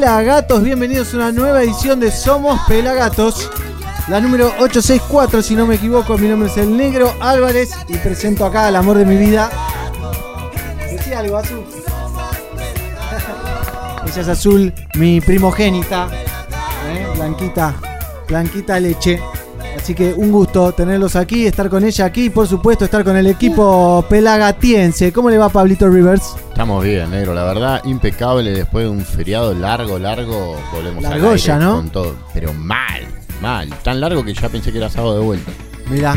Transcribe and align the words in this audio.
Pelagatos. 0.00 0.62
Bienvenidos 0.62 1.12
a 1.12 1.16
una 1.18 1.30
nueva 1.30 1.62
edición 1.62 2.00
de 2.00 2.10
Somos 2.10 2.58
Pelagatos. 2.66 3.50
La 4.08 4.18
número 4.18 4.46
864, 4.58 5.42
si 5.42 5.54
no 5.54 5.66
me 5.66 5.74
equivoco. 5.74 6.16
Mi 6.16 6.26
nombre 6.26 6.48
es 6.48 6.56
el 6.56 6.74
Negro 6.74 7.14
Álvarez 7.20 7.72
y 7.86 7.98
presento 7.98 8.46
acá 8.46 8.66
al 8.66 8.76
amor 8.76 8.96
de 8.96 9.04
mi 9.04 9.16
vida. 9.16 9.50
Decía 10.90 11.18
algo, 11.18 11.36
Azul. 11.36 11.66
Ella 14.06 14.22
es 14.22 14.28
Azul, 14.28 14.72
mi 14.94 15.20
primogénita. 15.20 16.08
¿eh? 16.86 17.06
Blanquita, 17.14 17.74
Blanquita 18.26 18.80
Leche. 18.80 19.20
Así 19.90 19.96
que 19.96 20.14
un 20.14 20.30
gusto 20.30 20.70
tenerlos 20.70 21.16
aquí, 21.16 21.46
estar 21.46 21.68
con 21.68 21.84
ella 21.84 22.04
aquí 22.04 22.26
y 22.26 22.30
por 22.30 22.46
supuesto 22.46 22.84
estar 22.84 23.02
con 23.02 23.16
el 23.16 23.26
equipo 23.26 24.06
pelagatiense. 24.08 25.12
¿Cómo 25.12 25.30
le 25.30 25.36
va 25.36 25.48
Pablito 25.48 25.88
Rivers? 25.88 26.36
Estamos 26.48 26.84
bien, 26.84 27.10
negro, 27.10 27.34
la 27.34 27.42
verdad, 27.42 27.82
impecable. 27.84 28.52
Después 28.52 28.84
de 28.84 28.90
un 28.92 29.04
feriado 29.04 29.52
largo, 29.52 29.98
largo, 29.98 30.56
volvemos 30.72 31.04
a 31.04 31.10
Largoya, 31.10 31.58
¿no? 31.58 31.74
con 31.74 31.90
todo. 31.90 32.14
Pero 32.32 32.54
mal, 32.54 33.04
mal. 33.42 33.68
Tan 33.82 33.98
largo 33.98 34.24
que 34.24 34.32
ya 34.32 34.48
pensé 34.48 34.70
que 34.70 34.78
era 34.78 34.88
sábado 34.88 35.18
de 35.18 35.24
vuelta. 35.24 35.50
Mirá. 35.90 36.14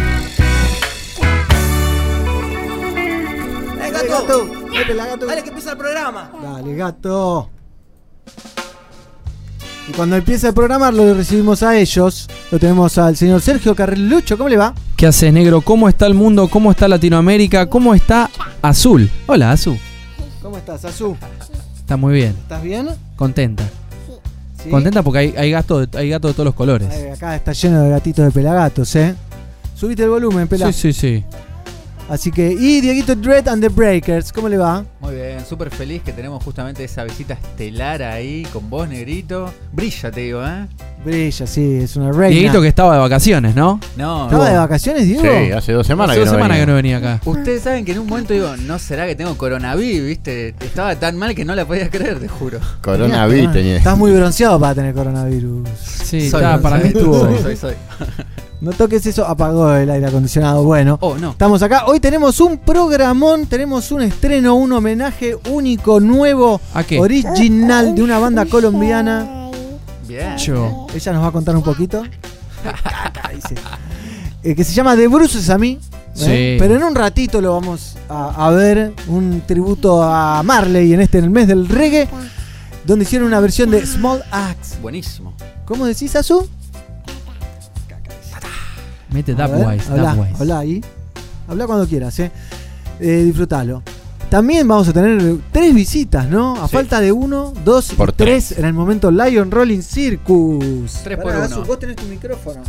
¡Eh, 3.82 3.92
gato! 3.92 4.52
¡Eh, 4.72 4.86
pelagato! 4.86 5.26
Dale 5.26 5.42
que 5.42 5.50
empieza 5.50 5.72
el 5.72 5.78
programa. 5.80 6.32
Dale, 6.44 6.76
gato. 6.76 7.50
Y 9.90 9.92
cuando 9.92 10.16
empieza 10.16 10.48
el 10.48 10.54
programa 10.54 10.92
lo 10.92 11.14
recibimos 11.14 11.62
a 11.62 11.78
ellos. 11.78 12.30
Lo 12.52 12.60
tenemos 12.60 12.98
al 12.98 13.18
señor 13.18 13.42
Sergio 13.42 13.76
Carrelucho. 13.76 14.38
¿Cómo 14.38 14.50
le 14.50 14.58
va? 14.58 14.74
¿Qué 14.96 15.08
haces, 15.08 15.34
negro? 15.34 15.62
¿Cómo 15.62 15.90
está 15.90 16.06
el 16.06 16.14
mundo? 16.14 16.48
¿Cómo 16.48 16.72
está 16.72 16.88
Latinoamérica? 16.88 17.70
¿Cómo 17.70 17.94
está 17.94 18.30
Azul? 18.62 19.10
Hola, 19.28 19.52
Azul. 19.52 19.78
¿Cómo 20.42 20.58
estás, 20.58 20.86
Azú? 20.86 21.18
Está 21.76 21.98
muy 21.98 22.14
bien. 22.14 22.30
¿Estás 22.30 22.64
bien? 22.64 22.90
Contenta. 23.18 23.64
Sí. 24.64 24.70
Contenta 24.70 25.04
porque 25.04 25.20
hay, 25.20 25.34
hay, 25.38 25.52
gato 25.52 25.86
de, 25.86 25.98
hay 25.98 26.10
gato 26.10 26.30
de 26.30 26.34
todos 26.34 26.46
los 26.46 26.56
colores. 26.56 26.88
Ay, 26.90 27.10
acá 27.10 27.36
está 27.36 27.52
lleno 27.52 27.82
de 27.82 27.90
gatitos 27.90 28.26
de 28.26 28.32
pelagatos, 28.32 28.96
¿eh? 28.96 29.16
Subiste 29.76 30.04
el 30.04 30.10
volumen, 30.10 30.48
pela. 30.48 30.72
Sí, 30.72 30.94
sí, 30.94 30.94
sí. 30.94 31.24
Así 32.10 32.32
que, 32.32 32.52
y 32.52 32.82
Dieguito 32.82 33.16
Dread 33.16 33.48
and 33.48 33.62
the 33.62 33.70
Breakers, 33.70 34.32
¿cómo 34.34 34.50
le 34.50 34.58
va? 34.58 34.84
Muy 35.00 35.16
bien, 35.16 35.44
súper 35.46 35.70
feliz 35.72 36.04
que 36.04 36.12
tenemos 36.12 36.44
justamente 36.44 36.84
esa 36.84 37.04
visita 37.06 37.34
estelar 37.34 38.04
ahí 38.04 38.44
con 38.52 38.70
vos, 38.70 38.88
negrito. 38.90 39.52
Brilla, 39.72 40.12
te 40.12 40.20
digo, 40.22 40.46
¿eh? 40.46 40.68
Brilla, 41.04 41.48
sí, 41.48 41.80
es 41.82 41.96
una 41.96 42.12
reina. 42.12 42.30
Dieguito 42.30 42.62
que 42.62 42.68
estaba 42.68 42.94
de 42.96 43.00
vacaciones, 43.00 43.56
¿no? 43.56 43.80
No, 43.96 44.26
¿Estaba 44.26 44.50
de 44.50 44.58
vacaciones, 44.58 45.06
Diego? 45.08 45.24
Sí, 45.24 45.52
hace 45.52 45.72
dos 45.72 45.88
semanas 45.88 46.12
Hace 46.12 46.20
que 46.20 46.26
dos 46.26 46.34
no 46.34 46.38
semanas 46.40 46.58
venía. 46.60 46.66
que 46.66 46.72
no 46.72 46.76
venía 46.76 46.98
acá. 46.98 47.22
Ustedes 47.26 47.64
saben 47.64 47.86
que 47.86 47.94
en 47.94 48.00
un 48.00 48.08
momento 48.08 48.34
digo, 48.34 48.56
¿no 48.58 48.80
será 48.80 49.08
que 49.08 49.16
tengo 49.16 49.36
coronavirus, 49.38 50.06
viste? 50.08 50.50
Estaba 50.60 50.96
tan 50.98 51.18
mal 51.18 51.34
que 51.34 51.46
no 51.46 51.56
la 51.56 51.66
podía 51.66 51.90
creer, 51.90 52.20
te 52.20 52.28
juro. 52.28 52.60
Coronavirus 52.82 53.54
tenía. 53.54 53.78
Estás 53.78 53.98
muy 53.98 54.12
bronceado 54.12 54.60
para 54.60 54.76
tener 54.76 54.94
coronavirus. 54.94 55.68
Sí, 55.80 56.30
Soy, 56.30 56.42
está, 56.44 56.62
para 56.62 56.78
mí 56.78 56.90
estuvo. 56.90 57.22
Soy, 57.22 57.42
soy, 57.42 57.56
soy. 57.56 57.74
No 58.64 58.72
toques 58.72 59.06
eso, 59.06 59.28
apagó 59.28 59.74
el 59.76 59.90
aire 59.90 60.08
acondicionado. 60.08 60.64
Bueno, 60.64 60.98
Oh, 61.02 61.18
no. 61.18 61.32
estamos 61.32 61.62
acá. 61.62 61.86
Hoy 61.88 62.00
tenemos 62.00 62.40
un 62.40 62.58
programón, 62.60 63.46
tenemos 63.46 63.92
un 63.92 64.04
estreno, 64.04 64.56
un 64.56 64.72
homenaje 64.72 65.36
único, 65.50 66.00
nuevo, 66.00 66.62
¿A 66.74 66.82
qué? 66.86 66.98
original 66.98 67.94
de 67.94 68.02
una 68.02 68.20
banda 68.20 68.46
colombiana. 68.46 69.50
Bien. 70.08 70.38
Yo. 70.38 70.88
Ella 70.96 71.12
nos 71.12 71.24
va 71.24 71.28
a 71.28 71.32
contar 71.34 71.56
un 71.58 71.64
poquito. 71.64 72.04
Eh, 74.46 74.56
que 74.56 74.64
se 74.66 74.74
llama 74.74 74.96
The 74.98 75.08
Bruces 75.08 75.50
a 75.50 75.58
mí. 75.58 75.80
¿eh? 75.80 75.80
Sí. 76.14 76.56
Pero 76.60 76.76
en 76.76 76.84
un 76.84 76.94
ratito 76.96 77.40
lo 77.40 77.54
vamos 77.54 77.96
a, 78.10 78.48
a 78.48 78.52
ver. 78.52 78.94
Un 79.08 79.42
tributo 79.48 80.04
a 80.04 80.44
Marley 80.44 80.94
en 80.94 81.00
este 81.00 81.20
en 81.20 81.24
el 81.26 81.30
mes 81.30 81.48
del 81.48 81.68
reggae. 81.70 82.08
Donde 82.86 83.04
hicieron 83.04 83.28
una 83.28 83.40
versión 83.40 83.70
de 83.72 83.86
Small 83.86 84.22
Axe. 84.32 84.78
Buenísimo. 84.82 85.34
¿Cómo 85.66 85.86
decís, 85.86 86.14
Azu? 86.18 86.46
Mete 89.14 89.34
Dubwise, 89.36 89.90
habla, 90.40 90.60
ahí. 90.60 90.84
Habla 91.48 91.66
cuando 91.68 91.88
quieras, 91.88 92.18
eh. 92.20 92.32
Eh, 93.00 93.24
disfrutalo. 93.26 93.82
También 94.30 94.68
vamos 94.68 94.88
a 94.88 94.94
tener 94.94 95.38
tres 95.52 95.74
visitas, 95.76 96.28
¿no? 96.28 96.56
A 96.62 96.68
Sí. 96.68 96.76
falta 96.76 97.00
de 97.00 97.12
uno, 97.12 97.54
dos 97.64 97.92
y 97.94 97.96
Por 97.96 98.12
tres. 98.12 98.48
tres. 98.48 98.60
En 98.60 98.66
el 98.66 98.74
momento 98.74 99.12
Lion 99.12 99.52
Rolling 99.52 99.82
Circus. 99.82 101.02
Tres 101.04 101.18
Pará, 101.18 101.22
por 101.22 101.36
Azu, 101.44 101.56
uno. 101.58 101.66
vos 101.66 101.80
tenés 101.80 101.96
tu 101.96 102.06
micrófono. 102.06 102.62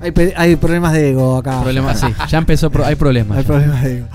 Hay, 0.00 0.12
hay 0.36 0.56
problemas 0.56 0.92
de 0.92 1.10
ego 1.10 1.38
acá. 1.38 1.62
Problemas, 1.62 2.00
sí. 2.00 2.06
Ya 2.28 2.36
empezó, 2.38 2.70
pro- 2.70 2.84
hay 2.84 2.96
problemas. 2.96 3.38
Hay 3.38 3.44
ya. 3.44 3.48
problemas 3.48 3.82
de 3.82 3.96
ego. 3.98 4.06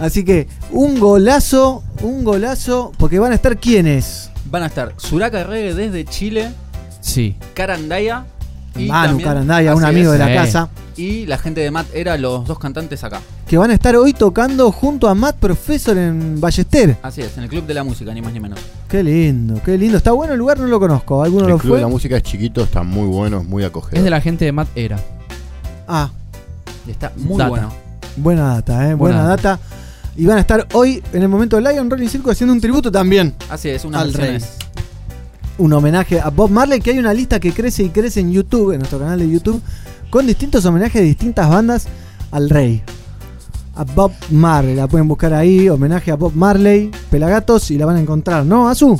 Así 0.00 0.24
que, 0.24 0.48
un 0.72 0.98
golazo, 0.98 1.84
un 2.02 2.24
golazo, 2.24 2.92
porque 2.98 3.18
van 3.20 3.30
a 3.32 3.34
estar 3.36 3.56
quiénes. 3.58 4.30
Van 4.50 4.62
a 4.62 4.66
estar 4.66 4.94
Suraka 4.96 5.44
Reggae 5.44 5.74
desde 5.74 6.04
Chile, 6.04 6.50
Sí. 7.00 7.36
Carandaya 7.54 8.24
y 8.37 8.37
Manu 8.86 9.08
también- 9.08 9.28
Carandaya, 9.28 9.74
un 9.74 9.84
amigo 9.84 10.12
es, 10.12 10.18
de 10.18 10.24
la 10.24 10.28
Sí. 10.30 10.34
casa. 10.34 10.68
Y 10.96 11.26
la 11.26 11.38
gente 11.38 11.60
de 11.60 11.70
Matt 11.70 11.86
era 11.94 12.16
los 12.18 12.46
dos 12.46 12.58
cantantes 12.58 13.02
acá. 13.04 13.20
Que 13.46 13.56
van 13.56 13.70
a 13.70 13.74
estar 13.74 13.94
hoy 13.96 14.12
tocando 14.12 14.70
junto 14.72 15.08
a 15.08 15.14
Matt 15.14 15.36
Professor 15.36 15.96
en 15.96 16.40
Ballester. 16.40 16.96
Así 17.02 17.20
es, 17.22 17.36
en 17.38 17.44
el 17.44 17.48
Club 17.48 17.66
de 17.66 17.74
la 17.74 17.84
Música, 17.84 18.12
ni 18.12 18.20
más 18.20 18.32
ni 18.32 18.40
menos. 18.40 18.58
Qué 18.88 19.02
lindo, 19.02 19.60
qué 19.64 19.78
lindo. 19.78 19.96
Está 19.96 20.12
bueno 20.12 20.32
el 20.32 20.38
lugar, 20.38 20.58
no 20.58 20.66
lo 20.66 20.78
conozco. 20.80 21.22
¿Alguno 21.22 21.44
El 21.44 21.50
lo 21.52 21.58
club 21.58 21.70
fue? 21.70 21.78
de 21.78 21.82
la 21.82 21.88
música 21.88 22.16
es 22.16 22.22
chiquito, 22.24 22.62
está 22.62 22.82
muy 22.82 23.06
bueno, 23.06 23.40
es 23.40 23.46
muy 23.46 23.62
acogedor. 23.64 23.98
Es 23.98 24.04
de 24.04 24.10
la 24.10 24.20
gente 24.20 24.44
de 24.44 24.52
Matt 24.52 24.68
Era. 24.74 24.98
Ah, 25.86 26.10
Y 26.86 26.90
está 26.90 27.12
muy 27.16 27.38
Data. 27.38 27.48
bueno. 27.50 27.72
buena 28.16 28.54
data, 28.54 28.90
eh. 28.90 28.94
Buena, 28.94 29.18
Buena 29.22 29.22
data. 29.36 29.60
Y 30.16 30.26
van 30.26 30.38
a 30.38 30.40
estar 30.40 30.66
hoy 30.72 31.00
en 31.12 31.22
el 31.22 31.28
momento 31.28 31.54
de 31.56 31.62
Lion 31.72 31.88
Rolling 31.88 32.08
Circus 32.08 32.32
haciendo 32.32 32.52
un 32.52 32.60
tributo 32.60 32.90
también. 32.90 33.34
Así 33.48 33.68
es, 33.68 33.84
unas 33.84 34.02
Al 34.02 34.12
rey. 34.12 34.38
Un 35.58 35.72
homenaje 35.72 36.20
a 36.20 36.30
Bob 36.30 36.50
Marley, 36.50 36.80
que 36.80 36.90
hay 36.90 36.98
una 36.98 37.12
lista 37.12 37.40
que 37.40 37.52
crece 37.52 37.82
y 37.82 37.90
crece 37.90 38.20
en 38.20 38.32
YouTube, 38.32 38.72
en 38.72 38.78
nuestro 38.78 38.98
canal 38.98 39.18
de 39.18 39.28
YouTube, 39.28 39.60
con 40.08 40.26
distintos 40.26 40.64
homenajes 40.64 41.02
de 41.02 41.08
distintas 41.08 41.48
bandas 41.48 41.86
al 42.30 42.48
rey. 42.48 42.82
A 43.74 43.84
Bob 43.84 44.12
Marley, 44.30 44.74
la 44.74 44.86
pueden 44.86 45.08
buscar 45.08 45.34
ahí, 45.34 45.68
homenaje 45.68 46.10
a 46.10 46.16
Bob 46.16 46.32
Marley, 46.34 46.90
Pelagatos, 47.10 47.70
y 47.70 47.78
la 47.78 47.86
van 47.86 47.96
a 47.96 48.00
encontrar, 48.00 48.44
¿no, 48.44 48.68
Azu? 48.68 48.98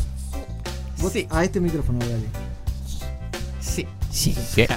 Sí. 1.13 1.27
A 1.31 1.45
este 1.45 1.61
micrófono, 1.61 2.01
dale. 2.01 2.27
Sí. 3.61 3.87
Sí. 4.11 4.35
Sí. 4.35 4.67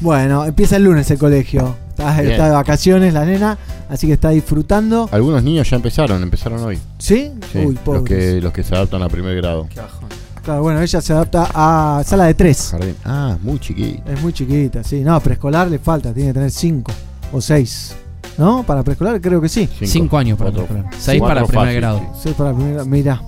Bueno, 0.00 0.44
empieza 0.44 0.76
el 0.76 0.84
lunes 0.84 1.10
el 1.10 1.18
colegio. 1.18 1.74
Está, 1.90 2.22
está 2.22 2.46
de 2.46 2.52
vacaciones 2.52 3.12
la 3.12 3.24
nena, 3.24 3.58
así 3.88 4.06
que 4.06 4.12
está 4.12 4.30
disfrutando. 4.30 5.08
Algunos 5.10 5.42
niños 5.42 5.68
ya 5.68 5.74
empezaron, 5.74 6.22
empezaron 6.22 6.62
hoy. 6.62 6.78
¿Sí? 6.98 7.32
Sí, 7.52 7.58
Uy, 7.58 7.76
los, 7.84 8.04
que, 8.04 8.40
los 8.40 8.52
que 8.52 8.62
se 8.62 8.76
adaptan 8.76 9.02
a 9.02 9.08
primer 9.08 9.34
grado. 9.34 9.66
Qué 9.68 9.80
bajón. 9.80 10.08
Claro, 10.48 10.62
bueno, 10.62 10.80
ella 10.80 11.02
se 11.02 11.12
adapta 11.12 11.50
a 11.52 12.02
sala 12.06 12.24
de 12.24 12.32
tres. 12.32 12.68
Jardín. 12.70 12.96
Ah, 13.04 13.36
muy 13.42 13.58
chiquito. 13.58 14.10
Es 14.10 14.22
muy 14.22 14.32
chiquita, 14.32 14.82
sí. 14.82 15.02
No, 15.02 15.20
preescolar 15.20 15.68
le 15.68 15.78
falta, 15.78 16.10
tiene 16.14 16.30
que 16.30 16.32
tener 16.32 16.50
cinco 16.50 16.90
o 17.34 17.38
seis. 17.38 17.94
¿No? 18.38 18.62
Para 18.62 18.82
preescolar 18.82 19.20
creo 19.20 19.42
que 19.42 19.50
sí. 19.50 19.68
Cinco 19.84 20.16
años 20.16 20.38
para 20.38 20.50
preescolar. 20.50 20.86
Seis 20.98 21.20
para 21.20 21.44
primer 21.44 21.66
fácil, 21.66 21.76
grado. 21.76 21.98
sí. 22.14 22.28
Sí, 22.30 22.34
para 22.34 22.54
primera, 22.54 22.82
mira. 22.86 23.22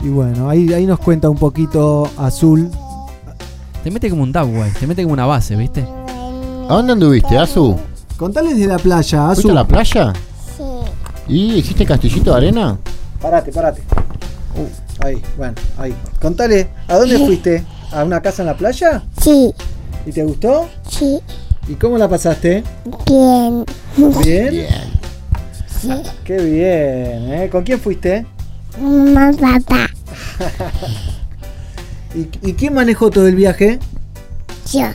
Y 0.00 0.08
bueno, 0.08 0.50
ahí, 0.50 0.72
ahí 0.72 0.86
nos 0.86 0.98
cuenta 0.98 1.30
un 1.30 1.38
poquito 1.38 2.10
Azul. 2.18 2.68
Te 3.84 3.92
mete 3.92 4.10
como 4.10 4.24
un 4.24 4.32
Dubwise, 4.32 4.76
te 4.76 4.88
mete 4.88 5.04
como 5.04 5.12
una 5.12 5.26
base, 5.26 5.54
¿viste? 5.54 5.82
¿A 6.68 6.74
dónde 6.74 6.94
anduviste, 6.94 7.38
Azu? 7.38 7.76
Contales 8.16 8.58
de 8.58 8.66
la 8.66 8.78
playa, 8.78 9.26
¿Fuiste 9.26 9.42
Azul. 9.42 9.50
a 9.52 9.54
la 9.54 9.64
playa? 9.68 10.12
Sí. 10.56 10.64
¿Y 11.28 11.54
hiciste 11.58 11.86
castillito 11.86 12.32
de 12.32 12.36
arena? 12.38 12.76
Parate, 13.22 13.52
parate. 13.52 13.82
Uh, 14.58 15.04
ahí, 15.04 15.22
bueno, 15.36 15.54
ahí. 15.78 15.94
Contale, 16.20 16.68
¿a 16.88 16.96
dónde 16.96 17.18
fuiste? 17.18 17.64
¿A 17.92 18.04
una 18.04 18.20
casa 18.20 18.42
en 18.42 18.46
la 18.46 18.56
playa? 18.56 19.02
Sí, 19.22 19.52
¿Y 20.06 20.12
te 20.12 20.22
gustó? 20.24 20.68
sí, 20.88 21.20
¿Y 21.68 21.74
cómo 21.74 21.98
la 21.98 22.08
pasaste? 22.08 22.62
bien. 23.06 23.64
¿Bien? 24.24 24.50
Bien. 25.82 26.02
Qué 26.24 26.36
bien, 26.42 27.32
¿eh? 27.32 27.48
¿Con 27.52 27.62
quién 27.62 27.78
fuiste? 27.78 28.26
Mamá, 28.80 29.30
papá, 29.40 29.88
¿Y, 32.14 32.48
y 32.50 32.52
quién 32.54 32.74
manejó 32.74 33.10
todo 33.10 33.28
el 33.28 33.34
viaje? 33.36 33.78
yo. 34.72 34.86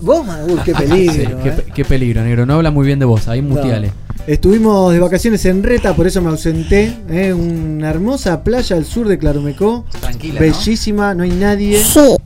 ¿Vos? 0.00 0.26
Uy, 0.48 0.58
qué 0.64 0.74
Sí, 0.74 0.82
peligro. 0.82 1.42
qué, 1.42 1.48
¿eh? 1.50 1.64
qué 1.74 1.84
peligro, 1.84 2.22
negro. 2.24 2.44
No 2.44 2.54
habla 2.54 2.72
muy 2.72 2.84
bien 2.84 2.98
de 2.98 3.04
vos, 3.04 3.28
ahí 3.28 3.40
muteale. 3.40 3.92
Estuvimos 4.26 4.92
de 4.92 5.00
vacaciones 5.00 5.44
en 5.46 5.62
Reta, 5.64 5.94
por 5.96 6.06
eso 6.06 6.22
me 6.22 6.30
ausenté. 6.30 6.96
¿eh? 7.10 7.32
Una 7.32 7.90
hermosa 7.90 8.44
playa 8.44 8.76
al 8.76 8.84
sur 8.84 9.08
de 9.08 9.18
Claromecó. 9.18 9.84
Tranquila. 10.00 10.40
Bellísima, 10.40 11.12
no 11.14 11.24
hay 11.24 11.30
nadie. 11.30 11.82
Sí, 11.82 12.16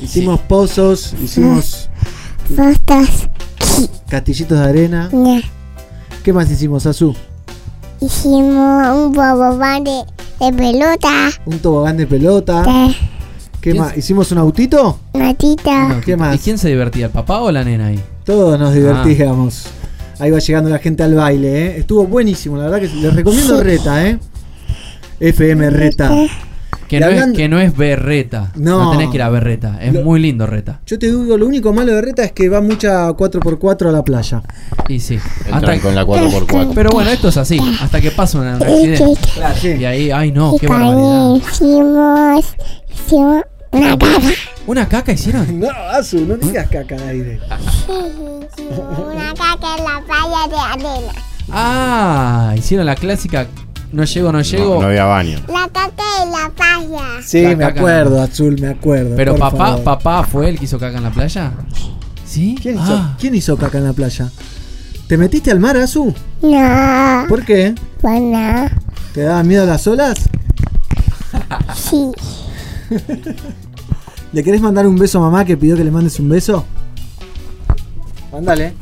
Hicimos 0.00 0.38
pozos, 0.40 1.14
hicimos 1.22 1.88
fotos, 2.54 3.28
castillitos 4.08 4.58
de 4.58 4.64
arena. 4.64 5.08
ya. 5.12 5.40
¿Qué 6.22 6.32
más 6.32 6.50
hicimos, 6.50 6.86
Azú? 6.86 7.14
Hicimos 8.00 8.88
un 8.96 9.12
bobobán 9.12 9.82
de, 9.84 10.02
de 10.40 10.52
pelota, 10.52 11.30
Un 11.46 11.58
tobogán 11.58 11.96
de 11.96 12.06
pelota. 12.06 12.62
¿Qué 13.60 13.70
¿Quién 13.70 13.78
más? 13.78 13.96
¿Hicimos 13.96 14.30
un 14.30 14.38
autito? 14.38 14.98
matita. 15.14 15.88
No, 15.88 16.00
¿qué 16.02 16.16
más? 16.16 16.36
¿Y 16.36 16.38
quién 16.38 16.58
se 16.58 16.68
divertía, 16.68 17.06
el 17.06 17.12
papá 17.12 17.40
o 17.40 17.50
la 17.50 17.64
nena 17.64 17.86
ahí? 17.86 18.00
Todos 18.24 18.54
Ah. 18.54 18.58
nos 18.58 18.74
divertíamos. 18.74 19.66
Ahí 20.18 20.30
va 20.30 20.38
llegando 20.38 20.70
la 20.70 20.78
gente 20.78 21.02
al 21.02 21.14
baile, 21.14 21.66
¿eh? 21.66 21.76
Estuvo 21.78 22.06
buenísimo, 22.06 22.56
la 22.56 22.64
verdad 22.68 22.80
que 22.80 22.94
les 22.96 23.14
recomiendo 23.14 23.62
Reta, 23.62 24.06
¿eh? 24.08 24.18
FM 25.20 25.70
Reta. 25.70 26.10
Que 26.88 27.00
no, 27.00 27.06
hablando- 27.06 27.32
es, 27.32 27.36
que 27.38 27.48
no 27.48 27.58
es 27.60 27.74
berreta. 27.76 28.52
No. 28.56 28.84
No. 28.84 28.90
tenés 28.92 29.08
que 29.08 29.16
ir 29.16 29.22
a 29.22 29.30
berreta. 29.30 29.78
Es 29.80 29.94
Lo- 29.94 30.02
muy 30.02 30.20
lindo 30.20 30.46
reta. 30.46 30.80
Yo 30.86 30.98
te 30.98 31.06
digo, 31.06 31.36
lo 31.38 31.46
único 31.46 31.72
malo 31.72 31.94
de 31.94 32.02
Reta 32.02 32.22
es 32.24 32.32
que 32.32 32.48
va 32.50 32.60
mucha 32.60 33.08
4x4 33.16 33.88
a 33.88 33.92
la 33.92 34.04
playa. 34.04 34.42
Y 34.88 35.00
sí. 35.00 35.18
Hasta- 35.50 35.80
con 35.80 35.94
la 35.94 36.04
4x4. 36.04 36.72
Pero 36.74 36.90
bueno, 36.90 37.10
esto 37.10 37.28
es 37.28 37.36
así. 37.38 37.58
Hasta 37.80 38.00
que 38.02 38.10
pasa 38.10 38.38
un 38.38 38.48
accidente. 38.48 39.78
Y 39.80 39.84
ahí, 39.86 40.10
ay 40.10 40.30
no, 40.30 40.56
qué 40.60 40.66
barbaridad. 40.66 41.36
hicimos, 41.36 42.54
hicimos 42.92 43.42
una 43.74 43.98
caca. 43.98 44.20
¿Una 44.66 44.88
caca 44.88 45.12
hicieron? 45.12 45.60
No, 45.60 45.68
Azu, 45.70 46.20
no 46.26 46.36
digas 46.36 46.68
caca 46.68 46.94
al 46.96 47.08
aire. 47.08 47.40
Una 47.88 49.34
caca 49.34 49.76
en 49.78 49.84
la 49.84 50.02
playa 50.06 50.48
de 50.48 50.58
arena. 50.58 51.12
Ah, 51.50 52.54
hicieron 52.56 52.86
la 52.86 52.94
clásica. 52.94 53.46
No 53.92 54.04
llego, 54.04 54.32
no 54.32 54.40
llego. 54.40 54.74
No, 54.76 54.80
no 54.82 54.86
había 54.88 55.04
baño. 55.04 55.38
La 55.48 55.68
caca 55.68 56.02
en 56.22 56.30
la 56.32 56.50
playa. 56.50 57.22
Sí, 57.22 57.42
La 57.42 57.48
me 57.50 57.56
caca 57.58 57.78
acuerdo, 57.80 58.22
Azul, 58.22 58.58
me 58.60 58.68
acuerdo. 58.68 59.14
Pero 59.16 59.32
por 59.32 59.40
papá, 59.40 59.66
favor. 59.68 59.84
papá 59.84 60.24
fue 60.24 60.48
el 60.48 60.58
que 60.58 60.64
hizo 60.64 60.78
caca 60.78 60.96
en 60.98 61.04
la 61.04 61.10
playa. 61.10 61.52
¿Sí? 62.26 62.56
¿Quién 62.60 62.74
hizo, 62.76 62.94
Ah, 62.94 63.16
quién 63.20 63.34
hizo 63.34 63.56
caca 63.56 63.78
en 63.78 63.84
la 63.84 63.92
playa? 63.92 64.30
¿Te 65.06 65.16
metiste 65.18 65.50
al 65.52 65.60
mar, 65.60 65.76
Azu? 65.76 66.12
No, 66.42 67.24
¿Por 67.28 67.44
qué? 67.44 67.74
bueno, 68.02 68.68
¿Te 69.12 69.20
daban 69.22 69.46
miedo 69.46 69.64
las 69.66 69.86
olas? 69.86 70.18
sí. 71.76 72.10
¿Le 74.34 74.42
querés 74.42 74.60
mandar 74.60 74.84
un 74.88 74.96
beso 74.96 75.18
a 75.18 75.20
mamá 75.20 75.44
que 75.44 75.56
pidió 75.56 75.76
que 75.76 75.84
le 75.84 75.92
mandes 75.92 76.18
un 76.18 76.28
beso? 76.28 76.64
Mándale. 78.32 78.74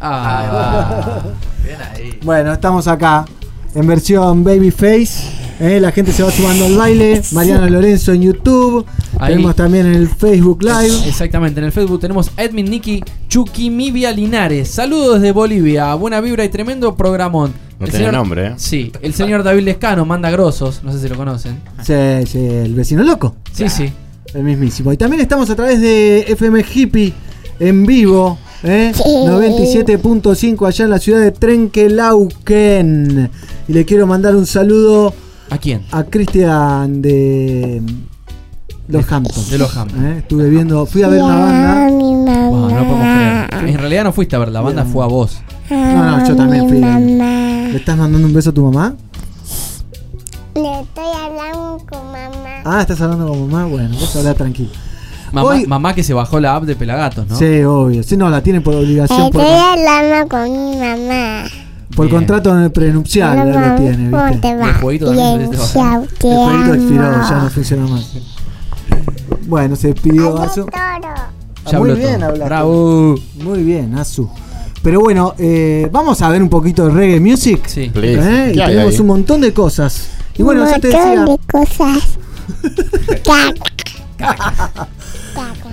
ah, 0.00 1.20
Bien 1.62 1.76
ahí. 1.92 2.18
Bueno, 2.22 2.54
estamos 2.54 2.88
acá 2.88 3.26
en 3.74 3.86
versión 3.86 4.42
Babyface. 4.44 5.49
¿Eh? 5.60 5.78
La 5.80 5.92
gente 5.92 6.12
se 6.12 6.22
va 6.22 6.30
sumando 6.30 6.64
al 6.66 6.76
baile. 6.76 7.22
Mariana 7.32 7.68
Lorenzo 7.68 8.12
en 8.12 8.22
YouTube. 8.22 8.84
Ahí. 9.18 9.34
Tenemos 9.34 9.54
también 9.56 9.86
en 9.86 9.94
el 9.94 10.08
Facebook 10.08 10.62
Live. 10.62 11.06
Exactamente, 11.06 11.60
en 11.60 11.66
el 11.66 11.72
Facebook 11.72 12.00
tenemos 12.00 12.30
a 12.36 12.42
Edmin 12.44 12.66
Niki 12.70 13.02
Chuquimibia 13.28 14.10
Linares. 14.12 14.68
Saludos 14.68 15.20
desde 15.20 15.32
Bolivia, 15.32 15.94
buena 15.94 16.20
vibra 16.20 16.44
y 16.44 16.48
tremendo 16.48 16.96
programón. 16.96 17.52
No 17.78 17.86
El 17.86 17.92
tiene 17.92 18.06
señor- 18.06 18.12
nombre, 18.14 18.46
¿eh? 18.48 18.52
Sí, 18.56 18.92
el 19.00 19.14
señor 19.14 19.42
David 19.42 19.62
Lescano 19.64 20.04
manda 20.04 20.30
grosos, 20.30 20.82
no 20.82 20.92
sé 20.92 21.00
si 21.00 21.08
lo 21.08 21.16
conocen. 21.16 21.60
Sí, 21.82 21.94
sí, 22.26 22.38
el 22.38 22.74
vecino 22.74 23.02
loco. 23.02 23.36
Sí, 23.52 23.68
sí. 23.68 23.90
El 24.34 24.44
mismísimo. 24.44 24.92
Y 24.92 24.96
también 24.96 25.20
estamos 25.22 25.48
a 25.50 25.56
través 25.56 25.80
de 25.80 26.20
FM 26.28 26.64
Hippie 26.74 27.12
en 27.58 27.84
vivo. 27.86 28.38
¿eh? 28.62 28.92
97.5 28.94 30.66
allá 30.68 30.84
en 30.84 30.90
la 30.90 30.98
ciudad 30.98 31.20
de 31.20 31.32
Trenquelauquen. 31.32 33.30
Y 33.68 33.72
le 33.72 33.84
quiero 33.84 34.06
mandar 34.06 34.36
un 34.36 34.46
saludo 34.46 35.12
¿A 35.50 35.58
quién? 35.58 35.82
a 35.90 36.04
Cristian 36.04 37.02
de 37.02 37.82
Los 38.88 39.10
Hamptons. 39.10 39.50
de 39.50 39.58
Los 39.58 39.76
Hamptons. 39.76 40.04
¿eh? 40.04 40.18
Estuve 40.18 40.48
viendo, 40.48 40.86
fui 40.86 41.02
a 41.02 41.08
ver 41.08 41.22
una 41.22 41.36
banda. 41.38 41.90
mi 41.90 42.14
mamá. 42.14 42.48
Wow, 42.48 42.60
no 42.70 42.76
podemos 42.76 42.98
creer. 43.00 43.68
En 43.68 43.78
realidad 43.78 44.04
no 44.04 44.12
fuiste 44.12 44.36
a 44.36 44.38
ver, 44.38 44.48
la 44.50 44.60
banda 44.60 44.84
fue 44.84 45.04
a 45.04 45.08
vos. 45.08 45.40
No, 45.70 46.18
no, 46.18 46.26
yo 46.26 46.36
también 46.36 46.68
fui. 46.68 46.78
mamá. 46.78 47.68
¿Le 47.70 47.76
estás 47.76 47.96
mandando 47.96 48.26
un 48.26 48.34
beso 48.34 48.50
a 48.50 48.52
tu 48.54 48.64
mamá? 48.70 48.94
Le 50.54 50.80
estoy 50.80 51.04
hablando 51.16 51.78
con 51.88 51.98
mamá. 52.12 52.62
Ah, 52.64 52.80
estás 52.82 53.00
hablando 53.00 53.28
con 53.28 53.48
mamá. 53.50 53.66
Bueno, 53.66 53.96
vos 53.98 54.14
habla 54.16 54.34
tranquilo. 54.34 54.70
Mamá, 55.32 55.48
Hoy- 55.48 55.66
mamá 55.66 55.94
que 55.94 56.02
se 56.02 56.12
bajó 56.12 56.40
la 56.40 56.56
app 56.56 56.64
de 56.64 56.74
Pelagatos, 56.74 57.26
¿no? 57.28 57.36
Sí, 57.36 57.62
obvio. 57.62 58.02
Sí, 58.02 58.16
no, 58.16 58.28
la 58.28 58.42
tiene 58.42 58.60
por 58.60 58.74
obligación. 58.74 59.30
Por, 59.30 59.42
Estoy 59.42 59.56
hablando 59.58 60.28
con 60.28 60.42
mi 60.70 60.76
mamá. 60.76 61.44
Por 61.96 62.06
Bien. 62.06 62.16
contrato 62.18 62.72
prenupcial 62.72 63.36
lo 63.50 63.54
mamá, 63.58 63.76
tiene, 63.76 64.10
¿Cómo 64.10 64.24
¿viste? 64.26 64.40
te 64.40 64.56
va? 64.56 64.68
el 64.68 64.74
jueguito 64.74 65.06
también 65.06 65.38
Bien, 65.38 65.50
te 65.50 65.56
va. 65.56 65.66
chao, 65.72 66.06
te 66.18 66.28
El 66.30 66.36
jueguito 66.36 66.74
expiró, 66.74 67.06
amo. 67.06 67.28
ya 67.28 67.38
no 67.42 67.50
funciona 67.50 67.86
más. 67.86 68.12
Bueno, 69.46 69.76
se 69.76 69.88
despidió 69.88 70.30
toro. 70.34 70.66
Ah, 70.72 70.98
Ya 71.70 71.78
muy 71.78 71.92
bien 71.94 72.22
hablaste. 72.22 72.44
Bravo. 72.44 73.14
Muy 73.42 73.62
bien, 73.62 73.98
Azu. 73.98 74.28
Pero 74.82 75.00
bueno, 75.00 75.34
eh, 75.38 75.88
vamos 75.92 76.22
a 76.22 76.28
ver 76.30 76.42
un 76.42 76.48
poquito 76.48 76.86
de 76.86 76.92
reggae 76.94 77.20
music. 77.20 77.66
Sí. 77.66 77.90
Please. 77.92 78.20
¿eh? 78.20 78.50
Y 78.52 78.54
¿Qué 78.54 78.62
hay 78.62 78.68
tenemos 78.72 78.94
ahí? 78.94 79.00
un 79.00 79.06
montón 79.08 79.40
de 79.40 79.52
cosas. 79.52 80.10
Y 80.38 80.42
bueno, 80.42 80.62
un 80.62 80.68
ya 80.70 80.78
te 80.78 80.88
montón 80.90 81.10
decía. 81.10 81.24
de 81.24 81.38
cosas. 81.52 82.18
Caca. 84.16 84.88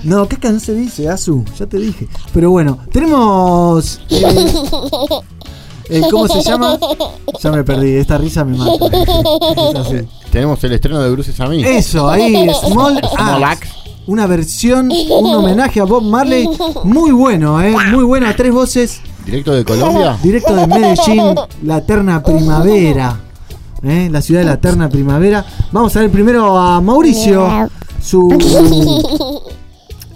No, 0.04 0.28
caca 0.28 0.52
no 0.52 0.60
se 0.60 0.74
dice, 0.74 1.10
Azu, 1.10 1.44
ya 1.58 1.66
te 1.66 1.78
dije. 1.78 2.08
Pero 2.34 2.52
bueno, 2.52 2.80
tenemos. 2.92 4.00
eh, 4.10 4.24
eh, 5.89 6.01
¿Cómo 6.12 6.28
se 6.28 6.42
llama? 6.42 6.78
Ya 7.42 7.51
me 7.51 7.63
perdí, 7.63 7.95
esta 7.95 8.18
risa 8.18 8.44
me 8.44 8.57
mata. 8.57 8.72
Es 9.69 9.75
así. 9.75 10.07
Tenemos 10.31 10.63
el 10.63 10.74
estreno 10.74 11.01
de 11.01 11.12
Bruces 11.12 11.39
a 11.39 11.48
mí. 11.48 11.63
Eso, 11.63 12.10
ahí, 12.10 12.50
Small 12.66 13.00
Small 13.16 13.44
Axe. 13.44 13.69
Una 14.07 14.25
versión, 14.25 14.89
un 14.92 15.36
homenaje 15.36 15.81
a 15.81 15.84
Bob 15.84 16.04
Marley. 16.04 16.50
Muy 16.84 17.12
bueno, 17.12 17.62
¿eh? 17.62 17.75
Muy 17.92 18.06
bueno, 18.06 18.28
a 18.28 18.36
tres 18.36 18.54
voces. 18.54 19.01
Directo 19.25 19.54
de 19.54 19.66
Colombia. 19.66 20.18
Directo 20.24 20.56
de 20.56 20.66
Medellín, 20.66 21.36
la 21.63 21.80
eterna 21.80 22.24
primavera. 22.24 23.19
¿eh? 23.84 24.07
La 24.10 24.22
ciudad 24.22 24.42
de 24.42 24.48
la 24.48 24.54
eterna 24.54 24.89
primavera. 24.89 25.45
Vamos 25.72 25.95
a 25.95 26.00
ver 26.00 26.10
primero 26.10 26.57
a 26.57 26.80
Mauricio. 26.81 27.69
Su. 28.01 28.30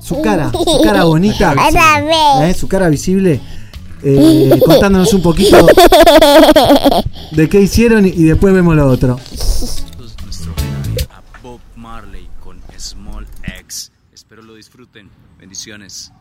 Su 0.01 0.21
cara, 0.21 0.51
su 0.51 0.81
cara 0.81 1.03
bonita. 1.03 1.53
¿eh? 2.43 2.53
Su 2.53 2.67
cara 2.67 2.89
visible. 2.89 3.39
Eh, 4.03 4.59
contándonos 4.65 5.13
un 5.13 5.21
poquito 5.21 5.65
de 7.31 7.49
qué 7.49 7.61
hicieron 7.61 8.05
y, 8.05 8.23
después 8.23 8.53
vemos 8.53 8.75
lo 8.75 8.87
otro. 8.87 9.19
nuestro 10.23 10.53
homenaje 10.53 11.07
a 11.11 11.21
Bob 11.41 11.59
Marley 11.75 12.27
con 12.39 12.59
Small 12.77 13.27
X. 13.59 13.91
Espero 14.13 14.41
lo 14.41 14.55
disfruten. 14.55 15.09
Bendiciones. 15.39 16.11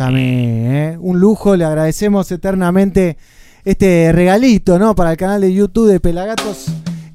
¿Eh? 0.00 0.96
Un 1.00 1.18
lujo, 1.18 1.56
le 1.56 1.64
agradecemos 1.64 2.30
eternamente 2.30 3.16
este 3.64 4.12
regalito 4.12 4.78
¿no? 4.78 4.94
para 4.94 5.10
el 5.10 5.16
canal 5.16 5.40
de 5.40 5.52
YouTube 5.52 5.90
de 5.90 6.00
Pelagatos 6.00 6.66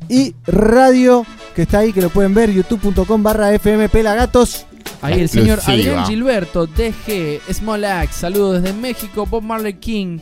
y 0.10 0.36
Radio, 0.46 1.26
que 1.56 1.64
está 1.64 1.80
ahí, 1.80 1.94
que 1.94 2.02
lo 2.02 2.10
pueden 2.10 2.34
ver, 2.34 2.52
youtube.com 2.52 3.24
barra 3.24 3.54
FM 3.54 3.90
Pelagatos. 3.90 4.66
Ahí 5.02 5.22
el 5.22 5.30
señor. 5.30 5.60
Adrián 5.66 6.06
Gilberto, 6.06 6.68
DG, 6.68 7.42
Small 7.54 7.86
Axe, 7.86 8.20
saludos 8.20 8.62
desde 8.62 8.76
México, 8.76 9.26
Bob 9.26 9.44
Marley 9.44 9.76
King, 9.76 10.20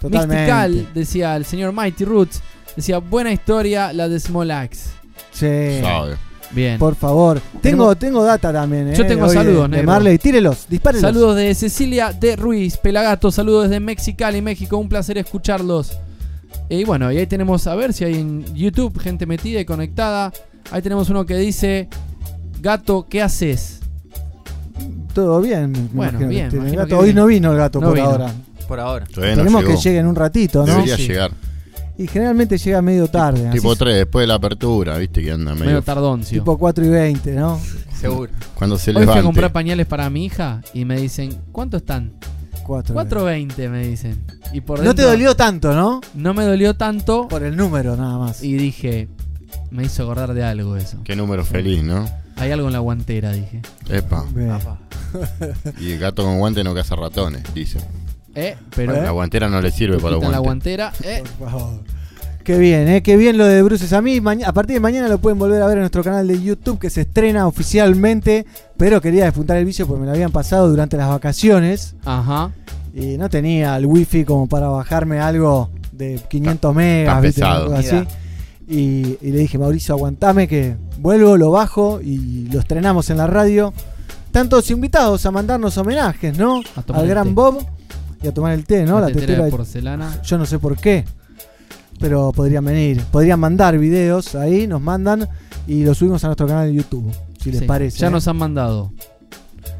Totalmente. 0.00 0.36
Mystical, 0.36 0.88
decía 0.94 1.36
el 1.36 1.44
señor 1.44 1.72
Mighty 1.72 2.04
Roots, 2.04 2.42
decía 2.76 2.98
buena 2.98 3.32
historia 3.32 3.92
la 3.92 4.08
de 4.08 4.20
Small 4.20 4.50
Axe. 4.50 4.90
Sí. 5.32 5.80
Sabe. 5.80 6.16
Bien. 6.52 6.78
Por 6.78 6.94
favor. 6.94 7.40
Tengo, 7.60 7.96
tengo 7.96 8.22
data 8.24 8.52
también. 8.52 8.88
¿eh? 8.88 8.94
Yo 8.96 9.06
tengo 9.06 9.24
Hoy 9.24 9.30
de- 9.30 9.34
saludos, 9.34 9.62
de, 9.62 9.68
negro. 9.76 9.86
Marley. 9.86 10.18
Tírelos, 10.18 10.66
dispárelos. 10.68 11.02
Saludos 11.02 11.36
de 11.36 11.54
Cecilia 11.54 12.12
de 12.12 12.36
Ruiz, 12.36 12.76
Pelagato, 12.76 13.30
saludos 13.32 13.64
desde 13.64 13.80
Mexicali, 13.80 14.40
México, 14.42 14.76
un 14.78 14.88
placer 14.88 15.18
escucharlos. 15.18 15.98
Y 16.68 16.84
bueno, 16.84 17.10
y 17.12 17.18
ahí 17.18 17.26
tenemos 17.26 17.66
a 17.66 17.74
ver 17.74 17.92
si 17.92 18.04
hay 18.04 18.14
en 18.14 18.44
YouTube 18.54 18.98
gente 19.00 19.26
metida 19.26 19.60
y 19.60 19.64
conectada. 19.64 20.32
Ahí 20.70 20.80
tenemos 20.80 21.10
uno 21.10 21.26
que 21.26 21.36
dice, 21.36 21.88
gato, 22.60 23.06
¿qué 23.08 23.20
haces? 23.22 23.80
Todo 25.12 25.40
bien. 25.40 25.72
me 25.72 25.78
Bueno, 25.92 26.12
imagino 26.12 26.18
que 26.20 26.26
bien, 26.26 26.48
tiene 26.50 26.66
el 26.66 26.72
imagino 26.74 26.82
gato. 26.82 26.88
que 26.88 26.94
Hoy 26.94 27.04
bien. 27.06 27.16
no 27.16 27.26
vino 27.26 27.52
el 27.52 27.58
gato 27.58 27.80
No 27.80 27.88
por 27.88 27.96
vino. 27.96 28.08
ahora. 28.08 28.32
Por 28.66 28.80
ahora. 28.80 29.06
Todavía 29.06 29.36
no 29.36 29.42
Tenemos 29.42 29.62
que 29.62 29.68
llegó. 29.68 29.80
llegue 29.82 29.98
en 29.98 30.06
un 30.06 30.16
ratito, 30.16 30.60
¿no? 30.66 30.72
Debería 30.74 30.96
Sí. 30.96 31.06
llegar. 31.08 31.30
Y 31.96 32.06
generalmente 32.08 32.58
llega 32.58 32.82
medio 32.82 33.06
tarde. 33.08 33.48
así 33.48 33.58
Tipo 33.58 33.76
3, 33.76 33.96
después 33.96 34.24
de 34.24 34.26
la 34.26 34.34
apertura, 34.34 34.98
viste 34.98 35.22
que 35.22 35.30
anda 35.30 35.52
medio. 35.52 35.66
Medio 35.66 35.82
tardoncio. 35.82 36.40
Tipo 36.40 36.58
4 36.58 36.84
y 36.84 36.88
20, 36.88 37.32
¿no? 37.34 37.60
Seguro. 38.00 38.32
Cuando 38.54 38.76
se 38.78 38.90
Hoy 38.90 39.04
fui 39.06 39.18
a 39.18 39.22
comprar 39.22 39.52
pañales 39.52 39.86
para 39.86 40.10
mi 40.10 40.26
hija 40.26 40.60
y 40.72 40.84
me 40.84 41.00
dicen, 41.00 41.38
¿cuánto 41.52 41.76
están? 41.76 42.12
4 42.64 42.94
4.20 42.94 43.68
me 43.70 43.86
dicen. 43.86 44.24
Y 44.52 44.60
por 44.60 44.78
No 44.78 44.84
te 44.84 45.02
dentro 45.02 45.10
dolió 45.10 45.36
tanto, 45.36 45.74
¿no? 45.74 46.00
No 46.14 46.34
me 46.34 46.44
dolió 46.44 46.74
tanto 46.74 47.28
Por 47.28 47.42
el 47.42 47.56
número 47.56 47.96
nada 47.96 48.18
más. 48.18 48.42
y 48.42 48.54
dije, 48.54 49.08
me 49.70 49.84
hizo 49.84 50.02
acordar 50.02 50.34
de 50.34 50.44
algo 50.44 50.76
eso. 50.76 50.98
Qué 51.04 51.14
número 51.14 51.44
feliz, 51.44 51.82
¿no? 51.82 52.08
Hay 52.36 52.50
algo 52.50 52.66
en 52.66 52.72
la 52.72 52.80
guantera, 52.80 53.32
dije. 53.32 53.62
Epa. 53.88 54.24
Bien. 54.34 54.58
Y 55.80 55.92
el 55.92 55.98
gato 56.00 56.24
con 56.24 56.38
guante 56.38 56.64
no 56.64 56.74
caza 56.74 56.96
ratones, 56.96 57.42
dice. 57.54 57.78
Eh, 58.34 58.56
pero 58.74 58.92
La 59.00 59.10
guantera 59.10 59.48
no 59.48 59.60
le 59.60 59.70
sirve 59.70 59.98
para 59.98 60.16
quitan 60.16 60.32
la 60.32 60.38
guantera. 60.38 60.92
Eh, 61.02 61.22
Por 61.38 61.50
favor. 61.50 61.80
Qué 62.42 62.58
bien, 62.58 62.88
¿eh? 62.88 63.02
Qué 63.02 63.16
bien 63.16 63.38
lo 63.38 63.46
de 63.46 63.62
Bruces 63.62 63.92
a 63.94 64.02
mí. 64.02 64.20
A 64.44 64.52
partir 64.52 64.74
de 64.74 64.80
mañana 64.80 65.08
lo 65.08 65.18
pueden 65.18 65.38
volver 65.38 65.62
a 65.62 65.66
ver 65.66 65.76
en 65.78 65.80
nuestro 65.80 66.04
canal 66.04 66.28
de 66.28 66.42
YouTube 66.42 66.78
que 66.78 66.90
se 66.90 67.02
estrena 67.02 67.46
oficialmente. 67.46 68.44
Pero 68.76 69.00
quería 69.00 69.24
despuntar 69.24 69.56
el 69.56 69.64
vicio 69.64 69.86
porque 69.86 70.00
me 70.00 70.06
lo 70.06 70.12
habían 70.12 70.30
pasado 70.30 70.68
durante 70.68 70.96
las 70.96 71.08
vacaciones. 71.08 71.94
ajá. 72.04 72.50
Y 72.96 73.18
no 73.18 73.28
tenía 73.28 73.76
el 73.76 73.86
wifi 73.86 74.24
como 74.24 74.46
para 74.46 74.68
bajarme 74.68 75.18
algo 75.18 75.68
de 75.90 76.20
500 76.28 76.74
megas, 76.76 77.14
está 77.16 77.20
¿viste? 77.20 77.40
pesado. 77.40 77.64
Algo 77.64 77.76
así. 77.76 78.06
Y, 78.68 79.18
y 79.20 79.30
le 79.32 79.38
dije, 79.38 79.58
Mauricio, 79.58 79.94
aguantame 79.96 80.46
que 80.46 80.76
vuelvo, 80.98 81.36
lo 81.36 81.50
bajo 81.50 82.00
y 82.00 82.46
lo 82.52 82.60
estrenamos 82.60 83.10
en 83.10 83.16
la 83.16 83.26
radio. 83.26 83.72
Tantos 84.30 84.70
invitados 84.70 85.26
a 85.26 85.30
mandarnos 85.32 85.76
homenajes, 85.76 86.38
¿no? 86.38 86.60
A 86.76 86.82
tomar 86.82 87.02
Al 87.02 87.08
gran. 87.08 87.34
Bob 87.34 87.66
y 88.24 88.28
a 88.28 88.32
tomar 88.34 88.52
el 88.54 88.64
té, 88.64 88.84
¿no? 88.84 88.94
La 88.94 89.02
La 89.02 89.06
tetera 89.08 89.20
tetera 89.26 89.38
de 89.44 89.50
de 89.50 89.56
porcelana. 89.56 90.22
yo 90.22 90.38
no 90.38 90.46
sé 90.46 90.58
por 90.58 90.76
qué, 90.78 91.04
pero 92.00 92.32
podrían 92.32 92.64
venir. 92.64 93.02
Podrían 93.10 93.38
mandar 93.40 93.78
videos 93.78 94.34
ahí, 94.34 94.66
nos 94.66 94.80
mandan 94.80 95.28
y 95.66 95.84
los 95.84 95.98
subimos 95.98 96.24
a 96.24 96.28
nuestro 96.28 96.46
canal 96.46 96.68
de 96.68 96.74
YouTube, 96.74 97.12
si 97.42 97.50
les 97.50 97.60
Sí, 97.60 97.66
parece. 97.66 97.98
Ya 97.98 98.08
¿eh? 98.08 98.10
nos 98.10 98.26
han 98.28 98.36
mandado. 98.36 98.92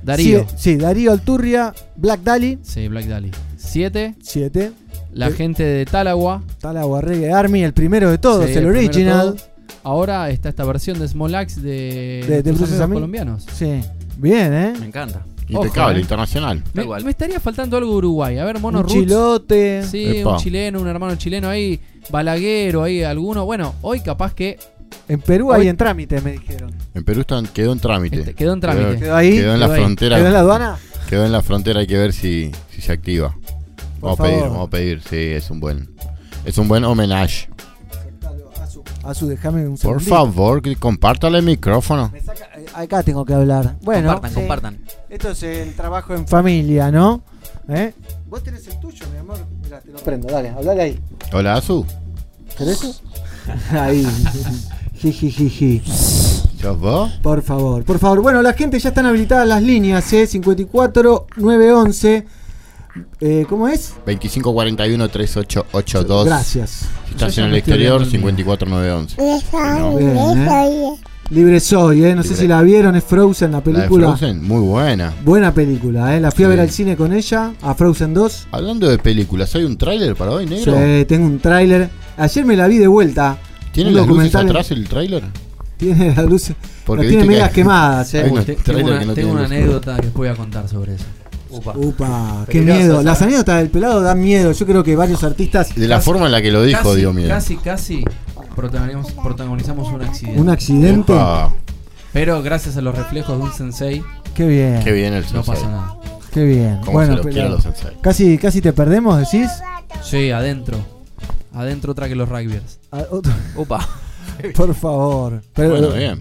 Darío. 0.02 0.40
Sí, 0.50 0.54
sí, 0.72 0.76
Darío 0.76 1.12
Alturria, 1.12 1.72
Black 1.96 2.20
Dali, 2.22 2.58
Sí, 2.62 2.88
Black 2.88 3.06
Dali. 3.06 3.30
7. 3.56 4.14
7. 4.22 4.72
La 5.12 5.30
gente 5.30 5.62
de 5.62 5.84
Talagua. 5.86 6.42
Talagua 6.60 7.00
Reggae 7.00 7.32
Army, 7.32 7.62
el 7.62 7.72
primero 7.72 8.10
de 8.10 8.18
todos, 8.18 8.46
Sí, 8.46 8.52
el 8.54 8.66
original. 8.66 9.36
Ahora 9.82 10.28
está 10.30 10.48
esta 10.48 10.64
versión 10.64 10.98
de 10.98 11.06
Small 11.08 11.34
Axe 11.34 11.60
de, 11.60 12.24
De- 12.28 12.42
de 12.42 12.66
Sammy. 12.66 12.94
colombianos. 12.94 13.46
Sí, 13.54 13.80
bien, 14.16 14.52
¿eh? 14.52 14.72
Me 14.80 14.86
encanta. 14.86 15.24
Impecable, 15.48 15.90
Ojo, 15.92 15.98
eh. 15.98 16.00
internacional. 16.00 16.62
Me, 16.72 16.84
me 16.86 17.10
estaría 17.10 17.38
faltando 17.40 17.76
algo 17.76 17.90
de 17.92 17.96
Uruguay. 17.98 18.38
A 18.38 18.44
ver, 18.44 18.58
Mono 18.60 18.78
Un 18.78 18.84
Roots. 18.84 18.94
chilote. 18.94 19.82
Sí, 19.84 20.18
Epa. 20.18 20.32
un 20.32 20.38
chileno, 20.38 20.80
un 20.80 20.88
hermano 20.88 21.16
chileno 21.16 21.48
ahí, 21.48 21.78
balaguero 22.10 22.82
ahí, 22.82 23.02
alguno. 23.02 23.44
Bueno, 23.44 23.74
hoy 23.82 24.00
capaz 24.00 24.34
que 24.34 24.58
En 25.08 25.20
Perú 25.20 25.50
Hoy- 25.50 25.62
hay 25.62 25.68
en 25.68 25.76
trámite, 25.76 26.20
me 26.20 26.32
dijeron. 26.32 26.72
En 26.94 27.04
Perú 27.04 27.24
quedó 27.52 27.72
en 27.72 27.80
trámite. 27.80 28.20
Este, 28.20 28.34
quedó 28.34 28.52
en 28.54 28.60
trámite. 28.60 28.98
Quedó 29.00 29.16
ahí. 29.16 29.32
Quedó 29.32 29.54
en 29.54 29.60
la 29.60 29.66
ahí. 29.66 29.80
frontera. 29.80 30.16
¿Quedó 30.16 30.26
en 30.28 30.32
la 30.32 30.38
aduana? 30.40 30.78
Quedó 31.10 31.26
en 31.26 31.32
la 31.32 31.42
frontera, 31.42 31.80
hay 31.80 31.86
que 31.86 31.98
ver 31.98 32.12
si, 32.12 32.50
si 32.70 32.80
se 32.80 32.92
activa. 32.92 33.36
Por 34.00 34.16
Vamos 34.16 34.20
a 34.20 34.22
pedir, 34.22 34.40
vamos 34.42 34.66
a 34.68 34.70
pedir, 34.70 35.02
sí, 35.02 35.16
es 35.16 35.50
un 35.50 35.60
buen. 35.60 35.90
Es 36.44 36.58
un 36.58 36.68
buen 36.68 36.84
homenaje. 36.84 37.48
A 39.04 39.12
su, 39.14 39.26
déjame 39.28 39.62
un 39.66 39.72
Por 39.76 39.78
segundito. 40.00 40.10
favor, 40.14 40.62
que 40.62 40.76
compártale 40.76 41.38
el 41.38 41.44
micrófono. 41.44 42.10
Me 42.12 42.20
saca- 42.20 42.48
eh, 42.56 42.64
acá 42.74 43.02
tengo 43.02 43.24
que 43.24 43.34
hablar. 43.34 43.76
Bueno, 43.82 44.08
compartan, 44.12 44.30
sí. 44.30 44.34
compartan. 44.36 44.78
Esto 45.10 45.30
es 45.30 45.42
el 45.42 45.74
trabajo 45.74 46.14
en 46.14 46.26
familia, 46.26 46.90
¿no? 46.90 47.22
¿Eh? 47.68 47.92
Vos 48.28 48.42
tenés 48.42 48.66
el 48.66 48.78
tuyo, 48.80 49.04
mi 49.12 49.18
amor. 49.18 49.38
Mirá, 49.62 49.80
te 49.80 49.90
lo 49.92 49.98
prendo, 49.98 50.28
dale, 50.28 50.48
hablale 50.48 50.82
ahí. 50.82 51.00
Hola, 51.32 51.54
Azu. 51.54 51.84
¿Querés 52.56 53.02
ahí. 53.72 54.06
Jijijiji. 54.94 55.82
¿Sos 56.60 56.78
vos? 56.80 57.12
Por 57.22 57.42
favor, 57.42 57.84
por 57.84 57.98
favor. 57.98 58.22
Bueno, 58.22 58.40
la 58.40 58.54
gente 58.54 58.78
ya 58.78 58.88
están 58.88 59.04
habilitadas 59.04 59.46
las 59.46 59.62
líneas, 59.62 60.10
¿eh? 60.14 60.26
54 60.26 61.26
911. 61.36 62.26
Eh, 63.20 63.44
¿Cómo 63.48 63.68
es? 63.68 63.94
2541-3882. 64.06 66.24
Gracias. 66.24 66.86
Si 67.06 67.12
estás 67.12 67.38
en 67.38 67.44
el 67.46 67.54
exterior, 67.56 68.02
olvidando 68.02 68.28
el 68.28 68.34
mío. 68.34 68.44
54911. 68.44 69.36
Eso, 69.36 69.96
Bien, 69.96 70.16
eso, 70.16 70.98
Libre 71.30 71.58
soy, 71.58 72.04
¿eh? 72.04 72.14
No 72.14 72.22
sé 72.22 72.36
si 72.36 72.46
la 72.46 72.60
vieron, 72.60 72.96
es 72.96 73.04
Frozen, 73.04 73.50
la 73.50 73.58
La 73.58 73.64
de 73.64 73.72
película. 73.72 74.08
Frozen, 74.08 74.44
muy 74.44 74.60
buena. 74.60 75.14
Buena 75.24 75.54
película, 75.54 76.14
¿eh? 76.14 76.20
La 76.20 76.30
fui 76.30 76.44
a 76.44 76.48
ver 76.48 76.60
al 76.60 76.70
cine 76.70 76.96
con 76.96 77.14
ella, 77.14 77.54
a 77.62 77.74
Frozen 77.74 78.12
2. 78.12 78.48
Hablando 78.52 78.86
de 78.88 78.98
películas, 78.98 79.54
¿hay 79.54 79.64
un 79.64 79.78
tráiler 79.78 80.14
para 80.16 80.32
hoy, 80.32 80.44
negro? 80.44 80.74
Sí, 80.74 81.06
tengo 81.06 81.26
un 81.26 81.38
tráiler. 81.38 81.88
Ayer 82.18 82.44
me 82.44 82.56
la 82.56 82.68
vi 82.68 82.76
de 82.76 82.88
vuelta. 82.88 83.38
¿Tiene 83.72 83.90
las 83.90 84.06
luces 84.06 84.34
atrás 84.34 84.70
el 84.70 84.86
tráiler? 84.86 85.22
Tiene 85.78 86.14
las 86.14 86.26
luces. 86.26 86.56
Porque 86.84 87.04
las 87.04 87.08
tiene 87.08 87.22
que 87.24 87.28
medias 87.28 87.50
quemadas, 87.50 88.12
¿eh? 88.14 88.30
tengo 88.62 88.86
una, 88.86 88.98
que 88.98 89.06
no 89.06 89.14
tengo 89.14 89.32
una 89.32 89.46
anécdota 89.46 89.96
que 89.96 90.02
les 90.02 90.12
voy 90.12 90.28
a 90.28 90.34
contar 90.34 90.68
sobre 90.68 90.94
eso. 90.94 91.06
Upa. 91.58 91.72
Upa, 91.76 92.46
qué 92.48 92.60
miedo. 92.60 92.92
¿sabes? 92.92 93.04
Las 93.04 93.22
anécdotas 93.22 93.58
del 93.58 93.70
pelado 93.70 94.00
dan 94.02 94.20
miedo. 94.20 94.52
Yo 94.52 94.66
creo 94.66 94.82
que 94.84 94.96
varios 94.96 95.22
artistas. 95.24 95.74
De 95.74 95.86
la 95.88 95.96
casi- 95.96 96.04
forma 96.06 96.26
en 96.26 96.32
la 96.32 96.42
que 96.42 96.50
lo 96.50 96.62
dijo, 96.62 96.82
casi, 96.82 96.96
dio 96.96 97.12
miedo. 97.12 97.28
Casi, 97.28 97.56
casi 97.56 98.04
protagonizamos, 98.54 99.12
protagonizamos 99.12 99.88
un 99.92 100.02
accidente. 100.02 100.40
Un 100.40 100.48
accidente. 100.48 101.12
Pero 102.12 102.42
gracias 102.42 102.76
a 102.76 102.80
los 102.80 102.94
reflejos 102.94 103.36
de 103.38 103.42
un 103.44 103.52
sensei, 103.52 104.02
Qué 104.34 104.46
bien. 104.46 104.80
qué 104.84 104.92
bien 104.92 105.12
el 105.14 105.22
no 105.22 105.28
sensei. 105.28 105.54
pasa 105.54 105.68
nada. 105.68 105.96
Qué 106.32 106.44
bien. 106.44 106.78
Cómo 106.80 106.92
Bueno, 106.92 107.12
se 107.12 107.16
los 107.18 107.26
quiero 107.26 107.40
a 107.40 107.50
pelado. 107.50 107.54
los 107.56 107.62
sensei. 107.62 107.96
Casi, 108.00 108.38
casi 108.38 108.60
te 108.60 108.72
perdemos, 108.72 109.18
decís. 109.18 109.50
Sí, 110.02 110.30
adentro. 110.30 110.76
Adentro 111.52 111.92
otra 111.92 112.08
que 112.08 112.14
los 112.16 112.28
rugbyers. 112.28 112.78
Ah, 112.92 113.02
Upa. 113.56 113.88
Por 114.56 114.74
favor. 114.74 115.42
Pero- 115.54 115.70
Bueno, 115.70 115.90
bien. 115.90 116.20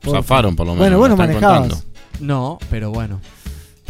Por- 0.00 0.14
Zafaron 0.16 0.56
por 0.56 0.66
lo 0.66 0.72
menos. 0.74 0.84
Bueno, 0.88 0.98
bueno, 0.98 1.16
manejabas. 1.16 1.60
contando. 1.68 1.84
No, 2.20 2.58
pero 2.70 2.90
bueno. 2.90 3.20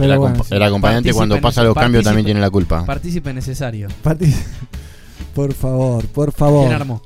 Pero 0.00 0.12
el, 0.14 0.18
bueno, 0.18 0.36
acompa- 0.36 0.44
sí. 0.48 0.54
el 0.54 0.62
acompañante 0.62 1.12
cuando 1.12 1.40
pasa 1.40 1.62
los 1.64 1.74
cambios 1.74 2.04
también 2.04 2.24
tiene 2.24 2.40
la 2.40 2.50
culpa. 2.50 2.84
Partícipe 2.84 3.32
necesario. 3.32 3.88
Por 5.34 5.54
favor, 5.54 6.06
por 6.08 6.32
favor. 6.32 6.66
¿Quién 6.66 6.74
armó? 6.80 7.02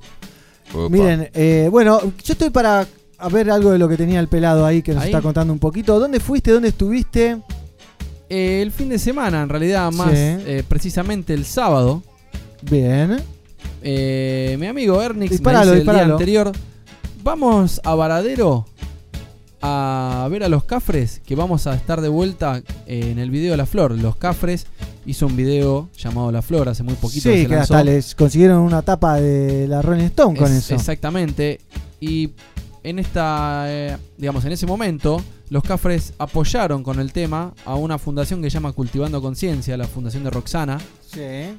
Opa. 0.72 0.88
Miren, 0.88 1.28
eh, 1.34 1.68
bueno, 1.70 2.00
yo 2.00 2.32
estoy 2.32 2.50
para 2.50 2.86
a 3.18 3.28
ver 3.28 3.50
algo 3.50 3.70
de 3.70 3.78
lo 3.78 3.88
que 3.88 3.96
tenía 3.96 4.18
el 4.18 4.28
pelado 4.28 4.64
ahí 4.66 4.82
que 4.82 4.92
nos 4.94 5.02
Ahí. 5.04 5.10
está 5.10 5.20
contando 5.22 5.52
un 5.52 5.58
poquito. 5.58 5.98
¿Dónde 6.00 6.20
fuiste? 6.20 6.50
¿Dónde 6.50 6.68
estuviste? 6.68 7.38
Eh, 8.28 8.60
el 8.62 8.72
fin 8.72 8.88
de 8.88 8.98
semana, 8.98 9.42
en 9.42 9.48
realidad, 9.50 9.92
más 9.92 10.10
Sí. 10.10 10.14
eh, 10.16 10.64
precisamente 10.66 11.34
el 11.34 11.44
sábado. 11.44 12.02
Bien. 12.62 13.18
Eh, 13.82 14.56
mi 14.58 14.66
amigo 14.66 15.00
Ernix 15.02 15.30
Disparalo, 15.32 15.72
me 15.72 15.76
dice 15.76 15.80
el 15.80 15.84
día 15.84 15.92
disparalo. 15.92 16.14
anterior, 16.14 16.52
vamos 17.22 17.80
a 17.84 17.94
Varadero 17.94 18.66
a 19.66 20.28
ver 20.30 20.44
a 20.44 20.48
los 20.50 20.64
Cafres, 20.64 21.22
que 21.24 21.34
vamos 21.34 21.66
a 21.66 21.74
estar 21.74 22.02
de 22.02 22.08
vuelta 22.08 22.62
en 22.86 23.18
el 23.18 23.30
video 23.30 23.52
de 23.52 23.56
La 23.56 23.64
Flor. 23.64 23.92
Los 23.98 24.16
Cafres 24.16 24.66
hizo 25.06 25.26
un 25.26 25.36
video 25.36 25.88
llamado 25.96 26.30
La 26.30 26.42
Flor 26.42 26.68
hace 26.68 26.82
muy 26.82 26.92
poquito 26.94 27.30
que 27.30 27.36
Sí, 27.36 27.42
se 27.44 27.48
que 27.48 27.54
lanzó. 27.56 27.74
hasta 27.74 27.84
les 27.84 28.14
consiguieron 28.14 28.58
una 28.58 28.82
tapa 28.82 29.14
de 29.20 29.66
la 29.66 29.80
Rolling 29.80 30.04
Stone 30.04 30.38
con 30.38 30.52
Es- 30.52 30.58
eso. 30.66 30.74
Exactamente. 30.74 31.60
Y 31.98 32.30
en 32.82 32.98
esta, 32.98 33.64
eh, 33.68 33.96
digamos, 34.18 34.44
en 34.44 34.52
ese 34.52 34.66
momento, 34.66 35.22
los 35.48 35.62
Cafres 35.62 36.12
apoyaron 36.18 36.82
con 36.82 37.00
el 37.00 37.12
tema 37.12 37.54
a 37.64 37.74
una 37.76 37.96
fundación 37.96 38.42
que 38.42 38.50
se 38.50 38.54
llama 38.54 38.72
Cultivando 38.72 39.22
Conciencia, 39.22 39.78
la 39.78 39.86
fundación 39.86 40.24
de 40.24 40.30
Roxana. 40.30 40.78
Sí. 41.10 41.56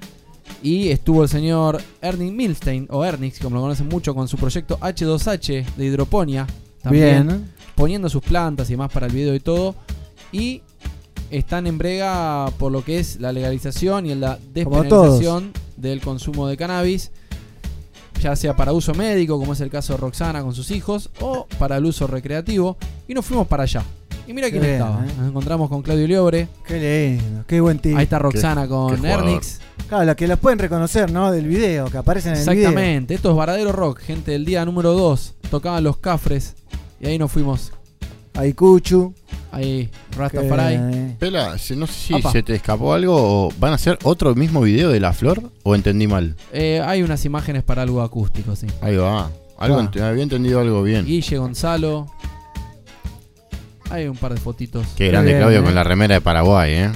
Y 0.61 0.89
estuvo 0.89 1.23
el 1.23 1.29
señor 1.29 1.81
Ernie 2.03 2.31
Milstein, 2.31 2.85
o 2.91 3.03
Ernix, 3.03 3.39
como 3.39 3.55
lo 3.55 3.61
conocen 3.63 3.87
mucho, 3.89 4.13
con 4.13 4.27
su 4.27 4.37
proyecto 4.37 4.77
H2H 4.79 5.65
de 5.75 5.85
hidroponía. 5.85 6.45
También 6.83 7.27
Bien. 7.27 7.54
Poniendo 7.75 8.09
sus 8.09 8.23
plantas 8.23 8.69
y 8.69 8.73
demás 8.73 8.91
para 8.91 9.05
el 9.07 9.11
video 9.13 9.35
y 9.35 9.39
todo. 9.39 9.75
Y 10.31 10.61
están 11.31 11.67
en 11.67 11.77
brega 11.77 12.51
por 12.57 12.71
lo 12.71 12.83
que 12.83 12.99
es 12.99 13.19
la 13.19 13.31
legalización 13.31 14.05
y 14.05 14.15
la 14.15 14.37
despenalización 14.53 15.51
del 15.77 16.01
consumo 16.01 16.47
de 16.47 16.57
cannabis. 16.57 17.11
Ya 18.21 18.35
sea 18.35 18.55
para 18.55 18.71
uso 18.73 18.93
médico, 18.93 19.37
como 19.37 19.53
es 19.53 19.61
el 19.61 19.69
caso 19.69 19.93
de 19.93 19.97
Roxana 19.97 20.41
con 20.41 20.55
sus 20.55 20.71
hijos, 20.71 21.09
o 21.19 21.45
para 21.59 21.77
el 21.77 21.85
uso 21.85 22.07
recreativo. 22.07 22.77
Y 23.07 23.13
nos 23.13 23.25
fuimos 23.25 23.45
para 23.47 23.63
allá. 23.63 23.83
Y 24.27 24.33
mira 24.33 24.47
Qué 24.47 24.53
quién 24.53 24.63
bien, 24.63 24.73
estaba. 24.75 25.05
eh. 25.05 25.11
Nos 25.19 25.27
encontramos 25.27 25.69
con 25.69 25.83
Claudio 25.83 26.07
Liobre. 26.07 26.47
Qué 26.65 27.17
lindo, 27.19 27.43
qué 27.45 27.61
buen 27.61 27.77
tip. 27.77 27.95
Ahí 27.95 28.05
está 28.05 28.17
Roxana 28.17 28.67
con 28.67 28.99
qué. 28.99 29.07
Ernix. 29.07 29.59
Claro, 29.87 30.03
la 30.05 30.15
que 30.15 30.27
las 30.27 30.39
pueden 30.39 30.57
reconocer, 30.57 31.11
¿no? 31.11 31.31
Del 31.31 31.45
video, 31.45 31.91
que 31.91 31.97
aparecen 31.99 32.33
en 32.33 32.39
el 32.39 32.43
video. 32.49 32.69
Exactamente, 32.69 33.13
esto 33.13 33.29
es 33.29 33.35
Varadero 33.35 33.71
Rock, 33.71 33.99
gente, 33.99 34.33
el 34.33 34.43
día 34.45 34.65
número 34.65 34.93
2 34.93 35.35
tocaban 35.51 35.83
los 35.83 35.97
Cafres 35.97 36.55
y 37.05 37.09
ahí 37.09 37.17
nos 37.17 37.31
fuimos, 37.31 37.71
Ahí 38.33 38.51
Cuchu. 38.53 39.13
ahí 39.53 39.89
que- 40.11 40.17
Rastafari. 40.17 41.15
Pela, 41.17 41.51
no 41.77 41.87
sé 41.87 41.93
si 41.93 42.13
Apa. 42.15 42.31
se 42.33 42.43
te 42.43 42.55
escapó 42.55 42.93
algo 42.93 43.15
o 43.15 43.53
van 43.59 43.71
a 43.71 43.75
hacer 43.75 43.97
otro 44.03 44.35
mismo 44.35 44.59
video 44.61 44.89
de 44.89 44.99
la 44.99 45.13
flor 45.13 45.41
o 45.63 45.73
entendí 45.73 46.05
mal. 46.07 46.35
Eh, 46.51 46.81
hay 46.85 47.01
unas 47.01 47.23
imágenes 47.23 47.63
para 47.63 47.83
algo 47.83 48.01
acústico, 48.01 48.53
sí. 48.57 48.67
Ahí 48.81 48.97
va. 48.97 49.29
Algo 49.57 49.79
Ah. 49.79 49.83
ent- 49.89 50.01
había 50.01 50.23
entendido 50.23 50.59
algo 50.59 50.83
bien. 50.83 51.05
Guille 51.05 51.37
Gonzalo. 51.37 52.07
Hay 53.89 54.07
un 54.07 54.17
par 54.17 54.33
de 54.33 54.39
fotitos. 54.41 54.85
Qué 54.97 55.07
grande 55.07 55.29
bien, 55.31 55.39
Claudio 55.41 55.59
eh. 55.59 55.63
con 55.63 55.75
la 55.75 55.83
remera 55.85 56.15
de 56.15 56.21
Paraguay, 56.21 56.73
¿eh? 56.73 56.91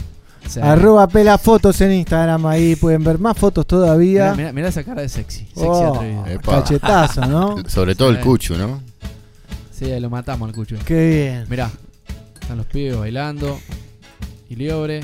O 0.46 0.50
sea, 0.50 0.72
Arroba 0.74 1.08
pela 1.08 1.38
fotos 1.38 1.80
en 1.82 1.94
Instagram, 1.94 2.46
ahí 2.48 2.76
pueden 2.76 3.04
ver 3.04 3.20
más 3.20 3.38
fotos 3.38 3.66
todavía. 3.68 4.32
mirá, 4.32 4.36
mirá- 4.36 4.54
mirá 4.54 4.68
esa 4.70 4.84
cara 4.84 5.04
de 5.04 5.08
sexy, 5.10 5.46
sexy 5.46 5.62
Oh, 5.64 5.94
atrevido. 5.94 6.26
Epa. 6.26 6.52
cachetazo, 6.64 7.26
¿no? 7.28 7.56
Sobre 7.70 7.94
todo 7.96 8.10
el 8.10 8.18
Sí. 8.18 8.24
cuchu, 8.24 8.56
¿no? 8.56 8.82
Sí, 9.80 9.98
lo 9.98 10.10
matamos 10.10 10.50
al 10.50 10.54
cucho. 10.54 10.76
Qué 10.86 11.10
bien. 11.10 11.46
Mirá, 11.50 11.72
están 12.42 12.58
los 12.58 12.66
pibes 12.66 12.98
bailando. 12.98 13.58
Y 14.50 14.56
Liobre. 14.58 15.00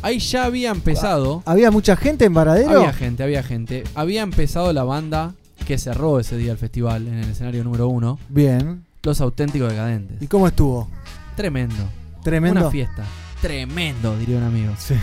Ahí 0.00 0.18
ya 0.18 0.46
había 0.46 0.70
empezado. 0.70 1.42
¿Había 1.44 1.70
mucha 1.70 1.94
gente 1.94 2.24
en 2.24 2.32
Varadero? 2.32 2.70
Había 2.70 2.94
gente, 2.94 3.22
había 3.22 3.42
gente. 3.42 3.84
Había 3.94 4.22
empezado 4.22 4.72
la 4.72 4.82
banda 4.82 5.34
que 5.66 5.76
cerró 5.76 6.20
ese 6.20 6.38
día 6.38 6.52
el 6.52 6.58
festival 6.58 7.06
en 7.06 7.14
el 7.18 7.30
escenario 7.32 7.62
número 7.64 7.88
uno. 7.88 8.18
Bien. 8.30 8.86
Los 9.02 9.20
auténticos 9.20 9.70
decadentes. 9.70 10.22
¿Y 10.22 10.26
cómo 10.26 10.48
estuvo? 10.48 10.88
Tremendo. 11.36 11.84
Tremendo. 12.22 12.60
Una 12.60 12.70
fiesta. 12.70 13.04
Tremendo, 13.42 14.16
diría 14.16 14.38
un 14.38 14.44
amigo. 14.44 14.72
Sí. 14.78 14.94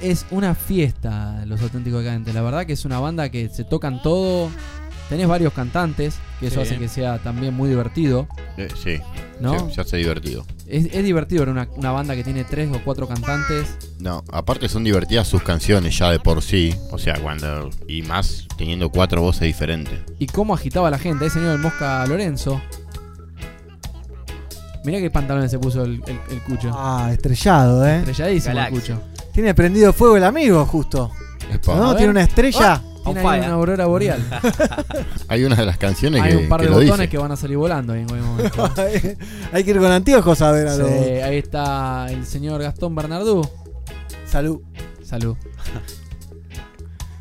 Es 0.00 0.24
una 0.30 0.54
fiesta 0.54 1.44
los 1.44 1.60
auténticos 1.60 2.00
decadentes. 2.00 2.34
La 2.34 2.40
verdad 2.40 2.64
que 2.64 2.72
es 2.72 2.86
una 2.86 2.98
banda 2.98 3.28
que 3.28 3.50
se 3.50 3.64
tocan 3.64 4.00
todo. 4.00 4.48
Tenés 5.12 5.28
varios 5.28 5.52
cantantes, 5.52 6.14
que 6.40 6.46
eso 6.46 6.56
Sí. 6.56 6.68
hace 6.68 6.78
que 6.78 6.88
sea 6.88 7.18
también 7.18 7.52
muy 7.52 7.68
divertido. 7.68 8.26
Eh, 8.56 8.68
sí, 8.82 8.98
¿No? 9.40 9.68
sí, 9.68 9.74
ya 9.76 9.84
se 9.84 9.98
divertido. 9.98 10.46
Es, 10.66 10.86
es 10.86 11.04
divertido 11.04 11.40
ver 11.40 11.50
una, 11.50 11.68
una 11.76 11.90
banda 11.92 12.16
que 12.16 12.24
tiene 12.24 12.44
tres 12.44 12.70
o 12.74 12.80
cuatro 12.82 13.06
cantantes. 13.06 13.76
No, 13.98 14.24
aparte 14.32 14.70
son 14.70 14.84
divertidas 14.84 15.28
sus 15.28 15.42
canciones 15.42 15.98
ya 15.98 16.10
de 16.10 16.18
por 16.18 16.40
sí. 16.40 16.74
O 16.90 16.96
sea, 16.98 17.20
cuando. 17.20 17.68
Y 17.86 18.00
más 18.00 18.46
teniendo 18.56 18.88
cuatro 18.88 19.20
voces 19.20 19.42
diferentes. 19.42 20.00
Y 20.18 20.28
cómo 20.28 20.54
agitaba 20.54 20.88
la 20.90 20.98
gente. 20.98 21.24
Ahí 21.24 21.30
señor 21.30 21.50
el 21.52 21.58
Mosca 21.58 22.06
Lorenzo. 22.06 22.62
Mirá 24.86 24.98
qué 24.98 25.10
pantalones 25.10 25.50
se 25.50 25.58
puso 25.58 25.84
el, 25.84 26.02
el, 26.06 26.18
el 26.30 26.42
cucho. 26.42 26.70
Ah, 26.72 27.10
estrellado, 27.12 27.86
¿eh? 27.86 27.98
Estrelladísimo 27.98 28.58
el 28.58 28.70
cucho. 28.70 28.98
Tiene 29.34 29.52
prendido 29.54 29.92
fuego 29.92 30.16
el 30.16 30.24
amigo, 30.24 30.64
justo. 30.64 31.10
¿No? 31.66 31.94
Tiene 31.96 32.12
una 32.12 32.22
estrella. 32.22 32.82
Tiene 33.04 33.20
ahí 33.20 33.40
una 33.40 33.52
aurora 33.52 33.86
boreal. 33.86 34.22
Hay 35.28 35.44
una 35.44 35.56
de 35.56 35.66
las 35.66 35.76
canciones 35.78 36.22
Hay 36.22 36.30
que, 36.32 36.36
un 36.36 36.48
par 36.48 36.60
de 36.62 36.68
botones 36.68 36.92
dice. 36.92 37.08
que 37.08 37.18
van 37.18 37.32
a 37.32 37.36
salir 37.36 37.56
volando 37.56 37.92
ahí 37.92 38.00
en 38.00 38.06
momento. 38.06 38.70
Hay 39.52 39.64
que 39.64 39.70
ir 39.70 39.78
con 39.78 39.90
anteojos 39.90 40.40
a 40.42 40.52
ver 40.52 40.68
a 40.68 40.76
Sí, 40.76 40.82
ahí 40.82 41.38
está 41.38 42.06
el 42.10 42.24
señor 42.26 42.62
Gastón 42.62 42.94
Bernardú. 42.94 43.46
Salud. 44.26 44.60
Salud. 45.04 45.36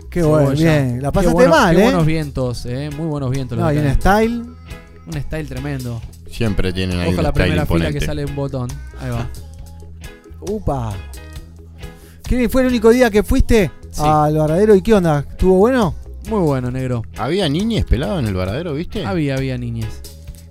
Qué 0.10 0.24
bueno, 0.24 0.52
bien. 0.52 1.02
La 1.02 1.10
Qué 1.10 1.14
pasaste 1.14 1.34
bueno- 1.34 1.50
mal, 1.52 1.76
qué 1.76 1.82
¿eh? 1.82 1.86
buenos 1.86 2.06
vientos, 2.06 2.66
eh. 2.66 2.90
Muy 2.98 3.08
buenos 3.08 3.32
vientos. 3.32 3.58
No, 3.58 3.66
hay 3.66 3.78
un 3.78 3.94
style. 3.96 4.44
Un 5.08 5.22
style 5.22 5.48
tremendo. 5.48 6.02
Siempre 6.30 6.72
tienen 6.74 7.00
ahí 7.00 7.08
Ojo 7.10 7.18
un 7.18 7.24
la 7.24 7.30
style 7.32 7.44
primera 7.46 7.66
fila 7.66 7.92
que 7.92 8.02
sale 8.02 8.26
un 8.26 8.36
botón. 8.36 8.70
Ahí 9.00 9.10
va. 9.10 9.28
Upa. 10.42 10.94
¿Qué 12.32 12.48
fue 12.48 12.62
el 12.62 12.70
único 12.70 12.92
día 12.92 13.12
que 13.12 13.24
fuiste 13.24 13.70
Sí. 13.92 14.02
al 14.06 14.38
Varadero 14.38 14.74
y 14.74 14.82
qué 14.82 14.94
onda? 14.94 15.26
¿Estuvo 15.30 15.58
bueno? 15.58 15.94
Muy 16.30 16.40
bueno, 16.40 16.72
negro. 16.72 17.04
Había 17.18 17.50
niñes 17.50 17.84
pelados 17.84 18.22
en 18.22 18.28
el 18.30 18.34
varadero, 18.34 18.74
¿viste? 18.74 19.06
Había, 19.06 19.36
había 19.36 19.58
niñes. 19.58 19.90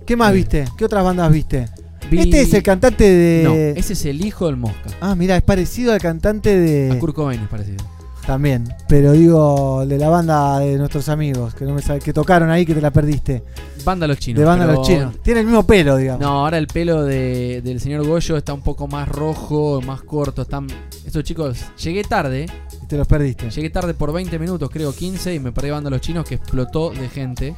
¿Qué 0.05 0.15
más 0.15 0.29
Sí. 0.29 0.35
viste? 0.37 0.65
¿Qué 0.77 0.85
otras 0.85 1.03
bandas 1.03 1.31
viste? 1.31 1.69
Vi- 2.11 2.19
Este 2.19 2.41
es 2.41 2.53
el 2.53 2.61
cantante 2.61 3.03
de. 3.05 3.43
No, 3.43 3.53
ese 3.79 3.93
es 3.93 4.05
el 4.05 4.23
hijo 4.23 4.45
del 4.45 4.57
Mosca. 4.57 4.91
Ah, 5.01 5.15
mira, 5.15 5.35
es 5.35 5.41
parecido 5.41 5.91
al 5.93 5.99
cantante 5.99 6.55
de. 6.55 6.91
A 6.91 6.99
Kurt 6.99 7.15
Cobain 7.15 7.41
es 7.41 7.47
parecido. 7.47 7.83
También. 8.25 8.71
Pero 8.87 9.13
digo, 9.13 9.85
de 9.85 9.97
la 9.97 10.09
banda 10.09 10.59
de 10.59 10.77
nuestros 10.77 11.09
amigos, 11.09 11.55
que 11.55 11.65
no 11.65 11.73
me 11.73 11.81
sabe, 11.81 11.99
que 11.99 12.13
tocaron 12.13 12.49
ahí 12.51 12.65
que 12.65 12.73
te 12.75 12.81
la 12.81 12.91
perdiste. 12.91 13.43
Banda 13.83 14.05
Los 14.07 14.19
Chinos. 14.19 14.39
de 14.39 14.45
banda 14.45 14.65
pero- 14.67 14.77
Los 14.77 14.87
Chinos. 14.87 15.15
Tiene 15.23 15.39
el 15.39 15.47
mismo 15.47 15.65
pelo, 15.65 15.97
digamos. 15.97 16.21
No, 16.21 16.41
ahora 16.41 16.59
el 16.59 16.67
pelo 16.67 17.03
de- 17.03 17.61
del 17.63 17.79
señor 17.79 18.05
Goyo 18.05 18.37
está 18.37 18.53
un 18.53 18.61
poco 18.61 18.87
más 18.87 19.07
rojo, 19.09 19.81
más 19.81 20.01
corto. 20.03 20.43
Están. 20.43 20.67
Estos 21.05 21.23
chicos, 21.23 21.57
llegué 21.83 22.03
tarde. 22.03 22.45
Y 22.83 22.85
te 22.87 22.95
los 22.95 23.07
perdiste. 23.07 23.49
Llegué 23.49 23.69
tarde 23.71 23.93
por 23.95 24.13
20 24.13 24.37
minutos, 24.37 24.69
creo 24.69 24.93
15, 24.93 25.33
y 25.33 25.39
me 25.39 25.51
perdí 25.51 25.71
banda 25.71 25.89
Los 25.89 26.01
Chinos 26.01 26.25
que 26.25 26.35
explotó 26.35 26.91
de 26.91 27.09
gente. 27.09 27.55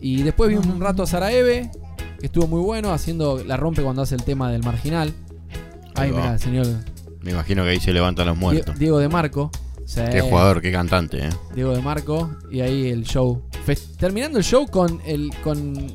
Y 0.00 0.22
después 0.22 0.48
vi 0.48 0.56
un 0.56 0.80
rato 0.80 1.02
a 1.02 1.06
Saraeve, 1.06 1.70
que 2.18 2.26
estuvo 2.26 2.46
muy 2.46 2.60
bueno, 2.62 2.92
haciendo 2.92 3.42
la 3.44 3.56
rompe 3.58 3.82
cuando 3.82 4.00
hace 4.02 4.14
el 4.14 4.22
tema 4.22 4.50
del 4.50 4.62
marginal. 4.62 5.12
Ahí, 5.94 6.10
mira, 6.12 6.32
el 6.34 6.38
señor 6.40 6.66
Me 7.22 7.32
imagino 7.32 7.64
que 7.64 7.70
ahí 7.70 7.80
se 7.80 7.92
levantan 7.92 8.26
los 8.26 8.36
muertos. 8.36 8.78
Diego 8.78 8.98
de 8.98 9.08
Marco. 9.08 9.50
Sí, 9.86 10.00
Qué 10.12 10.20
jugador, 10.20 10.60
qué 10.60 10.70
cantante, 10.70 11.26
¿eh? 11.26 11.30
Diego 11.54 11.74
de 11.74 11.80
Marco. 11.80 12.30
Y 12.50 12.60
ahí 12.60 12.88
el 12.88 13.04
show. 13.04 13.42
Terminando 13.98 14.38
el 14.38 14.44
show 14.44 14.66
con 14.68 15.00
el. 15.06 15.30
con. 15.42 15.94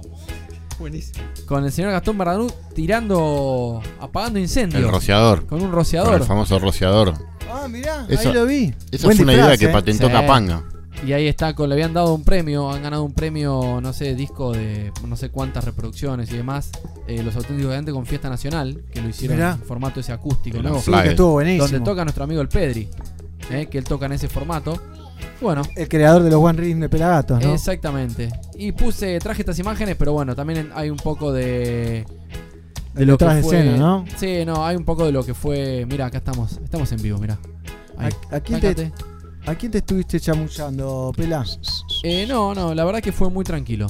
Con 1.45 1.63
el 1.63 1.71
señor 1.71 1.91
Gastón 1.91 2.17
Bardanú 2.17 2.51
tirando. 2.73 3.81
apagando 4.01 4.39
incendios. 4.39 4.83
El 4.83 4.89
rociador. 4.89 5.45
con 5.45 5.59
un 5.59 5.65
Con 5.67 5.75
rociador. 5.75 6.15
el 6.21 6.23
famoso 6.27 6.59
rociador. 6.59 7.13
Ah, 7.49 7.67
mirá, 7.69 8.05
Eso- 8.09 8.29
ahí 8.29 8.36
lo 8.36 8.45
vi. 8.45 8.73
Esa 8.91 9.05
Buen 9.07 9.17
fue 9.17 9.23
una 9.25 9.33
disfraz, 9.33 9.47
idea 9.49 9.57
que 9.57 9.65
¿eh? 9.65 9.69
patentó 9.73 10.07
Sí. 10.07 10.12
Capanga. 10.12 10.63
Y 11.05 11.11
ahí 11.11 11.27
está, 11.27 11.53
con, 11.53 11.67
le 11.69 11.75
habían 11.75 11.93
dado 11.93 12.13
un 12.15 12.23
premio, 12.23 12.71
han 12.71 12.81
ganado 12.81 13.03
un 13.03 13.11
premio, 13.13 13.79
no 13.81 13.91
sé, 13.91 14.15
disco 14.15 14.53
de 14.53 14.91
no 15.05 15.15
sé 15.17 15.29
cuántas 15.29 15.63
reproducciones 15.65 16.31
y 16.31 16.37
demás. 16.37 16.71
eh, 17.07 17.21
los 17.23 17.35
auténticos 17.35 17.71
de 17.71 17.77
antes 17.77 17.93
con 17.93 18.05
Fiesta 18.05 18.29
Nacional, 18.29 18.83
que 18.91 19.01
lo 19.01 19.09
hicieron 19.09 19.35
Mirá. 19.37 19.51
en 19.59 19.63
formato 19.67 19.99
ese 19.99 20.13
acústico, 20.13 20.57
El 20.57 20.63
nuevo, 20.63 20.79
Sí, 20.79 20.91
que 20.91 21.09
estuvo 21.09 21.31
buenísimo. 21.33 21.67
donde 21.67 21.79
toca 21.81 22.05
nuestro 22.05 22.23
amigo 22.23 22.41
el 22.41 22.47
Pedri, 22.47 22.87
eh, 23.51 23.67
que 23.69 23.77
él 23.77 23.83
toca 23.83 24.05
en 24.05 24.13
ese 24.13 24.29
formato. 24.29 24.79
Bueno, 25.41 25.61
El 25.75 25.89
creador 25.89 26.23
de 26.23 26.29
los 26.29 26.41
One 26.41 26.57
Rhythm 26.61 26.79
de 26.79 26.89
Pelagatos, 26.89 27.41
¿no? 27.43 27.53
exactamente. 27.53 28.29
Y 28.55 28.71
puse, 28.71 29.19
traje 29.19 29.41
estas 29.41 29.59
imágenes, 29.59 29.97
pero 29.97 30.13
bueno, 30.13 30.35
también 30.35 30.69
hay 30.73 30.89
un 30.89 30.97
poco 30.97 31.33
de. 31.33 32.05
El 32.95 33.07
detrás 33.07 33.35
de 33.35 33.41
escena, 33.41 33.75
¿no? 33.77 34.05
Sí, 34.17 34.45
no, 34.45 34.65
hay 34.65 34.75
un 34.77 34.85
poco 34.85 35.05
de 35.05 35.11
lo 35.11 35.25
que 35.25 35.33
fue. 35.33 35.85
Mira, 35.89 36.05
acá 36.05 36.19
estamos, 36.19 36.59
estamos 36.63 36.89
en 36.93 37.01
vivo, 37.01 37.17
mira. 37.17 37.39
Ahí. 37.97 38.13
¿A, 38.31 38.35
a 38.37 38.39
quién 38.39 38.61
te. 38.61 38.91
¿A 39.45 39.56
quién 39.56 39.71
te 39.71 39.79
estuviste 39.79 40.19
chamullando, 40.19 41.12
Pela? 41.15 41.45
Eh, 42.03 42.25
no, 42.27 42.53
no, 42.56 42.73
la 42.73 42.86
verdad 42.86 43.01
que 43.01 43.12
fue 43.12 43.29
muy 43.29 43.43
tranquilo. 43.43 43.88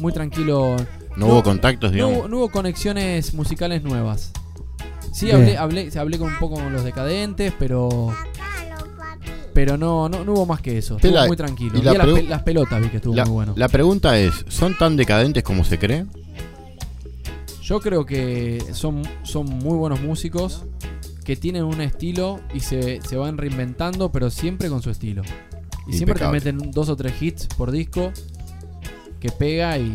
Muy 0.00 0.12
tranquilo. 0.12 0.76
No, 1.16 1.26
No, 1.26 1.32
hubo 1.34 1.42
contactos, 1.42 1.90
No, 1.90 1.94
digamos. 1.94 2.18
hubo- 2.18 2.28
no 2.28 2.36
hubo 2.38 2.50
conexiones 2.50 3.32
musicales 3.34 3.82
nuevas. 3.82 4.32
Sí, 5.12 5.30
hablé, 5.30 5.56
hablé, 5.56 5.90
hablé 5.98 6.18
con 6.18 6.28
un 6.32 6.38
poco 6.38 6.54
con 6.56 6.72
los 6.72 6.84
decadentes, 6.84 7.52
pero 7.58 8.14
pero 9.54 9.76
no, 9.76 10.08
no, 10.08 10.24
no 10.24 10.34
hubo 10.34 10.46
más 10.46 10.60
que 10.60 10.78
eso. 10.78 10.96
Estuvo 10.96 11.10
Pela- 11.12 11.26
muy 11.26 11.36
tranquilo. 11.36 11.72
y 11.76 11.80
Vi 11.80 11.84
la 11.86 11.92
las, 11.94 12.06
pregu- 12.06 12.14
pe- 12.14 12.22
las 12.28 12.42
pelotas 12.42 12.80
vi 12.80 12.88
que 12.90 12.96
estuvo 12.98 13.14
La, 13.16 13.24
muy 13.24 13.34
bueno. 13.34 13.54
la 13.56 13.68
pregunta 13.68 14.16
es, 14.18 14.44
¿son 14.48 14.78
tan 14.78 14.96
decadentes 14.96 15.42
como 15.42 15.64
se 15.64 15.78
cree? 15.80 16.06
Yo 17.62 17.80
creo 17.80 18.06
que 18.06 18.62
son, 18.72 19.02
son 19.24 19.46
muy 19.46 19.76
buenos 19.76 20.00
músicos 20.00 20.62
que 21.28 21.36
tienen 21.36 21.62
un 21.64 21.82
estilo 21.82 22.40
y 22.54 22.60
se, 22.60 23.02
se 23.06 23.16
van 23.18 23.36
reinventando, 23.36 24.10
pero 24.10 24.30
siempre 24.30 24.70
con 24.70 24.80
su 24.80 24.88
estilo. 24.88 25.20
Y 25.86 25.92
siempre 25.92 26.18
te 26.18 26.26
meten 26.28 26.70
dos 26.70 26.88
o 26.88 26.96
tres 26.96 27.20
hits 27.20 27.46
por 27.48 27.70
disco 27.70 28.12
que 29.20 29.28
pega 29.30 29.76
y 29.76 29.92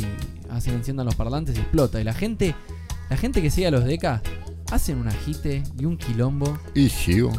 hacen 0.52 0.76
enciendan 0.76 1.08
los 1.08 1.15
parlantes 1.15 1.56
y 1.56 1.60
explota. 1.60 2.00
Y 2.00 2.04
la 2.04 2.13
gente, 2.13 2.54
la 3.10 3.17
gente 3.17 3.41
que 3.41 3.50
sigue 3.50 3.65
a 3.65 3.72
los 3.72 3.84
decas 3.84 4.22
hacen 4.72 5.00
un 5.00 5.08
agite 5.08 5.63
y 5.80 5.86
un 5.86 5.98
quilombo. 5.98 6.56
Y 6.76 6.89
sigo. 6.89 7.32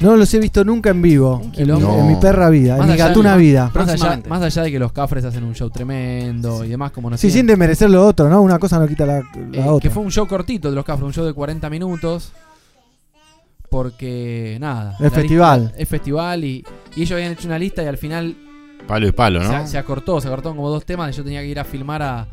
No 0.00 0.16
los 0.16 0.32
he 0.32 0.38
visto 0.38 0.64
nunca 0.64 0.88
en 0.88 1.02
vivo. 1.02 1.36
Un 1.36 1.42
En, 1.42 1.48
mi- 1.50 1.52
quilombo. 1.56 1.98
en 1.98 2.08
mi 2.08 2.14
perra 2.16 2.48
vida, 2.48 2.78
en 2.78 2.84
mi 2.86 2.92
de- 2.92 2.96
gatuna 2.96 3.36
vida. 3.36 3.64
Más 3.66 3.76
allá, 3.76 3.84
Próximamente. 3.86 4.28
más 4.30 4.42
allá 4.42 4.62
de 4.62 4.72
que 4.72 4.78
los 4.78 4.92
cafres 4.92 5.26
hacen 5.26 5.44
un 5.44 5.54
show 5.54 5.68
tremendo 5.68 6.64
y 6.64 6.68
demás, 6.70 6.90
como 6.92 7.10
no 7.10 7.18
Sí, 7.18 7.30
sin 7.30 7.46
desmerecer 7.46 7.90
lo 7.90 8.06
otro, 8.06 8.30
¿no? 8.30 8.40
Una 8.40 8.58
cosa 8.58 8.78
no 8.78 8.88
quita 8.88 9.04
la, 9.04 9.18
la 9.52 9.58
Eh, 9.58 9.68
otra. 9.68 9.80
que 9.86 9.90
fue 9.90 10.02
un 10.02 10.10
show 10.10 10.26
cortito 10.26 10.70
de 10.70 10.74
los 10.74 10.86
Cafres, 10.86 11.04
un 11.06 11.12
show 11.12 11.26
de 11.26 11.34
40 11.34 11.68
minutos. 11.68 12.32
Porque, 13.72 14.58
nada. 14.60 14.96
Es 15.00 15.12
festival. 15.12 15.62
lista- 15.62 15.78
es 15.78 15.88
festival 15.88 16.44
y, 16.44 16.64
y 16.94 17.02
ellos 17.02 17.12
habían 17.12 17.32
hecho 17.32 17.48
una 17.48 17.58
lista 17.58 17.82
y 17.82 17.86
al 17.86 17.96
final 17.98 18.36
Palo 18.86 19.06
y 19.06 19.12
palo, 19.12 19.42
¿no? 19.42 19.60
se, 19.64 19.72
se 19.72 19.78
acortó, 19.78 20.20
se 20.20 20.26
acortaron 20.26 20.56
como 20.56 20.68
dos 20.68 20.84
temas 20.84 21.12
y 21.14 21.16
yo 21.16 21.22
tenía 21.24 21.40
que 21.40 21.46
ir 21.46 21.58
a 21.60 21.64
filmar 21.64 22.02
a, 22.02 22.26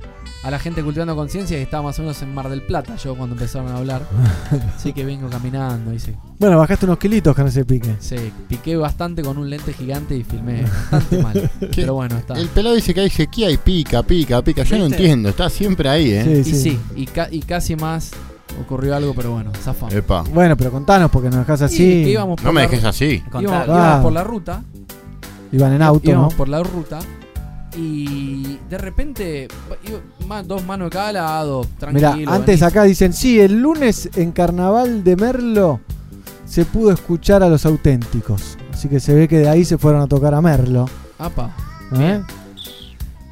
a 0.44 0.50
la 0.52 0.58
gente 0.58 0.82
cultivando 0.84 1.16
conciencia 1.16 1.58
y 1.60 1.62
estaba 1.62 1.84
más 1.84 2.00
o 2.00 2.02
menos 2.02 2.20
en 2.24 2.34
Mar 2.34 2.50
del 2.50 2.64
Plata 2.64 2.96
yo 2.96 3.16
cuando 3.16 3.36
empezaron 3.36 3.72
a 3.72 3.78
hablar. 3.78 4.02
Así 4.76 4.92
que 4.92 5.06
vengo 5.06 5.30
caminando 5.30 5.94
y 5.94 6.00
se, 6.00 6.16
Bueno, 6.40 6.58
bajaste 6.58 6.86
unos 6.88 6.98
kilitos 6.98 7.36
con 7.36 7.46
ese 7.48 7.66
pique. 7.66 7.96
se 8.00 8.32
piqué 8.48 8.76
bastante 8.76 9.22
con 9.22 9.38
un 9.38 9.48
lente 9.50 9.74
gigante 9.74 10.18
y 10.18 10.24
filmé 10.24 10.64
bastante 10.92 11.22
mal. 11.24 11.52
Pero 11.76 11.94
bueno, 11.94 12.18
está. 12.18 12.34
El 12.34 12.48
pelado 12.50 12.74
dice 12.76 12.96
que 12.96 13.02
hay 13.02 13.10
sequía 13.12 13.52
y 13.52 13.58
pica, 13.58 14.02
pica, 14.02 14.42
pica. 14.42 14.64
Yo 14.64 14.78
no 14.80 14.88
entiendo, 14.88 15.30
está 15.30 15.50
siempre 15.52 15.88
ahí, 15.88 16.12
¿eh? 16.12 16.24
Sí, 16.24 16.32
Y 16.32 16.44
sí. 16.56 16.56
sí, 16.72 16.80
y, 16.96 17.06
ca- 17.06 17.30
y 17.32 17.42
casi 17.42 17.76
más 17.76 18.12
ocurrió 18.62 18.96
algo, 18.96 19.14
pero 19.14 19.32
bueno, 19.34 19.52
zafamos. 19.62 19.94
Epa. 19.94 20.24
Bueno, 20.34 20.56
pero 20.58 20.72
contanos 20.72 21.10
porque 21.12 21.30
nos 21.30 21.40
dejás 21.40 21.62
Y 21.62 21.64
así. 21.66 21.78
que 22.04 22.10
íbamos 22.12 22.36
por 22.38 22.46
No 22.46 22.54
me 22.54 22.62
la 22.62 22.68
dejes 22.68 22.84
ru- 22.84 22.88
así. 22.90 23.24
íbamos. 23.40 23.66
Ah. 23.70 24.00
por 24.02 24.12
la 24.14 24.24
ruta 24.24 24.64
Iban 25.52 25.74
en 25.74 25.82
auto, 25.82 26.06
¿no? 26.06 26.12
íbamos 26.12 26.34
por 26.36 26.48
la 26.50 26.62
ruta 26.64 27.00
y 27.78 28.58
de 28.70 28.78
repente 28.78 29.48
iba- 29.88 30.00
ma- 30.28 30.44
dos 30.44 30.66
manos 30.66 30.88
de 30.88 30.90
cada 30.92 31.12
lado, 31.14 31.66
tranquilo. 31.78 32.14
Mira, 32.16 32.32
antes 32.34 32.60
venís. 32.60 32.64
acá 32.64 32.84
dicen, 32.84 33.14
sí, 33.14 33.40
el 33.40 33.62
lunes 33.62 34.10
en 34.16 34.32
Carnaval 34.32 35.04
de 35.04 35.16
Merlo 35.16 35.80
se 36.46 36.66
pudo 36.66 36.92
escuchar 36.92 37.44
a 37.44 37.50
los 37.50 37.66
auténticos. 37.66 38.58
Así 38.74 38.88
que 38.90 39.00
se 39.00 39.14
ve 39.14 39.28
que 39.28 39.38
de 39.40 39.50
ahí 39.50 39.66
se 39.66 39.78
fueron 39.78 40.02
a 40.02 40.08
tocar 40.08 40.34
a 40.34 40.42
Merlo. 40.42 40.90
Apa. 41.20 41.52
¿eh? 41.94 42.22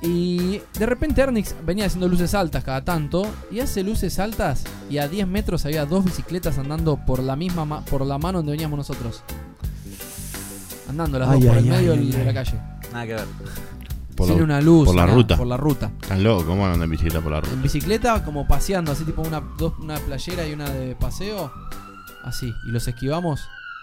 Y 0.01 0.61
de 0.77 0.85
repente 0.85 1.21
Ernix 1.21 1.55
venía 1.65 1.85
haciendo 1.87 2.07
luces 2.07 2.33
altas 2.35 2.63
cada 2.63 2.83
tanto 2.85 3.25
y 3.51 3.61
hace 3.61 3.81
luces 3.83 4.19
altas 4.19 4.63
y 4.91 4.99
a 4.99 5.07
10 5.07 5.27
metros 5.27 5.65
había 5.65 5.85
dos 5.87 6.05
bicicletas 6.05 6.57
andando 6.59 6.97
por 7.03 7.23
la 7.23 7.35
misma 7.35 7.65
ma- 7.65 7.81
por 7.83 8.05
la 8.05 8.17
mano 8.19 8.39
donde 8.39 8.51
veníamos 8.51 8.77
nosotros. 8.77 9.23
Andando 10.89 11.19
las 11.19 11.29
Ay, 11.29 11.39
dos 11.41 11.47
por 11.49 11.57
ay, 11.57 11.63
el 11.63 11.69
medio 11.69 11.91
ay, 11.93 11.97
del- 11.97 12.07
ay, 12.07 12.19
de 12.19 12.25
la 12.25 12.33
calle. 12.33 12.53
Nada 12.93 13.05
que 13.07 13.13
ver. 13.13 13.25
Por 14.15 14.27
Sin 14.27 14.37
la, 14.37 14.43
una 14.43 14.61
luz. 14.61 14.85
por 14.85 14.95
la 14.95 15.01
nada, 15.05 15.15
ruta. 15.15 15.37
Por 15.37 15.47
la 15.47 15.57
ruta. 15.57 15.91
Están 16.01 16.23
locos, 16.23 16.45
¿cómo 16.45 16.65
andan 16.65 16.83
en 16.83 16.89
bicicleta 16.89 17.21
por 17.21 17.31
la 17.31 17.41
ruta? 17.41 17.53
En 17.53 17.61
bicicleta, 17.61 18.23
como 18.23 18.47
paseando, 18.47 18.91
así 18.91 19.03
tipo 19.03 19.21
una, 19.21 19.41
dos, 19.57 19.73
una 19.79 19.97
playera 19.97 20.47
y 20.47 20.53
una 20.53 20.69
de 20.69 20.95
paseo. 20.95 21.51
Así. 22.23 22.51
Y 22.67 22.71
los 22.71 22.87
esquivamos 22.87 23.41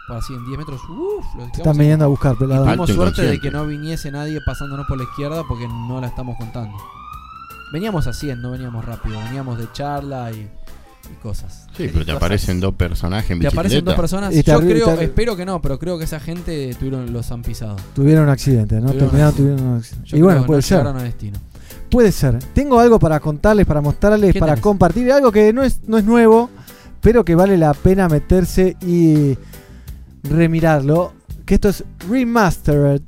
por 0.09 0.17
así 0.17 0.35
en 0.35 0.45
10 0.47 0.59
metros. 0.59 0.81
Uf, 0.89 0.91
Te 0.91 1.27
esquivamos 1.27 1.59
están 1.59 1.79
viniendo 1.79 2.05
a 2.05 2.09
buscar, 2.09 2.37
pelado. 2.37 2.65
Tuvimos 2.65 2.91
suerte 2.91 3.23
de 3.23 3.41
que 3.41 3.51
no 3.51 3.67
viniese 3.67 4.11
nadie 4.11 4.39
pasándonos 4.45 4.87
por 4.87 4.99
la 4.99 5.05
izquierda 5.05 5.43
porque 5.49 5.67
no 5.69 6.01
la 6.01 6.07
estamos 6.09 6.37
contando. 6.37 6.77
Veníamos 7.73 8.07
haciendo, 8.07 8.51
veníamos 8.53 8.85
rápido, 8.85 9.19
veníamos 9.19 9.59
de 9.59 9.67
charla 9.73 10.31
y, 10.31 10.37
y 11.13 11.15
cosas. 11.23 11.67
Sí, 11.77 11.91
pero 11.93 12.05
te 12.05 12.13
aparecen 12.13 12.61
dos 12.61 12.75
personajes 12.75 13.31
en 13.33 13.39
Te 13.39 13.47
bicicleta. 13.47 13.61
aparecen 13.61 13.85
dos 13.85 13.95
personas. 13.95 14.35
Y 14.37 14.43
te 14.43 14.53
Yo 14.53 14.61
creo, 14.61 14.91
espero 15.01 15.37
que 15.37 15.45
no, 15.45 15.61
pero 15.61 15.79
creo 15.79 15.99
que 15.99 16.05
esa 16.05 16.21
gente 16.21 16.75
tuvieron, 16.79 17.13
los 17.13 17.33
han 17.33 17.43
pisado. 17.43 17.77
Tuvieron 17.95 18.25
un 18.25 18.31
accidente, 18.31 18.77
¿no? 18.77 18.93
Tuvieron 18.93 19.09
Terminaron, 19.11 19.31
un 19.33 19.37
tuvieron 19.37 19.67
un 19.67 19.77
accidente. 19.79 20.09
Yo 20.09 20.17
Y 20.17 20.23
bueno, 20.23 20.47
puede 20.47 20.59
no 20.59 20.63
ser. 20.63 20.79
llegaron 20.79 21.01
a 21.01 21.03
destino. 21.05 21.39
Puede 21.91 22.13
ser. 22.13 22.39
Tengo 22.55 22.79
algo 22.79 22.99
para 23.01 23.19
contarles, 23.21 23.67
para 23.67 23.81
mostrarles, 23.81 24.33
¿Qué 24.33 24.39
para 24.41 24.53
tenés? 24.53 24.63
compartir. 24.63 25.11
Algo 25.11 25.33
que 25.33 25.53
no 25.53 25.63
es, 25.65 25.81
no 25.89 25.99
es 25.99 26.05
nuevo, 26.05 26.51
pero 27.01 27.25
que 27.25 27.35
vale 27.35 27.57
la 27.59 27.75
pena 27.75 28.09
meterse 28.09 28.77
y 28.87 29.37
remirarlo. 30.25 31.13
Que 31.45 31.55
esto 31.55 31.69
es 31.69 31.85
Remastered, 32.09 33.03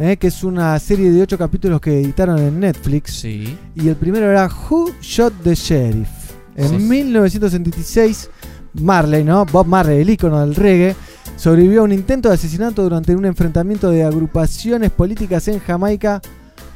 ¿eh? 0.00 0.16
que 0.16 0.26
es 0.26 0.42
una 0.42 0.78
serie 0.80 1.10
de 1.10 1.22
8 1.22 1.38
capítulos 1.38 1.80
que 1.80 2.00
editaron 2.00 2.38
en 2.38 2.58
Netflix. 2.60 3.12
Sí. 3.14 3.56
Y 3.76 3.88
el 3.88 3.96
primero 3.96 4.28
era 4.30 4.48
Who 4.48 4.90
Shot 5.00 5.32
the 5.42 5.54
Sheriff. 5.54 6.08
En 6.56 6.68
Sí. 6.68 6.76
1976, 6.76 8.30
Marley, 8.74 9.24
¿no? 9.24 9.44
Bob 9.46 9.66
Marley, 9.66 10.00
el 10.02 10.10
ícono 10.10 10.40
del 10.40 10.54
reggae, 10.54 10.96
sobrevivió 11.36 11.80
a 11.82 11.84
un 11.84 11.92
intento 11.92 12.28
de 12.28 12.34
asesinato 12.34 12.82
durante 12.82 13.14
un 13.14 13.24
enfrentamiento 13.24 13.90
de 13.90 14.04
agrupaciones 14.04 14.90
políticas 14.90 15.46
en 15.48 15.60
Jamaica. 15.60 16.20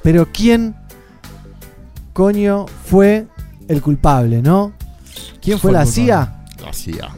Pero 0.03 0.29
¿quién 0.33 0.77
coño 2.13 2.67
fue 2.87 3.27
el 3.69 3.83
culpable, 3.83 4.43
no? 4.43 4.73
¿Quién 5.41 5.59
fue 5.59 5.71
Fue 5.71 5.73
la 5.73 5.85
culpable. 5.85 6.05
CIA? 6.05 6.45
La 6.65 6.73
CIA. 6.73 7.09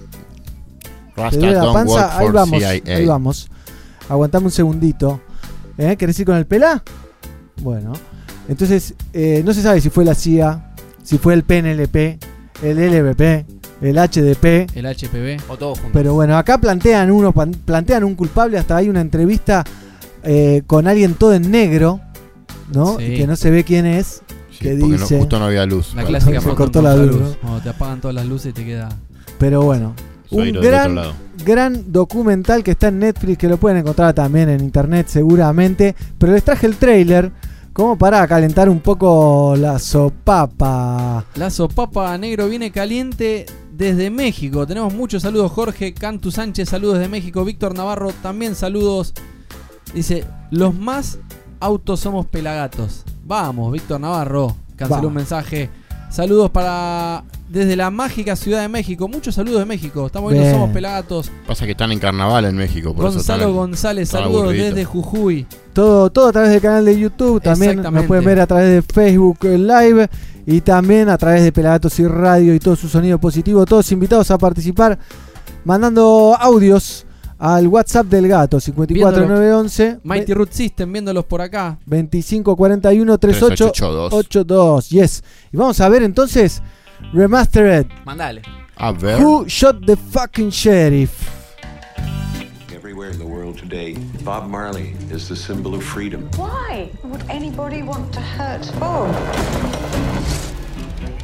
¿Te 1.20 1.37
Rasta 1.37 1.38
duele 1.38 1.54
la 1.54 1.61
don't 1.64 1.74
work 1.76 1.87
panza? 1.88 2.18
Ahí 2.18 2.28
vamos, 2.30 2.59
CIA. 2.59 2.96
ahí 2.96 3.06
vamos. 3.06 3.48
Aguantame 4.09 4.46
un 4.46 4.50
segundito. 4.52 5.20
¿Eh? 5.78 5.96
¿Querés 5.96 6.18
ir 6.20 6.26
con 6.26 6.37
el 6.37 6.46
pelá? 6.46 6.83
Bueno. 7.62 7.92
Entonces, 8.48 8.94
eh, 9.12 9.42
no 9.44 9.52
se 9.54 9.62
sabe 9.62 9.80
si 9.80 9.90
fue 9.90 10.04
la 10.04 10.14
CIA, 10.14 10.74
si 11.02 11.18
fue 11.18 11.35
el 11.35 11.44
PNLP, 11.44 12.18
el 12.62 12.78
LVP, 12.78 13.46
el 13.83 13.96
HDP. 13.98 14.66
El 14.76 14.87
HPV. 14.87 15.40
O 15.48 15.56
todos 15.56 15.78
juntos. 15.78 15.92
Pero 15.94 16.14
bueno, 16.14 16.37
acá 16.37 16.59
plantean 16.59 17.11
uno, 17.11 17.33
plantean 17.33 18.04
un 18.04 18.14
culpable, 18.16 18.59
hasta 18.59 18.76
hay 18.76 18.88
una 18.88 19.00
entrevista 19.00 19.64
eh, 20.22 20.62
con 20.66 20.88
alguien 20.88 21.14
todo 21.14 21.33
en 21.35 21.50
negro, 21.50 22.00
¿no? 22.74 22.98
Sí. 22.98 23.14
Que 23.16 23.26
no 23.26 23.37
se 23.37 23.50
ve 23.50 23.62
quién 23.64 23.87
es. 23.87 24.22
Sí, 24.50 24.59
que 24.59 24.70
porque 24.76 24.87
no- 24.94 24.98
dice- 24.98 25.18
justo 25.18 25.38
no 25.38 25.44
había 25.46 25.64
luz. 25.64 25.94
La 25.94 26.04
clásica 26.04 26.40
se 26.42 26.48
cortó 26.54 26.83
la 26.83 26.96
luz, 26.96 27.20
¿no? 27.20 27.35
Cuando 27.40 27.61
te 27.61 27.68
apagan 27.70 28.00
todas 28.00 28.14
las 28.16 28.26
luces 28.26 28.50
y 28.50 28.52
te 28.52 28.64
queda. 28.64 28.88
Pero 29.38 29.62
bueno, 29.62 29.94
un 30.30 30.52
gran, 30.52 30.98
gran 31.44 31.92
documental 31.92 32.62
que 32.62 32.72
está 32.72 32.88
en 32.88 33.00
Netflix, 33.00 33.38
que 33.38 33.48
lo 33.48 33.56
pueden 33.56 33.78
encontrar 33.78 34.14
también 34.14 34.48
en 34.48 34.60
internet 34.62 35.06
seguramente. 35.08 35.94
Pero 36.18 36.32
les 36.32 36.44
traje 36.44 36.66
el 36.66 36.76
trailer 36.76 37.32
como 37.72 37.96
para 37.96 38.26
calentar 38.26 38.68
un 38.68 38.80
poco 38.80 39.54
la 39.56 39.78
sopapa. 39.78 41.24
La 41.34 41.50
sopapa 41.50 42.16
negro 42.18 42.48
viene 42.48 42.70
caliente 42.70 43.46
desde 43.72 44.10
México. 44.10 44.66
Tenemos 44.66 44.92
muchos 44.92 45.22
saludos. 45.22 45.52
Jorge 45.52 45.94
Cantu 45.94 46.30
Sánchez, 46.30 46.68
saludos 46.68 46.98
de 46.98 47.08
México. 47.08 47.44
Víctor 47.44 47.74
Navarro, 47.74 48.12
también 48.22 48.54
saludos. 48.54 49.14
Dice, 49.94 50.24
los 50.50 50.74
más 50.74 51.18
autos 51.58 52.00
somos 52.00 52.26
pelagatos. 52.26 53.04
Vamos, 53.24 53.72
Víctor 53.72 54.00
Navarro. 54.00 54.56
Canceló 54.76 55.02
Va. 55.02 55.08
un 55.08 55.14
mensaje. 55.14 55.70
Saludos 56.11 56.51
para 56.51 57.23
desde 57.49 57.77
la 57.77 57.90
mágica 57.90 58.37
Ciudad 58.37 58.62
de 58.62 58.68
México. 58.68 59.09
Muchos 59.09 59.35
saludos 59.35 59.61
de 59.61 59.66
México. 59.66 60.07
Estamos 60.07 60.33
viendo. 60.33 60.51
Somos 60.51 60.70
Pelagatos. 60.70 61.31
Pasa 61.46 61.64
que 61.66 61.73
están 61.73 61.92
en 61.92 61.99
carnaval 61.99 62.44
en 62.44 62.57
México. 62.57 62.94
Por 62.94 63.12
Gonzalo 63.12 63.53
González, 63.53 64.09
saludos 64.09 64.53
desde 64.53 64.85
Jujuy. 64.85 65.46
Todo, 65.73 66.11
todo 66.11 66.29
a 66.29 66.33
través 66.33 66.51
del 66.51 66.61
canal 66.61 66.85
de 66.85 66.99
YouTube. 66.99 67.40
También 67.40 67.83
nos 67.83 68.05
pueden 68.07 68.25
ver 68.25 68.40
a 68.40 68.46
través 68.46 68.70
de 68.70 68.83
Facebook 68.83 69.38
Live. 69.44 70.09
Y 70.46 70.62
también 70.62 71.09
a 71.09 71.18
través 71.18 71.44
de 71.44 71.53
Pelagatos 71.53 71.99
y 72.01 72.07
Radio 72.07 72.55
y 72.55 72.59
todo 72.59 72.75
su 72.75 72.88
sonido 72.88 73.18
positivo. 73.18 73.64
Todos 73.66 73.92
invitados 73.92 74.31
a 74.31 74.38
participar 74.38 74.99
mandando 75.64 76.37
audios 76.40 77.07
al 77.40 77.66
WhatsApp 77.66 78.07
del 78.07 78.29
gato 78.29 78.61
54911 78.61 80.00
Mighty 80.05 80.35
Root 80.35 80.53
System, 80.53 80.92
viéndolos 80.92 81.24
por 81.24 81.40
acá. 81.40 81.79
2541 81.87 83.18
3882. 83.18 84.11
3882. 84.11 84.90
Yes. 84.90 85.24
Y 85.50 85.57
vamos 85.57 85.81
a 85.81 85.88
ver 85.88 86.03
entonces 86.03 86.62
Remastered. 87.12 87.87
Mandale. 88.05 88.42
A 88.76 88.92
ver. 88.92 89.18
Who 89.20 89.48
shot 89.48 89.85
the 89.87 89.96
fucking 89.96 90.50
sheriff? 90.50 91.29
Everywhere 92.72 93.11
in 93.11 93.18
the 93.18 93.26
world 93.26 93.59
today, 93.59 93.94
Bob 94.24 94.48
Marley 94.48 94.94
is 95.11 95.29
the 95.29 95.37
symbol 95.37 95.74
of 95.74 95.83
freedom. 95.83 96.29
Why 96.37 96.90
would 97.03 97.22
anybody 97.29 97.83
want 97.83 98.12
to 98.12 98.20
hurt 98.20 98.70
Bob? 98.79 99.11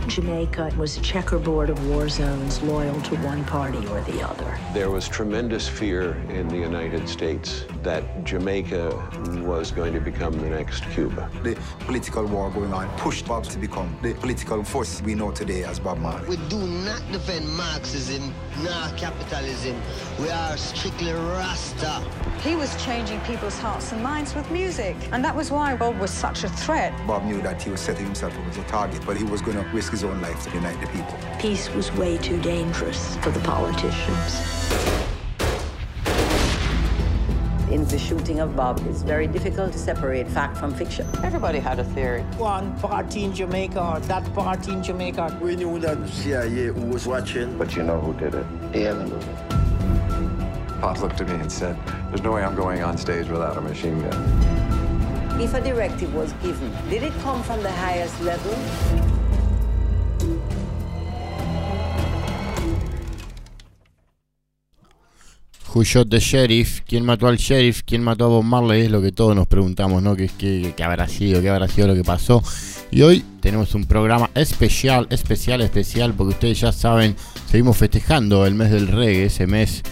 Jamaica 0.09 0.73
was 0.79 0.97
a 0.97 1.01
checkerboard 1.01 1.69
of 1.69 1.89
war 1.89 2.09
zones 2.09 2.63
loyal 2.63 3.01
to 3.03 3.17
one 3.17 3.45
party 3.45 3.85
or 3.89 4.01
the 4.03 4.23
other. 4.23 4.59
There 4.73 4.91
was 4.91 5.09
tremendous 5.09 5.69
fear 5.69 6.15
in 6.31 6.47
the 6.49 6.57
United 6.57 7.09
States 7.09 7.65
that 7.83 8.25
Jamaica 8.25 8.91
was 9.45 9.73
going 9.73 9.93
to 9.95 10.01
become 10.01 10.33
the 10.33 10.51
next 10.51 10.85
Cuba. 10.91 11.29
The 11.43 11.59
political 11.81 12.25
war 12.25 12.51
going 12.51 12.73
on 12.73 12.89
pushed 12.99 13.27
Bob 13.27 13.45
to 13.45 13.59
become 13.59 13.97
the 14.03 14.15
political 14.15 14.63
force 14.63 15.03
we 15.03 15.15
know 15.15 15.33
today 15.33 15.65
as 15.65 15.81
Bob 15.81 15.99
Marley. 15.99 16.29
We 16.29 16.37
do 16.49 16.59
not 16.59 17.03
defend 17.11 17.49
Marxism 17.57 18.33
nor 18.63 18.89
capitalism. 18.97 19.81
We 20.21 20.31
are 20.31 20.57
strictly 20.57 21.13
Rasta. 21.13 22.03
He 22.43 22.55
was 22.55 22.75
changing 22.83 23.21
people's 23.21 23.59
hearts 23.59 23.93
and 23.93 24.03
minds 24.03 24.35
with 24.35 24.51
music. 24.51 24.97
And 25.11 25.25
that 25.25 25.35
was 25.35 25.51
why 25.51 25.75
Bob 25.77 25.99
was 25.99 26.11
such 26.11 26.45
a 26.45 26.49
threat. 26.49 26.93
Bob 27.07 27.25
knew 27.25 27.43
that 27.43 27.61
he 27.61 27.71
was 27.71 27.81
setting 27.81 28.05
himself 28.05 28.39
up 28.39 28.47
as 28.47 28.57
a 28.59 28.63
target, 28.65 29.03
but 29.05 29.17
he 29.17 29.25
was 29.25 29.43
going 29.43 29.57
to 29.57 29.65
risk 29.71 29.93
his 29.97 30.05
own 30.05 30.21
life 30.21 30.45
to 30.45 30.51
unite 30.53 30.79
the 30.79 30.87
people. 30.89 31.17
Peace 31.41 31.71
was 31.71 31.91
way 31.95 32.19
too 32.19 32.39
dangerous 32.43 33.17
for 33.23 33.31
the 33.31 33.41
politicians. 33.41 34.31
In 37.71 37.83
the 37.87 37.99
shooting 37.99 38.41
of 38.41 38.55
Bob, 38.55 38.79
it's 38.91 39.01
very 39.01 39.27
difficult 39.27 39.73
to 39.73 39.79
separate 39.79 40.29
fact 40.29 40.59
from 40.59 40.75
fiction. 40.75 41.07
Everybody 41.25 41.59
had 41.59 41.79
a 41.79 41.85
theory. 41.85 42.21
One 42.37 42.79
party 42.79 43.25
in 43.25 43.33
Jamaica 43.33 43.81
or 43.93 44.01
that 44.01 44.35
party 44.35 44.73
in 44.73 44.83
Jamaica. 44.83 45.39
We 45.41 45.57
knew 45.57 45.79
that 45.79 46.07
CIA 46.11 46.73
was 46.73 47.07
watching. 47.07 47.57
But 47.57 47.75
you 47.75 47.83
know 47.83 47.99
who 47.99 48.13
did 48.13 48.35
it? 48.35 48.47
The 48.73 48.79
Yeah. 48.81 50.81
Pop 50.81 51.01
looked 51.01 51.23
at 51.23 51.29
me 51.29 51.37
and 51.37 51.51
said, 51.51 51.75
There's 52.09 52.23
no 52.23 52.33
way 52.33 52.45
I'm 52.45 52.55
going 52.55 52.83
on 52.83 52.99
stage 52.99 53.29
without 53.29 53.57
a 53.57 53.63
machine 53.63 53.99
gun. 54.03 55.41
If 55.41 55.55
a 55.55 55.61
directive 55.61 56.15
was 56.15 56.35
given, 56.45 56.71
did 56.91 57.03
it 57.03 57.15
come 57.25 57.43
from 57.43 57.63
the 57.63 57.73
highest 57.73 58.21
level? 58.21 58.55
Who 65.75 65.85
shot 65.85 66.09
the 66.09 66.21
sheriff? 66.21 66.81
¿Quién 66.87 67.05
mató 67.05 67.27
al 67.27 67.37
sheriff? 67.37 67.83
¿Quién 67.85 68.03
mató 68.03 68.25
a 68.25 68.29
Bob 68.29 68.45
Marley? 68.45 68.83
Es 68.83 68.91
lo 68.91 69.03
que 69.03 69.13
todos 69.13 69.37
nos 69.37 69.47
preguntamos, 69.47 70.03
¿no? 70.03 70.17
¿Qué, 70.17 70.31
qué, 70.39 70.73
qué 70.75 70.83
habrá 70.83 71.07
sido? 71.07 71.43
¿Qué 71.43 71.51
habrá 71.51 71.69
sido 71.69 71.89
lo 71.89 71.95
que 71.95 72.03
pasó? 72.03 72.43
Y 72.91 73.03
hoy 73.03 73.23
tenemos 73.41 73.75
un 73.75 73.85
programa 73.85 74.31
especial, 74.35 75.07
especial, 75.11 75.61
especial, 75.61 76.15
porque 76.15 76.35
ustedes 76.35 76.61
ya 76.61 76.73
saben, 76.73 77.15
seguimos 77.51 77.77
festejando 77.77 78.47
el 78.47 78.55
mes 78.55 78.71
del 78.71 78.89
reggae, 78.89 79.27
ese 79.27 79.47
mes 79.47 79.83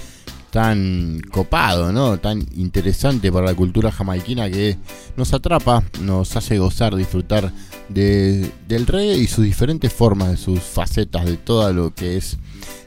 tan 0.54 1.20
copado, 1.32 1.92
¿no? 1.92 2.18
Tan 2.18 2.46
interesante 2.54 3.32
para 3.32 3.46
la 3.46 3.56
cultura 3.56 3.90
jamaiquina 3.90 4.48
que 4.48 4.76
nos 5.16 5.34
atrapa, 5.34 5.82
nos 6.00 6.36
hace 6.36 6.58
gozar, 6.58 6.94
disfrutar 6.94 7.50
de, 7.88 8.52
del 8.68 8.86
reggae 8.86 9.16
y 9.16 9.26
sus 9.26 9.44
diferentes 9.44 9.92
formas, 9.92 10.30
de 10.30 10.36
sus 10.36 10.60
facetas, 10.60 11.24
de 11.24 11.38
todo 11.38 11.72
lo 11.72 11.92
que 11.92 12.16
es 12.16 12.38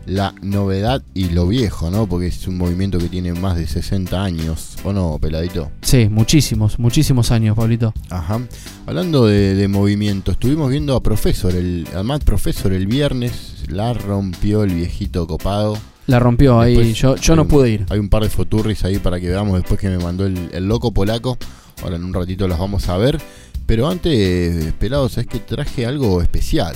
la 0.06 0.34
novedad 0.42 1.04
y 1.14 1.28
lo 1.28 1.46
viejo, 1.46 1.92
¿no? 1.92 2.08
Porque 2.08 2.28
es 2.28 2.48
un 2.48 2.58
movimiento 2.58 3.00
que 3.00 3.10
tiene 3.10 3.34
más 3.34 3.58
de 3.58 3.68
60 3.68 4.24
años, 4.24 4.78
¿o 4.86 4.94
no, 4.94 5.20
peladito? 5.20 5.70
Sí, 5.82 6.08
muchísimos, 6.10 6.80
muchísimos 6.80 7.32
años, 7.32 7.58
Pablito. 7.58 7.94
Ajá. 8.10 8.40
Hablando 8.86 9.26
de, 9.26 9.56
de 9.56 9.68
movimiento, 9.68 10.32
estuvimos 10.32 10.72
viendo 10.72 10.96
a 10.96 11.04
Profesor, 11.04 11.54
el, 11.54 11.86
a 11.94 12.02
Matt 12.02 12.24
Profesor 12.24 12.72
el 12.72 12.88
viernes, 12.88 13.66
la 13.68 13.94
rompió 13.94 14.64
el 14.64 14.74
viejito 14.74 15.28
copado. 15.28 15.78
La 16.08 16.20
rompió 16.20 16.60
ahí, 16.60 16.94
yo, 16.94 17.16
yo 17.18 17.36
no 17.36 17.44
un- 17.44 17.48
pude 17.48 17.70
ir. 17.70 17.86
Hay 17.90 18.00
un 18.00 18.10
par 18.10 18.24
de 18.24 18.30
foturris 18.30 18.84
ahí 18.86 18.98
para 18.98 19.20
que 19.20 19.28
veamos 19.30 19.56
después 19.58 19.80
que 19.80 19.90
me 19.90 19.98
mandó 20.00 20.26
el, 20.26 20.50
el 20.54 20.66
loco 20.68 20.92
polaco. 20.92 21.38
Ahora 21.84 21.98
en 21.98 22.04
un 22.06 22.14
ratito 22.14 22.48
las 22.48 22.58
vamos 22.60 22.88
a 22.90 22.98
ver. 22.98 23.20
Pero 23.66 23.88
antes, 23.90 24.74
pelados, 24.80 25.18
es 25.18 25.28
que 25.28 25.40
traje 25.40 25.86
algo 25.86 26.22
especial. 26.22 26.74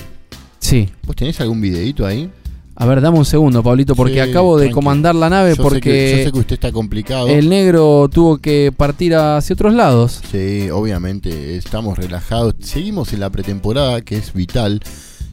Sí. 0.60 0.89
¿Vos 1.08 1.15
tenés 1.15 1.39
algún 1.39 1.62
videito 1.62 2.06
ahí? 2.06 2.30
A 2.76 2.86
ver, 2.86 3.00
dame 3.02 3.17
un 3.17 3.26
segundo, 3.26 3.62
Pablito, 3.63 3.96
porque 3.96 4.13
Sí, 4.15 4.20
acabo 4.20 4.58
de 4.58 4.72
comandar 4.72 5.13
la 5.15 5.30
nave 5.30 5.52
Yo 5.52 5.56
sé 5.58 5.62
porque 5.62 5.80
que- 5.82 6.17
yo 6.17 6.24
sé 6.26 6.32
que 6.32 6.39
usted 6.39 6.54
está 6.56 6.72
complicado. 6.72 7.28
el 7.28 7.48
negro 7.50 8.10
tuvo 8.12 8.38
que 8.39 8.74
partir 8.76 9.13
hacia 9.15 9.54
otros 9.54 9.74
lados. 9.74 10.20
Sí, 10.32 10.70
obviamente, 10.72 11.56
estamos 11.58 11.98
relajados. 11.98 12.56
Seguimos 12.60 13.13
en 13.13 13.20
la 13.22 13.30
pretemporada, 13.30 14.02
que 14.02 14.17
es 14.17 14.34
vital. 14.34 14.82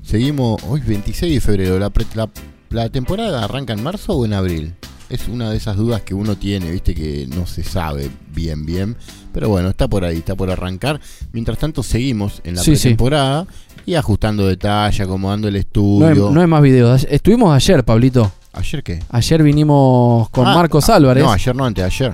Seguimos, 0.03 0.63
hoy 0.69 0.81
26 0.87 1.35
de 1.35 1.41
febrero. 1.41 1.79
La, 1.79 1.91
pre- 1.91 2.07
la, 2.15 2.29
la 2.71 2.89
temporada 2.91 3.45
arranca 3.45 3.73
en 3.73 3.83
marzo 3.83 4.15
o 4.15 4.25
en 4.25 4.33
abril? 4.35 4.75
Es 5.11 5.27
una 5.27 5.49
de 5.51 5.57
esas 5.57 5.77
dudas 5.77 6.03
que 6.03 6.13
uno 6.13 6.37
tiene, 6.37 6.71
viste, 6.71 6.95
que 6.95 7.27
no 7.35 7.47
se 7.47 7.63
sabe 7.65 8.11
bien, 8.35 8.67
bien. 8.67 8.95
Pero 9.33 9.49
bueno, 9.49 9.71
está 9.71 9.89
por 9.89 10.05
ahí, 10.05 10.19
está 10.19 10.35
por 10.35 10.51
arrancar. 10.51 11.01
Mientras 11.33 11.57
tanto, 11.59 11.83
seguimos 11.83 12.43
en 12.45 12.57
la 12.57 12.63
Sí, 12.63 12.77
sí. 12.77 12.83
pretemporada 12.89 13.47
y 13.87 13.95
ajustando 13.95 14.47
detalle, 14.47 15.03
acomodando 15.03 15.49
el 15.49 15.55
No 15.55 15.57
hay, 15.57 15.61
estudio. 15.61 16.31
no 16.31 16.41
hay 16.43 16.47
más 16.47 16.61
videos. 16.61 17.07
Estuvimos 17.11 17.55
ayer, 17.55 17.85
Pablito. 17.85 18.31
¿Ayer 18.53 18.83
qué? 18.83 19.03
Ayer 19.09 19.43
vinimos 19.43 20.29
con 20.31 20.47
Ah, 20.47 20.55
Marcos 20.55 20.89
Álvarez. 20.91 21.23
No, 21.25 21.33
ayer 21.33 21.57
no, 21.57 21.65
antes 21.65 21.83
de 21.83 21.87
ayer. 21.87 22.13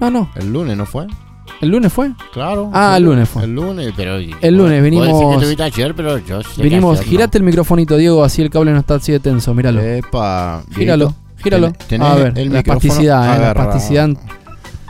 Ah, 0.00 0.10
no. 0.10 0.30
El 0.36 0.52
lunes, 0.52 0.76
¿no 0.76 0.84
fue? 0.84 1.06
¿El 1.60 1.70
lunes 1.70 1.92
fue? 1.92 2.10
Claro. 2.32 2.70
Ah, 2.72 2.94
el 2.96 3.02
lunes 3.04 3.28
fue. 3.28 3.42
El 3.44 3.54
lunes, 3.54 3.92
pero. 3.96 4.16
El 4.16 4.56
lunes 4.56 4.80
Vos 4.92 5.40
decís 5.40 5.56
que 5.56 5.62
ayer, 5.64 5.94
pero 5.94 6.18
yo 6.18 6.42
sé 6.42 6.62
ayer 6.62 6.80
no. 6.80 6.94
girate 6.96 7.38
el 7.38 7.44
microfonito, 7.44 7.96
Diego, 7.96 8.22
así 8.22 8.42
el 8.42 8.50
cable 8.50 8.72
no 8.72 8.78
está 8.78 8.94
así 8.94 9.10
de 9.12 9.20
tenso, 9.20 9.52
míralo. 9.54 9.80
Epa, 9.80 10.62
Gíralo, 10.74 11.14
gíralo. 11.42 11.72
ten- 11.72 11.86
tenés 11.88 12.06
A 12.08 12.14
ver, 12.14 12.38
el 12.38 12.52
la 12.52 12.58
espasticidad, 12.60 13.36
eh, 13.36 13.40
la 13.40 13.48
espasticidad. 13.48 14.08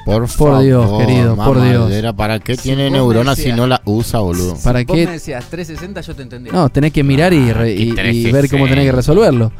Por, 0.04 0.26
Por 0.36 0.62
Dios, 0.62 0.84
favor, 0.86 1.04
querido, 1.06 1.36
por 1.36 1.60
Dios. 1.62 1.78
mamadera, 1.80 2.12
¿Para 2.14 2.38
qué 2.38 2.56
Si 2.56 2.62
tiene 2.62 2.84
vos 2.84 2.92
neuronas 2.92 3.36
si 3.36 3.42
decías- 3.42 3.56
no 3.58 3.66
la 3.66 3.82
usa, 3.84 4.20
boludo? 4.20 4.56
¿Para 4.64 4.82
Vos 4.84 4.96
qué? 4.96 5.04
me 5.06 5.12
decías 5.12 5.44
360, 5.50 6.00
yo 6.00 6.14
te 6.16 6.22
entendía. 6.22 6.50
No, 6.52 6.70
tenés 6.70 6.92
que 6.94 7.04
mirar 7.04 7.34
y, 7.34 7.52
re- 7.52 7.74
y- 7.74 7.82
y 7.82 7.92
ver 7.92 8.48
cómo 8.48 8.64
360. 8.64 8.68
tenés 8.70 8.84
que 8.86 8.92
resolverlo. 8.92 9.52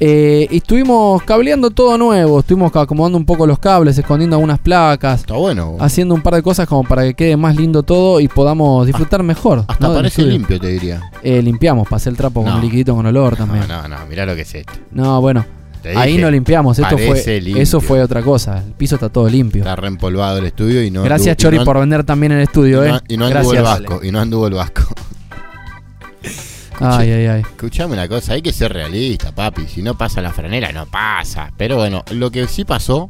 Eh, 0.00 0.48
y 0.50 0.56
estuvimos 0.56 1.22
cableando 1.22 1.70
todo 1.70 1.96
nuevo, 1.96 2.40
estuvimos 2.40 2.74
acomodando 2.74 3.16
un 3.16 3.24
poco 3.24 3.46
los 3.46 3.58
cables, 3.58 3.96
escondiendo 3.96 4.36
algunas 4.36 4.58
placas, 4.58 5.20
Está 5.20 5.34
bueno. 5.34 5.76
haciendo 5.78 6.14
un 6.14 6.22
par 6.22 6.34
de 6.34 6.42
cosas 6.42 6.66
como 6.66 6.82
para 6.82 7.02
que 7.04 7.14
quede 7.14 7.36
más 7.36 7.54
lindo 7.56 7.82
todo 7.84 8.18
y 8.20 8.26
podamos 8.28 8.86
disfrutar 8.86 9.22
mejor. 9.22 9.64
Hasta 9.68 9.92
parece 9.94 10.22
limpio, 10.22 10.58
te 10.58 10.68
diría. 10.68 11.00
Eh, 11.22 11.40
limpiamos, 11.42 11.88
pasé 11.88 12.10
el 12.10 12.16
trapo 12.16 12.42
con 12.42 12.52
un 12.52 12.60
liquidito 12.60 12.94
con 12.94 13.06
olor 13.06 13.36
también. 13.36 13.68
No, 13.68 13.82
no, 13.82 13.96
no, 13.96 14.06
mirá 14.06 14.26
lo 14.26 14.34
que 14.34 14.42
es 14.42 14.54
esto. 14.54 14.72
No, 14.90 15.20
bueno, 15.20 15.44
ahí 15.96 16.18
no 16.18 16.30
limpiamos, 16.30 16.78
esto 16.78 16.96
fue, 16.98 17.40
limpio. 17.40 17.62
eso 17.62 17.80
fue 17.80 18.02
otra 18.02 18.22
cosa. 18.22 18.58
El 18.66 18.72
piso 18.72 18.96
está 18.96 19.08
todo 19.08 19.28
limpio. 19.28 19.62
Está 19.62 19.76
reempolvado 19.76 20.38
el 20.38 20.46
estudio 20.46 20.82
y 20.82 20.90
no. 20.90 21.02
Gracias 21.02 21.36
anduvo- 21.36 21.40
y 21.40 21.42
Chori 21.42 21.58
no 21.58 21.64
por 21.64 21.78
vender 21.78 22.04
también 22.04 22.32
el 22.32 22.40
estudio, 22.40 22.84
y 22.84 22.88
eh. 22.88 22.92
no, 22.92 23.00
y 23.08 23.16
no 23.16 23.26
anduvo 23.26 23.52
el 23.54 23.62
vasco. 23.62 24.00
Y 24.02 24.10
no 24.10 24.20
anduvo 24.20 24.46
el 24.48 24.54
vasco. 24.54 24.82
Ay, 26.80 27.10
ay, 27.10 27.26
ay. 27.26 27.40
Escuchame 27.42 27.92
una 27.94 28.08
cosa, 28.08 28.32
hay 28.34 28.42
que 28.42 28.52
ser 28.52 28.72
realista, 28.72 29.32
papi. 29.32 29.66
Si 29.66 29.82
no 29.82 29.96
pasa 29.96 30.20
la 30.20 30.32
franela, 30.32 30.72
no 30.72 30.86
pasa. 30.86 31.50
Pero 31.56 31.76
bueno, 31.76 32.04
lo 32.12 32.30
que 32.30 32.46
sí 32.48 32.64
pasó, 32.64 33.08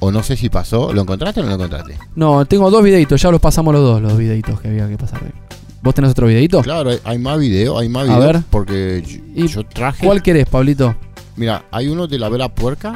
o 0.00 0.10
no 0.12 0.22
sé 0.22 0.36
si 0.36 0.48
pasó, 0.48 0.92
¿lo 0.92 1.02
encontraste 1.02 1.40
o 1.40 1.42
no 1.44 1.48
lo 1.50 1.54
encontraste? 1.56 1.96
No, 2.14 2.44
tengo 2.46 2.70
dos 2.70 2.82
videitos, 2.82 3.20
ya 3.20 3.30
los 3.30 3.40
pasamos 3.40 3.72
los 3.74 3.82
dos, 3.82 4.02
los 4.02 4.16
videitos 4.16 4.60
que 4.60 4.68
había 4.68 4.88
que 4.88 4.96
pasar. 4.98 5.20
¿Vos 5.80 5.94
tenés 5.94 6.10
otro 6.10 6.26
videito? 6.26 6.60
Claro, 6.62 6.90
hay- 6.90 7.00
hay 7.04 7.18
más 7.18 7.38
video, 7.38 7.78
hay 7.78 7.88
más 7.88 8.08
A 8.08 8.16
video. 8.16 8.32
ver. 8.32 8.42
Porque 8.50 9.02
yo, 9.06 9.18
¿Y 9.44 9.46
yo 9.48 9.64
traje. 9.64 10.04
¿Cuál 10.04 10.22
querés, 10.22 10.46
Pablito? 10.46 10.94
Mira, 11.36 11.64
hay 11.70 11.86
uno 11.88 12.06
de 12.08 12.18
la 12.18 12.28
vela 12.28 12.48
puerca. 12.52 12.94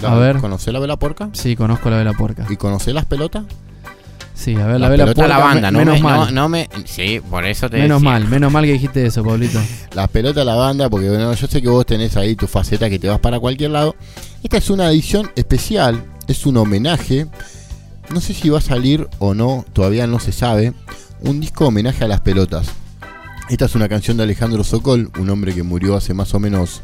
La- 0.00 0.12
A 0.12 0.18
ver. 0.18 0.38
¿Conocés 0.38 0.72
la 0.72 0.78
vela 0.80 0.96
puerca? 0.96 1.30
Sí, 1.32 1.56
conozco 1.56 1.90
la 1.90 1.96
vela 1.98 2.12
puerca. 2.12 2.46
¿Y 2.48 2.56
conocés 2.56 2.94
las 2.94 3.06
pelotas? 3.06 3.44
Sí, 4.34 4.54
a 4.56 4.66
ver, 4.66 4.80
la 4.80 4.88
Las 4.88 4.90
vela 4.90 5.04
puerca. 5.14 5.28
la 5.28 5.38
banda, 5.38 5.70
me- 5.70 5.78
no 5.78 5.78
menos 5.78 5.94
me, 5.94 6.02
mal. 6.02 6.34
No, 6.34 6.42
no 6.42 6.48
me, 6.48 6.68
sí, 6.86 7.20
por 7.30 7.46
eso 7.46 7.70
te 7.70 7.76
menos 7.78 8.00
decía. 8.02 8.10
mal, 8.10 8.28
menos 8.28 8.52
mal 8.52 8.64
que 8.64 8.72
dijiste 8.72 9.06
eso, 9.06 9.24
Pablito. 9.24 9.60
Las 9.94 10.08
pelotas 10.10 10.36
de 10.36 10.44
la 10.44 10.56
banda, 10.56 10.90
porque 10.90 11.08
bueno, 11.08 11.32
yo 11.34 11.46
sé 11.46 11.62
que 11.62 11.68
vos 11.68 11.86
tenés 11.86 12.16
ahí 12.16 12.34
tu 12.34 12.46
faceta 12.48 12.90
que 12.90 12.98
te 12.98 13.08
vas 13.08 13.20
para 13.20 13.38
cualquier 13.38 13.70
lado. 13.70 13.94
Esta 14.42 14.56
es 14.58 14.68
una 14.70 14.90
edición 14.90 15.30
especial, 15.36 16.04
es 16.26 16.44
un 16.46 16.56
homenaje. 16.56 17.26
No 18.12 18.20
sé 18.20 18.34
si 18.34 18.50
va 18.50 18.58
a 18.58 18.60
salir 18.60 19.08
o 19.20 19.34
no, 19.34 19.64
todavía 19.72 20.06
no 20.06 20.18
se 20.18 20.32
sabe. 20.32 20.72
Un 21.20 21.40
disco 21.40 21.68
homenaje 21.68 22.04
a 22.04 22.08
las 22.08 22.20
pelotas. 22.20 22.66
Esta 23.48 23.66
es 23.66 23.74
una 23.76 23.88
canción 23.88 24.16
de 24.16 24.24
Alejandro 24.24 24.64
Sokol, 24.64 25.10
un 25.18 25.30
hombre 25.30 25.54
que 25.54 25.62
murió 25.62 25.94
hace 25.96 26.12
más 26.12 26.34
o 26.34 26.40
menos 26.40 26.82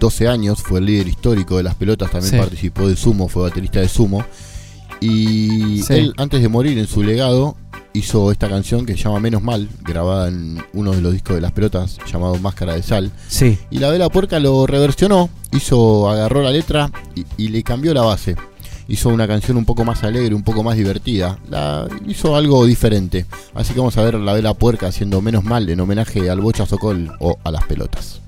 12 0.00 0.26
años, 0.28 0.62
fue 0.62 0.80
el 0.80 0.86
líder 0.86 1.06
histórico 1.08 1.56
de 1.56 1.62
las 1.62 1.74
pelotas, 1.76 2.10
también 2.10 2.32
Sí. 2.32 2.38
participó 2.38 2.88
de 2.88 2.96
Sumo, 2.96 3.28
fue 3.28 3.42
baterista 3.44 3.80
de 3.80 3.88
Sumo. 3.88 4.24
Y 5.00 5.82
Sí. 5.82 5.94
él, 5.94 6.14
antes 6.16 6.42
de 6.42 6.48
morir 6.48 6.78
en 6.78 6.86
su 6.86 7.02
legado, 7.02 7.56
hizo 7.92 8.30
esta 8.32 8.48
canción 8.48 8.84
que 8.86 8.96
se 8.96 9.04
llama 9.04 9.20
Menos 9.20 9.42
Mal, 9.42 9.68
grabada 9.82 10.28
en 10.28 10.62
uno 10.72 10.92
de 10.92 11.00
los 11.00 11.12
discos 11.12 11.36
de 11.36 11.40
las 11.42 11.52
pelotas, 11.52 11.98
llamado 12.10 12.36
Máscara 12.36 12.74
de 12.74 12.82
Sal. 12.82 13.10
Sí. 13.28 13.58
Y 13.70 13.78
la 13.78 13.90
Vela 13.90 14.08
Puerca 14.08 14.38
lo 14.40 14.66
reversionó, 14.66 15.30
hizo, 15.52 16.08
agarró 16.10 16.42
la 16.42 16.50
letra 16.50 16.90
y, 17.14 17.24
y 17.36 17.48
le 17.48 17.62
cambió 17.62 17.94
la 17.94 18.02
base. 18.02 18.36
Hizo 18.90 19.10
una 19.10 19.28
canción 19.28 19.58
un 19.58 19.66
poco 19.66 19.84
más 19.84 20.02
alegre, 20.02 20.34
un 20.34 20.42
poco 20.42 20.62
más 20.62 20.76
divertida. 20.76 21.38
La, 21.50 21.86
hizo 22.06 22.34
algo 22.36 22.64
diferente. 22.64 23.26
Así 23.54 23.74
que 23.74 23.80
vamos 23.80 23.98
a 23.98 24.02
ver 24.02 24.14
la 24.14 24.32
Vela 24.32 24.54
Puerca 24.54 24.86
haciendo 24.86 25.20
Menos 25.20 25.44
Mal 25.44 25.68
en 25.68 25.78
homenaje 25.80 26.30
al 26.30 26.40
Bocha 26.40 26.64
Socol 26.64 27.12
o 27.20 27.36
a 27.44 27.50
las 27.50 27.64
pelotas. 27.66 28.22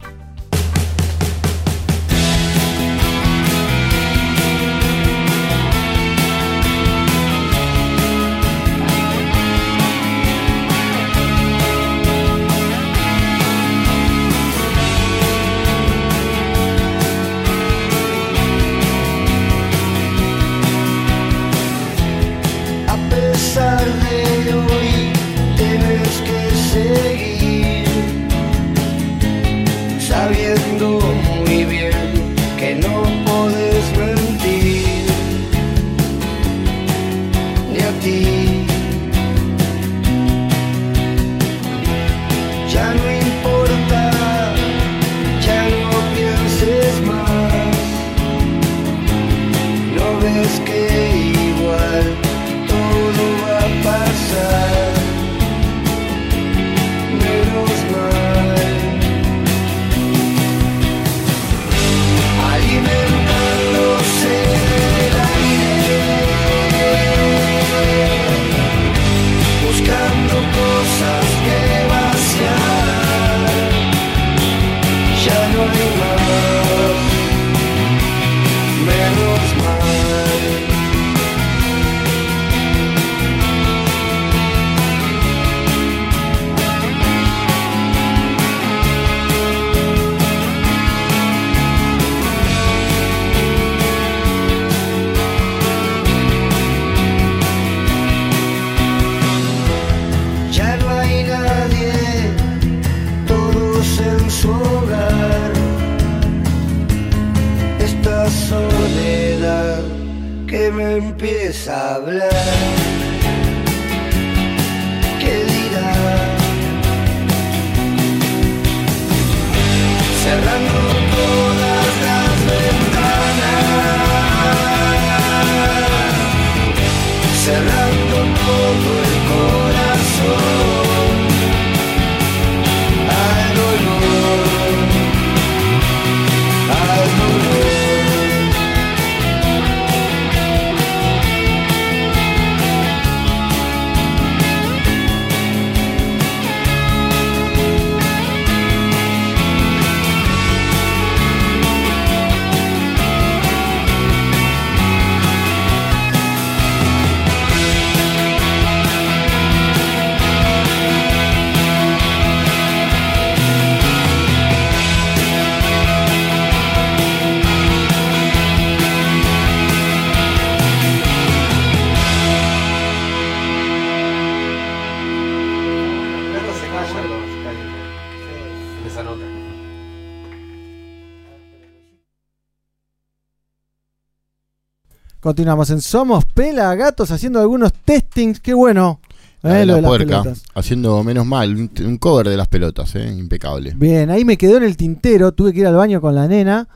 Continuamos 185.31 185.71
en 185.71 185.81
Somos 185.81 186.25
Pelagatos 186.25 187.09
haciendo 187.13 187.39
algunos 187.41 187.73
testings. 187.73 188.41
Qué 188.41 188.53
bueno. 188.53 188.99
La 189.43 189.59
eh, 189.59 189.61
de 189.61 189.67
la 189.67 189.77
de 189.77 189.83
puerca, 189.83 190.25
haciendo 190.57 191.05
menos 191.05 191.25
mal, 191.25 191.55
un, 191.55 191.71
un 191.87 191.99
cover 191.99 192.29
de 192.29 192.37
las 192.37 192.49
pelotas, 192.49 192.97
eh, 192.97 193.07
impecable. 193.17 193.73
Bien, 193.77 194.11
ahí 194.11 194.25
me 194.25 194.37
quedó 194.37 194.57
en 194.57 194.65
el 194.65 194.77
tintero. 194.77 195.31
Tuve 195.31 195.53
que 195.53 195.61
ir 195.61 195.69
al 195.69 195.77
baño 195.77 196.01
con 196.01 196.17
la 196.17 196.27
nena. 196.27 196.67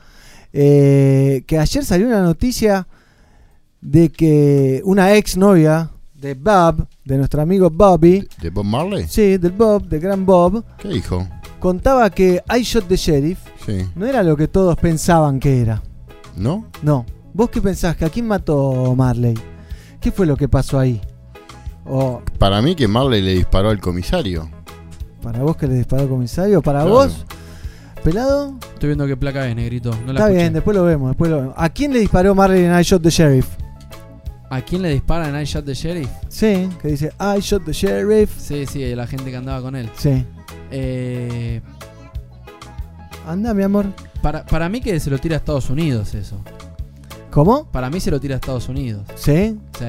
eh, 0.53 1.43
que 1.45 1.59
ayer 1.59 1.83
salió 1.83 2.07
una 2.07 2.21
noticia 2.21 2.87
de 3.81 4.09
que 4.09 4.81
una 4.85 5.13
ex 5.15 5.35
novia 5.35 5.91
de 6.13 6.33
Bob, 6.33 6.87
de 7.03 7.17
nuestro 7.17 7.41
amigo 7.41 7.69
Bobby, 7.69 8.25
¿De 8.41 8.51
Bob 8.51 8.63
Marley? 8.63 9.05
sí, 9.09 9.37
del 9.37 9.51
Bob, 9.51 9.83
del 9.89 9.99
gran 9.99 10.25
Bob, 10.25 10.63
¿Qué 10.77 10.87
dijo? 10.87 11.27
contaba 11.59 12.09
que 12.09 12.41
I 12.57 12.61
Shot 12.61 12.87
the 12.87 12.95
Sheriff 12.95 13.39
Sí. 13.65 13.85
no 13.95 14.05
era 14.05 14.23
lo 14.23 14.37
que 14.37 14.47
todos 14.47 14.77
pensaban 14.77 15.41
que 15.41 15.59
era. 15.61 15.83
¿No? 16.37 16.65
No. 16.83 17.05
¿Vos 17.35 17.49
qué 17.49 17.61
pensás? 17.61 17.97
¿Que 17.97 18.05
a 18.05 18.09
quién 18.09 18.25
mató 18.27 18.95
Marley? 18.95 19.33
¿Qué 19.99 20.09
fue 20.09 20.25
lo 20.25 20.37
que 20.37 20.47
pasó 20.47 20.79
ahí? 20.79 21.01
O 21.85 22.21
Para 22.39 22.61
mí 22.61 22.75
que 22.75 22.87
Marley 22.87 23.21
le 23.21 23.33
disparó 23.35 23.69
al 23.71 23.79
comisario. 23.81 24.49
para 25.21 25.39
vos 25.39 25.57
que 25.57 25.67
le 25.67 25.73
disparó 25.75 26.03
el 26.03 26.09
comisario, 26.09 26.61
para 26.61 26.79
Claro. 26.81 26.95
vos, 26.95 27.25
pelado, 28.03 28.53
Estoy 28.73 28.87
viendo 28.89 29.05
qué 29.05 29.17
placa 29.17 29.45
es, 29.49 29.55
negrito. 29.55 29.89
No 30.05 30.13
la 30.13 30.19
está 30.19 30.23
escuché. 30.27 30.33
bien, 30.37 30.53
después 30.53 30.77
lo 30.77 30.83
vemos, 30.85 31.09
después 31.09 31.29
lo 31.29 31.37
vemos. 31.41 31.53
¿A 31.57 31.67
quién 31.69 31.91
le 31.91 31.99
disparó 31.99 32.33
Marley 32.35 32.63
en 32.63 32.79
I 32.79 32.83
Shot 32.83 33.01
the 33.01 33.09
Sheriff? 33.09 33.47
¿A 34.49 34.61
quién 34.61 34.81
le 34.83 34.89
dispara 34.93 35.27
en 35.27 35.35
I 35.41 35.43
Shot 35.43 35.65
the 35.65 35.73
Sheriff? 35.73 36.09
Sí, 36.29 36.69
que 36.81 36.87
dice 36.87 37.11
I 37.19 37.41
Shot 37.41 37.65
the 37.65 37.73
Sheriff. 37.73 38.31
Sí, 38.39 38.65
sí, 38.65 38.95
la 38.95 39.07
gente 39.07 39.29
que 39.29 39.35
andaba 39.35 39.61
con 39.61 39.75
él. 39.75 39.89
Sí. 39.97 40.23
Eh, 40.71 41.61
Anda, 43.27 43.53
mi 43.53 43.63
amor. 43.63 43.87
para, 44.21 44.45
para 44.45 44.69
mí 44.69 44.79
que 44.81 44.97
se 44.99 45.09
lo 45.09 45.17
tira 45.17 45.35
a 45.35 45.39
Estados 45.39 45.69
Unidos 45.69 46.13
eso. 46.13 46.37
¿Cómo? 47.35 47.65
Para 47.65 47.89
mí 47.89 47.99
se 47.99 48.11
lo 48.11 48.21
tira 48.21 48.35
a 48.35 48.37
Estados 48.37 48.69
Unidos. 48.69 49.03
¿Sí? 49.15 49.59
Sí. 49.77 49.85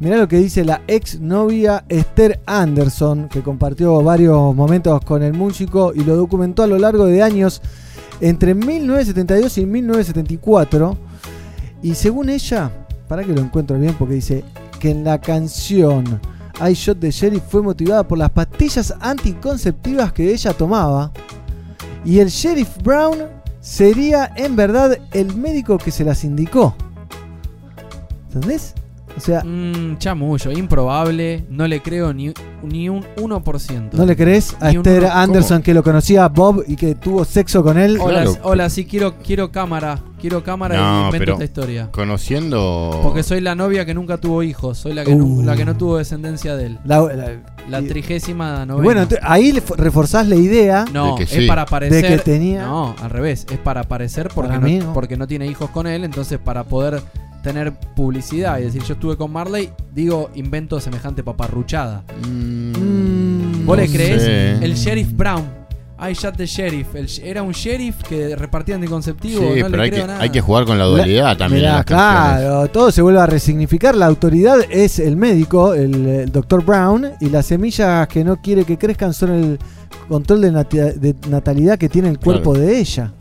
Mirá 0.00 0.16
lo 0.16 0.26
que 0.26 0.38
dice 0.38 0.64
la 0.64 0.82
ex 0.88 1.20
novia 1.20 1.84
Esther 1.88 2.40
Anderson, 2.44 3.28
que 3.28 3.40
compartió 3.40 4.02
varios 4.02 4.52
momentos 4.52 5.00
con 5.04 5.22
el 5.22 5.32
músico 5.32 5.92
y 5.94 6.00
lo 6.00 6.16
documentó 6.16 6.64
a 6.64 6.66
lo 6.66 6.76
largo 6.76 7.04
de 7.04 7.22
años 7.22 7.62
entre 8.20 8.52
1972 8.52 9.58
y 9.58 9.66
1974. 9.66 10.98
Y 11.84 11.94
según 11.94 12.30
ella, 12.30 12.68
para 13.06 13.22
que 13.22 13.32
lo 13.32 13.42
encuentro 13.42 13.78
bien, 13.78 13.94
porque 13.96 14.14
dice 14.14 14.42
que 14.80 14.90
en 14.90 15.04
la 15.04 15.20
canción 15.20 16.20
I 16.60 16.72
Shot 16.72 16.98
the 16.98 17.12
Sheriff 17.12 17.44
fue 17.48 17.62
motivada 17.62 18.08
por 18.08 18.18
las 18.18 18.30
pastillas 18.30 18.92
anticonceptivas 18.98 20.12
que 20.12 20.32
ella 20.32 20.52
tomaba. 20.52 21.12
Y 22.04 22.18
el 22.18 22.28
Sheriff 22.28 22.76
Brown 22.82 23.18
sería 23.60 24.32
en 24.34 24.56
verdad 24.56 24.98
el 25.12 25.36
médico 25.36 25.78
que 25.78 25.92
se 25.92 26.02
las 26.02 26.24
indicó. 26.24 26.74
¿Entendés? 28.34 28.74
O 29.16 29.20
sea, 29.20 29.42
Mm, 29.42 29.96
chamullo, 29.98 30.52
improbable. 30.52 31.44
No 31.48 31.66
le 31.66 31.80
creo 31.80 32.12
ni, 32.12 32.32
ni 32.62 32.88
un 32.90 33.04
1%. 33.16 33.96
¿No 33.96 34.04
le 34.04 34.14
crees 34.14 34.54
a 34.60 34.70
Esther 34.70 35.04
uno- 35.04 35.12
Anderson 35.12 35.62
que 35.62 35.72
lo 35.74 35.82
conocía 35.82 36.24
a 36.24 36.28
Bob 36.28 36.62
y 36.68 36.76
que 36.76 36.94
tuvo 36.94 37.24
sexo 37.24 37.62
con 37.64 37.78
él? 37.78 37.96
Hola, 38.00 38.22
Claro. 38.24 38.38
hola, 38.42 38.68
sí, 38.70 38.84
quiero, 38.84 39.14
quiero 39.16 39.50
cámara. 39.50 39.98
Quiero 40.20 40.44
cámara 40.44 40.74
y 40.76 40.78
invento 41.06 41.18
pero 41.18 41.32
esta 41.32 41.44
historia. 41.44 41.88
conociendo. 41.90 43.00
Porque 43.02 43.22
soy 43.22 43.40
la 43.40 43.54
novia 43.54 43.84
que 43.86 43.94
nunca 43.94 44.18
tuvo 44.18 44.42
hijos. 44.42 44.78
Soy 44.78 44.92
la 44.92 45.04
que, 45.04 45.14
nu- 45.16 45.38
Uh. 45.40 45.42
la 45.42 45.56
que 45.56 45.64
no 45.64 45.76
tuvo 45.76 45.96
descendencia 45.96 46.54
de 46.54 46.66
él. 46.66 46.78
La- 46.84 47.00
la- 47.00 47.40
La 47.68 47.80
y- 47.80 47.86
trigésima 47.88 48.66
novena. 48.66 48.84
bueno, 48.84 49.08
ahí 49.22 49.52
reforzás 49.76 50.28
la 50.28 50.36
idea. 50.36 50.84
No, 50.92 51.12
De 51.12 51.16
que 51.16 51.22
es 51.24 51.30
sí. 51.30 51.46
para 51.46 51.62
aparecer. 51.62 52.02
De 52.02 52.08
que 52.08 52.18
tenía- 52.22 52.66
No, 52.66 52.94
al 53.00 53.10
revés. 53.10 53.46
Es 53.50 53.58
para 53.58 53.80
aparecer 53.82 54.28
porque, 54.34 54.48
Para 54.48 54.60
no, 54.60 54.66
mí, 54.66 54.78
no. 54.80 54.92
porque 54.92 55.16
no 55.16 55.26
tiene 55.26 55.46
hijos 55.46 55.70
con 55.70 55.86
él. 55.86 56.04
Entonces, 56.04 56.38
para 56.38 56.64
poder 56.64 57.00
tener 57.42 57.72
publicidad 57.94 58.58
y 58.58 58.64
decir 58.64 58.82
yo 58.82 58.94
estuve 58.94 59.16
con 59.16 59.32
Marley, 59.32 59.70
digo, 59.94 60.30
invento 60.34 60.80
semejante 60.80 61.22
paparruchada. 61.22 62.04
Mm, 62.26 63.64
¿Vos 63.66 63.76
le 63.76 63.88
crees? 63.88 64.22
sé. 64.22 64.64
El 64.64 64.74
sheriff 64.74 65.12
Brown. 65.12 65.58
I 66.00 66.12
shot 66.12 66.36
the 66.36 66.46
sheriff. 66.46 66.94
El 66.94 67.08
era 67.24 67.42
un 67.42 67.50
sheriff 67.50 67.96
que 68.08 68.36
repartía 68.36 68.76
anticonceptivo. 68.76 69.40
Sí, 69.40 69.60
no 69.60 69.66
pero 69.66 69.78
le 69.78 69.82
hay 69.82 69.90
creo 69.90 70.02
que, 70.02 70.06
nada. 70.06 70.20
hay 70.22 70.30
que 70.30 70.40
jugar 70.40 70.64
con 70.64 70.78
la 70.78 70.84
dualidad 70.84 71.36
también. 71.36 71.64
en 71.64 71.70
canciones. 71.82 71.86
claro, 71.86 72.68
todo 72.68 72.92
se 72.92 73.02
vuelve 73.02 73.20
a 73.20 73.26
resignificar. 73.26 73.96
La 73.96 74.06
autoridad 74.06 74.58
es 74.70 75.00
el 75.00 75.16
médico, 75.16 75.74
el, 75.74 76.30
Dr. 76.30 76.64
Brown, 76.64 77.10
y 77.20 77.30
las 77.30 77.46
semillas 77.46 78.06
que 78.06 78.22
no 78.22 78.40
quiere 78.40 78.64
que 78.64 78.78
crezcan 78.78 79.12
son 79.12 79.30
el 79.32 79.58
control 80.08 80.40
de, 80.42 81.14
natalidad 81.28 81.78
que 81.78 81.88
tiene 81.88 82.08
el 82.10 82.18
cuerpo 82.20 82.52
Claro. 82.52 82.66
de 82.66 82.78
ella. 82.78 83.12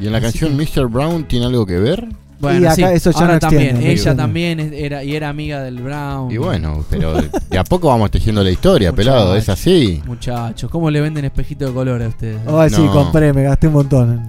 ¿Y 0.00 0.06
en 0.06 0.12
la 0.12 0.18
Así 0.18 0.38
canción 0.38 0.56
Mr. 0.56 0.88
Brown 0.88 1.24
tiene 1.24 1.44
algo 1.44 1.66
que 1.66 1.78
ver? 1.78 2.08
Bueno, 2.42 2.60
Y 2.60 2.64
acá 2.66 2.74
sí, 2.74 2.82
eso 2.82 3.10
ya 3.12 3.20
ahora 3.20 3.34
no 3.34 3.38
también. 3.40 3.76
Ella 3.80 4.16
también 4.16 4.58
es- 4.60 4.72
era, 4.72 5.04
y 5.04 5.14
era 5.14 5.28
amiga 5.28 5.62
del 5.62 5.80
Brown. 5.80 6.30
Y 6.30 6.36
bueno, 6.38 6.84
pero 6.90 7.14
de 7.22 7.58
a 7.58 7.62
poco 7.64 7.86
vamos 7.88 8.10
tejiendo 8.10 8.42
la 8.42 8.50
historia, 8.50 8.90
Muchacho. 8.90 8.96
pelado, 9.10 9.36
es 9.36 9.48
así. 9.48 10.02
Muchachos, 10.06 10.68
¿cómo 10.70 10.90
le 10.90 11.00
venden 11.00 11.24
espejito 11.24 11.66
de 11.66 11.72
color 11.72 12.02
a 12.02 12.08
ustedes? 12.08 12.38
Ay, 12.48 12.68
sí, 12.70 12.82
No. 12.82 12.92
compré, 12.92 13.32
me 13.32 13.44
gasté 13.44 13.68
un 13.68 13.74
montón. 13.74 14.28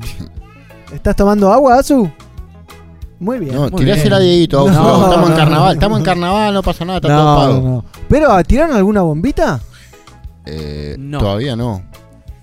¿Estás 0.94 1.16
tomando 1.16 1.52
agua, 1.52 1.80
Azu? 1.80 2.08
Muy 3.20 3.40
bien. 3.40 3.56
No, 3.56 3.62
Muy 3.70 3.72
tirásela 3.84 4.20
bien. 4.20 4.30
Dieguito, 4.32 4.70
No, 4.70 4.74
no, 5.00 5.04
estamos 5.06 5.26
en 5.30 5.32
no, 5.32 5.38
carnaval, 5.40 5.66
no. 5.68 5.72
estamos 5.74 5.98
en 6.00 6.06
carnaval, 6.06 6.54
no 6.54 6.62
pasa 6.62 6.86
nada, 6.86 6.98
está 6.98 7.08
todo 7.10 7.36
pago. 7.38 7.54
no, 7.54 7.62
no. 7.70 7.86
Pero, 8.10 8.44
¿tiraron 8.44 8.76
alguna 8.76 9.02
bombita? 9.02 9.60
Eh, 10.46 10.96
No. 11.00 11.18
Todavía 11.20 11.56
no. 11.56 11.82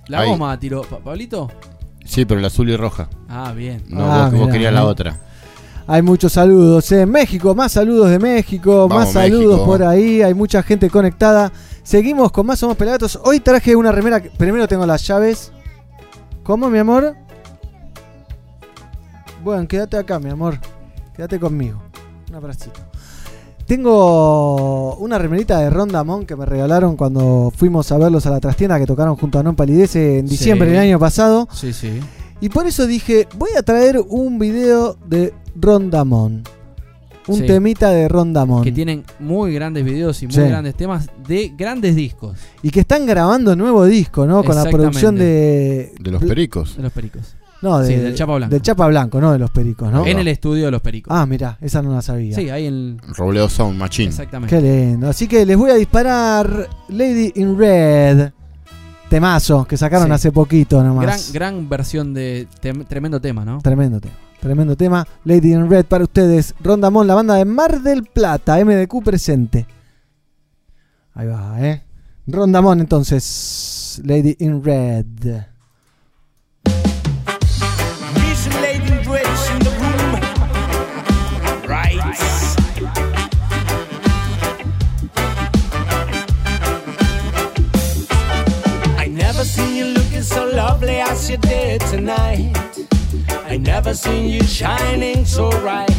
La 0.08 0.20
Ahí. 0.20 0.30
goma 0.30 0.58
tiró. 0.58 0.82
Pa- 0.82 0.98
¿Pablito? 0.98 1.48
Sí, 2.04 2.24
pero 2.24 2.40
la 2.40 2.48
azul 2.48 2.68
y 2.70 2.76
roja. 2.76 3.08
Ah, 3.28 3.52
bien. 3.54 3.84
No, 3.88 4.10
Ah, 4.10 4.22
vos, 4.24 4.32
vos 4.32 4.40
mirá, 4.40 4.52
querías 4.52 4.72
la 4.74 4.84
otra. 4.84 5.20
Hay 5.92 6.02
muchos 6.02 6.34
saludos 6.34 6.92
en 6.92 7.10
México, 7.10 7.52
más 7.52 7.72
saludos 7.72 8.10
de 8.10 8.20
México, 8.20 8.86
Vamos, 8.88 9.06
más 9.06 9.12
saludos 9.12 9.54
México. 9.54 9.64
por 9.66 9.82
ahí, 9.82 10.22
hay 10.22 10.34
mucha 10.34 10.62
gente 10.62 10.88
conectada. 10.88 11.52
Seguimos 11.82 12.30
con 12.30 12.46
más 12.46 12.60
Somos 12.60 12.76
Pelagatos. 12.76 13.18
Hoy 13.24 13.40
traje 13.40 13.74
una 13.74 13.90
remera, 13.90 14.22
primero 14.38 14.68
tengo 14.68 14.86
las 14.86 15.04
llaves. 15.04 15.50
¿Cómo, 16.44 16.70
mi 16.70 16.78
amor? 16.78 17.16
Bueno, 19.42 19.66
quédate 19.66 19.96
acá, 19.96 20.20
mi 20.20 20.30
amor. 20.30 20.58
Quédate 21.16 21.40
conmigo. 21.40 21.82
Un 22.28 22.36
abracito. 22.36 22.78
Tengo 23.66 24.94
una 24.94 25.18
remerita 25.18 25.58
de 25.58 25.70
Rondamón 25.70 26.24
que 26.24 26.36
me 26.36 26.46
regalaron 26.46 26.96
cuando 26.96 27.52
fuimos 27.56 27.90
a 27.90 27.98
verlos 27.98 28.26
a 28.26 28.30
la 28.30 28.38
trastienda 28.38 28.78
que 28.78 28.86
tocaron 28.86 29.16
junto 29.16 29.40
a 29.40 29.42
Non 29.42 29.56
Palidece 29.56 30.20
en 30.20 30.26
diciembre 30.26 30.68
Sí. 30.68 30.72
del 30.74 30.82
año 30.82 31.00
pasado. 31.00 31.48
Sí, 31.52 31.72
sí. 31.72 31.98
Y 32.42 32.48
por 32.48 32.66
eso 32.66 32.86
dije, 32.86 33.28
voy 33.36 33.50
a 33.58 33.62
traer 33.62 34.00
un 34.08 34.38
video 34.38 34.96
de 35.06 35.34
Rondamón. 35.54 36.42
Un 37.28 37.36
Sí. 37.36 37.46
temita 37.46 37.90
de 37.90 38.08
Rondamón. 38.08 38.64
Que 38.64 38.72
tienen 38.72 39.04
muy 39.20 39.52
grandes 39.54 39.84
videos 39.84 40.20
y 40.22 40.26
muy 40.26 40.34
Sí. 40.34 40.40
grandes 40.40 40.74
temas 40.74 41.08
de 41.28 41.52
grandes 41.56 41.94
discos. 41.94 42.38
Y 42.62 42.70
que 42.70 42.80
están 42.80 43.06
grabando 43.06 43.54
nuevo 43.54 43.84
disco, 43.84 44.26
¿no? 44.26 44.42
Con 44.42 44.56
la 44.56 44.64
producción 44.64 45.14
de... 45.16 45.92
De 46.00 46.10
los 46.10 46.22
pericos. 46.24 46.76
De 46.76 46.82
los 46.82 46.92
pericos. 46.92 47.36
No, 47.62 47.78
de- 47.78 47.86
Sí, 47.88 47.94
del 47.96 48.14
Chapa 48.14 48.36
Blanco. 48.36 48.50
Del 48.54 48.62
Chapa 48.62 48.86
Blanco, 48.88 49.20
no 49.20 49.32
de 49.32 49.38
los 49.38 49.50
pericos, 49.50 49.92
¿no? 49.92 50.06
En 50.06 50.18
el 50.18 50.28
estudio 50.28 50.64
de 50.64 50.70
los 50.70 50.80
pericos. 50.80 51.14
Ah, 51.14 51.26
mirá, 51.26 51.58
esa 51.60 51.82
no 51.82 51.92
la 51.92 52.00
sabía. 52.00 52.34
Sí, 52.34 52.48
ahí 52.48 52.66
en. 52.66 52.98
Robledo 53.14 53.50
Sound 53.50 53.78
Machine. 53.78 54.08
Exactamente. 54.08 54.56
Qué 54.56 54.62
lindo. 54.62 55.08
Así 55.10 55.28
que 55.28 55.44
les 55.44 55.58
voy 55.58 55.70
a 55.70 55.74
disparar 55.74 56.68
Lady 56.88 57.32
in 57.34 57.58
Red. 57.58 58.30
Temazo 59.10 59.66
que 59.66 59.76
sacaron 59.76 60.06
Sí. 60.06 60.12
hace 60.12 60.32
poquito 60.32 60.82
nomás. 60.82 61.04
Gran, 61.04 61.20
gran 61.32 61.68
versión 61.68 62.14
de. 62.14 62.46
tem- 62.62 62.86
tremendo 62.86 63.20
tema, 63.20 63.44
¿no? 63.44 63.58
Tremendo 63.60 64.00
tema. 64.00 64.14
Tremendo 64.40 64.74
tema. 64.74 65.06
Lady 65.24 65.52
in 65.52 65.68
Red 65.68 65.84
para 65.84 66.04
ustedes. 66.04 66.54
Rondamón, 66.60 67.06
la 67.06 67.14
banda 67.14 67.34
de 67.34 67.44
Mar 67.44 67.82
del 67.82 68.04
Plata. 68.04 68.56
MDQ 68.64 69.02
presente. 69.04 69.66
Ahí 71.14 71.26
va, 71.26 71.60
¿eh? 71.60 71.82
Rondamón 72.26 72.80
entonces. 72.80 74.00
Lady 74.04 74.36
in 74.38 74.64
Red. 74.64 75.44
I 88.96 89.08
never 89.08 89.44
seen 89.44 89.76
you 89.76 89.84
looking 89.86 90.22
so 90.22 90.46
lovely 90.46 91.00
as 91.00 91.28
you 91.28 91.36
did 91.36 91.80
tonight. 91.90 92.69
I 93.28 93.56
never 93.56 93.94
seen 93.94 94.28
you 94.28 94.42
shining 94.42 95.24
so 95.24 95.50
bright. 95.60 95.90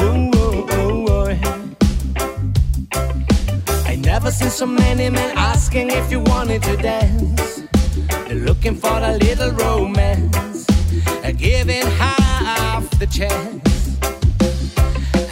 Ooh, 0.00 0.30
ooh, 0.34 0.66
ooh, 0.74 1.08
ooh. 1.10 1.38
I 3.84 3.96
never 3.96 4.30
seen 4.30 4.50
so 4.50 4.66
many 4.66 5.10
men 5.10 5.36
asking 5.36 5.90
if 5.90 6.10
you 6.10 6.20
wanted 6.20 6.62
to 6.64 6.76
dance. 6.76 7.62
They're 8.26 8.36
looking 8.36 8.74
for 8.74 8.98
a 8.98 9.16
little 9.16 9.52
romance, 9.52 10.66
uh, 11.24 11.32
giving 11.36 11.86
half 11.86 12.88
the 12.98 13.06
chance. 13.06 13.96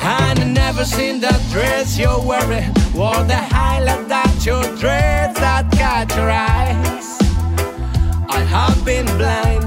And 0.09 0.39
I 0.39 0.45
never 0.45 0.85
seen 0.85 1.21
that 1.21 1.41
dress 1.51 1.99
you're 1.99 2.23
wearing, 2.23 2.71
or 2.95 3.25
the 3.25 3.37
highlight 3.37 4.09
that 4.09 4.47
your 4.47 4.63
dress 4.77 5.35
that 5.39 5.71
got 5.77 6.15
your 6.17 6.31
eyes. 6.31 7.19
I 8.29 8.41
have 8.41 8.85
been 8.85 9.07
blind, 9.19 9.65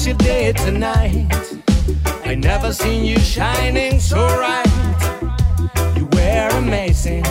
as 0.00 0.06
you 0.06 0.14
did 0.14 0.56
tonight. 0.56 1.26
I 2.24 2.34
never 2.34 2.72
seen 2.72 3.04
you 3.04 3.18
shining 3.18 4.00
so 4.00 4.16
bright. 4.36 4.66
You 5.96 6.06
were 6.12 6.48
amazing. 6.52 7.24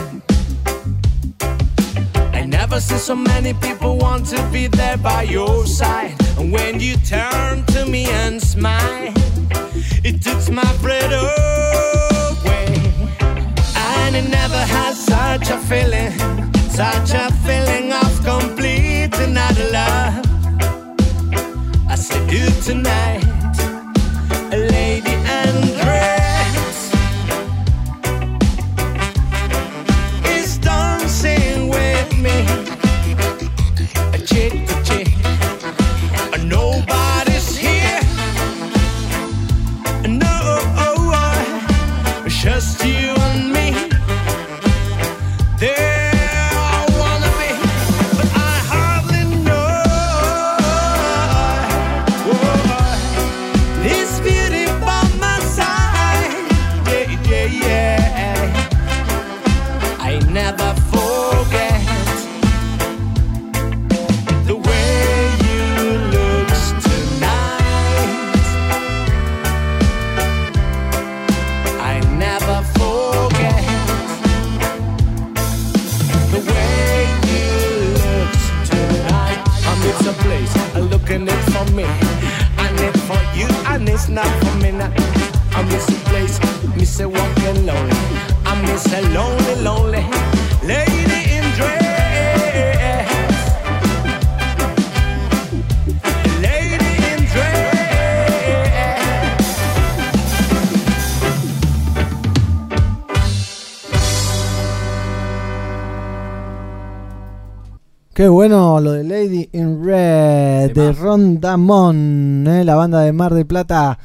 I 2.34 2.46
never 2.46 2.80
seen 2.80 3.00
so 3.00 3.16
many 3.16 3.54
people 3.54 3.98
want 3.98 4.28
to 4.28 4.42
be 4.52 4.68
there 4.68 4.98
by 4.98 5.24
your 5.24 5.66
side. 5.66 6.16
And 6.38 6.52
when 6.52 6.80
you 6.80 6.96
turn 6.98 7.66
to 7.74 7.86
me 7.86 8.06
and 8.06 8.42
smile, 8.42 9.14
it 10.04 10.22
took 10.22 10.42
my 10.52 10.72
breath 10.82 11.12
away. 11.26 12.66
And 13.76 14.16
it 14.16 14.30
never 14.30 14.62
had 14.76 14.94
such 14.94 15.50
a 15.50 15.58
feeling, 15.70 16.14
such 16.70 17.14
a 17.14 17.32
feeling 17.46 17.94
of 17.94 18.12
complete 18.24 19.16
and 19.26 19.38
utter 19.38 19.72
love. 19.72 20.39
Do 22.10 22.46
tonight, 22.62 23.24
a 24.52 24.58
lady 24.58 25.16
is 30.26 30.58
dancing 30.60 31.70
with 31.70 32.18
me. 32.18 32.46
A 34.14 34.18
chick 34.20 34.69
I 88.80 88.82
miss 88.82 88.94
a 88.94 89.02
lonely, 89.14 89.56
lonely 89.62 90.04
lady 90.64 91.36
in 91.36 91.44
dress. 91.58 93.10
Lady 96.40 96.92
in 97.12 97.26
dress. 97.26 97.60
Qué 108.14 108.28
bueno 108.30 108.80
lo 108.80 108.94
de 108.94 109.04
Lady 109.04 109.50
in 109.52 109.84
Red 109.84 110.72
de 110.74 110.94
Rondamón, 110.94 112.46
¿eh? 112.48 112.64
la 112.64 112.76
banda 112.76 113.02
de 113.02 113.12
Mar 113.12 113.34
del 113.34 113.46
Plata 113.46 114.00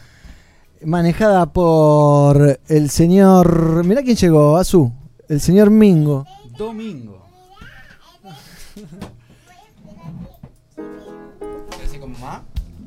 manejada 0.86 1.46
por 1.46 2.58
el 2.68 2.90
señor. 2.90 3.84
Mirá 3.84 4.02
quién 4.02 4.16
llegó, 4.16 4.56
Azú. 4.56 4.92
El 5.28 5.40
señor 5.40 5.70
Mingo. 5.70 6.26
Domingo. 6.56 7.22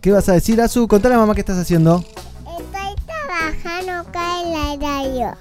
¿Qué 0.01 0.11
vas 0.11 0.29
a 0.29 0.33
decir, 0.33 0.61
Azú? 0.61 0.87
Contale 0.87 1.15
a 1.15 1.17
mamá 1.17 1.33
qué 1.33 1.41
estás 1.41 1.57
haciendo. 1.57 2.03
Estoy 2.45 3.05
trabajando 3.05 4.09
acá 4.09 4.41
en 4.41 4.51
la 4.53 4.87
radio. 4.87 5.37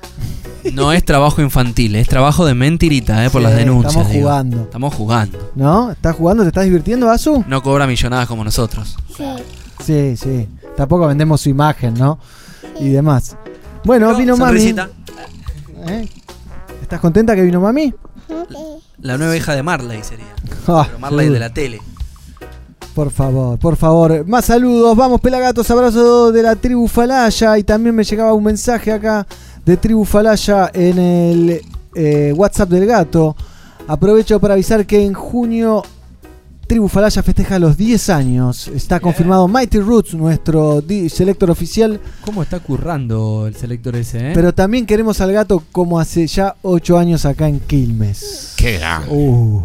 No 0.73 0.93
es 0.93 1.05
trabajo 1.05 1.41
infantil, 1.43 1.95
es 1.95 2.09
trabajo 2.09 2.45
de 2.45 2.55
mentirita, 2.55 3.25
eh, 3.25 3.31
por 3.31 3.41
Sí, 3.43 3.47
las 3.47 3.57
denuncias. 3.57 3.93
estamos 3.93 4.13
digo. 4.13 4.23
jugando. 4.29 4.63
Estamos 4.63 4.95
jugando. 4.95 5.51
¿No? 5.55 5.93
¿Estás 5.93 6.17
jugando? 6.17 6.43
¿Te 6.43 6.49
estás 6.49 6.65
divirtiendo, 6.65 7.09
Azú? 7.11 7.45
No 7.47 7.63
cobra 7.63 7.87
millonadas 7.87 8.27
como 8.27 8.43
nosotros. 8.43 8.97
Sí. 9.17 9.25
Sí, 9.85 10.17
sí. 10.17 10.49
Tampoco 10.77 11.07
vendemos 11.07 11.41
su 11.41 11.49
imagen, 11.51 11.95
¿no? 11.95 12.19
Y 12.81 12.91
demás. 12.91 13.37
Bueno, 13.85 14.15
vino 14.17 14.37
sonrisita. 14.37 14.89
mami. 15.77 15.93
¿Eh? 15.93 16.09
¿Estás 16.83 17.01
contenta 17.01 17.35
que 17.35 17.43
vino 17.43 17.61
mami? 17.61 17.95
La 19.01 19.17
nueva 19.19 19.37
hija 19.37 19.55
de 19.55 19.63
Marley 19.63 20.03
sería. 20.03 20.27
Ah, 20.67 20.85
Pero 20.87 20.99
Marley 20.99 21.29
de 21.29 21.39
la 21.39 21.51
tele. 21.53 21.81
Por 22.95 23.11
favor, 23.11 23.59
por 23.59 23.77
favor. 23.77 24.27
Más 24.27 24.47
saludos. 24.47 24.97
Vamos, 24.97 25.21
pelagatos. 25.21 25.71
Abrazo 25.71 26.33
de 26.33 26.43
la 26.43 26.57
tribu 26.57 26.89
Falaya. 26.89 27.59
Y 27.59 27.63
también 27.63 27.95
me 27.95 28.05
llegaba 28.05 28.33
un 28.33 28.43
mensaje 28.45 28.91
acá 28.91 29.27
de 29.65 29.77
tribu 29.77 30.05
Falaya 30.05 30.71
en 30.73 30.99
el 30.99 31.61
eh, 31.95 32.33
WhatsApp 32.35 32.71
del 32.71 32.87
gato. 32.87 33.37
Aprovecho 33.87 34.41
para 34.41 34.55
avisar 34.55 34.87
que 34.87 35.05
en 35.05 35.13
junio 35.13 35.85
Tribu 36.67 36.89
Falaya 36.89 37.23
festeja 37.23 37.59
los 37.61 37.77
10 37.77 38.11
años. 38.11 38.69
Está 38.69 38.99
confirmado 38.99 39.47
Mighty 39.47 39.79
Roots, 39.79 40.15
nuestro 40.15 40.83
selector 41.09 41.51
oficial. 41.51 42.01
¿Cómo 42.23 42.43
está 42.43 42.59
currando 42.59 43.47
el 43.47 43.55
selector 43.55 43.95
ese, 43.95 44.31
eh? 44.31 44.33
Pero 44.35 44.53
también 44.53 44.85
queremos 44.85 45.21
al 45.21 45.33
gato 45.33 45.63
como 45.71 46.01
hace 46.01 46.27
ya 46.27 46.57
8 46.63 46.99
años 46.99 47.25
acá 47.25 47.49
en 47.49 47.61
Quilmes. 47.61 48.55
Qué 48.57 48.79
grande. 48.79 49.09
Uh, 49.11 49.63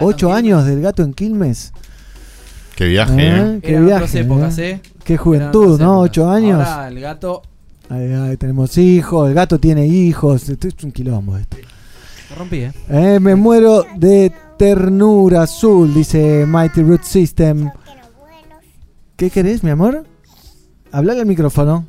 8 0.00 0.32
años 0.32 0.64
del 0.64 0.80
gato 0.80 1.02
en 1.02 1.12
Quilmes. 1.12 1.72
Qué 2.76 2.86
viaje, 2.86 3.12
¿Eh? 3.14 3.36
¿eh? 3.36 3.60
Qué 3.62 3.72
Eran 3.72 3.84
viaje. 3.86 4.04
otras 4.04 4.14
épocas, 4.14 4.58
¿eh? 4.58 4.70
¿eh? 4.70 4.80
Qué 5.04 5.18
juventud, 5.18 5.78
¿no? 5.78 6.04
épocas. 6.04 6.10
8 6.10 6.30
años. 6.30 6.66
Ahora 6.66 6.88
el 6.88 7.00
gato 7.00 7.42
Ahí, 7.90 8.10
ahí 8.10 8.36
tenemos 8.38 8.78
hijos, 8.78 9.28
el 9.28 9.34
gato 9.34 9.58
tiene 9.58 9.86
hijos. 9.86 10.48
Esto 10.48 10.66
es 10.66 10.82
un 10.82 10.92
quilombo 10.92 11.36
esto. 11.36 11.58
lo 12.30 12.36
rompí, 12.36 12.60
¿eh? 12.60 12.72
Eh, 12.88 13.18
me 13.20 13.34
muero 13.34 13.84
de 13.96 14.32
ternura 14.62 15.42
azul, 15.42 15.92
dice 15.92 16.46
Mighty 16.46 16.82
Root 16.82 17.02
System. 17.02 17.68
¿Qué 19.16 19.28
querés, 19.28 19.64
mi 19.64 19.70
amor? 19.70 20.06
Hablale 20.92 21.18
al 21.18 21.26
micrófono. 21.26 21.84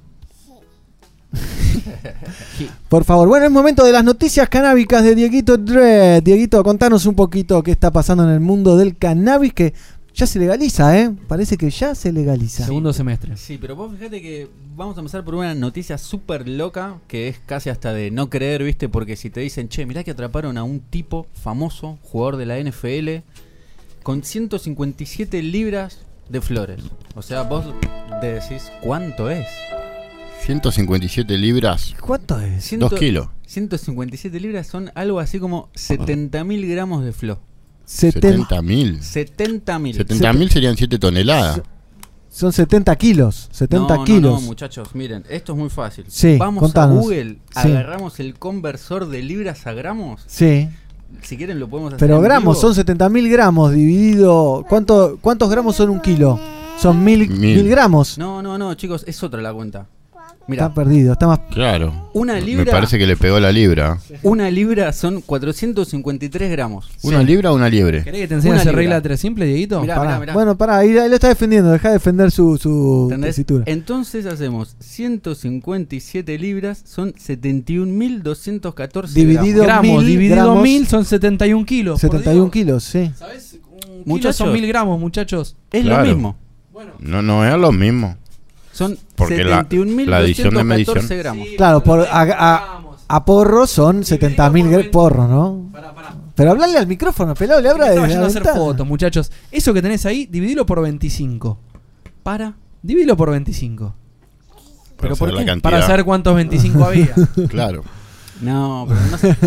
Por 2.89 3.03
favor, 3.03 3.27
bueno, 3.27 3.45
es 3.45 3.51
momento 3.51 3.85
de 3.85 3.91
las 3.91 4.03
noticias 4.03 4.49
canábicas 4.49 5.03
de 5.03 5.13
Dieguito 5.13 5.57
Dread. 5.57 6.23
Dieguito, 6.23 6.63
contanos 6.63 7.05
un 7.05 7.13
poquito 7.13 7.61
qué 7.61 7.69
está 7.69 7.91
pasando 7.91 8.23
en 8.23 8.31
el 8.31 8.39
mundo 8.39 8.75
del 8.75 8.97
cannabis 8.97 9.53
que 9.53 9.75
ya 10.13 10.27
se 10.27 10.39
legaliza, 10.39 10.97
¿eh? 10.99 11.11
Parece 11.27 11.57
que 11.57 11.69
ya 11.69 11.95
se 11.95 12.11
legaliza. 12.11 12.65
Segundo 12.65 12.93
semestre. 12.93 13.35
Sí, 13.37 13.57
pero 13.59 13.75
vos 13.75 13.91
fíjate 13.97 14.21
que 14.21 14.47
vamos 14.75 14.95
a 14.97 14.99
empezar 14.99 15.23
por 15.25 15.35
una 15.35 15.55
noticia 15.55 15.97
súper 15.97 16.47
loca 16.47 16.99
que 17.07 17.27
es 17.27 17.39
casi 17.45 17.69
hasta 17.69 17.93
de 17.93 18.11
no 18.11 18.29
creer, 18.29 18.63
¿viste? 18.63 18.89
Porque 18.89 19.15
si 19.15 19.29
te 19.29 19.39
dicen, 19.41 19.69
che, 19.69 19.85
mirá 19.85 20.03
que 20.03 20.11
atraparon 20.11 20.57
a 20.57 20.63
un 20.63 20.79
tipo 20.81 21.27
famoso, 21.33 21.97
jugador 22.01 22.37
de 22.37 22.45
la 22.45 22.59
NFL, 22.59 23.23
con 24.03 24.23
157 24.23 25.41
libras 25.41 25.99
de 26.29 26.41
flores. 26.41 26.81
O 27.15 27.21
sea, 27.21 27.43
vos 27.43 27.65
te 28.21 28.27
decís, 28.33 28.71
¿cuánto 28.81 29.29
es? 29.29 29.47
157 30.45 31.37
libras. 31.37 31.95
¿Cuánto 32.01 32.39
es? 32.39 32.63
Ciento- 32.65 32.89
Dos 32.89 32.99
kilos. 32.99 33.27
157 33.47 34.39
libras 34.39 34.67
son 34.67 34.91
algo 34.95 35.19
así 35.19 35.39
como 35.39 35.69
70 35.75 36.43
mil 36.43 36.67
gramos 36.67 37.03
de 37.05 37.13
flor. 37.13 37.39
70 37.85 38.61
mil. 38.61 39.01
70 39.01 39.79
mil. 39.79 39.95
70 39.95 40.33
mil 40.33 40.49
serían 40.49 40.75
7 40.77 40.97
toneladas. 40.99 41.61
Son 42.29 42.51
70 42.51 42.95
kilos. 42.95 43.47
70 43.51 43.87
no, 43.87 43.95
no, 43.99 44.03
kilos. 44.05 44.41
No, 44.41 44.47
muchachos, 44.47 44.95
miren, 44.95 45.23
esto 45.29 45.51
es 45.53 45.57
muy 45.59 45.69
fácil. 45.69 46.05
Sí, 46.07 46.37
Vamos 46.37 46.61
contanos. 46.63 46.97
a 46.97 47.01
Google, 47.01 47.37
Sí. 47.51 47.67
agarramos 47.67 48.19
el 48.19 48.33
conversor 48.39 49.07
de 49.07 49.21
libras 49.21 49.67
a 49.67 49.73
gramos. 49.73 50.21
Sí. 50.25 50.67
Si 51.21 51.37
quieren 51.37 51.59
lo 51.59 51.67
podemos 51.69 51.93
hacer. 51.93 52.07
Pero 52.07 52.19
gramos, 52.21 52.59
son 52.59 52.73
70.000 52.73 53.29
gramos 53.29 53.71
dividido. 53.71 54.65
¿cuánto, 54.67 55.19
¿Cuántos 55.21 55.47
gramos 55.51 55.75
son 55.75 55.91
un 55.91 55.99
kilo? 55.99 56.39
Son 56.79 57.03
mil, 57.03 57.29
Mil. 57.29 57.57
mil 57.57 57.69
gramos. 57.69 58.17
No, 58.17 58.41
no, 58.41 58.57
no, 58.57 58.73
chicos, 58.73 59.03
es 59.05 59.21
otra 59.21 59.39
la 59.39 59.53
cuenta. 59.53 59.85
Mira, 60.45 60.63
Está 60.65 60.75
perdido, 60.75 61.13
está 61.13 61.25
más. 61.27 61.39
Claro. 61.51 62.09
Una 62.13 62.33
Me 62.33 62.41
libra- 62.41 62.69
parece 62.71 62.97
que 62.97 63.07
le 63.07 63.15
pegó 63.15 63.39
la 63.39 63.49
libra. 63.53 63.97
una 64.23 64.51
libra 64.51 64.91
son 64.91 65.21
453 65.21 66.51
gramos. 66.51 66.89
¿Una 67.01 67.23
libra 67.23 67.53
o 67.53 67.55
una 67.55 67.69
liebre? 67.69 68.03
¿Querés 68.03 68.19
que 68.21 68.27
te 68.27 68.33
enseñe 68.33 68.51
a 68.51 68.55
Una 68.55 68.61
hacer 68.61 68.73
libra. 68.73 68.81
regla 68.81 68.95
de 68.95 69.01
tres 69.03 69.19
simple, 69.21 69.45
Dieguito? 69.45 69.79
Mirá, 69.79 69.95
Pará. 69.95 70.07
mirá, 70.09 70.19
mirá. 70.19 70.33
Bueno, 70.33 70.57
pará, 70.57 70.79
ahí, 70.79 70.97
ahí 70.97 71.07
lo 71.07 71.15
está 71.15 71.29
defendiendo, 71.29 71.71
deja 71.71 71.87
de 71.87 71.93
defender 71.93 72.29
su, 72.29 72.57
su 72.57 73.09
tesitura. 73.21 73.63
Entonces 73.67 74.25
hacemos 74.25 74.75
157 74.79 76.37
libras, 76.37 76.83
son 76.85 77.13
71.214 77.13 79.13
Dividido 79.13 79.63
gramos. 79.63 79.97
mil 79.99 80.05
dividido 80.05 80.35
gramos. 80.35 80.61
mil 80.63 80.87
son 80.87 81.05
71 81.05 81.65
kilos. 81.65 82.01
por 82.01 82.09
71 82.11 82.43
Dios. 82.43 82.51
kilos, 82.51 82.83
sí. 82.83 83.11
¿Sabes? 83.17 83.53
Un 83.53 83.59
kilo 83.79 84.03
Muchachos. 84.05 84.35
son 84.35 84.51
mil 84.53 84.67
gramos, 84.67 84.99
muchachos. 84.99 85.55
Es 85.71 85.83
Claro. 85.83 86.03
lo 86.03 86.09
mismo. 86.13 86.35
No, 86.99 87.21
no 87.21 87.45
es 87.47 87.57
lo 87.59 87.71
mismo. 87.71 88.17
Son 88.73 88.97
Porque 89.15 89.43
la- 89.43 89.65
la 90.05 90.17
adición 90.17 90.53
de 90.53 90.61
71.214 90.61 90.65
medición. 90.65 91.19
gramos. 91.19 91.47
Claro, 91.55 91.83
por, 91.83 92.01
a, 92.01 92.21
a, 92.21 92.81
a 93.07 93.25
porro 93.25 93.65
son 93.67 94.01
70.000 94.01 94.69
gr- 94.69 94.91
porros, 94.91 95.29
¿no? 95.29 95.71
Pero 96.35 96.51
hablarle 96.51 96.79
al 96.79 96.87
micrófono, 96.87 97.35
pelado, 97.35 97.61
le 97.61 97.69
habla 97.69 97.89
de 97.91 97.95
la 97.95 98.23
a 98.23 98.25
hacer 98.27 98.43
fotos, 98.43 98.85
muchachos. 98.87 99.31
Eso 99.51 99.73
que 99.73 99.81
tenés 99.83 100.05
ahí, 100.07 100.25
dividilo 100.25 100.65
por 100.65 100.81
25. 100.81 101.59
Para. 102.23 102.55
Dividilo 102.81 103.15
por 103.15 103.29
25. 103.29 103.93
Para 104.97 105.15
por 105.15 105.29
qué? 105.29 105.45
cantidad. 105.45 105.61
Para 105.61 105.81
saber 105.85 106.03
cuántos 106.05 106.35
25 106.35 106.83
había. 106.85 107.13
Claro. 107.49 107.83
No, 108.41 108.87
pero 108.89 108.99
no 109.11 109.17
sé. 109.19 109.37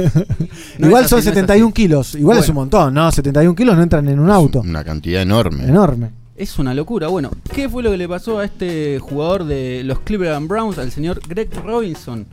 No 0.78 0.86
Igual 0.86 1.04
es 1.04 1.10
son 1.10 1.18
así, 1.18 1.26
no 1.26 1.32
es 1.32 1.34
71 1.40 1.66
así. 1.66 1.72
kilos. 1.74 2.14
Igual 2.14 2.38
es 2.38 2.46
Bueno. 2.46 2.52
un 2.52 2.62
montón, 2.62 2.94
¿no? 2.94 3.10
71 3.10 3.54
kilos 3.56 3.76
no 3.76 3.82
entran 3.82 4.08
en 4.08 4.20
un 4.20 4.30
auto. 4.30 4.60
Una 4.60 4.84
cantidad 4.84 5.20
enorme. 5.22 5.64
Enorme. 5.64 6.10
Es 6.36 6.58
una 6.58 6.74
locura. 6.74 7.08
Bueno, 7.08 7.30
¿qué 7.54 7.68
fue 7.68 7.82
lo 7.82 7.90
que 7.90 7.96
le 7.96 8.08
pasó 8.08 8.38
a 8.38 8.44
este 8.44 8.98
jugador 8.98 9.44
de 9.44 9.82
los 9.84 10.00
Cleveland 10.00 10.48
Browns, 10.48 10.78
al 10.78 10.92
señor 10.92 11.20
Greg 11.26 11.48
Robinson? 11.64 12.26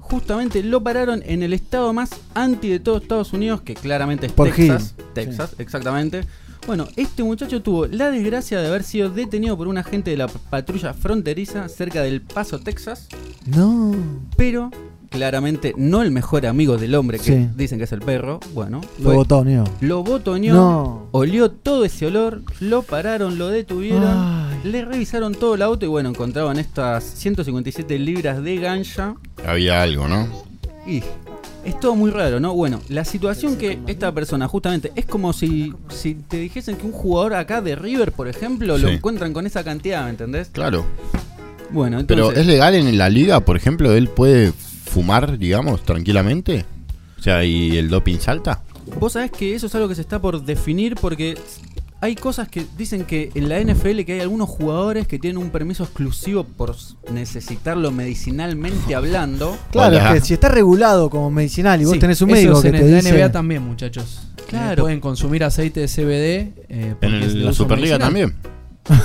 Justamente 0.00 0.62
lo 0.64 0.82
pararon 0.82 1.22
en 1.24 1.42
el 1.44 1.52
estado 1.52 1.92
más 1.92 2.10
anti 2.34 2.68
de 2.68 2.80
todo 2.80 2.96
Estados 2.98 3.32
Unidos, 3.32 3.60
que 3.60 3.74
claramente 3.74 4.26
es 4.26 4.32
Por 4.32 4.50
Texas. 4.50 4.94
Texas, 5.14 5.54
exactamente. 5.58 6.22
Bueno, 6.66 6.88
este 6.96 7.22
muchacho 7.22 7.62
tuvo 7.62 7.86
la 7.86 8.10
desgracia 8.10 8.60
de 8.60 8.66
haber 8.66 8.82
sido 8.82 9.08
detenido 9.10 9.56
por 9.56 9.68
un 9.68 9.78
agente 9.78 10.10
de 10.10 10.16
la 10.16 10.26
patrulla 10.26 10.92
fronteriza 10.92 11.68
cerca 11.68 12.02
del 12.02 12.20
Paso, 12.20 12.58
Texas, 12.58 13.06
No. 13.46 13.94
pero 14.36 14.70
claramente 15.10 15.74
no 15.76 16.02
el 16.02 16.10
mejor 16.10 16.46
amigo 16.46 16.78
del 16.78 16.94
hombre 16.94 17.18
que 17.18 17.24
Sí. 17.24 17.48
dicen 17.56 17.78
que 17.78 17.84
es 17.84 17.92
el 17.92 18.00
perro. 18.00 18.40
Bueno, 18.54 18.80
Lo 18.98 19.12
botoneó. 19.12 19.64
lo 19.80 20.02
botoneó, 20.02 20.54
No. 20.54 21.06
olió 21.10 21.50
todo 21.50 21.84
ese 21.84 22.06
olor, 22.06 22.42
lo 22.60 22.82
pararon, 22.82 23.36
lo 23.36 23.48
detuvieron, 23.48 24.04
Ay. 24.06 24.70
le 24.70 24.84
revisaron 24.84 25.34
todo 25.34 25.54
el 25.56 25.62
auto 25.62 25.84
y 25.84 25.88
bueno, 25.88 26.08
encontraban 26.08 26.58
estas 26.58 27.04
157 27.04 27.98
libras 27.98 28.42
de 28.42 28.56
ganja 28.56 29.16
Había 29.46 29.82
algo, 29.82 30.08
¿no? 30.08 30.26
y 30.86 31.02
es 31.64 31.78
todo 31.78 31.94
muy 31.94 32.10
raro, 32.10 32.40
¿no? 32.40 32.54
Bueno, 32.54 32.80
la 32.88 33.04
situación 33.04 33.56
que 33.56 33.78
esta 33.86 34.12
persona 34.12 34.48
justamente 34.48 34.92
es 34.94 35.04
como 35.04 35.32
si, 35.34 35.74
si 35.90 36.14
te 36.14 36.38
dijesen 36.38 36.76
que 36.76 36.86
un 36.86 36.92
jugador 36.92 37.34
acá 37.34 37.60
de 37.60 37.76
River, 37.76 38.12
por 38.12 38.28
ejemplo, 38.28 38.78
lo 38.78 38.88
encuentran 38.88 39.32
con 39.34 39.44
esa 39.46 39.62
cantidad, 39.62 40.04
¿me 40.04 40.10
entendés? 40.10 40.48
Claro. 40.48 40.86
Bueno, 41.70 42.00
entonces... 42.00 42.26
Pero 42.28 42.40
¿es 42.40 42.46
legal 42.46 42.74
en 42.74 42.96
la 42.96 43.08
liga, 43.10 43.40
por 43.40 43.56
ejemplo? 43.56 43.92
¿Él 43.92 44.08
puede 44.08 44.52
fumar, 44.90 45.38
digamos, 45.38 45.82
tranquilamente? 45.84 46.64
O 47.18 47.22
sea, 47.22 47.44
¿y 47.44 47.76
el 47.76 47.88
doping 47.88 48.18
salta? 48.18 48.62
Vos 48.98 49.12
sabés 49.12 49.30
que 49.30 49.54
eso 49.54 49.66
es 49.66 49.74
algo 49.74 49.88
que 49.88 49.94
se 49.94 50.00
está 50.00 50.20
por 50.20 50.42
definir 50.42 50.96
porque 51.00 51.38
hay 52.00 52.14
cosas 52.14 52.48
que 52.48 52.64
dicen 52.78 53.04
que 53.04 53.30
en 53.34 53.48
la 53.50 53.60
NFL 53.60 54.00
que 54.04 54.14
hay 54.14 54.20
algunos 54.20 54.48
jugadores 54.48 55.06
que 55.06 55.18
tienen 55.18 55.36
un 55.36 55.50
permiso 55.50 55.84
exclusivo 55.84 56.44
por 56.44 56.74
necesitarlo 57.12 57.90
medicinalmente 57.92 58.94
hablando. 58.94 59.56
Claro, 59.70 59.96
Hola. 59.98 60.14
es 60.14 60.20
que 60.22 60.26
si 60.28 60.34
está 60.34 60.48
regulado 60.48 61.10
como 61.10 61.30
medicinal 61.30 61.80
y 61.80 61.84
vos 61.84 61.92
Sí, 61.94 61.98
tenés 62.00 62.20
un 62.22 62.30
eso 62.30 62.36
médico 62.36 62.56
es 62.56 62.62
que 62.62 62.68
en 62.68 62.74
te 62.74 62.90
la 62.90 62.96
dice. 62.96 63.12
NBA 63.12 63.32
también, 63.32 63.62
muchachos. 63.62 64.22
Claro. 64.48 64.72
Eh, 64.82 64.84
pueden 64.84 65.00
consumir 65.00 65.44
aceite 65.44 65.80
de 65.80 65.88
CBD. 65.88 66.52
eh, 66.70 66.94
En 67.02 67.12
el- 67.14 67.44
la 67.44 67.52
Superliga 67.52 67.98
medicinal. 67.98 68.00
también. 68.00 68.34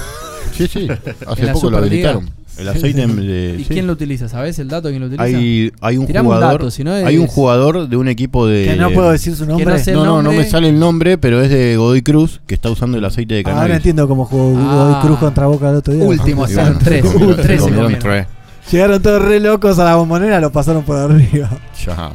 Sí, 0.56 0.68
sí. 0.68 0.88
Hace 1.28 1.48
poco 1.52 1.70
lo 1.70 1.78
habilitaron. 1.80 2.30
El 2.58 2.68
aceite 2.70 3.06
de. 3.08 3.56
¿Y 3.60 3.64
sí. 3.64 3.74
quién 3.74 3.88
lo 3.88 3.94
utiliza? 3.94 4.30
¿Sabes 4.30 4.58
el 4.60 4.68
dato? 4.70 4.90
¿Quién 4.90 5.02
lo 5.02 5.08
utiliza? 5.08 5.24
Hay, 5.24 5.72
hay 5.82 5.98
un 5.98 6.08
Tirame 6.08 6.30
un 6.30 6.36
jugador. 6.36 6.60
dato, 6.60 6.72
si 6.72 6.84
no 6.84 6.94
Hay 6.94 7.18
un 7.18 7.26
es- 7.26 7.32
jugador 7.32 7.88
de 7.90 7.98
un 7.98 8.08
equipo 8.08 8.48
de. 8.48 8.66
Que 8.66 8.76
no 8.76 8.92
puedo 8.92 9.12
decir 9.12 9.36
su 9.36 9.46
nombre. 9.46 9.66
no 9.66 9.78
sé 9.78 9.92
el 9.92 9.98
No, 9.98 10.06
no, 10.06 10.12
no 10.18 10.22
nombre. 10.24 10.44
me 10.46 10.50
sale 10.50 10.70
el 10.70 10.80
nombre, 10.80 11.18
pero 11.18 11.42
es 11.42 11.50
de 11.50 11.76
Godoy 11.78 12.02
Cruz, 12.02 12.42
que 12.48 12.56
está 12.56 12.70
usando 12.70 12.98
el 12.98 13.06
aceite 13.06 13.36
de 13.36 13.44
cannabis. 13.44 13.62
Ahora 13.64 13.76
entiendo 13.76 14.08
cómo 14.08 14.26
jugó 14.26 14.58
Ah. 14.58 14.74
Godoy 14.74 15.02
Cruz 15.02 15.20
contra 15.20 15.48
Boca 15.48 15.70
el 15.70 15.76
otro 15.76 15.94
día. 15.94 16.04
Último, 16.06 16.48
Y 16.48 16.54
bueno, 16.54 16.78
tres, 16.84 17.06
se 17.06 17.12
comieron- 17.14 17.36
tres 17.36 17.46
se 17.48 17.54
se 17.54 17.58
comieron 17.60 17.84
comieron. 17.94 18.00
tres. 18.00 18.28
Llegaron 18.72 19.02
todos 19.02 19.22
re 19.22 19.40
locos 19.40 19.78
a 19.80 19.84
la 19.84 19.96
bombonera, 19.96 20.40
lo 20.40 20.52
pasaron 20.52 20.84
por 20.84 20.98
arriba. 20.98 21.50
Ya. 21.86 22.12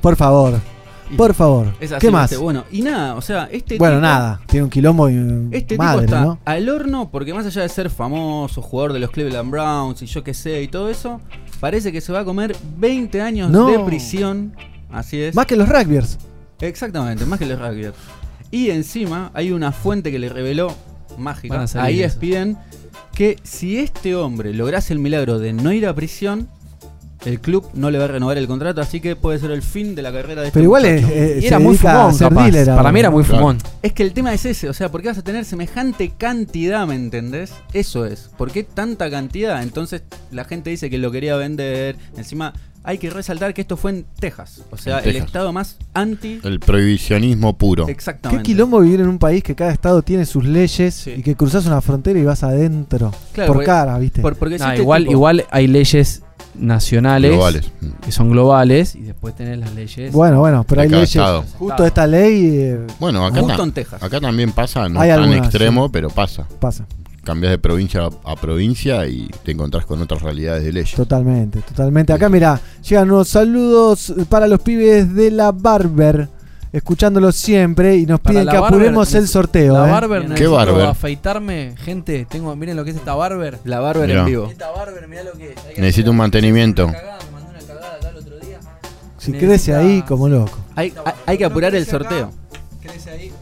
Por 0.00 0.16
favor, 0.16 0.58
por 1.16 1.34
favor. 1.34 1.74
es 1.80 1.92
así, 1.92 2.06
¿Qué 2.06 2.10
más? 2.12 2.36
Bueno, 2.38 2.64
y 2.70 2.82
nada, 2.82 3.14
o 3.16 3.20
sea, 3.22 3.48
este 3.52 3.78
Bueno, 3.78 3.96
tipo- 3.96 4.02
nada, 4.02 4.40
tiene 4.46 4.64
un 4.64 4.70
quilombo 4.70 5.08
y 5.10 5.48
Este 5.52 5.76
madre, 5.76 6.06
tipo 6.06 6.14
está 6.16 6.24
¿no? 6.24 6.38
al 6.44 6.68
horno 6.68 7.10
porque 7.10 7.32
más 7.34 7.46
allá 7.46 7.62
de 7.62 7.68
ser 7.68 7.90
famoso, 7.90 8.60
jugador 8.62 8.92
de 8.92 8.98
los 9.00 9.10
Cleveland 9.10 9.50
Browns 9.50 10.02
y 10.02 10.06
yo 10.06 10.22
qué 10.24 10.34
sé 10.34 10.62
y 10.62 10.68
todo 10.68 10.88
eso, 10.90 11.20
parece 11.60 11.92
que 11.92 12.00
se 12.00 12.12
va 12.12 12.20
a 12.20 12.24
comer 12.24 12.56
20 12.78 13.20
años 13.20 13.50
No. 13.50 13.66
de 13.66 13.78
prisión. 13.80 14.54
Así 14.90 15.20
es. 15.20 15.34
Más 15.34 15.46
que 15.46 15.56
los 15.56 15.68
rugbyers. 15.68 16.18
Exactamente, 16.60 17.24
más 17.26 17.38
que 17.38 17.46
los 17.46 17.58
rugby. 17.58 17.90
Y 18.50 18.70
encima 18.70 19.30
hay 19.34 19.50
una 19.52 19.72
fuente 19.72 20.10
que 20.12 20.18
le 20.18 20.28
reveló 20.28 20.74
mágica 21.18 21.64
a 21.74 21.90
ESPN 21.90 22.56
que 23.14 23.36
si 23.42 23.78
este 23.78 24.14
hombre 24.14 24.52
lograse 24.54 24.92
el 24.92 24.98
milagro 24.98 25.38
de 25.38 25.52
no 25.52 25.72
ir 25.72 25.86
a 25.86 25.94
prisión, 25.94 26.48
el 27.24 27.40
club 27.40 27.68
no 27.74 27.90
le 27.90 27.98
va 27.98 28.04
a 28.04 28.08
renovar 28.08 28.36
el 28.38 28.46
contrato, 28.46 28.80
así 28.80 29.00
que 29.00 29.14
puede 29.16 29.38
ser 29.38 29.50
el 29.52 29.62
fin 29.62 29.94
de 29.94 30.02
la 30.02 30.12
carrera 30.12 30.40
de 30.42 30.48
este 30.48 30.54
Pero 30.58 30.64
igual 30.64 30.84
es, 30.84 31.04
eh, 31.08 31.38
Y 31.42 31.46
era 31.46 31.58
muy 31.58 31.76
fumón, 31.76 32.16
capaz. 32.18 32.44
dealer 32.50 32.66
Para 32.66 32.90
mí 32.92 33.00
era 33.00 33.10
muy 33.10 33.22
Claro. 33.24 33.38
fumón. 33.38 33.58
Es 33.82 33.92
que 33.92 34.02
el 34.02 34.12
tema 34.12 34.34
es 34.34 34.44
ese, 34.44 34.68
o 34.68 34.72
sea, 34.74 34.90
¿por 34.90 35.02
qué 35.02 35.08
vas 35.08 35.18
a 35.18 35.22
tener 35.22 35.44
semejante 35.44 36.12
cantidad, 36.18 36.86
me 36.86 36.94
entendés? 36.96 37.52
Eso 37.72 38.06
es. 38.06 38.30
¿Por 38.36 38.50
qué 38.50 38.64
tanta 38.64 39.10
cantidad? 39.10 39.62
Entonces 39.62 40.02
la 40.30 40.44
gente 40.44 40.70
dice 40.70 40.90
que 40.90 40.98
lo 40.98 41.10
quería 41.12 41.36
vender. 41.36 41.96
Encima 42.16 42.52
hay 42.84 42.98
que 42.98 43.10
resaltar 43.10 43.54
que 43.54 43.60
esto 43.60 43.76
fue 43.76 43.92
en 43.92 44.04
Texas. 44.18 44.62
O 44.72 44.76
sea, 44.76 44.98
el 44.98 45.14
estado 45.14 45.52
más 45.52 45.76
anti. 45.94 46.40
El 46.42 46.58
prohibicionismo 46.58 47.56
puro. 47.56 47.86
Qué 47.86 47.92
Exactamente. 47.92 48.42
quilombo 48.42 48.80
vivir 48.80 49.00
en 49.00 49.06
un 49.08 49.18
país 49.20 49.42
que 49.44 49.54
cada 49.54 49.70
estado 49.72 50.02
tiene 50.02 50.26
sus 50.26 50.44
leyes 50.44 51.06
y 51.06 51.22
que 51.22 51.36
cruzas 51.36 51.64
una 51.66 51.80
frontera 51.80 52.18
y 52.18 52.24
vas 52.24 52.42
adentro. 52.42 53.12
Claro, 53.32 53.46
por 53.48 53.56
porque- 53.58 53.66
cara, 53.66 53.98
¿viste? 53.98 54.20
por- 54.20 54.36
porque 54.36 54.56
existe 54.56 54.78
igual, 54.78 55.02
tipo- 55.04 55.12
igual 55.12 55.44
hay 55.50 55.68
leyes 55.68 56.22
nacionales 56.54 57.30
Globales. 57.32 57.70
que 58.04 58.12
son 58.12 58.30
globales 58.30 58.94
y 58.94 59.02
después 59.02 59.34
tenés 59.34 59.58
las 59.58 59.74
leyes. 59.74 60.12
Bueno, 60.12 60.40
bueno, 60.40 60.64
pero 60.68 60.82
hay 60.82 60.88
leyes. 60.88 61.10
estado. 61.16 61.44
Justo 61.58 61.84
esta 61.86 62.06
ley 62.06 62.50
eh, 62.56 62.86
Bueno, 63.00 63.24
acá, 63.26 63.40
Justo 63.40 63.62
en 63.64 63.72
Texas. 63.72 64.02
acá 64.02 64.20
también 64.20 64.52
pasa, 64.52 64.88
no 64.88 65.00
Hay 65.00 65.10
tan 65.10 65.20
algunas, 65.20 65.46
extremo, 65.46 65.84
sí. 65.86 65.90
pero 65.92 66.08
pasa. 66.10 66.46
pasa. 66.60 66.84
Cambias 67.24 67.52
de 67.52 67.58
provincia 67.58 68.02
a, 68.24 68.32
a 68.32 68.36
provincia 68.36 69.06
y 69.06 69.30
te 69.44 69.52
encontrás 69.52 69.86
con 69.86 70.02
otras 70.02 70.22
realidades 70.22 70.64
de 70.64 70.72
leyes. 70.72 70.94
Totalmente, 70.94 71.60
totalmente. 71.60 72.12
Acá, 72.12 72.28
mira, 72.28 72.60
llegan 72.88 73.10
unos 73.12 73.28
saludos 73.28 74.12
para 74.28 74.48
los 74.48 74.60
pibes 74.60 75.14
de 75.14 75.30
la 75.30 75.52
Barber, 75.52 76.28
escuchándolos 76.72 77.36
siempre 77.36 77.96
y 77.96 78.06
nos 78.06 78.18
Para 78.18 78.32
piden 78.40 78.48
que 78.48 78.58
Barber, 78.58 78.74
apuremos 78.74 79.14
el 79.14 79.28
sorteo. 79.28 79.74
La 79.74 79.86
¿eh? 79.86 79.90
barber, 79.92 80.34
¿Qué 80.34 80.48
barber? 80.48 80.86
afeitarme. 80.86 81.74
Gente, 81.76 82.26
tengo, 82.28 82.56
miren 82.56 82.76
lo 82.76 82.82
que 82.84 82.90
es 82.90 82.96
esta 82.96 83.14
barber. 83.14 83.60
La 83.64 83.78
Barber 83.78 84.08
Mirá. 84.08 84.20
en 84.22 84.26
vivo. 84.26 84.48
Esta 84.50 84.71
mirá 85.08 85.22
lo 85.24 85.32
que 85.32 85.52
es. 85.52 85.56
Hay 85.66 85.74
que 85.74 85.80
Necesito 85.80 86.04
hacer 86.06 86.10
un 86.10 86.16
mantenimiento. 86.16 86.84
una 86.86 86.92
cagada, 86.94 87.18
me 87.26 87.30
mandó 87.32 87.50
una 87.50 87.58
cagada 87.60 87.94
acá 87.96 88.08
el 88.10 88.16
otro 88.16 88.38
día. 88.40 88.58
Si 89.18 89.32
crece 89.32 89.74
ahí, 89.74 90.02
como 90.02 90.28
loco. 90.28 90.58
Hay, 90.76 90.92
hay- 91.04 91.12
hay 91.26 91.38
que 91.38 91.44
apurar 91.44 91.74
el 91.74 91.86
sorteo. 91.86 92.30
Crece 92.82 93.10
ahí. 93.10 93.26
eh. 93.26 93.32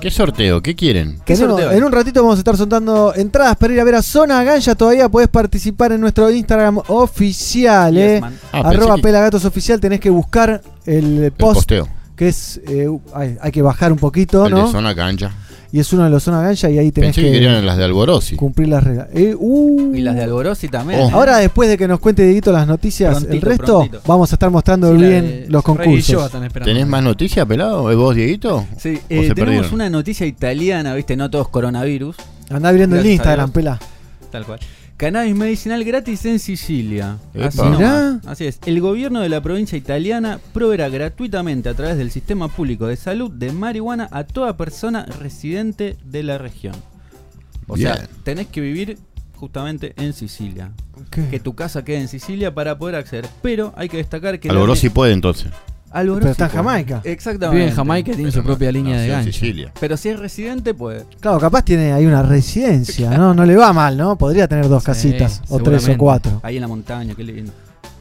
¿Qué 0.00 0.10
sorteo? 0.10 0.60
¿Qué 0.62 0.74
quieren? 0.76 1.18
¿Qué 1.24 1.34
Tenemos- 1.34 1.52
sorteo 1.56 1.70
hay? 1.70 1.78
en 1.78 1.84
un 1.84 1.90
ratito 1.90 2.22
vamos 2.22 2.36
a 2.36 2.40
estar 2.40 2.54
soltando 2.56 3.14
entradas 3.14 3.56
para 3.56 3.72
ir 3.72 3.80
a 3.80 3.84
ver 3.84 3.94
a 3.94 4.02
Zona 4.02 4.44
Ganja. 4.44 4.74
Todavía 4.74 5.08
podés 5.08 5.28
participar 5.28 5.90
en 5.92 6.02
nuestro 6.02 6.30
Instagram 6.30 6.80
oficial, 6.88 7.94
Yes, 7.94 8.02
eh. 8.02 8.20
man. 8.20 8.38
Ah, 8.52 8.62
pensé 8.62 8.76
Arroba 8.76 8.96
que- 8.96 9.02
Pelagatos 9.02 9.44
Oficial. 9.46 9.80
Tenés 9.80 10.00
que 10.00 10.10
buscar 10.10 10.60
el 10.84 11.24
El 11.24 11.32
post, 11.32 11.54
posteo. 11.54 11.88
que 12.14 12.28
es. 12.28 12.60
eh, 12.68 12.88
hay, 13.14 13.38
hay 13.40 13.50
que 13.50 13.62
bajar 13.62 13.90
un 13.90 13.98
poquito, 13.98 14.44
el 14.46 14.52
¿no? 14.52 14.66
de 14.66 14.72
zona 14.72 14.94
cancha. 14.94 15.32
Y 15.72 15.80
es 15.80 15.92
uno 15.92 16.04
de 16.04 16.10
los 16.10 16.22
Zona 16.22 16.40
Ganja 16.42 16.70
y 16.70 16.78
ahí 16.78 16.92
tenés 16.92 17.14
Pensé 17.14 17.22
que, 17.22 17.32
querían 17.32 17.64
las 17.66 17.76
de 17.76 17.84
Alborosi. 17.84 18.36
cumplir 18.36 18.68
las 18.68 18.84
reglas. 18.84 19.08
Eh, 19.12 19.34
uh. 19.38 19.94
Y 19.94 20.00
las 20.00 20.14
de 20.14 20.22
Alborosi 20.22 20.68
también. 20.68 21.00
Oh. 21.00 21.08
¿eh? 21.08 21.12
Ahora, 21.12 21.38
después 21.38 21.68
de 21.68 21.76
que 21.76 21.88
nos 21.88 21.98
cuente 22.00 22.22
Dieguito 22.24 22.52
las 22.52 22.66
noticias, 22.66 23.24
el 23.28 23.40
resto, 23.40 23.78
prontito. 23.80 24.00
vamos 24.06 24.32
a 24.32 24.36
estar 24.36 24.50
mostrando 24.50 24.92
Sí, 24.92 24.98
bien 25.02 25.24
de 25.24 25.30
los 25.30 25.36
Rey 25.40 25.48
y 25.48 25.50
yo 25.50 25.62
concursos. 25.62 26.26
están 26.26 26.44
esperando. 26.44 26.72
¿Tenés 26.72 26.86
más 26.86 27.02
noticias, 27.02 27.46
pelado? 27.46 27.90
¿Es 27.90 27.96
vos, 27.96 28.14
Dieguito? 28.14 28.64
Sí, 28.78 28.90
¿O 28.90 28.92
eh, 28.94 29.00
tenemos 29.08 29.34
perdieron? 29.34 29.74
una 29.74 29.90
noticia 29.90 30.26
italiana, 30.26 30.94
viste, 30.94 31.16
no 31.16 31.28
todos 31.30 31.48
coronavirus. 31.48 32.16
Andá 32.50 32.70
viendo 32.72 32.96
el 32.96 33.06
Instagram, 33.06 33.50
pela. 33.50 33.78
Tal 34.30 34.44
cual. 34.46 34.60
Cannabis 34.96 35.34
medicinal 35.34 35.84
gratis 35.84 36.24
en 36.24 36.38
Sicilia. 36.38 37.18
Así, 37.38 37.58
nomás. 37.58 38.24
Así 38.26 38.46
es. 38.46 38.58
El 38.64 38.80
gobierno 38.80 39.20
de 39.20 39.28
la 39.28 39.42
provincia 39.42 39.76
italiana 39.76 40.40
proveerá 40.54 40.88
gratuitamente 40.88 41.68
a 41.68 41.74
través 41.74 41.98
del 41.98 42.10
sistema 42.10 42.48
público 42.48 42.86
de 42.86 42.96
salud 42.96 43.30
de 43.30 43.52
marihuana 43.52 44.08
a 44.10 44.24
toda 44.24 44.56
persona 44.56 45.04
residente 45.20 45.96
de 46.04 46.22
la 46.22 46.38
región. 46.38 46.74
O 47.66 47.74
Bien. 47.74 47.94
sea, 47.94 48.08
tenés 48.22 48.46
que 48.46 48.60
vivir 48.62 48.96
justamente 49.34 49.92
en 49.98 50.14
Sicilia. 50.14 50.70
Que 51.30 51.40
tu 51.40 51.54
casa 51.54 51.84
quede 51.84 51.98
en 52.00 52.08
Sicilia 52.08 52.54
para 52.54 52.78
poder 52.78 52.94
acceder. 52.94 53.26
Pero 53.42 53.74
hay 53.76 53.90
que 53.90 53.98
destacar 53.98 54.40
que... 54.40 54.48
la- 54.48 54.54
Alborosi 54.54 54.88
puede 54.88 55.12
entonces. 55.12 55.48
Pero 56.04 56.30
está 56.30 56.44
en. 56.46 56.50
Jamaica. 56.50 57.00
Exactamente. 57.04 57.56
Vive 57.58 57.70
en 57.70 57.76
Jamaica 57.76 58.12
y 58.12 58.14
tiene 58.16 58.32
su 58.32 58.42
propia 58.42 58.68
no- 58.68 58.72
línea 58.72 58.92
de 58.94 58.98
nació 59.08 59.12
en 59.14 59.18
gancho. 59.24 59.32
Sicilia. 59.32 59.72
Pero 59.80 59.96
si 59.96 60.08
es 60.10 60.18
residente, 60.18 60.74
puede. 60.74 61.04
Claro, 61.20 61.38
capaz 61.40 61.62
tiene 61.62 61.92
ahí 61.92 62.06
una 62.06 62.22
residencia, 62.22 63.10
¿no? 63.16 63.34
No 63.34 63.44
le 63.46 63.56
va 63.56 63.72
mal, 63.72 63.96
¿no? 63.96 64.16
Podría 64.16 64.48
tener 64.48 64.68
dos 64.68 64.82
Sí, 64.82 64.86
casitas, 64.86 65.42
o 65.48 65.58
tres 65.58 65.82
o 65.82 65.86
seguramente. 65.86 65.96
cuatro. 65.98 66.40
Ahí 66.42 66.56
en 66.56 66.62
la 66.62 66.68
montaña, 66.68 67.14
qué 67.14 67.24
lindo. 67.24 67.52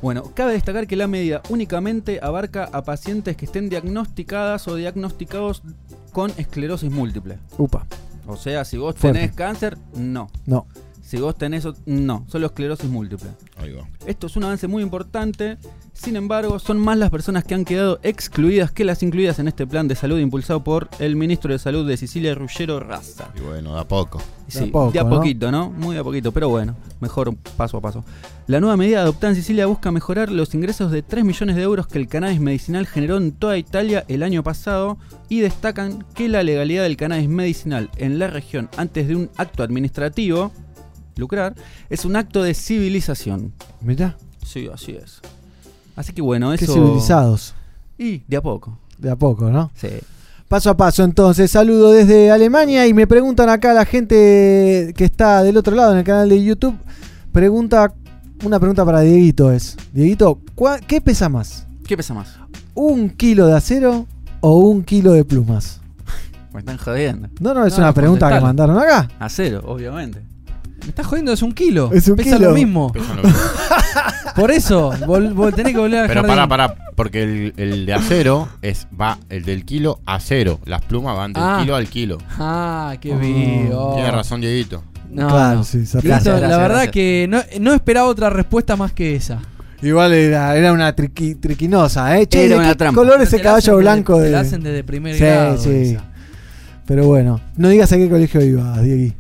Bueno, 0.02 0.24
cabe 0.36 0.54
destacar 0.54 0.86
que 0.88 0.96
la 0.96 1.08
medida 1.08 1.42
únicamente 1.50 2.20
abarca 2.22 2.70
a 2.72 2.84
pacientes 2.84 3.36
que 3.38 3.46
estén 3.46 3.70
diagnosticadas 3.70 4.68
o 4.68 4.76
diagnosticados 4.76 5.64
con 6.12 6.32
esclerosis 6.38 6.92
múltiple. 6.92 7.38
Upa, 7.58 7.86
O 8.28 8.36
sea, 8.38 8.66
si 8.66 8.78
vos 8.78 8.96
Fuerte. 8.96 9.20
tenés 9.20 9.36
cáncer, 9.36 9.78
no. 9.96 10.30
no. 10.46 10.68
Si 11.16 11.22
vos 11.22 11.38
tenés, 11.38 11.66
no, 11.86 12.26
solo 12.28 12.48
esclerosis 12.48 12.90
múltiple. 12.90 13.30
Ahí 13.56 13.72
va. 13.72 13.88
Esto 14.06 14.28
es 14.28 14.36
un 14.36 14.44
avance 14.44 14.68
muy 14.68 14.84
importante, 14.84 15.58
sin 15.94 16.18
embargo, 16.18 16.60
son 16.60 16.78
más 16.78 16.98
las 16.98 17.10
personas 17.10 17.46
que 17.46 17.56
han 17.56 17.64
quedado 17.64 18.02
excluidas 18.04 18.70
que 18.70 18.84
las 18.84 19.02
incluidas 19.02 19.40
en 19.40 19.48
este 19.48 19.66
plan 19.66 19.88
de 19.88 19.96
salud 19.96 20.20
impulsado 20.20 20.62
por 20.62 20.90
el 21.00 21.16
ministro 21.16 21.54
de 21.54 21.58
Salud 21.58 21.88
de 21.88 21.96
Sicilia, 21.96 22.36
Ruggero 22.36 22.82
Raza. 22.82 23.32
Y 23.38 23.40
bueno, 23.40 23.74
da 23.74 23.88
poco. 23.88 24.22
Sí, 24.50 24.60
De 24.60 24.66
a 24.66 24.72
poco, 24.74 24.92
de 24.92 25.00
a 25.00 25.04
¿no? 25.06 25.10
poquito, 25.10 25.52
¿no? 25.54 25.72
Muy 25.72 25.96
de 25.96 26.02
a 26.02 26.04
poquito, 26.04 26.34
pero 26.34 26.50
bueno, 26.50 26.76
mejor 27.00 27.34
paso 27.56 27.78
a 27.78 27.82
paso. 27.82 28.04
La 28.48 28.60
nueva 28.60 28.76
medida 28.76 29.02
adoptada 29.02 29.30
en 29.30 29.38
Sicilia 29.38 29.68
busca 29.68 29.90
mejorar 29.92 30.30
los 30.30 30.54
ingresos 30.54 30.92
de 30.92 31.02
3 31.02 31.24
millones 31.24 31.56
de 31.56 31.62
euros 31.62 31.88
que 31.88 31.98
el 31.98 32.10
cannabis 32.10 32.42
medicinal 32.42 32.86
generó 32.88 33.16
en 33.16 33.32
toda 33.32 33.58
Italia 33.58 34.04
el 34.10 34.22
año 34.22 34.44
pasado 34.44 34.98
y 35.30 35.40
destacan 35.40 36.06
que 36.14 36.28
la 36.28 36.44
legalidad 36.44 36.84
del 36.84 36.98
cannabis 36.98 37.30
medicinal 37.30 37.90
en 37.96 38.20
la 38.20 38.28
región 38.28 38.70
antes 38.76 39.08
de 39.08 39.16
un 39.16 39.30
acto 39.38 39.64
administrativo, 39.64 40.52
lucrar, 41.18 41.56
es 41.90 42.06
un 42.06 42.16
acto 42.16 42.44
de 42.44 42.54
civilización. 42.54 43.54
Mirá, 43.82 44.18
Sí, 44.46 44.70
así 44.74 44.92
es. 44.92 45.22
Así 45.96 46.14
que 46.14 46.22
bueno, 46.22 46.50
qué 46.58 46.66
eso... 46.66 46.74
civilizados. 46.74 47.54
Y 47.98 48.20
de 48.28 48.38
a 48.38 48.42
poco. 48.42 48.78
De 48.98 49.10
a 49.10 49.16
poco, 49.16 49.50
¿no? 49.50 49.72
Sí. 49.76 49.88
Paso 50.48 50.70
a 50.70 50.78
paso, 50.78 51.04
entonces, 51.04 51.50
saludo 51.50 51.92
desde 51.92 52.30
Alemania 52.30 52.86
y 52.86 52.94
me 52.94 53.08
preguntan 53.08 53.50
acá 53.50 53.74
la 53.74 53.86
gente 53.86 54.94
que 54.96 55.04
está 55.06 55.42
del 55.44 55.58
otro 55.58 55.76
lado 55.76 55.94
en 55.94 55.98
el 56.00 56.04
canal 56.04 56.30
de 56.30 56.44
YouTube. 56.44 56.76
Pregunta, 57.32 57.92
una 58.44 58.60
pregunta 58.60 58.86
para 58.86 59.02
Dieguito 59.02 59.52
es, 59.52 59.76
Dieguito, 59.92 60.40
¿cuá- 60.54 60.80
¿qué 60.80 61.02
pesa 61.02 61.28
más? 61.30 61.66
¿Qué 61.88 61.98
pesa 61.98 62.14
más? 62.14 62.38
¿Un 62.76 63.10
kilo 63.10 63.48
de 63.48 63.54
acero 63.56 64.06
o 64.42 64.60
un 64.60 64.84
kilo 64.84 65.14
de 65.14 65.26
plumas? 65.26 65.82
Me 66.54 66.60
están 66.60 66.78
jodiendo. 66.78 67.28
No, 67.40 67.54
no, 67.54 67.66
es 67.66 67.74
No, 67.78 67.80
una 67.86 67.94
pregunta 67.94 68.32
que 68.32 68.40
mandaron 68.40 68.78
acá. 68.78 69.10
A 69.20 69.28
cero, 69.30 69.62
obviamente. 69.66 70.22
Me 70.86 70.90
estás 70.90 71.06
jodiendo, 71.08 71.34
es 71.34 71.42
un 71.42 71.52
kilo. 71.54 71.90
Es 71.94 72.08
un 72.08 72.16
Pesa 72.16 72.38
kilo. 72.38 72.50
lo 72.50 72.56
mismo. 72.56 72.92
Pesan 72.92 73.18
lo 73.18 73.24
mismo. 73.24 73.40
Por 74.36 74.52
eso, 74.52 74.92
vol- 75.08 75.34
vol- 75.34 75.54
tenés 75.56 75.74
que 75.74 75.80
volver 75.80 76.00
al 76.02 76.08
Pero 76.08 76.22
jardín. 76.22 76.36
pará, 76.48 76.48
pará, 76.48 76.76
porque 76.96 77.24
el, 77.24 77.54
el 77.58 77.86
de 77.86 77.94
acero 77.94 78.50
es 78.62 78.88
va 79.00 79.18
el 79.30 79.44
del 79.46 79.64
kilo 79.66 80.00
a 80.06 80.20
cero. 80.20 80.60
Las 80.66 80.82
plumas 80.84 81.16
van 81.16 81.34
del 81.34 81.42
Ah. 81.44 81.58
kilo 81.62 81.76
al 81.76 81.88
kilo. 81.88 82.18
Ah, 82.38 82.96
qué 83.00 83.14
Oh. 83.14 83.18
vivo. 83.20 83.94
Tiene 83.96 84.12
razón, 84.12 84.42
Dieguito. 84.42 84.84
No, 85.10 85.28
Claro, 85.30 85.58
no. 85.60 85.64
sí, 85.64 85.86
se 85.86 85.98
Listo, 85.98 86.02
Gracias, 86.04 86.42
la 86.42 86.48
verdad 86.58 86.68
gracias. 86.70 86.92
que 86.92 87.28
no, 87.30 87.40
no 87.62 87.74
esperaba 87.74 88.08
otra 88.08 88.30
respuesta 88.30 88.76
más 88.76 88.92
que 88.92 89.16
esa. 89.16 89.40
Igual 89.82 90.14
era, 90.14 90.56
era 90.58 90.74
una 90.74 90.94
triqui- 90.96 91.40
triquinosa, 91.40 92.18
¿eh? 92.20 92.28
Che, 92.28 92.46
Era 92.46 92.56
¿de 92.56 92.60
una 92.60 92.70
qué 92.70 92.76
trampa. 92.76 92.96
color 93.02 93.14
Pero 93.14 93.24
ese 93.24 93.38
te 93.38 93.44
la 93.44 93.50
caballo 93.50 93.72
hacen 93.74 93.80
blanco 93.82 94.18
de.? 94.20 94.26
te 94.26 94.32
la 94.32 94.40
hacen 94.42 94.64
desde 94.64 94.84
primer 94.84 95.14
Sí, 95.16 95.22
grado. 95.24 95.58
sí. 95.58 95.70
esa. 95.70 96.04
Pero 96.86 97.06
bueno, 97.06 97.40
no 97.56 97.70
digas 97.70 97.92
a 97.94 97.98
qué 97.98 98.10
colegio 98.10 98.42
ibas, 98.42 98.82
Diegui. 98.82 99.14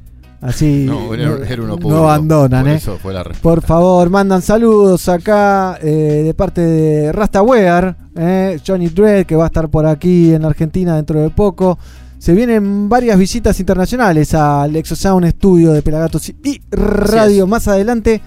Así 0.46 0.86
No, 0.88 1.14
era, 1.14 1.38
era 1.48 1.64
uno 1.64 1.78
no 1.78 2.10
abandonan, 2.10 2.64
Por 2.64 2.72
¿eh? 2.72 2.76
Eso 2.76 2.98
fue 2.98 3.14
la 3.14 3.24
respuesta. 3.24 3.41
Por 3.41 3.62
favor, 3.62 4.10
mandan 4.10 4.41
saludos 4.41 5.10
acá 5.10 5.78
eh, 5.82 6.22
de 6.24 6.34
parte 6.34 6.62
de 6.62 7.12
Rasta 7.12 7.41
Wear, 7.41 7.98
eh, 8.16 8.60
Johnny 8.66 8.89
Dredd, 8.89 9.26
que 9.26 9.36
va 9.36 9.46
a 9.46 9.48
estar 9.48 9.70
por 9.70 9.86
aquí 9.86 10.34
en 10.34 10.46
Argentina 10.46 10.96
dentro 10.96 11.20
de 11.20 11.30
poco. 11.30 11.78
Se 12.20 12.34
vienen 12.34 12.88
varias 12.89 13.18
visitas 13.18 13.60
internacionales 13.60 14.34
al 14.34 14.76
Exosound 14.76 15.28
Studio 15.32 15.74
de 15.74 15.82
Pelagatos 15.82 16.30
y 16.30 16.62
Radio 16.72 17.46
más 17.46 17.68
adelante. 17.68 18.22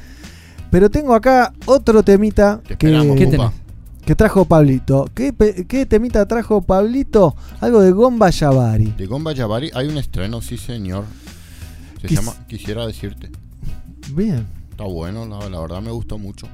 Pero 0.71 0.91
tengo 0.91 1.15
acá 1.15 1.53
otro 1.65 2.03
temita 2.03 2.61
Te 2.67 2.77
que, 2.77 3.51
que 4.05 4.15
trajo 4.15 4.45
Pablito. 4.45 5.09
¿Qué, 5.15 5.35
qué 5.67 5.87
temita 5.87 6.27
trajo 6.27 6.61
Pablito? 6.63 7.35
Algo 7.61 7.81
de 7.81 7.91
Gomba 7.91 8.31
Yavari. 8.31 8.95
De 8.97 9.07
Gomba 9.07 9.33
Yavari 9.33 9.71
hay 9.75 9.89
un 9.89 9.99
estreno, 9.99 10.43
sí 10.43 10.59
señor. 10.59 11.05
Se 12.01 12.09
Quis- 12.09 12.17
llama 12.17 12.35
Quisiera 12.47 12.87
decirte. 12.87 13.31
Bien. 14.13 14.47
Está 14.71 14.85
bueno, 14.85 15.27
la, 15.27 15.49
la 15.49 15.61
verdad 15.61 15.81
me 15.83 15.91
gustó 15.91 16.19
mucho. 16.19 16.47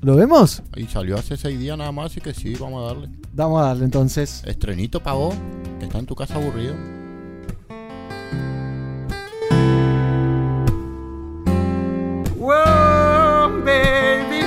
¿Lo 0.00 0.14
vemos? 0.16 0.62
Y 0.76 0.84
salió 0.86 1.16
hace 1.18 1.36
seis 1.36 1.58
días 1.58 1.76
nada 1.76 1.90
más, 1.92 2.06
así 2.12 2.20
que 2.20 2.32
sí, 2.34 2.54
vamos 2.54 2.84
a 2.84 2.94
darle. 2.94 3.08
Vamos 3.32 3.60
a 3.62 3.66
darle 3.66 3.84
entonces. 3.84 4.42
Estrenito 4.46 5.00
para 5.02 5.16
vos, 5.16 5.34
que 5.78 5.86
está 5.86 5.98
en 5.98 6.06
tu 6.06 6.14
casa 6.14 6.34
aburrido. 6.36 6.74
Wow, 12.36 13.62
baby. 13.64 14.42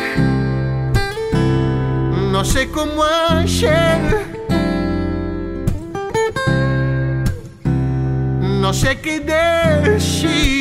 No 2.32 2.44
sé 2.46 2.70
cómo 2.72 3.04
ayer. 3.04 4.41
No 8.62 8.74
sé 8.76 9.00
qué 9.02 9.20
decir. 9.20 10.54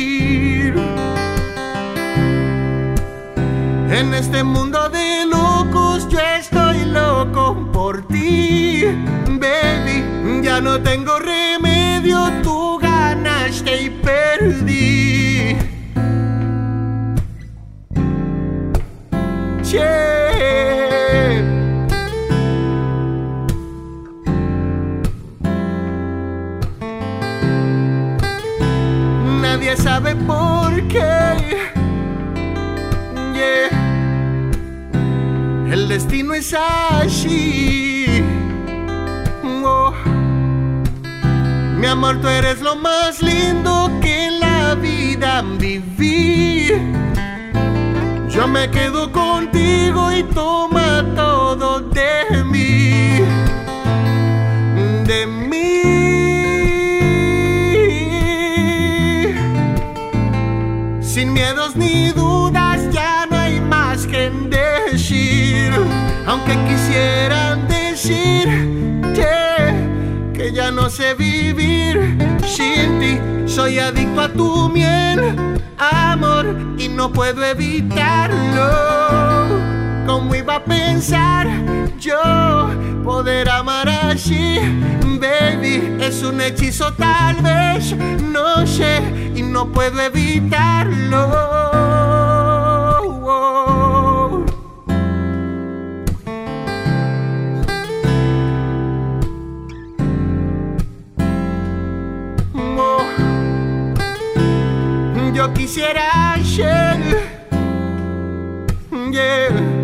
En 3.91 4.13
este 4.15 4.43
mundo 4.43 4.89
de 4.89 5.27
locos 5.27 6.09
yo 6.09 6.17
estoy 6.19 6.83
loco 6.85 7.69
por 7.71 8.07
ti, 8.07 8.85
baby. 9.27 10.41
Ya 10.41 10.59
no 10.59 10.81
tengo 10.81 11.19
remedio, 11.19 12.17
tú 12.41 12.79
ganaste 12.79 13.83
y 13.83 13.89
perdí. 13.91 15.55
Che. 19.61 21.50
Nadie 29.61 29.77
sabe 29.77 30.15
por 30.15 30.87
qué. 30.87 31.69
El 35.71 35.87
destino 35.87 36.33
es 36.33 36.51
así. 36.51 38.23
Oh. 39.63 39.93
Mi 41.77 41.85
amor, 41.85 42.19
tú 42.21 42.27
eres 42.27 42.59
lo 42.61 42.75
más 42.75 43.21
lindo 43.21 43.91
que 44.01 44.29
en 44.29 44.39
la 44.39 44.73
vida 44.73 45.43
viví. 45.59 46.71
Yo 48.29 48.47
me 48.47 48.67
quedo 48.71 49.11
contigo 49.11 50.11
y 50.11 50.23
toma 50.23 51.05
todo 51.15 51.81
de 51.81 52.43
mí. 52.45 53.19
De 55.05 55.27
mí. 55.27 56.20
Sin 61.21 61.33
miedos 61.33 61.75
ni 61.75 62.09
dudas 62.09 62.81
ya 62.91 63.27
no 63.29 63.37
hay 63.37 63.61
más 63.61 64.07
que 64.07 64.31
decir. 64.31 65.71
Aunque 66.25 66.57
quisieran 66.67 67.67
decirte 67.67 69.27
que 70.33 70.51
ya 70.51 70.71
no 70.71 70.89
sé 70.89 71.13
vivir 71.13 72.17
sin 72.43 72.99
ti. 72.99 73.19
Soy 73.45 73.77
adicto 73.77 74.19
a 74.21 74.29
tu 74.29 74.67
miel, 74.69 75.35
amor, 75.77 76.55
y 76.79 76.87
no 76.89 77.13
puedo 77.13 77.45
evitarlo. 77.45 78.71
¿Cómo 80.05 80.35
iba 80.35 80.55
a 80.55 80.63
pensar 80.63 81.47
yo 81.99 82.69
poder 83.03 83.49
amar 83.49 83.87
así? 83.89 84.59
Baby, 85.19 85.97
es 85.99 86.23
un 86.23 86.41
hechizo 86.41 86.91
tal 86.93 87.35
vez, 87.37 87.95
no 88.21 88.65
sé, 88.65 89.01
y 89.35 89.41
no 89.41 89.71
puedo 89.71 90.01
evitarlo. 90.01 91.29
Yo 105.33 105.53
quisiera 105.53 106.35
ser 106.43 107.41
yeah, 109.11 109.80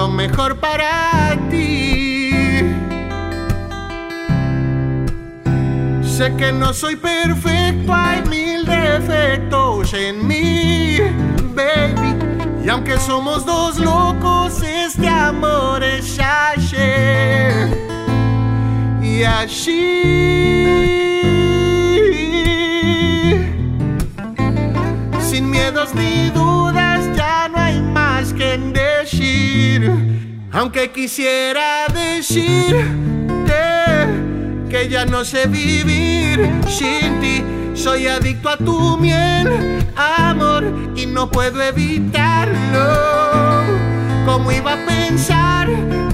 lo 0.00 0.08
mejor 0.08 0.56
para 0.56 1.36
ti. 1.50 2.30
Sé 6.02 6.34
que 6.38 6.50
no 6.52 6.72
soy 6.72 6.96
perfecto, 6.96 7.92
hay 7.94 8.22
mil 8.22 8.64
defectos 8.64 9.92
en 9.92 10.26
mí, 10.26 10.96
baby. 11.54 12.10
Y 12.64 12.68
aunque 12.70 12.96
somos 12.98 13.44
dos 13.44 13.78
locos, 13.78 14.62
este 14.62 15.06
amor 15.06 15.82
es 15.82 16.18
ayer 16.18 17.68
y 19.02 19.22
así. 19.22 19.80
Sin 25.20 25.50
miedos 25.50 25.94
ni 25.94 26.30
dudas, 26.30 27.00
ya 27.14 27.48
no 27.50 27.58
hay 27.58 27.82
más 27.82 28.32
que 28.32 28.54
Aunque 30.52 30.90
quisiera 30.90 31.86
decirte 31.88 32.80
que 34.68 34.88
ya 34.88 35.04
no 35.04 35.24
sé 35.24 35.46
vivir 35.46 36.50
sin 36.68 37.20
ti. 37.20 37.44
Soy 37.74 38.06
adicto 38.08 38.48
a 38.48 38.56
tu 38.56 38.98
miel, 38.98 39.48
amor, 39.96 40.64
y 40.96 41.06
no 41.06 41.30
puedo 41.30 41.62
evitarlo. 41.62 42.82
¿Cómo 44.26 44.52
iba 44.52 44.74
a 44.74 44.86
pensar 44.86 45.68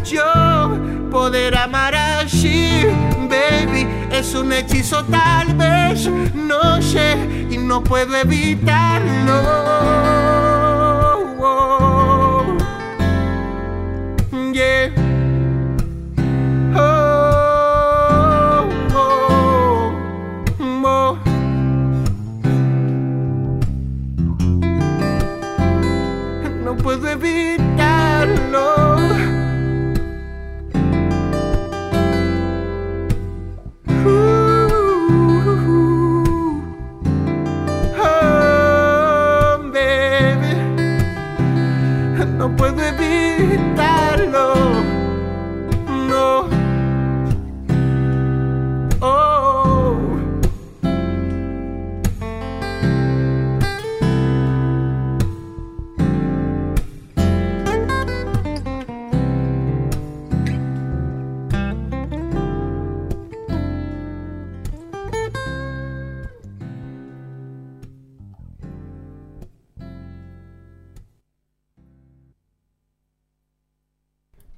yo 0.04 0.78
poder 1.10 1.56
amar 1.56 1.94
así? 1.94 2.84
Baby, 3.28 3.88
es 4.10 4.34
un 4.34 4.52
hechizo 4.52 5.04
tal 5.04 5.54
vez, 5.54 6.08
no 6.34 6.80
sé, 6.80 7.16
y 7.50 7.58
no 7.58 7.82
puedo 7.82 8.14
evitarlo. 8.16 9.42
Yeah. 14.56 14.88
Oh, 16.74 17.92
oh, 18.94 19.92
oh. 20.82 21.18
No 26.64 26.74
puedo 26.78 27.06
evitarlo. 27.06 28.45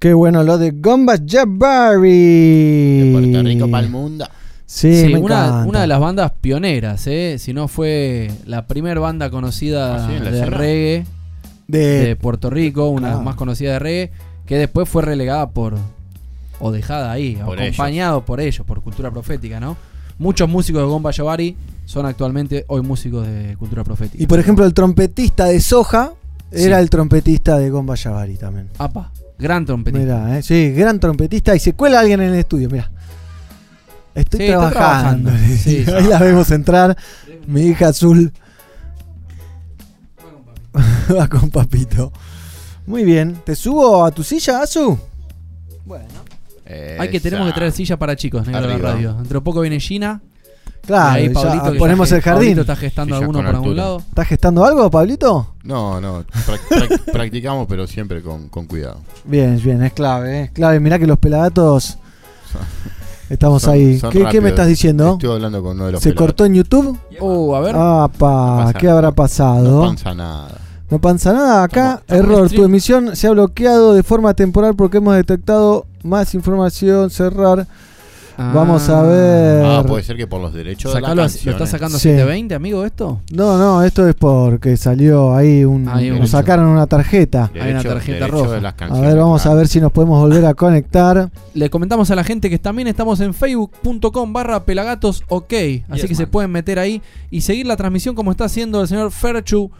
Qué 0.08 0.14
bueno 0.14 0.42
lo 0.42 0.56
de 0.56 0.70
Gomba 0.70 1.16
Jabari. 1.18 2.08
De 3.00 3.10
Puerto 3.12 3.42
Rico 3.42 3.70
para 3.70 3.84
el 3.84 3.92
mundo. 3.92 4.24
Sí, 4.64 5.02
Sí, 5.02 5.12
me 5.12 5.18
una, 5.18 5.66
de 5.82 5.86
las 5.86 6.00
bandas 6.00 6.32
pioneras, 6.40 7.06
¿eh? 7.06 7.36
si 7.38 7.52
no 7.52 7.68
fue 7.68 8.30
la 8.46 8.66
primera 8.66 8.98
banda 9.00 9.28
conocida 9.28 9.96
Ah, 9.96 10.08
sí, 10.08 10.14
de 10.24 10.30
escena. 10.30 10.46
reggae 10.56 11.04
De- 11.66 12.06
de, 12.06 12.16
Puerto 12.16 12.48
Rico, 12.48 12.88
una 12.88 13.08
Claro. 13.08 13.22
más 13.22 13.34
conocida 13.36 13.72
de 13.74 13.78
reggae, 13.80 14.10
que 14.46 14.56
después 14.56 14.88
fue 14.88 15.02
relegada 15.02 15.50
por, 15.50 15.74
o 16.58 16.72
dejada 16.72 17.12
ahí, 17.12 17.36
Por 17.44 17.60
acompañado 17.60 18.24
por 18.24 18.40
ellos, 18.40 18.64
por 18.66 18.80
Cultura 18.80 19.10
Profética, 19.10 19.60
¿no? 19.60 19.76
Muchos 20.18 20.48
músicos 20.48 20.80
de 20.80 20.88
Gomba 20.88 21.10
Yavari 21.10 21.54
son 21.84 22.06
actualmente 22.06 22.64
hoy 22.68 22.80
músicos 22.80 23.26
de 23.26 23.56
Cultura 23.58 23.84
Profética. 23.84 24.24
Y 24.24 24.26
por 24.26 24.38
ejemplo, 24.40 24.64
el 24.64 24.72
trompetista 24.72 25.44
de 25.44 25.60
Soja 25.60 26.14
era 26.50 26.76
Sí. 26.78 26.82
el 26.82 26.88
trompetista 26.88 27.58
de 27.58 27.68
Gomba 27.68 27.94
Yavari 27.94 28.36
también. 28.36 28.68
Apa, 28.78 29.12
gran 29.38 29.64
trompetista. 29.64 30.04
Mirá, 30.04 30.38
eh, 30.38 30.42
sí, 30.42 30.72
gran 30.72 30.98
trompetista. 31.00 31.54
Y 31.54 31.60
se 31.60 31.72
cuela 31.74 32.00
alguien 32.00 32.20
en 32.20 32.30
el 32.34 32.38
estudio, 32.40 32.68
mira. 32.70 32.90
Estoy 34.14 34.40
Sí, 34.40 34.46
trabajando. 34.48 35.30
trabajando. 35.30 35.32
Sí, 35.56 35.84
sí. 35.84 35.90
Ahí 35.90 36.04
la 36.08 36.18
vemos 36.18 36.50
entrar. 36.50 36.96
Mi 37.46 37.62
hija 37.66 37.88
azul. 37.88 38.32
Va 41.16 41.28
con 41.28 41.50
papito. 41.50 42.12
Muy 42.86 43.04
bien. 43.04 43.40
¿Te 43.44 43.54
subo 43.54 44.04
a 44.04 44.10
tu 44.10 44.22
silla, 44.22 44.62
Azu? 44.62 44.98
Hay 46.98 47.08
que 47.10 47.20
tenemos 47.20 47.46
que 47.46 47.54
traer 47.54 47.72
silla 47.72 47.98
para 47.98 48.14
chicos, 48.16 48.46
negro 48.46 48.66
de 48.68 48.78
radio. 48.78 49.14
Dentro 49.14 49.40
de 49.40 49.44
poco 49.44 49.60
viene 49.62 49.80
Gina. 49.80 50.20
Claro, 50.88 51.12
ahí 51.12 51.28
ya 51.28 51.32
Pablito 51.34 51.72
que 51.72 51.78
ponemos 51.78 52.06
está- 52.08 52.16
el 52.16 52.22
jardín. 52.22 52.40
Pablito 52.40 52.60
está 52.62 52.76
gestando 52.76 53.14
Sillas 53.14 53.20
alguno 53.28 53.38
por 53.38 53.54
algún 53.54 53.76
lado. 53.76 53.98
¿Estás 54.08 54.26
gestando 54.26 54.64
algo, 54.64 54.90
Pablito? 54.90 55.54
No, 55.62 56.00
no, 56.00 56.24
prac- 56.46 57.02
practicamos, 57.12 57.66
pero 57.68 57.86
siempre 57.86 58.22
con, 58.22 58.48
con 58.48 58.66
cuidado. 58.66 58.96
Bien, 59.24 59.60
bien, 59.62 59.82
es 59.84 59.92
clave, 59.92 60.38
eh, 60.38 60.42
es 60.44 60.50
clave. 60.50 60.80
Mirá 60.80 60.98
que 60.98 61.06
los 61.06 61.18
pelagatos 61.18 61.98
estamos 63.30 63.62
Son- 63.62 63.74
ahí. 63.74 63.98
son 63.98 64.10
¿Qué, 64.10 64.24
qué 64.30 64.40
me 64.40 64.48
estás 64.48 64.66
diciendo? 64.66 65.12
Estuve 65.12 65.34
hablando 65.34 65.62
con 65.62 65.76
uno 65.76 65.86
de 65.86 65.92
los 65.92 66.02
¿Se 66.02 66.14
cortó 66.14 66.44
en 66.44 66.54
YouTube? 66.54 66.98
Oh, 67.20 67.54
a 67.54 67.60
ver. 67.60 67.74
¡Apa! 67.76 68.58
pasa 68.66 68.72
¿Qué 68.78 68.86
nada. 68.86 68.96
habrá 68.98 69.08
No 69.10 69.14
pasado? 69.14 69.80
pasa 69.92 70.14
nada. 70.14 70.48
No 70.90 70.98
pasa 71.00 71.32
nada 71.34 71.62
acá. 71.64 72.02
Error. 72.08 72.48
Tu 72.48 72.64
emisión 72.64 73.14
se 73.14 73.26
ha 73.26 73.30
bloqueado 73.32 73.92
de 73.92 74.02
forma 74.02 74.32
temporal 74.32 74.74
porque 74.74 74.96
hemos 74.98 75.14
detectado 75.14 75.84
más 76.02 76.32
información. 76.34 77.10
Cerrar. 77.10 77.66
Vamos 78.38 78.88
a 78.88 79.02
ver. 79.02 79.64
Ah, 79.64 79.82
puede 79.86 80.04
ser 80.04 80.16
que 80.16 80.26
por 80.28 80.40
los 80.40 80.54
derechos 80.54 80.94
de 80.94 81.00
la 81.00 81.08
Sacalo 81.08 81.22
a- 81.22 81.24
¿Lo 81.24 81.30
canción, 81.30 81.54
está 81.54 81.66
sacando 81.66 81.96
a 81.96 82.00
Sí. 82.00 82.08
720, 82.10 82.54
amigo, 82.54 82.84
esto? 82.84 83.20
No, 83.32 83.58
no, 83.58 83.82
esto 83.82 84.06
es 84.08 84.14
porque 84.14 84.76
salió 84.76 85.34
ahí 85.34 85.64
un. 85.64 85.88
Ahí 85.88 86.10
un- 86.10 86.20
nos 86.20 86.30
sacaron 86.30 86.66
una 86.68 86.86
tarjeta. 86.86 87.50
Hay 87.60 87.72
una 87.72 87.82
tarjeta 87.82 88.18
derecho 88.26 88.44
roja. 88.44 88.54
de 88.54 88.60
las 88.60 88.74
A 88.80 89.00
ver, 89.00 89.16
vamos 89.16 89.44
a 89.44 89.54
ver 89.54 89.66
si 89.66 89.80
nos 89.80 89.90
podemos 89.90 90.20
volver 90.20 90.44
a 90.46 90.54
conectar. 90.54 91.30
Le 91.54 91.68
comentamos 91.68 92.10
a 92.12 92.14
la 92.14 92.22
gente 92.22 92.48
que 92.48 92.58
también 92.60 92.86
estamos 92.86 93.18
en 93.20 93.34
facebook.com 93.34 94.32
barra 94.32 94.64
pelagatos 94.64 95.24
ok. 95.28 95.52
Así 95.88 96.02
Yes, 96.02 96.06
que 96.06 96.14
se 96.14 96.26
pueden 96.28 96.52
meter 96.52 96.78
ahí 96.78 97.02
y 97.30 97.40
seguir 97.40 97.66
la 97.66 97.76
transmisión 97.76 98.14
como 98.14 98.30
está 98.30 98.44
haciendo 98.44 98.80
el 98.80 98.86
señor 98.88 99.10
Ferchu 99.10 99.70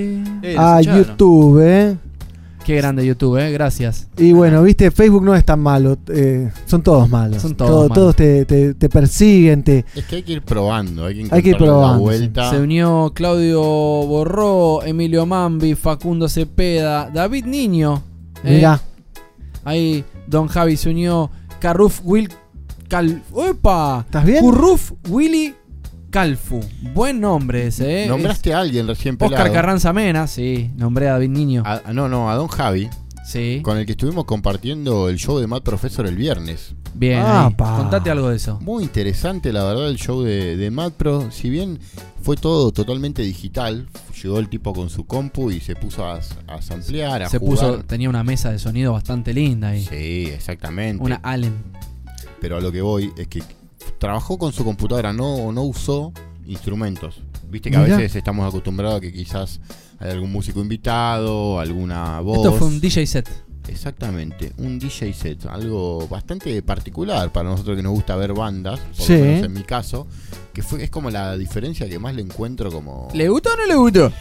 Eh, 0.42 0.56
a. 0.58 0.80
YouTube, 0.80 1.60
¿eh? 1.62 1.96
Qué 2.64 2.76
grande 2.76 3.04
YouTube, 3.04 3.38
eh. 3.38 3.50
Gracias. 3.52 4.08
Y 4.16 4.32
bueno, 4.32 4.62
viste, 4.62 4.90
Facebook 4.90 5.24
no 5.24 5.34
es 5.34 5.44
tan 5.44 5.58
malo, 5.60 5.98
eh, 6.08 6.50
son 6.66 6.82
todos 6.82 7.08
malos. 7.08 7.42
Son 7.42 7.54
todos 7.56 7.70
Todo- 7.70 7.80
malos. 7.88 7.94
Todos 7.96 8.16
te, 8.16 8.44
te- 8.44 8.74
te 8.74 8.88
persiguen, 8.88 9.64
te... 9.64 9.84
Es 9.96 10.04
que 10.06 10.16
hay 10.16 10.22
que 10.22 10.32
ir 10.34 10.42
probando, 10.42 11.06
hay 11.06 11.24
que 11.24 11.34
Hay 11.34 11.42
que 11.42 11.50
ir 11.50 11.56
probando, 11.56 12.00
vuelta. 12.00 12.50
Se 12.50 12.60
unió 12.60 13.10
Claudio 13.14 13.60
Borró, 13.60 14.82
Emilio 14.84 15.26
Mambi, 15.26 15.74
Facundo 15.74 16.28
Cepeda, 16.28 17.10
David 17.12 17.46
Niño. 17.46 18.02
eh. 18.44 18.56
Mirá, 18.56 18.80
Ahí 19.64 20.04
Don 20.26 20.48
Javi 20.48 20.76
se 20.76 20.90
unió. 20.90 21.30
Carruf 21.60 22.00
Will 22.04 22.28
Cal. 22.88 23.22
¡Opa! 23.32 24.02
¿estás 24.06 24.24
bien? 24.24 24.40
Curruf 24.40 24.92
Willy 25.08 25.54
Calfu. 26.12 26.60
Buen 26.94 27.20
nombre 27.20 27.66
ese, 27.66 28.04
¿eh? 28.04 28.06
Nombraste 28.06 28.52
a 28.54 28.60
alguien 28.60 28.86
recién 28.86 29.16
Es 29.18 29.22
Oscar 29.24 29.38
pelado. 29.38 29.54
Carranza 29.54 29.92
Mena, 29.92 30.26
sí. 30.28 30.70
Nombré 30.76 31.08
a 31.08 31.12
David 31.14 31.30
Niño. 31.30 31.62
A- 31.66 31.92
no, 31.92 32.08
no, 32.08 32.30
a 32.30 32.34
Don 32.36 32.46
Javi, 32.48 32.88
Sí. 33.24 33.60
con 33.62 33.78
el 33.78 33.86
que 33.86 33.92
estuvimos 33.92 34.24
compartiendo 34.26 35.08
el 35.08 35.16
show 35.16 35.38
de 35.38 35.46
Mad 35.46 35.62
Professor 35.62 36.06
el 36.06 36.16
viernes. 36.16 36.74
Bien. 36.94 37.20
Ah. 37.24 37.50
Contate 37.56 38.10
algo 38.10 38.28
de 38.28 38.36
eso. 38.36 38.60
Muy 38.60 38.84
interesante, 38.84 39.52
la 39.52 39.64
verdad, 39.64 39.88
el 39.88 39.96
show 39.96 40.22
de, 40.22 40.56
de 40.58 40.70
Mad 40.70 40.92
Pro. 40.92 41.30
Si 41.30 41.48
bien 41.48 41.78
fue 42.20 42.36
todo 42.36 42.70
totalmente 42.72 43.22
digital, 43.22 43.88
llegó 44.22 44.38
el 44.38 44.48
tipo 44.50 44.74
con 44.74 44.90
su 44.90 45.06
compu 45.06 45.50
y 45.50 45.60
se 45.60 45.74
puso 45.74 46.04
a, 46.04 46.20
a 46.46 46.60
samplear, 46.60 47.22
a 47.22 47.28
Se 47.30 47.38
jugar. 47.38 47.56
puso, 47.58 47.84
tenía 47.84 48.10
una 48.10 48.22
mesa 48.22 48.52
de 48.52 48.58
sonido 48.58 48.92
bastante 48.92 49.32
linda 49.32 49.68
ahí. 49.68 49.82
Sí, 49.84 50.30
exactamente. 50.30 51.02
Una 51.02 51.16
Allen. 51.22 51.54
Pero 52.40 52.58
a 52.58 52.60
lo 52.60 52.70
que 52.70 52.82
voy 52.82 53.10
es 53.16 53.28
que 53.28 53.42
trabajó 54.02 54.36
con 54.36 54.52
su 54.52 54.64
computadora, 54.64 55.12
no, 55.12 55.52
no 55.52 55.62
usó 55.62 56.12
instrumentos. 56.44 57.22
Viste 57.48 57.70
que 57.70 57.76
a 57.76 57.82
veces 57.82 58.16
estamos 58.16 58.48
acostumbrados 58.48 58.98
a 58.98 59.00
que 59.00 59.12
quizás 59.12 59.60
hay 60.00 60.10
algún 60.10 60.32
músico 60.32 60.60
invitado, 60.60 61.60
alguna 61.60 62.18
voz. 62.18 62.38
Esto 62.38 62.52
fue 62.54 62.66
un 62.66 62.80
DJ 62.80 63.06
set. 63.06 63.28
Exactamente, 63.68 64.50
un 64.58 64.80
DJ 64.80 65.12
set, 65.12 65.46
algo 65.46 66.08
bastante 66.08 66.60
particular 66.62 67.30
para 67.30 67.48
nosotros 67.50 67.76
que 67.76 67.82
nos 67.84 67.92
gusta 67.92 68.16
ver 68.16 68.32
bandas, 68.32 68.80
por 68.80 69.06
Sí. 69.06 69.12
lo 69.12 69.20
menos 69.20 69.44
en 69.46 69.52
mi 69.52 69.62
caso, 69.62 70.08
que 70.52 70.64
fue 70.64 70.82
es 70.82 70.90
como 70.90 71.08
la 71.08 71.36
diferencia 71.38 71.88
que 71.88 72.00
más 72.00 72.12
le 72.16 72.22
encuentro 72.22 72.72
como 72.72 73.06
¿Le 73.14 73.28
gustó 73.28 73.50
o 73.52 73.56
no 73.56 73.66
le 73.66 73.76
gustó? 73.76 74.12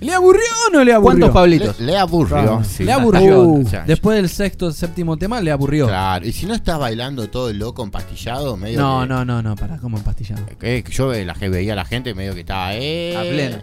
¿Le 0.00 0.14
aburrió 0.14 0.42
o 0.68 0.72
no 0.72 0.84
le 0.84 0.92
aburrió? 0.92 1.02
¿Cuántos 1.18 1.30
Pablitos? 1.30 1.80
le, 1.80 1.86
le 1.86 1.98
aburrió. 1.98 2.28
Claro. 2.36 2.64
sí. 2.64 2.84
Le 2.84 2.92
aburrió. 2.92 3.42
Uh. 3.42 3.66
O 3.66 3.68
sea, 3.68 3.84
Después 3.84 4.16
del 4.16 4.28
sexto, 4.28 4.70
séptimo 4.70 5.16
tema, 5.16 5.40
le 5.40 5.50
aburrió. 5.50 5.86
Claro, 5.88 6.24
y 6.26 6.32
si 6.32 6.46
no 6.46 6.54
estás 6.54 6.78
bailando 6.78 7.28
todo 7.28 7.50
el 7.50 7.58
loco 7.58 7.82
empastillado, 7.82 8.56
medio 8.56 8.80
No, 8.80 9.00
que- 9.02 9.08
no, 9.08 9.24
no, 9.24 9.42
no, 9.42 9.56
para, 9.56 9.78
como 9.78 9.96
empastillado. 9.98 10.44
que 10.58 10.84
yo 10.90 11.08
ve- 11.08 11.24
la, 11.24 11.34
que 11.34 11.48
veía 11.48 11.72
a 11.72 11.76
la 11.76 11.84
gente 11.84 12.14
medio 12.14 12.34
que 12.34 12.40
estaba 12.40 12.74
eh, 12.76 13.16
A 13.16 13.22
pleno. 13.22 13.58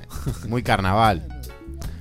muy 0.49 0.61
carnaval. 0.61 1.25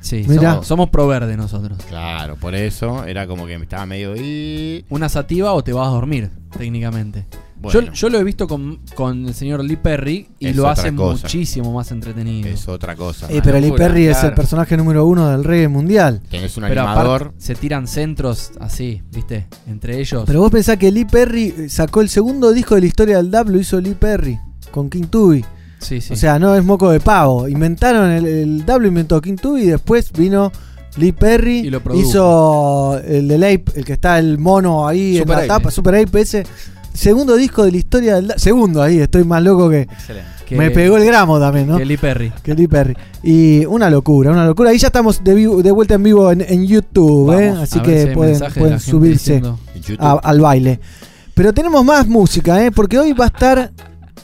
Sí, 0.00 0.24
somos, 0.24 0.66
somos 0.66 0.90
pro 0.90 1.06
verde 1.06 1.34
nosotros. 1.36 1.78
Claro, 1.88 2.36
por 2.36 2.54
eso 2.54 3.04
era 3.04 3.26
como 3.26 3.46
que 3.46 3.56
me 3.56 3.64
estaba 3.64 3.86
medio 3.86 4.14
y 4.16 4.84
Una 4.90 5.08
sativa 5.08 5.52
o 5.54 5.64
te 5.64 5.72
vas 5.72 5.86
a 5.88 5.90
dormir, 5.92 6.30
técnicamente. 6.58 7.24
Bueno. 7.60 7.80
Yo, 7.80 7.92
yo 7.92 8.08
lo 8.10 8.18
he 8.18 8.24
visto 8.24 8.46
con, 8.46 8.80
con 8.94 9.26
el 9.26 9.32
señor 9.34 9.64
Lee 9.64 9.76
Perry 9.76 10.28
y 10.38 10.48
Es 10.48 10.56
lo 10.56 10.68
hace 10.68 10.94
cosa. 10.94 11.22
muchísimo 11.22 11.72
más 11.72 11.90
entretenido. 11.92 12.48
es 12.48 12.68
otra 12.68 12.94
cosa. 12.94 13.26
Eh, 13.30 13.40
pero 13.42 13.58
Lee 13.58 13.72
Perry 13.72 14.06
es 14.06 14.22
el 14.22 14.34
personaje 14.34 14.76
número 14.76 15.06
uno 15.06 15.28
del 15.30 15.44
reggae 15.44 15.68
mundial. 15.68 16.20
Tenés 16.30 16.56
un 16.56 16.64
Pero 16.68 16.82
animador. 16.82 17.22
aparte 17.22 17.34
se 17.42 17.54
tiran 17.54 17.86
centros 17.86 18.52
así, 18.60 19.00
¿viste? 19.12 19.46
Entre 19.66 19.98
ellos. 19.98 20.24
Pero 20.26 20.40
vos 20.40 20.50
pensás 20.50 20.76
que 20.76 20.90
Lee 20.92 21.04
Perry 21.06 21.68
sacó 21.70 22.00
el 22.02 22.08
segundo 22.08 22.52
disco 22.52 22.74
de 22.74 22.82
la 22.82 22.86
historia 22.86 23.16
del 23.16 23.30
dub, 23.30 23.48
lo 23.48 23.58
hizo 23.58 23.80
Lee 23.80 23.94
Perry, 23.98 24.38
con 24.70 24.90
King 24.90 25.04
Tubby. 25.04 25.44
sí, 25.78 26.00
sí. 26.00 26.12
O 26.12 26.16
sea, 26.16 26.38
no 26.38 26.54
es 26.54 26.64
moco 26.64 26.90
de 26.90 27.00
pavo. 27.00 27.48
Inventaron 27.48 28.10
el, 28.10 28.26
el 28.26 28.66
dub, 28.66 28.80
lo 28.80 28.88
inventó 28.88 29.20
King 29.22 29.36
Tubby 29.36 29.62
y 29.62 29.66
después 29.66 30.12
vino 30.12 30.52
Lee 30.96 31.12
Perry. 31.12 31.60
Y 31.60 31.70
lo 31.70 31.80
hizo 31.94 32.98
el 33.04 33.26
del 33.28 33.42
Ape, 33.44 33.64
el 33.76 33.84
que 33.84 33.94
está 33.94 34.18
el 34.18 34.38
mono 34.38 34.86
ahí 34.86 35.18
Super 35.18 35.22
en 35.22 35.28
la 35.28 35.36
Ape. 35.38 35.48
tapa, 35.48 35.70
Super 35.70 35.94
Ape 35.96 36.20
ese. 36.20 36.44
Segundo 36.94 37.34
disco 37.36 37.64
de 37.64 37.72
la 37.72 37.76
historia 37.76 38.14
del. 38.14 38.32
Segundo 38.36 38.80
ahí, 38.80 38.98
estoy 39.00 39.24
más 39.24 39.42
loco 39.42 39.68
que. 39.68 39.82
Excelente. 39.82 40.28
que- 40.46 40.56
me 40.56 40.70
pegó 40.70 40.96
el 40.96 41.04
gramo 41.06 41.40
también, 41.40 41.66
¿no? 41.66 41.76
que 41.78 41.84
Lee 41.84 41.96
Perry. 41.96 42.32
Que 42.42 42.54
Lee 42.54 42.68
Perry. 42.68 42.94
Y 43.22 43.64
una 43.66 43.90
locura, 43.90 44.30
una 44.30 44.46
locura. 44.46 44.70
Ahí 44.70 44.78
ya 44.78 44.86
estamos 44.88 45.24
de, 45.24 45.34
vivo- 45.34 45.62
de 45.62 45.70
vuelta 45.72 45.94
en 45.94 46.02
vivo 46.02 46.30
en, 46.30 46.40
en 46.42 46.66
YouTube, 46.66 47.32
¿eh? 47.38 47.48
Así 47.50 47.78
si 47.78 47.80
que 47.80 48.06
pueden, 48.14 48.78
subirse 48.78 49.42
a- 49.98 50.12
al 50.22 50.40
baile. 50.40 50.80
Pero 51.34 51.52
tenemos 51.52 51.84
más 51.84 52.06
música, 52.06 52.64
¿eh? 52.64 52.70
Porque 52.70 52.98
hoy 52.98 53.12
va 53.12 53.24
a 53.24 53.28
estar. 53.28 53.72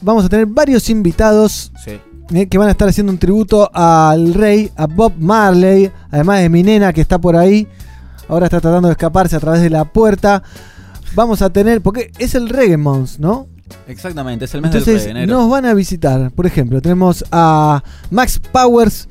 Vamos 0.03 0.25
a 0.25 0.29
tener 0.29 0.47
varios 0.47 0.89
invitados 0.91 1.73
Sí. 1.85 1.99
eh, 2.35 2.47
que 2.49 2.57
van 2.59 2.69
a 2.69 2.71
estar 2.71 2.89
haciendo 2.89 3.13
un 3.13 3.19
tributo 3.19 3.69
al 3.75 4.33
rey, 4.35 4.71
a 4.77 4.87
Bob 4.87 5.15
Marley, 5.19 5.91
además 6.11 6.41
de 6.41 6.49
mi 6.49 6.63
nena 6.63 6.93
que 6.93 7.01
está 7.01 7.19
por 7.19 7.35
ahí. 7.37 7.67
Ahora 8.29 8.47
está 8.47 8.61
tratando 8.61 8.87
de 8.89 8.93
escaparse 8.93 9.35
a 9.37 9.41
través 9.41 9.61
de 9.61 9.71
la 9.71 9.85
puerta. 9.87 10.43
Vamos 11.15 11.43
a 11.43 11.51
tener, 11.51 11.81
porque 11.83 12.13
es 12.19 12.35
el 12.35 12.49
Reggae 12.49 12.77
Month, 12.77 13.19
¿no? 13.19 13.49
Exactamente, 13.87 14.45
es 14.47 14.55
el 14.55 14.63
mes 14.63 14.73
del 14.73 14.81
Entonces 14.81 15.05
reggae, 15.07 15.23
enero. 15.23 15.39
nos 15.39 15.51
van 15.51 15.65
a 15.67 15.75
visitar. 15.75 16.31
Por 16.33 16.47
ejemplo, 16.47 16.81
tenemos 16.83 17.25
a 17.31 17.83
Max 18.11 18.41
Powers, 18.53 19.09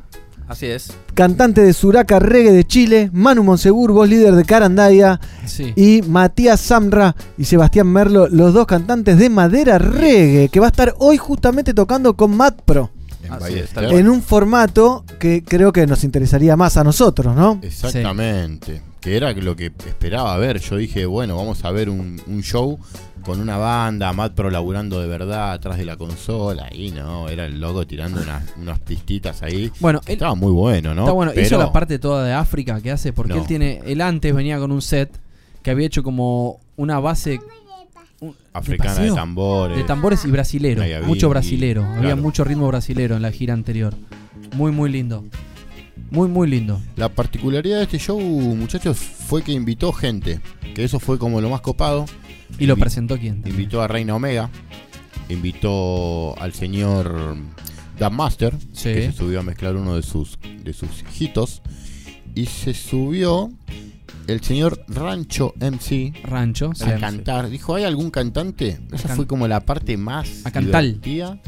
Así 0.48 0.66
es. 0.66 0.92
cantante 1.14 1.62
de 1.62 1.72
Suraca 1.74 2.20
Reggae 2.20 2.52
de 2.52 2.66
Chile, 2.66 3.10
Manu 3.14 3.44
Monsegur, 3.44 3.92
voz 3.92 4.10
líder 4.10 4.36
de 4.36 4.44
Carandaya, 4.46 5.20
Sí. 5.46 5.74
y 5.76 6.02
Matías 6.08 6.60
Samra 6.60 7.16
y 7.38 7.46
Sebastián 7.46 7.88
Merlo, 7.88 8.28
los 8.30 8.54
dos 8.54 8.66
cantantes 8.66 9.18
de 9.18 9.30
Madera 9.30 9.78
Reggae, 9.78 10.50
que 10.50 10.60
va 10.60 10.66
a 10.68 10.70
estar 10.72 10.94
hoy 11.00 11.18
justamente 11.18 11.74
tocando 11.74 12.16
con 12.16 12.36
Matt 12.36 12.62
Pro. 12.64 12.90
en. 13.24 13.92
En 13.92 14.10
un 14.10 14.22
formato 14.24 15.06
que 15.20 15.44
creo 15.44 15.72
que 15.72 15.86
nos 15.86 16.04
interesaría 16.04 16.58
más 16.58 16.78
a 16.78 16.84
nosotros, 16.84 17.36
¿no? 17.36 17.60
Exactamente. 17.62 18.82
Que 19.02 19.16
era 19.16 19.32
lo 19.34 19.56
que 19.56 19.68
esperaba 19.88 20.36
ver. 20.38 20.60
Yo 20.60 20.76
dije, 20.76 21.06
bueno, 21.06 21.36
vamos 21.38 21.64
a 21.64 21.72
ver 21.72 21.90
un, 21.90 22.22
un 22.28 22.42
show 22.44 22.78
con 23.24 23.40
una 23.40 23.58
banda, 23.58 24.12
Matt 24.14 24.34
Pro 24.34 24.50
laburando 24.50 25.00
de 25.02 25.08
verdad 25.08 25.54
atrás 25.54 25.78
de 25.78 25.86
la 25.86 25.96
consola. 25.98 26.68
Y 26.74 26.92
no, 26.92 27.30
era 27.30 27.46
el 27.46 27.60
loco 27.62 27.86
tirando 27.88 28.22
unas, 28.22 28.44
unas 28.58 28.80
pistitas 28.80 29.42
ahí. 29.44 29.72
Bueno, 29.80 30.02
él 30.06 30.14
Estaba 30.14 30.36
muy 30.36 30.52
bueno, 30.52 30.94
¿no? 30.94 31.02
está 31.04 31.12
bueno. 31.14 31.32
Hizo 31.34 31.42
Pero- 31.44 31.58
la 31.60 31.72
parte 31.72 31.98
toda 32.00 32.26
de 32.26 32.34
África 32.34 32.82
que 32.82 32.92
hace 32.92 33.14
porque 33.14 33.34
No. 33.34 33.42
él 33.42 33.48
tiene. 33.48 33.82
Él 33.86 34.02
antes 34.02 34.34
venía 34.36 34.60
con 34.60 34.72
un 34.72 34.82
set 34.82 35.10
que 35.64 35.72
había 35.72 35.88
hecho 35.88 36.04
como 36.04 36.60
una 36.78 37.00
base 37.00 37.40
africana 38.54 38.96
de, 39.00 39.12
tambores. 39.12 39.78
De 39.78 39.84
tambores 39.84 40.26
y 40.26 40.32
brasilero. 40.32 40.82
Había- 40.82 41.02
Mucho 41.02 41.30
brasilero. 41.30 41.86
Había 41.86 42.16
mucho 42.16 42.44
ritmo 42.44 42.68
brasilero 42.68 43.16
en 43.16 43.22
la 43.22 43.32
gira 43.32 43.54
anterior. 43.54 43.94
Muy, 44.56 44.72
muy 44.72 44.90
lindo. 44.92 45.24
Muy, 46.12 46.28
muy 46.28 46.48
lindo. 46.50 46.82
La 46.96 47.10
particularidad 47.10 47.78
de 47.78 47.84
este 47.84 48.00
show, 48.00 48.20
muchachos, 48.20 48.98
fue 48.98 49.44
que 49.44 49.52
invitó 49.52 49.92
gente. 49.94 50.40
Que 50.74 50.84
eso 50.84 51.00
fue 51.00 51.20
como 51.20 51.40
lo 51.42 51.50
más 51.50 51.62
copado. 51.62 52.06
¿Y 52.58 52.66
lo 52.66 52.76
Invi- 52.76 52.80
presentó 52.80 53.18
quién? 53.18 53.44
Invitó 53.46 53.82
a 53.82 53.88
Reina 53.88 54.16
Omega. 54.16 54.50
Invitó 55.30 56.38
al 56.42 56.54
señor 56.54 57.38
Dan 58.00 58.16
Master. 58.16 58.56
Sí. 58.74 58.94
Que 58.94 59.12
se 59.12 59.18
subió 59.18 59.40
a 59.40 59.44
mezclar 59.44 59.76
uno 59.76 59.96
de 59.96 60.02
sus, 60.04 60.40
de 60.64 60.74
sus 60.74 60.90
hitos. 61.20 61.62
Y 62.36 62.46
se 62.48 62.74
subió 62.74 63.52
el 64.32 64.42
señor 64.42 64.84
Rancho 64.88 65.54
MC. 65.60 66.14
Rancho, 66.24 66.72
sí. 66.76 66.84
A 66.84 66.98
cantar. 66.98 67.50
Dijo, 67.50 67.76
¿hay 67.76 67.84
algún 67.84 68.10
cantante? 68.12 68.80
Esa 68.92 69.08
can- 69.10 69.16
fue 69.18 69.28
como 69.28 69.48
la 69.48 69.60
parte 69.62 69.98
más 69.98 70.46
A 70.46 70.52
cantar. 70.52 70.84
divertida. 70.84 71.40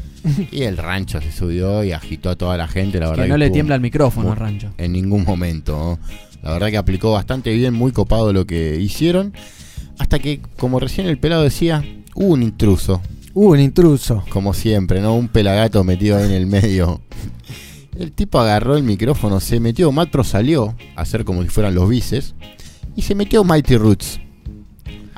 Y 0.52 0.62
el 0.62 0.76
rancho 0.76 1.20
se 1.20 1.32
subió 1.32 1.82
y 1.82 1.90
agitó 1.92 2.30
a 2.30 2.36
toda 2.36 2.56
la 2.56 2.68
gente, 2.68 3.00
la 3.00 3.08
verdad. 3.10 3.24
Que 3.24 3.28
no 3.28 3.36
le 3.36 3.50
tiembla 3.50 3.74
el 3.74 3.80
micrófono 3.80 4.30
al 4.32 4.36
rancho. 4.38 4.72
En 4.78 4.92
ningún 4.92 5.24
momento. 5.24 5.72
¿no? 5.72 5.98
La 6.42 6.52
verdad 6.52 6.68
que 6.70 6.76
aplicó 6.76 7.10
bastante 7.12 7.52
bien, 7.52 7.74
muy 7.74 7.90
copado 7.92 8.32
lo 8.32 8.46
que 8.46 8.76
hicieron. 8.80 9.32
Hasta 9.98 10.18
que, 10.18 10.40
como 10.56 10.78
recién 10.80 11.06
el 11.08 11.18
pelado 11.18 11.42
decía, 11.42 11.84
hubo 12.14 12.32
un 12.34 12.42
intruso. 12.42 13.00
Hubo 13.34 13.50
un 13.52 13.60
intruso. 13.60 14.24
Como 14.28 14.54
siempre, 14.54 15.00
¿no? 15.00 15.14
Un 15.16 15.28
pelagato 15.28 15.82
metido 15.84 16.18
ahí 16.18 16.24
en 16.26 16.32
el 16.32 16.46
medio. 16.46 17.00
El 17.98 18.12
tipo 18.12 18.38
agarró 18.40 18.76
el 18.76 18.82
micrófono, 18.84 19.38
se 19.40 19.60
metió, 19.60 19.92
Matro 19.92 20.24
salió 20.24 20.74
a 20.96 21.02
hacer 21.02 21.24
como 21.24 21.42
si 21.42 21.48
fueran 21.48 21.74
los 21.74 21.88
bices. 21.88 22.34
Y 22.96 23.02
se 23.02 23.14
metió 23.14 23.42
Mighty 23.44 23.76
Roots. 23.76 24.20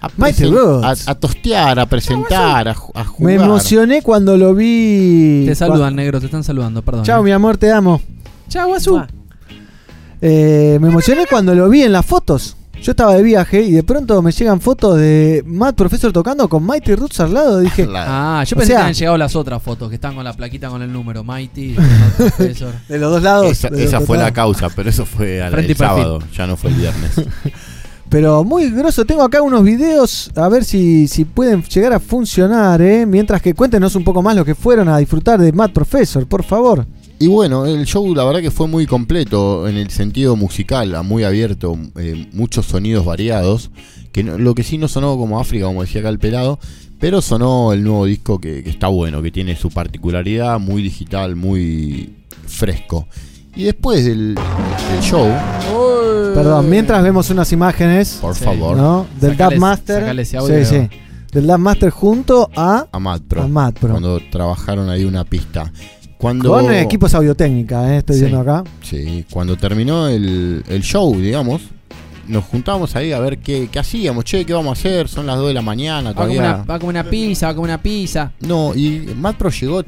A 0.00 0.08
Mighty 0.16 0.44
Roots. 0.44 1.08
A, 1.08 1.12
a 1.12 1.14
tostear, 1.14 1.78
a 1.78 1.86
presentar, 1.86 2.68
a, 2.68 2.74
ju- 2.74 2.90
a 2.94 3.02
Me 3.04 3.08
jugar. 3.08 3.34
emocioné 3.34 4.02
cuando 4.02 4.36
lo 4.36 4.54
vi. 4.54 5.44
Te 5.46 5.54
saludan, 5.54 5.96
negro, 5.96 6.20
te 6.20 6.26
están 6.26 6.44
saludando, 6.44 6.82
perdón. 6.82 7.04
Chao, 7.04 7.22
mi 7.22 7.30
amor, 7.32 7.56
te 7.56 7.70
amo. 7.72 8.00
Chao, 8.48 8.74
Azú. 8.74 9.00
Eh, 10.20 10.78
me 10.80 10.88
emocioné 10.88 11.26
cuando 11.28 11.54
lo 11.54 11.68
vi 11.68 11.82
en 11.82 11.92
las 11.92 12.04
fotos. 12.06 12.56
Yo 12.84 12.90
estaba 12.90 13.14
de 13.14 13.22
viaje 13.22 13.62
y 13.62 13.72
de 13.72 13.82
pronto 13.82 14.20
me 14.20 14.30
llegan 14.30 14.60
fotos 14.60 14.98
de 14.98 15.42
Matt 15.46 15.74
Professor 15.74 16.12
tocando 16.12 16.46
con 16.50 16.66
Mighty 16.66 16.94
Roots 16.94 17.18
al 17.20 17.32
lado. 17.32 17.60
Dije, 17.60 17.88
Ah, 17.96 18.44
yo 18.46 18.54
O 18.54 18.58
pensé 18.58 18.66
sea- 18.72 18.76
que 18.76 18.82
habían 18.82 18.94
llegado 18.94 19.16
las 19.16 19.34
otras 19.36 19.62
fotos 19.62 19.88
que 19.88 19.94
están 19.94 20.14
con 20.14 20.22
la 20.22 20.34
plaquita 20.34 20.68
con 20.68 20.82
el 20.82 20.92
número. 20.92 21.24
Mighty, 21.24 21.74
Matt 21.78 22.14
Professor. 22.16 22.74
de 22.86 22.98
los 22.98 23.10
dos 23.10 23.22
lados. 23.22 23.64
Esa, 23.64 24.00
fue 24.02 24.18
la 24.18 24.32
causa, 24.34 24.68
pero 24.68 24.90
eso 24.90 25.06
fue 25.06 25.40
al 25.42 25.54
el 25.58 25.74
sábado, 25.74 26.18
ya 26.36 26.46
no 26.46 26.58
fue 26.58 26.68
el 26.70 26.76
viernes. 26.76 27.12
Pero 28.10 28.44
muy 28.44 28.70
grosso. 28.70 29.04
Tengo 29.04 29.22
acá 29.22 29.40
unos 29.42 29.64
videos. 29.64 30.30
A 30.36 30.48
ver 30.48 30.64
si, 30.64 31.08
si 31.08 31.24
pueden 31.24 31.62
llegar 31.64 31.94
a 31.94 31.98
funcionar. 31.98 32.80
¿eh? 32.82 33.06
Mientras 33.06 33.40
que 33.42 33.54
cuéntenos 33.54 33.96
un 33.96 34.04
poco 34.04 34.22
más 34.22 34.36
lo 34.36 34.44
que 34.44 34.54
fueron 34.54 34.88
a 34.88 34.98
disfrutar 34.98 35.40
de 35.40 35.52
Matt 35.52 35.72
Professor, 35.72 36.24
por 36.26 36.44
favor. 36.44 36.86
Y 37.24 37.28
bueno, 37.28 37.64
el 37.64 37.84
show 37.86 38.14
la 38.14 38.24
verdad 38.24 38.40
que 38.42 38.50
fue 38.50 38.68
muy 38.68 38.86
completo 38.86 39.66
en 39.66 39.76
el 39.76 39.88
sentido 39.90 40.36
musical, 40.36 40.94
muy 41.04 41.24
abierto, 41.24 41.78
eh, 41.98 42.28
muchos 42.32 42.66
sonidos 42.66 43.04
variados. 43.06 43.70
Que 44.12 44.22
no- 44.22 44.36
lo 44.38 44.54
que 44.54 44.62
sí 44.62 44.76
no 44.78 44.88
sonó 44.88 45.16
como 45.16 45.40
África, 45.40 45.64
como 45.66 45.80
decía 45.82 46.00
acá 46.02 46.10
el 46.10 46.18
pelado, 46.18 46.58
pero 47.00 47.22
sonó 47.22 47.72
el 47.72 47.82
nuevo 47.82 48.04
disco 48.04 48.38
que, 48.40 48.62
que 48.62 48.70
está 48.70 48.88
bueno, 48.88 49.22
que 49.22 49.30
tiene 49.30 49.56
su 49.56 49.70
particularidad, 49.70 50.58
muy 50.60 50.82
digital, 50.82 51.34
muy 51.34 52.14
fresco. 52.46 53.08
Y 53.56 53.64
después 53.64 54.04
del, 54.04 54.34
del 54.34 55.00
show, 55.00 55.26
Perdón, 56.34 56.68
mientras 56.68 57.02
vemos 57.02 57.30
unas 57.30 57.50
imágenes. 57.52 58.18
por 58.20 58.34
favor, 58.34 58.76
¿no? 58.76 59.06
Del 59.20 59.36
Sacale- 59.36 59.54
Dub 59.54 59.60
Master. 59.60 60.18
ese 60.18 60.36
audio 60.36 60.64
Sí, 60.64 60.74
sí. 60.90 60.98
Del 61.32 61.46
Dub 61.46 61.58
Master 61.58 61.90
junto 61.90 62.50
a. 62.54 62.86
a 62.92 62.98
Mad 62.98 63.22
Pro, 63.22 63.42
A 63.42 63.48
Mad 63.48 63.74
Pro. 63.74 63.90
cuando 63.92 64.20
trabajaron 64.30 64.88
ahí 64.90 65.04
una 65.04 65.24
pista. 65.24 65.72
Cuando, 66.24 66.48
Con 66.52 66.72
equipos 66.72 67.12
audiotécnica, 67.12 67.92
¿eh? 67.92 67.98
estoy 67.98 68.16
Sí. 68.16 68.20
viendo 68.22 68.40
acá. 68.40 68.64
Sí, 68.80 69.26
cuando 69.30 69.58
terminó 69.58 70.08
el, 70.08 70.64
el 70.66 70.80
show, 70.82 71.14
digamos, 71.20 71.60
nos 72.28 72.44
juntábamos 72.44 72.96
ahí 72.96 73.12
a 73.12 73.18
ver 73.20 73.40
qué, 73.40 73.68
qué 73.70 73.78
hacíamos. 73.78 74.24
Che, 74.24 74.46
¿qué 74.46 74.54
vamos 74.54 74.70
a 74.70 74.80
hacer? 74.80 75.06
Son 75.06 75.26
las 75.26 75.36
2 75.36 75.48
de 75.48 75.52
la 75.52 75.60
mañana 75.60 76.12
Va 76.12 76.14
como, 76.14 76.28
todavía. 76.32 76.54
una, 76.54 76.64
va 76.64 76.78
como 76.78 76.88
una 76.88 77.04
pizza, 77.04 77.48
va 77.48 77.52
como 77.54 77.64
una 77.64 77.82
pizza. 77.82 78.32
No, 78.40 78.74
y 78.74 79.00
Mad 79.18 79.34
Pro 79.34 79.50
llegó 79.50 79.84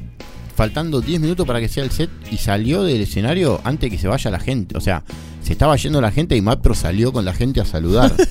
faltando 0.55 1.01
10 1.01 1.19
minutos 1.21 1.47
para 1.47 1.59
que 1.59 1.69
sea 1.69 1.83
el 1.83 1.89
set 1.89 2.11
y 2.31 2.37
salió 2.37 2.83
del 2.83 3.01
escenario 3.01 3.59
antes 3.63 3.89
que 3.89 3.97
se 3.97 4.07
vaya 4.07 4.29
la 4.29 4.39
gente. 4.39 4.77
O 4.77 4.79
sea, 4.79 5.01
se 5.41 5.53
estaba 5.53 5.75
yendo 5.75 5.99
la 6.01 6.11
gente 6.11 6.35
y 6.35 6.41
Mad 6.41 6.59
Pro 6.59 6.75
salió 6.75 7.11
con 7.11 7.25
la 7.25 7.33
gente 7.33 7.61
a 7.61 7.65
saludar. 7.65 8.13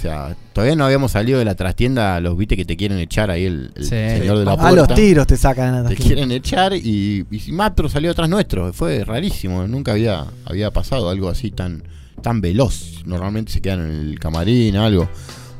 o 0.00 0.02
sea, 0.02 0.34
todavía 0.54 0.74
no 0.76 0.86
habíamos 0.86 1.12
salido 1.12 1.38
de 1.38 1.44
la 1.44 1.54
trastienda, 1.54 2.18
los 2.20 2.34
viste 2.36 2.56
que 2.56 2.64
te 2.64 2.74
quieren 2.76 2.98
echar 2.98 3.30
ahí 3.30 3.44
el, 3.44 3.70
el 3.76 3.84
Sí. 3.84 3.90
señor 3.90 4.38
de 4.38 4.44
la 4.46 4.52
A 4.52 4.56
puerta. 4.56 4.74
los 4.76 4.94
tiros 4.94 5.26
te 5.26 5.36
sacan. 5.36 5.74
a 5.74 5.82
la 5.82 5.88
Te 5.90 5.96
quieren 5.96 6.32
echar 6.32 6.72
y, 6.72 7.26
y 7.30 7.52
Mad 7.52 7.74
Pro 7.74 7.88
salió 7.90 8.10
atrás 8.10 8.28
nuestro. 8.30 8.72
Fue 8.72 9.04
rarísimo. 9.04 9.66
Nunca 9.68 9.92
había, 9.92 10.24
había 10.46 10.70
pasado 10.70 11.10
algo 11.10 11.28
así 11.28 11.50
tan, 11.50 11.82
tan 12.22 12.40
veloz. 12.40 13.02
Normalmente 13.04 13.52
se 13.52 13.60
quedan 13.60 13.80
en 13.80 13.90
el 14.08 14.18
camarín, 14.18 14.76
algo. 14.76 15.06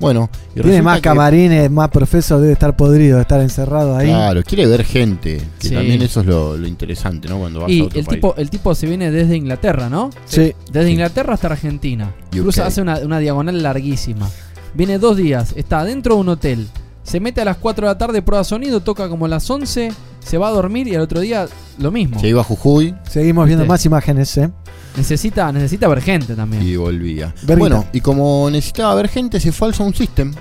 Bueno, 0.00 0.30
y 0.56 0.60
Tiene 0.62 0.80
más 0.82 0.96
que- 0.96 1.02
camarines, 1.02 1.70
más 1.70 1.90
profesor, 1.90 2.40
debe 2.40 2.54
estar 2.54 2.74
podrido, 2.74 3.16
de 3.16 3.22
estar 3.22 3.40
encerrado 3.40 3.96
ahí. 3.96 4.08
Claro, 4.08 4.42
quiere 4.42 4.66
ver 4.66 4.82
gente. 4.82 5.36
Que 5.58 5.68
Sí. 5.68 5.74
también 5.74 6.00
eso 6.00 6.20
es 6.22 6.26
lo, 6.26 6.56
lo 6.56 6.66
interesante, 6.66 7.28
¿no? 7.28 7.38
Cuando 7.38 7.60
vas 7.60 7.68
a 7.68 7.72
Y 7.72 7.82
otro 7.82 7.98
el 7.98 8.06
país. 8.06 8.16
tipo, 8.16 8.34
el 8.38 8.48
tipo 8.50 8.74
se 8.74 8.86
viene 8.86 9.10
desde 9.10 9.36
Inglaterra, 9.36 9.90
¿no? 9.90 10.08
Sí. 10.24 10.54
Desde 10.72 10.90
Inglaterra 10.90 11.34
hasta 11.34 11.48
Argentina. 11.48 12.12
Cruza, 12.30 12.66
hace 12.66 12.80
una, 12.80 12.98
una 13.00 13.18
diagonal 13.18 13.62
larguísima. 13.62 14.28
Viene 14.72 14.98
dos 14.98 15.16
días, 15.18 15.52
está 15.56 15.84
dentro 15.84 16.14
de 16.14 16.20
un 16.22 16.28
hotel. 16.30 16.66
Se 17.02 17.18
mete 17.20 17.40
a 17.40 17.44
las 17.44 17.56
4 17.56 17.86
de 17.86 17.92
la 17.92 17.98
tarde, 17.98 18.22
prueba 18.22 18.44
sonido, 18.44 18.80
toca 18.80 19.08
como 19.08 19.26
a 19.26 19.28
las 19.28 19.48
11, 19.48 19.92
se 20.20 20.38
va 20.38 20.48
a 20.48 20.50
dormir 20.50 20.86
y 20.86 20.94
al 20.94 21.00
otro 21.00 21.20
día 21.20 21.48
lo 21.78 21.90
mismo. 21.90 22.20
Se 22.20 22.28
iba 22.28 22.40
a 22.42 22.44
Jujuy 22.44 22.94
Seguimos 23.08 23.46
viendo 23.46 23.64
más 23.66 23.84
imágenes, 23.84 24.36
¿eh? 24.36 24.50
Necesita, 24.96 25.50
necesita 25.52 25.88
ver 25.88 26.02
gente 26.02 26.34
también. 26.34 26.62
y 26.62 26.76
volvía. 26.76 27.34
Verguita. 27.42 27.56
Bueno, 27.58 27.84
y 27.92 28.00
como 28.00 28.48
necesitaba 28.50 28.94
ver 28.96 29.08
gente, 29.08 29.40
se 29.40 29.52
fue 29.52 29.68
al 29.68 29.74
Sound 29.74 29.94
System. 29.94 30.32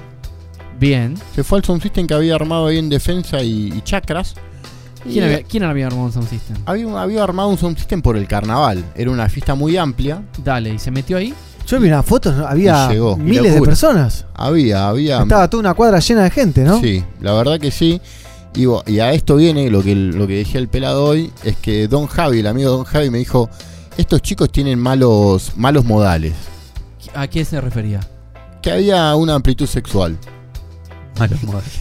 Bien. 0.80 1.16
Se 1.36 1.44
fue 1.44 1.60
al 1.60 1.66
Sound 1.66 1.82
System 1.82 2.08
que 2.08 2.14
había 2.14 2.36
armado 2.36 2.68
ahí 2.68 2.78
en 2.78 2.90
defensa 2.90 3.42
y, 3.42 3.72
y 3.74 3.82
chakras. 3.82 4.36
Y 5.06 5.14
¿Quién 5.14 5.24
había, 5.24 5.44
quién 5.44 5.64
había 5.64 5.88
armado 5.88 6.08
un 6.08 6.12
sound 6.12 6.30
system? 6.30 6.58
había, 6.66 7.02
había 7.02 7.24
armado 7.24 7.48
un 7.48 7.58
Sound 7.58 7.78
System 7.78 8.02
por 8.02 8.18
el 8.18 8.28
carnaval. 8.28 8.84
Era 8.96 9.10
una 9.12 9.30
fiesta 9.30 9.56
muy 9.56 9.78
amplia. 9.78 10.22
Dale, 10.44 10.74
¿y 10.74 10.80
se 10.80 10.92
metió 10.92 11.16
ahí? 11.16 11.34
Yo 11.70 11.80
vi 11.80 11.88
unas 11.88 12.06
fotos, 12.06 12.36
¿no? 12.36 12.48
había 12.48 12.90
llegó. 12.90 13.16
miles 13.16 13.54
de 13.54 13.62
personas. 13.62 14.26
Había, 14.34 14.88
había. 14.90 15.22
Estaba 15.22 15.48
toda 15.50 15.62
una 15.62 15.74
cuadra 15.74 16.00
llena 16.00 16.24
de 16.24 16.32
gente, 16.32 16.64
¿no? 16.64 16.80
Sí, 16.80 17.04
la 17.22 17.34
verdad 17.34 17.60
que 17.60 17.70
sí. 17.72 18.02
Y, 18.56 18.66
y 18.92 19.00
a 19.00 19.14
esto 19.14 19.36
viene 19.36 19.70
lo 19.70 19.84
que, 19.84 19.94
lo 19.94 20.26
que 20.26 20.38
decía 20.38 20.60
el 20.60 20.68
pelado 20.68 21.06
hoy, 21.06 21.32
es 21.44 21.56
que 21.58 21.88
Don 21.88 22.08
Javi, 22.08 22.40
el 22.40 22.48
amigo 22.48 22.72
Don 22.72 22.84
Javi, 22.86 23.12
me 23.12 23.20
dijo, 23.20 23.50
estos 23.98 24.22
chicos 24.24 24.52
tienen 24.52 24.80
malos, 24.80 25.52
malos 25.56 25.86
modales. 25.86 26.34
¿A 27.14 27.28
qué 27.28 27.46
se 27.46 27.62
refería? 27.62 28.00
Que 28.62 28.72
había 28.72 29.16
una 29.16 29.36
amplitud 29.36 29.68
sexual. 29.68 30.18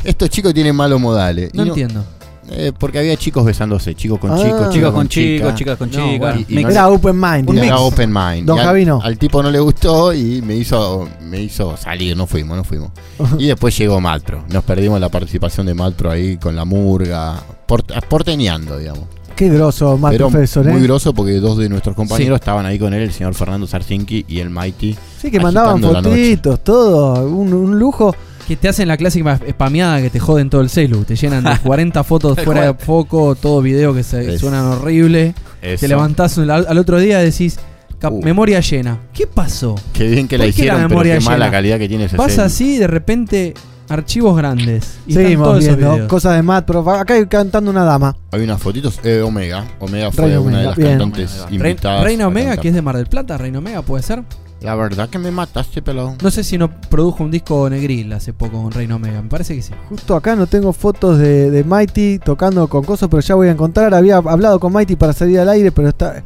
Estos 0.05 0.29
chicos 0.31 0.53
tienen 0.53 0.75
malos 0.77 1.01
modales. 1.01 1.51
No 1.55 1.65
Y 1.65 1.69
entiendo. 1.69 2.05
Eh, 2.51 2.73
porque 2.79 2.99
había 2.99 3.17
chicos 3.17 3.45
besándose, 3.45 3.95
chicos 3.95 4.19
con 4.19 4.33
Ah. 4.33 4.37
chicos, 4.37 4.71
Chicos 4.71 4.93
con 4.93 5.09
chicas. 5.09 5.37
chicos, 5.39 5.55
chicas 5.55 5.77
con 5.79 5.91
No, 5.91 6.13
chicas. 6.13 6.37
no- 6.49 6.69
Era 6.71 6.89
open 6.89 7.17
mind. 7.21 7.51
Era 7.51 7.63
digamos. 7.63 7.93
open 7.93 8.13
mind. 8.13 8.47
Don 8.47 8.57
Y 8.59 8.85
al- 8.89 9.19
tipo 9.19 9.43
no 9.43 9.51
le 9.51 9.61
gustó 9.61 10.13
y 10.13 10.43
me 10.43 10.55
hizo, 10.57 11.09
me 11.23 11.41
hizo 11.43 11.77
salir, 11.77 12.17
no 12.17 12.27
fuimos, 12.27 12.57
no 12.57 12.65
fuimos. 12.65 12.91
Y 13.39 13.47
después 13.47 13.77
llegó 13.77 14.01
Malpro. 14.01 14.45
Nos 14.49 14.65
perdimos 14.65 15.01
la 15.01 15.09
participación 15.09 15.67
de 15.67 15.75
Malpro 15.75 16.11
ahí 16.11 16.37
con 16.39 16.57
la 16.57 16.65
murga, 16.65 17.41
port- 17.67 17.93
porteñeando, 18.09 18.79
digamos. 18.79 19.05
Qué 19.37 19.49
grosso, 19.51 19.97
más 19.97 20.11
Pero 20.11 20.31
profesor, 20.31 20.67
¿eh? 20.67 20.73
muy 20.73 20.83
groso 20.83 21.13
porque 21.15 21.35
dos 21.35 21.57
de 21.59 21.69
nuestros 21.69 21.95
compañeros 21.95 22.41
estaban 22.41 22.67
ahí 22.67 22.77
con 22.77 22.93
él, 22.93 23.03
el 23.03 23.13
señor 23.13 23.35
Fernando 23.35 23.69
Sarcinki 23.69 24.25
y 24.27 24.41
el 24.41 24.51
Mighty. 24.51 24.97
Sí, 25.21 25.31
que 25.31 25.39
mandaban 25.39 25.81
fotitos, 25.81 26.65
todo. 26.65 27.25
Un, 27.29 27.53
un 27.55 27.79
lujo. 27.79 28.15
Que 28.49 28.57
te 28.57 28.67
hacen 28.69 28.89
la 28.89 28.97
clásica 28.97 29.39
spameada 29.49 30.01
que 30.01 30.09
te 30.11 30.19
joden 30.19 30.49
todo 30.49 30.63
el 30.63 30.71
celu. 30.71 31.05
Te 31.05 31.15
llenan 31.17 31.45
de 31.45 31.59
40 31.63 32.03
fotos 32.03 32.41
fuera 32.41 32.63
de 32.73 32.75
foco, 32.75 33.35
todo 33.35 33.61
video 33.61 33.93
que 33.95 34.03
se 34.03 34.35
Es- 34.35 34.41
suenan 34.41 34.65
horrible. 34.65 35.35
Eso. 35.61 35.81
Te 35.81 35.89
levantás 35.89 36.39
al, 36.39 36.51
al 36.51 36.79
otro 36.79 36.99
día 36.99 37.21
y 37.23 37.27
decís, 37.27 37.59
cap- 37.99 38.13
Uh. 38.15 38.23
memoria 38.23 38.61
llena. 38.61 38.99
¿Qué 39.13 39.27
pasó? 39.27 39.75
Qué 39.93 40.09
bien 40.09 40.27
que 40.29 40.39
¿Por 40.39 40.47
la 40.47 40.53
qué 40.53 40.57
la 40.59 40.63
hicieron, 40.63 40.77
pero 40.79 40.89
memoria 40.89 41.19
qué 41.19 41.25
mala 41.25 41.37
llena? 41.45 41.51
calidad 41.51 41.79
que 41.79 41.89
tiene 41.89 42.05
ese 42.05 42.17
Pasa 42.17 42.31
celu. 42.31 42.43
así 42.47 42.79
de 42.79 42.87
repente 42.87 43.55
archivos 43.91 44.35
grandes. 44.37 44.99
Y 45.07 45.11
están 45.11 45.25
Seguimos 45.25 45.49
todos 45.49 45.65
esos 45.65 45.77
viendo 45.77 45.95
videos. 45.97 46.09
cosas 46.09 46.37
de 46.37 46.43
Matt, 46.43 46.65
pero 46.67 46.91
acá 46.91 47.15
hay 47.15 47.27
cantando 47.27 47.71
una 47.71 47.85
dama. 47.85 48.17
Hay 48.33 48.43
unas 48.43 48.61
fotitos, 48.63 48.99
eh, 49.05 49.21
Omega. 49.21 49.65
Omega 49.81 50.11
fue 50.11 50.25
Reina 50.27 50.41
una 50.41 50.47
Omega, 50.49 50.61
de 50.61 50.67
las 50.69 50.77
bien. 50.77 50.89
cantantes 50.91 51.45
Re- 51.51 51.55
invitadas. 51.71 52.05
Reina 52.05 52.27
Omega, 52.29 52.57
que 52.57 52.69
es 52.69 52.75
de 52.75 52.81
Mar 52.83 52.97
del 52.97 53.07
Plata, 53.09 53.37
Reina 53.37 53.59
Omega 53.59 53.83
puede 53.83 54.03
ser. 54.03 54.23
La 54.61 54.75
verdad 54.75 55.09
que 55.09 55.19
me 55.19 55.31
mataste, 55.31 55.83
pelado. 55.83 56.17
No 56.23 56.31
sé 56.33 56.43
si 56.43 56.59
no 56.59 56.69
produjo 56.81 57.23
un 57.23 57.31
disco 57.31 57.71
negril 57.71 58.13
hace 58.13 58.33
poco 58.33 58.61
con 58.63 58.73
Reina 58.73 58.97
Omega. 58.97 59.23
Me 59.23 59.29
parece 59.29 59.55
que 59.55 59.63
sí. 59.63 59.73
Justo 59.89 60.17
acá 60.17 60.35
no 60.35 60.47
tengo 60.49 60.73
fotos 60.73 61.17
de, 61.19 61.51
de 61.51 61.63
Mighty 61.63 62.19
tocando 62.19 62.67
con 62.69 62.83
cosas, 62.83 63.09
pero 63.09 63.21
ya 63.21 63.37
voy 63.37 63.49
a 63.49 63.53
encontrar. 63.53 63.95
Había 63.95 64.17
hablado 64.17 64.59
con 64.59 64.73
Mighty 64.73 64.97
para 64.97 65.13
salir 65.13 65.39
al 65.39 65.49
aire, 65.49 65.71
pero 65.71 65.89
está, 65.91 66.25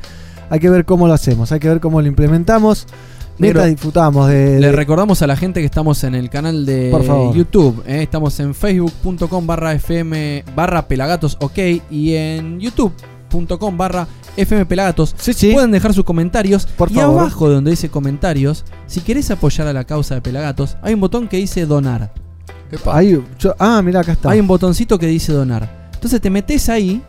hay 0.49 0.61
que 0.61 0.71
ver 0.71 0.87
cómo 0.87 1.07
lo 1.07 1.13
hacemos, 1.13 1.53
hay 1.53 1.61
que 1.61 1.69
ver 1.69 1.81
cómo 1.81 2.01
lo 2.01 2.09
implementamos. 2.09 2.87
Mientras 3.39 3.67
disfrutamos 3.67 4.29
de, 4.29 4.61
Le 4.61 4.67
de- 4.69 4.73
recordamos 4.73 5.21
a 5.23 5.27
la 5.27 5.37
gente 5.37 5.61
que 5.61 5.67
estamos 5.67 6.05
en 6.05 6.15
el 6.15 6.31
canal 6.31 6.65
de 6.65 6.91
Por 6.91 7.03
favor. 7.03 7.35
YouTube. 7.35 7.83
¿eh? 7.87 8.03
Estamos 8.03 8.39
en 8.41 8.55
facebook.com 8.55 9.47
barra 9.47 9.73
fm 9.75 10.45
barra 10.55 10.87
pelagatos 10.87 11.37
ok 11.41 11.59
y 11.91 12.15
en 12.15 12.61
youtube.com 13.33 13.77
barra 13.77 14.07
fm 14.37 14.67
pelagatos. 14.67 15.15
Pueden 15.53 15.71
dejar 15.71 15.93
sus 15.95 16.05
comentarios. 16.05 16.67
y 16.91 16.95
favor. 16.95 17.21
abajo 17.21 17.49
de 17.49 17.55
donde 17.57 17.71
dice 17.71 17.89
comentarios, 17.89 18.65
si 18.87 19.01
querés 19.01 19.31
apoyar 19.31 19.67
a 19.67 19.73
la 19.73 19.85
causa 19.85 20.15
de 20.15 20.21
pelagatos, 20.23 20.77
hay 20.83 20.95
un 20.95 21.01
botón 21.01 21.29
que 21.29 21.37
dice 21.39 21.67
donar. 21.67 22.13
Ahí, 22.87 23.23
yo- 23.39 23.55
ah, 23.59 23.83
mira, 23.83 24.01
acá 24.01 24.13
está. 24.13 24.31
Hay 24.31 24.41
un 24.41 24.47
botoncito 24.47 24.99
que 24.99 25.07
dice 25.07 25.33
donar. 25.33 25.91
Entonces 25.95 26.21
te 26.21 26.31
metes 26.31 26.69
ahí 26.69 27.03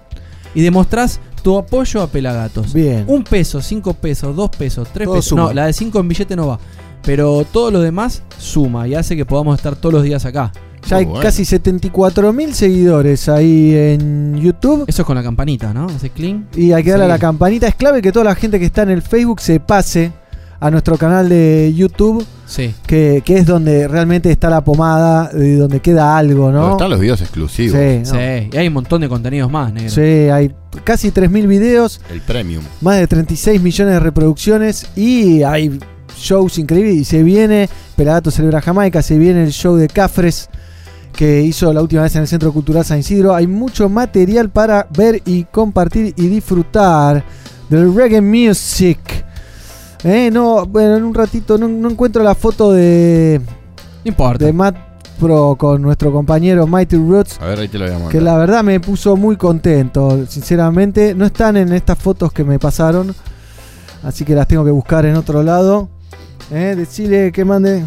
y 0.54 0.62
demostrás 0.62 1.20
tu 1.42 1.58
apoyo 1.58 2.02
a 2.02 2.08
Pelagatos. 2.08 2.74
Bien. 2.74 3.06
Un 3.08 3.24
peso, 3.24 3.62
cinco 3.62 3.94
pesos, 3.94 4.36
dos 4.36 4.50
pesos, 4.50 4.88
tres 4.94 5.06
Todo 5.06 5.16
pesos. 5.16 5.30
suma. 5.30 5.42
No, 5.44 5.54
la 5.54 5.66
de 5.66 5.74
cinco 5.74 6.00
en 6.00 6.08
billete 6.08 6.36
no 6.36 6.48
va. 6.48 6.60
Pero 7.02 7.46
todo 7.52 7.72
lo 7.72 7.80
demás 7.82 8.24
suma 8.38 8.88
y 8.88 8.96
hace 8.96 9.16
que 9.16 9.26
podamos 9.26 9.58
estar 9.58 9.76
todos 9.76 9.94
los 9.94 10.04
días 10.04 10.26
acá. 10.26 10.52
Ya 10.88 10.98
hay 10.98 11.08
casi 11.22 11.46
74 11.46 12.34
mil 12.34 12.54
seguidores 12.54 13.30
ahí 13.30 13.74
en 13.76 14.36
YouTube. 14.38 14.86
Eso 14.88 15.02
es 15.02 15.06
con 15.06 15.16
la 15.16 15.24
campanita, 15.24 15.74
¿no? 15.74 15.88
Ese 15.90 16.10
clean. 16.10 16.48
Y 16.56 16.72
hay 16.74 16.84
que 16.84 16.92
darle 16.92 17.06
a 17.06 17.10
la 17.10 17.20
campanita. 17.20 17.68
Es 17.68 17.76
clave 17.76 18.02
que 18.02 18.12
toda 18.12 18.26
la 18.26 18.36
gente 18.36 18.60
que 18.60 18.66
está 18.66 18.84
en 18.84 18.90
el 18.90 19.02
Facebook 19.02 19.40
se 19.40 19.60
pase 19.60 20.12
a 20.60 20.72
nuestro 20.72 20.98
canal 20.98 21.28
de 21.30 21.74
YouTube. 21.76 22.26
Sí. 22.46 22.74
Que, 22.86 23.22
que 23.26 23.38
es 23.38 23.46
donde 23.46 23.88
realmente 23.88 24.30
está 24.32 24.50
la 24.50 24.64
pomada, 24.64 25.32
y 25.34 25.54
donde 25.56 25.80
queda 25.80 26.18
algo, 26.18 26.48
Pero 26.48 26.62
¿no? 26.62 26.72
están 26.74 26.90
los 26.90 27.00
videos 27.00 27.22
exclusivos. 27.22 27.78
Sí, 27.80 28.00
no. 28.00 28.06
Sí, 28.06 28.50
y 28.52 28.58
hay 28.58 28.68
un 28.68 28.74
montón 28.74 29.02
de 29.02 29.10
contenidos 29.10 29.50
más, 29.52 29.74
negro. 29.74 29.90
Sí, 29.90 30.02
hay 30.02 30.54
casi 30.84 31.12
3.000 31.12 31.48
videos, 31.48 32.00
El 32.12 32.22
premium. 32.22 32.64
más 32.82 32.98
de 32.98 33.08
36 33.08 33.62
millones 33.62 33.94
de 33.96 34.00
reproducciones 34.00 34.88
y 34.96 35.44
hay 35.44 35.80
shows 36.18 36.58
increíbles. 36.60 36.96
Y 36.96 37.06
se 37.06 37.24
viene 37.24 37.70
Pelagato 37.96 38.30
Celebra 38.32 38.62
Jamaica, 38.62 39.02
se 39.02 39.18
viene 39.18 39.44
el 39.44 39.52
show 39.52 39.76
de 39.76 39.88
Cafres 39.88 40.50
que 41.14 41.42
hizo 41.42 41.72
la 41.72 41.82
última 41.82 42.02
vez 42.02 42.16
en 42.16 42.22
el 42.22 42.28
Centro 42.28 42.52
Cultural 42.52 42.84
San 42.84 43.00
Isidro. 43.00 43.34
Hay 43.34 43.48
mucho 43.48 43.88
material 43.90 44.50
para 44.50 44.88
ver 44.96 45.22
y 45.26 45.44
compartir 45.46 46.14
y 46.18 46.28
disfrutar 46.28 47.24
del 47.70 47.94
reggae 47.96 48.22
music. 48.22 49.00
Eh, 50.04 50.30
no, 50.32 50.66
bueno, 50.66 50.98
en 50.98 51.04
un 51.04 51.14
ratito 51.14 51.58
no, 51.58 51.68
no 51.68 51.90
encuentro 51.90 52.24
la 52.24 52.36
foto 52.36 52.74
de, 52.74 53.40
No 54.04 54.10
importa. 54.10 54.44
de 54.46 54.52
Matt 54.52 54.76
Pro 55.20 55.56
con 55.58 55.82
nuestro 55.82 56.12
compañero 56.12 56.68
Mighty 56.68 56.98
Roots. 56.98 57.40
A 57.40 57.46
ver, 57.46 57.60
ahí 57.60 57.68
te 57.70 57.78
lo 57.78 57.86
voy 57.86 57.94
a 57.94 57.98
mandar. 57.98 58.12
Que 58.12 58.20
la 58.20 58.36
verdad 58.38 58.64
me 58.64 58.80
puso 58.80 59.16
muy 59.16 59.38
contento, 59.38 60.26
sinceramente. 60.28 61.16
No 61.16 61.26
están 61.26 61.56
en 61.56 61.72
estas 61.72 61.98
fotos 61.98 62.34
que 62.34 62.44
me 62.44 62.60
pasaron, 62.60 63.16
así 64.04 64.26
que 64.26 64.36
las 64.36 64.48
tengo 64.48 64.66
que 64.66 64.72
buscar 64.72 65.06
en 65.06 65.16
otro 65.16 65.42
lado. 65.44 65.88
Eh, 66.52 66.74
decirle 66.76 67.32
que 67.32 67.46
mande. 67.46 67.86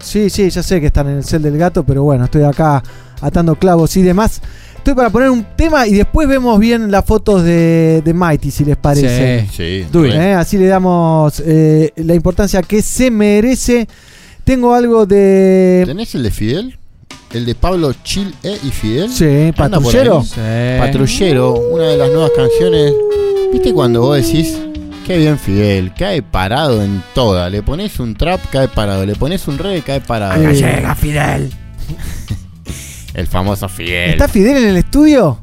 Sí, 0.00 0.30
sí, 0.30 0.48
ya 0.50 0.62
sé 0.62 0.80
que 0.80 0.86
están 0.86 1.08
en 1.08 1.18
el 1.18 1.24
cel 1.24 1.42
del 1.42 1.56
gato, 1.58 1.84
pero 1.84 2.02
bueno, 2.02 2.24
estoy 2.24 2.42
acá 2.42 2.82
atando 3.20 3.54
clavos 3.54 3.96
y 3.96 4.02
demás. 4.02 4.40
Estoy 4.76 4.94
para 4.94 5.10
poner 5.10 5.28
un 5.28 5.44
tema 5.56 5.86
y 5.86 5.92
después 5.92 6.26
vemos 6.26 6.58
bien 6.58 6.90
las 6.90 7.04
fotos 7.04 7.44
de, 7.44 8.00
de 8.02 8.14
Mighty, 8.14 8.50
si 8.50 8.64
les 8.64 8.78
parece. 8.78 9.46
Sí, 9.52 9.86
Do 9.92 10.06
it. 10.06 10.14
Eh, 10.14 10.32
así 10.32 10.56
le 10.56 10.66
damos 10.66 11.42
eh, 11.44 11.92
la 11.96 12.14
importancia 12.14 12.62
que 12.62 12.80
se 12.80 13.10
merece. 13.10 13.86
Tengo 14.42 14.74
algo 14.74 15.04
de. 15.04 15.82
¿Tenés 15.84 16.14
el 16.14 16.22
de 16.22 16.30
Fidel? 16.30 16.78
El 17.30 17.44
de 17.44 17.54
Pablo 17.54 17.92
Chil 18.02 18.34
E 18.42 18.56
y 18.64 18.70
Fidel. 18.70 19.10
Sí, 19.10 19.52
patrullero. 19.54 20.22
Sí. 20.24 20.40
Patrullero, 20.78 21.52
una 21.72 21.84
de 21.84 21.98
las 21.98 22.10
nuevas 22.10 22.30
canciones. 22.34 22.94
¿Viste 23.52 23.74
cuando 23.74 24.00
vos 24.00 24.16
decís, 24.16 24.58
qué 25.10 25.18
bien 25.18 25.40
Fidel, 25.40 25.92
cae 25.92 26.22
parado 26.22 26.84
en 26.84 27.02
toda? 27.14 27.50
Le 27.50 27.64
pones 27.64 27.98
un 27.98 28.14
trap, 28.14 28.40
cae 28.52 28.68
parado. 28.68 29.04
Le 29.04 29.16
pones 29.16 29.48
un 29.48 29.58
reggae, 29.58 29.82
cae 29.82 30.00
parado. 30.00 30.34
Acá 30.40 30.52
llega 30.52 30.94
Fidel. 30.94 31.50
El 33.14 33.26
famoso 33.26 33.68
Fidel. 33.68 34.10
¿Está 34.10 34.28
Fidel 34.28 34.58
en 34.58 34.68
el 34.68 34.76
estudio? 34.76 35.40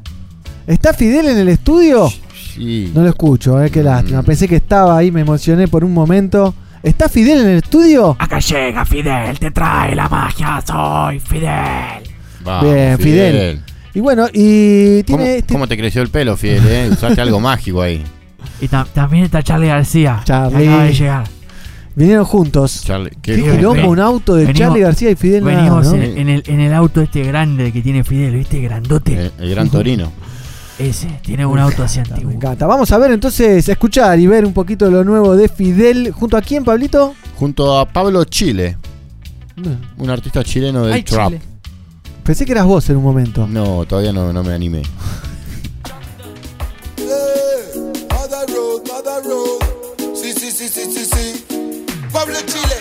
¿Está 0.66 0.94
Fidel 0.94 1.28
en 1.28 1.36
el 1.36 1.50
estudio? 1.50 2.08
Sí. 2.54 2.90
No 2.94 3.02
lo 3.02 3.10
escucho, 3.10 3.62
eh, 3.62 3.70
qué 3.70 3.82
lástima. 3.82 4.22
Pensé 4.22 4.48
que 4.48 4.56
estaba 4.56 4.96
ahí, 4.96 5.10
me 5.10 5.20
emocioné 5.20 5.68
por 5.68 5.84
un 5.84 5.92
momento. 5.92 6.54
¿Está 6.82 7.10
Fidel 7.10 7.40
en 7.40 7.48
el 7.48 7.58
estudio? 7.58 8.16
Acá 8.18 8.38
llega 8.38 8.86
Fidel, 8.86 9.38
te 9.38 9.50
trae 9.50 9.94
la 9.94 10.08
magia, 10.08 10.62
soy 10.66 11.20
Fidel. 11.20 12.04
Vamos, 12.42 12.72
Bien, 12.72 12.98
Fidel. 12.98 13.60
Y 13.92 14.00
bueno, 14.00 14.28
y 14.32 15.02
¿Cómo, 15.02 15.18
tiene. 15.18 15.42
cómo 15.42 15.68
te 15.68 15.76
creció 15.76 16.00
el 16.00 16.08
pelo, 16.08 16.38
Fidel? 16.38 16.66
Eh? 16.66 16.88
Usaste 16.90 17.20
algo 17.20 17.38
mágico 17.40 17.82
ahí. 17.82 18.02
Y 18.60 18.68
ta- 18.68 18.86
también 18.92 19.24
está 19.24 19.42
Charlie 19.42 19.68
García. 19.68 20.16
que 20.20 20.24
Charlie. 20.26 20.66
Acaba 20.68 20.82
de 20.84 20.92
llegar. 20.94 21.24
Vinieron 21.94 22.24
juntos. 22.24 22.82
Charlie, 22.84 23.10
Qué 23.22 23.36
qué- 23.36 23.42
quilombo, 23.56 23.88
un 23.90 23.98
auto 23.98 24.34
de 24.36 24.44
Venimos- 24.46 24.58
Charlie 24.58 24.80
García 24.82 25.10
y 25.10 25.16
Fidel 25.16 25.44
nada, 25.44 25.56
Venimos 25.56 25.86
¿no? 25.86 25.94
en, 25.94 26.18
en 26.18 26.28
el, 26.28 26.42
en 26.46 26.60
el 26.60 26.72
auto 26.74 27.00
este 27.00 27.24
grande 27.24 27.72
que 27.72 27.82
tiene 27.82 28.04
Fidel, 28.04 28.34
¿viste? 28.36 28.60
Grandote. 28.60 29.14
El, 29.14 29.32
el 29.38 29.50
Gran 29.50 29.68
Torino. 29.68 30.12
Ese, 30.78 31.08
tiene 31.22 31.44
un 31.44 31.58
auto 31.58 31.82
así 31.82 31.98
antiguo. 31.98 32.28
Me 32.30 32.36
encanta. 32.36 32.66
Vamos 32.68 32.92
a 32.92 32.98
ver 32.98 33.10
entonces, 33.10 33.68
a 33.68 33.72
escuchar 33.72 34.16
y 34.20 34.28
ver 34.28 34.46
un 34.46 34.52
poquito 34.52 34.84
de 34.84 34.92
lo 34.92 35.02
nuevo 35.02 35.34
de 35.34 35.48
Fidel. 35.48 36.12
¿Junto 36.12 36.36
a 36.36 36.40
quién, 36.40 36.64
Pablito? 36.64 37.14
Junto 37.34 37.76
a 37.80 37.88
Pablo 37.88 38.22
Chile, 38.24 38.76
un 39.96 40.08
artista 40.10 40.44
chileno 40.44 40.84
del 40.84 40.94
Ay, 40.94 41.02
trap. 41.02 41.28
Chile. 41.30 41.40
Pensé 42.22 42.44
que 42.44 42.52
eras 42.52 42.64
vos 42.66 42.88
en 42.90 42.96
un 42.96 43.02
momento. 43.02 43.48
No, 43.48 43.84
todavía 43.86 44.12
no, 44.12 44.32
no 44.32 44.44
me 44.44 44.52
animé. 44.52 44.82
Sí, 50.58 50.68
sí, 50.68 50.90
sí, 50.92 51.04
sí. 51.04 51.86
Pablo 52.12 52.36
Chile 52.40 52.78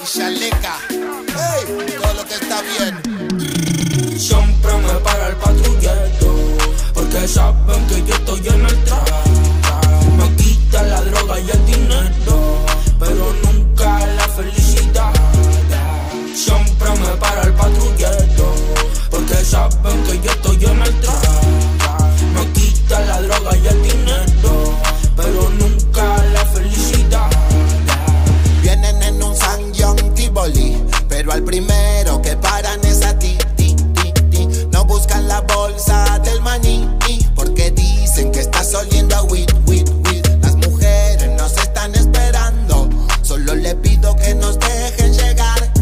y 0.00 0.06
Chaleca. 0.06 0.76
Hey, 0.88 1.98
todo 2.00 2.14
lo 2.14 2.24
que 2.24 2.34
está 2.34 2.62
bien. 2.62 4.16
Siempre 4.16 4.72
me 4.76 4.92
para 5.00 5.26
el 5.30 5.34
patrullero 5.34 6.36
Porque 6.94 7.26
saben 7.26 7.84
que 7.88 8.04
yo 8.04 8.14
estoy 8.14 8.46
en 8.46 8.64
el 8.64 8.84
trap 8.84 9.08
Me 10.16 10.36
quitan 10.36 10.88
la 10.88 11.00
droga 11.00 11.40
y 11.40 11.50
el 11.50 11.66
dinero 11.66 12.58
Pero 13.00 13.34
nunca 13.42 14.06
la 14.06 14.28
felicidad 14.28 15.12
Siempre 16.32 16.90
me 16.90 17.16
para 17.16 17.42
el 17.42 17.54
patrullero 17.54 18.54
Porque 19.10 19.44
saben 19.44 20.04
que 20.04 20.20
yo 20.20 20.30
estoy 20.30 20.64
en 20.64 20.80
el 20.80 21.00
trap 21.00 21.24
Me 22.36 22.52
quitan 22.52 23.08
la 23.08 23.20
droga 23.20 23.56
y 23.56 23.66
el 23.66 23.82
dinero 23.82 24.23
primero 31.44 32.20
que 32.22 32.36
paran 32.36 32.84
es 32.84 33.04
a 33.04 33.18
ti, 33.18 33.36
ti, 33.56 33.74
ti, 33.74 34.12
ti. 34.30 34.48
No 34.72 34.84
buscan 34.84 35.28
la 35.28 35.40
bolsa 35.42 36.18
del 36.20 36.40
maní, 36.40 36.88
porque 37.34 37.70
dicen 37.70 38.32
que 38.32 38.40
estás 38.40 38.74
oliendo 38.74 39.14
a 39.16 39.22
weed, 39.24 39.50
weed, 39.66 39.88
weed. 40.06 40.26
Las 40.40 40.56
mujeres 40.56 41.30
nos 41.36 41.52
están 41.56 41.94
esperando, 41.94 42.88
solo 43.22 43.54
le 43.54 43.74
pido 43.76 44.16
que 44.16 44.34
nos 44.34 44.58
dejen 44.58 45.12
llegar, 45.12 45.72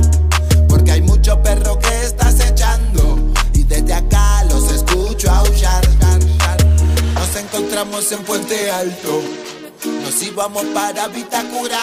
porque 0.69 0.93
hay 0.93 1.03
mucho 1.03 1.41
perro 1.43 1.79
que 1.79 2.03
estás 2.05 2.41
echando, 2.41 3.19
y 3.55 3.63
desde 3.63 3.95
acá 3.95 4.45
los 4.45 4.71
escucho 4.73 5.31
aullar. 5.31 5.83
Nos 7.15 7.37
encontramos 7.37 8.11
en 8.13 8.23
Puente 8.25 8.71
Alto, 8.71 9.23
nos 10.03 10.23
íbamos 10.23 10.65
para 10.75 11.09
Vitacura. 11.09 11.81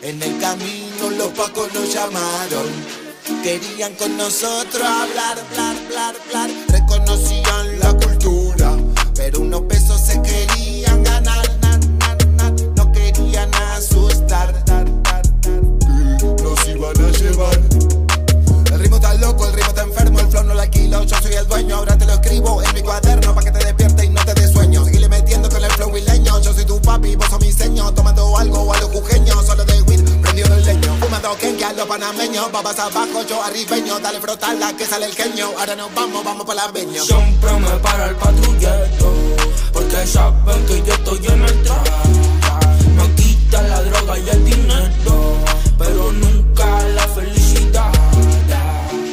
En 0.00 0.22
el 0.22 0.38
camino 0.38 1.10
los 1.16 1.28
pacos 1.28 1.74
nos 1.74 1.92
llamaron. 1.92 2.66
Querían 3.42 3.94
con 3.96 4.16
nosotros 4.16 4.82
hablar, 4.82 5.38
hablar, 5.38 5.76
hablar, 5.76 6.14
hablar. 6.26 6.50
Reconocían 6.68 7.80
la 7.80 7.92
cultura, 7.94 8.76
pero 9.16 9.40
unos 9.40 9.62
pesos 9.62 10.00
se 10.00 10.22
querían 10.22 11.02
ganar. 11.02 11.50
na, 11.60 11.78
na, 11.78 12.14
na. 12.36 12.50
No 12.76 12.92
querían 12.92 13.52
asustar. 13.54 14.54
Nos 16.42 16.68
iban 16.68 17.04
a 17.04 17.10
llevar. 17.18 17.60
El 18.72 18.78
ritmo 18.78 18.96
está 18.96 19.14
loco, 19.14 19.46
el 19.46 19.52
ritmo 19.52 19.68
está 19.70 19.82
enfermo, 19.82 20.20
el 20.20 20.28
flow 20.28 20.44
no 20.44 20.54
lo 20.54 20.60
alquilo. 20.60 21.02
Yo 21.02 21.16
soy 21.20 21.32
el 21.34 21.48
dueño, 21.48 21.74
ahora 21.74 21.98
te 21.98 22.06
lo 22.06 22.12
escribo 22.12 22.62
en 22.62 22.74
mi 22.74 22.82
cuaderno 22.82 23.34
para 23.34 23.50
que 23.50 23.58
te 23.58 23.64
despiertes 23.64 23.97
Yo 25.88 26.52
soy 26.52 26.66
tu 26.66 26.80
papi, 26.82 27.16
vos 27.16 27.26
sos 27.30 27.40
mi 27.40 27.50
seño. 27.50 27.90
Tomando 27.94 28.36
algo 28.36 28.72
a 28.72 28.78
los 28.78 28.90
jujeños, 28.90 29.46
solo 29.46 29.64
de 29.64 29.80
weed, 29.82 30.04
prendido 30.20 30.54
el 30.54 30.64
leño. 30.64 30.96
Fumando 31.00 31.34
kenke 31.38 31.64
a 31.64 31.72
los 31.72 31.86
panameños, 31.86 32.52
babas 32.52 32.78
abajo, 32.78 33.22
yo 33.26 33.42
arribeño. 33.42 33.98
Dale 33.98 34.20
frotarla 34.20 34.76
que 34.76 34.84
sale 34.84 35.06
el 35.06 35.16
queño. 35.16 35.50
Ahora 35.58 35.74
nos 35.74 35.92
vamos, 35.94 36.22
vamos 36.22 36.44
para 36.46 36.66
la 36.66 36.72
beño. 36.72 37.02
Siempre 37.02 37.52
me 37.58 37.70
para 37.78 38.06
el 38.06 38.16
patrullero 38.16 39.12
Porque 39.72 40.06
saben 40.06 40.66
que 40.66 40.82
yo 40.82 40.92
estoy 40.92 41.26
en 41.26 41.42
el 41.42 41.62
trap 41.62 41.88
Me 42.96 43.14
quitan 43.14 43.70
la 43.70 43.82
droga 43.82 44.18
y 44.18 44.28
el 44.28 44.44
dinero 44.44 45.36
Pero 45.78 46.12
nunca 46.12 46.82
la 46.94 47.08
felicidad 47.08 47.92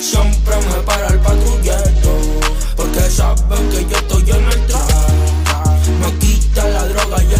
Siempre 0.01 0.55
me 0.57 0.83
para 0.83 1.07
el 1.07 1.19
patrullero 1.19 2.17
Porque 2.75 3.09
saben 3.09 3.69
que 3.69 3.85
yo 3.89 3.97
estoy 3.97 4.31
en 4.31 4.51
el 4.51 4.67
la 4.67 4.74
droga 6.95 7.21
y 7.23 7.34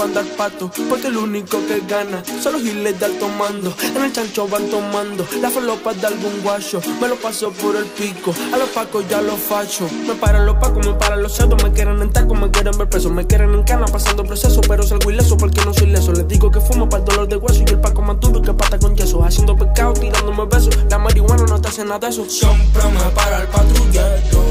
para 0.00 0.20
andar 0.20 0.36
pato. 0.36 0.70
Porque 0.88 1.08
el 1.08 1.16
único 1.16 1.58
que 1.66 1.82
gana 1.86 2.22
son 2.42 2.54
los 2.54 2.62
giles 2.62 2.98
de 2.98 3.04
alto 3.04 3.28
mando. 3.28 3.74
En 3.82 4.02
el 4.02 4.12
chancho 4.12 4.48
van 4.48 4.66
tomando 4.68 5.26
las 5.40 5.52
falopas 5.52 6.00
de 6.00 6.06
algún 6.06 6.40
guacho. 6.42 6.80
Me 7.00 7.08
lo 7.08 7.16
paso 7.16 7.52
por 7.52 7.76
el 7.76 7.84
pico, 7.84 8.34
a 8.52 8.56
los 8.56 8.68
pacos 8.70 9.04
ya 9.08 9.20
los 9.20 9.38
facho. 9.38 9.88
Me 10.06 10.14
paran 10.14 10.46
los 10.46 10.56
pacos, 10.56 10.86
me 10.86 10.94
paran 10.94 11.22
los 11.22 11.32
cerdos, 11.32 11.62
me 11.62 11.72
quieren 11.72 12.00
en 12.00 12.10
taco, 12.10 12.34
me 12.34 12.50
quieren 12.50 12.76
ver 12.78 12.88
preso. 12.88 13.10
Me 13.10 13.26
quieren 13.26 13.52
en 13.52 13.62
cana 13.62 13.86
pasando 13.86 14.24
proceso, 14.24 14.60
pero 14.66 14.82
salgo 14.82 15.10
ileso 15.10 15.36
porque 15.36 15.62
no 15.64 15.74
soy 15.74 15.88
leso. 15.88 16.12
Les 16.12 16.26
digo 16.26 16.50
que 16.50 16.60
fumo 16.60 16.88
para 16.88 17.02
el 17.02 17.08
dolor 17.08 17.28
de 17.28 17.36
hueso 17.36 17.62
y 17.66 17.70
el 17.70 17.80
paco 17.80 18.00
más 18.00 18.18
duro 18.20 18.40
que 18.40 18.54
pata 18.54 18.78
con 18.78 18.96
yeso. 18.96 19.22
Haciendo 19.22 19.56
pecado, 19.56 19.92
tirándome 19.92 20.46
besos. 20.46 20.76
La 20.88 20.98
marihuana 20.98 21.44
no 21.44 21.60
te 21.60 21.68
hace 21.68 21.84
nada 21.84 21.98
de 21.98 22.08
eso. 22.08 22.24
Siempre 22.28 22.82
me 22.84 23.10
para 23.14 23.42
el 23.42 23.48
patrullero, 23.48 24.44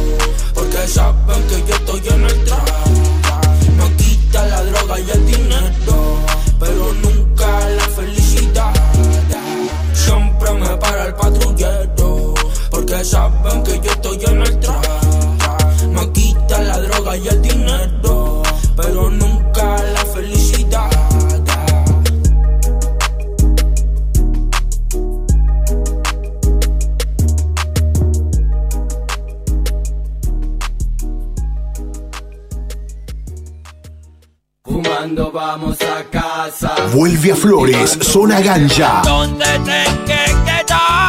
porque 0.54 0.88
saben 0.88 1.44
que 1.48 1.64
yo 1.68 1.76
estoy 1.76 2.08
en 2.14 2.24
el 2.26 2.46
traje. 2.46 2.89
Y 4.98 5.12
el 5.12 5.26
dinero, 5.26 6.18
pero 6.60 6.94
nunca 7.02 7.70
la 7.70 7.84
felicidad. 7.96 8.74
Siempre 9.94 10.52
me 10.56 10.76
para 10.78 11.06
el 11.06 11.14
patrullero, 11.14 12.34
porque 12.70 13.06
saben 13.06 13.64
que 13.64 13.80
yo 13.80 13.92
estoy 13.92 14.26
en 14.26 14.42
el 14.42 14.60
traje. 14.60 14.79
Vuelve 36.94 37.32
a 37.32 37.36
Flores, 37.36 37.98
Zona 38.02 38.40
Ganja. 38.42 39.02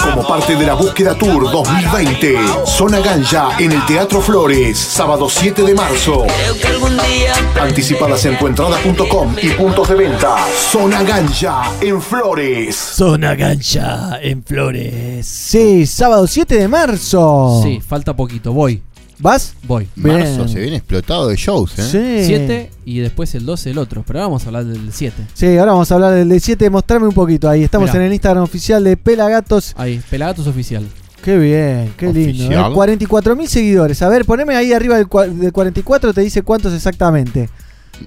Como 0.02 0.27
parte 0.27 0.57
de 0.57 0.66
la 0.66 0.74
Búsqueda 0.74 1.15
Tour 1.15 1.51
2020. 1.51 2.39
Zona 2.66 3.01
Ganja 3.01 3.51
en 3.59 3.73
el 3.73 3.86
Teatro 3.86 4.20
Flores, 4.20 4.78
sábado 4.78 5.28
7 5.31 5.62
de 5.62 5.74
marzo. 5.74 6.27
que 6.61 6.66
algún 6.66 6.97
día 6.97 7.32
Anticipadas 7.62 8.24
en 8.27 8.39
tuentrada.com 8.39 9.36
y 9.40 9.48
puntos 9.51 9.89
de 9.89 9.94
venta. 9.94 10.36
Zona 10.55 11.02
Ganja 11.02 11.62
en 11.81 12.02
Flores. 12.02 12.77
Zona 12.77 13.35
Gancha 13.35 14.19
en 14.20 14.43
Flores. 14.43 15.27
Sí, 15.27 15.86
sábado 15.86 16.27
7 16.27 16.57
de 16.57 16.69
marzo. 16.69 17.61
Sí, 17.62 17.81
falta 17.81 18.15
poquito. 18.15 18.52
Voy. 18.52 18.82
¿Vas? 19.20 19.55
Voy. 19.64 19.86
Marzo 19.97 20.48
se 20.48 20.59
viene 20.60 20.76
explotado 20.76 21.28
de 21.28 21.36
shows, 21.36 21.78
¿eh? 21.78 21.82
Sí. 22.22 22.26
7 22.26 22.70
y 22.86 23.01
después 23.01 23.34
el 23.34 23.44
12 23.44 23.70
el 23.70 23.78
otro. 23.78 24.02
Pero 24.06 24.18
ahora 24.20 24.28
vamos 24.28 24.44
a 24.44 24.47
hablar 24.47 24.64
del 24.64 24.92
7. 24.92 25.26
Sí, 25.34 25.59
ahora 25.59 25.72
vamos 25.72 25.90
a 25.92 25.94
hablar 25.94 26.14
del 26.14 26.28
de 26.28 26.40
7. 26.40 26.70
Mostrame 26.70 27.06
un 27.06 27.12
poquito 27.14 27.48
ahí. 27.48 27.62
Estamos 27.62 27.90
Mirá. 27.90 28.01
en 28.01 28.06
el 28.06 28.12
Instagram 28.14 28.42
oficial 28.42 28.82
de 28.82 28.97
Pelagatos. 28.97 29.74
Ahí, 29.76 30.01
Pelagatos 30.10 30.47
oficial. 30.47 30.86
Qué 31.22 31.36
bien, 31.36 31.92
qué 31.98 32.10
lindo. 32.12 32.51
¿eh? 32.51 32.72
44 32.72 33.36
mil 33.36 33.47
seguidores. 33.47 34.01
A 34.01 34.09
ver, 34.09 34.24
poneme 34.24 34.56
ahí 34.56 34.72
arriba 34.72 34.97
del, 34.97 35.06
cua- 35.06 35.28
del 35.30 35.52
44, 35.52 36.14
te 36.14 36.22
dice 36.22 36.40
cuántos 36.40 36.72
exactamente. 36.72 37.51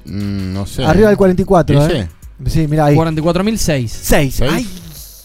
Mm, 0.05 0.51
no 0.53 0.65
sé. 0.65 0.83
Arriba 0.83 1.09
del 1.09 1.17
44, 1.17 1.79
¿Dice? 1.87 1.99
¿eh? 1.99 2.07
Sí, 2.47 2.67
mira 2.67 2.85
ahí. 2.85 2.95
44.006. 2.95 3.87
6. 3.87 3.91
¿Seis? 4.35 4.41
Ay, 4.51 4.67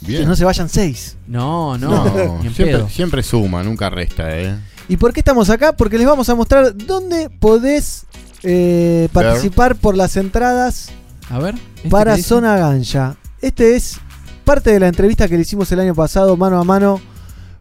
Bien. 0.03 0.21
que 0.21 0.27
no 0.27 0.37
se 0.37 0.45
vayan 0.45 0.69
6. 0.69 1.17
No, 1.29 1.79
no, 1.79 1.89
No, 2.05 2.39
ni 2.43 2.49
en 2.49 2.55
siempre, 2.55 2.77
pedo. 2.77 2.89
siempre 2.91 3.23
suma, 3.23 3.63
nunca 3.63 3.89
resta, 3.89 4.39
¿eh? 4.39 4.55
¿Y 4.89 4.97
por 4.97 5.13
qué 5.13 5.21
estamos 5.21 5.51
acá? 5.51 5.73
Porque 5.75 5.99
les 5.99 6.07
vamos 6.07 6.29
a 6.29 6.35
mostrar 6.35 6.75
dónde 6.77 7.29
podés 7.31 8.07
eh, 8.43 9.09
participar 9.13 9.77
por 9.77 9.97
las 9.97 10.17
entradas 10.17 10.91
A 11.31 11.39
ver. 11.39 11.55
¿este 11.77 11.89
para? 11.89 12.17
Zona 12.17 12.57
Ganja. 12.57 13.17
Este 13.41 13.77
es 13.77 13.99
parte 14.45 14.73
de 14.73 14.81
la 14.81 14.89
entrevista 14.89 15.29
que 15.29 15.37
le 15.37 15.43
hicimos 15.43 15.71
el 15.73 15.81
año 15.81 15.95
pasado, 15.95 16.37
mano 16.37 16.59
a 16.59 16.65
mano, 16.65 17.01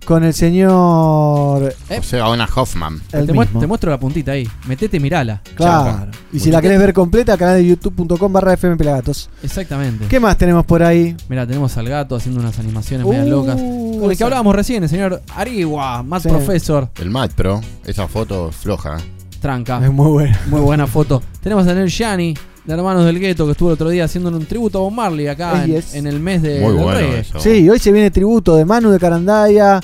con 0.08 0.24
el 0.24 0.34
señor. 0.34 1.76
Eh, 1.90 2.00
O 2.00 2.04
sea, 2.04 2.30
una 2.30 2.46
Hoffman. 2.56 3.02
El 3.12 3.28
te, 3.28 3.34
mu- 3.34 3.42
mismo. 3.42 3.60
te 3.60 3.68
muestro 3.68 3.92
la 3.92 4.00
puntita 4.00 4.32
ahí. 4.32 4.48
Metete 4.66 4.98
y 4.98 5.00
mirala. 5.02 5.42
Claro. 5.56 6.08
Y 6.32 6.40
si 6.40 6.50
la 6.50 6.62
querés 6.62 6.80
ver 6.80 6.94
completa, 6.94 7.38
canal 7.38 7.58
de 7.58 7.68
youtube.com 7.68 8.32
barra 8.32 8.54
FM 8.54 8.78
Pelagatos. 8.78 9.30
Exactamente. 9.44 10.06
¿Qué 10.08 10.20
más 10.20 10.38
tenemos 10.38 10.66
por 10.66 10.82
ahí? 10.82 11.16
Mira, 11.28 11.46
tenemos 11.46 11.76
al 11.78 11.90
gato 11.90 12.16
haciendo 12.16 12.40
unas 12.40 12.58
animaciones 12.58 13.06
Uh, 13.06 13.10
medias 13.10 13.28
locas. 13.28 13.56
Con 13.56 14.10
el 14.12 14.18
que 14.18 14.24
hablábamos 14.24 14.56
recién, 14.56 14.82
el 14.84 14.90
señor 14.90 15.22
Ariwa, 15.36 16.04
Matt 16.04 16.24
Sí. 16.24 16.30
Professor. 16.30 16.90
El 17.00 17.10
Mat 17.10 17.34
Pro, 17.34 17.62
esa 17.86 18.08
foto 18.08 18.52
floja. 18.52 18.98
Tranca. 19.42 19.80
Es 19.84 19.92
muy 19.92 20.10
bueno. 20.10 20.38
Muy 20.48 20.62
buena 20.62 20.88
foto. 20.88 21.22
Tenemos 21.42 21.68
a 21.68 21.74
Nel 21.74 21.90
Gianni, 21.90 22.34
de 22.66 22.74
Hermanos 22.74 23.06
del 23.06 23.20
Gueto, 23.20 23.46
que 23.46 23.52
estuvo 23.52 23.70
el 23.70 23.74
otro 23.74 23.90
día 23.90 24.06
haciendo 24.06 24.30
un 24.30 24.46
tributo 24.46 24.80
a 24.80 24.82
Bob 24.82 24.92
Marley 24.94 25.28
acá 25.28 25.64
en, 25.66 26.08
el 26.08 26.20
mes 26.20 26.42
de 26.42 26.60
Muy 26.62 26.74
del 26.74 26.84
bueno 26.84 27.00
eso. 27.00 27.40
Sí, 27.40 27.70
hoy 27.70 27.80
se 27.80 27.92
viene 27.92 28.10
tributo 28.12 28.56
de 28.56 28.66
Manu 28.66 28.90
de 28.90 29.00
Carandaya, 29.00 29.80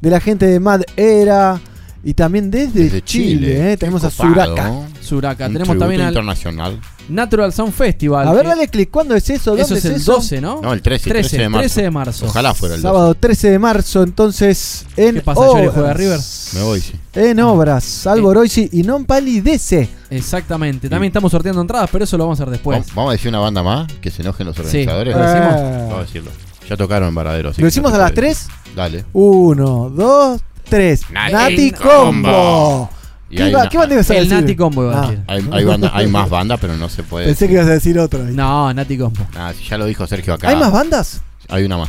de 0.00 0.10
la 0.10 0.20
gente 0.20 0.46
de 0.46 0.60
Mad 0.60 0.82
Era 0.96 1.60
y 2.04 2.14
también 2.14 2.50
desde, 2.50 2.84
Desde 2.84 3.02
Chile. 3.02 3.34
Chile. 3.34 3.72
¿eh? 3.72 3.76
Tenemos 3.76 4.04
a. 4.04 4.10
Suraca. 4.10 4.70
Un 4.70 5.52
Tenemos 5.52 5.78
también 5.78 6.00
al 6.02 6.08
internacional. 6.08 6.80
Natural 7.08 7.52
Sound 7.52 7.72
Festival. 7.72 8.28
A 8.28 8.32
ver, 8.32 8.46
dale 8.46 8.68
clic. 8.68 8.90
¿Cuándo 8.90 9.14
es 9.14 9.28
eso? 9.30 9.50
¿Dónde 9.50 9.62
Eso 9.62 9.74
es 9.74 9.84
el 9.86 9.94
eso? 9.94 10.12
12, 10.12 10.40
¿no? 10.40 10.60
No, 10.60 10.72
el 10.74 10.82
13, 10.82 11.08
13 11.08 11.38
de 11.38 11.48
marzo. 11.48 11.60
13 11.62 11.82
de 11.82 11.90
marzo. 11.90 12.26
Ojalá 12.26 12.54
fuera 12.54 12.74
el 12.74 12.82
12. 12.82 12.92
Sábado 12.94 13.14
13 13.14 13.50
de 13.50 13.58
marzo, 13.58 14.02
entonces 14.02 14.84
en 14.96 15.14
¿Qué 15.16 15.20
pasa, 15.22 15.40
obras. 15.40 15.72
Juega 15.72 15.94
River? 15.94 16.20
Me 16.52 16.62
voy, 16.62 16.80
sí. 16.80 16.92
En 17.14 17.40
obras, 17.40 18.06
Alboroisi 18.06 18.68
y 18.72 18.82
non 18.82 19.04
palidece. 19.06 19.88
Exactamente. 20.10 20.88
También 20.88 21.10
estamos 21.10 21.32
sorteando 21.32 21.62
entradas, 21.62 21.88
pero 21.90 22.04
eso 22.04 22.16
lo 22.18 22.24
vamos 22.24 22.38
a 22.40 22.42
hacer 22.42 22.52
después. 22.52 22.84
Vamos, 22.94 23.10
a 23.10 23.12
decir 23.12 23.30
una 23.30 23.40
banda 23.40 23.62
más 23.62 23.90
que 24.00 24.10
se 24.10 24.22
enojen 24.22 24.46
los 24.46 24.56
Sí, 24.56 24.60
organizadores. 24.86 25.16
¿lo 25.16 25.22
decimos? 25.22 25.54
Vamos 25.54 25.94
a 25.94 26.00
decirlo. 26.02 26.30
Ya 26.68 26.76
tocaron 26.76 27.08
en 27.08 27.14
Varadero. 27.14 27.50
así 27.50 27.62
¿Lo 27.62 27.70
que 27.70 27.80
no 27.80 27.88
a 27.88 27.90
las 27.92 28.12
puede 28.12 28.14
3? 28.14 28.46
decir. 28.48 28.74
Dale. 28.76 29.04
Uno, 29.12 29.90
dos, 29.90 30.40
tres. 30.68 31.02
Nati 31.10 31.32
Nati 31.32 31.70
Combo. 31.72 32.28
Combo. 32.28 32.90
Y 33.30 33.36
¿Qué, 33.36 33.42
hay 33.42 33.50
iba- 33.50 33.60
una- 33.60 33.68
qué 33.68 33.78
banda 33.78 33.94
ibas 33.94 34.10
a 34.10 34.14
El 34.16 34.24
decir? 34.28 34.40
Nati 34.42 34.56
Combo 34.56 34.82
iba 34.84 34.94
a 34.94 34.98
Ah, 34.98 35.06
decir. 35.10 35.24
Hay, 35.26 35.48
hay, 35.52 35.64
banda- 35.64 35.90
hay 35.94 36.06
más 36.06 36.28
bandas, 36.30 36.58
pero 36.60 36.76
no 36.76 36.88
se 36.88 37.02
puede. 37.02 37.26
Pensé 37.26 37.46
que 37.46 37.54
ibas 37.54 37.66
a 37.66 37.70
decir 37.70 37.98
otro. 37.98 38.24
ahí. 38.24 38.34
No, 38.34 38.72
Nati 38.72 38.96
Combo. 38.98 39.26
Ah, 39.36 39.52
si 39.56 39.64
ya 39.64 39.78
lo 39.78 39.86
dijo 39.86 40.06
Sergio 40.06 40.34
acá. 40.34 40.48
¿Hay 40.48 40.56
más 40.56 40.70
bandas? 40.72 41.20
Hay 41.48 41.64
una 41.64 41.78
más. 41.78 41.88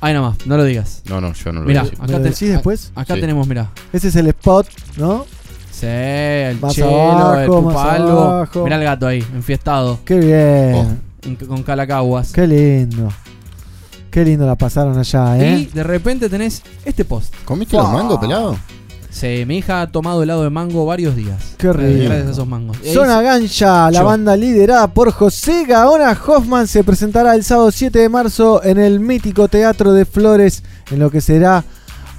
Ahí 0.00 0.14
nomás, 0.14 0.36
no 0.46 0.56
lo 0.56 0.64
digas. 0.64 1.02
No, 1.08 1.20
no, 1.20 1.32
yo 1.32 1.52
no 1.52 1.60
lo 1.60 1.66
Mirá, 1.66 1.82
voy 1.82 1.88
a 1.88 1.90
decir. 1.90 1.98
acá, 2.02 2.06
¿Me 2.12 2.18
lo 2.18 2.24
te- 2.24 2.30
decís 2.30 2.48
después? 2.48 2.92
acá 2.96 3.14
Sí. 3.14 3.20
tenemos, 3.20 3.46
mirá. 3.46 3.70
Ese 3.92 4.08
es 4.08 4.16
el 4.16 4.26
spot, 4.28 4.66
¿no? 4.96 5.26
Sí, 5.70 5.86
el 5.86 6.58
Más 6.60 6.74
chelo, 6.74 6.88
abajo, 7.12 7.58
el 7.58 7.64
más 7.64 7.76
abajo. 8.00 8.64
Mirá 8.64 8.76
el 8.76 8.84
gato 8.84 9.06
ahí, 9.06 9.24
enfiestado. 9.34 10.00
Qué 10.04 10.18
bien. 10.18 10.74
Oh. 10.74 10.96
en- 11.24 11.36
con 11.36 11.62
calacaguas. 11.62 12.32
Qué 12.32 12.46
lindo. 12.48 13.12
Qué 14.12 14.26
lindo 14.26 14.46
la 14.46 14.56
pasaron 14.56 14.98
allá, 14.98 15.38
¿eh? 15.38 15.60
Y 15.60 15.64
de 15.64 15.82
repente 15.82 16.28
tenés 16.28 16.62
este 16.84 17.02
post. 17.02 17.34
¿Comiste 17.46 17.78
los 17.78 17.90
mangos, 17.90 18.18
pelado? 18.18 18.58
Sí, 19.08 19.44
mi 19.46 19.56
hija 19.56 19.80
ha 19.80 19.90
tomado 19.90 20.22
helado 20.22 20.42
de 20.42 20.50
mango 20.50 20.84
varios 20.84 21.16
días. 21.16 21.54
Qué 21.56 21.72
rico. 21.72 22.04
Gracias 22.04 22.28
a 22.28 22.30
esos 22.32 22.46
mangos. 22.46 22.76
Zona 22.92 23.22
Gancha, 23.22 23.90
la 23.90 24.00
Yo. 24.00 24.04
banda 24.04 24.36
liderada 24.36 24.86
por 24.88 25.12
José 25.12 25.64
Gaona 25.66 26.12
Hoffman, 26.26 26.66
se 26.66 26.84
presentará 26.84 27.34
el 27.34 27.42
sábado 27.42 27.70
7 27.70 27.98
de 27.98 28.08
marzo 28.10 28.62
en 28.62 28.78
el 28.78 29.00
mítico 29.00 29.48
Teatro 29.48 29.94
de 29.94 30.04
Flores, 30.04 30.62
en 30.90 30.98
lo 30.98 31.10
que 31.10 31.22
será 31.22 31.64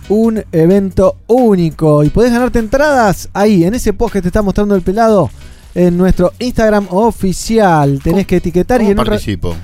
un 0.10 0.44
evento 0.52 1.18
único. 1.28 2.04
Y 2.04 2.10
podés 2.10 2.32
ganarte 2.32 2.58
entradas 2.58 3.30
ahí, 3.34 3.66
en 3.66 3.76
ese 3.76 3.94
post 3.94 4.14
que 4.14 4.22
te 4.24 4.30
está 4.30 4.42
mostrando 4.42 4.74
el 4.74 4.82
pelado, 4.82 5.30
en 5.76 5.96
nuestro 5.96 6.34
Instagram 6.40 6.88
oficial. 6.90 8.00
Tenés 8.04 8.26
que 8.26 8.38
etiquetar 8.38 8.82
y 8.82 8.86
¿Cómo 8.86 9.02
en 9.02 9.08
participo? 9.08 9.56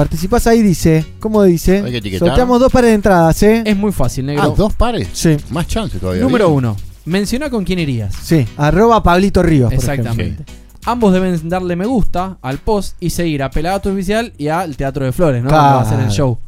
Participás 0.00 0.46
ahí, 0.46 0.62
dice. 0.62 1.04
¿Cómo 1.20 1.42
dice? 1.42 1.82
Hay 1.84 1.90
que 1.90 1.98
etiquetar. 1.98 2.28
Sorteamos 2.28 2.58
dos 2.58 2.72
pares 2.72 2.88
de 2.88 2.94
entradas, 2.94 3.42
¿eh? 3.42 3.62
Es 3.66 3.76
muy 3.76 3.92
fácil, 3.92 4.24
negro. 4.24 4.42
Ah, 4.44 4.54
dos 4.56 4.72
pares. 4.72 5.08
Sí. 5.12 5.36
Más 5.50 5.66
chance 5.66 5.98
todavía. 5.98 6.22
Número 6.22 6.48
uno. 6.48 6.74
Menciona 7.04 7.50
con 7.50 7.64
quién 7.64 7.80
irías. 7.80 8.14
Sí, 8.14 8.46
arroba 8.56 9.02
Pablito 9.02 9.42
Ríos. 9.42 9.66
por 9.68 9.74
Exactamente. 9.74 10.44
Ambos 10.86 11.12
deben 11.12 11.46
darle 11.50 11.76
me 11.76 11.84
gusta 11.84 12.38
al 12.40 12.56
post 12.56 12.96
y 12.98 13.10
seguir 13.10 13.42
a 13.42 13.50
Pelagato 13.50 13.92
Oficial 13.92 14.32
y 14.38 14.48
al 14.48 14.74
Teatro 14.74 15.04
de 15.04 15.12
Flores, 15.12 15.42
¿no? 15.42 15.50
Claro. 15.50 15.76
Va 15.76 15.82
a 15.82 15.84
ser 15.84 16.00
el 16.00 16.08
show. 16.08 16.38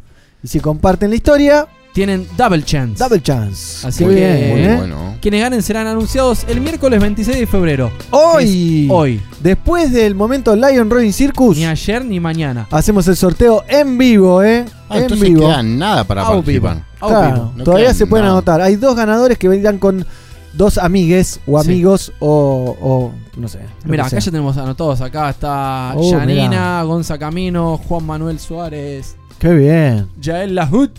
Y 0.42 0.48
si 0.48 0.58
comparten 0.58 1.10
la 1.10 1.16
historia, 1.16 1.68
Tienen 1.92 2.26
double 2.38 2.62
chance. 2.64 3.02
double 3.02 3.20
chance. 3.20 3.86
Así 3.86 4.02
Muy 4.04 4.14
que 4.14 4.20
bien, 4.20 4.50
Muy 4.50 4.60
¿eh? 4.62 4.76
bueno. 4.76 5.14
quienes 5.20 5.40
ganen 5.42 5.62
serán 5.62 5.86
anunciados 5.86 6.44
el 6.48 6.60
miércoles 6.62 6.98
26 7.00 7.38
de 7.40 7.46
febrero. 7.46 7.92
Hoy, 8.10 8.86
Es 8.86 8.90
hoy. 8.90 9.20
después 9.42 9.92
del 9.92 10.14
momento 10.14 10.56
Lion 10.56 10.88
Rolling 10.88 11.12
Circus, 11.12 11.58
Ni 11.58 11.66
ayer 11.66 12.02
ni 12.04 12.18
mañana. 12.18 12.66
hacemos 12.70 13.06
el 13.08 13.16
sorteo 13.16 13.64
en 13.68 13.98
vivo, 13.98 14.42
¿eh? 14.42 14.64
Ah, 14.88 14.96
en 14.96 15.02
entonces 15.02 15.28
vivo. 15.28 15.42
queda 15.42 15.62
nada 15.62 16.04
para 16.04 16.22
Au 16.22 16.42
vivo. 16.42 16.66
participar. 16.68 16.84
Au 17.00 17.08
Claro, 17.10 17.34
vivo. 17.34 17.52
No 17.56 17.64
todavía 17.64 17.86
queda 17.88 17.94
se 17.94 18.06
pueden 18.06 18.24
nada. 18.24 18.38
anotar. 18.38 18.60
Hay 18.62 18.76
dos 18.76 18.96
ganadores 18.96 19.36
que 19.36 19.48
vendrán 19.48 19.76
con 19.78 20.06
dos 20.54 20.78
amigues 20.78 21.40
o 21.46 21.62
Sí. 21.62 21.68
amigos 21.70 22.12
o, 22.20 22.74
o 22.80 23.12
no 23.38 23.48
sé. 23.48 23.58
lo 23.84 23.90
Mira, 23.90 24.04
que 24.04 24.06
acá 24.06 24.10
sea. 24.10 24.18
ya 24.20 24.30
tenemos 24.30 24.56
anotados. 24.56 25.00
Acá 25.02 25.28
está 25.28 25.92
Oh, 25.94 26.10
Janina, 26.10 26.48
mirá. 26.48 26.82
Gonza 26.84 27.18
Camino, 27.18 27.76
Juan 27.86 28.06
Manuel 28.06 28.38
Suárez, 28.38 29.16
Qué 29.38 29.52
bien. 29.52 30.06
Yael 30.20 30.54
Lahut. 30.54 30.90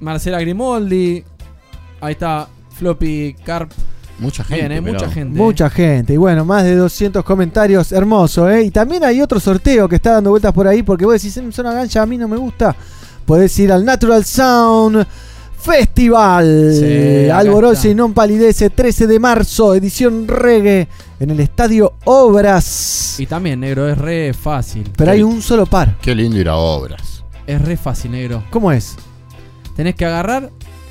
Marcela 0.00 0.40
Grimoldi. 0.40 1.24
Ahí 2.00 2.12
está 2.12 2.48
Floppy 2.70 3.36
Carp. 3.44 3.70
Mucha 4.18 4.42
gente. 4.42 4.68
Bien, 4.68 4.72
eh, 4.72 4.80
mucha 4.80 5.10
gente. 5.10 5.38
Mucha 5.38 5.70
gente. 5.70 6.12
Y 6.14 6.16
bueno, 6.16 6.44
más 6.44 6.64
de 6.64 6.74
200 6.74 7.24
comentarios. 7.24 7.92
Hermoso, 7.92 8.50
¿eh? 8.50 8.64
Y 8.64 8.70
también 8.70 9.04
hay 9.04 9.20
otro 9.20 9.38
sorteo 9.38 9.88
que 9.88 9.96
está 9.96 10.12
dando 10.12 10.30
vueltas 10.30 10.52
por 10.52 10.66
ahí. 10.66 10.82
Porque 10.82 11.04
vos 11.04 11.14
decís, 11.14 11.36
en 11.36 11.52
zona 11.52 11.72
gancha 11.72 12.02
a 12.02 12.06
mí 12.06 12.18
no 12.18 12.26
me 12.26 12.36
gusta. 12.36 12.74
Podés 13.24 13.56
ir 13.58 13.70
al 13.70 13.84
Natural 13.84 14.24
Sound 14.24 15.06
Festival. 15.58 16.72
Sí, 16.72 17.30
Alborosi 17.30 17.88
está. 17.90 17.98
non 17.98 18.14
palidece, 18.14 18.70
13 18.70 19.06
de 19.06 19.18
marzo, 19.18 19.74
edición 19.74 20.26
reggae 20.26 20.88
en 21.20 21.30
el 21.30 21.40
estadio 21.40 21.94
Obras. 22.04 23.18
Y 23.18 23.26
también, 23.26 23.60
negro, 23.60 23.88
es 23.88 23.98
re 23.98 24.32
fácil. 24.32 24.90
Pero 24.96 25.10
hay 25.10 25.22
un 25.22 25.42
solo 25.42 25.66
par. 25.66 25.98
Qué 26.00 26.14
lindo 26.14 26.38
ir 26.38 26.48
a 26.48 26.56
obras. 26.56 27.17
Es 27.48 27.60
re 27.60 27.76
fácil, 27.76 28.12
negro. 28.12 28.44
¿Cómo 28.50 28.70
es? 28.70 28.94
Tenés 29.74 29.94
que 29.96 30.04
agarrar 30.04 30.50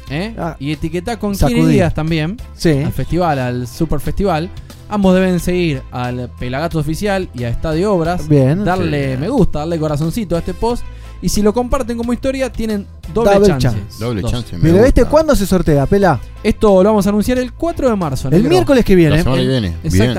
¿eh? 0.10 0.36
y 0.60 0.72
etiquetar 0.74 1.20
con 1.20 1.32
quién 1.36 1.40
Sacudir. 1.52 1.70
irías 1.72 1.94
también 1.94 2.38
Sí. 2.56 2.72
al 2.84 2.92
festival, 2.92 3.40
al 3.40 3.68
super 3.68 4.00
festival. 4.02 4.50
Ambos 4.90 5.14
deben 5.16 5.40
seguir 5.40 5.82
al 5.92 6.30
Pelagato 6.40 6.80
Oficial 6.80 7.30
y 7.34 7.44
a 7.44 7.50
Estadio 7.50 7.94
Obras. 7.94 8.28
Bien. 8.28 8.64
Darle 8.66 9.14
Sí. 9.16 9.22
me 9.22 9.30
gusta, 9.30 9.60
darle 9.60 9.78
corazoncito 9.80 10.36
a 10.36 10.40
este 10.40 10.54
post. 10.54 10.84
Y 11.22 11.30
si 11.30 11.42
lo 11.42 11.52
comparten 11.54 11.98
como 11.98 12.14
historia, 12.14 12.52
tienen 12.52 12.86
doble, 13.14 13.32
chance. 13.48 13.58
chance. 13.68 13.82
Doble 14.00 14.22
Dos. 14.22 14.32
chance. 14.32 14.56
me 14.56 14.62
Pero 14.72 14.86
este, 14.86 15.04
¿cuándo 15.06 15.36
se 15.36 15.46
sortea, 15.48 15.86
Pela? 15.88 16.20
Esto 16.44 16.84
lo 16.84 16.90
vamos 16.90 17.06
a 17.06 17.10
anunciar 17.10 17.38
el 17.40 17.54
4 17.54 17.90
de 17.90 17.96
marzo. 17.96 18.28
El 18.30 18.36
negro. 18.36 18.50
miércoles 18.50 18.86
que 18.86 18.96
viene. 18.96 19.18
La 19.18 19.24
semana 19.24 19.42
que 19.42 19.48
viene. 19.48 19.76
Bien. 19.84 20.16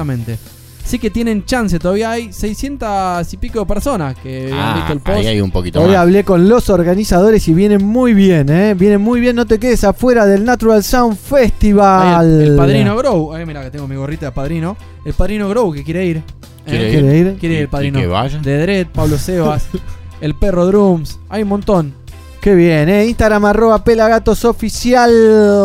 Así 0.89 0.98
que 0.98 1.10
tienen 1.10 1.44
chance, 1.44 1.78
todavía 1.78 2.12
hay 2.12 2.32
600 2.32 3.31
y 3.31 3.36
pico 3.36 3.60
de 3.60 3.66
personas 3.66 4.16
que 4.16 4.51
han 4.51 4.59
Ah, 4.59 4.74
visto 4.77 4.93
el 4.94 5.01
post. 5.01 5.19
ahí 5.19 5.27
hay 5.27 5.40
un 5.43 5.51
poquito 5.51 5.82
Hoy 5.82 5.89
más. 5.89 5.97
hablé 5.98 6.24
con 6.24 6.48
los 6.48 6.70
organizadores 6.70 7.47
y 7.47 7.52
vienen 7.52 7.85
muy 7.85 8.15
bien, 8.15 8.48
¿eh? 8.48 8.73
Vienen 8.73 9.02
muy 9.02 9.20
bien, 9.20 9.36
no 9.36 9.44
te 9.44 9.59
quedes 9.59 9.85
afuera 9.85 10.24
del 10.24 10.47
Natural 10.47 10.82
Sound 10.82 11.12
Ahí 11.12 11.19
Festival. 11.23 12.40
el, 12.40 12.48
el 12.52 12.56
padrino 12.56 12.97
Grow, 12.97 13.36
eh, 13.36 13.44
mira 13.44 13.62
que 13.62 13.70
tengo 13.70 13.86
mi 13.86 13.97
gorrita 13.97 14.24
de 14.27 14.32
padrino. 14.32 14.78
El 15.05 15.12
padrino 15.12 15.47
Grow 15.51 15.70
que 15.74 15.85
quiere 15.85 16.06
ir. 16.06 16.16
eh. 16.16 16.23
¿Quiere 16.65 16.90
¿Quiere 16.90 17.19
ir? 17.19 17.36
Quiere 17.39 17.55
ir 17.56 17.60
¿Y- 17.60 17.62
el 17.65 17.69
padrino. 17.69 18.01
que 18.01 18.06
vaya? 18.06 18.39
De 18.39 18.59
Dredd, 18.62 18.86
Pablo 18.86 19.19
Sebas, 19.19 19.66
el 20.23 20.35
perro 20.36 20.65
Drums. 20.65 21.19
Hay 21.28 21.43
un 21.43 21.51
montón. 21.51 21.93
Qué 22.40 22.55
bien, 22.55 22.89
¿eh? 22.89 23.05
Instagram 23.05 23.44
arroba 23.44 23.85
pelagatos 23.85 24.43
oficial. 24.47 25.10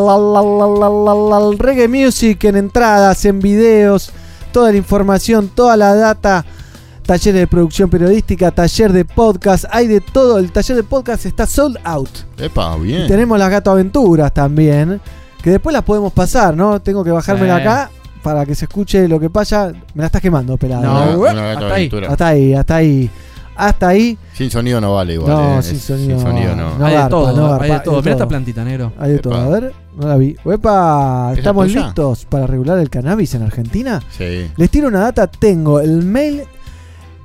La, 0.06 0.18
la, 0.18 0.42
la, 0.42 0.68
la, 0.68 0.90
la, 0.90 1.40
la, 1.40 1.58
reggae 1.58 1.88
music 1.88 2.44
en 2.44 2.58
entradas, 2.58 3.24
en 3.24 3.40
videos. 3.40 4.12
Toda 4.54 4.72
la 4.72 4.78
información, 4.78 5.50
toda 5.54 5.76
la 5.76 5.94
data. 5.96 6.46
Taller 7.06 7.34
de 7.36 7.48
producción 7.48 7.90
periodística, 7.90 8.50
taller 8.52 8.94
de 8.94 9.04
podcast. 9.04 9.66
Hay 9.72 9.88
de 9.88 10.00
todo. 10.00 10.38
El 10.38 10.54
taller 10.54 10.78
de 10.78 10.84
podcast 10.84 11.26
está 11.26 11.46
sold 11.46 11.78
out. 11.84 12.10
Epa, 12.38 12.78
Y 12.80 12.84
bien. 12.84 13.08
tenemos 13.08 13.38
las 13.38 13.50
gato 13.50 13.72
aventuras 13.72 14.34
también. 14.34 15.02
Que 15.42 15.50
después 15.50 15.74
las 15.74 15.84
podemos 15.84 16.14
pasar, 16.14 16.56
¿no? 16.56 16.80
Tengo 16.82 17.04
que 17.04 17.12
bajármela 17.12 17.58
Sí. 17.58 17.62
acá 17.64 17.92
para 18.24 18.46
que 18.46 18.56
se 18.56 18.64
escuche 18.66 19.06
lo 19.10 19.20
que 19.20 19.30
pasa. 19.30 19.74
Me 19.94 20.02
la 20.04 20.06
estás 20.06 20.22
quemando, 20.22 20.56
pelado. 20.56 20.84
No, 21.18 21.26
hasta 21.26 21.66
ahí. 21.66 21.72
aventura. 21.72 22.08
Hasta 22.10 22.28
ahí, 22.28 22.54
hasta 22.54 22.76
ahí. 22.78 23.10
Hasta 23.56 23.90
ahí. 23.90 24.18
Sin 24.34 24.50
sonido 24.50 24.82
no 24.82 24.96
vale 24.96 25.14
igual. 25.14 25.30
No, 25.32 25.60
eh. 25.60 25.64
sin 25.64 25.80
sonido 25.80 26.18
Sin 26.18 26.28
sonido 26.28 26.56
no. 26.56 26.72
no. 26.72 26.78
No 26.80 26.86
hay 26.86 26.94
garpa, 26.94 27.04
de 27.06 27.10
todo, 27.10 27.36
no 27.36 27.44
hay 27.46 27.50
garpa, 27.52 27.66
de 27.66 27.72
hay 27.74 27.80
todo. 27.84 27.96
de 27.96 28.02
Mira 28.02 28.12
esta 28.12 28.18
todo. 28.24 28.28
plantita, 28.30 28.64
negro. 28.64 28.94
Hay 29.00 29.12
de 29.12 29.20
todo. 29.20 29.34
Epa. 29.34 29.44
A 29.46 29.50
ver, 29.50 29.74
no 29.98 30.08
la 30.08 30.18
vi. 30.18 30.36
Uepa, 30.44 31.30
¿Esa 31.32 31.40
¿estamos 31.40 31.72
listos 31.72 32.26
para 32.26 32.48
regular 32.48 32.80
el 32.80 32.90
cannabis 32.90 33.36
en 33.36 33.44
Argentina? 33.44 34.02
Sí. 34.18 34.50
Les 34.58 34.70
tiro 34.70 34.88
una 34.88 35.02
data. 35.02 35.28
Tengo 35.28 35.80
el 35.80 36.04
mail 36.04 36.44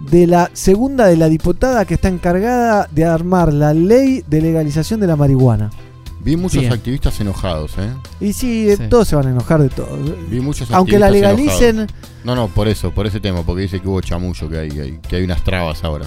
de 0.00 0.26
la 0.26 0.50
segunda 0.52 1.06
de 1.06 1.16
la 1.16 1.28
diputada 1.28 1.84
que 1.84 1.94
está 1.94 2.08
encargada 2.08 2.88
de 2.90 3.04
armar 3.04 3.52
la 3.52 3.74
ley 3.74 4.22
de 4.26 4.40
legalización 4.40 5.00
de 5.00 5.06
la 5.06 5.16
marihuana. 5.16 5.70
Vi 6.20 6.36
muchos 6.36 6.60
Bien. 6.60 6.72
activistas 6.72 7.18
enojados, 7.20 7.72
¿eh? 7.78 7.90
Y 8.20 8.32
sí, 8.32 8.64
de 8.64 8.76
Sí. 8.76 8.82
todos 8.88 9.06
se 9.08 9.16
van 9.16 9.28
a 9.28 9.30
enojar 9.30 9.62
de 9.62 9.68
todo. 9.68 9.88
Vi 10.28 10.40
muchos 10.40 10.70
Aunque 10.72 10.98
la 10.98 11.06
activistas 11.06 11.36
legalicen, 11.36 11.76
enojados. 11.80 12.00
No, 12.24 12.34
no, 12.34 12.48
por 12.48 12.68
eso, 12.68 12.90
por 12.90 13.06
ese 13.06 13.20
tema, 13.20 13.42
porque 13.42 13.62
dice 13.62 13.80
que 13.80 13.88
hubo 13.88 14.00
chamullo, 14.00 14.48
que 14.48 14.58
hay, 14.58 14.68
que 14.68 14.80
hay, 14.82 14.98
que 14.98 15.16
hay 15.16 15.22
unas 15.24 15.42
trabas 15.44 15.82
ahora. 15.84 16.06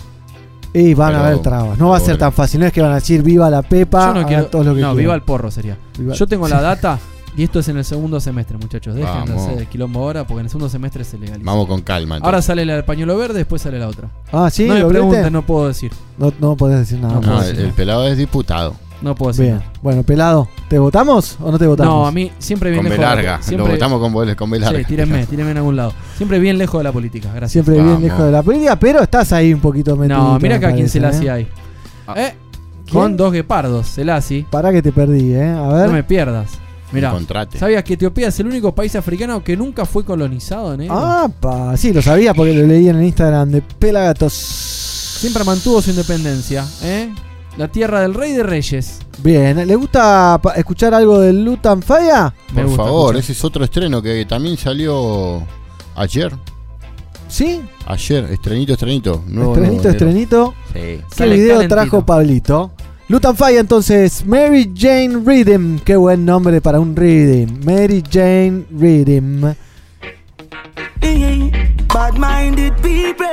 y 0.73 0.93
van 0.93 1.09
a 1.09 1.17
Pero- 1.17 1.25
haber 1.27 1.39
trabas. 1.39 1.77
No 1.77 1.89
va 1.89 1.97
a 1.97 1.99
pero 1.99 2.05
ser 2.05 2.15
bueno. 2.15 2.19
tan 2.27 2.33
fácil. 2.33 2.59
No 2.61 2.65
es 2.65 2.71
que 2.71 2.81
van 2.81 2.91
a 2.91 2.95
decir 2.95 3.21
viva 3.23 3.49
la 3.49 3.61
Pepa. 3.61 3.99
Yo 3.99 4.05
no 4.05 4.11
hagan 4.19 4.25
quiero. 4.27 4.45
todos 4.47 4.65
lo 4.65 4.73
que 4.73 4.79
no, 4.79 4.87
quieran. 4.87 4.97
viva 4.97 5.15
el 5.15 5.21
porro 5.23 5.51
sería. 5.51 5.77
Viva- 5.99 6.13
Yo 6.13 6.27
tengo 6.27 6.47
la 6.47 6.61
data 6.61 6.97
y 7.35 7.43
esto 7.43 7.59
es 7.59 7.67
en 7.67 7.75
el 7.77 7.83
segundo 7.83 8.21
semestre, 8.21 8.57
muchachos. 8.57 8.95
Dejen 8.95 9.25
de 9.25 9.33
Vamos. 9.33 9.49
hacer 9.49 9.67
quilombo 9.67 9.99
ahora 10.01 10.25
porque 10.25 10.39
en 10.39 10.45
el 10.45 10.49
segundo 10.49 10.69
semestre 10.69 11.03
se 11.03 11.17
legaliza. 11.17 11.43
Vamos 11.49 11.67
con 11.67 11.81
calma. 11.81 12.19
Ahora 12.21 12.41
sale 12.41 12.63
la 12.65 12.75
del 12.75 12.85
pañuelo 12.85 13.17
verde, 13.17 13.39
después 13.39 13.61
sale 13.61 13.79
la 13.79 13.89
otra. 13.89 14.07
Ah, 14.31 14.49
sí, 14.49 14.65
no 14.65 14.75
me 14.75 14.79
¿lo 14.79 14.87
viste? 14.87 14.99
pregunten, 15.01 15.33
no 15.33 15.41
puedo 15.45 15.67
decir. 15.67 15.91
No, 16.17 16.31
no 16.39 16.55
podés 16.55 16.79
decir 16.79 16.99
nada. 16.99 17.15
No 17.15 17.19
no 17.21 17.27
No, 17.27 17.33
podés 17.33 17.49
el, 17.49 17.55
decir 17.57 17.67
el 17.69 17.73
pelado 17.75 18.07
es 18.07 18.17
diputado. 18.17 18.73
No 19.01 19.15
puedo 19.15 19.31
decir 19.31 19.45
Bien. 19.45 19.57
nada. 19.57 19.71
Bueno, 19.81 20.03
pelado, 20.03 20.47
¿te 20.69 20.77
votamos 20.77 21.37
o 21.41 21.51
no 21.51 21.57
te 21.57 21.65
votamos? 21.65 21.91
No, 21.93 22.05
a 22.05 22.11
mí 22.11 22.31
siempre 22.37 22.69
bien 22.69 22.83
Con 22.83 22.89
B 22.91 22.97
lejos. 22.97 23.01
de 23.01 23.09
la- 23.09 23.15
larga. 23.15 23.41
siempre- 23.41 23.67
Lo 23.67 23.73
votamos 23.73 23.99
con, 23.99 24.35
con 24.35 24.49
B 24.49 24.59
larga. 24.59 24.79
Sí, 24.79 24.85
tírenme, 24.85 25.25
tírenme 25.25 25.51
en 25.51 25.57
algún 25.57 25.75
lado. 25.75 25.93
Siempre 26.17 26.37
bien 26.39 26.57
lejos 26.57 26.79
de 26.79 26.83
la 26.83 26.91
política, 26.91 27.29
gracias. 27.29 27.51
Siempre 27.51 27.83
bien 27.83 28.01
lejos 28.01 28.25
de 28.25 28.31
la 28.31 28.43
política, 28.43 28.75
pero 28.79 29.01
estás 29.01 29.33
ahí 29.33 29.53
un 29.53 29.59
poquito 29.59 29.95
metido. 29.95 30.17
No, 30.19 30.39
mira 30.39 30.59
que 30.59 30.65
a 30.67 30.71
quién 30.73 30.87
se 30.87 30.99
la 30.99 31.07
¿eh? 31.07 31.11
hacía 31.15 31.33
ahí. 31.33 31.47
Ah. 32.07 32.13
¿Eh? 32.17 32.33
Con 32.91 33.15
dos 33.17 33.31
guepardos, 33.31 33.87
Selasi. 33.87 34.45
Para 34.49 34.71
que 34.71 34.81
te 34.81 34.91
perdí, 34.91 35.33
¿eh? 35.33 35.47
A 35.49 35.67
ver. 35.69 35.87
No 35.87 35.93
me 35.93 36.03
pierdas. 36.03 36.51
Mira, 36.91 37.07
Encontrate. 37.09 37.57
¿sabías 37.57 37.85
que 37.85 37.93
Etiopía 37.93 38.27
es 38.27 38.39
el 38.41 38.47
único 38.47 38.75
país 38.75 38.93
africano 38.97 39.41
que 39.41 39.55
nunca 39.55 39.85
fue 39.85 40.03
colonizado, 40.03 40.75
negro? 40.75 40.93
Ah, 40.97 41.29
pa, 41.39 41.77
sí, 41.77 41.93
lo 41.93 42.01
sabía 42.01 42.33
porque 42.33 42.53
lo 42.53 42.67
leí 42.67 42.89
en 42.89 42.97
el 42.97 43.05
Instagram 43.05 43.49
de 43.49 43.61
Pelagatos. 43.61 44.33
Siempre 44.33 45.43
mantuvo 45.45 45.81
su 45.81 45.91
independencia, 45.91 46.65
¿eh? 46.83 47.09
La 47.57 47.67
tierra 47.67 48.01
del 48.01 48.13
rey 48.13 48.31
de 48.33 48.43
reyes. 48.43 48.99
Bien, 49.23 49.67
¿le 49.67 49.75
gusta 49.75 50.39
pa- 50.41 50.53
escuchar 50.53 50.93
algo 50.93 51.19
del 51.19 51.43
Lutan 51.43 51.81
Falla? 51.81 52.33
Me 52.53 52.61
Por 52.61 52.69
gusta 52.71 52.83
favor, 52.85 53.01
escuchar. 53.15 53.19
ese 53.19 53.31
es 53.33 53.43
otro 53.45 53.63
estreno 53.63 54.01
que 54.01 54.25
también 54.25 54.57
salió 54.57 55.43
ayer. 55.95 56.33
¿Sí? 57.27 57.61
Ayer, 57.85 58.25
estrenito, 58.31 58.73
estrenito. 58.73 59.23
Nuevo, 59.27 59.53
estrenito, 59.53 59.75
nuevo, 59.83 59.89
estrenito. 59.89 60.53
Sí. 60.73 60.79
¿Qué 60.79 61.03
Sale 61.15 61.35
video 61.35 61.53
calentito. 61.55 61.75
trajo 61.75 62.05
Pablito? 62.05 62.71
Lutan 63.09 63.35
Falla 63.35 63.59
entonces, 63.59 64.25
Mary 64.25 64.71
Jane 64.75 65.17
Rhythm. 65.25 65.79
Qué 65.79 65.95
buen 65.97 66.25
nombre 66.25 66.61
para 66.61 66.79
un 66.79 66.95
Rhythm. 66.95 67.63
Mary 67.65 68.01
Jane 68.09 68.63
Rhythm. 68.71 69.53
Bad 72.01 72.17
minded 72.17 72.75
people, 72.81 73.27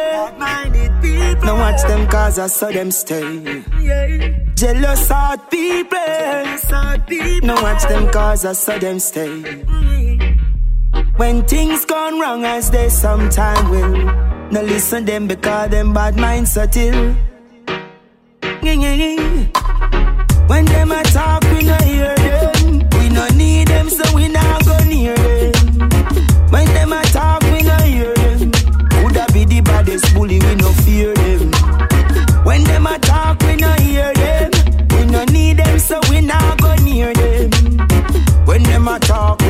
no 1.43 1.55
watch 1.55 1.83
them 1.85 2.07
cause 2.07 2.39
I 2.39 2.49
saw 2.49 2.71
them 2.71 2.91
stay. 2.91 3.63
Jealous 4.57 5.09
heart 5.09 5.51
people, 5.51 5.99
no 7.47 7.55
watch 7.63 7.85
them 7.89 8.11
cause 8.11 8.45
I 8.45 8.53
saw 8.53 8.77
them 8.79 8.99
stay. 8.99 9.41
When 11.17 11.47
things 11.47 11.87
gone 11.87 12.21
wrong 12.21 12.45
as 12.45 12.71
they 12.71 12.91
sometime 12.91 13.71
will, 13.71 13.97
no 14.53 14.61
listen 14.61 15.07
them 15.07 15.29
because 15.29 15.71
them 15.71 15.95
bad 15.95 16.17
minds 16.19 16.53
subtle. 16.53 17.17
When 20.51 20.65
them 20.67 20.93
a 20.93 21.03
talk, 21.05 21.43
we 21.45 21.63
no 21.63 21.77
hear 21.89 22.15
them. 22.17 22.87
We 22.99 23.09
no 23.09 23.27
need 23.29 23.69
them, 23.69 23.89
so 23.89 24.15
we 24.15 24.29
not 24.29 24.63
go 24.67 24.77
near 24.85 25.17
them. 25.17 25.89
When 26.51 26.67
them 26.67 26.88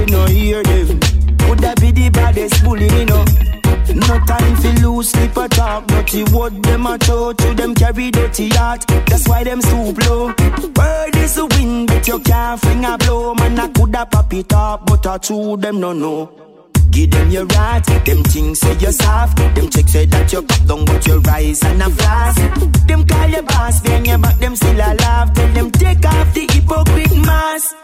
a 0.08 0.16
talk, 0.16 0.28
we 0.28 0.42
no 0.42 0.62
hear 0.62 0.62
them. 0.62 1.00
Coulda 1.38 1.74
be 1.80 1.92
the 1.92 2.10
baddest 2.10 2.64
bully, 2.64 2.88
we 2.88 3.04
no. 3.04 3.24
No 3.88 4.18
time 4.26 4.56
for 4.56 4.72
loose 4.82 5.10
slip 5.10 5.36
a 5.36 5.48
talk, 5.48 5.86
dirty 5.86 6.24
word 6.24 6.62
them 6.62 6.86
a 6.86 6.98
throw 6.98 7.32
to 7.32 7.54
them 7.54 7.74
carry 7.74 8.10
dirty 8.10 8.48
heart. 8.50 8.86
That's 8.86 9.28
why 9.28 9.44
them 9.44 9.60
stoop 9.62 9.98
low. 10.06 10.26
Word 10.26 11.16
is 11.16 11.34
the 11.34 11.46
wind, 11.46 11.88
but 11.88 12.06
you 12.06 12.18
can't 12.20 12.60
fling 12.60 12.84
a 12.84 12.98
blow. 12.98 13.34
Man, 13.34 13.58
I 13.58 13.68
coulda 13.68 14.06
pop 14.06 14.32
it 14.34 14.52
up, 14.52 14.86
but 14.86 15.06
I 15.06 15.18
two 15.18 15.56
them 15.56 15.80
no 15.80 15.92
know. 15.92 16.30
Give 16.90 17.10
them 17.10 17.30
your 17.30 17.46
right, 17.46 17.84
them 18.04 18.22
things 18.24 18.60
say 18.60 18.76
you're 18.78 18.92
soft. 18.92 19.36
Them 19.36 19.68
chicks 19.70 19.92
say 19.92 20.06
that 20.06 20.32
you 20.32 20.42
pop 20.42 20.66
down, 20.66 20.84
but 20.84 21.06
you 21.06 21.18
rise 21.20 21.62
and 21.62 21.82
a 21.82 21.90
flash. 21.90 22.36
Them 22.86 23.06
call 23.06 23.28
you 23.28 23.42
boss, 23.42 23.80
behind 23.80 24.06
your 24.06 24.18
back, 24.18 24.38
them 24.38 24.56
still 24.56 24.74
alive. 24.74 25.34
Tell 25.34 25.52
them 25.52 25.70
take 25.70 26.04
off 26.04 26.34
the 26.34 26.46
hypocrite 26.52 27.16
mask. 27.26 27.74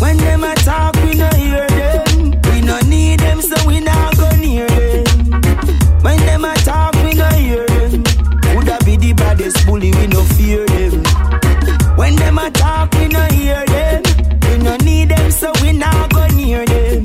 When 0.00 0.16
them 0.18 0.44
a 0.44 0.54
talk, 0.56 0.94
we 1.04 1.14
no 1.14 1.28
hear 1.30 1.66
them. 1.68 2.30
We 2.50 2.60
no 2.60 2.78
need 2.80 3.20
them, 3.20 3.40
so 3.40 3.56
we 3.66 3.80
not 3.80 4.16
go 4.16 4.28
near 4.36 4.66
them. 4.68 5.04
When 6.02 6.18
them 6.26 6.44
a 6.44 6.54
talk, 6.56 6.94
we 7.04 7.12
no 7.14 7.28
hear 7.30 7.66
them. 7.66 8.04
Coulda 8.42 8.78
be 8.84 8.96
the 8.96 9.12
baddest 9.16 9.66
bully, 9.66 9.90
we 9.92 10.06
no 10.06 10.22
fear 10.36 10.64
them. 10.66 11.02
When 11.96 12.14
them 12.16 12.38
a 12.38 12.50
talk, 12.50 12.92
we 12.94 13.08
no 13.08 13.24
hear 13.26 13.64
them. 13.66 14.02
We 14.50 14.58
no 14.58 14.76
need 14.78 15.08
them, 15.10 15.30
so 15.30 15.52
we 15.62 15.72
not 15.72 16.12
go 16.12 16.26
near 16.28 16.64
them. 16.66 17.02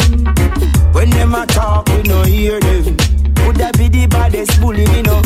When 0.93 1.09
them 1.09 1.33
a 1.33 1.45
talk, 1.47 1.87
we 1.89 2.03
no 2.03 2.23
hear 2.23 2.59
them. 2.59 2.97
Coulda 3.35 3.71
be 3.77 3.87
the 3.89 4.07
baddest 4.07 4.59
bully, 4.61 4.85
we 4.87 5.01
no. 5.01 5.21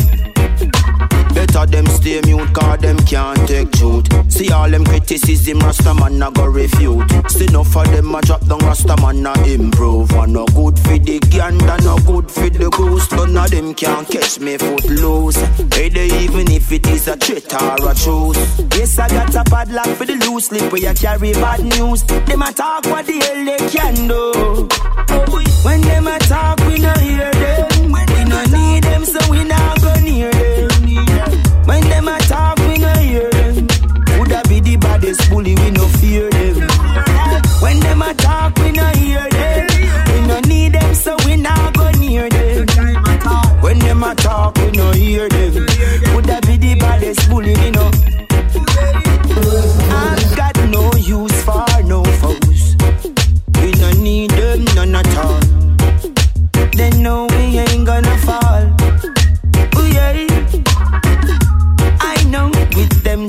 Better 1.56 1.70
them 1.70 1.86
stay 1.86 2.20
mute 2.26 2.52
cause 2.52 2.80
them 2.80 2.98
can't 3.06 3.48
take 3.48 3.72
truth. 3.72 4.06
See 4.30 4.52
all 4.52 4.68
them 4.68 4.84
criticism, 4.84 5.58
Rasta 5.60 5.94
man 5.94 6.22
a 6.22 6.30
go 6.30 6.44
refute. 6.44 7.10
Still 7.30 7.48
enough 7.48 7.68
for 7.68 7.86
them 7.86 8.14
a 8.14 8.20
drop 8.20 8.46
down, 8.46 8.58
Rasta 8.58 8.94
man 9.00 9.24
a 9.24 9.32
improve. 9.48 10.10
And 10.12 10.34
no 10.34 10.44
good 10.48 10.78
for 10.78 10.98
the 10.98 11.18
gander, 11.30 11.78
no 11.82 11.96
good 12.04 12.30
for 12.30 12.50
the 12.50 12.68
goose. 12.68 13.10
None 13.10 13.36
of 13.38 13.50
them 13.50 13.72
can 13.72 14.04
catch 14.04 14.38
me 14.38 14.58
foot 14.58 14.84
loose. 14.84 15.36
Hey, 15.72 15.88
even 16.20 16.50
if 16.52 16.70
it 16.72 16.86
is 16.88 17.08
a 17.08 17.16
threat 17.16 17.50
or 17.54 17.90
a 17.90 17.94
truth. 17.94 18.36
Yes, 18.76 18.98
I 18.98 19.08
got 19.08 19.34
a 19.34 19.50
bad 19.50 19.72
luck 19.72 19.88
for 19.96 20.04
the 20.04 20.16
loose 20.28 20.52
lip 20.52 20.70
where 20.70 20.82
you 20.82 20.92
carry 20.92 21.32
bad 21.32 21.64
news. 21.64 22.02
Them 22.02 22.42
a 22.42 22.52
talk 22.52 22.84
what 22.84 23.06
the 23.06 23.14
hell 23.14 23.44
they 23.46 23.56
can 23.72 24.06
do. 24.06 24.68
When 25.64 25.80
them 25.80 26.06
a 26.06 26.18
talk, 26.18 26.58
we 26.68 26.78
no 26.80 26.92
hear 27.00 27.32
them. 27.32 27.92
We 27.92 28.24
no 28.24 28.44
need 28.44 28.84
them, 28.84 29.06
so 29.06 29.30
we 29.30 29.42
not 29.44 29.80
go 29.80 29.94
near 30.00 30.30
them. 30.30 30.55
When 31.66 31.82
them 31.88 32.08
a 32.08 32.18
talk, 32.20 32.58
we 32.60 32.78
no 32.78 32.92
hear 32.94 33.30
them. 33.30 33.66
Woulda 34.18 34.42
be 34.48 34.60
the 34.60 34.76
baddest 34.80 35.28
bully, 35.30 35.54
we 35.54 35.70
no 35.70 35.86
fear 35.98 36.30
them. 36.30 36.56
When 37.60 37.80
them 37.80 38.02
a 38.02 38.14
talk, 38.14 38.56
we 38.58 38.72
no 38.72 38.86
hear 39.00 39.28
them. 39.28 39.66
We 40.12 40.26
no 40.26 40.40
need 40.40 40.72
them, 40.74 40.94
so 40.94 41.16
we 41.24 41.36
not 41.36 41.76
go 41.76 41.90
near 41.98 42.28
them. 42.28 42.66
When 43.60 43.78
them 43.80 44.02
a 44.04 44.14
talk, 44.14 44.56
we 44.58 44.70
no 44.72 44.92
hear 44.92 45.28
them. 45.28 45.66
Woulda 46.14 46.40
be 46.46 46.56
the 46.56 46.76
baddest 46.78 47.28
bully, 47.28 47.54
we 47.56 47.70
no. 47.70 47.90
I've 49.90 50.36
got 50.36 50.56
no 50.70 50.90
use 50.94 51.42
for 51.42 51.66
no 51.82 52.04
foes. 52.20 52.76
We 53.60 53.72
no 53.82 53.90
need 54.02 54.30
them 54.30 54.64
none 54.74 54.94
at 54.94 55.16
all. 55.16 55.40
They 56.76 56.90
know 56.90 57.26
we 57.30 57.58
ain't 57.58 57.86
gonna 57.86 58.16
fall. 58.18 58.62
Ooh, 59.78 59.86
yeah. 59.92 60.35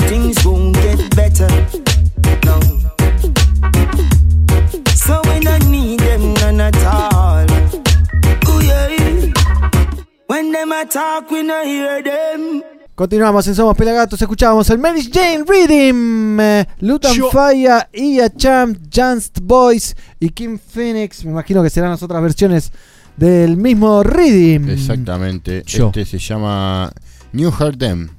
Things 0.08 0.46
won't 0.46 0.76
get 0.76 1.16
better. 1.16 1.48
No. 2.46 2.60
So 4.96 5.22
we 5.26 5.40
need 5.70 6.00
them 6.00 6.34
none 6.36 6.62
at 6.62 6.76
all. 6.86 7.46
Ooh, 8.50 8.62
yeah. 8.64 9.32
When 10.28 10.52
them 10.52 10.72
a 10.72 10.86
talk, 10.86 11.30
we 11.32 11.44
no 11.44 11.64
hear 11.64 12.04
them. 12.04 12.64
Continuamos 12.96 13.48
en 13.48 13.54
Somos 13.54 13.78
Pelagatos, 13.78 14.20
escuchábamos 14.20 14.68
el 14.72 14.80
Mary 14.80 15.08
Jane 15.14 15.44
Reading, 15.48 16.40
eh, 16.40 16.66
Luton 16.80 17.14
Yo- 17.14 17.30
Fire, 17.30 17.88
Ia 17.94 18.28
Champ, 18.36 18.76
Janst 18.92 19.38
Boys 19.40 19.96
y 20.20 20.30
Kim 20.30 20.58
Phoenix. 20.58 21.24
Me 21.24 21.30
imagino 21.30 21.62
que 21.62 21.70
serán 21.70 21.92
las 21.92 22.02
otras 22.02 22.24
versiones 22.24 22.72
del 23.16 23.56
mismo 23.56 24.02
Reading. 24.02 24.68
Exactamente. 24.70 25.62
Yo. 25.68 25.88
Este 25.90 26.06
se 26.06 26.18
llama 26.18 26.92
New 27.34 27.52
Heart 27.52 27.78
Them. 27.78 28.10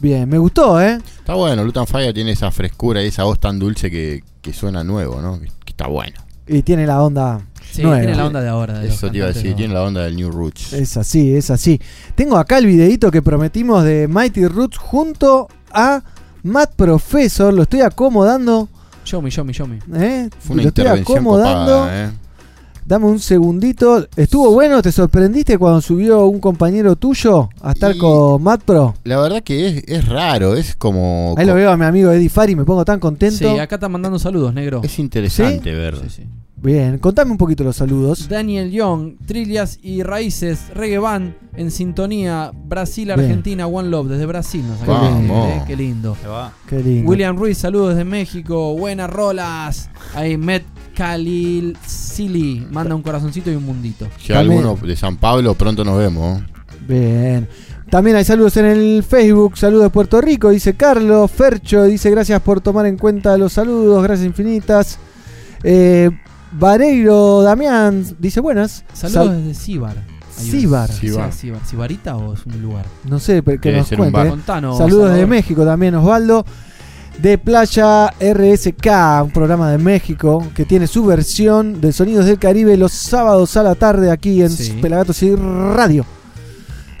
Bien, 0.00 0.28
me 0.28 0.38
gustó, 0.38 0.80
¿eh? 0.80 0.98
Está 1.18 1.34
bueno, 1.34 1.62
Lutan 1.64 1.86
Fire 1.86 2.12
tiene 2.14 2.32
esa 2.32 2.50
frescura 2.50 3.02
y 3.02 3.08
esa 3.08 3.24
voz 3.24 3.38
tan 3.38 3.58
dulce 3.58 3.90
que, 3.90 4.22
que 4.40 4.52
suena 4.52 4.82
nuevo, 4.82 5.20
¿no? 5.20 5.38
Que, 5.38 5.46
que 5.46 5.70
está 5.70 5.86
bueno. 5.88 6.18
Y 6.46 6.62
tiene 6.62 6.86
la 6.86 7.02
onda 7.02 7.40
Sí, 7.70 7.82
nueva. 7.82 7.98
tiene 8.00 8.16
la 8.16 8.26
onda 8.26 8.40
de 8.40 8.48
ahora. 8.48 8.78
de 8.80 8.88
Eso 8.88 9.10
te 9.10 9.18
iba 9.18 9.26
a 9.26 9.32
decir, 9.32 9.54
tiene 9.54 9.74
la 9.74 9.82
onda 9.84 10.02
del 10.02 10.16
New 10.16 10.30
Roots. 10.30 10.72
Es 10.72 10.96
así, 10.96 11.34
es 11.36 11.50
así. 11.50 11.80
Tengo 12.16 12.36
acá 12.38 12.58
el 12.58 12.66
videito 12.66 13.10
que 13.10 13.22
prometimos 13.22 13.84
de 13.84 14.08
Mighty 14.08 14.46
Roots 14.46 14.78
junto 14.78 15.46
a 15.70 16.02
Matt 16.42 16.72
Professor. 16.74 17.52
Lo 17.54 17.62
estoy 17.62 17.82
acomodando. 17.82 18.68
Show 19.04 19.22
me, 19.22 19.30
show 19.30 19.44
me, 19.44 19.52
show 19.52 19.68
me. 19.68 19.76
¿eh? 19.94 20.28
Fue 20.40 20.54
una 20.54 20.62
Lo 20.64 20.68
estoy 20.70 20.82
intervención 20.84 21.18
acomodando. 21.18 21.72
copada, 21.82 22.04
¿eh? 22.06 22.10
Dame 22.90 23.06
un 23.06 23.20
segundito. 23.20 24.04
¿Estuvo 24.16 24.50
bueno? 24.50 24.82
¿Te 24.82 24.90
sorprendiste 24.90 25.56
cuando 25.58 25.80
subió 25.80 26.26
un 26.26 26.40
compañero 26.40 26.96
tuyo 26.96 27.48
a 27.62 27.70
estar 27.70 27.94
Y- 27.94 27.98
con 27.98 28.42
Matt 28.42 28.62
Pro? 28.64 28.96
La 29.04 29.20
verdad 29.20 29.44
que 29.44 29.68
es, 29.68 29.84
es 29.86 30.08
raro, 30.08 30.56
es 30.56 30.74
como... 30.74 31.36
Ahí 31.38 31.46
lo 31.46 31.54
veo 31.54 31.70
a 31.70 31.76
mi 31.76 31.84
amigo 31.84 32.10
Eddie 32.10 32.28
Fari, 32.28 32.56
me 32.56 32.64
pongo 32.64 32.84
tan 32.84 32.98
contento. 32.98 33.38
Sí, 33.38 33.60
acá 33.60 33.76
está 33.76 33.88
mandando 33.88 34.18
saludos, 34.18 34.52
negro. 34.52 34.80
Es 34.82 34.98
interesante 34.98 35.72
ver. 35.72 35.98
Bien, 36.56 36.98
contame 36.98 37.30
un 37.30 37.38
poquito 37.38 37.62
los 37.62 37.76
saludos. 37.76 38.28
Daniel 38.28 38.72
Young, 38.72 39.18
Trillas 39.24 39.78
y 39.84 40.02
Raíces, 40.02 40.58
Reggae 40.74 40.98
Band, 40.98 41.34
en 41.54 41.70
sintonía, 41.70 42.50
Brasil, 42.66 43.04
Bien. 43.06 43.20
Argentina, 43.20 43.68
One 43.68 43.88
Love, 43.88 44.08
desde 44.08 44.26
Brasil. 44.26 44.64
nos 44.66 44.80
lindo. 44.80 45.34
decir, 45.46 45.56
eh, 45.58 45.64
Qué 45.68 45.76
lindo. 45.76 46.16
Qué 46.68 46.82
lindo. 46.82 47.08
William 47.08 47.36
Ruiz, 47.36 47.56
saludos 47.56 47.90
desde 47.90 48.04
México, 48.04 48.76
buenas 48.76 49.08
rolas. 49.08 49.88
Ahí 50.12 50.36
Met 50.36 50.64
Khalil 51.04 51.78
Sili, 51.86 52.66
manda 52.70 52.94
un 52.94 53.00
corazoncito 53.00 53.50
y 53.50 53.54
un 53.54 53.64
mundito. 53.64 54.06
Si 54.18 54.32
hay 54.34 54.40
alguno 54.40 54.76
de 54.82 54.94
San 54.96 55.16
Pablo, 55.16 55.54
pronto 55.54 55.82
nos 55.82 55.96
vemos. 55.96 56.42
Bien. 56.86 57.48
También 57.88 58.16
hay 58.16 58.24
saludos 58.24 58.56
en 58.58 58.66
el 58.66 59.02
Facebook. 59.02 59.56
Saludos 59.56 59.84
de 59.84 59.90
Puerto 59.90 60.20
Rico, 60.20 60.50
dice 60.50 60.74
Carlos. 60.74 61.30
Fercho 61.30 61.84
dice 61.84 62.10
gracias 62.10 62.40
por 62.42 62.60
tomar 62.60 62.84
en 62.84 62.98
cuenta 62.98 63.36
los 63.38 63.54
saludos. 63.54 64.02
Gracias 64.02 64.26
infinitas. 64.26 64.98
Eh, 65.62 66.10
Vareiro 66.52 67.42
Damián 67.42 68.04
dice 68.18 68.40
buenas. 68.40 68.84
Saludos 68.92 69.26
Sal- 69.26 69.44
desde 69.46 69.54
Cibar. 69.58 69.96
Sí, 70.36 70.50
Cibar. 70.60 70.90
¿Cibarita 71.66 72.16
o 72.16 72.34
es 72.34 72.44
un 72.46 72.60
lugar? 72.62 72.84
No 73.08 73.18
sé, 73.18 73.42
pero 73.42 73.58
que 73.60 73.68
Debe 73.70 73.80
nos 73.80 73.88
ser 73.88 73.98
un 74.00 74.10
cuente. 74.10 74.18
bar. 74.18 74.26
eh. 74.26 74.30
Contanos, 74.30 74.78
Saludos 74.78 75.04
de 75.04 75.08
Salvador. 75.10 75.28
México 75.28 75.64
también, 75.64 75.94
Osvaldo. 75.94 76.44
De 77.18 77.36
Playa 77.36 78.08
RSK, 78.18 78.86
un 79.24 79.30
programa 79.30 79.70
de 79.70 79.78
México 79.78 80.46
que 80.54 80.64
tiene 80.64 80.86
su 80.86 81.04
versión 81.04 81.80
de 81.80 81.92
Sonidos 81.92 82.24
del 82.24 82.38
Caribe 82.38 82.76
los 82.78 82.92
sábados 82.92 83.56
a 83.58 83.62
la 83.62 83.74
tarde 83.74 84.10
aquí 84.10 84.40
en 84.42 84.50
Sí. 84.50 84.72
Pelagatos 84.80 85.22
y 85.22 85.34
Radio. 85.34 86.06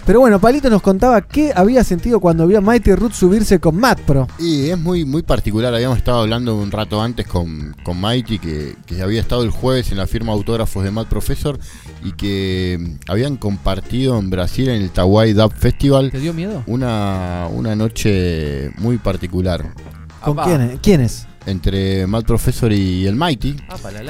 Pero 0.06 0.20
bueno, 0.20 0.40
Palito 0.40 0.68
nos 0.70 0.82
contaba 0.82 1.20
qué 1.20 1.52
había 1.54 1.84
sentido 1.84 2.20
cuando 2.20 2.46
vio 2.46 2.58
a 2.58 2.60
Mighty 2.60 2.94
Root 2.94 3.12
subirse 3.12 3.60
con 3.60 3.76
Matt 3.76 4.00
Pro. 4.00 4.26
Y 4.38 4.68
es 4.70 4.78
muy, 4.78 5.04
muy 5.04 5.22
particular. 5.22 5.72
Habíamos 5.72 5.98
estado 5.98 6.20
hablando 6.20 6.56
un 6.56 6.70
rato 6.72 7.00
antes 7.00 7.26
con, 7.26 7.76
con 7.84 8.00
Mighty, 8.00 8.38
que, 8.40 8.74
que 8.86 9.02
había 9.02 9.20
estado 9.20 9.42
el 9.44 9.50
jueves 9.50 9.92
en 9.92 9.98
la 9.98 10.06
firma 10.06 10.32
de 10.32 10.38
autógrafos 10.38 10.82
de 10.84 10.90
Matt 10.90 11.06
Professor 11.08 11.58
y 12.02 12.12
que 12.12 12.78
mm, 12.80 13.10
habían 13.10 13.36
compartido 13.36 14.18
en 14.18 14.30
Brasil 14.30 14.68
en 14.70 14.82
el 14.82 14.90
Tawai 14.90 15.32
Dub 15.32 15.52
Festival 15.52 16.10
¿Te 16.10 16.18
dio 16.18 16.32
miedo? 16.34 16.64
una, 16.66 17.46
una 17.52 17.76
noche 17.76 18.72
muy 18.78 18.96
particular 18.98 19.72
¿Con 20.22 20.38
Apá. 20.38 20.44
quién? 20.44 20.78
¿Quiénes? 20.82 21.26
entre 21.46 22.06
Matt 22.06 22.26
Professor 22.26 22.72
y 22.72 23.06
el 23.06 23.16
Mighty. 23.16 23.56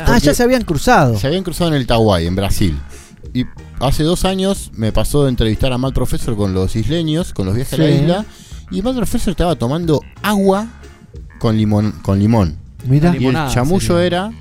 Ah, 0.06 0.18
ya 0.18 0.34
se 0.34 0.42
habían 0.42 0.62
cruzado. 0.62 1.16
Se 1.16 1.26
habían 1.26 1.42
cruzado 1.44 1.70
en 1.70 1.76
el 1.76 1.86
Tawai, 1.86 2.26
en 2.26 2.36
Brasil. 2.36 2.78
Y 3.32 3.44
hace 3.78 4.02
dos 4.02 4.24
años 4.24 4.70
me 4.74 4.92
pasó 4.92 5.24
de 5.24 5.30
entrevistar 5.30 5.72
a 5.72 5.78
Matt 5.78 5.94
Professor 5.94 6.36
con 6.36 6.54
los 6.54 6.74
isleños, 6.76 7.32
con 7.32 7.46
los 7.46 7.54
viajes 7.54 7.74
a 7.74 7.82
la 7.82 7.90
isla. 7.90 8.24
Y 8.70 8.82
Matt 8.82 8.96
Professor 8.96 9.30
estaba 9.30 9.56
tomando 9.56 10.02
agua 10.22 10.66
con 11.38 11.56
limón. 11.56 11.92
Con 12.02 12.18
limón. 12.18 12.58
Mira. 12.86 13.14
Y 13.16 13.26
el 13.26 13.34
chamullo 13.48 13.96
sería. 13.98 14.06
era 14.06 14.32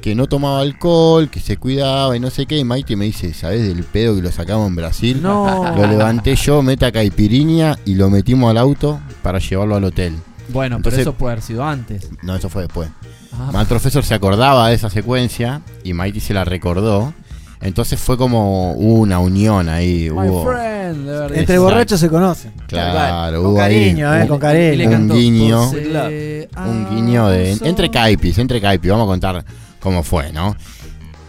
que 0.00 0.14
no 0.14 0.26
tomaba 0.26 0.60
alcohol, 0.60 1.28
que 1.28 1.40
se 1.40 1.56
cuidaba 1.56 2.16
y 2.16 2.20
no 2.20 2.30
sé 2.30 2.46
qué. 2.46 2.58
Y 2.58 2.64
Mighty 2.64 2.94
me 2.94 3.06
dice, 3.06 3.34
¿sabes 3.34 3.66
del 3.66 3.82
pedo 3.82 4.14
que 4.14 4.22
lo 4.22 4.30
sacamos 4.30 4.68
en 4.68 4.76
Brasil? 4.76 5.20
No. 5.20 5.74
Lo 5.74 5.86
levanté 5.86 6.36
yo, 6.36 6.62
meta 6.62 6.92
caipiriña 6.92 7.76
y 7.84 7.94
lo 7.94 8.08
metimos 8.08 8.50
al 8.50 8.58
auto 8.58 9.00
para 9.22 9.38
llevarlo 9.40 9.74
al 9.76 9.84
hotel. 9.84 10.14
Bueno, 10.48 10.76
Entonces- 10.76 11.00
pero 11.00 11.10
eso 11.10 11.18
puede 11.18 11.32
haber 11.32 11.44
sido 11.44 11.64
antes. 11.64 12.08
No, 12.22 12.34
eso 12.36 12.48
fue 12.48 12.62
después. 12.62 12.88
Ah. 13.32 13.50
Matt 13.52 13.68
Professor 13.68 14.02
se 14.04 14.14
acordaba 14.14 14.68
de 14.68 14.74
esa 14.74 14.90
secuencia 14.90 15.62
y 15.84 15.92
Mighty 15.94 16.20
se 16.20 16.34
la 16.34 16.44
recordó. 16.44 17.12
Entonces 17.60 17.98
fue 17.98 18.16
como 18.16 18.72
una 18.74 19.18
unión 19.18 19.68
ahí. 19.68 20.08
My 20.10 20.28
hubo 20.28 20.44
friend, 20.44 21.06
de 21.06 21.12
verdad. 21.12 21.36
Entre 21.36 21.58
borrachos 21.58 21.98
se 21.98 22.08
conocen. 22.08 22.52
Claro, 22.68 23.42
Con 23.42 23.50
hubo 23.50 23.56
cariño, 23.58 24.08
ahí 24.10 24.20
eh, 24.20 24.22
un- 24.22 24.28
con 24.28 24.38
cariño. 24.38 24.90
Un 24.90 25.08
guiño. 25.08 25.58
"José 25.66 26.48
un 26.56 26.88
guiño 26.94 27.28
de 27.28 27.46
Alonso". 27.46 27.64
entre 27.66 27.90
caipis, 27.90 28.38
entre 28.38 28.60
caipis, 28.60 28.90
vamos 28.90 29.04
a 29.06 29.08
contar 29.08 29.44
cómo 29.80 30.04
fue, 30.04 30.32
¿no? 30.32 30.56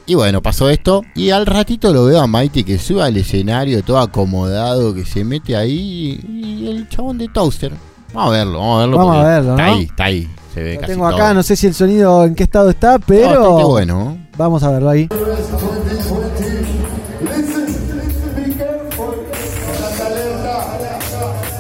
Y 0.05 0.13
bueno, 0.15 0.41
pasó 0.41 0.69
esto 0.69 1.03
y 1.15 1.31
al 1.31 1.45
ratito 1.47 1.91
lo 1.93 2.05
veo 2.05 2.19
a 2.21 2.27
Mighty 2.27 2.63
que 2.63 2.77
sube 2.79 3.03
al 3.03 3.17
escenario 3.17 3.83
todo 3.83 3.97
acomodado, 3.99 4.93
que 4.93 5.05
se 5.05 5.23
mete 5.23 5.55
ahí 5.55 6.19
y 6.27 6.67
el 6.67 6.87
chabón 6.89 7.17
de 7.17 7.27
Toaster. 7.27 7.71
Vamos 8.14 8.34
a 8.34 8.38
verlo, 8.38 8.60
vamos 8.60 8.76
a 8.76 8.80
verlo. 8.81 8.98
Vamos 8.98 9.15
a 9.18 9.23
verlo, 9.27 9.52
Está 9.52 9.65
¿no? 9.68 9.73
ahí, 9.73 9.84
está 9.84 10.03
ahí. 10.06 10.30
Se 10.53 10.64
ve 10.64 10.73
Lo 10.76 10.81
casi 10.81 10.94
tengo 10.94 11.07
acá, 11.07 11.18
todo. 11.18 11.34
no 11.36 11.44
sé 11.44 11.56
si 11.56 11.68
el 11.68 11.73
sonido 11.76 12.26
en 12.26 12.36
qué 12.36 12.44
estado 12.44 12.69
está, 12.69 12.98
pero. 12.99 13.30
bastante 13.30 13.64
bueno. 13.65 14.18
Vamos 14.38 14.64
a 14.64 14.72
verlo 14.72 14.90
ahí. 14.90 15.07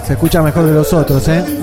Se 0.05 0.13
escucha 0.13 0.41
mejor 0.41 0.65
que 0.65 0.71
los 0.71 0.91
otros, 0.93 1.27
¿eh? 1.27 1.58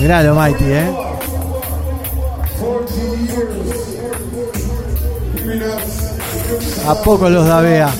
Mirá 0.00 0.22
lo 0.22 0.34
Mighty, 0.34 0.64
¿eh? 0.64 0.90
A 6.88 6.94
poco 6.94 7.28
los 7.28 7.46
da 7.46 7.60
Bea. 7.60 7.90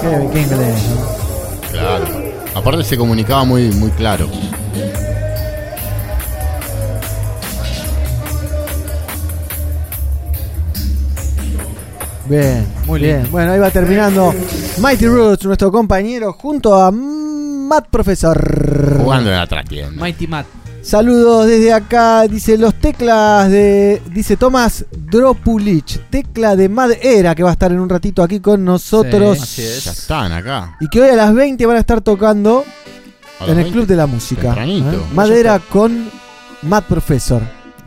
Qué, 0.00 0.28
qué 0.32 0.40
inglés, 0.40 0.82
¿no? 0.90 1.68
Claro. 1.70 2.04
Aparte 2.54 2.84
se 2.84 2.96
comunicaba 2.96 3.44
muy, 3.44 3.68
muy 3.70 3.90
claro. 3.92 4.28
Bien, 12.32 12.66
muy 12.86 12.98
bien. 13.00 13.28
Bueno, 13.30 13.52
ahí 13.52 13.58
va 13.58 13.70
terminando 13.70 14.34
Mighty 14.80 15.06
Roots, 15.06 15.44
nuestro 15.44 15.70
compañero, 15.70 16.32
junto 16.32 16.74
a 16.74 16.90
Matt 16.90 17.88
Profesor. 17.90 18.96
Jugando 19.02 19.30
en 19.30 19.36
la 19.36 19.46
trastienda. 19.46 20.00
Mighty 20.00 20.26
Matt. 20.26 20.46
Saludos 20.80 21.46
desde 21.46 21.74
acá, 21.74 22.26
dice 22.26 22.56
los 22.56 22.74
teclas 22.76 23.50
de, 23.50 24.00
dice 24.12 24.36
Tomás 24.38 24.84
Dropulich, 24.90 26.00
tecla 26.08 26.56
de 26.56 26.68
madera 26.70 27.34
que 27.34 27.42
va 27.42 27.50
a 27.50 27.52
estar 27.52 27.70
en 27.70 27.78
un 27.80 27.88
ratito 27.90 28.22
aquí 28.22 28.40
con 28.40 28.64
nosotros. 28.64 29.38
Sí, 29.38 29.62
Ya 29.84 29.92
están 29.92 30.32
acá. 30.32 30.76
Y 30.80 30.88
que 30.88 31.02
hoy 31.02 31.10
a 31.10 31.14
las 31.16 31.34
20 31.34 31.66
van 31.66 31.76
a 31.76 31.80
estar 31.80 32.00
tocando 32.00 32.64
A 33.40 33.44
en 33.44 33.50
el 33.50 33.56
20, 33.56 33.72
Club 33.72 33.86
de 33.86 33.96
la 33.96 34.06
Música. 34.06 34.56
¿eh? 34.58 34.82
Madera 35.14 35.60
con 35.68 36.10
Matt 36.62 36.86
Professor. 36.86 37.42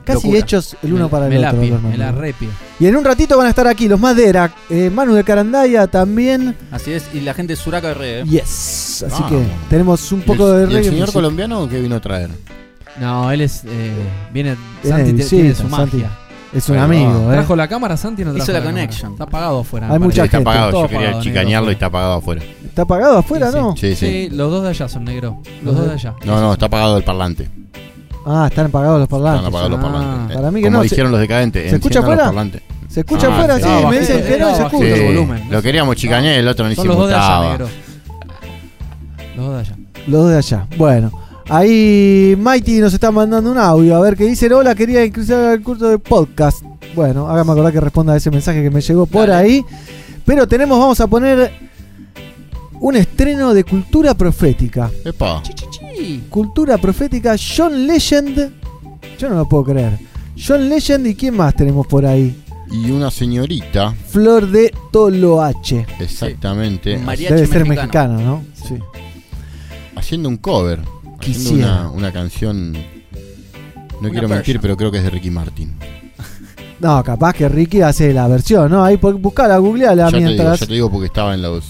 Casi 0.05 0.27
Locura. 0.27 0.39
hechos 0.39 0.77
el 0.84 0.93
uno 0.93 1.05
Me- 1.05 1.09
para 1.09 1.26
el 1.26 1.34
me 1.34 1.39
la 1.39 1.49
otro. 1.49 1.61
pie, 1.61 1.72
me 1.81 1.97
la 1.97 2.11
repie. 2.11 2.49
Y 2.80 2.88
en 2.88 2.95
un 2.97 3.06
ratito 3.06 3.38
van 3.38 3.47
a 3.47 3.49
estar 3.52 3.68
aquí 3.68 3.88
los 3.88 3.99
Madera, 3.99 4.52
eh, 4.69 4.89
Manu 4.89 5.14
de 5.14 5.23
Carandaya 5.23 5.88
también. 5.88 6.56
Así 6.72 6.91
es, 6.91 7.06
y 7.14 7.22
la 7.22 7.34
gente 7.34 7.53
de 7.53 7.57
Suraca 7.57 7.93
RE. 7.93 8.19
¿eh? 8.19 8.23
Yes. 8.26 9.06
Así 9.10 9.23
que 9.23 9.41
tenemos 9.69 10.11
un 10.11 10.19
¿Y 10.19 10.23
poco 10.23 10.53
el, 10.53 10.53
de 10.53 10.60
y 10.60 10.64
el 10.64 10.69
reggae 10.72 10.84
señor 10.89 10.99
music. 11.02 11.14
colombiano 11.14 11.69
que 11.69 11.80
vino 11.80 11.95
a 11.95 11.99
traer? 12.02 12.30
No, 12.99 13.31
él 13.31 13.41
es. 13.41 13.64
eh, 13.65 13.93
viene. 14.34 14.56
Viene 14.84 14.97
Santi 14.97 15.11
de 15.14 15.23
tiene 15.26 15.43
visita, 15.49 15.64
su 15.64 15.69
Santi. 15.69 15.97
magia. 15.97 16.10
Es 16.53 16.69
un 16.69 16.76
Ahí 16.76 16.80
va. 16.80 16.85
amigo, 16.85 17.31
¿eh? 17.31 17.35
¿Trajo 17.35 17.56
la 17.57 17.68
cámara 17.68 17.97
Santi 17.97 18.23
no 18.23 18.30
Hizo 18.35 18.45
trajo 18.45 18.52
la 18.53 18.60
cámara? 18.60 18.73
connection. 18.85 19.11
Está 19.14 19.23
apagado 19.26 19.60
afuera. 19.60 19.88
Hay 19.88 19.93
me 19.93 19.99
mucha 20.06 20.18
parece. 20.22 20.26
está 20.26 20.38
gente. 20.38 20.49
apagado. 20.49 20.72
Todo 20.72 20.81
Yo 20.84 20.88
quería 20.89 21.06
apagado, 21.07 21.23
chicañarlo 21.23 21.60
negro. 21.68 21.72
y 21.72 21.73
está 21.73 21.85
apagado 21.88 22.14
afuera. 22.14 22.41
¿Está 22.65 22.81
apagado 22.84 23.18
afuera, 23.18 23.52
Sí, 23.52 23.57
no? 23.57 23.76
Sí, 23.76 23.95
sí. 23.95 24.06
Sí, 24.06 24.30
los 24.35 24.52
dos 24.52 24.64
de 24.64 24.69
allá 24.69 24.88
son 24.89 25.03
negros. 25.06 25.35
Los 25.64 25.76
dos 25.76 25.88
de 25.88 25.93
allá. 25.93 26.14
No, 26.26 26.39
no, 26.41 26.53
está 26.53 26.65
apagado 26.68 26.97
el 26.97 27.03
parlante. 27.03 27.49
Ah, 28.26 28.47
están 28.49 28.65
apagados 28.68 28.99
los 28.99 29.07
parlantes. 29.07 29.39
Están 29.45 29.49
apagados 29.49 29.72
los 29.72 29.80
Ah, 29.80 29.84
parlantes. 29.84 30.38
Para 30.38 30.52
mí 30.52 30.60
que 30.61 30.65
Como 30.68 30.77
no, 30.77 30.84
se- 30.84 30.89
dijeron 30.89 31.11
los 31.11 31.19
decadentes. 31.22 31.69
¿se 31.69 31.76
escucha 31.76 31.99
afuera? 31.99 32.26
parlantes. 32.26 32.61
¿Se 32.89 32.99
escucha 33.02 33.27
Ah, 33.27 33.34
afuera? 33.35 33.57
sí. 33.57 33.64
Sí, 33.64 33.69
No, 33.84 33.89
me 33.89 33.99
dicen 33.99 34.23
que 34.23 34.38
no, 34.39 34.56
se 34.56 34.64
escucha. 34.64 34.88
el 34.88 34.95
Sí, 34.99 35.03
volumen. 35.06 35.43
Lo 35.49 35.61
queríamos 35.61 35.95
chicañar 35.95 36.34
y 36.34 36.38
el 36.38 36.47
otro 36.47 36.68
ni 36.68 36.76
se 36.76 36.84
los 36.85 36.97
dos 36.97 37.07
de 37.10 37.14
allá, 37.15 37.38
gustaba. 37.49 37.69
Los 39.35 39.45
dos 39.45 39.53
de 39.53 39.60
allá. 39.60 39.76
Los 40.07 40.22
dos 40.22 40.31
de 40.31 40.38
allá. 40.38 40.68
Bueno, 40.77 41.11
ahí 41.49 42.35
Mighty 42.39 42.80
nos 42.80 42.93
está 42.93 43.11
mandando 43.11 43.52
un 43.52 43.57
audio. 43.57 43.95
A 43.97 44.02
ver 44.02 44.15
qué 44.15 44.26
dicen. 44.26 44.53
Hola, 44.53 44.73
quería 44.76 45.03
ingresar 45.06 45.45
al 45.45 45.61
curso 45.61 45.88
de 45.89 45.99
podcast. 45.99 46.64
Bueno, 46.95 47.30
hágame 47.30 47.52
acordar 47.52 47.73
que 47.73 47.81
responda 47.81 48.14
a 48.14 48.18
ese 48.18 48.31
mensaje 48.31 48.64
que 48.64 48.69
me 48.69 48.81
llegó 48.81 49.06
por 49.06 49.30
ahí. 49.30 49.64
Pero 50.26 50.47
tenemos, 50.47 50.80
vamos 50.80 50.99
a 50.99 51.07
poner 51.07 51.52
un 52.80 52.95
estreno 52.95 53.53
de 53.53 53.64
cultura 53.64 54.14
profética. 54.14 54.91
Epa. 55.03 55.41
Cultura 56.30 56.77
profética, 56.77 57.35
John 57.38 57.88
Legend. 57.88 58.52
Yo 59.18 59.30
no 59.30 59.35
lo 59.35 59.47
puedo 59.49 59.64
creer. 59.65 59.97
John 60.38 60.68
Legend 60.69 61.07
y 61.07 61.15
quién 61.15 61.35
más 61.38 61.56
tenemos 61.56 61.88
por 61.88 62.06
ahí. 62.06 62.35
Y 62.72 62.91
una 62.91 63.10
señorita, 63.11 63.93
Flor 64.10 64.49
de 64.49 64.73
Toloache. 64.91 65.85
exactamente, 65.99 66.97
Mariachi 66.97 67.34
Debe 67.35 67.47
ser 67.47 67.65
mexicano. 67.65 68.15
mexicano, 68.18 68.22
¿no? 68.22 68.43
Sí. 68.68 68.76
haciendo 69.95 70.27
un 70.30 70.38
cover. 70.38 70.80
Haciendo 70.80 71.18
Quisiera. 71.19 71.68
una, 71.81 71.89
una 71.91 72.11
canción. 72.11 72.73
No 72.73 72.80
Una 74.02 74.10
quiero 74.10 74.27
mentir, 74.27 74.60
pero 74.60 74.76
creo 74.76 74.91
que 74.91 74.97
es 74.97 75.03
de 75.03 75.10
Ricky 75.10 75.30
Martin. 75.31 75.73
No, 76.80 77.02
capaz 77.03 77.34
que 77.34 77.47
Ricky 77.47 77.81
hace 77.81 78.14
la 78.14 78.27
versión, 78.27 78.69
¿no? 78.69 78.84
Ahí 78.84 78.97
por- 78.97 79.15
buscala, 79.15 79.57
googleala 79.60 80.06
Ya 80.07 80.11
te, 80.11 80.18
digo, 80.18 80.27
mientras. 80.30 80.60
ya 80.60 80.65
te 80.65 80.73
digo 80.73 80.91
porque 80.91 81.06
estaba 81.07 81.34
en 81.34 81.41
los. 81.43 81.64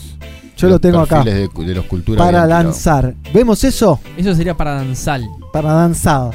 Yo 0.58 0.70
lo 0.70 0.80
tengo 0.80 1.00
acá. 1.00 1.24
perfiles 1.24 1.50
De, 1.54 1.66
de 1.66 1.76
los 1.76 1.86
culturas. 1.86 2.26
Para 2.26 2.48
danzar. 2.48 3.14
¿Vemos 3.34 3.64
eso? 3.64 4.00
Eso 4.18 4.34
sería 4.36 4.56
para 4.56 4.76
danzar. 4.76 5.22
Para 5.52 5.74
danzar. 5.74 6.32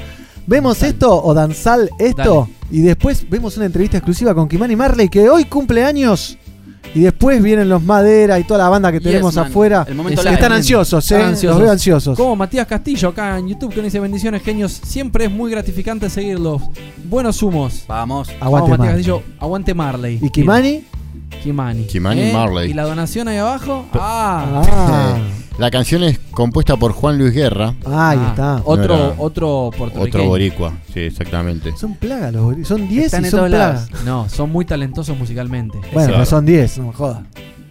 ¿Vemos 0.47 0.83
esto 0.83 1.23
o 1.23 1.33
danzar 1.35 1.79
esto? 1.99 2.49
Y 2.71 2.81
después 2.83 3.29
vemos 3.29 3.57
una 3.57 3.67
entrevista 3.67 3.99
exclusiva 3.99 4.35
con 4.35 4.49
Kimani 4.49 4.77
Marley 4.77 5.09
que 5.09 5.29
hoy 5.29 5.45
cumple 5.45 5.85
años. 5.85 6.37
Y 6.93 7.01
después 7.03 7.41
vienen 7.41 7.69
los 7.69 7.83
Madera 7.85 8.37
y 8.41 8.45
toda 8.45 8.59
la 8.65 8.69
banda 8.69 8.91
que 8.91 8.99
Yes, 8.99 9.05
tenemos 9.07 9.37
man. 9.37 9.47
afuera. 9.47 9.85
El 9.87 9.95
momento 9.95 10.23
Que 10.23 10.31
están 10.31 10.51
ansiosos, 10.53 11.09
¿eh? 11.13 11.15
Están 11.15 11.29
ansiosos. 11.31 11.57
Los 11.57 11.63
veo 11.63 11.73
ansiosos. 11.73 12.17
Como 12.17 12.35
Matías 12.35 12.67
Castillo 12.67 13.11
acá 13.11 13.39
en 13.39 13.47
YouTube 13.49 13.71
que 13.71 13.77
nos 13.77 13.85
dice 13.85 14.01
bendiciones 14.01 14.43
genios. 14.43 14.73
Siempre 14.85 15.27
es 15.27 15.31
muy 15.31 15.53
gratificante 15.53 16.11
seguirlos. 16.11 16.63
Buenos 17.05 17.41
humos. 17.45 17.85
Vamos. 17.87 18.29
Aguante 18.41 18.45
Vamos, 18.45 18.61
Matías 18.71 18.79
Marley. 18.79 19.05
Castillo. 19.05 19.23
Aguante 19.39 19.75
Marley. 19.75 20.19
¿Y 20.21 20.31
Kimani? 20.31 20.85
Kimani. 21.43 21.87
Kimani 21.87 22.33
Marley. 22.33 22.71
¿Y 22.71 22.75
la 22.75 22.85
donación 22.85 23.29
ahí 23.29 23.39
abajo? 23.39 23.87
Ah. 23.95 24.63
Ah, 24.69 25.19
La 25.59 25.71
canción 25.71 26.03
es 26.05 26.19
compuesta 26.31 26.77
por 26.79 26.93
Juan 26.93 27.19
Luis 27.19 27.35
Guerra, 27.35 27.75
ahí 27.85 28.19
Ah, 28.19 28.27
está. 28.31 28.63
Otro, 28.65 28.97
No 28.97 29.15
otro 29.19 29.71
puertorriqueño. 29.77 30.09
otro 30.23 30.25
boricua. 30.29 30.73
Sí, 30.95 31.01
exactamente. 31.01 31.77
Son 31.77 31.97
plagas 31.97 32.33
los 32.33 32.43
bori- 32.57 32.65
Son 32.65 32.89
10 32.89 33.05
Están 33.07 33.27
y 33.27 33.29
son 33.31 33.47
plagas. 33.51 33.89
No, 34.07 34.27
son 34.31 34.51
muy 34.51 34.65
talentosos 34.65 35.19
musicalmente. 35.19 35.77
Bueno, 35.93 36.09
Claro. 36.09 36.19
no 36.19 36.25
son 36.27 36.47
10, 36.47 36.79
no 36.79 36.87
me 36.87 36.93
jodas. 36.95 37.19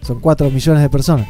Son 0.02 0.20
4 0.20 0.48
millones 0.50 0.82
de 0.82 0.88
personas. 0.88 1.26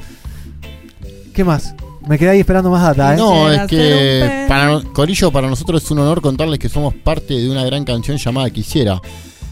¿Qué 1.33 1.45
más? 1.45 1.75
Me 2.07 2.19
quedé 2.19 2.31
ahí 2.31 2.41
esperando 2.41 2.71
más 2.71 2.83
data, 2.95 3.15
¿eh? 3.15 3.17
No, 3.17 3.51
es 3.51 3.63
que 3.67 4.45
para 4.49 4.83
Corillo, 4.93 5.31
para 5.31 5.49
nosotros 5.49 5.83
es 5.83 5.91
un 5.91 6.01
honor 6.01 6.21
contarles 6.21 6.59
que 6.59 6.69
somos 6.69 6.93
parte 6.95 7.35
de 7.35 7.49
una 7.51 7.65
gran 7.65 7.85
canción 7.85 8.19
llamada 8.19 8.51
Quisiera, 8.51 9.01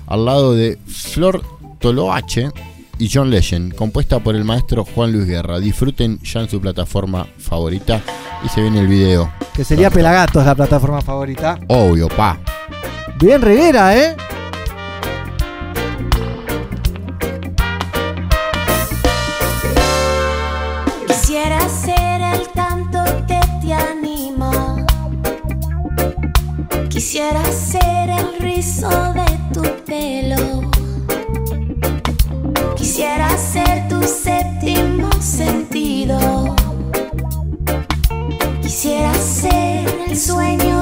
al 0.07 0.25
lado 0.27 0.53
de 0.55 0.79
Flor 0.87 1.43
Toloache 1.79 2.51
y 2.99 3.11
John 3.12 3.31
Legend, 3.31 3.75
compuesta 3.75 4.19
por 4.19 4.35
el 4.35 4.45
maestro 4.45 4.85
Juan 4.85 5.12
Luis 5.12 5.27
Guerra. 5.27 5.59
Disfruten 5.59 6.19
ya 6.23 6.41
en 6.41 6.49
su 6.49 6.61
plataforma 6.61 7.27
favorita 7.39 8.01
y 8.45 8.49
se 8.49 8.62
viene 8.62 8.81
el 8.81 8.89
video. 8.89 9.33
Que 9.55 9.65
sería 9.65 9.91
Pelagatos 9.91 10.45
la 10.45 10.55
plataforma 10.55 11.01
favorita. 11.01 11.59
Obvio, 11.69 12.09
pa. 12.09 12.39
Bien 13.20 13.43
reguera, 13.43 13.97
¿eh? 13.97 14.16
Quisiera 32.99 33.39
ser 33.39 33.89
tu 33.89 34.03
séptimo 34.03 35.09
sentido. 35.20 36.19
Quisiera 38.61 39.15
ser 39.15 39.87
el 40.09 40.19
sueño 40.19 40.78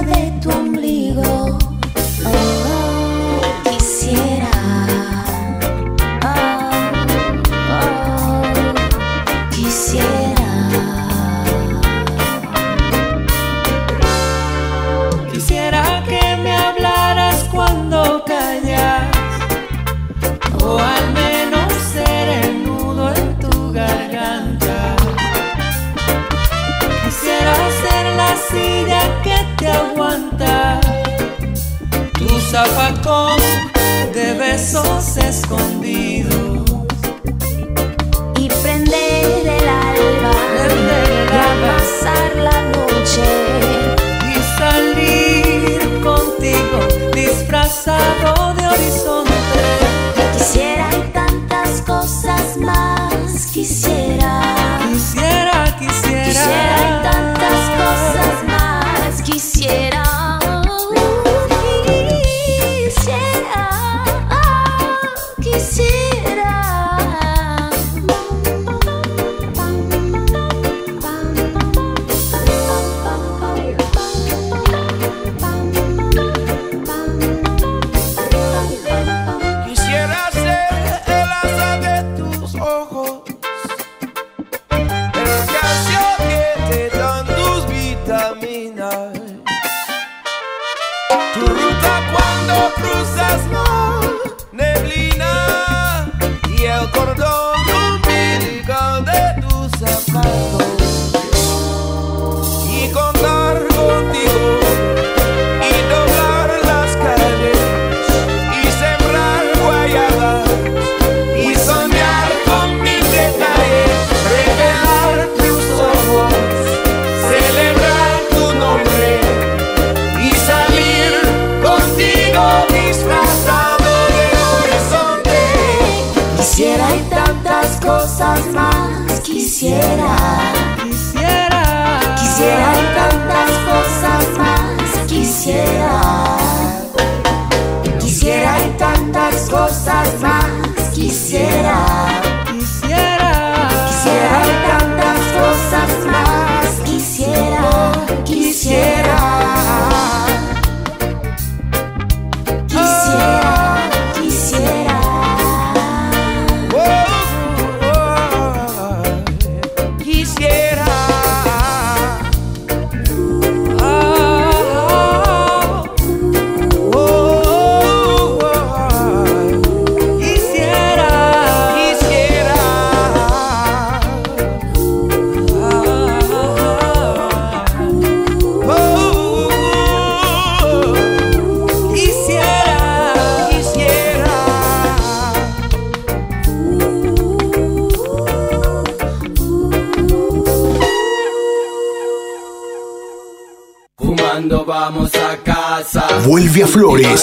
de 34.13 34.35
besos 34.35 35.17
escondidos. 35.17 36.06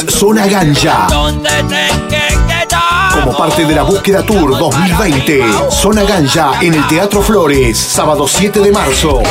Zona 0.09 0.47
quedas. 0.47 1.13
Como 3.13 3.37
parte 3.37 3.65
de 3.65 3.75
la 3.75 3.83
búsqueda 3.83 4.25
Tour 4.25 4.57
2020, 4.57 5.41
Zona 5.69 6.03
Ganja 6.03 6.61
en 6.61 6.73
el 6.73 6.87
Teatro 6.87 7.21
Flores, 7.21 7.77
sábado 7.77 8.27
7 8.27 8.59
de 8.59 8.71
marzo. 8.71 9.21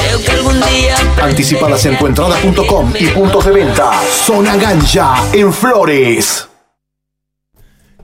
Anticipadas 1.23 1.85
en 1.87 1.99
tuentrada.com 1.99 2.93
y 2.99 3.07
puntos 3.09 3.45
de 3.45 3.53
venta. 3.53 3.93
Zona 4.11 4.57
Ganja 4.57 5.15
en 5.33 5.53
Flores. 5.53 6.49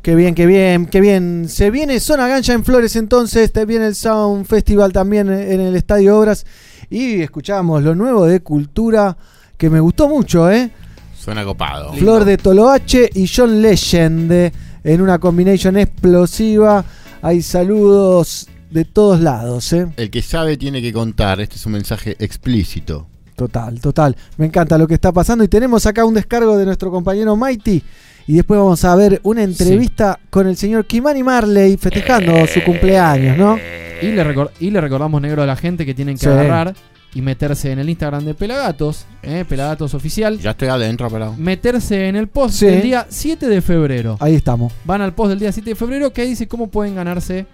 Qué 0.03 0.15
bien, 0.15 0.35
qué 0.35 0.47
bien, 0.47 0.86
qué 0.86 1.01
bien. 1.01 1.49
Se 1.49 1.70
viene 1.70 2.01
Zona 2.01 2.28
Gancha 2.28 2.53
en 2.53 2.65
Flores 2.65 2.97
entonces, 2.97 3.53
te 3.53 3.66
viene 3.66 3.86
el 3.86 3.95
Sound 3.95 4.47
Festival 4.47 4.93
también 4.93 5.28
en 5.28 5.61
el 5.61 5.77
Estadio 5.77 6.19
Obras 6.19 6.47
y 6.89 7.20
escuchamos 7.20 7.82
lo 7.82 7.95
nuevo 7.95 8.24
de 8.24 8.40
Cultura 8.40 9.16
que 9.59 9.69
me 9.69 9.81
gustó 9.81 10.09
mucho, 10.09 10.51
¿eh? 10.51 10.70
Suena 11.19 11.45
copado. 11.45 11.93
Flor 11.95 12.24
de 12.24 12.36
Toloache 12.36 13.11
y 13.15 13.27
John 13.28 13.61
Legend 13.61 14.53
en 14.85 15.01
una 15.01 15.19
combination 15.19 15.77
explosiva. 15.77 16.85
Hay 17.23 17.43
saludos 17.43 18.47
de 18.70 18.85
todos 18.85 19.20
lados, 19.20 19.73
¿eh? 19.73 19.86
El 19.97 20.11
que 20.11 20.23
sabe 20.23 20.57
tiene 20.57 20.81
que 20.81 20.93
contar. 20.93 21.40
Este 21.40 21.57
es 21.57 21.66
un 21.66 21.73
mensaje 21.73 22.16
explícito. 22.19 23.07
Total, 23.35 23.81
total. 23.81 24.16
Me 24.36 24.47
encanta 24.47 24.78
lo 24.78 24.86
que 24.86 24.95
está 24.95 25.12
pasando 25.12 25.45
y 25.45 25.49
tenemos 25.49 25.86
acá 25.86 26.05
un 26.05 26.15
descargo 26.15 26.57
de 26.57 26.65
nuestro 26.65 26.90
compañero 26.90 27.36
Mighty. 27.36 27.82
Y 28.27 28.35
después 28.35 28.59
vamos 28.59 28.85
a 28.85 28.95
ver 28.95 29.20
una 29.23 29.43
entrevista 29.43 30.19
con 30.31 30.47
el 30.47 30.57
señor 30.57 30.86
Kimani 30.86 31.23
Marley 31.23 31.77
festejando 31.77 32.47
su 32.47 32.62
cumpleaños, 32.62 33.36
¿no? 33.39 33.57
Y 34.03 34.07
le, 34.12 34.23
recor- 34.24 34.51
y 34.61 34.70
le 34.70 34.81
recordamos, 34.81 35.20
negro, 35.23 35.43
a 35.43 35.47
la 35.47 35.57
gente 35.57 35.85
que 35.86 35.95
tienen 35.95 36.16
que 36.16 36.20
Sí. 36.24 36.28
agarrar 36.28 36.74
y 37.14 37.22
meterse 37.22 37.72
en 37.72 37.78
el 37.78 37.89
Instagram 37.89 38.24
de 38.24 38.35
Pelagatos, 38.35 39.06
eh, 39.22 39.44
Pelagatos 39.48 39.94
Oficial. 39.94 40.39
Ya 40.39 40.51
estoy 40.51 40.68
adentro, 40.68 41.09
pero. 41.10 41.35
Meterse 41.36 42.09
en 42.09 42.16
el 42.16 42.28
post 42.28 42.56
Sí. 42.56 42.66
del 42.66 42.82
día 42.82 43.06
7 43.09 43.48
de 43.48 43.60
febrero. 43.62 44.16
Ahí 44.20 44.35
estamos. 44.35 44.72
Van 44.85 45.01
al 45.01 45.14
post 45.14 45.30
del 45.30 45.39
día 45.39 45.52
7 45.52 45.70
de 45.70 45.76
febrero 45.76 46.12
que 46.12 46.20
ahí 46.22 46.28
dice 46.28 46.47
cómo 46.48 46.68
pueden 46.68 46.94
ganarse 46.94 47.47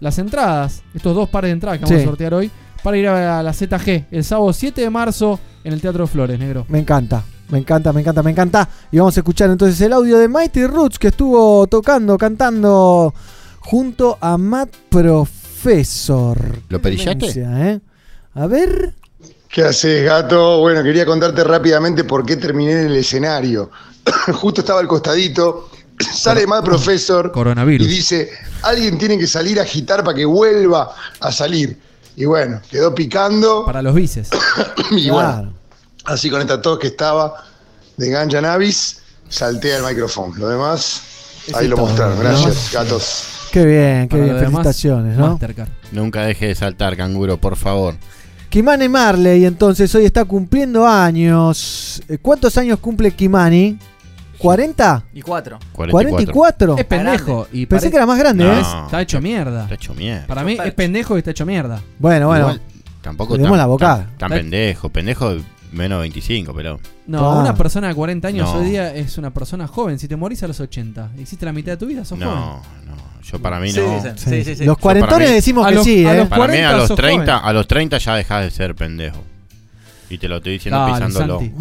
las 0.00 0.18
entradas, 0.18 0.82
estos 0.94 1.14
dos 1.14 1.28
pares 1.28 1.48
de 1.48 1.52
entradas 1.52 1.78
que 1.78 1.84
vamos 1.84 2.00
a 2.00 2.04
sortear 2.04 2.34
hoy, 2.34 2.50
para 2.82 2.96
ir 2.98 3.06
a 3.08 3.42
la 3.42 3.52
ZG 3.52 4.06
el 4.10 4.24
sábado 4.24 4.52
7 4.52 4.80
de 4.80 4.90
marzo 4.90 5.38
en 5.62 5.72
el 5.72 5.80
Teatro 5.80 6.06
Flores, 6.06 6.38
negro. 6.38 6.66
Me 6.68 6.78
encanta, 6.78 7.22
me 7.48 7.58
encanta, 7.58 7.92
me 7.92 8.00
encanta, 8.00 8.22
me 8.22 8.30
encanta. 8.30 8.68
Y 8.90 8.98
vamos 8.98 9.16
a 9.16 9.20
escuchar 9.20 9.50
entonces 9.50 9.80
el 9.80 9.92
audio 9.92 10.18
de 10.18 10.28
Mighty 10.28 10.66
Roots 10.66 10.98
que 10.98 11.08
estuvo 11.08 11.66
tocando, 11.68 12.18
cantando 12.18 13.14
junto 13.60 14.18
a 14.20 14.36
Matt 14.36 14.70
Professor. 14.90 16.62
¿Lo 16.68 16.80
perillaste? 16.82 17.14
Demencia, 17.32 17.70
¿eh? 17.70 17.80
A 18.34 18.46
ver. 18.46 18.92
¿Qué 19.48 19.62
haces, 19.62 20.04
gato? 20.04 20.58
Bueno, 20.60 20.82
quería 20.82 21.06
contarte 21.06 21.44
rápidamente 21.44 22.02
por 22.04 22.26
qué 22.26 22.36
terminé 22.36 22.72
en 22.72 22.86
el 22.86 22.96
escenario. 22.96 23.70
Justo 24.34 24.60
estaba 24.62 24.80
al 24.80 24.88
costadito, 24.88 25.70
sale 26.14 26.46
mal 26.46 26.62
profesor 26.64 27.30
Coronavirus. 27.30 27.86
y 27.86 27.90
dice, 27.90 28.30
alguien 28.62 28.98
tiene 28.98 29.16
que 29.18 29.26
salir 29.28 29.60
a 29.60 29.62
agitar 29.62 30.02
para 30.02 30.16
que 30.16 30.24
vuelva 30.24 30.92
a 31.20 31.30
salir. 31.32 31.78
Y 32.16 32.24
bueno, 32.24 32.60
quedó 32.70 32.94
picando. 32.94 33.64
Para 33.64 33.82
los 33.82 33.94
bices. 33.94 34.28
y 34.90 35.08
Claro. 35.08 35.12
bueno, 35.36 35.52
así 36.04 36.30
con 36.30 36.40
esta 36.40 36.60
tos 36.60 36.78
que 36.80 36.88
estaba 36.88 37.44
de 37.96 38.10
Ganja 38.10 38.40
Navis, 38.40 39.02
salté 39.28 39.74
al 39.76 39.84
micrófono. 39.84 40.34
Lo 40.36 40.48
demás, 40.48 41.02
ahí 41.54 41.68
lo 41.68 41.76
todo, 41.76 41.86
mostraron. 41.86 42.16
¿no? 42.16 42.22
Gracias, 42.22 42.72
gatos. 42.72 43.24
Qué 43.52 43.64
bien, 43.64 44.08
qué 44.08 44.16
Para 44.16 44.22
bien. 44.24 44.34
lo 44.34 44.40
demás, 44.40 44.62
Felicitaciones, 44.62 45.16
¿no? 45.16 45.28
Mastercard. 45.30 45.68
Nunca 45.92 46.22
deje 46.26 46.48
de 46.48 46.54
saltar, 46.56 46.96
canguro, 46.96 47.36
por 47.38 47.54
favor. 47.54 47.94
Kimani 48.54 48.88
Marley, 48.88 49.46
entonces, 49.46 49.92
hoy 49.96 50.04
está 50.04 50.24
cumpliendo 50.24 50.86
años. 50.86 52.00
Eh, 52.08 52.18
¿Cuántos 52.22 52.56
años 52.56 52.78
cumple 52.78 53.10
Kimani? 53.10 53.76
¿40? 54.38 55.02
Y 55.12 55.22
cuatro. 55.22 55.58
44. 55.72 56.78
Es 56.78 56.84
pendejo. 56.84 57.48
Y 57.52 57.66
Pensé 57.66 57.86
pare- 57.86 57.90
que 57.90 57.96
era 57.96 58.06
más 58.06 58.16
grande, 58.16 58.44
¿eh? 58.46 58.60
Está 58.84 59.02
hecho 59.02 59.20
mierda. 59.20 59.62
Está 59.64 59.74
hecho 59.74 59.92
mierda. 59.92 60.28
Para 60.28 60.44
mí 60.44 60.56
es 60.64 60.72
pendejo 60.72 61.16
y 61.16 61.18
está 61.18 61.32
hecho 61.32 61.44
mierda. 61.44 61.82
Bueno, 61.98 62.28
bueno. 62.28 62.42
Igual, 62.44 62.60
tampoco 63.02 63.36
tan, 63.36 63.56
la 63.58 63.66
boca. 63.66 63.96
Tan, 63.96 64.18
tan 64.18 64.30
pendejo. 64.30 64.88
Pendejo 64.88 65.34
menos 65.74 66.00
25, 66.00 66.54
pero. 66.54 66.80
No, 67.06 67.18
Ah. 67.32 67.40
una 67.40 67.54
persona 67.54 67.88
de 67.88 67.94
40 67.94 68.28
años 68.28 68.52
No. 68.52 68.60
hoy 68.60 68.70
día 68.70 68.94
es 68.94 69.18
una 69.18 69.30
persona 69.32 69.66
joven. 69.66 69.98
Si 69.98 70.08
te 70.08 70.16
morís 70.16 70.42
a 70.42 70.48
los 70.48 70.58
80, 70.60 71.10
hiciste 71.18 71.44
la 71.44 71.52
mitad 71.52 71.72
de 71.72 71.76
tu 71.76 71.86
vida, 71.86 72.04
sos 72.04 72.18
No, 72.18 72.30
joven. 72.30 72.86
no. 72.86 73.22
Yo 73.22 73.38
para 73.40 73.58
mí 73.58 73.72
Sí, 73.72 73.80
no. 73.80 74.02
sí, 74.02 74.08
sí, 74.16 74.44
sí, 74.44 74.56
sí. 74.56 74.64
Los 74.64 74.76
cuarentones 74.78 75.28
mí- 75.30 75.34
decimos 75.34 75.66
A 75.66 75.70
que 75.70 75.74
los- 75.76 75.84
sí, 75.84 76.04
a 76.06 76.14
¿eh? 76.14 76.18
los 76.18 76.28
Para 76.28 76.46
mí 76.46 76.58
a 76.58 76.68
40 76.68 76.76
los 76.76 76.88
sos 76.88 76.96
30, 76.96 77.32
joven. 77.38 77.48
a 77.48 77.52
los 77.52 77.66
30 77.68 77.98
ya 77.98 78.14
dejas 78.16 78.44
de 78.44 78.50
ser 78.50 78.74
pendejo. 78.74 79.22
Y 80.10 80.18
te 80.18 80.28
lo 80.28 80.36
estoy 80.36 80.52
diciendo 80.52 80.78
Dale, 80.80 80.92
pisándolo. 80.92 81.40
Santi. 81.40 81.54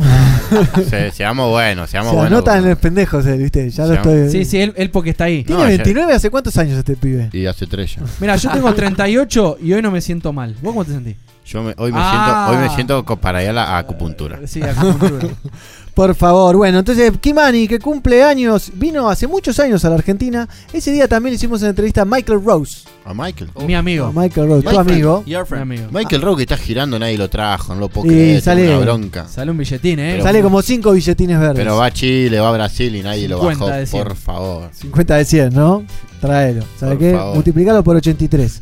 Se- 0.90 1.12
seamos 1.12 1.50
buenos, 1.50 1.90
seamos 1.90 2.12
Se 2.12 2.16
buenos. 2.18 2.32
anotan 2.34 2.64
en 2.64 2.70
los 2.72 2.78
pendejos, 2.78 3.26
eh, 3.26 3.38
¿viste? 3.38 3.70
Ya 3.70 3.84
lo 3.86 3.90
Se 3.90 3.96
estoy. 3.96 4.30
Sí, 4.30 4.46
sí, 4.46 4.58
él, 4.60 4.74
él 4.76 4.90
porque 4.92 5.12
está 5.12 5.24
ahí. 5.24 5.44
¿Tiene 5.46 5.62
No, 5.64 5.70
ya- 5.70 5.76
29? 5.78 6.14
¿Hace 6.14 6.30
cuántos 6.30 6.58
años 6.58 6.78
este 6.78 6.98
pibe? 6.98 7.30
Y 7.32 7.46
hace 7.46 7.66
tres 7.66 7.96
ya. 7.96 8.02
Mira, 8.20 8.36
yo 8.36 8.52
tengo 8.52 8.72
38 8.76 9.58
y 9.64 9.72
hoy 9.74 9.82
no 9.82 9.90
me 9.90 10.02
siento 10.02 10.34
mal. 10.34 10.54
¿Vos 10.62 10.74
cómo 10.74 10.84
te 10.86 10.92
sentís? 10.92 11.16
Yo 11.46 11.62
me- 11.62 11.74
hoy, 11.78 11.92
me 11.92 11.98
Ah. 12.02 12.46
siento, 12.48 12.52
hoy 12.62 12.68
me 12.70 12.76
siento 13.04 13.18
para 13.20 13.44
ir 13.44 13.50
a 13.50 13.54
la 13.54 13.78
acupuntura. 13.78 14.40
Sí, 14.48 14.62
acupuntura. 14.62 15.28
Por 15.94 16.16
favor, 16.16 16.56
bueno, 16.58 16.80
entonces 16.80 17.12
Kimani, 17.22 17.68
que 17.68 17.78
cumple 17.78 18.24
años, 18.24 18.72
vino 18.74 19.08
hace 19.10 19.28
muchos 19.28 19.60
años 19.60 19.86
a 19.86 19.90
la 19.90 19.96
Argentina. 19.96 20.50
Ese 20.72 20.92
día 20.92 21.08
también 21.08 21.36
hicimos 21.36 21.60
una 21.62 21.70
entrevista 21.70 22.02
a 22.02 22.06
Michael 22.06 22.44
Rose. 22.44 22.80
A 23.06 23.14
Michael. 23.14 23.52
Mi 23.68 23.76
amigo. 23.76 24.08
A 24.08 24.12
Michael 24.12 24.48
Rose, 24.48 24.68
tu 24.68 24.80
amigo. 24.80 25.24
Mi 25.28 25.36
amigo. 25.36 25.88
Michael 25.92 26.22
Rowe 26.24 26.36
que 26.38 26.44
está 26.44 26.58
girando, 26.58 26.98
nadie 26.98 27.16
lo 27.16 27.30
trajo, 27.30 27.76
no 27.76 27.82
lo 27.82 27.90
puedo 27.90 28.08
creer. 28.08 28.42
sale- 28.42 28.70
una 28.76 28.80
bronca. 28.80 29.28
Sale 29.28 29.52
un 29.52 29.58
billetín, 29.58 30.00
¿eh? 30.00 30.12
Pero- 30.14 30.24
Sale 30.24 30.42
como 30.42 30.62
cinco 30.64 30.94
billetines 30.94 31.40
verdes. 31.40 31.58
Pero 31.58 31.78
va 31.78 31.86
a 31.86 31.92
Chile, 31.92 32.40
va 32.40 32.50
a 32.50 32.54
Brasil 32.54 32.96
y 32.96 33.04
nadie 33.04 33.28
lo 33.28 33.38
50 33.38 33.64
bajó, 33.66 33.78
de 33.78 33.86
100. 33.86 34.04
por 34.04 34.16
favor. 34.16 34.70
50 34.74 35.16
de 35.18 35.26
100, 35.26 35.54
¿no? 35.54 35.84
Tráelo. 36.20 36.64
¿Sabe 36.80 36.94
Por 36.94 37.00
qué? 37.00 37.12
favor. 37.14 37.36
Multiplicalo 37.36 37.84
por 37.84 37.96
83. 37.98 38.62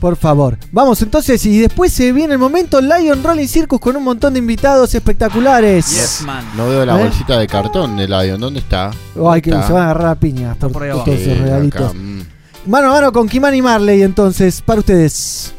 Por 0.00 0.16
favor. 0.16 0.58
Vamos 0.72 1.00
entonces, 1.02 1.44
y 1.46 1.58
después 1.58 1.90
se 1.92 2.12
viene 2.12 2.34
el 2.34 2.38
momento 2.38 2.80
Lion 2.80 3.22
Rolling 3.22 3.46
Circus 3.48 3.80
con 3.80 3.96
un 3.96 4.04
montón 4.04 4.34
de 4.34 4.38
invitados 4.40 4.94
espectaculares. 4.94 5.88
Yes, 5.90 6.22
man. 6.26 6.44
No 6.56 6.68
veo 6.68 6.84
la 6.84 7.00
¿Eh? 7.00 7.04
bolsita 7.04 7.38
de 7.38 7.46
cartón 7.46 7.96
del 7.96 8.12
avión, 8.12 8.40
¿dónde 8.40 8.60
está? 8.60 8.90
Ay, 9.28 9.40
que 9.40 9.50
¿Está? 9.50 9.66
se 9.66 9.72
van 9.72 9.82
a 9.82 9.84
agarrar 9.86 10.08
a 10.08 10.14
piñas 10.16 10.56
por, 10.58 10.72
por 10.72 10.82
ahí 10.82 10.90
todos 10.90 11.08
esos 11.08 11.24
Sí, 11.36 11.42
regalitos. 11.42 11.80
acá, 11.82 11.94
mm. 11.94 12.20
Mano 12.66 12.88
a 12.90 12.92
mano 12.92 13.12
con 13.12 13.28
Kimani 13.28 13.62
Marley, 13.62 14.02
entonces, 14.02 14.60
para 14.60 14.80
ustedes. 14.80 15.54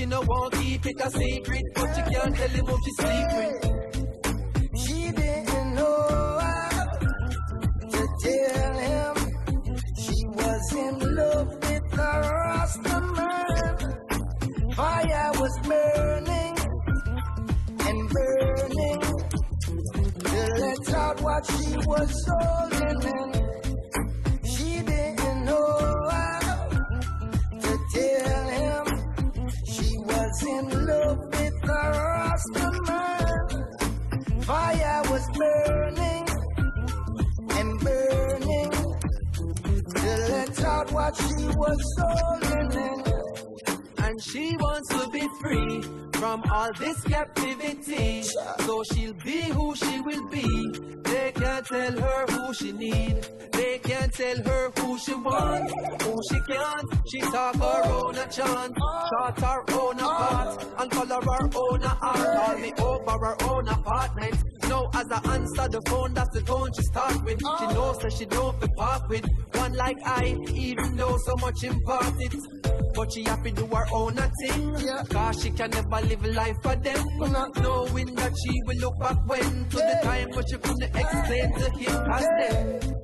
She 0.00 0.06
no 0.06 0.20
want 0.22 0.54
keep 0.54 0.86
it 0.86 1.00
a 1.04 1.10
secret, 1.10 1.64
but 1.74 1.96
you 1.96 2.04
can't 2.04 2.34
tell 2.34 2.48
him 2.48 2.66
who 2.66 2.76
she 2.84 2.92
sleep 2.92 3.49
much 71.50 71.64
imparted. 71.64 72.34
But 72.94 73.12
she 73.12 73.24
have 73.24 73.42
to 73.42 73.50
do 73.50 73.66
her 73.66 73.86
own 73.92 74.18
a 74.18 74.30
thing. 74.40 74.74
Cause 75.08 75.42
she 75.42 75.50
can 75.50 75.70
never 75.70 76.06
live 76.06 76.24
life 76.26 76.56
for 76.62 76.76
them. 76.76 77.06
Knowing 77.18 78.14
that 78.14 78.32
she 78.44 78.62
will 78.66 78.76
look 78.76 78.98
back 78.98 79.16
when 79.26 79.68
to 79.70 79.76
the 79.76 80.00
time 80.02 80.28
but 80.34 80.48
she 80.48 80.56
couldn't 80.56 80.96
explain 80.96 81.52
to 81.54 81.70
him 81.78 82.10
as 82.10 82.26
them. 82.38 82.99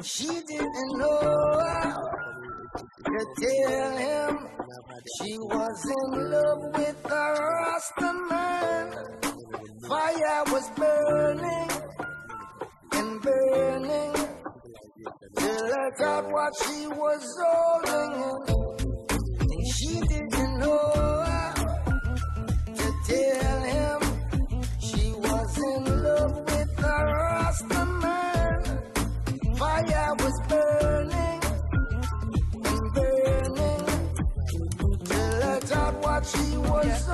And 0.00 0.06
she 0.06 0.28
didn't 0.28 0.96
know 0.96 1.60
to 3.04 3.26
tell 3.38 3.96
him 3.98 4.48
she 5.18 5.36
was 5.40 5.84
in 5.98 6.30
love 6.30 6.62
with 6.72 7.04
a 7.04 7.34
Rasta 7.38 8.12
man. 8.30 8.94
Fire 9.86 10.44
was 10.46 10.70
burning 10.70 11.70
and 12.92 13.20
burning. 13.20 14.14
Till 15.36 15.66
I 15.66 15.90
got 15.98 16.32
what 16.32 16.52
she 16.64 16.86
was 16.86 17.36
holding. 17.44 18.68
And 19.38 19.66
she 19.74 20.00
didn't 20.00 20.60
know 20.60 21.19
burning 30.50 31.40
burning. 32.94 33.86
Till 35.04 35.42
I 35.54 35.60
got 35.68 35.94
what 36.04 36.26
she 36.26 36.46
was 36.56 37.08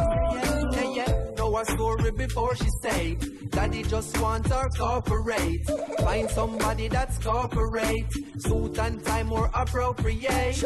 Yeah. 0.96 1.34
Know 1.36 1.56
a 1.58 1.64
story 1.66 2.10
before 2.12 2.56
she 2.56 2.68
say 2.82 3.16
Daddy 3.50 3.82
just 3.82 4.18
wants 4.20 4.50
her 4.50 4.68
corporate 4.70 5.66
Find 6.00 6.30
somebody 6.30 6.88
that's 6.88 7.18
corporate 7.18 8.12
Suit 8.38 8.78
and 8.78 9.04
tie 9.04 9.22
more 9.22 9.50
appropriate 9.54 10.56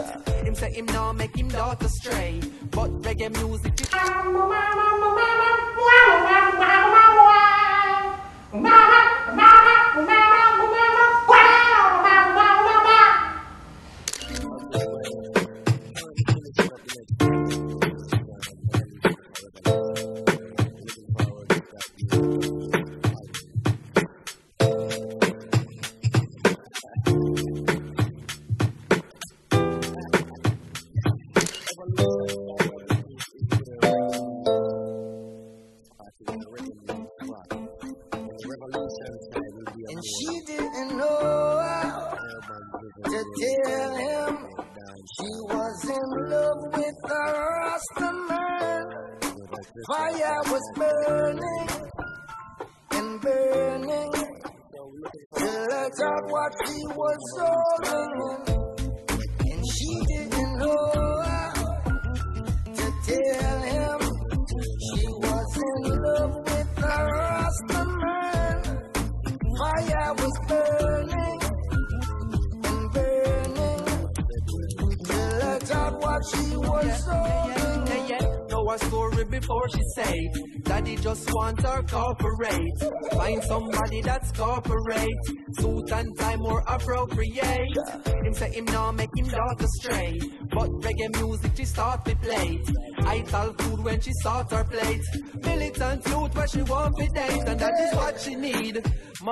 Him 0.44 0.54
say 0.54 0.72
him 0.72 0.86
now 0.86 1.12
make 1.12 1.36
him 1.36 1.48
daughter 1.48 1.88
stray 1.88 2.40
But 2.70 2.90
reggae 3.02 3.30
music 3.38 3.74
And 3.92 4.40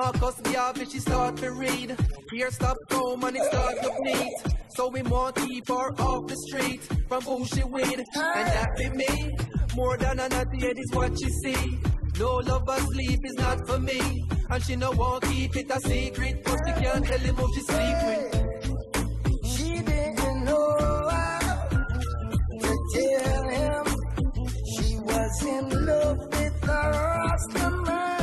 Marcus 0.08 0.40
Garvey 0.40 0.86
she 0.86 1.00
start 1.00 1.36
to 1.36 1.52
read 1.52 1.94
Here 2.30 2.50
stop 2.50 2.78
home 2.90 3.24
and 3.24 3.36
it 3.36 3.42
start 3.44 3.76
to 3.82 3.92
neat 4.00 4.58
so 4.78 4.88
we 4.88 5.02
want 5.02 5.36
keep 5.36 5.68
her 5.68 5.90
off 6.00 6.26
the 6.28 6.36
street 6.48 6.80
from 7.08 7.20
who 7.22 7.44
she 7.44 7.64
with, 7.64 7.98
and 7.98 8.06
that 8.06 8.76
be 8.76 8.88
me. 8.90 9.36
More 9.74 9.96
than 9.96 10.20
a 10.20 10.28
naughty 10.28 10.60
head 10.60 10.78
is 10.78 10.90
what 10.92 11.18
she 11.18 11.28
see. 11.42 11.78
No 12.16 12.36
love 12.36 12.68
or 12.68 12.78
sleep 12.92 13.20
is 13.24 13.34
not 13.34 13.66
for 13.66 13.80
me, 13.80 14.00
and 14.48 14.64
she 14.64 14.76
no 14.76 14.92
want 14.92 15.24
keep 15.24 15.56
it 15.56 15.68
a 15.68 15.80
secret, 15.80 16.44
but 16.44 16.58
she 16.64 16.72
can't 16.80 17.04
tell 17.04 17.18
him 17.18 17.34
who 17.34 17.54
she 17.54 17.60
sleep 17.62 17.98
with. 18.08 18.34
She 19.52 19.82
didn't 19.82 20.44
know 20.44 21.08
how 21.10 21.68
to 22.62 22.72
tell 22.94 23.48
him 23.48 23.84
she 24.72 24.96
was 25.00 25.42
in 25.42 25.86
love 25.86 26.18
with 26.18 26.60
the 26.60 26.80
Rasta 26.94 27.70
man. 27.70 28.17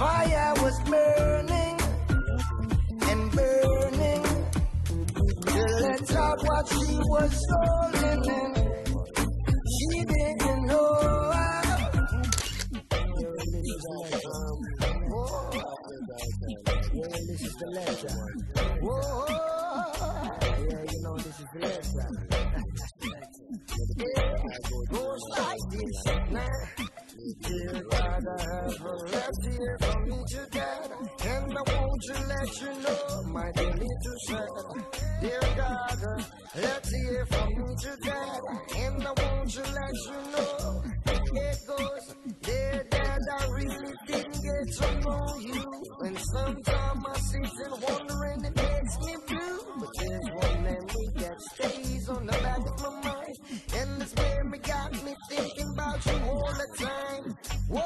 Fire 0.00 0.54
was 0.62 0.80
burning 0.84 1.78
and 3.02 3.32
burning 3.32 4.24
till 5.44 5.84
it 5.92 6.16
out 6.16 6.42
what 6.42 6.66
she 6.68 6.96
was 7.12 7.46
holding 7.50 8.24
in. 8.24 8.54
She 9.76 10.04
didn't 10.06 10.64
know. 10.64 11.32
This 17.28 17.42
is 17.42 17.54
the. 17.60 17.66
Whoa. 18.80 19.26
Yeah, 20.40 20.82
you 20.92 20.98
know 21.02 21.16
this 21.18 21.36
is 21.40 21.48
the 21.52 21.60
this, 25.70 26.04
man. 26.32 26.79
Dear 27.20 27.82
God, 27.90 28.24
I 28.38 28.42
have 29.12 29.34
here 29.42 29.76
from 29.80 30.04
me 30.08 30.24
to 30.30 30.46
dad. 30.52 30.90
And 31.26 31.52
I 31.52 31.76
want 31.76 32.02
to 32.02 32.14
let 32.26 32.60
you 32.62 32.72
know 32.80 33.22
my 33.28 33.52
daily 33.52 33.86
to 34.02 34.12
sad. 34.26 34.48
Dear 35.20 35.40
God, 35.54 35.98
uh, 36.02 36.22
let's 36.56 36.90
hear 36.90 37.26
from 37.26 37.48
me 37.48 37.74
to 37.82 37.96
dad. 38.02 38.40
And 38.76 39.06
I 39.06 39.12
want 39.22 39.50
to 39.50 39.60
let 39.60 39.96
you 40.06 40.32
know 40.32 40.82
it 41.32 41.58
goes. 41.68 42.14
Dear 42.40 42.86
dad, 42.90 43.18
I 43.38 43.46
really 43.48 43.94
didn't 44.06 44.42
get 44.42 44.72
to 44.78 45.00
know 45.00 45.38
you. 45.40 45.64
And 46.06 46.18
sometimes 46.18 47.04
I 47.06 47.18
sit 47.18 47.50
and 47.66 47.82
wondering 47.82 48.44
it 48.46 48.56
makes 48.56 48.98
me 49.04 49.14
blue. 49.28 49.60
But 49.78 49.90
there's 49.98 50.30
one 50.36 50.62
memory 50.62 51.08
that 51.16 51.40
stays 51.52 52.08
on 52.08 52.24
the 52.24 52.32
back 52.32 52.69
you 56.06 56.30
all 56.30 56.52
the 56.52 56.68
time. 56.78 57.36
Whoa, 57.68 57.80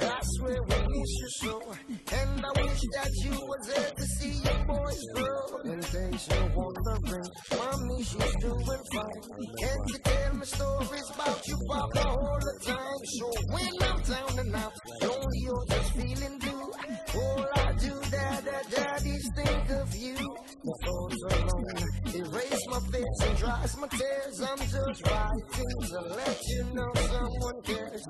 I 0.00 0.20
swear 0.22 0.62
we 0.62 0.76
miss 0.76 1.12
you 1.20 1.28
so. 1.40 1.72
And 2.12 2.44
I 2.44 2.62
wish 2.62 2.82
that 2.94 3.10
you 3.24 3.30
was 3.30 3.66
there 3.68 3.90
to 3.90 4.04
see 4.18 4.32
your 4.42 4.64
boys 4.66 5.04
grow. 5.14 5.72
In 5.72 5.80
case 5.80 6.28
you're 6.30 6.50
wondering, 6.54 7.28
mommy, 7.56 8.02
she's 8.02 8.36
doing 8.40 8.82
fine. 8.92 9.22
And 9.62 9.80
you 9.88 9.98
tell 10.04 10.34
me 10.34 10.46
stories 10.46 11.10
about 11.14 11.46
you, 11.46 11.58
papa, 11.68 12.08
all 12.08 12.38
the 12.40 12.54
time. 12.66 13.00
So 13.18 13.30
when 13.52 13.74
I'm 13.82 14.00
down 14.02 14.38
and 14.38 14.54
out, 14.56 14.72
only 15.02 15.38
you're 15.40 15.66
just 15.68 15.92
feeling 15.92 16.38
blue. 16.38 16.72
All 17.14 17.46
I 17.54 17.72
do, 17.78 18.00
dad, 18.10 18.44
dad, 18.44 18.66
daddies 18.70 19.28
think 19.36 19.70
of 19.70 19.94
you. 19.96 20.16
My 20.64 20.72
thoughts 20.84 21.22
alone, 21.30 21.87
erase 22.18 22.66
my 22.68 22.80
face 22.90 23.20
and 23.22 23.38
dries 23.38 23.76
my 23.78 23.88
tears. 23.88 24.40
I'm 24.40 24.58
just 24.58 25.06
writing 25.06 25.80
to 25.88 26.00
let 26.16 26.40
you 26.48 26.64
know 26.74 26.92
someone 26.94 27.62
cares. 27.62 28.06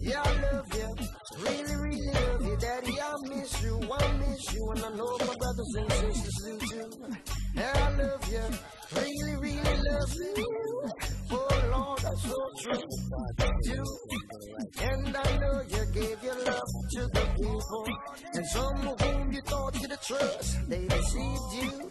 Yeah, 0.00 0.22
I 0.24 0.52
love 0.52 0.74
you, 0.74 0.94
really, 1.38 1.76
really 1.76 2.10
love 2.12 2.42
you, 2.44 2.56
daddy. 2.56 3.00
I 3.00 3.14
miss 3.28 3.62
you, 3.62 3.80
I 3.92 4.12
miss 4.18 4.54
you, 4.54 4.70
and 4.70 4.84
I 4.84 4.88
know 4.96 5.16
my 5.18 5.34
brothers 5.36 5.74
and 5.78 5.92
sisters 5.92 6.36
do 6.44 6.58
too. 6.66 6.90
Yeah, 7.54 7.72
I 7.74 8.02
love 8.02 8.32
you, 8.32 8.46
really, 8.96 9.34
really 9.40 9.76
love 9.90 10.14
you. 10.14 10.46
Oh 11.30 11.48
Lord, 11.72 12.00
that's 12.00 12.22
so 12.22 12.38
true. 12.62 12.82
You 13.64 13.84
and 14.80 15.16
I 15.16 15.36
know 15.38 15.62
you 15.68 15.84
gave 15.94 16.22
your 16.22 16.34
love 16.44 16.72
to 16.92 17.00
the 17.12 17.24
people, 17.36 17.86
and 18.34 18.46
some 18.46 18.88
of 18.88 19.00
whom 19.00 19.32
you 19.32 19.40
thought 19.42 19.80
you'd 19.80 20.00
trust, 20.02 20.68
they 20.68 20.86
deceived 20.86 21.52
you. 21.54 21.90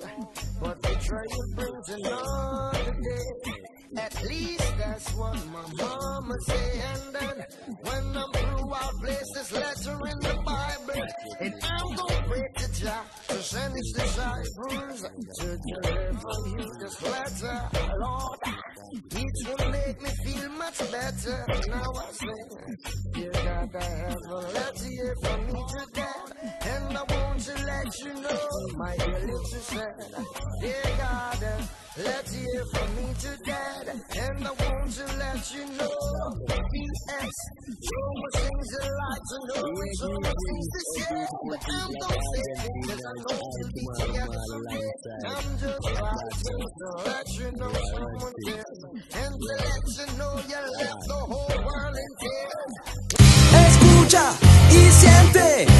But 0.61 0.81
betrayal 0.83 1.45
brings 1.55 1.89
another 1.89 2.95
day. 3.01 3.61
At 3.97 4.23
least 4.23 4.77
that's 4.77 5.13
what 5.15 5.35
my 5.47 5.65
mama 5.83 6.35
said. 6.45 6.83
And 6.93 7.15
then 7.15 7.45
when 7.81 8.15
I'm 8.15 8.31
through, 8.31 8.71
I'll 8.71 8.93
place 8.99 9.27
this 9.35 9.51
letter 9.51 9.97
in 10.07 10.19
the 10.19 10.37
Bible, 10.45 11.07
and 11.39 11.53
I'm 11.63 11.95
gonna 11.95 12.23
pray 12.27 12.47
to 12.57 12.71
Jah 12.79 13.01
to 13.29 13.41
send 13.41 13.73
his 13.73 13.91
disciples 13.91 15.01
to 15.39 15.57
deliver 15.57 16.47
you 16.47 16.73
this 16.79 17.01
letter, 17.01 17.69
Lord. 17.99 18.39
It 18.93 19.47
will 19.47 19.71
make 19.71 20.01
me 20.01 20.09
feel 20.25 20.49
much 20.49 20.79
better. 20.91 21.45
Now 21.69 21.91
I 21.95 22.11
say, 22.11 23.31
God, 23.31 23.75
I 23.75 23.83
have 23.83 24.17
a 24.27 24.35
letter 24.35 24.85
here 24.85 25.15
from 25.23 25.47
me 25.47 25.53
to 25.53 25.85
dad. 25.93 26.31
And 26.63 26.97
I 26.97 27.03
want 27.03 27.39
to 27.39 27.53
let 27.53 27.99
you 27.99 28.13
know, 28.21 28.39
my 28.75 28.97
dear 28.97 29.19
little 29.19 29.45
friend, 29.45 30.15
dear 30.61 30.83
God, 30.97 31.43
let's 32.03 32.33
hear 32.33 32.65
from 32.73 32.95
me 32.97 33.13
to 33.19 33.37
dad. 33.45 33.87
And 34.17 34.47
I 34.47 34.51
want 34.51 34.91
to 34.91 35.05
let 35.17 35.53
you 35.53 35.65
know, 35.77 35.97
P.S. 36.47 37.31
So 37.67 37.97
much 38.15 38.35
things 38.43 38.69
I 38.81 38.87
like 38.91 39.23
to 39.31 39.37
know, 39.47 39.65
so 39.93 40.09
much 40.19 40.35
things 40.47 40.67
to 40.73 40.79
share. 40.99 41.27
But 41.47 41.63
I'm 41.71 41.91
don't 42.01 42.23
say 42.31 42.69
because 42.81 43.03
I 43.07 43.13
know 43.23 43.39
to 43.39 43.63
be 43.71 43.83
together. 43.99 44.43
I'm 45.27 45.47
just 45.59 45.85
writing 45.95 46.67
to 46.79 46.89
let 47.05 47.27
you 47.39 47.51
know 47.51 47.71
someone 47.71 48.33
cares. 48.47 48.80
Escucha 53.67 54.33
y 54.71 54.91
siente 54.91 55.70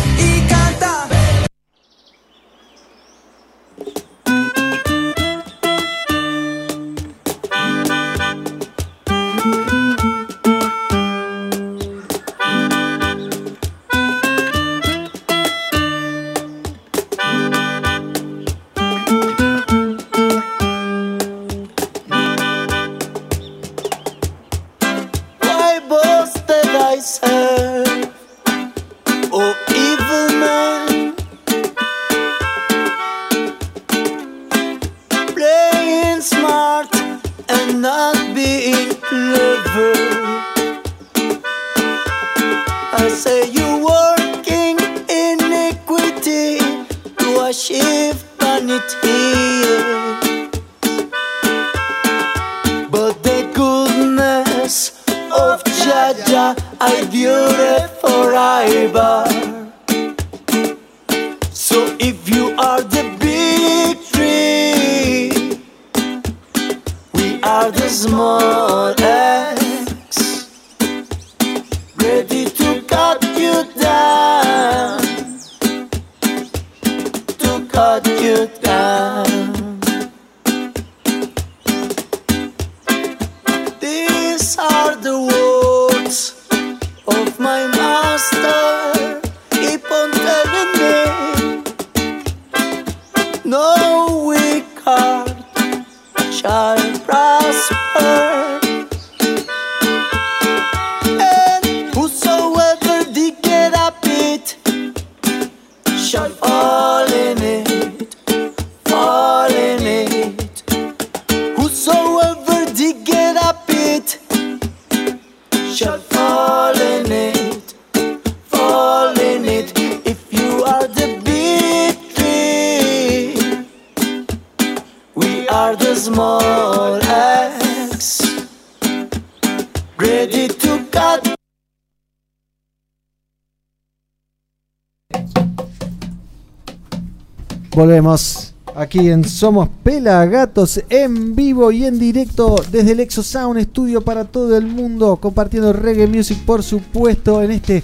Volvemos 137.81 138.53
aquí 138.75 139.09
en 139.09 139.25
Somos 139.25 139.67
Pelagatos 139.81 140.83
en 140.87 141.35
vivo 141.35 141.71
y 141.71 141.85
en 141.85 141.97
directo 141.97 142.63
desde 142.71 142.91
el 142.91 142.99
Exo 142.99 143.23
Sound 143.23 143.59
Studio 143.59 144.01
para 144.01 144.25
todo 144.25 144.55
el 144.55 144.67
mundo, 144.67 145.15
compartiendo 145.15 145.73
reggae 145.73 146.05
music, 146.05 146.37
por 146.45 146.61
supuesto, 146.61 147.41
en 147.41 147.49
este 147.49 147.81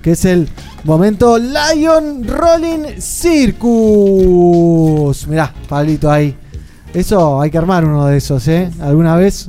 que 0.00 0.12
es 0.12 0.24
el 0.26 0.48
momento 0.84 1.38
Lion 1.38 2.24
Rolling 2.24 3.00
Circus. 3.00 3.56
Mirá, 5.26 5.52
Pablito 5.68 6.08
ahí. 6.08 6.36
Eso 6.94 7.40
hay 7.40 7.50
que 7.50 7.58
armar 7.58 7.84
uno 7.84 8.06
de 8.06 8.18
esos, 8.18 8.46
¿eh? 8.46 8.70
¿Alguna 8.80 9.16
vez? 9.16 9.48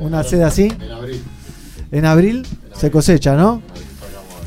Una 0.00 0.24
sede 0.24 0.42
así. 0.42 0.64
En 0.64 0.90
abril. 0.90 1.22
En 1.92 2.04
abril 2.06 2.44
se 2.74 2.90
cosecha, 2.90 3.36
¿no? 3.36 3.62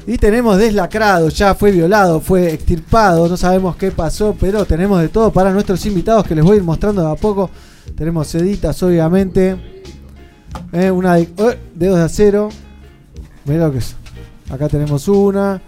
Y 0.08 0.18
tenemos 0.18 0.58
deslacrado, 0.58 1.30
ya 1.30 1.54
fue 1.54 1.72
violado, 1.72 2.20
fue 2.20 2.54
extirpado, 2.54 3.30
no 3.30 3.38
sabemos 3.38 3.76
qué 3.76 3.92
pasó, 3.92 4.36
pero 4.40 4.66
tenemos 4.66 5.00
de 5.00 5.10
todo 5.10 5.32
para 5.32 5.52
nuestros 5.52 5.86
invitados 5.86 6.26
que 6.26 6.34
les 6.34 6.44
voy 6.44 6.56
a 6.56 6.58
ir 6.58 6.64
mostrando 6.64 7.04
de 7.04 7.12
a 7.12 7.16
poco. 7.16 7.50
Tenemos 7.96 8.28
seditas, 8.28 8.82
obviamente. 8.82 9.58
Eh, 10.74 10.90
una 10.90 11.16
de, 11.16 11.22
eh, 11.22 11.60
dedos 11.76 11.98
de 11.98 12.04
acero. 12.04 12.50
Mirá 13.46 13.68
lo 13.68 13.74
que 13.74 13.78
es. 13.80 13.96
Acá 14.50 14.68
tenemos 14.68 15.08
una. 15.08 15.62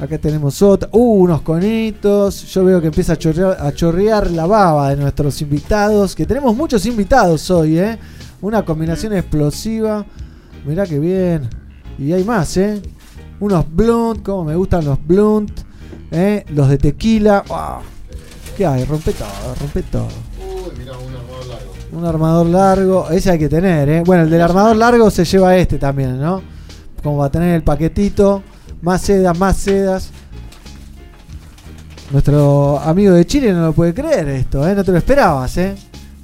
Acá 0.00 0.18
tenemos 0.18 0.60
otra. 0.62 0.88
Uh, 0.92 1.24
unos 1.24 1.42
conitos. 1.42 2.46
Yo 2.52 2.64
veo 2.64 2.80
que 2.80 2.88
empieza 2.88 3.14
a 3.14 3.16
chorrear, 3.16 3.56
a 3.60 3.72
chorrear 3.72 4.30
la 4.30 4.46
baba 4.46 4.90
de 4.90 4.96
nuestros 4.96 5.40
invitados. 5.42 6.14
Que 6.14 6.26
tenemos 6.26 6.56
muchos 6.56 6.86
invitados 6.86 7.50
hoy, 7.50 7.78
¿eh? 7.78 7.98
Una 8.40 8.64
combinación 8.64 9.12
explosiva. 9.12 10.04
Mirá 10.64 10.86
que 10.86 10.98
bien. 10.98 11.48
Y 11.98 12.12
hay 12.12 12.24
más, 12.24 12.56
¿eh? 12.56 12.80
Unos 13.40 13.64
blunt, 13.70 14.22
como 14.22 14.44
me 14.44 14.56
gustan 14.56 14.84
los 14.84 15.04
blunt. 15.04 15.50
¿eh? 16.10 16.44
Los 16.50 16.68
de 16.68 16.78
tequila. 16.78 17.44
¡Wow! 17.48 17.82
¿Qué 18.56 18.66
hay? 18.66 18.84
Rompe 18.84 19.12
todo, 19.12 19.54
rompe 19.60 19.82
todo. 19.82 20.08
Uy, 20.38 20.78
mirá, 20.78 20.92
un 20.96 21.14
armador 21.14 21.46
largo. 21.46 21.72
Un 21.92 22.04
armador 22.04 22.46
largo. 22.46 23.10
Ese 23.10 23.30
hay 23.30 23.38
que 23.38 23.48
tener, 23.48 23.88
¿eh? 23.88 24.02
Bueno, 24.04 24.22
el 24.22 24.30
del 24.30 24.40
armador 24.40 24.76
largo 24.76 25.10
se 25.10 25.24
lleva 25.24 25.56
este 25.56 25.78
también, 25.78 26.20
¿no? 26.20 26.42
Como 27.02 27.18
va 27.18 27.26
a 27.26 27.30
tener 27.30 27.54
el 27.54 27.62
paquetito. 27.62 28.42
Más 28.82 29.00
sedas, 29.02 29.36
más 29.38 29.56
sedas. 29.56 30.10
Nuestro 32.12 32.78
amigo 32.78 33.12
de 33.12 33.26
Chile 33.26 33.52
no 33.52 33.66
lo 33.66 33.72
puede 33.72 33.92
creer 33.92 34.28
esto, 34.28 34.66
¿eh? 34.68 34.74
No 34.74 34.84
te 34.84 34.92
lo 34.92 34.98
esperabas, 34.98 35.56
¿eh? 35.56 35.74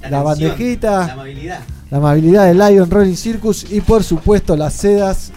La, 0.03 0.21
atención, 0.21 0.25
bandejita. 0.25 1.07
La 1.07 1.13
amabilidad. 1.13 1.61
La 1.91 1.99
amabilidad 1.99 2.47
de 2.47 2.55
Lion 2.55 2.89
Rolling 2.89 3.17
Circus 3.17 3.67
y 3.73 3.81
por 3.81 4.05
supuesto 4.05 4.57
las 4.57 4.75
sedas 4.75 5.33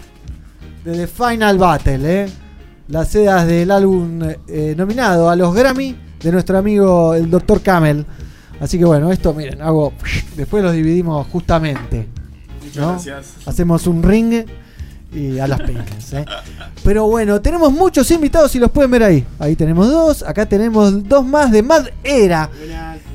de 0.84 0.92
The 0.92 1.06
Final 1.06 1.58
Battle, 1.58 2.22
¿eh? 2.24 2.28
Las 2.88 3.08
sedas 3.08 3.46
del 3.46 3.70
álbum 3.70 4.20
eh, 4.46 4.74
nominado 4.76 5.30
a 5.30 5.36
los 5.36 5.54
Grammy 5.54 5.96
de 6.22 6.32
nuestro 6.32 6.58
amigo 6.58 7.14
el 7.14 7.30
Dr. 7.30 7.62
Camel. 7.62 8.04
Así 8.60 8.78
que 8.78 8.84
bueno, 8.84 9.10
esto 9.10 9.32
miren, 9.32 9.62
hago. 9.62 9.94
Después 10.36 10.62
los 10.62 10.74
dividimos 10.74 11.26
justamente. 11.28 12.06
Muchas 12.62 12.76
¿no? 12.76 12.92
gracias. 12.92 13.34
Hacemos 13.46 13.86
un 13.86 14.02
ring 14.02 14.44
y 15.12 15.38
a 15.38 15.48
las 15.48 15.60
peñas. 15.60 16.12
¿eh? 16.12 16.26
Pero 16.82 17.06
bueno, 17.06 17.40
tenemos 17.40 17.72
muchos 17.72 18.10
invitados 18.10 18.54
y 18.54 18.58
los 18.58 18.70
pueden 18.70 18.90
ver 18.90 19.04
ahí. 19.04 19.26
Ahí 19.38 19.56
tenemos 19.56 19.90
dos. 19.90 20.22
Acá 20.22 20.44
tenemos 20.46 21.08
dos 21.08 21.24
más 21.24 21.50
de 21.50 21.62
Mad 21.62 21.86
Era. 22.02 22.50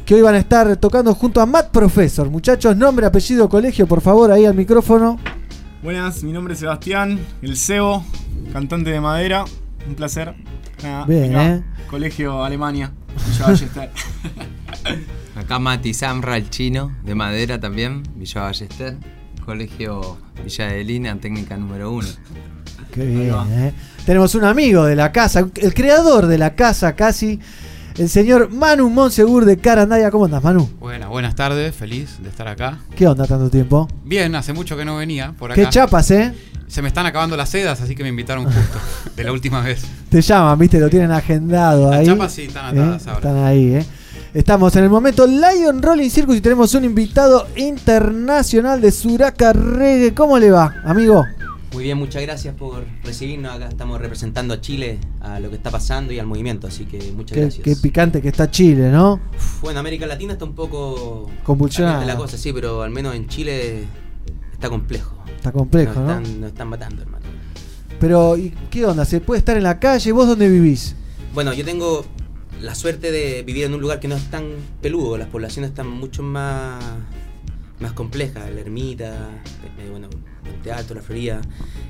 Que 0.06 0.16
hoy 0.16 0.22
van 0.24 0.34
a 0.34 0.40
estar 0.40 0.76
tocando 0.78 1.14
junto 1.14 1.40
a 1.40 1.46
Mad 1.46 1.68
Professor. 1.70 2.28
Muchachos, 2.30 2.76
nombre, 2.76 3.06
apellido, 3.06 3.48
colegio, 3.48 3.86
por 3.86 4.02
favor, 4.02 4.32
ahí 4.32 4.46
al 4.46 4.56
micrófono. 4.56 5.20
Buenas, 5.82 6.24
mi 6.24 6.34
nombre 6.34 6.56
es 6.56 6.60
Sebastián, 6.60 7.18
el 7.42 7.56
Cebo, 7.56 8.04
cantante 8.52 8.90
de 8.90 9.00
madera. 9.00 9.46
Un 9.88 9.96
placer. 9.96 10.36
Nada, 10.84 11.06
Bien, 11.06 11.34
acá, 11.34 11.56
eh. 11.56 11.64
Colegio 11.90 12.44
Alemania. 12.44 12.92
Villa 13.26 13.46
Ballester. 13.46 13.90
Acá 15.38 15.58
Mati 15.58 15.94
Samra, 15.94 16.36
el 16.36 16.50
chino, 16.50 16.98
de 17.06 17.16
madera 17.16 17.62
también, 17.62 18.04
Villa 18.16 18.42
Ballester, 18.42 18.98
colegio 19.46 20.18
Villa 20.44 20.68
de 20.68 20.84
Línea, 20.84 21.16
técnica 21.16 21.56
número 21.56 21.94
uno. 21.94 22.10
Qué 22.92 23.06
bien, 23.06 23.34
¿eh? 23.50 23.74
Tenemos 24.06 24.36
un 24.36 24.44
amigo 24.44 24.84
de 24.84 24.98
la 24.98 25.14
casa, 25.14 25.48
el 25.56 25.74
creador 25.74 26.28
de 26.28 26.38
la 26.38 26.56
casa 26.56 26.94
casi, 26.94 27.40
el 28.00 28.08
señor 28.08 28.50
Manu 28.50 28.90
Monsegur 28.90 29.44
de 29.44 29.58
Carandaya. 29.58 30.10
¿Cómo 30.10 30.24
andas, 30.26 30.42
Manu? 30.42 30.70
Buenas, 30.80 31.10
buenas 31.10 31.36
tardes, 31.36 31.76
feliz 31.76 32.18
de 32.24 32.30
estar 32.30 32.48
acá. 32.48 32.80
¿Qué 32.96 33.06
onda 33.06 33.28
tanto 33.28 33.50
tiempo? 33.50 33.90
Bien, 34.06 34.34
hace 34.36 34.54
mucho 34.54 34.78
que 34.78 34.86
no 34.86 34.96
venía 34.96 35.34
por 35.38 35.52
acá. 35.52 35.62
Qué 35.62 35.70
chapas, 35.70 36.10
¿eh? 36.12 36.34
Se 36.68 36.82
me 36.82 36.88
están 36.88 37.06
acabando 37.06 37.36
las 37.36 37.50
sedas, 37.50 37.82
así 37.82 37.96
que 37.96 38.04
me 38.04 38.10
invitaron 38.10 38.46
justo, 38.46 38.80
de 39.18 39.24
la 39.24 39.34
última 39.34 39.60
vez. 39.62 39.82
Te 40.10 40.22
llaman, 40.22 40.58
viste, 40.58 40.80
lo 40.80 40.90
tienen 40.90 41.12
agendado 41.12 41.92
Las 41.92 42.00
ahí. 42.00 42.06
chapas 42.06 42.32
sí 42.32 42.44
están 42.44 42.66
atadas 42.68 43.06
¿eh? 43.06 43.10
ahora. 43.10 43.30
Están 43.30 43.44
ahí, 43.44 43.74
¿eh? 43.76 43.86
Estamos 44.34 44.74
en 44.78 44.84
el 44.86 44.90
momento 44.90 45.28
Lion 45.28 45.82
Rolling 45.82 46.10
Circus 46.10 46.38
y 46.38 46.42
tenemos 46.42 46.74
un 46.76 46.86
invitado 46.86 47.48
internacional 47.58 48.80
de 48.80 48.92
Suraca 48.92 49.52
Reggae. 49.52 50.14
¿Cómo 50.14 50.40
le 50.40 50.52
va, 50.52 50.76
amigo? 50.86 51.26
Muy 51.72 51.84
bien, 51.84 51.98
muchas 52.00 52.22
gracias 52.24 52.56
por 52.56 52.84
recibirnos. 53.04 53.54
Acá 53.54 53.68
estamos 53.70 54.02
representando 54.02 54.56
a 54.56 54.62
Chile, 54.62 54.98
a 55.22 55.40
lo 55.40 55.50
que 55.50 55.56
está 55.56 55.70
pasando 55.70 56.12
y 56.12 56.18
al 56.20 56.26
movimiento, 56.26 56.66
así 56.68 56.86
que 56.86 57.12
muchas 57.12 57.36
Qué, 57.36 57.42
gracias. 57.42 57.64
qué 57.64 57.76
picante 57.76 58.22
que 58.22 58.30
está 58.30 58.50
Chile, 58.50 58.90
¿no? 58.92 59.20
Bueno, 59.62 59.80
América 59.80 60.08
Latina 60.08 60.34
está 60.34 60.46
un 60.46 60.56
poco 60.56 61.30
Convulsionada. 61.44 62.04
la 62.06 62.18
cosa, 62.18 62.38
sí, 62.38 62.52
pero 62.54 62.82
al 62.82 62.90
menos 62.90 63.14
en 63.16 63.28
Chile 63.28 63.84
está 64.52 64.68
complejo. 64.70 65.16
Está 65.36 65.52
complejo, 65.52 65.94
nos 66.00 66.04
¿no? 66.04 66.18
están, 66.20 66.42
nos 66.42 66.50
están 66.52 66.68
matando, 66.70 67.02
hermano. 67.04 67.26
Pero, 68.00 68.36
¿y 68.38 68.50
qué 68.72 68.86
onda? 68.86 69.06
¿Se 69.06 69.22
puede 69.22 69.40
estar 69.40 69.56
en 69.56 69.64
la 69.64 69.80
calle? 69.80 70.12
¿Vos 70.12 70.28
dónde 70.28 70.50
vivís? 70.50 70.96
Bueno, 71.36 71.54
yo 71.54 71.64
tengo 71.66 72.04
la 72.62 72.74
suerte 72.74 73.12
de 73.12 73.44
vivir 73.44 73.66
en 73.66 73.76
un 73.76 73.82
lugar 73.82 74.00
que 74.00 74.08
no 74.08 74.16
es 74.16 74.24
tan 74.32 74.46
peludo, 74.82 75.18
las 75.18 75.28
poblaciones 75.28 75.70
están 75.70 75.88
mucho 75.88 76.24
más, 76.24 76.84
más 77.80 77.94
complejas, 77.94 78.50
la 78.52 78.60
ermita, 78.60 79.14
eh, 79.78 79.88
bueno, 79.92 80.10
el 80.46 80.62
teatro, 80.62 80.96
la 80.96 81.02
Florida, 81.02 81.42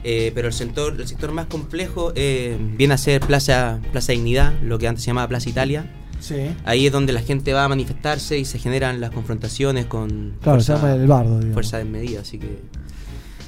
eh, 0.04 0.32
pero 0.34 0.48
el 0.48 0.54
sector, 0.54 0.96
el 1.00 1.08
sector 1.08 1.32
más 1.32 1.46
complejo 1.48 2.12
eh, 2.16 2.58
viene 2.78 2.94
a 2.94 2.98
ser 2.98 3.22
Plaza, 3.22 3.80
Plaza 3.92 4.12
Dignidad, 4.12 4.54
lo 4.62 4.78
que 4.80 4.88
antes 4.88 5.04
se 5.04 5.08
llamaba 5.08 5.28
Plaza 5.28 5.50
Italia. 5.50 5.92
Sí. 6.20 6.36
Ahí 6.66 6.86
es 6.86 6.92
donde 6.92 7.14
la 7.14 7.22
gente 7.22 7.54
va 7.54 7.64
a 7.66 7.70
manifestarse 7.70 8.38
y 8.38 8.44
se 8.46 8.60
generan 8.60 9.00
las 9.00 9.12
confrontaciones 9.12 9.86
con 9.86 10.36
Claro, 10.42 10.60
se 10.62 10.74
llama 10.74 10.94
el 10.94 11.08
bardo, 11.08 11.36
digamos. 11.38 11.54
fuerza 11.54 11.78
desmedida, 11.78 12.22
así 12.22 12.38
que 12.38 12.60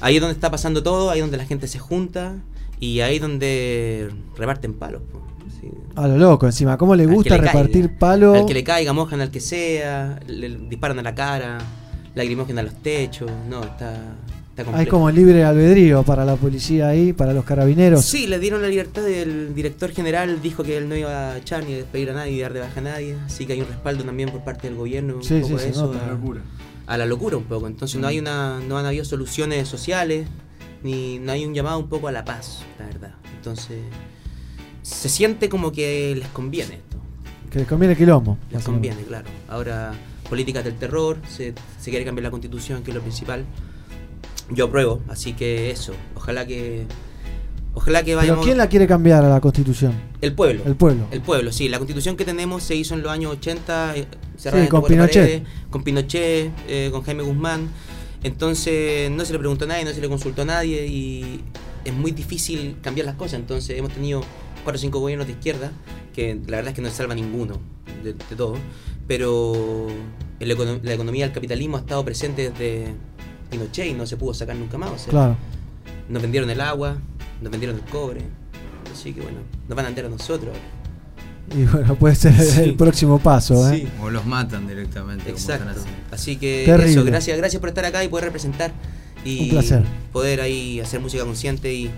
ahí 0.00 0.16
es 0.16 0.20
donde 0.22 0.34
está 0.34 0.50
pasando 0.50 0.82
todo, 0.82 1.10
ahí 1.10 1.18
es 1.18 1.24
donde 1.24 1.36
la 1.36 1.44
gente 1.44 1.68
se 1.68 1.78
junta 1.78 2.36
y 2.80 3.00
ahí 3.00 3.16
es 3.16 3.22
donde 3.22 4.10
reparten 4.36 4.72
palos. 4.74 5.02
Sí. 5.60 5.68
A 5.94 6.08
lo 6.08 6.16
loco, 6.16 6.46
encima. 6.46 6.76
¿Cómo 6.78 6.96
le 6.96 7.06
gusta 7.06 7.36
le 7.36 7.42
repartir 7.42 7.86
caiga. 7.86 7.98
palo? 7.98 8.34
Al 8.34 8.46
que 8.46 8.54
le 8.54 8.64
caiga, 8.64 8.92
mojan 8.94 9.20
al 9.20 9.30
que 9.30 9.40
sea, 9.40 10.18
le 10.26 10.48
disparan 10.68 10.98
a 10.98 11.02
la 11.02 11.14
cara, 11.14 11.58
lagrimógenan 12.14 12.66
a 12.66 12.70
los 12.70 12.82
techos. 12.82 13.30
No, 13.48 13.62
está, 13.62 14.16
Hay 14.72 14.86
como 14.86 15.10
libre 15.10 15.44
albedrío 15.44 16.02
para 16.02 16.24
la 16.24 16.36
policía 16.36 16.88
ahí, 16.88 17.12
para 17.12 17.32
los 17.32 17.44
carabineros. 17.44 18.04
Sí, 18.04 18.26
le 18.26 18.38
dieron 18.38 18.62
la 18.62 18.68
libertad 18.68 19.02
del 19.02 19.54
director 19.54 19.90
general, 19.92 20.40
dijo 20.42 20.62
que 20.62 20.76
él 20.76 20.88
no 20.88 20.96
iba 20.96 21.32
a 21.32 21.38
echar 21.38 21.64
ni 21.64 21.74
a 21.74 21.76
despedir 21.76 22.10
a 22.10 22.14
nadie, 22.14 22.32
ni 22.32 22.40
dar 22.40 22.52
de 22.52 22.60
baja 22.60 22.80
a 22.80 22.82
nadie, 22.82 23.16
así 23.26 23.46
que 23.46 23.54
hay 23.54 23.60
un 23.60 23.68
respaldo 23.68 24.04
también 24.04 24.30
por 24.30 24.42
parte 24.44 24.68
del 24.68 24.76
gobierno 24.76 25.16
un 25.16 25.24
Sí, 25.24 25.40
poco 25.40 25.58
sí, 25.58 25.64
a 25.64 25.68
eso, 25.68 25.86
nota. 25.92 26.04
a, 26.06 26.08
Locura. 26.10 26.40
a 26.86 26.96
la 26.98 27.06
locura 27.06 27.36
un 27.36 27.44
poco. 27.44 27.66
Entonces 27.66 28.00
no 28.00 28.06
hay 28.06 28.18
Mm. 28.18 28.22
una, 28.22 28.60
no 28.68 28.78
han 28.78 28.86
habido 28.86 29.04
soluciones 29.04 29.68
sociales, 29.68 30.26
ni 30.82 31.18
no 31.18 31.32
hay 31.32 31.44
un 31.46 31.54
llamado 31.54 31.78
un 31.78 31.88
poco 31.88 32.08
a 32.08 32.12
la 32.12 32.24
paz, 32.24 32.64
la 32.78 32.86
verdad. 32.86 33.14
Entonces 33.36 33.78
se 34.82 35.08
siente 35.08 35.48
como 35.48 35.72
que 35.72 36.14
les 36.16 36.28
conviene 36.28 36.74
esto. 36.74 36.96
Que 37.50 37.60
les 37.60 37.68
conviene 37.68 37.94
quilombo. 37.96 38.38
Les 38.50 38.64
conviene, 38.64 39.02
claro. 39.02 39.26
Ahora, 39.48 39.92
políticas 40.28 40.64
del 40.64 40.74
terror, 40.74 41.18
se, 41.28 41.54
se 41.80 41.90
quiere 41.90 42.04
cambiar 42.04 42.24
la 42.24 42.30
constitución, 42.30 42.82
que 42.82 42.90
es 42.90 42.94
lo 42.96 43.02
principal. 43.02 43.44
Yo 44.50 44.66
apruebo, 44.66 45.00
así 45.08 45.32
que 45.32 45.70
eso. 45.70 45.92
Ojalá 46.16 46.46
que. 46.46 46.86
Ojalá 47.74 48.00
que 48.00 48.06
¿Pero 48.10 48.18
vayamos. 48.18 48.44
quién 48.44 48.58
la 48.58 48.68
quiere 48.68 48.86
cambiar 48.86 49.24
a 49.24 49.28
la 49.30 49.40
constitución? 49.40 49.94
El 50.20 50.34
pueblo. 50.34 50.62
El 50.66 50.76
pueblo. 50.76 51.06
El 51.10 51.22
pueblo, 51.22 51.52
sí. 51.52 51.70
La 51.70 51.78
constitución 51.78 52.16
que 52.16 52.24
tenemos 52.26 52.62
se 52.62 52.74
hizo 52.76 52.94
en 52.94 53.02
los 53.02 53.10
años 53.10 53.32
80, 53.32 53.96
eh, 53.96 54.06
cerrada 54.36 54.62
Sí, 54.64 54.68
con 54.68 54.84
Pinochet. 54.84 55.22
paredes, 55.22 55.42
con 55.70 55.82
Pinochet, 55.82 56.52
eh, 56.68 56.88
con 56.92 57.02
Jaime 57.02 57.22
Guzmán. 57.22 57.70
Entonces 58.22 59.10
no 59.10 59.24
se 59.24 59.32
le 59.32 59.38
preguntó 59.38 59.64
a 59.64 59.68
nadie, 59.68 59.84
no 59.84 59.92
se 59.92 60.00
le 60.00 60.08
consultó 60.08 60.42
a 60.42 60.44
nadie 60.44 60.86
y 60.86 61.40
es 61.84 61.92
muy 61.94 62.12
difícil 62.12 62.76
cambiar 62.82 63.06
las 63.06 63.16
cosas. 63.16 63.40
Entonces 63.40 63.76
hemos 63.78 63.92
tenido 63.92 64.20
cuatro 64.64 64.76
o 64.78 64.80
cinco 64.80 65.00
gobiernos 65.00 65.26
de 65.26 65.32
izquierda, 65.32 65.72
que 66.14 66.34
la 66.46 66.58
verdad 66.58 66.68
es 66.68 66.74
que 66.74 66.82
no 66.82 66.88
se 66.90 66.96
salva 66.96 67.14
ninguno 67.14 67.58
de, 68.04 68.12
de 68.12 68.36
todo. 68.36 68.56
Pero 69.08 69.86
el 70.38 70.50
econo- 70.50 70.78
la 70.82 70.92
economía 70.94 71.24
del 71.24 71.34
capitalismo 71.34 71.78
ha 71.78 71.80
estado 71.80 72.04
presente 72.04 72.50
desde 72.50 72.94
Pinochet 73.52 73.86
y 73.86 73.92
no 73.94 74.06
se 74.06 74.16
pudo 74.16 74.34
sacar 74.34 74.56
nunca 74.56 74.76
más. 74.78 74.90
o 74.90 74.98
sea, 74.98 75.10
Claro. 75.10 75.36
Nos 76.08 76.20
vendieron 76.20 76.50
el 76.50 76.60
agua, 76.60 76.96
nos 77.40 77.50
vendieron 77.50 77.76
el 77.76 77.82
cobre. 77.84 78.22
Así 78.92 79.12
que 79.12 79.20
bueno, 79.20 79.38
nos 79.68 79.76
van 79.76 79.86
a 79.86 79.88
vender 79.88 80.06
a 80.06 80.08
nosotros. 80.08 80.54
ahora. 80.56 81.60
Y 81.60 81.64
bueno, 81.64 81.94
puede 81.96 82.14
ser 82.14 82.32
Sí. 82.34 82.60
el 82.62 82.74
próximo 82.74 83.18
paso, 83.18 83.70
¿eh? 83.72 83.80
Sí. 83.82 83.88
O 84.02 84.10
los 84.10 84.24
matan 84.26 84.66
directamente. 84.66 85.24
como 85.24 85.36
Exacto. 85.36 85.70
están. 85.70 85.84
Así 86.10 86.36
que 86.36 86.64
Terrible. 86.66 86.90
eso, 86.92 87.04
gracias, 87.04 87.36
gracias 87.38 87.60
por 87.60 87.68
estar 87.68 87.84
acá 87.84 88.02
y 88.04 88.08
poder 88.08 88.26
representar 88.26 88.72
y 89.24 89.44
Un 89.44 89.48
placer. 89.50 89.82
poder 90.12 90.40
ahí 90.40 90.80
hacer 90.80 91.00
música 91.00 91.24
consciente 91.24 91.72
y, 91.72 91.90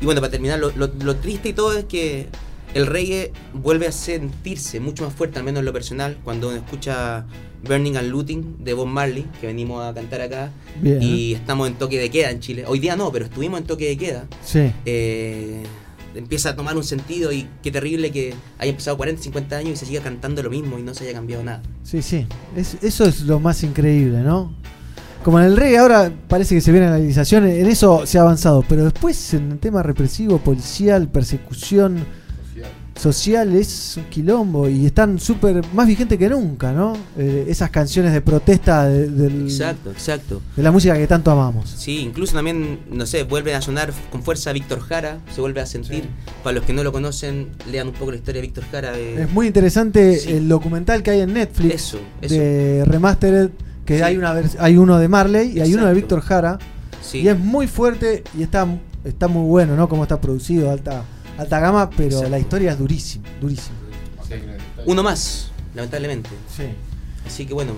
y 0.00 0.04
bueno, 0.04 0.20
para 0.20 0.30
terminar, 0.30 0.58
lo, 0.58 0.70
lo- 0.76 0.90
lo 1.02 1.16
triste 1.16 1.50
y 1.50 1.52
todo 1.52 1.76
es 1.76 1.84
que 1.84 2.28
el 2.74 2.86
reggae 2.86 3.32
vuelve 3.54 3.86
a 3.86 3.92
sentirse 3.92 4.80
mucho 4.80 5.04
más 5.04 5.12
fuerte, 5.14 5.38
al 5.38 5.44
menos 5.44 5.60
en 5.60 5.66
lo 5.66 5.72
personal, 5.72 6.16
cuando 6.24 6.48
uno 6.48 6.56
escucha 6.58 7.26
Burning 7.66 7.96
and 7.96 8.08
Looting 8.10 8.56
de 8.64 8.74
Bob 8.74 8.86
Marley, 8.88 9.26
que 9.40 9.46
venimos 9.46 9.84
a 9.84 9.94
cantar 9.94 10.20
acá, 10.20 10.50
Bien. 10.80 11.02
y 11.02 11.32
estamos 11.34 11.68
en 11.68 11.74
toque 11.74 11.98
de 11.98 12.10
queda 12.10 12.30
en 12.30 12.40
Chile. 12.40 12.64
Hoy 12.66 12.78
día 12.80 12.96
no, 12.96 13.10
pero 13.12 13.26
estuvimos 13.26 13.60
en 13.60 13.66
toque 13.66 13.88
de 13.88 13.96
queda. 13.96 14.26
Sí. 14.44 14.70
Eh, 14.84 15.62
empieza 16.14 16.50
a 16.50 16.56
tomar 16.56 16.76
un 16.76 16.84
sentido 16.84 17.32
y 17.32 17.48
qué 17.62 17.70
terrible 17.70 18.10
que 18.10 18.34
haya 18.58 18.70
empezado 18.70 18.96
40, 18.96 19.22
50 19.22 19.56
años 19.56 19.70
y 19.72 19.76
se 19.76 19.86
siga 19.86 20.02
cantando 20.02 20.42
lo 20.42 20.50
mismo 20.50 20.78
y 20.78 20.82
no 20.82 20.92
se 20.94 21.04
haya 21.04 21.14
cambiado 21.14 21.42
nada. 21.44 21.62
Sí, 21.84 22.02
sí. 22.02 22.26
Es- 22.56 22.76
eso 22.82 23.04
es 23.06 23.22
lo 23.22 23.40
más 23.40 23.62
increíble, 23.62 24.18
¿no? 24.20 24.54
Como 25.24 25.38
en 25.38 25.46
el 25.46 25.56
reggae 25.56 25.78
ahora 25.78 26.12
parece 26.28 26.54
que 26.56 26.60
se 26.60 26.72
viene 26.72 26.88
la 26.88 26.96
legalización, 26.96 27.46
en 27.46 27.66
eso 27.66 28.04
se 28.06 28.18
ha 28.18 28.22
avanzado, 28.22 28.64
pero 28.68 28.82
después 28.84 29.34
en 29.34 29.52
el 29.52 29.58
tema 29.60 29.80
represivo, 29.84 30.38
policial, 30.38 31.08
persecución 31.08 32.04
social 32.94 33.54
es 33.56 33.96
un 33.96 34.04
quilombo 34.04 34.68
y 34.68 34.86
están 34.86 35.18
súper 35.18 35.62
más 35.74 35.86
vigentes 35.86 36.18
que 36.18 36.28
nunca, 36.28 36.72
¿no? 36.72 36.92
Eh, 37.18 37.46
esas 37.48 37.70
canciones 37.70 38.12
de 38.12 38.20
protesta 38.20 38.84
de, 38.86 39.08
del- 39.08 39.42
Exacto, 39.44 39.90
exacto. 39.90 40.42
de 40.56 40.62
la 40.62 40.70
música 40.70 40.94
que 40.96 41.06
tanto 41.06 41.30
amamos. 41.30 41.70
Sí, 41.70 41.98
incluso 42.00 42.34
también, 42.34 42.80
no 42.90 43.06
sé, 43.06 43.24
vuelve 43.24 43.54
a 43.54 43.62
sonar 43.62 43.92
con 44.10 44.22
fuerza 44.22 44.52
Víctor 44.52 44.80
Jara, 44.80 45.18
se 45.34 45.40
vuelve 45.40 45.60
a 45.60 45.66
sentir. 45.66 46.04
Para 46.44 46.54
los 46.56 46.64
que 46.64 46.72
no 46.72 46.84
lo 46.84 46.92
conocen, 46.92 47.48
lean 47.70 47.88
un 47.88 47.94
poco 47.94 48.10
la 48.12 48.18
historia 48.18 48.40
de 48.40 48.46
Víctor 48.46 48.64
Jara. 48.70 48.92
de- 48.92 49.22
Es 49.22 49.30
muy 49.30 49.46
interesante 49.46 50.36
el 50.36 50.48
documental 50.48 51.02
que 51.02 51.10
hay 51.12 51.20
en 51.20 51.32
Netflix 51.32 51.74
Eso, 51.74 51.98
eso. 52.20 52.34
de 52.34 52.84
Remastered, 52.86 53.50
que 53.86 53.96
Sí. 53.98 54.02
hay 54.02 54.16
una 54.16 54.34
hay 54.58 54.76
uno 54.76 54.98
de 54.98 55.08
Marley 55.08 55.52
y 55.56 55.60
hay 55.60 55.74
uno 55.74 55.86
de. 55.86 55.94
Víctor 55.94 56.20
Jara. 56.20 56.58
Y 57.12 57.26
es 57.26 57.38
muy 57.38 57.66
fuerte 57.66 58.22
y 58.38 58.42
está, 58.44 58.66
está 59.04 59.26
muy 59.28 59.46
bueno, 59.48 59.76
¿no? 59.76 59.88
Cómo 59.88 60.04
está 60.04 60.20
producido, 60.20 60.70
alta, 60.70 61.02
alta 61.38 61.60
gama, 61.60 61.90
pero 61.90 62.08
Exacto. 62.08 62.30
la 62.30 62.38
historia 62.38 62.72
es 62.72 62.78
durísima, 62.78 63.28
durísima. 63.40 63.76
Uno 64.86 65.02
más, 65.02 65.50
lamentablemente. 65.74 66.30
Sí. 66.56 66.64
Así 67.26 67.46
que 67.46 67.54
bueno. 67.54 67.72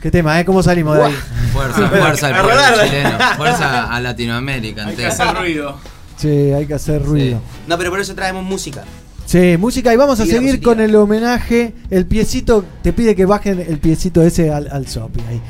¿Qué 0.00 0.10
tema, 0.10 0.38
eh? 0.38 0.44
¿Cómo 0.44 0.62
salimos 0.62 0.96
de 0.98 1.04
ahí? 1.04 1.14
Fuerza, 1.52 1.88
fuerza 1.88 2.26
al 2.26 2.42
pueblo 2.44 2.62
chileno. 2.84 3.18
Fuerza 3.36 3.94
a 3.94 4.00
Latinoamérica. 4.00 4.86
Hay 4.86 4.96
que 4.96 5.06
hacer 5.06 5.34
ruido. 5.34 5.76
Sí, 6.16 6.28
hay 6.28 6.66
que 6.66 6.74
hacer 6.74 7.02
ruido. 7.02 7.40
No, 7.66 7.78
pero 7.78 7.90
por 7.90 8.00
eso 8.00 8.14
traemos 8.14 8.44
música. 8.44 8.84
Sí, 9.24 9.56
música 9.56 9.92
y 9.92 9.96
vamos 9.96 10.20
a 10.20 10.26
seguir 10.26 10.60
con 10.60 10.80
el 10.80 10.94
homenaje. 10.94 11.72
El 11.90 12.04
piecito, 12.06 12.64
te 12.82 12.92
pide 12.92 13.16
que 13.16 13.24
bajen 13.24 13.58
el 13.60 13.78
piecito 13.78 14.22
ese 14.22 14.52
al, 14.52 14.68
al 14.70 14.84
shopping 14.84 15.22
ahí. 15.28 15.40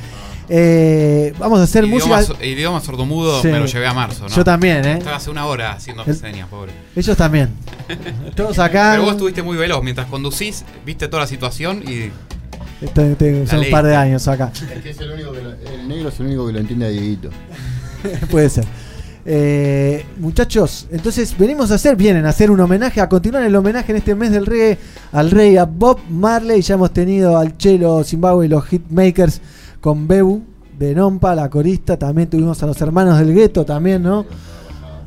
Eh, 0.49 1.33
vamos 1.39 1.59
a 1.61 1.63
hacer 1.63 1.85
Idioma, 1.85 2.17
música. 2.19 2.35
so- 2.39 2.45
idioma 2.45 2.81
sordomudo 2.81 3.41
Sí. 3.41 3.49
me 3.49 3.59
lo 3.59 3.67
llevé 3.67 3.87
a 3.87 3.95
marzo, 3.95 4.29
¿no? 4.29 4.35
Yo 4.35 4.45
también, 4.45 4.85
¿eh? 4.85 4.99
Estaba 4.99 5.17
hace 5.17 5.31
una 5.31 5.47
hora 5.47 5.73
haciendo 5.73 6.05
El- 6.07 6.15
señas, 6.17 6.49
pobre. 6.49 6.73
Ellos 6.95 7.17
también. 7.17 7.49
Todos 8.37 8.59
acá. 8.59 8.91
Pero 8.93 9.05
vos 9.05 9.13
estuviste 9.13 9.43
muy 9.43 9.57
veloz. 9.57 9.83
Mientras 9.83 10.07
conducís, 10.09 10.65
viste 10.85 11.09
toda 11.09 11.23
la 11.23 11.27
situación 11.29 11.83
y. 11.83 12.11
Te- 12.93 13.15
te- 13.15 13.47
son 13.47 13.61
un 13.61 13.71
par 13.71 13.85
de 13.87 13.97
años 13.97 14.29
acá. 14.29 14.51
Es 14.55 14.83
que 14.83 14.91
es 14.91 15.01
el 15.01 15.13
único 15.13 15.33
que 15.33 15.43
lo- 15.43 15.53
el 15.55 15.89
negro 15.89 16.09
es 16.11 16.21
el 16.21 16.27
único 16.27 16.47
que 16.47 16.53
lo 16.53 16.59
entiende 16.59 16.87
a 16.87 16.89
Dieguito. 16.91 17.31
Puede 18.31 18.51
ser. 18.51 18.65
Eh, 19.27 20.05
muchachos, 20.19 20.87
entonces 20.91 21.35
venimos 21.39 21.71
a 21.71 21.77
hacer, 21.77 21.97
vienen 21.97 22.27
a 22.27 22.29
hacer 22.29 22.51
un 22.51 22.61
homenaje, 22.61 23.01
a 23.01 23.09
continuar 23.09 23.43
el 23.45 23.57
homenaje 23.57 23.93
en 23.93 23.97
este 23.97 24.15
mes 24.15 24.31
del 24.31 24.45
reggae 24.45 24.77
al 25.13 25.31
rey, 25.31 25.57
a 25.57 25.65
Bob 25.65 25.99
Marley. 26.11 26.61
Ya 26.61 26.75
hemos 26.75 26.93
tenido 26.93 27.39
al 27.39 27.57
Chelo 27.57 28.05
Zimbabue 28.05 28.45
y 28.45 28.49
los 28.51 28.67
Hitmakers 28.67 29.41
con 29.85 30.09
Bebu 30.09 30.43
de 30.79 30.95
Nompa, 30.95 31.35
la 31.35 31.51
corista. 31.51 31.99
También 31.99 32.31
tuvimos 32.31 32.63
a 32.63 32.67
los 32.67 32.81
hermanos 32.81 33.19
del 33.19 33.35
gueto, 33.35 33.67
también, 33.67 34.03
¿no? 34.03 34.25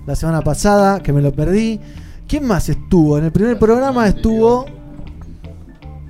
La 0.05 0.15
semana 0.15 0.41
pasada, 0.43 1.01
que 1.01 1.11
me 1.11 1.19
lo 1.19 1.33
perdí. 1.33 1.79
¿Quién 2.27 2.45
más 2.45 2.69
estuvo? 2.69 3.17
En 3.17 3.23
el 3.25 3.31
primer 3.31 3.57
programa 3.57 4.07
estuvo. 4.07 4.67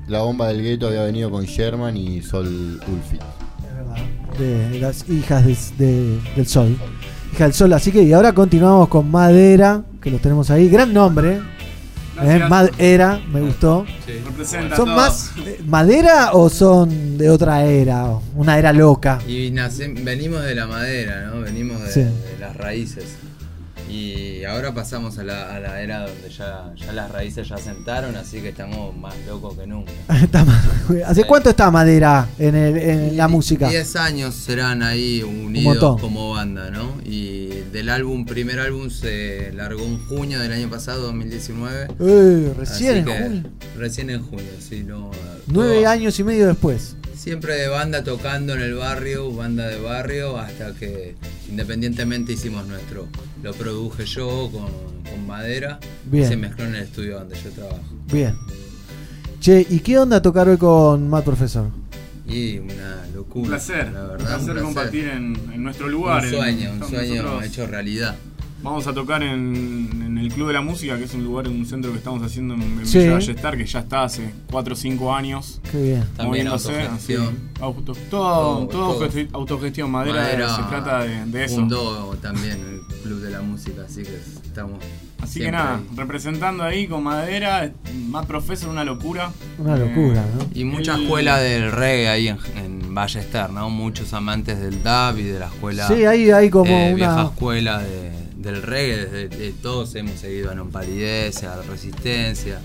La 0.10 0.20
bomba 0.22 0.50
del 0.50 0.62
gueto 0.62 0.88
había 0.88 1.04
venido 1.04 1.32
con 1.32 1.46
Sherman 1.46 1.96
y 1.96 2.22
Sol 2.22 2.82
Ulfit. 2.92 3.22
de 4.38 4.80
las 4.82 5.08
hijas 5.10 5.46
des- 5.46 5.74
de- 5.78 6.20
del 6.36 6.46
sol. 6.46 6.78
Hija 7.34 7.46
del 7.46 7.54
sol, 7.54 7.72
así 7.74 7.92
que 7.94 8.04
y 8.04 8.12
ahora 8.12 8.34
continuamos 8.34 8.90
con 8.90 9.10
Madera, 9.10 9.82
que 10.02 10.12
lo 10.12 10.18
tenemos 10.20 10.52
ahí. 10.52 10.68
Gran 10.70 10.94
nombre. 10.94 11.40
¿Eh? 12.24 12.40
Madera, 12.50 13.20
me 13.32 13.42
gustó. 13.42 13.86
¿Son 14.46 14.70
todo. 14.70 14.86
más 14.86 15.32
eh, 15.46 15.60
madera 15.66 16.32
o 16.34 16.50
son 16.50 17.18
de 17.18 17.30
otra 17.30 17.64
era? 17.66 18.08
Una 18.36 18.58
era 18.58 18.74
loca. 18.74 19.20
Y 19.28 19.52
nace- 19.52 19.94
venimos 20.04 20.44
de 20.44 20.56
la 20.56 20.68
madera, 20.68 21.28
¿no? 21.32 21.42
Venimos 21.42 21.82
de, 21.84 21.92
Sí. 21.92 22.00
de 22.02 22.38
las 22.40 22.56
raíces. 22.56 23.06
Y 23.90 24.44
ahora 24.44 24.74
pasamos 24.74 25.18
a 25.18 25.24
la, 25.24 25.56
a 25.56 25.60
la 25.60 25.82
era 25.82 26.08
donde 26.08 26.30
ya, 26.30 26.74
ya 26.76 26.92
las 26.92 27.10
raíces 27.12 27.48
ya 27.48 27.58
sentaron, 27.58 28.16
así 28.16 28.42
que 28.42 28.50
estamos 28.50 28.96
más 28.96 29.14
locos 29.28 29.58
que 29.58 29.66
nunca. 29.66 29.92
¿Hace 31.06 31.24
cuánto 31.26 31.50
está 31.52 31.72
Madera 31.72 32.28
en, 32.38 32.56
el- 32.56 32.78
en 32.78 33.18
la 33.18 33.28
música? 33.28 33.70
10 33.70 33.96
años 33.96 34.36
serán 34.36 34.84
ahí 34.84 35.24
unidos 35.24 36.02
como 36.02 36.32
banda, 36.32 36.70
¿no? 36.70 36.96
Y 37.06 37.48
del 37.72 37.90
álbum, 37.90 38.26
primer 38.26 38.60
álbum 38.60 38.90
se 38.90 39.52
largó 39.54 39.84
en 39.84 40.06
junio 40.08 40.40
del 40.40 40.52
año 40.52 40.70
pasado, 40.70 41.02
2019. 41.04 41.88
Eh, 42.00 42.54
recién 42.58 42.98
en 42.98 43.06
junio. 43.24 43.44
Recién 43.78 44.10
en 44.10 44.22
junio, 44.24 44.52
sí, 44.60 44.84
no. 44.86 45.12
Nueve 45.48 45.78
todo- 45.82 45.90
años 45.90 46.20
y 46.20 46.24
medio 46.24 46.48
después. 46.48 46.96
Siempre 47.16 47.56
de 47.56 47.68
banda 47.68 48.04
tocando 48.04 48.54
en 48.54 48.62
el 48.62 48.76
barrio, 48.76 49.32
banda 49.34 49.68
de 49.68 49.80
barrio, 49.80 50.38
hasta 50.38 50.74
que 50.74 51.16
independientemente 51.50 52.34
hicimos 52.34 52.68
nuestro. 52.68 53.08
Lo 53.44 53.54
produje 53.54 54.06
yo 54.06 54.50
con, 54.52 54.70
con 55.12 55.28
madera 55.28 55.80
Bien. 56.06 56.24
y 56.26 56.28
se 56.28 56.38
mezcló 56.38 56.66
en 56.66 56.76
el 56.76 56.84
estudio 56.84 57.20
donde 57.20 57.36
yo 57.44 57.50
trabajo. 57.52 57.82
Bien. 58.12 58.36
Che, 59.40 59.66
¿y 59.70 59.80
qué 59.80 59.98
onda 60.00 60.22
tocar 60.22 60.48
hoy 60.48 60.58
con 60.58 61.10
Matt 61.10 61.26
Professor? 61.26 61.70
Y 62.28 62.60
una 62.60 63.06
locura. 63.16 63.44
Un 63.44 63.48
placer, 63.50 63.92
la 63.92 64.02
un 64.04 64.08
verdad. 64.10 64.38
placer 64.38 64.62
compartir 64.62 65.08
en, 65.08 65.36
en 65.54 65.64
nuestro 65.64 65.88
lugar. 65.90 66.20
Un 66.24 66.30
en- 66.30 66.36
sueño, 66.36 66.72
un 66.74 66.90
sueño 66.90 67.24
nosotros- 67.24 67.46
hecho 67.46 67.68
realidad. 67.68 68.16
Vamos 68.64 68.88
a 68.88 68.94
tocar 68.94 69.22
en, 69.24 70.02
en 70.06 70.18
el 70.18 70.34
Club 70.34 70.48
de 70.48 70.54
la 70.54 70.62
Música, 70.62 70.98
que 70.98 71.04
es 71.04 71.14
un 71.14 71.24
lugar, 71.24 71.48
un 71.48 71.66
centro 71.66 71.92
que 71.92 72.00
estamos 72.00 72.24
haciendo 72.24 72.56
en, 72.56 72.62
en 72.64 72.86
Sí. 72.88 72.98
Villa 73.00 73.14
Ballester, 73.14 73.58
que 73.58 73.66
ya 73.66 73.80
está 73.80 74.04
hace 74.04 74.32
4 74.52 74.74
o 74.74 74.76
5 74.76 75.14
años. 75.14 75.62
Qué 75.72 75.82
bien. 75.82 76.02
También 76.18 76.48
moviéndose, 76.48 76.82
autogestión. 76.82 77.24
así. 77.28 77.62
Auto- 77.62 77.94
todo, 77.94 77.96
Todo, 78.10 78.68
todo 78.68 78.68
todo. 78.68 79.00
autogesti- 79.10 79.30
autogestión, 79.32 79.92
madera, 79.92 80.22
Madera 80.22 80.56
se 80.56 80.64
trata 80.64 81.04
de, 81.04 81.26
de 81.26 81.44
eso. 81.46 81.56
Fundó 81.56 82.16
también 82.22 82.54
el 82.60 82.96
Club 83.04 83.22
de 83.22 83.30
la 83.30 83.42
Música, 83.42 83.84
así 83.86 84.02
que 84.04 84.16
estamos. 84.44 84.84
Así 85.22 85.40
que 85.40 85.52
nada, 85.52 85.76
ahí. 85.78 85.84
representando 85.96 86.64
ahí 86.64 86.88
con 86.88 87.04
madera, 87.04 87.72
más 88.08 88.26
profesor, 88.26 88.70
una 88.70 88.84
locura. 88.84 89.32
Una 89.60 89.76
Eh, 89.76 89.80
locura, 89.80 90.26
¿no? 90.38 90.46
Y 90.54 90.64
mucha 90.64 90.96
El- 90.96 91.04
escuela 91.04 91.38
del 91.38 91.72
reggae 91.72 92.10
ahí 92.10 92.28
en, 92.28 92.38
en 92.58 92.94
Ballester, 92.96 93.50
¿no? 93.52 93.70
Muchos 93.70 94.14
amantes 94.14 94.60
del 94.60 94.82
dub 94.84 95.18
y 95.20 95.24
de 95.24 95.40
la 95.40 95.48
escuela. 95.48 95.88
Sí, 95.88 96.06
ahí 96.06 96.30
hay 96.32 96.50
como 96.50 96.72
eh, 96.72 96.88
una- 96.88 96.96
vieja 96.96 97.24
escuela 97.24 97.80
de- 97.80 98.17
del 98.48 98.62
reggae. 98.64 99.06
Desde, 99.06 99.30
de 99.30 99.52
todos 99.62 99.94
hemos 99.96 100.20
seguido 100.20 100.50
a 100.52 100.56
Non 100.56 100.72
Palidez, 100.72 101.44
a 101.44 101.62
Resistencia. 101.62 102.60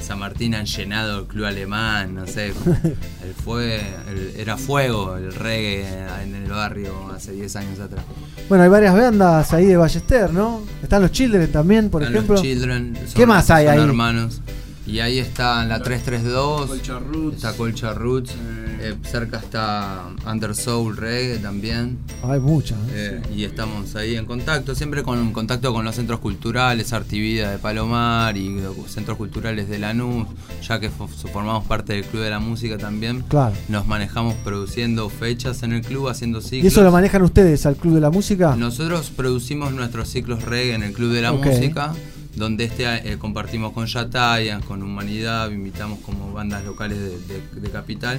San 0.00 0.18
Martín 0.18 0.54
han 0.56 0.66
llenado 0.66 1.20
el 1.20 1.26
club 1.26 1.44
alemán, 1.46 2.14
no 2.14 2.26
sé. 2.26 2.48
El 3.22 3.34
fue, 3.44 3.80
el- 4.10 4.34
era 4.36 4.56
fuego 4.56 5.16
el 5.16 5.32
reggae 5.32 5.86
en 6.24 6.34
el 6.34 6.50
barrio 6.50 7.08
hace 7.14 7.30
10 7.32 7.54
años 7.56 7.78
atrás. 7.78 8.04
Bueno, 8.48 8.64
hay 8.64 8.70
varias 8.70 8.94
bandas 8.96 9.52
ahí 9.52 9.66
de 9.66 9.76
Ballester, 9.76 10.32
¿no? 10.32 10.62
Están 10.82 11.02
los 11.02 11.12
Children 11.12 11.52
también, 11.52 11.88
por 11.88 12.02
Están 12.02 12.14
ejemplo. 12.16 12.34
Los 12.34 12.42
Children, 12.42 12.96
son- 12.96 13.14
¿Qué 13.14 13.26
más 13.26 13.48
hay 13.50 13.66
son 13.66 13.74
ahí? 13.74 13.80
hermanos. 13.84 14.40
Y 14.84 14.98
ahí 14.98 15.18
está 15.18 15.64
la 15.64 15.80
332, 15.80 16.66
Colcha 16.66 16.98
Roots. 16.98 17.36
está 17.36 17.52
Colcha 17.56 17.94
Roots, 17.94 18.32
eh, 18.80 18.94
cerca 19.08 19.38
está 19.38 20.06
Under 20.28 20.56
Soul 20.56 20.96
Reggae 20.96 21.38
también. 21.38 21.98
Hay 22.24 22.40
muchas. 22.40 22.76
¿no? 22.78 22.86
Eh, 22.92 23.22
y 23.32 23.44
estamos 23.44 23.94
ahí 23.94 24.16
en 24.16 24.26
contacto, 24.26 24.74
siempre 24.74 25.04
con 25.04 25.20
en 25.20 25.32
contacto 25.32 25.72
con 25.72 25.84
los 25.84 25.94
centros 25.94 26.18
culturales, 26.18 26.92
Artivida 26.92 27.52
de 27.52 27.58
Palomar 27.58 28.36
y 28.36 28.60
los 28.60 28.74
centros 28.90 29.16
culturales 29.18 29.68
de 29.68 29.78
Lanús, 29.78 30.26
ya 30.66 30.80
que 30.80 30.90
fo- 30.90 31.06
formamos 31.08 31.64
parte 31.66 31.92
del 31.92 32.04
Club 32.04 32.22
de 32.24 32.30
la 32.30 32.40
Música 32.40 32.76
también. 32.76 33.22
Claro. 33.28 33.54
Nos 33.68 33.86
manejamos 33.86 34.34
produciendo 34.42 35.08
fechas 35.10 35.62
en 35.62 35.74
el 35.74 35.82
club, 35.82 36.08
haciendo 36.08 36.40
ciclos. 36.40 36.64
¿Y 36.64 36.66
eso 36.66 36.82
lo 36.82 36.90
manejan 36.90 37.22
ustedes 37.22 37.66
al 37.66 37.76
Club 37.76 37.94
de 37.94 38.00
la 38.00 38.10
Música? 38.10 38.56
Nosotros 38.56 39.12
producimos 39.14 39.72
nuestros 39.72 40.08
ciclos 40.08 40.42
reggae 40.42 40.74
en 40.74 40.82
el 40.82 40.92
Club 40.92 41.12
de 41.12 41.22
la. 41.22 41.30
Música, 41.32 41.94
donde 42.36 42.64
este 42.64 42.84
eh, 43.12 43.18
compartimos 43.18 43.72
con 43.72 43.86
Yataya, 43.86 44.60
con 44.60 44.82
Humanidad, 44.82 45.50
invitamos 45.50 45.98
como 46.00 46.32
bandas 46.32 46.64
locales 46.64 46.98
de, 46.98 47.18
de- 47.18 47.60
de 47.60 47.70
Capital 47.70 48.18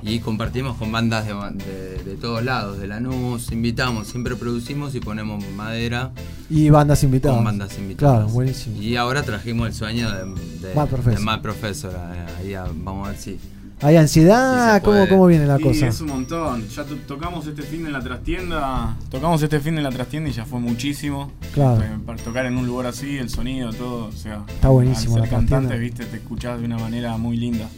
y 0.00 0.20
compartimos 0.20 0.76
con 0.76 0.92
bandas 0.92 1.26
de, 1.26 2.16
todos 2.20 2.44
lados, 2.44 2.78
de 2.78 2.86
Lanús, 2.86 3.50
invitamos, 3.50 4.06
siempre 4.06 4.36
producimos 4.36 4.94
y 4.94 5.00
ponemos 5.00 5.44
madera 5.56 6.12
Y 6.48 6.70
bandas 6.70 7.02
invitadas. 7.02 7.36
con 7.36 7.44
bandas 7.44 7.76
invitadas. 7.78 8.14
Claro, 8.18 8.28
buenísimo. 8.32 8.80
Y 8.80 8.94
ahora 8.94 9.24
trajimos 9.24 9.66
el 9.66 9.74
sueño 9.74 10.08
de, 10.12 10.68
de, 10.68 10.74
Mad 10.76 10.88
Professor. 10.88 11.20
Mad 11.20 11.40
Professor, 11.40 11.92
eh, 11.94 12.26
ahí 12.40 12.54
a- 12.54 12.66
vamos 12.72 13.08
a 13.08 13.10
ver 13.10 13.18
si... 13.20 13.38
¿Hay 13.80 13.96
ansiedad? 13.96 14.76
Sí 14.78 14.84
¿Cómo. 14.84 15.08
¿Cómo 15.08 15.26
viene 15.26 15.46
la 15.46 15.56
Sí, 15.58 15.62
cosa? 15.62 15.86
es 15.86 16.00
un 16.00 16.08
montón. 16.08 16.66
Ya 16.68 16.84
to- 16.84 16.96
tocamos 17.06 17.46
este 17.46 17.62
fin 17.62 17.86
en 17.86 17.92
la 17.92 18.00
trastienda. 18.00 18.96
Tocamos 19.10 19.40
este 19.42 19.60
fin 19.60 19.78
en 19.78 19.84
la 19.84 19.90
trastienda 19.90 20.28
y 20.30 20.32
ya 20.32 20.44
fue 20.44 20.58
muchísimo. 20.58 21.30
Claro. 21.54 21.82
Eh, 21.82 21.88
Para 22.04 22.18
tocar 22.22 22.46
en 22.46 22.56
un 22.58 22.66
lugar 22.66 22.86
así, 22.86 23.18
el 23.18 23.28
sonido, 23.30 23.72
todo. 23.72 24.06
O 24.06 24.12
sea, 24.12 24.42
Está 24.48 24.68
buenísimo 24.68 25.14
Al 25.14 25.20
la 25.22 25.26
ser 25.28 25.34
cantante, 25.36 25.68
trastienda. 25.68 25.76
viste, 25.76 26.04
te 26.06 26.16
escuchás 26.16 26.58
de 26.58 26.66
una 26.66 26.78
manera 26.78 27.16
muy 27.18 27.36
linda. 27.36 27.68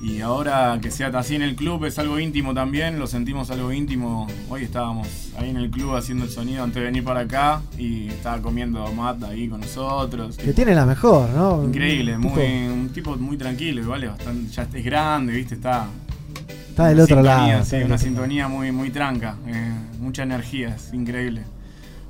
Y 0.00 0.20
ahora 0.20 0.78
que 0.80 0.92
sea 0.92 1.08
así 1.08 1.34
en 1.34 1.42
el 1.42 1.56
club 1.56 1.84
es 1.84 1.98
algo 1.98 2.20
íntimo 2.20 2.54
también, 2.54 3.00
lo 3.00 3.08
sentimos 3.08 3.50
algo 3.50 3.72
íntimo. 3.72 4.28
Hoy 4.48 4.62
estábamos 4.62 5.08
ahí 5.36 5.50
en 5.50 5.56
el 5.56 5.70
club 5.70 5.96
haciendo 5.96 6.24
el 6.24 6.30
sonido 6.30 6.62
antes 6.62 6.76
de 6.76 6.82
venir 6.84 7.02
para 7.02 7.20
acá 7.20 7.62
y 7.76 8.06
estaba 8.08 8.40
comiendo 8.40 8.90
mat 8.92 9.20
ahí 9.24 9.48
con 9.48 9.60
nosotros. 9.60 10.36
Que 10.36 10.52
tiene 10.52 10.72
la 10.76 10.86
mejor, 10.86 11.28
¿no? 11.30 11.64
Increíble, 11.64 12.14
Un 12.14 12.20
muy, 12.22 12.30
tipo- 12.32 12.72
un 12.74 12.88
tipo 12.94 13.16
muy 13.16 13.36
tranquilo, 13.36 13.80
igual, 13.82 14.04
es 14.04 14.10
bastante, 14.10 14.52
ya 14.52 14.62
es 14.72 14.84
grande, 14.84 15.32
viste, 15.32 15.54
está. 15.56 15.86
Está 16.68 16.86
del 16.88 17.00
otro 17.00 17.16
sintonía, 17.16 17.52
lado, 17.54 17.64
Sí, 17.64 17.76
una 17.84 17.98
sintonía 17.98 18.46
muy, 18.46 18.70
muy 18.70 18.90
tranca, 18.90 19.34
eh, 19.48 19.72
mucha 20.00 20.22
energía, 20.22 20.76
es 20.76 20.94
increíble. 20.94 21.42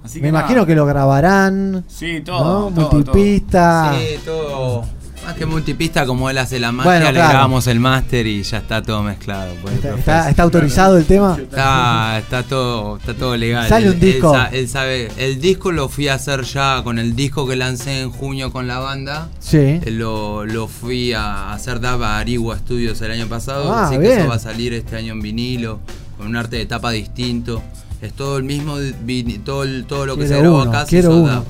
Así 0.04 0.20
Me 0.20 0.28
que 0.28 0.32
nada. 0.32 0.44
imagino 0.44 0.66
que 0.66 0.74
lo 0.74 0.84
grabarán. 0.84 1.84
Sí, 1.88 2.20
todo, 2.20 2.68
¿no? 2.70 2.74
todo, 2.76 2.92
Multipista. 2.92 3.94
Sí, 3.98 4.16
todo. 4.26 4.84
Más 5.28 5.36
que 5.36 5.44
multipista, 5.44 6.06
como 6.06 6.30
él 6.30 6.38
hace 6.38 6.58
la 6.58 6.72
magia, 6.72 6.90
Bueno, 6.90 7.04
le 7.08 7.12
claro. 7.12 7.28
grabamos 7.28 7.66
el 7.66 7.78
máster 7.80 8.26
y 8.26 8.42
ya 8.42 8.56
está 8.56 8.80
todo 8.80 9.02
mezclado. 9.02 9.52
Está, 9.52 9.62
profesor. 9.62 9.98
está- 9.98 10.30
está 10.30 10.42
autorizado 10.42 10.96
el 10.96 11.04
tema. 11.04 11.36
Está, 11.38 12.18
está 12.18 12.42
todo, 12.44 12.96
está 12.96 13.12
todo 13.12 13.36
legal. 13.36 13.68
Sale 13.68 13.88
Él- 13.88 13.92
un 13.92 14.00
disco. 14.00 14.34
Él, 14.34 14.40
sa- 14.40 14.48
él 14.56 14.68
sabe, 14.70 15.08
el 15.18 15.38
disco 15.38 15.70
lo 15.70 15.90
fui 15.90 16.08
a 16.08 16.14
hacer 16.14 16.44
ya 16.44 16.80
con 16.82 16.98
el 16.98 17.14
disco 17.14 17.46
que 17.46 17.56
lancé 17.56 18.00
en 18.00 18.10
junio 18.10 18.50
con 18.50 18.66
la 18.66 18.78
banda. 18.78 19.28
Sí. 19.38 19.58
Eh, 19.58 19.82
Lo, 19.90 20.46
lo 20.46 20.66
fui 20.66 21.12
a 21.12 21.52
hacer 21.52 21.84
a 21.84 22.18
Arigua 22.18 22.56
Studios 22.56 22.98
el 23.02 23.10
año 23.10 23.26
pasado. 23.26 23.70
Ah, 23.70 23.84
así 23.88 23.96
que 23.96 24.00
bien. 24.00 24.18
eso 24.20 24.28
va 24.30 24.36
a 24.36 24.38
salir 24.38 24.72
este 24.72 24.96
año 24.96 25.12
en 25.12 25.20
vinilo, 25.20 25.78
con 26.16 26.28
un 26.28 26.36
arte 26.36 26.56
de 26.56 26.64
tapa 26.64 26.90
distinto. 26.90 27.62
Es 28.00 28.14
todo 28.14 28.38
el 28.38 28.44
mismo, 28.44 28.76
todo, 29.44 29.66
todo 29.86 30.06
lo 30.06 30.14
que 30.16 30.22
Quiero 30.22 30.36
se 30.36 30.40
grabó 30.40 30.62
uno, 30.62 30.70
acá. 30.70 30.84
se 30.84 30.88
quiero 30.88 31.10
hizo 31.10 31.20
uno. 31.20 31.44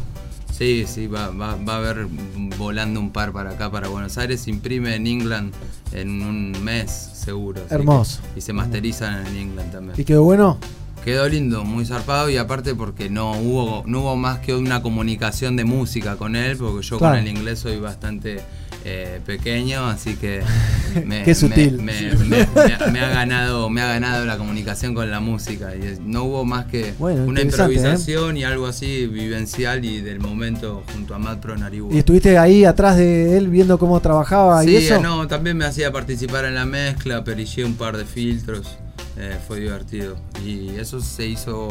Sí, 0.58 0.84
sí, 0.88 1.06
va, 1.06 1.28
va, 1.30 1.54
va 1.56 1.74
a 1.74 1.76
haber 1.76 2.08
volando 2.58 2.98
un 2.98 3.10
par 3.12 3.32
para 3.32 3.50
acá, 3.50 3.70
para 3.70 3.86
Buenos 3.86 4.18
Aires. 4.18 4.40
Se 4.40 4.50
imprime 4.50 4.96
en 4.96 5.06
England 5.06 5.52
en 5.92 6.20
un 6.22 6.52
mes, 6.64 6.90
seguro. 6.90 7.64
que- 7.68 7.74
Hermoso. 7.74 8.20
y 8.34 8.40
se 8.40 8.52
masterizan 8.52 9.24
en 9.28 9.36
England 9.36 9.70
también. 9.70 9.94
¿Y 10.00 10.04
quedó 10.04 10.24
bueno? 10.24 10.58
Quedó 11.04 11.28
lindo, 11.28 11.64
muy 11.64 11.86
zarpado 11.86 12.28
y 12.28 12.36
aparte 12.38 12.74
porque 12.74 13.08
no 13.08 13.32
hubo, 13.38 13.84
no 13.86 14.00
hubo 14.00 14.16
más 14.16 14.40
que 14.40 14.52
una 14.54 14.82
comunicación 14.82 15.54
de 15.54 15.64
música 15.64 16.16
con 16.16 16.34
él, 16.34 16.56
porque 16.56 16.84
yo 16.84 16.98
Claro. 16.98 17.14
con 17.16 17.24
el 17.24 17.28
inglés 17.36 17.60
soy 17.60 17.78
bastante 17.78 18.40
eh, 18.84 19.20
pequeño, 19.26 19.86
así 19.86 20.14
que 20.16 20.40
me, 21.04 21.22
Qué 21.24 21.34
sutil. 21.34 21.80
me- 21.82 23.00
ha 23.00 23.08
ganado, 23.08 23.68
me 23.70 23.80
ha 23.82 23.86
ganado 23.88 24.24
la 24.24 24.36
comunicación 24.38 24.94
con 24.94 25.10
la 25.10 25.20
música 25.20 25.74
y 25.76 25.84
es- 25.86 26.00
no 26.00 26.24
hubo 26.24 26.44
más 26.44 26.66
que 26.66 26.94
Bueno, 26.98 27.24
una 27.24 27.40
¿eh? 27.40 27.44
improvisación 27.44 28.36
y 28.36 28.44
algo 28.44 28.66
así 28.66 29.06
vivencial 29.06 29.84
y 29.84 30.00
del 30.00 30.20
momento 30.20 30.82
junto 30.92 31.14
a 31.14 31.18
Matt 31.18 31.40
Pro 31.40 31.56
Naribú. 31.56 31.92
¿Y 31.92 31.98
estuviste 31.98 32.38
ahí 32.38 32.64
atrás 32.64 32.96
de 32.96 33.36
él 33.36 33.48
viendo 33.48 33.78
cómo 33.78 34.00
trabajaba 34.00 34.62
Sí, 34.62 34.70
y 34.70 34.76
eso? 34.76 35.00
no, 35.02 35.26
también 35.28 35.56
me 35.56 35.64
hacía 35.64 35.92
participar 35.92 36.44
en 36.44 36.54
la 36.54 36.64
mezcla, 36.64 37.24
perillé 37.24 37.64
un 37.64 37.74
par 37.74 37.96
de 37.96 38.04
filtros, 38.04 38.78
eh, 39.18 39.36
fue 39.46 39.60
divertido. 39.60 40.16
Y 40.44 40.70
eso 40.78 41.00
se 41.00 41.26
hizo, 41.26 41.68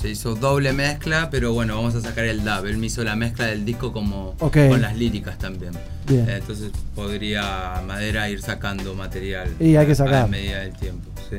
se 0.00 0.08
hizo 0.08 0.34
doble 0.34 0.72
mezcla, 0.72 1.28
pero 1.30 1.52
bueno, 1.52 1.76
vamos 1.76 1.94
a 1.94 2.00
sacar 2.00 2.24
el 2.24 2.42
dub. 2.42 2.64
Él 2.66 2.78
me 2.78 2.86
hizo 2.86 3.04
la 3.04 3.16
mezcla 3.16 3.46
del 3.46 3.64
disco 3.64 3.92
como 3.92 4.34
con 4.38 4.80
las 4.80 4.96
líricas 4.96 5.36
también. 5.38 5.72
Bien. 6.08 6.28
Eh, 6.28 6.36
entonces 6.38 6.70
podría 6.94 7.82
Madera 7.86 8.30
ir 8.30 8.40
sacando 8.40 8.94
material 8.94 9.54
Y 9.60 9.76
hay 9.76 9.84
que 9.86 9.92
a- 9.92 9.96
sacar. 9.96 10.24
a 10.24 10.26
medida 10.26 10.60
del 10.60 10.72
tiempo, 10.74 11.10
sí. 11.28 11.36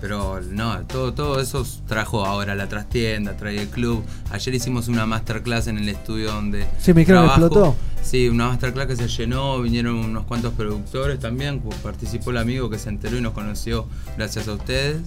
Pero 0.00 0.40
no, 0.50 0.80
todo, 0.86 1.14
todo 1.14 1.40
eso 1.40 1.66
trajo 1.86 2.26
ahora 2.26 2.54
la 2.54 2.68
trastienda, 2.68 3.36
trae 3.36 3.58
el 3.62 3.68
club. 3.68 4.04
Ayer 4.30 4.54
hicimos 4.54 4.88
una 4.88 5.06
masterclass 5.06 5.66
en 5.68 5.78
el 5.78 5.88
estudio 5.88 6.32
donde. 6.32 6.66
Sí, 6.78 6.92
que 6.92 7.04
trabajo. 7.06 7.40
explotó. 7.46 7.76
Sí, 8.02 8.28
una 8.28 8.48
masterclass 8.48 8.86
que 8.86 8.96
se 8.96 9.08
llenó, 9.08 9.60
vinieron 9.62 9.94
unos 9.96 10.24
cuantos 10.26 10.52
productores 10.52 11.18
también, 11.20 11.60
pues, 11.60 11.76
participó 11.78 12.32
el 12.32 12.36
amigo 12.36 12.68
que 12.68 12.78
se 12.78 12.90
enteró 12.90 13.16
y 13.16 13.22
nos 13.22 13.32
conoció 13.32 13.88
gracias 14.18 14.46
a 14.48 14.52
ustedes. 14.52 14.98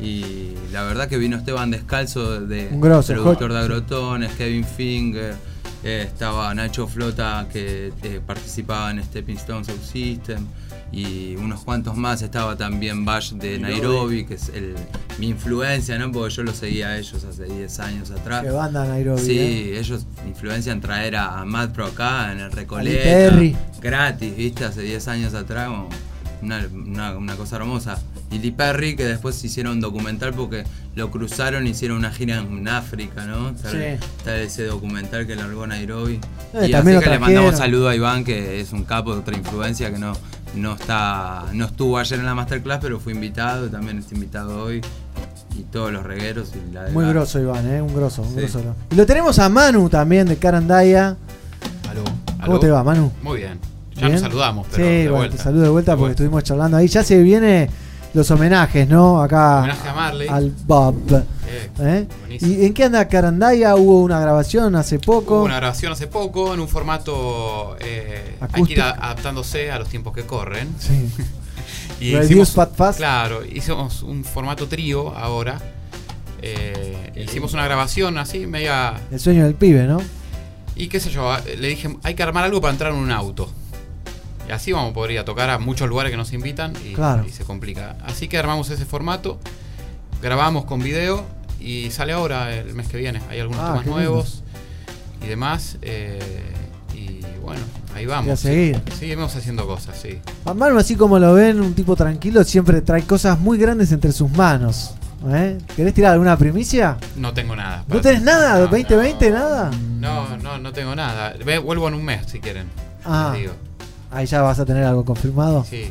Y 0.00 0.52
la 0.70 0.82
verdad 0.82 1.08
que 1.08 1.16
vino 1.18 1.36
Esteban 1.36 1.70
Descalzo 1.70 2.40
de 2.40 2.68
Un 2.70 2.80
grosso, 2.80 3.12
productor 3.14 3.50
Hot- 3.50 3.56
de 3.56 3.58
Agrotones, 3.58 4.32
Kevin 4.32 4.64
Finger, 4.64 5.34
eh, 5.84 6.04
estaba 6.06 6.52
Nacho 6.54 6.86
Flota 6.86 7.46
que 7.52 7.92
eh, 8.02 8.20
participaba 8.26 8.90
en 8.90 9.02
Stepping 9.02 9.36
Stone 9.36 9.64
Sound 9.64 9.82
System 9.82 10.46
y 10.92 11.36
unos 11.36 11.64
cuantos 11.64 11.96
más, 11.96 12.20
estaba 12.22 12.56
también 12.56 13.04
Bash 13.04 13.32
de 13.32 13.58
Nairobi, 13.58 14.24
que 14.26 14.34
es 14.34 14.50
el- 14.50 14.74
mi 15.18 15.28
influencia, 15.28 15.98
¿no? 15.98 16.12
Porque 16.12 16.34
yo 16.34 16.42
lo 16.42 16.52
seguía 16.52 16.88
a 16.88 16.98
ellos 16.98 17.24
hace 17.24 17.44
10 17.44 17.78
años 17.80 18.10
atrás. 18.10 18.42
Qué 18.42 18.50
banda 18.50 18.84
Nairobi, 18.86 19.20
Sí, 19.22 19.38
eh. 19.38 19.78
ellos 19.78 20.06
influencian 20.26 20.80
traer 20.80 21.16
a, 21.16 21.40
a 21.40 21.44
Matt 21.44 21.72
Pro 21.72 21.86
acá 21.86 22.32
en 22.32 22.40
el 22.40 22.52
Recoleta. 22.52 23.32
Gratis, 23.80 24.36
viste, 24.36 24.64
hace 24.64 24.82
10 24.82 25.08
años 25.08 25.34
atrás, 25.34 25.68
como 25.68 25.88
una, 26.42 26.66
una- 26.74 27.16
una 27.16 27.36
cosa 27.36 27.56
hermosa. 27.56 27.98
Y 28.30 28.38
Lee 28.38 28.50
Perry, 28.50 28.96
que 28.96 29.04
después 29.04 29.42
hicieron 29.44 29.72
un 29.74 29.80
documental 29.80 30.32
porque 30.32 30.64
lo 30.94 31.10
cruzaron 31.10 31.66
hicieron 31.66 31.98
una 31.98 32.10
gira 32.10 32.38
en 32.38 32.66
África, 32.66 33.26
¿no? 33.26 33.50
Está, 33.50 33.70
Sí. 33.70 33.76
está 34.18 34.36
ese 34.38 34.64
documental 34.64 35.26
que 35.26 35.36
largó 35.36 35.66
Nairobi. 35.66 36.18
Eh, 36.54 36.66
y 36.68 36.70
también 36.70 36.96
así 36.98 37.04
que 37.04 37.10
le 37.10 37.18
mandamos 37.18 37.58
saludo 37.58 37.88
a 37.90 37.94
Iván, 37.96 38.24
que 38.24 38.60
es 38.60 38.72
un 38.72 38.84
capo 38.84 39.12
de 39.14 39.20
otra 39.20 39.36
influencia 39.36 39.92
que 39.92 39.98
no, 39.98 40.14
no 40.54 40.74
está 40.74 41.44
no 41.52 41.64
estuvo 41.66 41.98
ayer 41.98 42.18
en 42.18 42.26
la 42.26 42.34
masterclass, 42.34 42.78
pero 42.82 43.00
fue 43.00 43.12
invitado, 43.12 43.68
también 43.68 43.98
está 43.98 44.14
invitado 44.14 44.62
hoy. 44.64 44.80
Y 45.58 45.64
todos 45.64 45.92
los 45.92 46.02
regueros 46.02 46.50
y 46.54 46.72
la 46.72 46.84
de 46.84 46.92
Muy 46.92 47.04
grosso, 47.06 47.38
Iván, 47.38 47.70
¿eh? 47.70 47.82
Un 47.82 47.94
grosso, 47.94 48.22
un 48.22 48.28
Sí. 48.30 48.36
grosso. 48.36 48.62
¿no? 48.64 48.74
Y 48.90 48.94
lo 48.94 49.04
tenemos 49.04 49.38
a 49.38 49.48
Manu 49.50 49.88
también 49.90 50.26
de 50.26 50.36
Carandaya. 50.36 51.16
Aló. 51.90 52.04
¿Cómo 52.44 52.58
te 52.58 52.70
va, 52.70 52.82
Manu? 52.82 53.12
Muy 53.22 53.38
bien. 53.40 53.58
Ya 53.94 54.00
¿Bien? 54.06 54.12
nos 54.12 54.20
saludamos, 54.22 54.66
pero 54.70 54.76
sí, 54.84 54.90
de 54.90 54.98
bueno, 55.02 55.16
vuelta. 55.18 55.36
te 55.36 55.42
saludo 55.42 55.62
de 55.64 55.68
vuelta 55.68 55.96
porque 55.96 56.12
estuvimos 56.12 56.42
charlando 56.44 56.78
ahí. 56.78 56.88
Ya 56.88 57.04
se 57.04 57.22
viene 57.22 57.68
los 58.14 58.30
homenajes, 58.30 58.88
¿no? 58.88 59.22
Acá 59.22 59.58
Homenaje 59.60 59.88
a 59.88 59.94
Marley. 59.94 60.28
al 60.28 60.50
Bob. 60.66 60.96
Eh, 61.48 61.68
¿Eh? 61.80 62.08
¿Y 62.40 62.66
en 62.66 62.74
qué 62.74 62.84
anda 62.84 63.06
Carandaya? 63.08 63.74
Hubo 63.76 64.00
una 64.02 64.20
grabación 64.20 64.74
hace 64.76 64.98
poco. 64.98 65.36
Hubo 65.38 65.44
una 65.44 65.56
grabación 65.56 65.92
hace 65.92 66.06
poco 66.06 66.52
en 66.54 66.60
un 66.60 66.68
formato. 66.68 67.76
eh, 67.80 68.36
hay 68.52 68.62
que 68.64 68.72
ir 68.72 68.80
a- 68.82 68.90
adaptándose 68.90 69.70
a 69.70 69.78
los 69.78 69.88
tiempos 69.88 70.14
que 70.14 70.24
corren. 70.24 70.68
Sí. 70.78 71.08
y 72.00 72.12
Reduce 72.12 72.26
hicimos, 72.32 72.50
Fat 72.52 72.74
Fast. 72.74 72.98
Claro, 72.98 73.44
hicimos 73.44 74.02
un 74.02 74.24
formato 74.24 74.66
trío 74.68 75.14
ahora. 75.16 75.58
Eh, 76.42 77.12
hicimos 77.16 77.52
una 77.54 77.64
grabación 77.64 78.18
así, 78.18 78.46
media. 78.46 78.94
El 79.10 79.20
sueño 79.20 79.44
del 79.44 79.54
pibe, 79.54 79.84
¿no? 79.86 79.98
Y 80.74 80.88
qué 80.88 81.00
sé 81.00 81.10
yo, 81.10 81.34
le 81.58 81.68
dije, 81.68 81.96
hay 82.02 82.14
que 82.14 82.22
armar 82.22 82.44
algo 82.44 82.60
para 82.60 82.72
entrar 82.72 82.92
en 82.92 82.98
un 82.98 83.10
auto. 83.10 83.48
Y 84.48 84.52
así 84.52 84.72
vamos 84.72 84.90
a 84.90 84.94
poder 84.94 85.12
ir 85.12 85.18
a 85.20 85.24
tocar 85.24 85.50
a 85.50 85.58
muchos 85.58 85.88
lugares 85.88 86.10
que 86.10 86.16
nos 86.16 86.32
invitan 86.32 86.72
y, 86.84 86.94
Claro. 86.94 87.24
y 87.26 87.30
se 87.30 87.44
complica. 87.44 87.96
Así 88.04 88.28
que 88.28 88.38
armamos 88.38 88.70
ese 88.70 88.84
formato, 88.84 89.38
grabamos 90.20 90.64
con 90.64 90.80
video 90.80 91.24
y 91.60 91.90
sale 91.90 92.12
ahora 92.12 92.52
el 92.54 92.74
mes 92.74 92.88
que 92.88 92.96
viene. 92.96 93.20
Hay 93.30 93.40
algunos 93.40 93.62
Ah, 93.62 93.66
temas 93.68 93.84
lindo. 93.86 93.96
nuevos 93.98 94.42
y 95.24 95.26
demás. 95.28 95.78
eh, 95.82 96.18
y 96.94 97.20
bueno, 97.42 97.62
ahí 97.94 98.04
vamos. 98.06 98.26
Y 98.26 98.30
a 98.30 98.36
seguir. 98.36 98.82
Sí, 98.92 98.98
seguimos 99.00 99.34
haciendo 99.36 99.66
cosas, 99.66 99.96
sí. 100.00 100.18
A 100.44 100.54
Manu, 100.54 100.78
así 100.78 100.96
como 100.96 101.18
lo 101.18 101.34
ven, 101.34 101.60
un 101.60 101.74
tipo 101.74 101.94
tranquilo, 101.96 102.44
siempre 102.44 102.80
trae 102.82 103.02
cosas 103.02 103.38
muy 103.38 103.58
grandes 103.58 103.92
entre 103.92 104.12
sus 104.12 104.30
manos. 104.32 104.94
¿eh? 105.28 105.56
¿Querés 105.76 105.94
tirar 105.94 106.12
alguna 106.12 106.36
primicia? 106.36 106.96
No 107.16 107.32
tengo 107.32 107.54
nada. 107.54 107.84
¿No 107.88 108.00
tenés 108.00 108.22
nada? 108.22 108.68
¿2020 108.68 109.30
nada? 109.32 109.70
No, 110.00 110.36
no, 110.38 110.58
no 110.58 110.72
tengo 110.72 110.94
nada. 110.96 111.34
Vuelvo 111.64 111.86
en 111.88 111.94
un 111.94 112.04
mes 112.04 112.26
si 112.26 112.40
quieren. 112.40 112.66
Ah. 113.04 113.32
digo. 113.36 113.52
Ahí 114.12 114.26
ya 114.26 114.42
vas 114.42 114.58
a 114.58 114.64
tener 114.64 114.84
algo 114.84 115.04
confirmado. 115.04 115.64
Sí, 115.68 115.90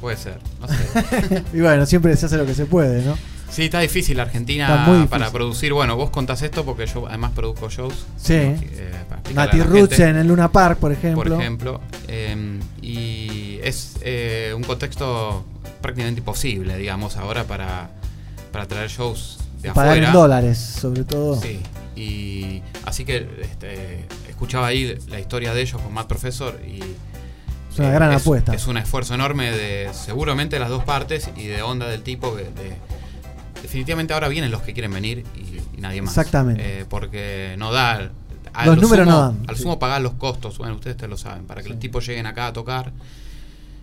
puede 0.00 0.16
ser. 0.16 0.38
No 0.60 0.68
sé. 0.68 1.44
y 1.52 1.60
bueno, 1.60 1.86
siempre 1.86 2.14
se 2.16 2.26
hace 2.26 2.36
lo 2.36 2.46
que 2.46 2.54
se 2.54 2.66
puede, 2.66 3.02
¿no? 3.02 3.16
Sí, 3.50 3.64
está 3.64 3.80
difícil 3.80 4.20
Argentina 4.20 4.64
Está 4.68 4.76
muy 4.84 4.94
difícil. 4.98 5.10
para 5.10 5.30
producir. 5.30 5.72
Bueno, 5.72 5.96
vos 5.96 6.10
contás 6.10 6.42
esto 6.42 6.64
porque 6.64 6.86
yo 6.86 7.08
además 7.08 7.32
produzco 7.32 7.68
shows. 7.68 8.06
Sí. 8.16 8.34
Eh, 8.34 8.92
Nati 9.34 9.58
la 9.58 10.08
en 10.08 10.16
el 10.16 10.28
Luna 10.28 10.52
Park, 10.52 10.78
por 10.78 10.92
ejemplo. 10.92 11.22
Por 11.24 11.40
ejemplo. 11.40 11.80
eh, 12.06 12.60
y 12.80 13.58
es 13.62 13.96
eh, 14.02 14.52
un 14.56 14.62
contexto 14.62 15.44
prácticamente 15.80 16.20
imposible, 16.20 16.76
digamos, 16.76 17.16
ahora 17.16 17.44
para, 17.44 17.90
para 18.52 18.66
traer 18.66 18.88
shows 18.88 19.38
de 19.62 19.72
Pagar 19.72 19.92
afuera. 19.92 20.06
en 20.08 20.12
dólares, 20.12 20.58
sobre 20.58 21.04
todo. 21.04 21.40
Sí. 21.40 21.60
Y 21.96 22.62
así 22.84 23.04
que 23.04 23.28
este, 23.42 24.06
escuchaba 24.28 24.68
ahí 24.68 24.96
la 25.08 25.18
historia 25.18 25.52
de 25.52 25.62
ellos 25.62 25.80
con 25.82 25.92
Matt 25.92 26.06
Professor 26.06 26.58
y 26.66 26.80
Es 27.70 27.78
una 27.78 27.90
gran 27.90 28.12
apuesta. 28.12 28.54
Es 28.54 28.66
un 28.66 28.76
esfuerzo 28.76 29.14
enorme 29.14 29.50
de 29.52 29.90
seguramente 29.92 30.58
las 30.58 30.68
dos 30.68 30.84
partes 30.84 31.30
y 31.36 31.46
de 31.46 31.62
onda 31.62 31.86
del 31.88 32.02
tipo 32.02 32.34
que 32.36 32.44
de- 32.44 32.76
definitivamente 33.62 34.12
ahora 34.14 34.28
vienen 34.28 34.50
los 34.50 34.62
que 34.62 34.72
quieren 34.72 34.92
venir 34.92 35.24
y, 35.36 35.78
y 35.78 35.80
nadie 35.80 36.02
más. 36.02 36.16
Exactamente. 36.16 36.80
Eh, 36.80 36.84
porque 36.88 37.54
no 37.58 37.72
da 37.72 38.10
Los 38.64 38.76
lo 38.76 38.82
números 38.82 39.06
sumo- 39.06 39.10
no 39.16 39.20
dan, 39.20 39.44
Al 39.48 39.56
sí. 39.56 39.62
sumo 39.62 39.78
pagar 39.78 40.00
los 40.02 40.14
costos, 40.14 40.58
bueno, 40.58 40.74
ustedes 40.74 40.96
te 40.96 41.06
lo 41.08 41.16
saben, 41.16 41.44
para 41.46 41.62
que 41.62 41.68
los 41.68 41.78
tipos 41.78 42.06
lleguen 42.06 42.26
acá 42.26 42.48
a 42.48 42.52
tocar. 42.52 42.92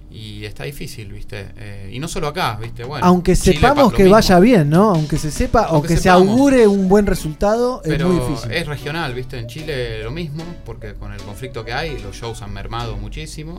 Y 0.10 0.46
está 0.46 0.64
difícil, 0.64 1.12
¿viste? 1.12 1.48
Eh, 1.58 1.92
y 1.94 2.00
no 2.00 2.08
solo 2.08 2.28
acá, 2.28 2.58
¿viste? 2.62 2.84
Bueno, 2.86 3.06
Aunque 3.06 3.36
sepamos 3.36 3.92
que 3.94 4.08
vaya 4.08 4.40
bien, 4.40 4.70
¿no? 4.70 4.92
Aunque 4.92 5.18
se 5.18 5.32
sepa, 5.32 5.64
Aunque 5.64 5.76
aunque 5.76 5.98
se 5.98 6.10
augure 6.10 6.66
un 6.68 6.88
buen 6.88 7.06
resultado, 7.06 7.82
es 7.84 8.02
muy 8.04 8.16
difícil. 8.20 8.52
es 8.52 8.66
regional, 8.68 9.14
¿viste? 9.14 9.38
En 9.38 9.48
Chile 9.48 10.02
lo 10.04 10.12
mismo, 10.12 10.44
porque 10.66 10.94
con 10.94 11.12
el 11.12 11.22
conflicto 11.22 11.66
que 11.66 11.74
hay, 11.74 12.00
los 12.00 12.16
shows 12.16 12.42
han 12.42 12.54
mermado 12.54 12.96
muchísimo. 12.96 13.58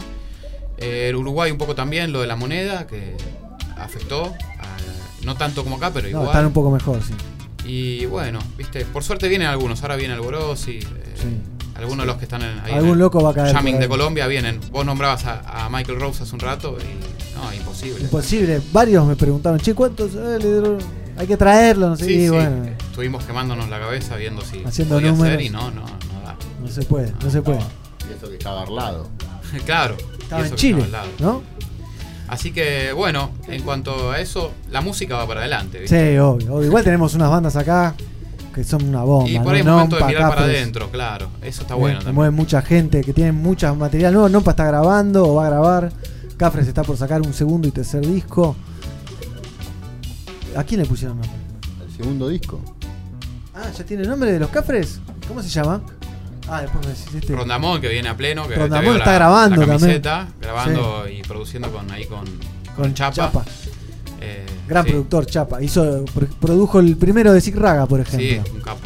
Eh, 0.78 1.08
el 1.10 1.16
Uruguay 1.16 1.50
un 1.50 1.58
poco 1.58 1.74
también, 1.74 2.12
lo 2.12 2.22
de 2.22 2.26
la 2.28 2.36
moneda, 2.36 2.86
que 2.86 3.14
afectó. 3.76 4.24
a- 4.26 4.76
no 5.24 5.34
tanto 5.36 5.64
como 5.64 5.76
acá, 5.76 5.90
pero 5.92 6.04
No, 6.04 6.10
igual. 6.10 6.26
están 6.28 6.46
un 6.46 6.52
poco 6.52 6.70
mejor, 6.70 7.00
sí. 7.02 7.12
Y 7.66 8.06
bueno, 8.06 8.38
¿viste? 8.56 8.84
Por 8.86 9.02
suerte 9.04 9.28
vienen 9.28 9.48
algunos. 9.48 9.82
Ahora 9.82 9.96
viene 9.96 10.14
el 10.14 10.20
Borosi. 10.20 10.78
eh, 10.78 10.84
Algunos 11.78 12.04
de 12.04 12.06
los 12.08 12.16
que 12.16 12.24
están 12.24 12.42
en, 12.42 12.58
ahí 12.60 12.72
Algún 12.72 12.98
loco 12.98 13.22
va 13.22 13.30
a 13.30 13.34
caer 13.34 13.54
Jamming 13.54 13.78
de 13.78 13.88
Colombia 13.88 14.26
vienen. 14.26 14.60
Vos 14.72 14.84
nombrabas 14.84 15.24
a, 15.26 15.64
a 15.66 15.68
Michael 15.70 16.00
Rose 16.00 16.24
hace 16.24 16.34
un 16.34 16.40
rato 16.40 16.76
y. 16.80 17.36
No, 17.38 17.52
imposible. 17.54 18.00
Imposible. 18.02 18.60
Varios 18.72 19.06
me 19.06 19.14
preguntaron, 19.14 19.60
che, 19.60 19.74
¿cuántos? 19.74 20.12
Eh, 20.14 20.38
le 20.40 20.52
dieron- 20.60 20.78
Hay 21.16 21.26
que 21.28 21.36
traerlo, 21.36 21.90
no 21.90 21.96
sé. 21.96 22.04
Sí, 22.06 22.12
y 22.14 22.20
sí, 22.24 22.28
bueno, 22.30 22.64
Estuvimos 22.90 23.24
quemándonos 23.24 23.68
la 23.68 23.78
cabeza 23.78 24.16
viendo 24.16 24.42
si 24.42 24.64
Haciendo 24.64 24.96
podía 24.96 25.12
números. 25.12 25.36
ser 25.36 25.40
y 25.42 25.50
no, 25.50 25.70
no, 25.70 25.82
no 25.82 26.20
da. 26.24 26.36
no 26.60 26.66
se 26.68 26.82
puede, 26.82 27.12
no 27.22 27.30
se 27.30 27.42
puede. 27.42 27.60
Y 28.10 28.12
eso 28.16 28.28
que 28.28 28.36
estaba 28.38 28.62
al 28.64 28.74
lado. 28.74 29.08
claro. 29.64 29.96
Estaba 30.20 30.40
en 30.40 30.46
eso 30.46 30.56
que 30.56 30.60
Chile, 30.60 30.82
estaba 30.82 31.04
al 31.04 31.10
lado. 31.20 31.32
¿no? 31.42 31.42
Así 32.26 32.50
que 32.52 32.92
bueno, 32.92 33.30
en 33.46 33.62
cuanto 33.62 34.10
a 34.10 34.20
eso, 34.20 34.52
la 34.70 34.80
música 34.80 35.16
va 35.16 35.26
para 35.28 35.40
adelante. 35.40 35.78
¿viste? 35.80 36.12
Sí, 36.12 36.18
obvio, 36.18 36.54
obvio. 36.56 36.66
Igual 36.66 36.82
tenemos 36.84 37.14
unas 37.14 37.30
bandas 37.30 37.54
acá 37.56 37.94
que 38.58 38.64
son 38.64 38.88
una 38.88 39.04
bomba. 39.04 39.30
Y 39.30 39.36
por 39.38 39.44
¿no? 39.46 39.50
ahí 39.52 39.60
es 39.60 39.64
momento 39.66 39.96
de 39.98 40.04
mirar 40.04 40.22
para 40.30 40.34
Cafres. 40.40 40.56
adentro, 40.56 40.90
claro. 40.90 41.28
Eso 41.42 41.62
está 41.62 41.74
Eh, 41.74 41.78
bueno 41.78 41.98
que 42.00 42.04
también. 42.06 42.14
mueven 42.16 42.34
mucha 42.34 42.60
gente, 42.60 43.02
que 43.04 43.12
tienen 43.12 43.36
mucha 43.36 43.72
material 43.72 44.12
nuevo. 44.14 44.28
Nompa 44.28 44.50
está 44.50 44.64
grabando 44.66 45.28
o 45.28 45.34
va 45.36 45.46
a 45.46 45.50
grabar. 45.50 45.92
Cafres 46.36 46.66
está 46.66 46.82
por 46.82 46.96
sacar 46.96 47.20
un 47.20 47.32
segundo 47.32 47.68
y 47.68 47.70
tercer 47.70 48.04
disco. 48.04 48.56
¿A 50.56 50.64
quién 50.64 50.80
le 50.80 50.88
pusieron 50.88 51.18
nombre? 51.20 51.38
El 51.86 51.96
segundo 51.96 52.28
disco. 52.28 52.60
Ah, 53.54 53.70
¿ya 53.76 53.84
tiene 53.84 54.02
nombre 54.04 54.32
de 54.32 54.40
los 54.40 54.50
Cafres? 54.50 55.00
¿Cómo 55.28 55.40
se 55.40 55.48
llama? 55.50 55.80
Ah, 56.48 56.62
después 56.62 56.84
me 56.84 56.92
decís 56.92 57.14
este. 57.14 57.32
Rondamón 57.36 57.80
que 57.80 57.88
viene 57.88 58.08
a 58.08 58.16
pleno, 58.16 58.48
que 58.48 58.56
Rondamón 58.56 58.96
está 58.96 59.10
la, 59.10 59.14
grabando 59.18 59.60
la 59.60 59.66
camiseta, 59.66 60.10
también. 60.18 60.40
grabando 60.40 61.04
y 61.08 61.22
produciendo 61.22 61.70
con 61.70 61.88
ahí 61.92 62.06
con, 62.06 62.24
Con 62.74 62.92
Chapa. 62.92 63.30
Eh, 64.20 64.44
Gran 64.66 64.84
sí. 64.84 64.90
productor, 64.90 65.26
Chapa. 65.26 65.62
Hizo, 65.62 66.04
pro- 66.14 66.26
produjo 66.40 66.80
el 66.80 66.96
primero 66.96 67.32
de 67.32 67.40
Zig 67.40 67.56
Raga, 67.56 67.86
por 67.86 68.00
ejemplo. 68.00 68.44
Sí, 68.44 68.52
un 68.54 68.60
capo. 68.60 68.80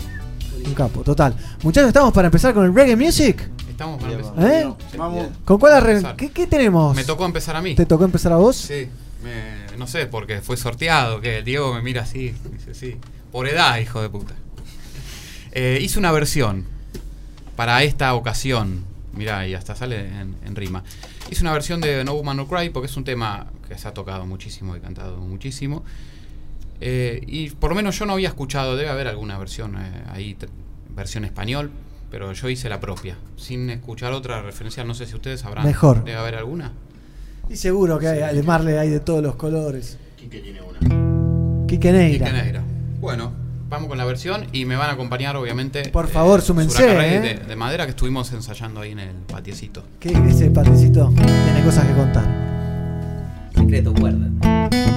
Un 0.67 0.75
capo, 0.75 1.01
total. 1.03 1.35
Muchachos, 1.63 1.89
¿estamos 1.89 2.13
para 2.13 2.27
empezar 2.29 2.55
con 2.55 2.65
el 2.67 2.75
reggae 2.75 2.97
music? 2.97 3.49
Estamos 3.69 4.01
para 4.01 4.13
empezar. 4.15 4.35
¿Eh? 4.39 4.69
Sí. 4.93 4.99
¿Con 5.45 5.59
cuál 5.59 5.73
arre- 5.83 5.91
Empezar. 5.97 6.17
¿Qué, 6.17 6.31
qué 6.31 6.47
tenemos? 6.47 6.95
Me 6.95 7.05
tocó 7.05 7.25
empezar 7.25 7.57
a 7.57 7.63
mí. 7.63 7.75
¿Te 7.75 7.87
tocó 7.87 8.05
empezar 8.05 8.33
a 8.33 8.37
vos? 8.37 8.57
Sí, 8.57 8.89
me- 9.25 9.77
no 9.77 9.87
sé, 9.87 10.07
porque 10.07 10.41
fue 10.41 10.57
sorteado, 10.57 11.21
que 11.21 11.43
Diego 11.43 11.75
me 11.75 11.83
mira 11.83 12.03
así, 12.03 12.35
dice 12.53 12.75
sí, 12.75 12.97
por 13.33 13.49
edad, 13.49 13.79
hijo 13.79 14.01
de 14.03 14.09
puta. 14.09 14.35
Eh, 15.55 15.79
hice 15.83 15.99
una 15.99 16.11
versión 16.13 16.65
para 17.57 17.83
esta 17.83 18.15
ocasión, 18.15 18.85
mirá, 19.15 19.47
y 19.47 19.55
hasta 19.55 19.75
sale 19.75 20.07
en, 20.07 20.37
en 20.45 20.57
rima. 20.57 20.83
Hice 21.31 21.43
una 21.43 21.53
versión 21.53 21.81
de 21.81 22.05
No 22.05 22.15
Woman 22.15 22.37
No 22.37 22.49
Cry 22.49 22.71
porque 22.71 22.87
es 22.87 22.97
un 22.97 23.05
tema 23.05 23.47
que 23.69 23.79
se 23.79 23.89
ha 23.89 23.95
tocado 23.95 24.27
muchísimo 24.27 24.77
y 24.77 24.81
cantado 24.81 25.19
muchísimo. 25.19 25.85
Eh, 26.81 27.23
y 27.27 27.51
por 27.51 27.71
lo 27.71 27.77
menos 27.77 27.97
yo 27.99 28.07
no 28.07 28.15
había 28.15 28.29
escuchado, 28.29 28.77
debe 28.77 28.91
haber 28.91 29.07
alguna 29.07 29.39
versión 29.39 29.77
eh, 29.77 30.03
ahí, 30.11 30.37
versión 30.95 31.25
español, 31.25 31.71
pero 32.11 32.33
yo 32.33 32.49
hice 32.49 32.69
la 32.69 32.81
propia, 32.81 33.17
sin 33.37 33.71
escuchar 33.71 34.13
otra 34.13 34.43
referencia, 34.43 34.83
no 34.83 34.93
sé 34.93 35.07
si 35.07 35.15
ustedes 35.15 35.41
sabrán. 35.41 35.65
Mejor. 35.65 36.05
Debe 36.05 36.19
haber 36.19 36.35
alguna. 36.35 36.73
Y 37.49 37.57
seguro 37.57 37.99
que 37.99 38.09
hay, 38.09 38.35
de 38.35 38.43
Marley 38.43 38.75
hay 38.75 38.91
de 38.91 39.01
todos 39.01 39.23
los 39.23 39.37
colores. 39.37 39.97
Quique 40.17 40.41
tiene 40.41 40.61
una. 40.61 41.67
Quique 41.67 41.93
Neira. 41.93 42.27
Quique 42.27 42.43
Neira. 42.43 42.65
Bueno, 43.01 43.33
vamos 43.73 43.89
con 43.89 43.99
la 43.99 44.05
versión 44.05 44.47
y 44.53 44.67
me 44.67 44.77
van 44.77 44.91
a 44.91 44.93
acompañar, 44.93 45.35
obviamente. 45.37 45.89
Por 45.89 46.07
favor, 46.07 46.41
eh, 46.41 47.17
eh. 47.17 47.21
De, 47.21 47.35
de, 47.35 47.57
madera 47.57 47.87
que 47.87 47.91
estuvimos 47.91 48.31
ensayando 48.33 48.83
ahí 48.83 48.93
en 48.93 49.01
el 49.01 49.15
patiecito. 49.27 49.83
¿Qué 49.99 50.11
ese 50.29 50.51
patiecito? 50.51 51.11
Tiene 51.17 51.65
cosas 51.65 51.87
que 51.87 51.95
contar. 51.95 52.25
Secreto 53.57 53.95
guarda. 53.95 54.92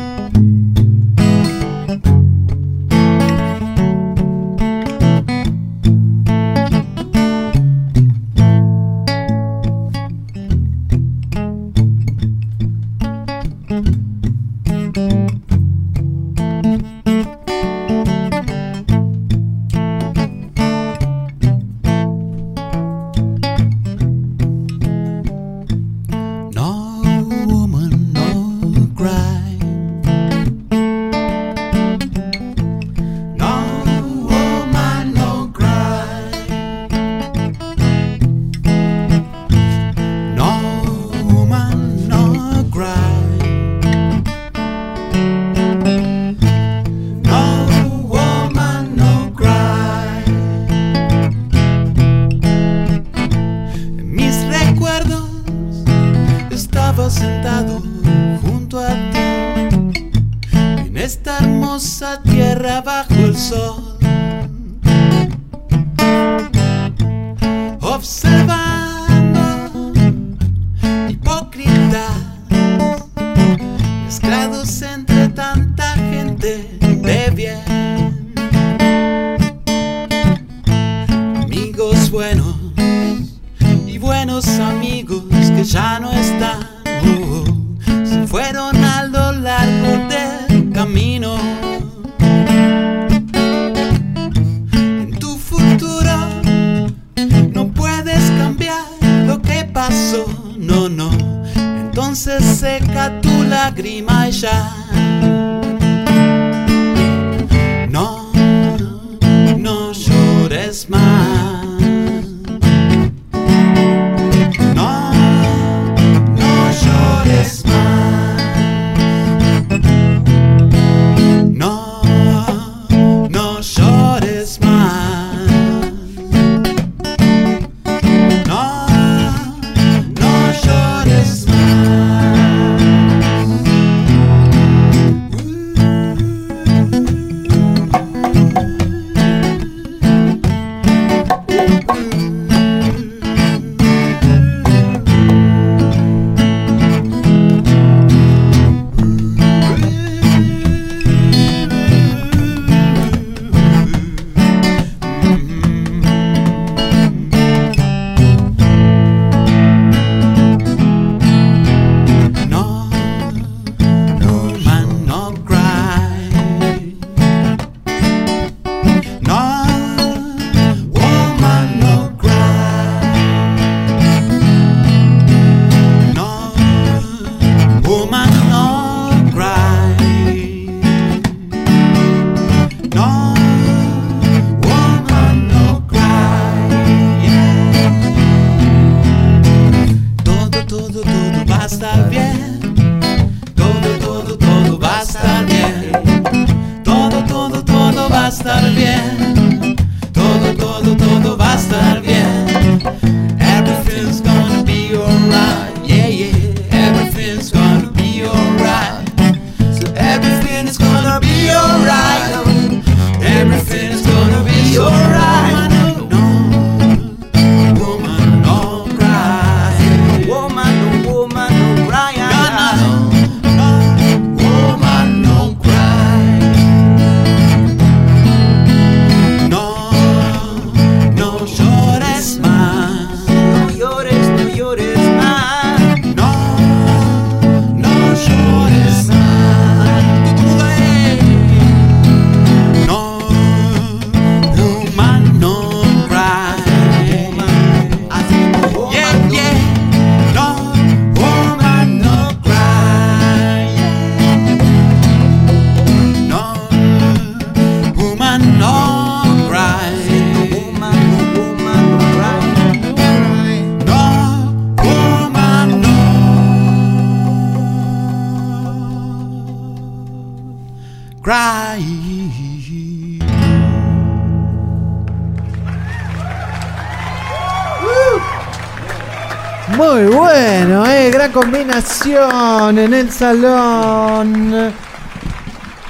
combinación 281.31 282.77
en 282.77 282.93
el 282.93 283.11
salón 283.11 284.73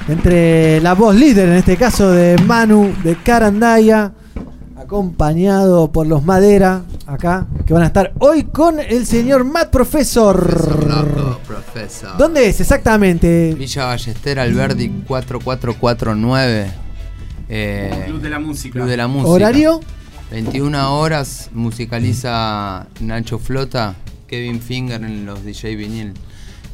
entre 0.07 0.79
la 0.81 0.93
voz 0.93 1.15
líder, 1.15 1.49
en 1.49 1.55
este 1.55 1.77
caso 1.77 2.11
de 2.11 2.37
Manu 2.43 2.93
de 3.03 3.15
Carandaya, 3.15 4.11
acompañado 4.77 5.91
por 5.91 6.07
los 6.07 6.23
Madera 6.23 6.83
acá, 7.07 7.47
que 7.65 7.73
van 7.73 7.83
a 7.83 7.87
estar 7.87 8.13
hoy 8.19 8.43
con 8.43 8.79
el 8.79 9.05
señor 9.05 9.43
Matt 9.43 9.71
Profesor 9.71 10.85
¿Dónde 12.17 12.47
es 12.47 12.61
exactamente? 12.61 13.53
Villa 13.57 13.85
Ballester, 13.85 14.39
Alberdi 14.39 14.89
4449. 15.07 16.71
Eh, 17.49 18.03
Club 18.07 18.21
de 18.21 18.29
la 18.29 18.39
Música. 18.39 18.73
Club 18.73 18.87
de 18.87 18.97
la 18.97 19.07
Música. 19.07 19.29
¿Horario? 19.29 19.81
21 20.31 20.97
horas 20.99 21.49
musicaliza 21.53 22.87
Nacho 23.01 23.37
Flota 23.37 23.95
Kevin 24.35 24.61
Finger 24.61 25.03
en 25.03 25.25
los 25.25 25.43
DJ 25.43 25.75
vinil. 25.75 26.13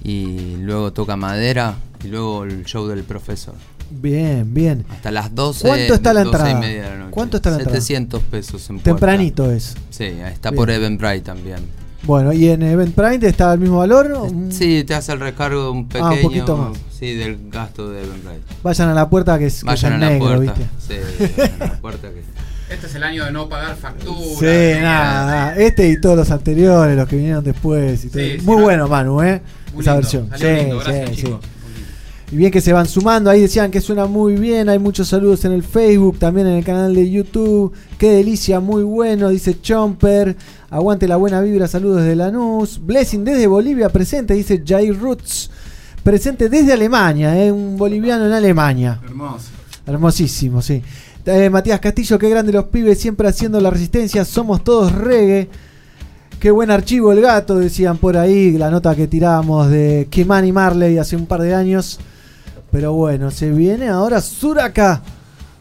Y 0.03 0.55
luego 0.57 0.91
toca 0.93 1.15
madera 1.15 1.75
y 2.03 2.07
luego 2.07 2.43
el 2.43 2.65
show 2.65 2.87
del 2.87 3.03
profesor. 3.03 3.53
Bien, 3.91 4.51
bien. 4.53 4.85
Hasta 4.89 5.11
las 5.11 5.35
12. 5.35 5.67
¿Cuánto 5.67 5.93
está 5.93 6.13
la 6.13 6.23
12 6.23 6.37
y 6.37 6.39
entrada? 6.39 6.59
media 6.59 6.83
de 6.83 6.89
la 6.89 6.95
noche. 6.97 7.11
¿Cuánto 7.11 7.37
está 7.37 7.49
la 7.51 7.57
entrada? 7.57 7.81
700 7.81 8.23
pesos 8.23 8.69
en 8.69 8.77
puerta. 8.79 8.89
Tempranito 8.89 9.51
es. 9.51 9.75
Sí, 9.89 10.05
está 10.05 10.49
Bien. 10.49 10.57
por 10.57 10.71
Eventbrite 10.71 11.21
también. 11.21 11.59
Bueno, 12.03 12.33
¿y 12.33 12.49
en 12.49 12.63
Eventbrite 12.63 13.27
está 13.27 13.51
al 13.51 13.59
mismo 13.59 13.77
valor? 13.77 14.27
Sí, 14.49 14.83
te 14.85 14.95
hace 14.95 15.11
el 15.11 15.19
recargo 15.19 15.65
de 15.65 15.69
un 15.69 15.87
pequeño. 15.87 16.05
Ah, 16.07 16.13
un 16.13 16.21
poquito 16.21 16.57
más. 16.57 16.77
Sí, 16.97 17.13
del 17.13 17.49
gasto 17.51 17.91
de 17.91 18.01
Eventbrite. 18.01 18.41
Vayan 18.63 18.89
a 18.89 18.93
la 18.95 19.07
puerta 19.09 19.37
que 19.37 19.45
es, 19.47 19.63
Vayan 19.63 19.93
a 19.93 19.97
la 19.99 20.09
negro, 20.09 20.27
puerta. 20.37 20.53
¿viste? 20.53 21.27
Sí, 21.27 21.41
a 21.61 21.65
la 21.65 21.81
puerta 21.81 22.09
que. 22.09 22.23
Este 22.71 22.87
es 22.87 22.95
el 22.95 23.03
año 23.03 23.25
de 23.25 23.31
no 23.31 23.49
pagar 23.49 23.75
factura. 23.75 24.39
Sí, 24.39 24.81
nada, 24.81 25.55
este 25.57 25.89
y 25.89 25.99
todos 25.99 26.15
los 26.15 26.31
anteriores, 26.31 26.95
los 26.95 27.07
que 27.07 27.17
vinieron 27.17 27.43
después 27.43 28.05
y 28.05 28.09
todo. 28.09 28.23
Sí, 28.23 28.39
sí, 28.39 28.45
Muy 28.45 28.57
no. 28.57 28.63
bueno, 28.63 28.87
Manu, 28.87 29.21
¿eh? 29.21 29.41
Muy 29.73 29.81
Esa 29.81 29.91
lindo, 29.91 30.01
versión. 30.01 30.29
Sí, 30.37 30.45
lindo, 30.45 30.79
gracias, 30.79 31.17
sí. 31.17 31.35
Y 32.31 32.35
bien 32.37 32.49
que 32.49 32.61
se 32.61 32.71
van 32.71 32.87
sumando, 32.87 33.29
ahí 33.29 33.41
decían 33.41 33.71
que 33.71 33.81
suena 33.81 34.05
muy 34.05 34.37
bien, 34.37 34.69
hay 34.69 34.79
muchos 34.79 35.09
saludos 35.09 35.43
en 35.43 35.51
el 35.51 35.63
Facebook, 35.63 36.17
también 36.17 36.47
en 36.47 36.53
el 36.53 36.63
canal 36.63 36.95
de 36.95 37.11
YouTube. 37.11 37.73
Qué 37.97 38.09
delicia, 38.11 38.61
muy 38.61 38.83
bueno, 38.83 39.27
dice 39.27 39.59
Chomper. 39.59 40.37
Aguante 40.69 41.09
la 41.09 41.17
buena 41.17 41.41
vibra, 41.41 41.67
saludos 41.67 42.03
desde 42.03 42.15
Lanús. 42.15 42.79
Blessing 42.81 43.25
desde 43.25 43.47
Bolivia 43.47 43.89
presente, 43.89 44.33
dice 44.33 44.63
Jair 44.65 44.97
Roots. 44.97 45.51
Presente 46.03 46.47
desde 46.47 46.71
Alemania, 46.71 47.37
¿eh? 47.37 47.51
un 47.51 47.75
boliviano 47.75 48.25
en 48.27 48.31
Alemania. 48.31 48.97
Hermoso. 49.03 49.49
Hermosísimo, 49.85 50.61
sí. 50.61 50.81
Eh, 51.25 51.49
Matías 51.49 51.79
Castillo, 51.79 52.17
qué 52.17 52.29
grande 52.29 52.51
los 52.51 52.65
pibes, 52.65 52.99
siempre 52.99 53.27
haciendo 53.27 53.59
la 53.61 53.69
resistencia, 53.69 54.25
somos 54.25 54.63
todos 54.63 54.91
reggae. 54.91 55.49
Qué 56.39 56.49
buen 56.49 56.71
archivo 56.71 57.11
el 57.11 57.21
gato, 57.21 57.59
decían 57.59 57.97
por 57.97 58.17
ahí, 58.17 58.57
la 58.57 58.71
nota 58.71 58.95
que 58.95 59.07
tirábamos 59.07 59.69
de 59.69 60.07
Kimani 60.09 60.51
Marley 60.51 60.97
hace 60.97 61.15
un 61.15 61.27
par 61.27 61.41
de 61.41 61.53
años. 61.53 61.99
Pero 62.71 62.93
bueno, 62.93 63.29
se 63.29 63.51
viene 63.51 63.89
ahora 63.89 64.21
Suraka, 64.21 65.03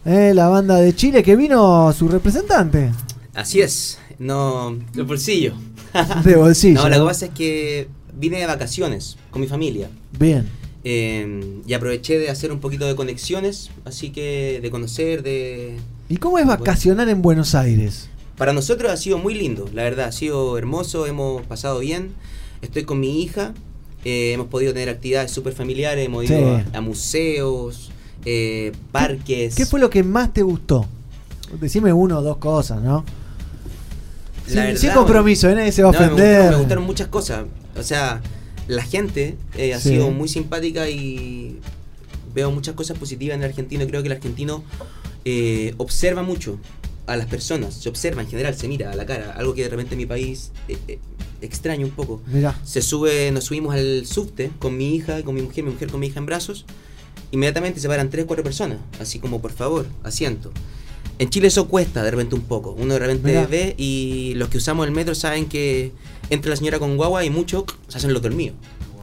eh, 0.06 0.32
la 0.34 0.48
banda 0.48 0.76
de 0.76 0.94
Chile 0.94 1.22
que 1.22 1.36
vino 1.36 1.92
su 1.92 2.08
representante. 2.08 2.92
Así 3.34 3.60
es, 3.60 3.98
no, 4.18 4.70
el 4.94 5.04
bolsillo. 5.04 5.52
De 6.24 6.36
bolsillo, 6.36 6.80
No, 6.82 6.88
lo 6.88 7.00
que 7.00 7.04
pasa 7.04 7.26
es 7.26 7.32
que 7.32 7.88
vine 8.14 8.38
de 8.38 8.46
vacaciones 8.46 9.18
con 9.30 9.42
mi 9.42 9.48
familia. 9.48 9.90
Bien. 10.18 10.59
Eh, 10.84 11.60
y 11.66 11.72
aproveché 11.74 12.18
de 12.18 12.30
hacer 12.30 12.52
un 12.52 12.60
poquito 12.60 12.86
de 12.86 12.94
conexiones, 12.96 13.70
así 13.84 14.10
que 14.10 14.60
de 14.62 14.70
conocer, 14.70 15.22
de... 15.22 15.76
¿Y 16.08 16.16
cómo 16.16 16.38
es 16.38 16.46
vacacionar 16.46 17.08
en 17.08 17.22
Buenos 17.22 17.54
Aires? 17.54 18.08
Para 18.36 18.52
nosotros 18.52 18.90
ha 18.90 18.96
sido 18.96 19.18
muy 19.18 19.34
lindo, 19.34 19.68
la 19.74 19.82
verdad, 19.82 20.06
ha 20.06 20.12
sido 20.12 20.56
hermoso, 20.56 21.06
hemos 21.06 21.42
pasado 21.46 21.80
bien. 21.80 22.12
Estoy 22.62 22.84
con 22.84 22.98
mi 23.00 23.22
hija, 23.22 23.52
eh, 24.04 24.32
hemos 24.32 24.46
podido 24.48 24.72
tener 24.72 24.88
actividades 24.88 25.30
súper 25.30 25.52
familiares, 25.52 26.06
hemos 26.06 26.24
ido 26.24 26.56
a, 26.56 26.64
a 26.72 26.80
museos, 26.80 27.90
eh, 28.24 28.72
parques. 28.92 29.54
¿Qué 29.54 29.66
fue 29.66 29.78
lo 29.80 29.90
que 29.90 30.02
más 30.02 30.32
te 30.32 30.42
gustó? 30.42 30.86
Decime 31.60 31.92
uno 31.92 32.18
o 32.18 32.22
dos 32.22 32.38
cosas, 32.38 32.80
¿no? 32.82 33.04
La 34.46 34.46
Sin, 34.46 34.56
verdad, 34.56 34.80
sin 34.80 34.90
compromiso, 34.92 35.48
¿eh? 35.50 35.54
nadie 35.54 35.72
se 35.72 35.82
va 35.82 35.90
a 35.90 35.92
no, 35.92 35.98
me 36.00 36.06
ofender. 36.06 36.26
gustaron- 36.36 36.50
Me 36.52 36.56
gustaron 36.58 36.84
muchas 36.84 37.08
cosas. 37.08 37.44
O 37.76 37.82
sea, 37.82 38.20
la 38.70 38.82
gente 38.82 39.36
eh, 39.56 39.74
ha 39.74 39.80
Sí. 39.80 39.90
sido 39.90 40.10
muy 40.10 40.28
simpática 40.28 40.88
y 40.88 41.58
veo 42.34 42.50
muchas 42.50 42.74
cosas 42.74 42.96
positivas 42.98 43.34
en 43.36 43.42
el 43.42 43.50
argentino. 43.50 43.86
Creo 43.86 44.02
que 44.02 44.08
el 44.08 44.14
argentino 44.16 44.62
eh, 45.24 45.74
observa 45.76 46.22
mucho 46.22 46.58
a 47.06 47.16
las 47.16 47.26
personas. 47.26 47.74
Se 47.74 47.88
observa 47.88 48.22
en 48.22 48.28
general, 48.28 48.54
se 48.54 48.68
mira 48.68 48.90
a 48.92 48.94
la 48.96 49.04
cara. 49.06 49.32
Algo 49.32 49.54
que 49.54 49.62
de 49.64 49.68
repente 49.68 49.94
en 49.94 49.98
mi 49.98 50.06
país 50.06 50.52
eh, 50.68 50.76
eh, 50.88 50.98
extraño 51.42 51.84
un 51.86 51.92
poco. 51.92 52.22
Mirá. 52.26 52.58
Se 52.64 52.82
sube, 52.82 53.30
nos 53.32 53.44
subimos 53.44 53.74
al 53.74 54.06
subte 54.06 54.50
con 54.58 54.76
mi 54.76 54.94
hija 54.94 55.22
con 55.22 55.34
mi 55.34 55.42
mujer, 55.42 55.64
mi 55.64 55.70
mujer 55.72 55.88
con 55.90 56.00
mi 56.00 56.06
hija 56.06 56.18
en 56.20 56.26
brazos. 56.26 56.64
Inmediatamente 57.32 57.80
se 57.80 57.88
paran 57.88 58.10
tres, 58.10 58.24
cuatro 58.26 58.42
personas. 58.44 58.78
Así 59.00 59.18
como, 59.18 59.40
por 59.40 59.52
favor, 59.52 59.86
asiento. 60.04 60.52
En 61.18 61.28
Chile 61.28 61.48
eso 61.48 61.68
cuesta 61.68 62.02
de 62.02 62.10
repente 62.10 62.34
un 62.34 62.40
poco. 62.42 62.72
Uno 62.72 62.94
de 62.94 63.00
repente 63.00 63.46
ve 63.46 63.74
y 63.76 64.32
los 64.36 64.48
que 64.48 64.56
usamos 64.58 64.86
el 64.86 64.92
metro 64.92 65.14
saben 65.14 65.46
que 65.46 65.92
entra 66.30 66.50
la 66.50 66.56
señora 66.56 66.78
con 66.78 66.96
guagua 66.96 67.24
y 67.24 67.30
muchos 67.30 67.64
se 67.88 67.98
hacen 67.98 68.12
los 68.12 68.22
dormidos. 68.22 68.56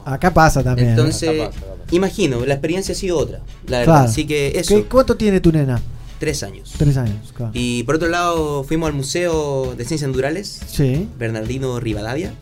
Acá 0.04 0.32
pasa 0.32 0.62
también. 0.64 0.88
¿eh? 0.88 0.90
Entonces, 0.92 1.50
imagino, 1.90 2.44
la 2.46 2.54
experiencia 2.54 2.92
ha 2.92 2.96
sido 2.96 3.18
otra. 3.18 3.40
La 3.66 3.78
verdad. 3.80 3.92
Claro. 3.94 4.08
Así 4.10 4.26
que 4.26 4.58
eso, 4.58 4.74
¿Qué- 4.76 4.84
¿Cuánto 4.84 5.16
tiene 5.16 5.40
tu 5.40 5.52
nena? 5.52 5.80
tres 6.18 6.42
años. 6.42 6.74
Tres 6.76 6.96
años, 6.96 7.32
claro. 7.36 7.52
Y 7.54 7.82
por 7.84 7.94
otro 7.96 8.08
lado, 8.08 8.64
fuimos 8.64 8.88
al 8.88 8.94
Museo 8.94 9.74
de 9.76 9.84
Ciencias 9.84 10.08
Naturales, 10.08 10.60
Sí. 10.66 11.08
Bernardino 11.18 11.78
Rivadavia. 11.78 12.32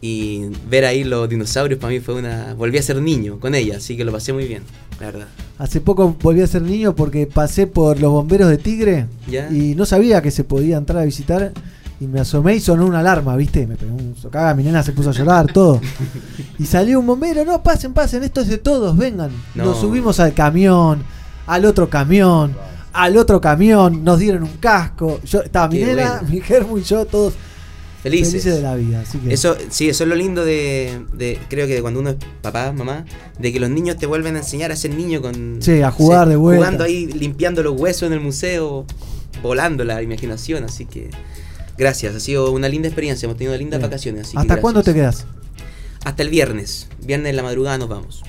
Y 0.00 0.42
ver 0.70 0.84
ahí 0.84 1.02
los 1.02 1.28
dinosaurios 1.28 1.80
para 1.80 1.92
mí 1.92 1.98
fue 1.98 2.14
una. 2.14 2.54
Volví 2.54 2.78
a 2.78 2.82
ser 2.82 3.02
niño 3.02 3.40
con 3.40 3.56
ella, 3.56 3.78
así 3.78 3.96
que 3.96 4.04
lo 4.04 4.12
pasé 4.12 4.32
muy 4.32 4.46
bien, 4.46 4.62
la 5.00 5.06
verdad. 5.06 5.26
Hace 5.58 5.80
poco 5.80 6.16
volví 6.22 6.40
a 6.40 6.46
ser 6.46 6.62
niño 6.62 6.94
porque 6.94 7.26
pasé 7.26 7.66
por 7.66 7.98
los 8.00 8.12
bomberos 8.12 8.48
de 8.48 8.58
Tigre 8.58 9.06
Ya. 9.28 9.50
y 9.50 9.74
no 9.74 9.86
sabía 9.86 10.22
que 10.22 10.30
se 10.30 10.44
podía 10.44 10.76
entrar 10.76 11.02
a 11.02 11.04
visitar 11.04 11.52
y 12.00 12.06
me 12.06 12.20
asomé 12.20 12.56
y 12.56 12.60
sonó 12.60 12.86
una 12.86 13.00
alarma, 13.00 13.34
¿viste? 13.36 13.66
Me 13.66 13.76
pegó 13.76 13.94
un 13.94 14.14
socada, 14.16 14.54
mi 14.54 14.62
nena 14.62 14.82
se 14.82 14.92
puso 14.92 15.10
a 15.10 15.12
llorar, 15.12 15.52
todo. 15.52 15.80
Y 16.58 16.64
salió 16.66 17.00
un 17.00 17.06
bombero, 17.06 17.44
no, 17.44 17.62
pasen, 17.62 17.92
pasen, 17.92 18.22
esto 18.22 18.40
es 18.40 18.48
de 18.48 18.58
todos, 18.58 18.96
vengan. 18.96 19.30
No. 19.54 19.64
Nos 19.64 19.80
subimos 19.80 20.20
al 20.20 20.32
camión, 20.34 21.02
al 21.46 21.64
otro 21.64 21.90
camión, 21.90 22.54
al 22.92 23.16
otro 23.16 23.40
camión, 23.40 24.04
nos 24.04 24.18
dieron 24.20 24.44
un 24.44 24.56
casco. 24.58 25.20
Yo 25.24 25.40
estaba 25.42 25.68
mi 25.68 25.78
Qué 25.78 25.86
nena, 25.86 26.22
mi 26.28 26.40
Germu 26.40 26.78
y 26.78 26.82
yo, 26.84 27.04
todos 27.04 27.34
Felices. 28.02 28.28
felices 28.30 28.54
de 28.54 28.62
la 28.62 28.76
vida. 28.76 29.00
Así 29.00 29.18
que 29.18 29.34
Eso, 29.34 29.56
sí, 29.70 29.88
eso 29.88 30.04
es 30.04 30.08
lo 30.08 30.14
lindo 30.14 30.44
de, 30.44 31.04
de- 31.14 31.40
creo 31.48 31.66
que 31.66 31.74
de 31.74 31.82
cuando 31.82 31.98
uno 31.98 32.10
es 32.10 32.16
papá, 32.42 32.72
mamá, 32.72 33.04
de 33.40 33.52
que 33.52 33.58
los 33.58 33.70
niños 33.70 33.96
te 33.96 34.06
vuelven 34.06 34.36
a 34.36 34.38
enseñar 34.38 34.70
a 34.70 34.76
ser 34.76 34.94
niño 34.94 35.20
con... 35.20 35.56
Sí, 35.60 35.82
a 35.82 35.90
jugar 35.90 36.28
de 36.28 36.36
vuelta. 36.36 36.64
Jugando 36.64 36.84
ahí, 36.84 37.06
limpiando 37.06 37.60
los 37.64 37.78
huesos 37.78 38.04
en 38.04 38.12
el 38.12 38.20
museo, 38.20 38.86
volando 39.42 39.82
la 39.82 40.00
imaginación, 40.00 40.62
así 40.62 40.86
que... 40.86 41.10
Gracias, 41.78 42.14
ha 42.14 42.20
sido 42.20 42.50
una 42.50 42.68
linda 42.68 42.88
experiencia, 42.88 43.26
hemos 43.26 43.38
tenido 43.38 43.56
lindas 43.56 43.78
Bien. 43.78 43.88
vacaciones. 43.90 44.26
Así 44.28 44.36
¿Hasta 44.36 44.60
cuándo 44.60 44.82
te 44.82 44.92
quedas? 44.92 45.24
Hasta 46.04 46.22
el 46.22 46.28
viernes. 46.28 46.88
Viernes 47.04 47.30
en 47.30 47.36
la 47.36 47.42
madrugada 47.42 47.78
nos 47.78 47.88
vamos. 47.88 48.22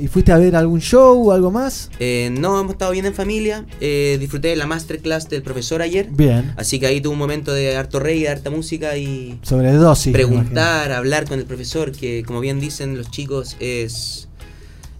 ¿Y 0.00 0.06
fuiste 0.08 0.32
a 0.32 0.38
ver 0.38 0.56
algún 0.56 0.80
show 0.80 1.28
o 1.28 1.32
algo 1.32 1.50
más? 1.50 1.90
Eh, 1.98 2.30
no, 2.32 2.58
hemos 2.58 2.72
estado 2.72 2.90
bien 2.92 3.04
en 3.04 3.12
familia. 3.12 3.66
eh, 3.82 4.16
disfruté 4.18 4.48
de 4.48 4.56
la 4.56 4.66
masterclass 4.66 5.28
del 5.28 5.42
profesor 5.42 5.82
ayer. 5.82 6.08
Bien. 6.10 6.54
Así 6.56 6.80
que 6.80 6.86
ahí 6.86 7.02
tuve 7.02 7.12
un 7.12 7.18
momento 7.18 7.52
de 7.52 7.76
harto 7.76 8.00
rey, 8.00 8.22
de 8.22 8.28
harta 8.30 8.48
música 8.50 8.96
y 8.96 9.38
Sobredosis. 9.42 10.06
me 10.06 10.12
preguntar, 10.12 10.90
hablar 10.92 11.26
con 11.28 11.38
el 11.38 11.44
profesor, 11.44 11.92
que 11.92 12.22
como 12.26 12.40
bien 12.40 12.60
dicen 12.60 12.96
los 12.96 13.10
chicos, 13.10 13.56
es, 13.60 14.28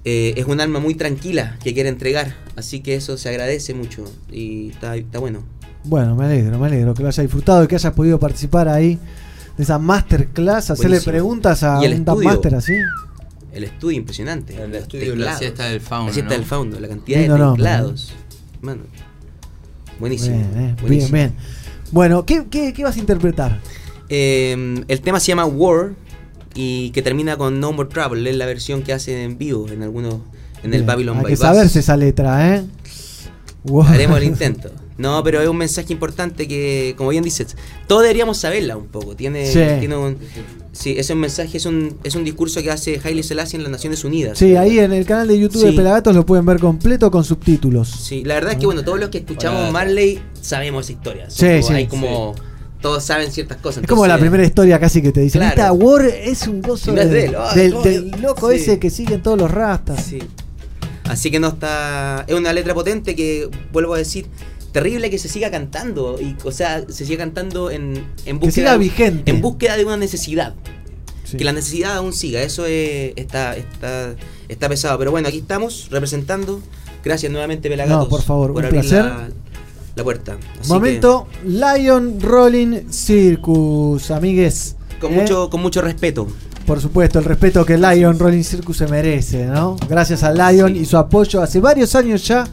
eh, 0.05 0.35
es 0.37 0.45
un 0.45 0.61
alma 0.61 0.81
muy 0.81 0.95
tranquila 0.95 1.57
que 1.65 1.73
quiere 1.73 1.89
entregar. 1.89 2.37
Así 2.57 2.81
que 2.81 2.95
eso 2.95 3.17
se 3.17 3.31
agradece 3.31 3.73
mucho 3.73 4.05
y 4.31 4.69
está, 4.71 4.97
está 4.97 5.19
bueno. 5.19 5.45
Bueno, 5.89 6.15
me 6.15 6.27
alegro, 6.27 6.59
me 6.59 6.67
alegro 6.67 6.93
que 6.95 7.03
lo 7.03 7.09
hayas 7.09 7.25
disfrutado 7.25 7.65
y 7.65 7.67
que 7.67 7.75
hayas 7.77 7.93
podido 7.95 8.19
participar 8.21 8.69
ahí 8.69 8.99
de 9.57 9.63
esa 9.63 9.79
masterclass, 9.79 10.71
hacerle 10.71 10.91
Buenísimo. 10.99 11.13
preguntas 11.13 11.63
a 11.63 11.81
un 11.81 12.05
master 12.25 12.55
así. 12.57 12.75
El 13.53 13.65
estudio 13.65 13.97
impresionante. 13.97 14.55
El 14.63 14.75
estudio, 14.75 15.07
la 15.07 15.13
teclados. 15.15 15.39
siesta 15.39 15.65
del 15.65 15.81
fauno, 15.81 16.07
La 16.09 16.13
siesta 16.13 16.31
¿no? 16.33 16.37
del 16.39 16.47
fauno, 16.47 16.79
la 16.81 16.89
cantidad 16.89 17.21
Lindo 17.21 17.37
de 17.37 17.53
teclados. 17.53 18.13
Mano. 18.61 18.83
Buenísimo. 19.99 20.37
Bien, 20.37 20.51
eh, 20.51 20.59
bien, 20.59 20.77
buenísimo. 20.81 21.13
bien. 21.15 21.33
Bueno, 21.91 22.27
¿qué, 22.27 22.45
qué, 22.51 22.73
qué 22.75 22.85
vas 22.85 22.97
a 22.97 22.99
interpretar? 23.01 23.59
Eh, 24.11 24.85
el 24.87 25.01
tema 25.01 25.19
se 25.21 25.29
llama 25.29 25.47
War 25.47 25.95
y 26.55 26.91
que 26.91 27.01
termina 27.03 27.37
con 27.39 27.59
No 27.59 27.73
More 27.73 27.89
Trouble. 27.89 28.29
Es 28.29 28.37
la 28.37 28.45
versión 28.47 28.83
que 28.83 28.93
hace 28.93 29.25
en 29.25 29.39
vivo 29.39 29.67
en 29.71 29.83
algunos 29.83 30.17
en 30.63 30.67
el 30.75 30.83
Bien, 30.83 30.87
Babylon 30.87 31.17
Hay 31.19 31.23
que 31.25 31.29
Bypass. 31.31 31.41
saberse 31.41 31.79
esa 31.81 31.97
letra, 31.97 32.57
¿eh? 32.57 32.65
Wow. 33.65 33.85
Haremos 33.85 34.19
el 34.19 34.25
intento. 34.25 34.71
No, 34.99 35.23
pero 35.23 35.41
es 35.41 35.49
un 35.49 35.57
mensaje 35.57 35.93
importante 35.93 36.47
que, 36.49 36.95
como 36.99 37.11
bien 37.11 37.23
dices, 37.25 37.57
todos 37.87 38.03
deberíamos 38.03 38.37
saberla 38.39 38.77
un 38.77 38.89
poco. 38.89 39.15
Tiene, 39.15 39.47
Sí. 39.47 39.61
tiene 39.79 39.97
un, 39.97 40.19
sí, 40.73 40.95
es 40.99 41.09
un 41.11 41.19
mensaje, 41.19 41.57
es 41.57 41.67
un, 41.67 41.97
es 42.03 42.17
un 42.17 42.25
discurso 42.25 42.61
que 42.63 42.71
hace 42.73 43.01
Haile 43.05 43.23
Selassie 43.23 43.57
en 43.59 43.63
las 43.63 43.71
Naciones 43.71 44.03
Unidas. 44.05 44.37
Sí, 44.39 44.57
ahí 44.57 44.81
en 44.81 44.93
el 44.93 45.07
canal 45.07 45.29
de 45.29 45.39
YouTube 45.39 45.63
de. 45.65 45.73
Pelagatos 45.73 46.17
lo 46.17 46.27
pueden 46.27 46.45
ver 46.47 46.59
completo 46.59 47.11
con 47.13 47.23
subtítulos. 47.23 47.89
Sí, 47.89 48.25
la 48.25 48.35
verdad 48.35 48.53
es 48.55 48.59
que 48.59 48.67
bueno, 48.67 48.83
todos 48.83 48.99
los 48.99 49.09
que 49.11 49.19
escuchamos 49.19 49.63
Hola. 49.63 49.71
Marley 49.71 50.21
sabemos 50.41 50.87
esa 50.87 50.93
historia. 50.95 51.31
Sí, 51.31 51.63
sí. 51.63 51.73
Hay 51.73 51.87
como 51.87 52.35
todos 52.81 53.05
saben 53.05 53.31
ciertas 53.31 53.59
cosas. 53.59 53.85
Es 53.85 53.89
como 53.89 54.05
la 54.07 54.19
primera 54.19 54.45
historia 54.45 54.81
casi 54.81 55.01
que 55.01 55.13
te 55.13 55.21
dicen. 55.21 55.41
Claro. 55.41 55.55
Esta 55.55 55.73
War 55.73 56.05
es 56.07 56.47
un 56.49 56.61
gozo 56.61 56.93
No 56.93 57.01
es 57.03 57.09
de- 57.11 57.15
de 57.15 57.25
él, 57.27 57.33
del, 57.55 57.71
no, 57.73 57.83
del 57.83 58.11
Dios. 58.11 58.21
loco 58.21 58.51
Sí. 58.51 58.57
ese 58.57 58.79
que 58.81 58.91
siguen 58.91 59.23
todos 59.23 59.39
los 59.39 59.51
rastas. 59.51 60.05
Sí. 60.05 60.19
Así 61.05 61.31
que 61.31 61.39
no 61.41 61.49
está. 61.49 62.25
Es 62.27 62.35
una 62.35 62.53
letra 62.53 62.75
potente 62.75 63.15
que, 63.17 63.49
vuelvo 63.73 63.95
a 63.95 63.99
decir, 63.99 64.27
terrible 64.73 65.11
que 65.11 65.19
se 65.19 65.29
siga 65.29 65.51
cantando. 65.51 66.19
Y, 66.21 66.37
o 66.45 66.53
sea, 66.53 66.85
se 66.89 67.05
siga 67.05 67.19
cantando 67.19 67.71
en, 67.71 68.05
en 68.27 68.39
búsqueda. 68.39 68.53
siga 68.73 68.77
vigente. 68.77 69.31
En 69.31 69.41
búsqueda 69.41 69.77
de 69.77 69.85
una 69.85 69.97
necesidad. 69.97 70.55
Sí. 71.25 71.37
Que 71.37 71.45
la 71.45 71.53
necesidad 71.53 71.97
aún 71.97 72.13
siga. 72.13 72.43
Eso 72.43 72.65
es- 72.67 73.13
está, 73.17 73.55
está, 73.57 74.15
está 74.49 74.69
pesado. 74.69 74.99
Pero 74.99 75.11
bueno, 75.11 75.29
aquí 75.29 75.39
estamos 75.39 75.89
representando. 75.91 76.61
Gracias 77.05 77.31
nuevamente, 77.31 77.69
Pelagatos. 77.69 78.05
No, 78.05 78.09
por 78.09 78.23
favor, 78.23 78.51
un 78.53 78.59
abrir 78.65 78.81
placer. 78.81 79.05
La, 79.05 79.29
la 79.97 80.05
puerta. 80.05 80.39
Así 80.61 80.69
Momento 80.71 81.27
Lion 81.45 82.21
Rolling 82.21 82.91
Circus, 82.91 84.11
amigues. 84.11 84.77
que, 84.91 84.99
con, 84.99 85.13
¿Eh? 85.13 85.21
mucho, 85.21 85.51
con 85.51 85.61
mucho 85.63 85.81
respeto. 85.83 86.27
Por 86.67 86.81
supuesto, 86.81 87.19
el 87.19 87.25
respeto 87.25 87.65
que 87.65 87.79
Lion 87.79 88.19
Rolling 88.19 88.43
Circus 88.43 88.77
se 88.79 88.87
merece, 88.87 89.47
¿no? 89.47 89.77
Gracias 89.89 90.23
a 90.23 90.33
Lion 90.33 90.77
y 90.77 90.85
su 90.85 90.97
apoyo 90.99 91.41
hace 91.43 91.61
varios 91.61 91.95
años 91.95 92.27
ya. 92.27 92.47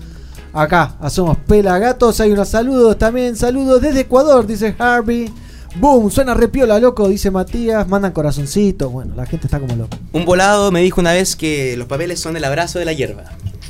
Acá, 0.55 0.95
a 1.01 1.09
Somos 1.09 1.37
Pelagatos. 1.37 2.21
Hay 2.21 2.31
unos 2.31 2.47
saludos 2.47 2.97
también. 2.97 3.35
Saludos 3.35 3.81
desde 3.81 3.99
Ecuador, 3.99 4.47
dice 4.47 4.73
Harvey. 4.79 5.29
Boom, 5.75 6.09
suena 6.09 6.33
repiola, 6.33 6.79
loco, 6.79 7.09
dice 7.09 7.29
Matías. 7.29 7.85
Mandan 7.89 8.13
corazoncitos. 8.13 8.89
Bueno, 8.89 9.13
la 9.17 9.25
gente 9.25 9.47
está 9.47 9.59
como 9.59 9.75
loca. 9.75 9.97
Un 10.13 10.23
volado 10.23 10.71
me 10.71 10.81
dijo 10.81 11.01
una 11.01 11.11
vez 11.11 11.35
que 11.35 11.75
los 11.75 11.87
papeles 11.87 12.21
son 12.21 12.37
el 12.37 12.43
abrazo 12.45 12.79
de 12.79 12.85
la 12.85 12.93
hierba. 12.93 13.25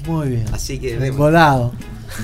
Muy 0.06 0.30
bien. 0.30 0.46
Así 0.54 0.78
que 0.78 0.96
vemos. 0.98 1.18
Volado. 1.18 1.72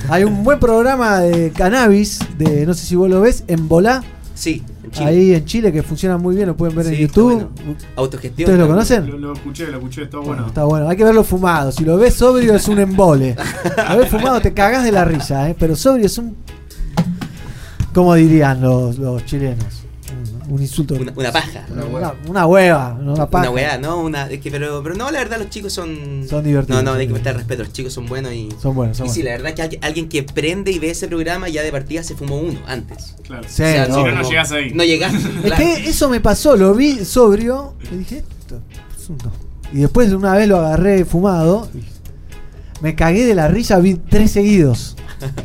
Hay 0.09 0.25
un 0.25 0.43
buen 0.43 0.59
programa 0.59 1.22
de 1.22 1.51
cannabis, 1.51 2.19
de 2.38 2.67
no 2.67 2.75
sé 2.75 2.85
si 2.85 2.95
vos 2.95 3.09
lo 3.09 3.19
ves, 3.19 3.43
en 3.48 3.67
Volá. 3.67 4.03
Sí, 4.35 4.64
en 4.84 4.92
Chile. 4.92 5.06
Ahí 5.06 5.34
en 5.34 5.45
Chile, 5.45 5.72
que 5.72 5.84
funciona 5.84 6.18
muy 6.18 6.35
bien, 6.35 6.48
lo 6.48 6.56
pueden 6.58 6.76
ver 6.76 6.88
en 6.88 6.95
Sí, 6.95 7.01
YouTube. 7.01 7.34
bueno. 7.34 7.50
Autogestión. 7.95 8.45
¿Ustedes 8.50 8.60
lo 8.60 8.68
conocen? 8.68 9.08
Lo, 9.10 9.18
lo 9.18 9.34
escuché, 9.34 9.68
lo 9.68 9.77
escuché, 9.77 10.03
está 10.03 10.18
Bueno, 10.18 10.34
bueno. 10.34 10.48
está 10.48 10.64
bueno, 10.64 10.90
hay 10.90 10.98
que 10.98 11.03
verlo 11.03 11.24
fumado. 11.24 11.72
Si 11.72 11.84
lo 11.85 11.98
ves 11.98 12.14
sobrio 12.16 12.56
es 12.56 12.68
un 12.68 12.80
embole. 12.80 13.35
Lo 13.90 13.98
ves 13.98 14.10
fumado 14.10 14.40
te 14.42 14.53
cagás 14.53 14.84
de 14.84 14.92
la 14.92 15.06
risa, 15.06 15.50
¿eh? 15.50 15.56
pero 15.58 15.76
sobrio 15.76 16.06
es 16.06 16.18
un. 16.18 16.35
¿Cómo 17.93 18.14
dirían 18.16 18.61
los, 18.61 18.98
los 18.98 19.26
chilenos? 19.26 19.81
Un, 20.51 20.61
insulto. 20.61 20.95
Una, 20.95 21.13
una 21.15 21.31
paja. 21.31 21.65
Una, 21.69 22.13
una 22.27 22.45
hueva, 22.45 22.97
una 22.99 23.30
paja. 23.30 23.49
Una 23.49 23.51
weá, 23.51 23.77
¿no? 23.77 24.01
Una, 24.01 24.30
es 24.30 24.39
que, 24.39 24.51
pero, 24.51 24.83
pero 24.83 24.95
no, 24.95 25.09
la 25.09 25.19
verdad, 25.19 25.39
los 25.39 25.49
chicos 25.49 25.73
son. 25.73 26.25
Son 26.30 26.43
divertidos, 26.43 26.83
No, 26.83 26.91
no, 26.91 26.97
hay 26.97 27.07
que 27.07 27.13
prestar 27.13 27.35
respeto. 27.35 27.63
Los 27.63 27.73
chicos 27.73 27.93
son 27.93 28.05
buenos 28.05 28.33
y. 28.33 28.49
Son 28.61 28.75
buenos, 28.75 28.97
son 28.97 29.07
y 29.07 29.09
sí, 29.09 29.21
buenos. 29.21 29.41
la 29.41 29.49
verdad 29.49 29.69
que 29.69 29.80
alguien, 29.81 30.09
que 30.09 30.23
prende 30.23 30.71
y 30.71 30.80
ve 30.80 30.91
ese 30.91 31.07
programa 31.07 31.49
ya 31.49 31.63
de 31.63 31.71
partida 31.71 32.03
se 32.03 32.15
fumó 32.15 32.38
uno 32.38 32.59
antes. 32.67 33.15
Claro. 33.23 33.47
Sí, 33.47 33.63
no, 33.63 33.85
si 33.85 33.91
no, 33.91 34.11
no 34.11 34.30
llegás 34.30 34.51
ahí. 34.51 34.73
No 34.73 34.83
llegás. 34.83 35.13
Es 35.13 35.53
que 35.53 35.89
eso 35.89 36.09
me 36.09 36.19
pasó, 36.19 36.55
lo 36.55 36.73
vi 36.73 37.05
sobrio 37.05 37.75
y 37.91 37.97
dije, 37.97 38.17
esto 38.17 38.61
es 38.97 39.09
un 39.09 39.17
no. 39.17 39.31
Y 39.73 39.77
después 39.81 40.11
una 40.11 40.33
vez 40.35 40.47
lo 40.47 40.57
agarré 40.57 41.05
fumado 41.05 41.69
me 42.81 42.95
cagué 42.95 43.25
de 43.25 43.35
la 43.35 43.47
risa, 43.47 43.80
vi 43.80 43.95
tres 43.95 44.31
seguidos. 44.31 44.95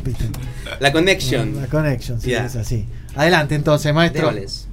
¿Viste? 0.03 0.25
La 0.79 0.91
connection. 0.91 1.61
La 1.61 1.67
connection, 1.67 2.19
sí, 2.19 2.33
es 2.33 2.55
así. 2.55 2.85
Adelante 3.15 3.55
entonces, 3.55 3.93
maestro. 3.93 4.27
Démosles. 4.27 4.66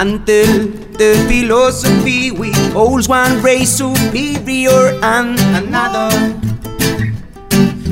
Until 0.00 0.68
the 0.96 1.12
philosophy 1.28 2.30
we 2.30 2.52
holds 2.72 3.06
one 3.06 3.42
race 3.42 3.68
superior 3.68 4.98
and 5.02 5.38
another 5.60 6.08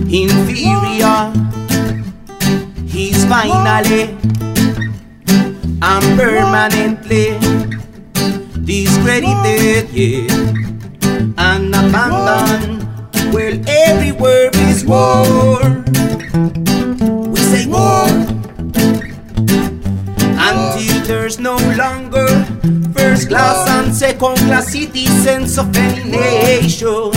inferior. 0.08 1.28
He's 2.86 3.26
finally 3.26 4.16
and 5.82 6.04
permanently 6.16 7.36
discredited, 8.64 9.90
yeah, 9.92 10.32
and 11.36 11.74
abandoned. 11.74 12.88
Well, 13.34 13.60
everywhere 13.68 14.48
is 14.54 14.82
war. 14.86 15.60
We 17.28 17.36
say 17.36 17.66
war 17.66 18.27
until 20.48 21.04
there's 21.04 21.38
no 21.38 21.56
longer 21.76 22.26
first 22.96 23.28
class 23.28 23.68
and 23.68 23.94
second 23.94 24.36
class 24.48 24.72
citizens 24.72 25.58
of 25.58 25.76
any 25.76 26.10
nation. 26.10 27.12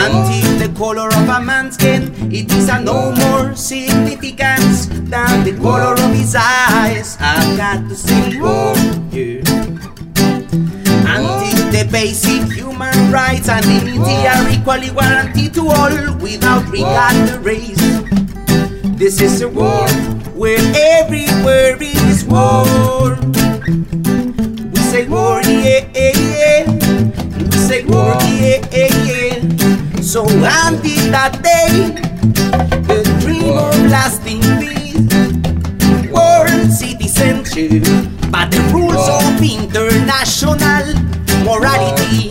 Until 0.00 0.48
the 0.62 0.72
color 0.76 1.08
of 1.08 1.28
a 1.28 1.40
man's 1.44 1.74
skin 1.74 2.32
it 2.32 2.50
is 2.52 2.68
no 2.68 3.12
more 3.12 3.54
significance 3.54 4.86
than 5.12 5.44
the 5.44 5.54
color 5.60 5.92
of 5.92 6.10
his 6.14 6.34
eyes. 6.34 7.16
I've 7.20 7.56
got 7.56 7.88
to 7.88 7.94
say 7.94 8.40
war, 8.40 8.72
yeah. 9.12 9.44
Until 11.04 11.60
the 11.74 11.86
basic 11.92 12.50
human 12.52 13.12
rights 13.12 13.48
and 13.48 13.64
dignity 13.64 14.18
are 14.32 14.48
equally 14.48 14.90
guaranteed 14.94 15.52
to 15.54 15.68
all 15.68 16.16
without 16.16 16.64
regard 16.70 17.28
to 17.28 17.38
race. 17.40 17.84
This 18.96 19.20
is 19.20 19.42
a 19.42 19.48
war 19.48 19.86
where 20.38 20.60
everywhere 20.76 21.76
is 21.80 22.24
war. 22.24 22.64
We 24.70 24.80
say 24.90 25.08
war, 25.08 25.42
yeah, 25.42 25.90
yeah, 25.92 26.12
yeah. 26.14 26.72
We 27.36 27.58
say 27.58 27.84
war, 27.84 28.14
yeah, 28.22 28.62
yeah, 28.70 28.94
yeah. 29.04 30.00
So 30.00 30.22
until 30.24 31.10
that 31.10 31.42
day, 31.42 31.90
the 32.86 33.02
dream 33.20 33.58
of 33.58 33.74
lasting 33.90 34.40
peace, 34.62 35.10
world 36.12 36.70
citizenship, 36.70 37.82
but 38.30 38.52
the 38.52 38.62
rules 38.72 39.08
of 39.08 39.42
international 39.42 40.86
morality. 41.44 42.30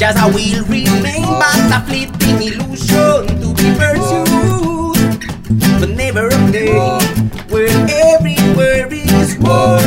Just 0.00 0.16
I 0.16 0.26
will 0.26 0.64
remain 0.64 1.28
but 1.38 1.68
a 1.76 1.84
fleeting 1.86 2.40
illusion 2.40 3.26
to 3.42 3.48
be 3.52 3.68
pursued 3.76 4.29
but 5.58 5.90
never 5.90 6.26
a 6.28 6.52
day 6.52 6.72
where 7.48 7.68
everywhere 7.88 8.86
is 8.92 9.36
war. 9.38 9.80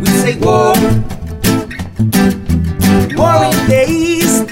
We 0.00 0.06
say 0.22 0.36
war, 0.38 0.74
war 3.16 3.44
in 3.44 3.58
the 3.68 3.84
east, 3.88 4.46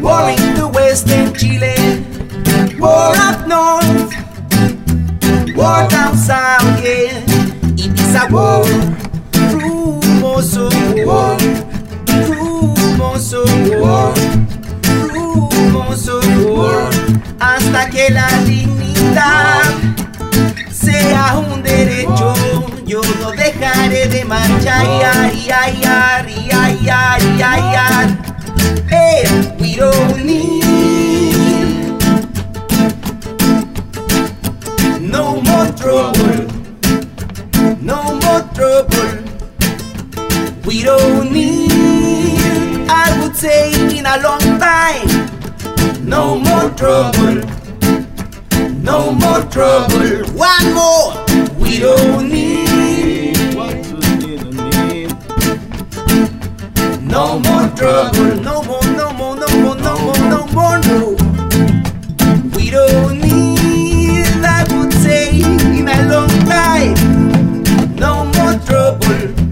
war 0.00 0.30
in 0.30 0.54
the 0.54 0.70
western 0.72 1.34
Chile, 1.34 1.76
war 2.78 3.12
up 3.16 3.46
north, 3.46 4.12
war 5.54 5.86
down 5.88 6.16
south, 6.16 6.82
yeah. 6.82 7.22
It 7.76 7.92
is 8.00 8.14
a 8.14 8.26
war, 8.32 8.64
rumors 9.52 10.56
of 10.56 10.72
war, 11.04 11.36
rumors 12.26 13.34
of 13.34 13.50
war, 13.68 14.14
hasta 17.40 17.90
que 17.90 18.10
la 18.10 18.28
dignidad 18.44 19.62
sea 20.70 21.36
un 21.38 21.62
derecho. 21.62 22.34
Yo 22.86 23.00
no 23.20 23.32
dejaré 23.32 24.06
de 24.06 24.24
marchar, 24.24 24.86
ay, 24.86 25.48
ay, 25.50 25.80
ay, 25.84 26.48
ay, 26.52 26.88
ay, 26.88 27.42
ay, 27.42 27.62
ay. 27.74 28.18
We 29.58 29.74
don't 29.76 30.24
need 30.24 32.00
no 35.00 35.40
more 35.42 35.66
trouble, 35.72 36.46
no 37.80 38.18
more 38.22 38.42
trouble. 38.54 39.24
We 40.64 40.82
don't 40.82 41.32
need, 41.32 42.88
I 42.88 43.18
would 43.20 43.36
say, 43.36 43.72
in 43.98 44.06
a 44.06 44.18
long 44.22 44.40
time. 44.58 45.15
No 46.06 46.38
more 46.38 46.70
trouble. 46.70 47.42
No 48.82 49.12
more 49.12 49.42
trouble. 49.50 50.24
One 50.34 50.72
more. 50.72 51.24
We 51.58 51.80
don't 51.80 52.28
need. 52.30 53.36
No 57.02 57.38
more 57.40 57.68
trouble. 57.76 58.36
No 58.42 58.62
more, 58.62 58.82
no 58.84 59.12
more, 59.12 59.36
no 59.36 59.48
more, 59.62 59.76
no 59.76 59.98
more, 59.98 60.18
no 60.30 60.46
more, 60.56 60.78
no. 60.88 61.16
We 62.54 62.70
don't 62.70 63.20
need, 63.20 64.26
I 64.44 64.64
would 64.70 64.92
say, 64.92 65.30
in 65.40 65.88
a 65.88 66.08
long 66.08 66.28
time. 66.46 66.94
No 67.96 68.24
more 68.36 68.54
trouble. 68.64 69.45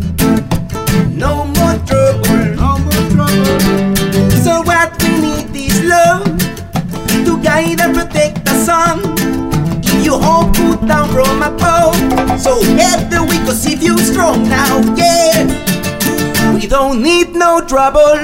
Guide 7.55 7.81
and 7.81 7.95
protect 7.95 8.45
the 8.45 8.55
sun. 8.65 8.99
If 9.83 10.05
you 10.05 10.15
all 10.15 10.47
put 10.51 10.87
down 10.87 11.09
from 11.15 11.43
above, 11.43 11.97
so 12.41 12.53
help 12.81 13.03
the 13.11 13.21
weak, 13.29 13.43
cause 13.47 13.67
if 13.67 13.83
you 13.83 13.97
strong 13.99 14.49
now, 14.49 14.75
yeah, 14.97 16.55
we 16.55 16.67
don't 16.67 17.03
need 17.03 17.29
no 17.45 17.61
trouble. 17.73 18.19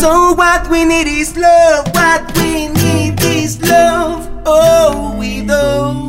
So 0.00 0.10
what 0.34 0.68
we 0.68 0.84
need 0.84 1.08
is 1.20 1.36
love. 1.36 1.86
What 1.94 2.22
we 2.38 2.68
need 2.68 3.20
is 3.22 3.60
love. 3.62 4.28
Oh, 4.46 5.16
we 5.18 5.46
don't 5.46 6.06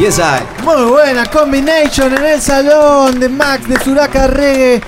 Yes, 0.00 0.18
I. 0.18 0.64
Muy 0.64 0.90
buena 0.90 1.26
combination 1.26 2.14
en 2.16 2.24
el 2.24 2.40
salón 2.40 3.20
de 3.20 3.28
Max 3.28 3.68
de 3.68 3.78
Suraka 3.80 4.26
Reggae. 4.28 4.80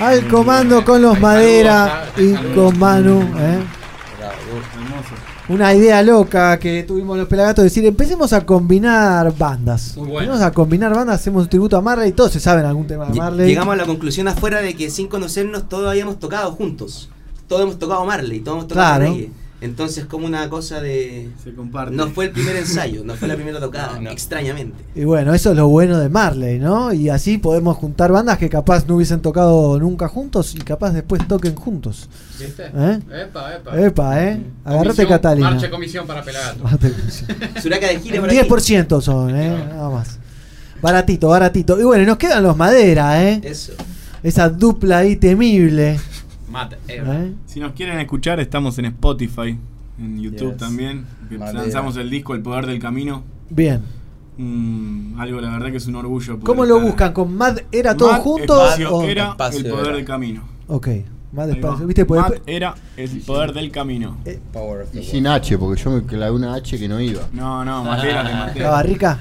Al 0.00 0.26
comando 0.26 0.84
con 0.84 1.00
los 1.00 1.18
Madera 1.20 2.06
y 2.16 2.34
con 2.54 2.76
Manu. 2.76 3.20
¿eh? 3.38 3.60
Una 5.48 5.72
idea 5.74 6.02
loca 6.02 6.58
que 6.58 6.82
tuvimos 6.82 7.16
los 7.16 7.28
pelagatos 7.28 7.62
de 7.62 7.64
decir, 7.64 7.84
empecemos 7.86 8.32
a 8.32 8.44
combinar 8.44 9.32
bandas. 9.36 9.96
Muy 9.96 10.08
bueno. 10.08 10.18
Empecemos 10.32 10.42
a 10.42 10.52
combinar 10.52 10.94
bandas, 10.94 11.20
hacemos 11.20 11.44
un 11.44 11.48
tributo 11.48 11.76
a 11.76 11.80
Marley, 11.80 12.12
todos 12.12 12.32
se 12.32 12.40
saben 12.40 12.64
algún 12.66 12.86
tema 12.86 13.06
de 13.06 13.14
Marley. 13.14 13.46
Llegamos 13.46 13.72
a 13.74 13.76
la 13.76 13.86
conclusión 13.86 14.26
afuera 14.28 14.60
de 14.60 14.74
que 14.74 14.90
sin 14.90 15.06
conocernos 15.08 15.68
todos 15.68 15.88
habíamos 15.88 16.18
tocado 16.18 16.50
juntos. 16.52 17.08
Todos 17.46 17.62
hemos 17.62 17.78
tocado 17.78 18.04
Marley, 18.04 18.40
todos 18.40 18.56
hemos 18.58 18.68
tocado 18.68 18.96
Claro. 18.98 19.12
reggae. 19.14 19.30
Entonces 19.60 20.04
como 20.04 20.26
una 20.26 20.48
cosa 20.48 20.80
de... 20.80 21.30
No 21.90 22.08
fue 22.10 22.26
el 22.26 22.30
primer 22.30 22.54
ensayo, 22.56 23.02
no 23.02 23.14
fue 23.14 23.26
la 23.26 23.34
primera 23.34 23.58
tocada, 23.58 24.00
extrañamente. 24.10 24.84
Y 24.94 25.04
bueno, 25.04 25.34
eso 25.34 25.50
es 25.50 25.56
lo 25.56 25.66
bueno 25.66 25.98
de 25.98 26.08
Marley, 26.08 26.60
¿no? 26.60 26.92
Y 26.92 27.08
así 27.08 27.38
podemos 27.38 27.76
juntar 27.76 28.12
bandas 28.12 28.38
que 28.38 28.48
capaz 28.48 28.86
no 28.86 28.94
hubiesen 28.94 29.20
tocado 29.20 29.78
nunca 29.80 30.06
juntos 30.06 30.54
y 30.54 30.58
capaz 30.58 30.92
después 30.92 31.26
toquen 31.26 31.56
juntos. 31.56 32.08
¿Viste? 32.38 32.66
¿Eh? 32.72 33.00
Epa, 33.22 33.56
epa. 33.56 33.80
Epa, 33.80 34.24
¿eh? 34.24 34.42
Agarrate 34.64 35.06
Catalina. 35.08 35.50
Marcha 35.50 35.70
comisión 35.70 36.06
para 36.06 36.22
Pelagato. 36.22 36.64
Suraca 37.60 37.88
de 37.88 38.20
por 38.20 38.30
aquí. 38.30 38.38
10% 38.38 39.00
son, 39.00 39.36
¿eh? 39.36 39.64
Nada 39.70 39.90
más. 39.90 40.18
Baratito, 40.80 41.28
baratito. 41.28 41.80
Y 41.80 41.82
bueno, 41.82 42.04
y 42.04 42.06
nos 42.06 42.16
quedan 42.16 42.44
los 42.44 42.56
Madera, 42.56 43.24
¿eh? 43.24 43.40
Eso. 43.42 43.72
Esa 44.22 44.48
dupla 44.48 44.98
ahí 44.98 45.16
temible. 45.16 45.98
Mate, 46.50 46.76
¿Eh? 46.88 47.32
Si 47.46 47.60
nos 47.60 47.72
quieren 47.72 47.98
escuchar, 48.00 48.40
estamos 48.40 48.78
en 48.78 48.86
Spotify, 48.86 49.58
en 49.98 50.20
YouTube 50.20 50.52
Yes. 50.52 50.56
también. 50.58 51.04
lanzamos 51.30 51.96
el 51.96 52.08
disco 52.10 52.34
El 52.34 52.40
Poder 52.42 52.66
del 52.66 52.78
Camino. 52.78 53.22
Bien. 53.50 53.82
Mm, 54.38 55.18
algo, 55.20 55.40
la 55.40 55.50
verdad, 55.50 55.70
que 55.70 55.76
es 55.78 55.86
un 55.86 55.96
orgullo. 55.96 56.38
¿Cómo 56.40 56.64
lo 56.64 56.80
buscan? 56.80 57.12
¿Con 57.12 57.34
Mad 57.36 57.58
Era 57.72 57.96
todo 57.96 58.12
Mad 58.12 58.20
junto? 58.22 58.62
Espacio 58.64 58.94
o- 58.94 59.02
Era 59.02 59.36
El 59.52 59.66
Poder 59.68 59.94
del 59.96 60.04
Camino. 60.04 60.42
Ok. 60.68 60.88
Mad 61.32 61.50
Ahí 61.50 61.50
va. 61.50 61.56
Espacio. 61.68 61.86
¿Viste? 61.86 62.04
Pues 62.06 62.20
Mad 62.22 62.32
Era 62.46 62.74
El 62.96 63.20
Poder 63.20 63.52
del 63.52 63.70
Camino. 63.70 64.16
Y 64.94 65.02
sin 65.02 65.26
H, 65.26 65.58
porque 65.58 65.82
yo 65.82 65.90
me 65.90 66.02
clavé 66.04 66.30
una 66.32 66.54
H 66.54 66.78
que 66.78 66.88
no 66.88 67.00
iba. 67.00 67.22
No, 67.32 67.64
no, 67.64 67.84
Matera, 67.84 68.24
te 68.26 68.32
maté. 68.34 68.60
¿La 68.60 68.70
barrica? 68.70 69.18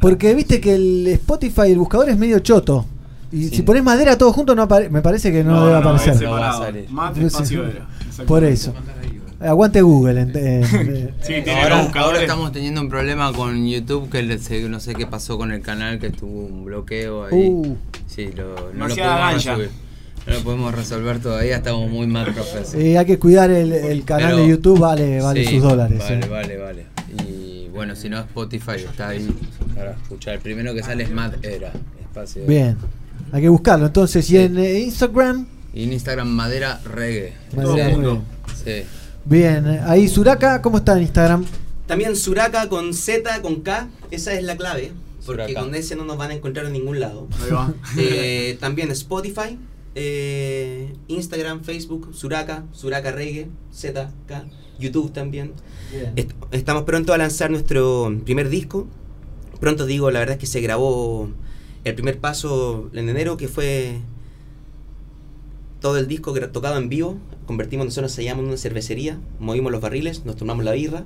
Porque 0.00 0.32
viste 0.34 0.60
que 0.60 0.74
el 0.76 1.06
Spotify, 1.08 1.72
el 1.72 1.78
buscador 1.78 2.08
es 2.08 2.16
medio 2.16 2.38
choto. 2.38 2.86
Y 3.30 3.48
si 3.48 3.62
pones 3.62 3.82
madera 3.82 4.16
todo 4.16 4.32
junto, 4.32 4.54
no 4.54 4.66
apare- 4.66 4.88
me 4.90 5.02
parece 5.02 5.30
que 5.30 5.44
no, 5.44 5.52
No, 5.52 5.60
debe 5.66 5.72
no, 5.72 5.78
aparecer. 5.88 6.12
es 6.14 6.18
separado. 6.18 6.64
Espacio 7.16 7.64
era. 7.66 7.86
Por 8.26 8.44
eso. 8.44 8.72
Aguante 9.40 9.82
Google. 9.82 10.26
eh, 10.34 11.12
Sí, 11.22 11.34
eh, 11.34 11.42
tiene 11.42 11.60
Ahora, 11.62 12.20
estamos 12.20 12.50
teniendo 12.52 12.80
un 12.80 12.88
problema 12.88 13.32
con 13.32 13.68
YouTube 13.68 14.08
que 14.10 14.22
le- 14.22 14.38
no 14.68 14.80
sé 14.80 14.94
qué 14.94 15.06
pasó 15.06 15.38
con 15.38 15.52
el 15.52 15.60
canal 15.60 15.98
que 16.00 16.10
tuvo 16.10 16.46
un 16.46 16.64
bloqueo 16.64 17.24
ahí. 17.26 17.48
Uh. 17.48 17.76
sí, 18.06 18.30
lo, 18.34 18.72
no 18.74 18.88
lo 18.88 18.96
podemos 18.96 19.32
resolver. 19.34 19.70
No 20.26 20.34
lo 20.34 20.40
podemos 20.40 20.74
resolver 20.74 21.20
todavía, 21.20 21.56
estamos 21.56 21.88
muy 21.90 22.06
mal, 22.06 22.32
profesor. 22.34 22.80
eh, 22.80 22.98
hay 22.98 23.06
que 23.06 23.18
cuidar 23.18 23.50
el, 23.50 23.72
el 23.72 24.04
canal 24.04 24.32
Pero- 24.32 24.42
de 24.42 24.48
YouTube, 24.48 24.78
vale, 24.80 25.20
vale 25.22 25.44
Sí, 25.46 25.54
sus 25.54 25.62
dólares. 25.62 25.98
Vale, 26.00 26.26
eh. 26.26 26.28
vale, 26.28 26.56
vale. 26.58 26.86
Y 27.26 27.68
bueno, 27.68 27.94
si 27.94 28.08
no, 28.08 28.18
Spotify 28.18 28.72
está 28.84 29.08
ahí 29.10 29.28
para 29.74 29.92
escuchar. 29.92 30.34
El 30.34 30.40
primero 30.40 30.74
que 30.74 30.82
sale 30.82 31.04
es 31.04 31.10
Mad 31.12 31.34
Era. 31.44 31.72
Espacio 32.02 32.44
Bien. 32.46 32.76
Hay 33.32 33.42
que 33.42 33.48
buscarlo. 33.48 33.86
Entonces, 33.86 34.28
y 34.30 34.38
en 34.38 34.58
eh, 34.58 34.80
Instagram, 34.80 35.46
Y 35.74 35.84
en 35.84 35.92
Instagram, 35.92 36.28
Madera 36.28 36.80
Reggae. 36.84 37.34
Madera 37.54 37.88
Sí. 37.90 37.94
Reggae. 37.96 38.20
Sí. 38.82 38.86
bien. 39.24 39.66
eh, 39.68 39.80
Ahí 39.86 40.08
Suraka, 40.08 40.62
¿cómo 40.62 40.78
está 40.78 40.96
en 40.96 41.02
Instagram? 41.02 41.44
También 41.86 42.16
Suraca 42.16 42.68
con 42.68 42.92
Z, 42.94 43.40
con 43.42 43.62
K, 43.62 43.88
esa 44.10 44.34
es 44.34 44.42
la 44.44 44.56
clave. 44.56 44.92
Porque 45.24 45.52
con 45.54 45.74
ese 45.74 45.94
no 45.96 46.04
nos 46.04 46.16
van 46.16 46.30
a 46.30 46.34
encontrar 46.34 46.66
en 46.66 46.72
ningún 46.72 47.00
lado. 47.00 47.28
Ahí 47.44 47.50
va. 47.50 47.72
Eh, 47.98 48.56
también 48.60 48.90
Spotify, 48.90 49.58
eh, 49.94 50.92
Instagram, 51.08 51.62
Facebook, 51.64 52.14
Suraca, 52.14 52.64
Suraca 52.72 53.10
Reggae, 53.12 53.48
ZK, 53.74 54.46
YouTube 54.78 55.12
también. 55.12 55.52
Est- 56.16 56.30
estamos 56.52 56.84
pronto 56.84 57.12
a 57.12 57.18
lanzar 57.18 57.50
nuestro 57.50 58.14
primer 58.24 58.48
disco. 58.48 58.86
Pronto 59.60 59.86
digo, 59.86 60.10
la 60.10 60.20
verdad 60.20 60.34
es 60.34 60.40
que 60.40 60.46
se 60.46 60.60
grabó 60.60 61.30
el 61.88 61.94
primer 61.94 62.18
paso 62.18 62.90
en 62.94 63.08
enero, 63.08 63.36
que 63.36 63.48
fue 63.48 63.98
todo 65.80 65.96
el 65.98 66.08
disco 66.08 66.34
gra- 66.34 66.50
tocado 66.50 66.76
en 66.78 66.88
vivo. 66.88 67.16
Convertimos, 67.46 67.86
nosotros 67.86 68.12
sellamos 68.12 68.42
en 68.42 68.48
una 68.48 68.56
cervecería, 68.58 69.18
movimos 69.38 69.72
los 69.72 69.80
barriles, 69.80 70.24
nos 70.24 70.36
tomamos 70.36 70.64
la 70.64 70.72
birra. 70.72 71.04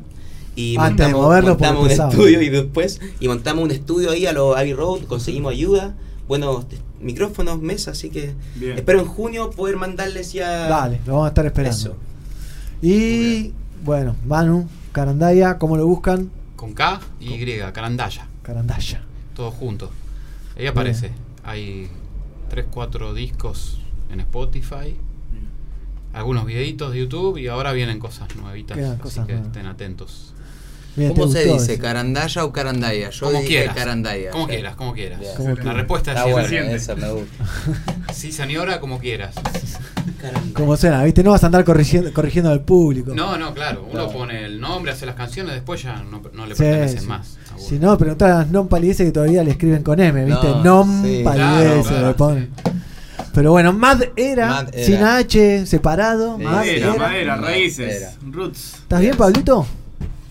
Y 0.56 0.76
Antes 0.76 1.06
de 1.06 1.12
montamos, 1.12 1.22
moverlo, 1.26 1.50
porque 1.50 1.64
montamos 1.64 1.82
un 1.84 1.88
pesado. 1.88 2.10
estudio 2.10 2.42
y 2.42 2.48
después, 2.50 3.00
y 3.20 3.28
montamos 3.28 3.64
un 3.64 3.70
estudio 3.70 4.10
ahí 4.10 4.26
a 4.26 4.32
los 4.32 4.56
Abbey 4.56 4.74
Road, 4.74 5.04
conseguimos 5.04 5.52
ayuda, 5.52 5.94
buenos 6.28 6.66
micrófonos, 7.00 7.60
mesas, 7.60 7.96
así 7.98 8.10
que 8.10 8.34
Bien. 8.56 8.76
espero 8.76 9.00
en 9.00 9.06
junio 9.06 9.50
poder 9.50 9.76
mandarles 9.76 10.32
ya... 10.32 10.68
Dale, 10.68 11.00
lo 11.06 11.12
vamos 11.14 11.26
a 11.26 11.28
estar 11.28 11.46
esperando. 11.46 11.76
Eso. 11.76 11.96
Y 12.82 13.52
bueno, 13.84 14.14
Manu, 14.26 14.68
Carandaya, 14.92 15.58
¿cómo 15.58 15.76
lo 15.76 15.86
buscan? 15.86 16.30
Con 16.56 16.72
K 16.74 17.00
y 17.20 17.32
Y, 17.34 17.58
Carandaya. 17.72 18.26
Carandaya. 18.42 19.02
Todo 19.34 19.50
junto. 19.50 19.90
Ahí 20.56 20.66
aparece. 20.66 21.10
Hay 21.44 21.88
3, 22.50 22.66
4 22.70 23.14
discos 23.14 23.80
en 24.10 24.20
Spotify. 24.20 24.96
Algunos 26.12 26.44
videitos 26.44 26.92
de 26.92 26.98
YouTube 26.98 27.38
y 27.38 27.48
ahora 27.48 27.72
vienen 27.72 27.98
cosas 27.98 28.28
nuevitas. 28.36 28.76
Quedan 28.76 28.92
así 28.92 29.00
cosas 29.00 29.26
que 29.26 29.32
nuevas. 29.32 29.48
estén 29.48 29.66
atentos. 29.66 30.34
¿Cómo 30.94 31.26
¿te 31.26 31.42
se 31.44 31.50
dice? 31.54 31.78
¿Carandaya 31.78 32.44
o 32.44 32.52
carandaya? 32.52 33.08
Yo 33.08 33.26
Como 33.28 33.38
dije 33.38 33.48
quieras. 33.48 33.74
carandaya. 33.74 34.30
Como 34.30 34.46
quieras, 34.46 34.76
como 34.76 34.92
quieras. 34.92 35.20
Como 35.38 35.48
La 35.48 35.54
quieras. 35.54 35.74
respuesta 35.76 36.10
Está 36.12 36.28
es 36.42 36.48
siempre. 36.48 36.74
esa 36.74 36.96
me 36.96 37.10
gusta. 37.10 37.44
Sí, 38.12 38.30
señora, 38.30 38.78
como 38.78 38.98
quieras. 38.98 39.34
Como 40.52 40.76
suena, 40.76 41.02
¿viste? 41.02 41.24
No 41.24 41.30
vas 41.30 41.42
a 41.44 41.46
andar 41.46 41.64
corrigiendo, 41.64 42.12
corrigiendo 42.12 42.50
al 42.50 42.60
público. 42.60 43.14
No, 43.14 43.38
no, 43.38 43.54
claro. 43.54 43.84
Uno 43.84 43.92
Claro. 43.92 44.12
pone 44.12 44.44
el 44.44 44.60
nombre, 44.60 44.92
hace 44.92 45.06
las 45.06 45.14
canciones, 45.14 45.54
después 45.54 45.82
ya 45.82 46.02
no, 46.02 46.20
no 46.34 46.44
le 46.44 46.54
Sí, 46.54 46.62
pertenecen 46.62 47.00
sí. 47.00 47.06
más. 47.06 47.38
Si 47.68 47.78
no, 47.78 47.96
preguntar 47.96 48.30
a 48.30 48.38
las 48.40 48.48
non 48.50 48.68
palideces 48.68 49.06
que 49.06 49.12
todavía 49.12 49.42
le 49.44 49.52
escriben 49.52 49.82
con 49.82 50.00
M, 50.00 50.24
¿viste? 50.24 50.48
No, 50.62 50.84
non 50.84 51.02
sí. 51.04 51.22
palideces 51.24 51.86
Claro, 51.86 52.08
le 52.08 52.14
ponen. 52.14 52.50
Pero 53.32 53.50
bueno, 53.52 53.72
Mad 53.72 54.02
era, 54.16 54.46
Mad 54.48 54.74
era. 54.74 54.84
sin 54.84 55.02
H, 55.02 55.66
separado. 55.66 56.36
Mad 56.38 56.52
Madera, 56.52 56.86
era. 56.92 56.96
madera, 56.98 57.36
raíces, 57.36 58.18
roots. 58.30 58.74
¿Estás 58.82 59.00
bien, 59.00 59.16
Pablito? 59.16 59.64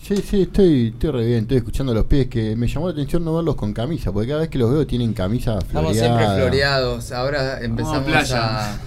Sí, 0.06 0.16
sí, 0.28 0.42
estoy, 0.42 0.88
estoy 0.88 1.10
re 1.10 1.26
bien, 1.26 1.38
estoy 1.42 1.56
escuchando 1.58 1.94
los 1.94 2.04
pies 2.04 2.26
que 2.26 2.54
me 2.54 2.66
llamó 2.68 2.86
la 2.88 2.92
atención 2.92 3.24
no 3.24 3.34
verlos 3.36 3.54
con 3.54 3.72
camisa, 3.72 4.12
porque 4.12 4.28
cada 4.28 4.40
vez 4.40 4.48
que 4.50 4.58
los 4.58 4.70
veo 4.70 4.86
tienen 4.86 5.12
camisa 5.14 5.58
Estamos 5.58 5.92
floreada. 5.96 6.18
siempre 6.18 6.42
floreados. 6.42 7.12
Ahora 7.12 7.60
empezamos 7.60 8.04
playa. 8.04 8.72
a, 8.72 8.78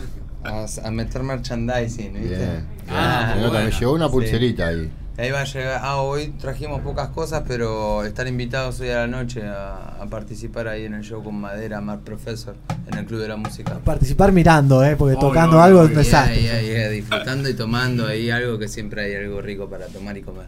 a, 0.44 0.66
a 0.84 0.92
meter 0.92 1.24
merchandising, 1.24 2.14
¿viste? 2.14 2.48
Ah, 2.90 3.34
nota, 3.38 3.50
bueno. 3.50 3.66
me 3.66 3.72
llegó 3.72 3.94
una 3.94 4.06
Sí. 4.08 4.12
pulserita 4.12 4.68
ahí. 4.68 4.90
Ahí 5.18 5.32
va 5.32 5.42
a 5.42 5.46
llegar. 5.46 5.80
Ah, 5.82 6.02
hoy 6.02 6.34
trajimos 6.40 6.82
pocas 6.82 7.08
cosas, 7.10 7.44
pero 7.48 8.04
están 8.04 8.28
invitados 8.28 8.82
hoy 8.82 8.90
a 8.90 8.98
la 8.98 9.08
noche 9.08 9.44
a, 9.48 9.96
a 10.02 10.06
participar 10.08 10.68
ahí 10.68 10.84
en 10.84 10.94
el 10.94 11.04
show 11.04 11.24
con 11.24 11.36
Madera, 11.36 11.80
Mar 11.80 12.00
Professor, 12.00 12.54
en 12.86 12.98
el 12.98 13.06
Club 13.06 13.22
de 13.22 13.30
la 13.30 13.38
Música. 13.38 13.80
Participar 13.82 14.34
mirando, 14.34 14.84
¿eh? 14.84 14.98
Porque 14.98 15.16
tocando 15.16 15.62
algo 15.62 15.84
es. 15.84 15.90
Ahí, 15.92 15.96
desastre. 15.96 16.52
ahí, 16.52 16.70
ahí, 16.70 16.96
disfrutando 16.96 17.48
y 17.48 17.54
tomando 17.54 18.06
ahí 18.06 18.30
algo 18.30 18.60
que 18.60 18.68
siempre 18.68 19.06
hay 19.06 19.16
algo 19.24 19.42
rico 19.42 19.70
para 19.70 19.86
tomar 19.88 20.18
y 20.18 20.22
comer. 20.22 20.48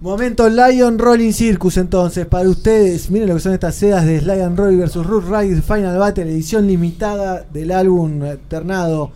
Momento 0.00 0.48
Lion 0.48 0.98
Rolling 0.98 1.32
Circus 1.32 1.76
entonces, 1.76 2.26
para 2.26 2.48
ustedes, 2.48 3.10
miren 3.10 3.28
lo 3.28 3.34
que 3.34 3.40
son 3.40 3.52
estas 3.52 3.74
sedas 3.74 4.06
de 4.06 4.22
Lion 4.22 4.56
Roll 4.56 4.78
vs 4.78 4.94
Root 5.04 5.24
Rise 5.24 5.62
Final 5.62 5.98
Battle, 5.98 6.30
edición 6.30 6.66
limitada 6.66 7.44
del 7.52 7.72
álbum 7.72 8.22
alternado 8.22 9.10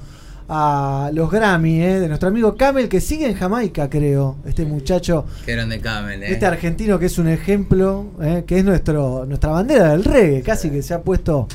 a 0.49 1.11
los 1.15 1.31
Grammy, 1.31 1.81
¿eh? 1.83 2.01
de 2.01 2.09
nuestro 2.09 2.29
amigo 2.29 2.55
Camel, 2.57 2.89
que 2.89 3.01
sigue 3.01 3.27
en 3.29 3.35
Jamaica, 3.35 3.89
creo, 3.89 4.37
este 4.45 4.65
muchacho, 4.67 5.25
Qué 5.47 5.53
grande 5.53 5.81
Camel, 5.81 6.23
eh. 6.23 6.33
este 6.33 6.45
argentino 6.47 6.99
que 6.99 7.07
es 7.07 7.19
un 7.19 7.29
ejemplo, 7.29 8.07
¿eh? 8.21 8.45
que 8.47 8.59
es 8.59 8.65
nuestro 8.65 9.25
nuestra 9.27 9.51
bandera 9.51 9.91
del 9.91 10.05
reggae, 10.05 10.43
casi 10.43 10.71
que 10.71 10.83
se 10.83 10.95
ha 10.95 11.01
puesto... 11.03 11.49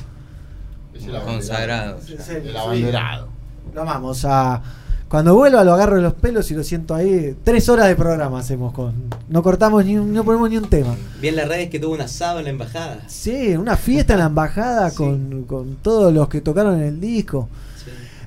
Consagrado. 1.25 1.97
El 2.29 2.55
abanderado. 2.55 3.27
Lo 3.73 3.81
amamos 3.81 4.25
a... 4.25 4.61
Cuando 5.07 5.33
vuelva 5.33 5.63
lo 5.63 5.73
agarro 5.73 5.95
de 5.95 6.01
los 6.03 6.13
pelos 6.13 6.51
y 6.51 6.53
lo 6.55 6.63
siento 6.63 6.93
ahí. 6.93 7.35
Tres 7.43 7.67
horas 7.69 7.87
de 7.87 7.95
programa 7.95 8.39
hacemos 8.39 8.73
con... 8.73 8.93
No 9.27 9.41
cortamos 9.41 9.83
ni 9.85 9.97
un- 9.97 10.13
no 10.13 10.23
ponemos 10.23 10.49
ni 10.49 10.57
un 10.57 10.69
tema. 10.69 10.95
Bien 11.19 11.35
las 11.35 11.47
redes 11.47 11.69
que 11.69 11.79
tuvo 11.79 11.95
un 11.95 12.01
asado 12.01 12.39
en 12.39 12.45
la 12.45 12.51
embajada. 12.51 12.99
Sí, 13.07 13.55
una 13.55 13.75
fiesta 13.75 14.13
en 14.13 14.19
la 14.19 14.25
embajada 14.25 14.91
con, 14.91 15.45
con 15.45 15.77
todos 15.77 16.13
los 16.13 16.27
que 16.29 16.41
tocaron 16.41 16.75
en 16.79 16.87
el 16.87 16.99
disco. 17.01 17.47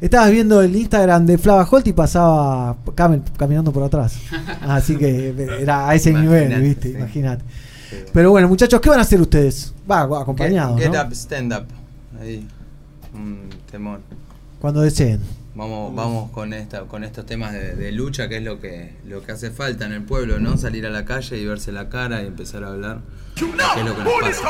Estabas 0.03 0.33
viendo 0.33 0.61
el 0.61 0.75
Instagram 0.75 1.25
de 1.27 1.39
Flava 1.39 1.67
Holt 1.71 1.87
y 1.87 1.93
pasaba 1.93 2.77
Camel 2.97 3.23
caminando 3.37 3.73
por 3.73 3.85
atrás. 3.85 4.17
Así 4.61 4.97
que 4.97 5.33
era 5.61 5.89
a 5.89 5.95
ese 5.95 6.13
nivel, 6.13 6.47
Imagínate, 6.47 6.69
¿viste? 6.69 6.89
sí. 6.89 6.95
Imagínate. 6.97 7.45
Pero 8.13 8.31
bueno, 8.33 8.49
muchachos, 8.49 8.81
¿qué 8.81 8.89
van 8.91 8.99
a 8.99 9.03
hacer 9.03 9.21
ustedes? 9.21 9.73
Va, 9.89 10.03
acompañados, 10.21 10.81
Get, 10.81 10.91
¿no? 10.93 11.01
up, 11.03 11.13
stand 11.13 11.53
up. 11.53 11.67
Ahí. 12.21 12.47
Un 13.15 13.49
temón. 13.71 14.01
Cuando 14.61 14.81
deseen. 14.81 15.21
Vamos, 15.55 15.95
vamos 15.95 16.31
con 16.33 16.53
esta, 16.53 16.81
con 16.83 17.05
estos 17.05 17.25
temas 17.25 17.53
de, 17.53 17.77
de 17.77 17.93
lucha, 17.93 18.29
que 18.29 18.39
es 18.39 18.43
lo 18.43 18.59
que, 18.59 18.97
lo 19.07 19.23
que 19.23 19.33
hace 19.33 19.51
falta 19.51 19.85
en 19.87 19.93
el 19.93 20.03
pueblo, 20.03 20.41
¿no? 20.41 20.57
Salir 20.57 20.85
a 20.87 20.91
la 20.91 21.05
calle 21.05 21.39
y 21.39 21.45
verse 21.47 21.71
la 21.71 21.89
cara 21.91 22.23
y 22.23 22.27
empezar 22.27 22.65
a 22.65 22.69
hablar. 22.69 23.03
¿Qué 23.37 23.45
es 23.45 23.87
lo 23.87 23.95
que 23.97 24.03
nos 24.03 24.13
pasa? 24.21 24.49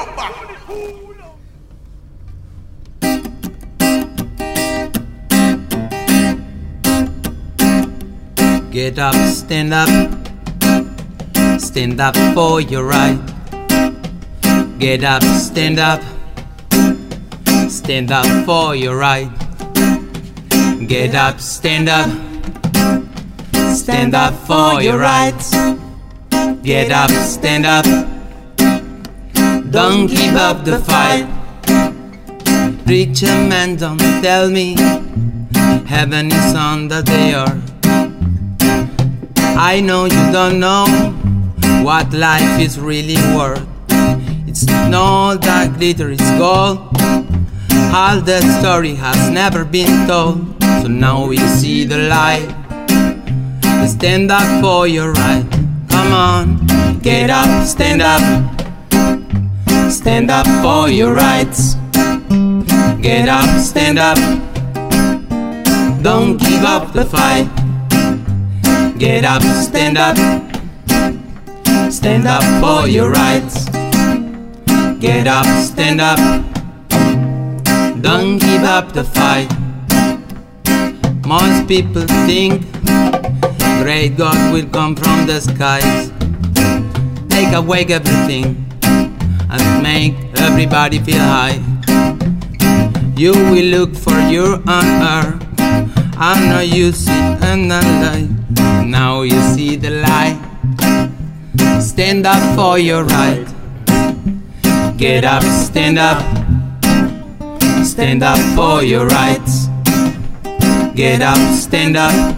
Get 8.72 8.98
up, 8.98 9.14
stand 9.14 9.74
up. 9.74 9.88
Stand 11.60 12.00
up 12.00 12.16
for 12.34 12.58
your 12.58 12.84
right. 12.84 13.20
Get 14.78 15.04
up, 15.04 15.22
stand 15.22 15.78
up. 15.78 16.00
Stand 17.68 18.10
up 18.10 18.46
for 18.46 18.74
your 18.74 18.96
right. 18.96 19.28
Get 20.88 21.14
up, 21.14 21.38
stand 21.38 21.90
up. 21.90 22.08
Stand 23.76 24.14
up 24.14 24.32
for 24.46 24.80
your 24.80 24.98
rights. 24.98 25.50
Get 26.62 26.90
up, 26.90 27.10
stand 27.10 27.66
up. 27.66 27.84
Don't 29.70 30.06
give 30.06 30.34
up 30.34 30.64
the 30.64 30.78
fight. 30.78 31.28
Preacher 32.86 33.26
man, 33.26 33.76
don't 33.76 33.98
tell 34.22 34.48
me 34.48 34.76
heaven 35.84 36.32
is 36.32 36.54
on 36.54 36.88
the 36.88 37.02
door. 37.02 37.81
I 39.56 39.80
know 39.80 40.04
you 40.06 40.32
don't 40.32 40.58
know 40.58 40.86
what 41.84 42.12
life 42.12 42.60
is 42.60 42.78
really 42.78 43.16
worth. 43.36 43.66
It's 44.46 44.64
not 44.64 45.42
that 45.42 45.78
glitter, 45.78 46.10
it's 46.10 46.30
gold. 46.38 46.78
All 47.94 48.20
that 48.20 48.42
story 48.60 48.94
has 48.94 49.30
never 49.30 49.64
been 49.64 50.06
told. 50.06 50.62
So 50.82 50.88
now 50.88 51.26
we 51.26 51.36
see 51.38 51.84
the 51.84 51.98
light. 52.08 52.48
Stand 53.88 54.30
up 54.30 54.62
for 54.62 54.86
your 54.86 55.12
right. 55.12 55.46
Come 55.88 56.12
on, 56.12 56.98
get 56.98 57.30
up, 57.30 57.66
stand 57.66 58.02
up. 58.02 58.22
Stand 59.90 60.30
up 60.30 60.46
for 60.62 60.88
your 60.88 61.14
rights. 61.14 61.74
Get 63.00 63.28
up, 63.28 63.60
stand 63.60 63.98
up. 63.98 64.16
Don't 66.02 66.36
give 66.38 66.64
up 66.64 66.92
the 66.92 67.04
fight. 67.04 67.61
Get 69.02 69.24
up, 69.24 69.42
stand 69.42 69.98
up. 69.98 70.16
Stand 71.92 72.28
up 72.28 72.44
for 72.62 72.86
your 72.86 73.10
rights. 73.10 73.64
Get 75.00 75.26
up, 75.26 75.44
stand 75.44 76.00
up. 76.00 76.20
Don't 78.00 78.38
give 78.38 78.62
up 78.62 78.92
the 78.92 79.02
fight. 79.02 79.50
Most 81.26 81.66
people 81.66 82.02
think 82.28 82.62
great 83.82 84.16
God 84.16 84.38
will 84.52 84.68
come 84.68 84.94
from 84.94 85.26
the 85.26 85.40
skies, 85.40 86.12
take 87.28 87.52
away 87.56 87.84
everything, 87.86 88.64
and 88.84 89.82
make 89.82 90.14
everybody 90.38 91.00
feel 91.00 91.18
high. 91.18 91.58
You 93.16 93.32
will 93.32 93.64
look 93.64 93.96
for 93.96 94.16
your 94.30 94.62
honor. 94.68 95.40
I 96.24 96.38
know 96.48 96.60
you 96.60 96.92
see 96.92 97.10
another 97.10 97.98
light. 98.00 98.86
Now 98.86 99.22
you 99.22 99.40
see 99.54 99.74
the 99.74 99.90
light. 99.90 100.38
Stand 101.82 102.26
up 102.26 102.42
for 102.54 102.78
your 102.78 103.02
right. 103.02 103.44
Get 104.96 105.24
up, 105.24 105.42
stand 105.42 105.98
up. 105.98 106.22
Stand 107.84 108.22
up 108.22 108.38
for 108.54 108.84
your 108.84 109.08
rights. 109.08 109.66
Get 110.94 111.22
up, 111.22 111.42
stand 111.56 111.96
up. 111.96 112.36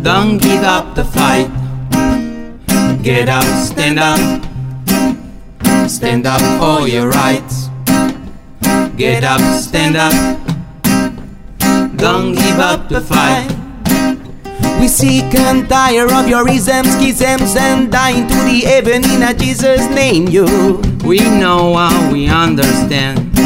Don't 0.00 0.38
give 0.38 0.62
up 0.62 0.94
the 0.94 1.04
fight. 1.06 1.50
Get 3.02 3.28
up, 3.28 3.42
stand 3.58 3.98
up. 3.98 4.20
Stand 5.90 6.28
up 6.28 6.42
for 6.60 6.86
your 6.86 7.08
rights. 7.08 7.70
Get 8.96 9.24
up, 9.24 9.40
stand 9.60 9.96
up. 9.96 10.49
Don't 12.00 12.32
give 12.32 12.58
up 12.58 12.88
the 12.88 13.02
fight. 13.02 13.46
We 14.80 14.88
sick 14.88 15.34
and 15.34 15.68
tired 15.68 16.10
of 16.10 16.30
your 16.30 16.48
isms, 16.48 16.88
schisms, 16.94 17.54
and 17.56 17.92
dying 17.92 18.26
to 18.26 18.34
the 18.34 18.60
heaven 18.64 19.04
in 19.04 19.22
a 19.22 19.34
Jesus' 19.34 19.86
name. 19.90 20.26
You. 20.28 20.46
We 21.04 21.18
know 21.18 21.76
how 21.76 22.10
we 22.10 22.26
understand. 22.26 23.38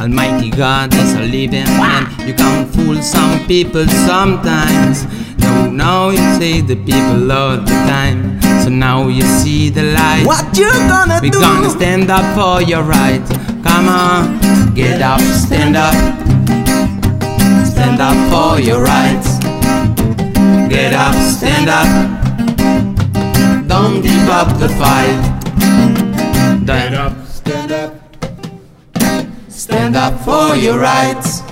Almighty 0.00 0.48
God 0.50 0.94
is 0.94 1.12
a 1.16 1.20
living 1.20 1.68
man. 1.76 2.08
You 2.26 2.32
can 2.32 2.66
fool 2.68 3.02
some 3.02 3.46
people 3.46 3.86
sometimes. 4.08 5.04
No, 5.40 5.70
now 5.70 6.08
you 6.08 6.24
say 6.40 6.62
the 6.62 6.76
people 6.76 7.30
all 7.30 7.58
the 7.58 7.78
time. 7.92 8.40
So 8.62 8.70
now 8.70 9.08
you 9.08 9.20
see 9.20 9.68
the 9.68 9.82
light. 9.82 10.24
What 10.24 10.56
you 10.56 10.70
gonna 10.88 11.20
do? 11.20 11.26
we 11.26 11.30
gonna 11.30 11.68
stand 11.68 12.10
up 12.10 12.24
for 12.34 12.62
your 12.62 12.84
right. 12.84 13.22
Come 13.62 13.88
on, 13.88 14.74
get 14.74 15.02
up, 15.02 15.20
stand 15.20 15.76
up. 15.76 16.37
Stand 17.78 18.00
up 18.00 18.18
for 18.26 18.60
your 18.60 18.82
rights. 18.82 19.38
Get 20.68 20.94
up, 20.94 21.14
stand 21.14 21.70
up. 21.70 21.86
Don't 23.68 24.02
give 24.02 24.28
up 24.28 24.58
the 24.58 24.68
fight. 24.68 25.14
Get 26.66 26.92
up, 26.94 27.14
stand 27.24 27.70
up. 27.70 27.94
Stand 29.48 29.94
up 29.94 30.18
for 30.24 30.56
your 30.56 30.80
rights. 30.80 31.42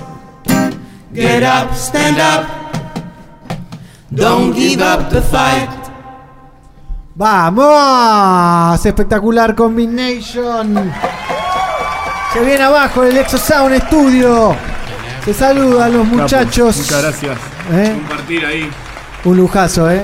Get 1.13 1.43
up, 1.43 1.73
stand 1.73 2.19
up. 2.19 2.43
Don't 4.13 4.53
give 4.53 4.81
up 4.81 5.09
the 5.09 5.21
fight. 5.21 5.69
¡Vamos! 7.15 8.85
Espectacular 8.85 9.55
combination. 9.55 10.91
Se 12.33 12.43
viene 12.43 12.63
abajo 12.63 13.03
el 13.03 13.15
Exo 13.17 13.37
Sound 13.37 13.81
Studio. 13.87 14.76
Se 15.27 15.33
saludan 15.33 15.91
los 15.91 16.07
muchachos. 16.07 16.77
Muchas 16.77 17.01
gracias. 17.03 17.37
¿Eh? 17.73 17.93
Compartir 18.07 18.45
ahí. 18.45 18.69
Un 19.25 19.35
lujazo, 19.37 19.91
¿eh? 19.91 20.01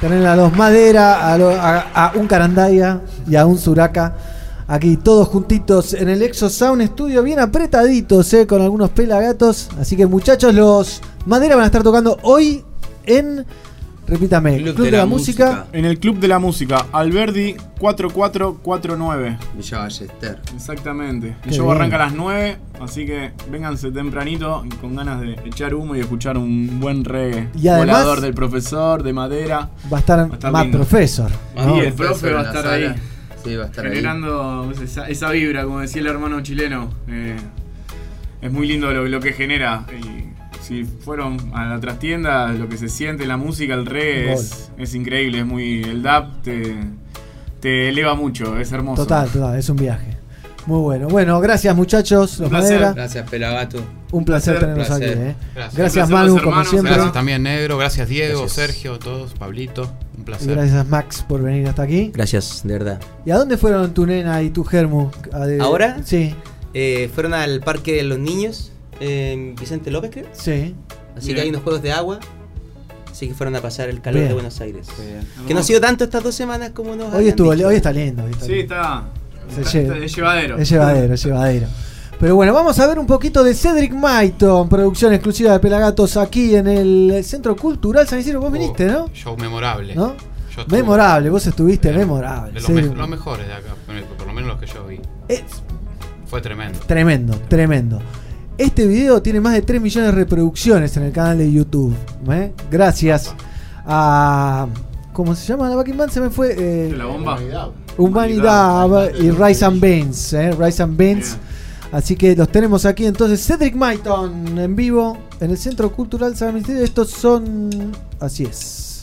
Tener 0.00 0.26
a 0.26 0.34
los 0.34 0.52
Madera, 0.56 1.32
a, 1.32 1.38
lo- 1.38 1.50
a- 1.50 1.86
a 1.94 2.12
un 2.16 2.26
Carandaya 2.26 3.00
y 3.30 3.36
a 3.36 3.46
un 3.46 3.56
Suraka. 3.56 4.14
Aquí 4.66 4.96
todos 4.96 5.28
juntitos 5.28 5.94
en 5.94 6.08
el 6.08 6.20
Exo 6.22 6.50
Sound 6.50 6.84
Studio, 6.88 7.22
bien 7.22 7.38
apretaditos, 7.38 8.32
¿eh? 8.34 8.44
Con 8.46 8.60
algunos 8.60 8.90
pelagatos. 8.90 9.68
Así 9.80 9.96
que 9.96 10.06
muchachos, 10.06 10.52
los 10.52 11.00
Madera 11.26 11.54
van 11.54 11.62
a 11.62 11.66
estar 11.66 11.84
tocando 11.84 12.18
hoy 12.22 12.64
en. 13.06 13.46
Repítame, 14.12 14.58
Club, 14.62 14.76
de, 14.76 14.90
la, 14.90 15.06
música. 15.06 15.68
En 15.72 15.86
el 15.86 15.98
Club 15.98 16.18
de 16.18 16.28
la 16.28 16.38
Música, 16.38 16.84
Alberdi 16.92 17.56
4449. 17.78 19.38
Villa 19.56 19.78
Ballester. 19.78 20.38
Exactamente. 20.54 21.36
Qué 21.42 21.48
El 21.48 21.54
show 21.54 21.64
bien. 21.64 21.78
arranca 21.78 21.96
a 21.96 21.98
las 22.00 22.12
9, 22.12 22.58
así 22.82 23.06
que 23.06 23.32
vénganse 23.50 23.90
tempranito 23.90 24.64
y 24.66 24.68
con 24.76 24.94
ganas 24.96 25.22
de 25.22 25.32
echar 25.46 25.74
humo 25.74 25.96
y 25.96 26.00
escuchar 26.00 26.36
un 26.36 26.78
buen 26.78 27.06
reggae. 27.06 27.48
Y 27.58 27.68
además- 27.68 28.00
Volador 28.00 28.20
del 28.20 28.34
profesor, 28.34 29.02
de 29.02 29.14
madera. 29.14 29.70
Va 29.90 29.96
a 29.96 30.00
estar, 30.00 30.28
estar 30.30 30.52
más 30.52 30.64
lindo. 30.64 30.76
profesor. 30.80 31.30
Sí, 31.30 31.36
¿no? 31.56 31.80
el 31.80 31.92
profe 31.94 32.32
va 32.34 32.40
a 32.40 32.44
estar 32.44 32.66
ahí. 32.66 32.94
Sí, 33.42 33.56
va 33.56 33.64
a 33.64 33.66
estar 33.68 33.86
ahí. 33.86 33.92
generando 33.92 34.70
esa, 34.82 35.08
esa 35.08 35.30
vibra, 35.30 35.64
como 35.64 35.80
decía 35.80 36.02
el 36.02 36.08
hermano 36.08 36.42
chileno. 36.42 36.90
Eh, 37.08 37.36
es 38.42 38.52
muy 38.52 38.68
lindo 38.68 38.92
lo, 38.92 39.08
lo 39.08 39.20
que 39.20 39.32
genera. 39.32 39.86
Y 39.98 40.31
si 40.72 40.84
fueron 40.84 41.36
a 41.54 41.66
la 41.66 41.80
trastienda, 41.80 42.52
lo 42.52 42.68
que 42.68 42.76
se 42.76 42.88
siente, 42.88 43.26
la 43.26 43.36
música, 43.36 43.74
el 43.74 43.86
reggae, 43.86 44.32
es, 44.32 44.70
es 44.78 44.94
increíble. 44.94 45.40
Es 45.40 45.46
muy. 45.46 45.82
El 45.82 46.02
dub 46.02 46.42
te, 46.42 46.76
te 47.60 47.88
eleva 47.88 48.14
mucho, 48.14 48.58
es 48.58 48.72
hermoso. 48.72 49.02
Total, 49.02 49.28
total, 49.28 49.58
es 49.58 49.68
un 49.68 49.76
viaje. 49.76 50.16
Muy 50.66 50.80
bueno. 50.80 51.08
Bueno, 51.08 51.40
gracias 51.40 51.74
muchachos, 51.74 52.38
los 52.38 52.48
placer. 52.48 52.74
Madera. 52.80 52.92
Gracias, 52.92 53.28
Pelagato. 53.28 53.82
Un 54.12 54.24
placer, 54.24 54.58
Placer, 54.58 54.60
tenerlos 54.60 54.86
placer. 54.86 55.08
aquí. 55.18 55.20
¿eh? 55.30 55.34
Gracias. 55.54 55.74
Gracias, 55.76 56.10
Manu, 56.10 56.40
como 56.42 56.64
siempre. 56.64 56.92
Gracias 56.92 57.12
también, 57.12 57.42
Negro. 57.42 57.78
Gracias, 57.78 58.08
Diego, 58.08 58.40
Gracias. 58.42 58.52
Sergio, 58.66 58.98
todos, 58.98 59.32
Pablito. 59.34 59.90
Un 60.14 60.20
Y 60.20 60.24
placer. 60.24 60.54
gracias, 60.54 60.86
Max, 60.86 61.24
por 61.26 61.42
venir 61.42 61.66
hasta 61.66 61.82
aquí. 61.82 62.12
Gracias, 62.14 62.60
de 62.64 62.74
verdad. 62.74 63.00
¿Y 63.26 63.30
a 63.32 63.38
dónde 63.38 63.56
fueron 63.56 63.92
tu 63.92 64.06
nena 64.06 64.40
y 64.42 64.50
tu 64.50 64.62
germu? 64.64 65.10
¿Ahora? 65.60 65.98
Sí, 66.04 66.34
Eh, 66.74 67.10
fueron 67.14 67.34
al 67.34 67.60
Parque 67.60 67.94
de 67.96 68.02
los 68.04 68.18
Niños, 68.18 68.70
en 69.00 69.54
Vicente 69.56 69.90
López, 69.90 70.10
creo. 70.12 70.26
sí. 70.32 70.74
Así 71.16 71.26
Bien. 71.26 71.36
que 71.36 71.42
hay 71.42 71.48
unos 71.50 71.62
juegos 71.62 71.82
de 71.82 71.92
agua. 71.92 72.20
Así 73.10 73.28
que 73.28 73.34
fueron 73.34 73.54
a 73.56 73.60
pasar 73.60 73.90
el 73.90 74.00
calor 74.00 74.20
Bien. 74.20 74.28
de 74.28 74.34
Buenos 74.34 74.58
Aires. 74.62 74.88
Que 75.46 75.52
no 75.52 75.60
ha 75.60 75.62
sido 75.62 75.80
tanto 75.80 76.04
estas 76.04 76.22
dos 76.22 76.34
semanas 76.34 76.70
como 76.70 76.96
nos 76.96 77.12
Hoy 77.12 77.28
estuvo, 77.28 77.52
dicho. 77.54 77.68
hoy 77.68 77.74
está 77.76 77.92
lindo. 77.92 78.24
hoy 78.24 78.30
está 78.30 78.46
Sí, 78.46 78.52
lindo. 78.52 78.74
está. 78.74 79.04
Está- 79.60 79.96
es 79.98 80.14
llevadero. 80.16 80.56
Es 80.58 80.68
llevadero, 80.70 81.12
es 81.14 81.22
llevadero. 81.24 81.66
Pero 82.18 82.36
bueno, 82.36 82.54
vamos 82.54 82.78
a 82.78 82.86
ver 82.86 82.98
un 82.98 83.06
poquito 83.06 83.42
de 83.44 83.52
Cedric 83.52 83.92
Maiton, 83.92 84.68
producción 84.68 85.12
exclusiva 85.12 85.52
de 85.52 85.58
Pelagatos 85.58 86.16
aquí 86.16 86.54
en 86.54 86.68
el 86.68 87.22
Centro 87.24 87.54
Cultural 87.56 88.06
San 88.08 88.20
Isidro. 88.20 88.40
Vos 88.40 88.52
viniste, 88.52 88.86
¿no? 88.86 89.10
Show 89.12 89.36
memorable. 89.36 89.94
¿No? 89.94 90.14
Yo. 90.56 90.64
Memorable, 90.68 91.28
vos 91.30 91.46
estuviste 91.46 91.92
memorable. 91.92 92.52
De 92.52 92.60
los, 92.60 92.64
sí. 92.66 92.72
me- 92.72 92.82
los 92.82 93.08
mejores 93.08 93.46
de 93.46 93.52
acá, 93.54 93.74
por 94.16 94.26
lo 94.26 94.32
menos 94.32 94.50
los 94.50 94.60
que 94.60 94.66
yo 94.66 94.86
vi. 94.86 95.00
Es- 95.28 95.42
Fue 96.26 96.40
tremendo. 96.40 96.78
Tremendo, 96.86 97.34
tremendo. 97.48 98.00
Este 98.58 98.86
video 98.86 99.20
tiene 99.22 99.40
más 99.40 99.54
de 99.54 99.62
3 99.62 99.80
millones 99.80 100.10
de 100.10 100.16
reproducciones 100.16 100.96
en 100.96 101.04
el 101.04 101.12
canal 101.12 101.38
de 101.38 101.50
YouTube. 101.50 101.94
¿eh? 102.30 102.52
Gracias 102.70 103.34
a. 103.86 104.66
¿Cómo 105.12 105.34
se 105.34 105.46
llama 105.46 105.68
la 105.68 105.76
backing 105.76 105.96
band? 105.96 106.10
Se 106.12 106.20
me 106.20 106.30
fue. 106.30 106.54
eh, 106.58 106.94
La 106.96 107.04
bomba. 107.06 107.38
Humanidad 107.98 109.14
y 109.14 109.30
Rise 109.30 109.64
and 109.64 109.80
Beans. 109.80 110.32
¿eh? 110.32 110.52
Rise 110.52 110.82
and 110.82 110.96
Beans. 110.96 111.36
Así 111.90 112.16
que 112.16 112.34
los 112.34 112.48
tenemos 112.50 112.86
aquí 112.86 113.04
entonces. 113.04 113.44
Cedric 113.44 113.74
Maiton 113.74 114.58
en 114.58 114.74
vivo 114.76 115.18
en 115.40 115.50
el 115.50 115.58
Centro 115.58 115.90
Cultural 115.92 116.34
San 116.36 116.54
Ministerio. 116.54 116.82
Estos 116.84 117.10
son. 117.10 117.92
Así 118.20 118.44
es. 118.44 119.02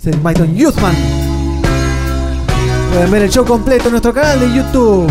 Cedric 0.00 0.22
Maiton 0.22 0.54
Youthman. 0.54 0.94
Pueden 2.92 3.10
ver 3.10 3.22
el 3.22 3.30
show 3.30 3.44
completo 3.44 3.86
en 3.86 3.90
nuestro 3.92 4.12
canal 4.12 4.38
de 4.40 4.54
YouTube. 4.54 5.10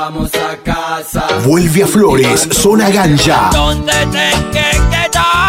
vamos 0.00 0.30
a 0.34 0.56
casa. 0.56 1.26
Vuelve 1.44 1.82
a 1.82 1.86
Flores, 1.86 2.48
Zona 2.52 2.88
Ganja. 2.88 3.50
Donde 3.52 3.92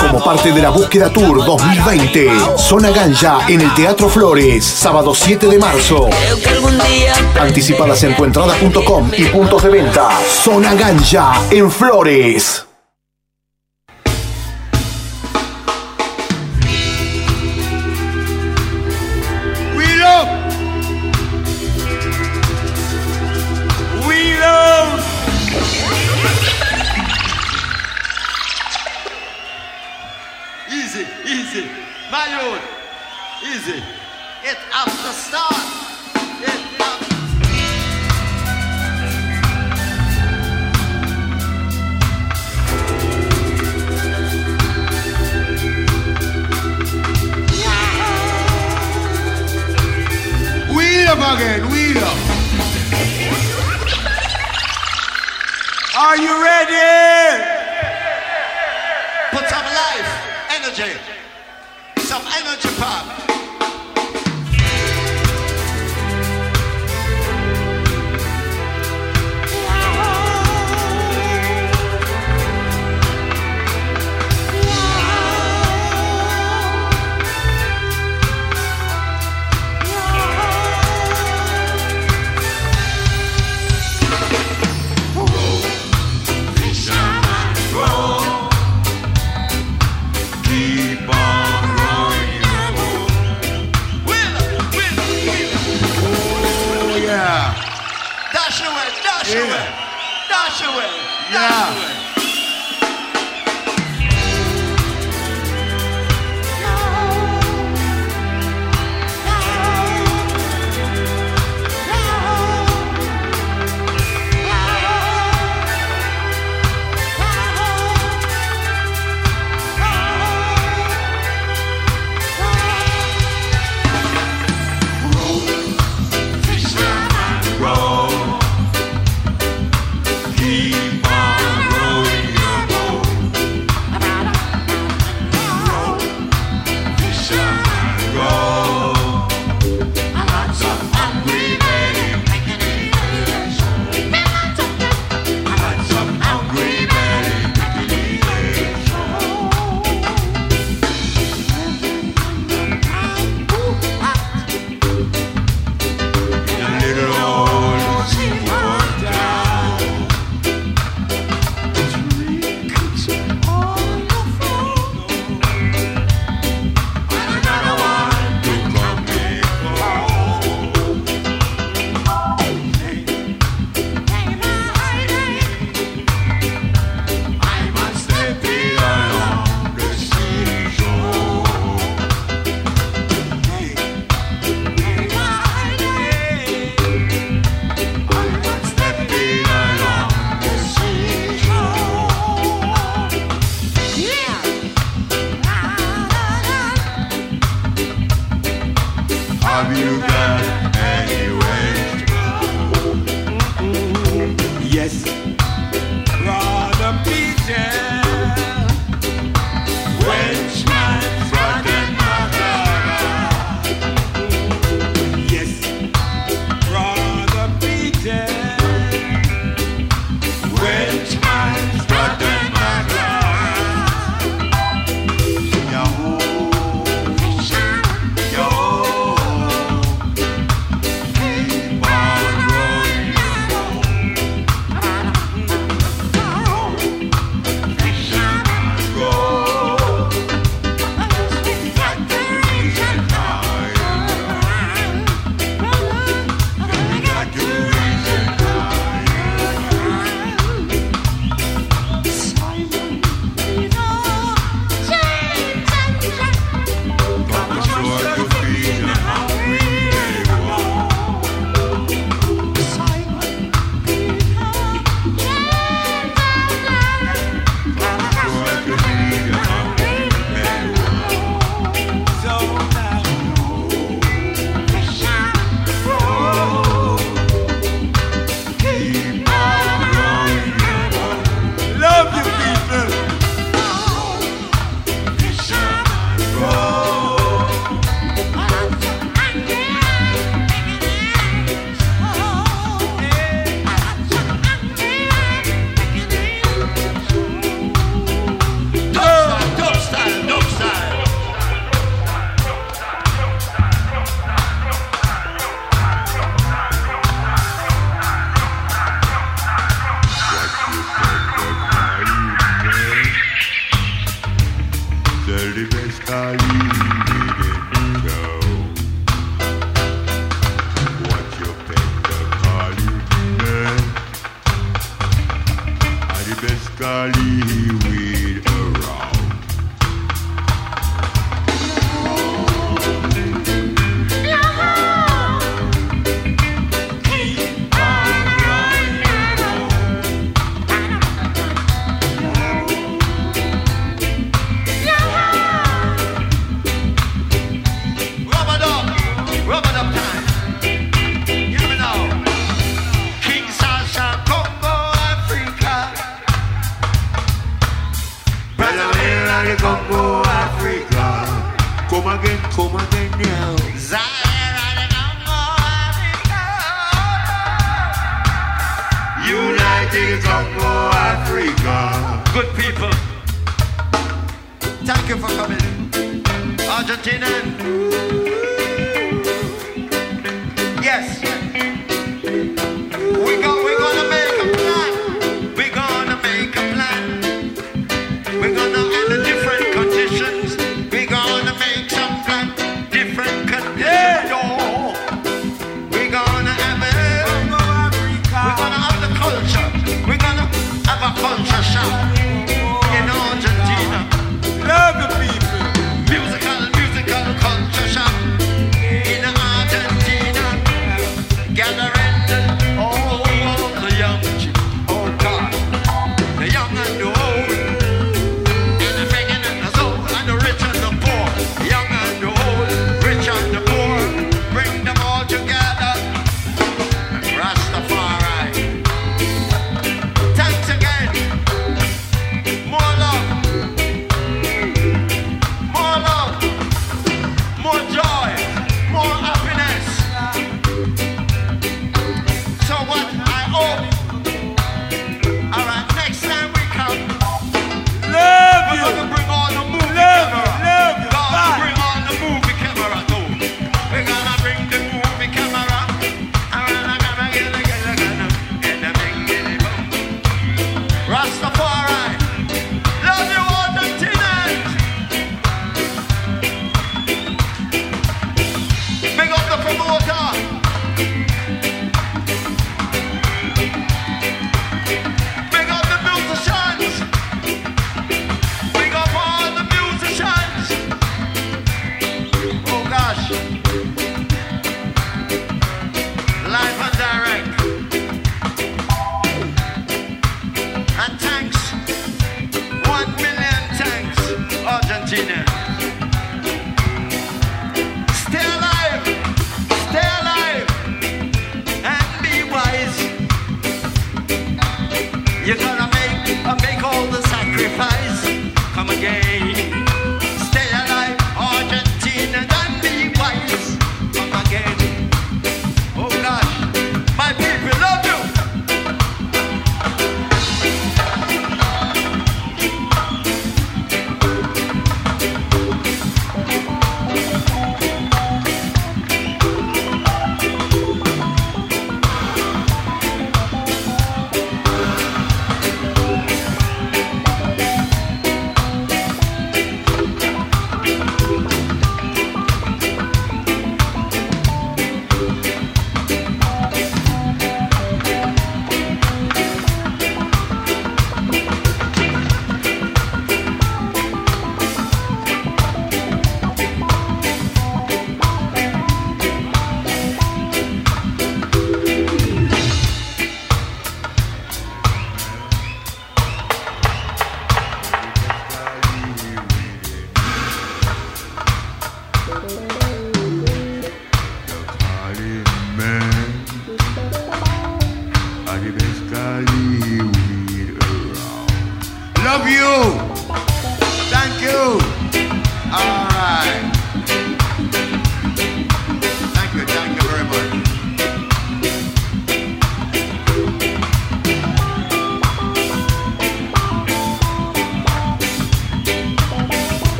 Como 0.00 0.22
parte 0.22 0.52
de 0.52 0.60
la 0.60 0.68
búsqueda 0.68 1.10
tour 1.10 1.44
2020, 1.46 2.30
Zona 2.58 2.90
Ganja 2.90 3.48
en 3.48 3.62
el 3.62 3.74
Teatro 3.74 4.10
Flores, 4.10 4.62
sábado 4.62 5.14
7 5.14 5.46
de 5.46 5.58
marzo. 5.58 6.10
Anticipadas 7.40 8.02
en 8.02 8.14
tuentrada.com 8.16 9.10
y 9.16 9.24
puntos 9.24 9.62
de 9.62 9.70
venta. 9.70 10.10
Zona 10.28 10.74
Ganja 10.74 11.40
en 11.50 11.70
Flores. 11.70 12.63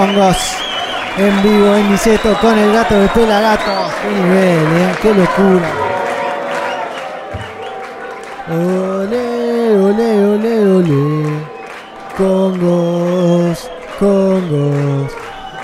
De 0.00 0.06
Congos. 0.14 0.36
En 1.18 1.42
vivo 1.42 1.74
en 1.74 1.90
Niceto 1.90 2.34
con 2.40 2.56
el 2.58 2.72
gato 2.72 2.94
de 2.98 3.08
Pelagato. 3.08 3.70
Qué 4.02 4.08
nivel, 4.22 4.66
eh. 4.80 4.94
Qué 5.02 5.14
locura. 5.14 5.68
Ole, 8.48 9.76
ole, 9.78 10.24
ole, 10.24 10.66
ole. 10.76 11.46
Congos, 12.16 13.70
Congos. 13.98 15.12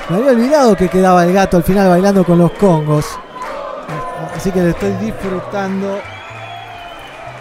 Me 0.09 0.17
había 0.17 0.31
olvidado 0.33 0.77
que 0.77 0.89
quedaba 0.89 1.25
el 1.25 1.33
gato 1.33 1.57
al 1.57 1.63
final 1.65 1.89
bailando 1.89 2.23
con 2.25 2.39
los 2.39 2.51
Congos. 2.53 3.07
Así 4.37 4.51
que 4.51 4.61
lo 4.61 4.69
estoy 4.69 4.93
disfrutando. 5.01 5.99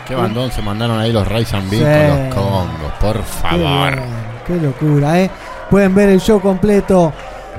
Qué 0.08 0.16
bandón 0.16 0.52
se 0.52 0.62
mandaron 0.62 1.00
ahí 1.00 1.12
los 1.12 1.28
Rise 1.28 1.58
and 1.58 1.70
Beat 1.70 1.82
Sí. 1.84 1.90
con 2.10 2.18
los 2.26 2.36
Congos, 2.36 2.92
por 3.02 3.16
Qué, 3.18 3.24
favor. 3.24 3.92
bien, 3.96 4.04
qué 4.48 4.56
locura, 4.56 5.20
¿eh? 5.20 5.30
Pueden 5.70 5.96
ver 5.96 6.10
el 6.10 6.20
show 6.20 6.40
completo 6.42 7.12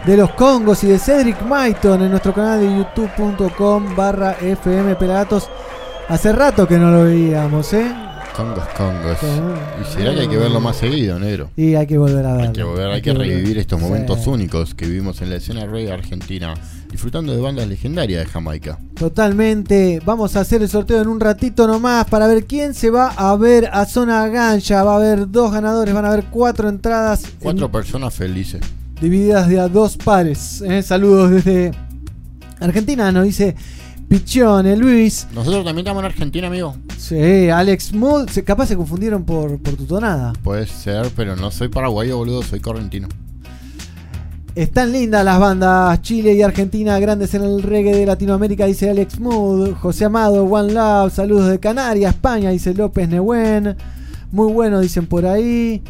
de 0.07 0.17
los 0.17 0.31
Congos 0.33 0.85
y 0.85 0.89
de 0.89 0.99
Cedric 0.99 1.43
Maiton 1.43 2.03
en 2.03 2.11
nuestro 2.11 2.33
canal 2.33 2.61
de 2.61 2.77
youtube.com 2.77 3.97
barra 3.97 4.37
FM 4.41 4.95
Pelagatos. 4.97 5.49
Hace 6.09 6.33
rato 6.33 6.69
que 6.69 6.79
no 6.79 6.91
lo 6.91 7.05
veíamos, 7.05 7.73
¿eh? 7.73 7.87
Congos, 8.37 8.65
Congos. 8.77 9.19
Y 9.81 9.93
será 9.95 10.15
que 10.15 10.21
hay 10.21 10.29
que 10.29 10.37
verlo 10.37 10.61
más 10.61 10.77
seguido, 10.77 11.19
negro. 11.19 11.51
Y 11.57 11.75
hay 11.75 11.87
que 11.87 11.99
volver 11.99 12.25
a 12.27 12.33
verlo. 12.35 12.49
Hay 12.49 12.53
que 12.53 12.63
volver, 12.63 12.87
hay 12.91 13.03
que 13.03 13.15
revivir 13.15 13.59
estos 13.59 13.81
momentos 13.81 14.23
Sí. 14.23 14.31
únicos 14.31 14.75
que 14.75 14.87
vivimos 14.87 15.21
en 15.23 15.31
la 15.31 15.37
escena 15.37 15.65
reggae 15.67 15.93
argentina, 15.93 16.55
disfrutando 16.91 17.35
de 17.35 17.41
bandas 17.41 17.67
legendarias 17.67 18.25
de 18.25 18.31
Jamaica. 18.31 18.79
Totalmente. 18.99 20.01
Vamos 20.05 20.37
a 20.37 20.41
hacer 20.41 20.63
el 20.63 20.69
sorteo 20.69 21.01
en 21.03 21.09
un 21.09 21.21
ratito 21.21 21.67
nomás 21.67 22.07
para 22.07 22.27
ver 22.27 22.47
quién 22.47 22.75
se 22.75 22.91
va 22.91 23.09
a 23.09 23.37
ver 23.37 23.69
a 23.73 23.85
Zona 23.87 24.27
Gancha. 24.29 24.83
Va 24.83 24.95
a 24.95 24.97
haber 24.97 25.31
dos 25.31 25.53
ganadores, 25.53 25.95
van 25.95 26.05
a 26.05 26.09
haber 26.13 26.25
cuatro 26.25 26.69
entradas 26.69 27.25
en- 27.25 27.31
Cuatro 27.41 27.71
personas 27.71 28.15
felices. 28.15 28.61
divididas 29.01 29.49
de 29.49 29.61
a 29.61 29.69
dos 29.69 29.97
pares. 29.97 30.63
¿eh? 30.63 30.83
Saludos 30.83 31.31
desde 31.31 31.73
Argentina, 32.59 33.13
nos 33.13 33.25
dice 33.25 33.55
Pichone, 34.09 34.77
Luis. 34.77 35.27
Nosotros 35.35 35.65
también 35.65 35.85
estamos 35.87 36.01
en 36.01 36.07
Argentina, 36.07 36.47
amigo. 36.47 36.75
Sí, 36.97 37.51
Alex 37.51 37.93
Mood. 37.93 38.29
Capaz 38.45 38.67
se 38.67 38.77
confundieron 38.77 39.25
por, 39.25 39.59
por 39.59 39.75
tu 39.77 39.85
tonada. 39.85 40.33
Puede 40.43 40.67
ser, 40.67 41.11
pero 41.15 41.37
no 41.37 41.51
soy 41.51 41.69
paraguayo, 41.69 42.17
boludo, 42.17 42.43
soy 42.43 42.61
correntino. 42.61 43.09
Están 44.57 44.91
lindas 44.91 45.23
las 45.23 45.39
bandas 45.39 46.01
Chile 46.01 46.33
y 46.33 46.41
Argentina, 46.41 46.99
grandes 46.99 47.35
en 47.35 47.43
el 47.43 47.63
reggae 47.63 47.95
de 47.95 48.07
Latinoamérica, 48.07 48.65
dice 48.65 48.89
Alex 48.89 49.21
Mood. 49.21 49.75
José 49.75 50.07
Amado, 50.07 50.45
One 50.45 50.73
Love, 50.73 51.13
saludos 51.13 51.51
de 51.51 51.61
Canarias, 51.61 52.15
España, 52.15 52.49
dice 52.51 52.73
López 52.73 53.07
Nehuen. 53.07 53.77
Muy 54.33 54.51
bueno, 54.51 54.81
dicen 54.81 55.07
por 55.07 55.27
ahí. 55.27 55.83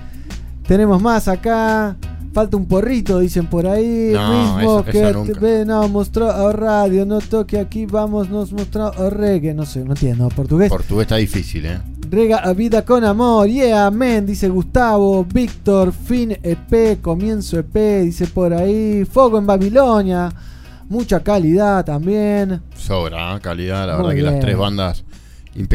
Tenemos 0.67 1.01
más 1.01 1.29
acá. 1.29 1.97
Falta 2.33 2.57
un 2.57 2.67
porrito, 2.67 3.21
dicen 3.21 3.47
por 3.47 3.69
ahí. 3.69 4.11
No, 4.13 4.43
Mismo 4.59 4.81
eso- 4.81 4.85
que 4.91 5.09
eso 5.11 5.25
nunca. 5.25 5.41
ve, 5.41 5.65
no, 5.65 5.89
mostró 5.89 6.29
a 6.29 6.53
radio, 6.53 7.07
no 7.07 7.21
toque 7.21 7.59
aquí, 7.61 7.87
vamos, 7.87 8.29
nos 8.29 8.53
mostró 8.53 8.87
a 8.89 9.09
reggae. 9.11 9.55
No 9.55 9.65
sé, 9.65 9.85
no 9.85 9.93
entiendo 9.93 10.29
portugués. 10.29 10.69
Portugués 10.71 11.05
está 11.05 11.17
difícil, 11.17 11.65
¿eh? 11.67 11.79
Rega 12.11 12.39
a 12.39 12.53
vida 12.53 12.85
con 12.85 13.05
amor, 13.05 13.49
yeah, 13.49 13.87
amén, 13.87 14.27
dice 14.27 14.49
Gustavo, 14.49 15.25
Víctor, 15.25 15.93
fin 15.93 16.37
EP, 16.43 17.01
comienzo 17.01 17.59
EP, 17.59 18.03
dice 18.03 18.27
por 18.27 18.53
ahí, 18.55 19.05
Fuego 19.05 19.39
en 19.39 19.47
Babilonia, 19.47 20.33
mucha 20.89 21.21
calidad 21.21 21.85
también. 21.85 22.63
Sobra, 22.77 23.37
¿eh? 23.37 23.41
calidad, 23.41 23.87
la 23.87 23.97
Muy 23.99 24.15
verdad 24.15 24.17
que 24.17 24.23
las 24.23 24.41
tres 24.41 24.57
bandas. 24.57 25.05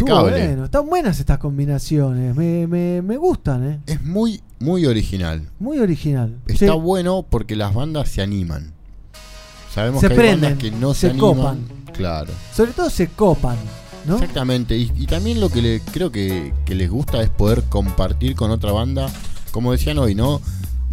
Bueno, 0.05 0.65
están 0.65 0.87
buenas 0.87 1.19
estas 1.19 1.39
combinaciones, 1.39 2.35
me, 2.35 2.67
me, 2.67 3.01
me 3.01 3.17
gustan, 3.17 3.67
eh. 3.67 3.79
Es 3.87 4.01
muy, 4.03 4.39
muy 4.59 4.85
original. 4.85 5.41
muy 5.59 5.79
original. 5.79 6.37
Está 6.45 6.73
Sí, 6.73 6.79
bueno 6.79 7.25
porque 7.27 7.55
las 7.55 7.73
bandas 7.73 8.07
se 8.09 8.21
animan. 8.21 8.73
Sabemos 9.73 10.01
Se 10.01 10.07
que 10.07 10.13
hay 10.13 10.19
prenden, 10.19 10.41
bandas 10.51 10.59
que 10.59 10.71
no 10.71 10.93
se 10.93 10.99
se, 11.01 11.09
animan. 11.09 11.33
copan. 11.35 11.59
Claro. 11.93 12.31
sobre 12.53 12.71
todo 12.73 12.89
se 12.89 13.07
copan, 13.07 13.57
¿no? 14.05 14.15
Exactamente. 14.15 14.77
Y, 14.77 14.91
y 14.95 15.05
también 15.07 15.39
lo 15.39 15.49
que 15.49 15.61
le, 15.61 15.79
creo 15.79 16.11
que, 16.11 16.53
que 16.65 16.75
les 16.75 16.89
gusta 16.89 17.21
es 17.21 17.29
poder 17.29 17.63
compartir 17.63 18.35
con 18.35 18.51
otra 18.51 18.71
banda. 18.71 19.09
Como 19.51 19.71
decían 19.71 19.97
hoy, 19.97 20.15
¿no? 20.15 20.41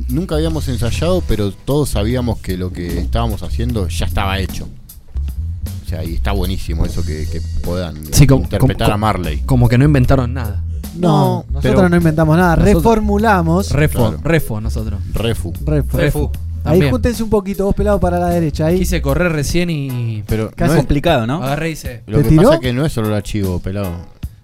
Nunca 0.08 0.36
habíamos 0.36 0.68
ensayado, 0.68 1.22
pero 1.26 1.52
todos 1.52 1.88
sabíamos 1.90 2.38
que 2.38 2.56
lo 2.56 2.72
que 2.72 2.98
estábamos 3.00 3.42
haciendo 3.42 3.88
ya 3.88 4.06
estaba 4.06 4.38
hecho. 4.38 4.68
O 5.84 5.88
sea, 5.88 6.04
y 6.04 6.14
está 6.14 6.32
buenísimo 6.32 6.84
eso 6.84 7.02
que, 7.04 7.26
que 7.26 7.40
puedan 7.62 7.96
Sí, 8.12 8.26
como- 8.26 8.44
interpretar 8.44 8.88
como- 8.88 8.94
a 8.94 8.98
Marley. 8.98 9.38
Como 9.40 9.68
que 9.68 9.78
no 9.78 9.84
inventaron 9.84 10.34
nada. 10.34 10.62
No, 10.96 11.44
nosotros 11.50 11.90
no 11.90 11.96
inventamos 11.96 12.36
nada, 12.36 12.56
nosotros- 12.56 12.82
reformulamos. 12.82 13.70
Refo, 13.70 13.98
Claro. 14.08 14.20
refo 14.24 14.60
nosotros. 14.60 15.00
Refu. 15.14 15.52
Refu. 15.64 16.30
Ahí 16.70 16.90
júntense 16.90 17.22
un 17.22 17.30
poquito, 17.30 17.64
vos 17.64 17.74
pelado 17.74 17.98
para 18.00 18.18
la 18.18 18.28
derecha, 18.30 18.66
ahí. 18.66 18.78
Quise 18.78 19.00
correr 19.02 19.32
recién 19.32 19.70
y. 19.70 20.22
Pero 20.26 20.50
Casi- 20.50 20.68
no 20.68 20.74
es- 20.74 20.78
complicado, 20.80 21.26
¿no? 21.26 21.42
Agarré 21.42 21.70
y 21.70 21.72
hice. 21.72 22.02
lo 22.06 22.18
¿Te 22.18 22.22
que 22.24 22.28
tiró? 22.30 22.42
pasa 22.44 22.54
es 22.56 22.60
que 22.60 22.72
no 22.72 22.84
es 22.86 22.92
solo 22.92 23.08
el 23.08 23.14
archivo, 23.14 23.58
pelado. 23.60 23.92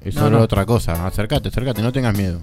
Es 0.04 0.14
No, 0.14 0.22
solo 0.22 0.38
no. 0.38 0.44
otra 0.44 0.66
cosa. 0.66 1.06
Acércate, 1.06 1.48
acércate, 1.48 1.80
no 1.82 1.92
tengas 1.92 2.16
miedo. 2.16 2.40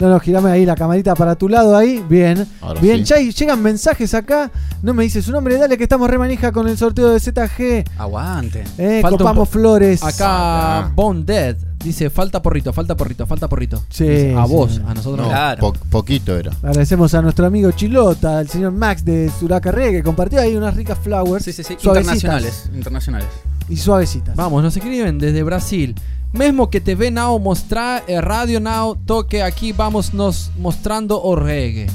No, 0.00 0.08
no, 0.08 0.18
girame 0.18 0.50
ahí 0.50 0.64
la 0.64 0.74
camarita 0.74 1.14
para 1.14 1.36
tu 1.36 1.48
lado 1.48 1.76
ahí. 1.76 2.02
Bien. 2.08 2.46
Ahora 2.62 2.80
Bien, 2.80 2.98
sí. 2.98 3.04
ya 3.04 3.16
hay- 3.16 3.30
llegan 3.32 3.62
mensajes 3.62 4.14
acá. 4.14 4.50
No 4.82 4.94
me 4.94 5.02
dice 5.04 5.20
su 5.20 5.30
nombre, 5.30 5.56
dale 5.58 5.76
que 5.76 5.82
estamos 5.84 6.08
remanija 6.08 6.52
con 6.52 6.66
el 6.68 6.78
sorteo 6.78 7.10
de 7.10 7.20
ZG. 7.20 7.84
Aguante. 7.98 8.64
Eh, 8.78 9.00
Falta 9.02 9.18
copamos 9.18 9.48
flores. 9.48 10.02
Acá 10.02 10.78
Ah. 10.80 10.92
Bone 10.94 11.22
Dead 11.24 11.56
dice 11.84 12.08
falta 12.10 12.40
porrito, 12.42 12.72
falta 12.72 12.96
porrito, 12.96 13.26
falta 13.26 13.48
porrito. 13.48 13.82
Sí, 13.90 14.04
Dice, 14.04 14.34
a 14.36 14.46
sí. 14.46 14.52
vos, 14.52 14.80
a 14.86 14.94
nosotros 14.94 15.18
No, 15.18 15.22
no. 15.24 15.28
Claro. 15.28 15.60
po- 15.60 15.72
poquito 15.90 16.36
era. 16.36 16.52
Agradecemos 16.62 17.12
a 17.14 17.20
nuestro 17.22 17.46
amigo 17.46 17.70
Chilota, 17.72 18.38
al 18.38 18.48
señor 18.48 18.72
Max 18.72 19.04
de 19.04 19.30
Suraca 19.38 19.70
Reggae, 19.70 19.98
que 19.98 20.02
compartió 20.02 20.40
ahí 20.40 20.56
unas 20.56 20.74
ricas 20.76 20.98
flowers. 20.98 21.44
Sí, 21.44 21.52
sí, 21.52 21.62
sí. 21.62 21.76
suavecitas 21.78 22.16
Internacionales. 22.16 22.70
Internacionales. 22.74 23.28
Y 23.68 23.76
suavecitas. 23.76 24.34
Vamos, 24.34 24.62
nos 24.62 24.74
escriben 24.76 25.18
desde 25.18 25.42
Brasil. 25.42 25.94
Mesmo 26.32 26.70
que 26.70 26.80
TV 26.80 27.10
Now 27.10 27.38
mostrar 27.40 28.04
eh, 28.06 28.20
Radio 28.20 28.60
Now 28.60 28.96
toque 29.04 29.42
aquí 29.42 29.72
vamos 29.72 30.14
nos 30.14 30.50
mostrando 30.58 31.20
o 31.22 31.34
reggae. 31.34 31.86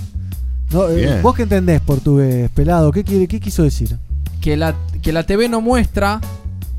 No, 0.71 0.89
eh. 0.89 1.21
¿Vos 1.21 1.35
qué 1.35 1.43
entendés 1.43 1.79
portugués, 1.81 2.49
pelado? 2.53 2.91
¿Qué, 2.91 3.03
quiere, 3.03 3.27
¿Qué 3.27 3.39
quiso 3.39 3.63
decir? 3.63 3.97
Que 4.41 4.57
la, 4.57 4.75
que 5.01 5.13
la 5.13 5.23
TV 5.23 5.47
no 5.47 5.61
muestra 5.61 6.19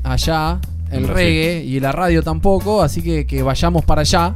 allá 0.03 0.59
el 0.91 1.07
reggae 1.07 1.63
y 1.65 1.79
la 1.79 1.91
radio 1.91 2.21
tampoco, 2.21 2.81
así 2.81 3.01
que, 3.01 3.25
que 3.25 3.41
vayamos 3.43 3.83
para 3.83 4.01
allá 4.01 4.35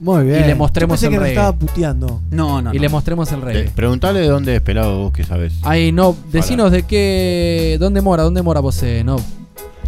Muy 0.00 0.24
bien. 0.24 0.44
Y 0.44 0.46
le 0.46 0.54
mostremos 0.54 1.00
Yo 1.00 1.06
pensé 1.06 1.06
el 1.08 1.12
que 1.12 1.18
reggae. 1.18 1.32
estaba 1.34 1.52
puteando. 1.58 2.20
No, 2.30 2.62
no. 2.62 2.72
y 2.72 2.76
no. 2.76 2.82
le 2.82 2.88
mostremos 2.88 3.30
el 3.32 3.40
Eh, 3.40 3.44
reggae. 3.44 3.70
preguntale 3.74 4.20
de 4.20 4.28
dónde 4.28 4.56
es 4.56 4.62
pelado 4.62 4.98
vos 4.98 5.12
que 5.12 5.24
sabes. 5.24 5.52
Ahí 5.62 5.92
no, 5.92 6.16
decinos 6.32 6.72
de 6.72 6.84
qué. 6.84 7.76
¿Dónde 7.78 8.00
mora? 8.00 8.22
¿Dónde 8.22 8.40
mora 8.40 8.60
vos? 8.60 8.82
eh? 8.82 9.02
No. 9.04 9.16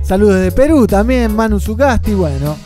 Saludos 0.03 0.41
de 0.41 0.53
Perú 0.53 0.87
también, 0.87 1.35
Manu 1.35 1.59
Sugasti. 1.59 2.13
Bueno, 2.13 2.57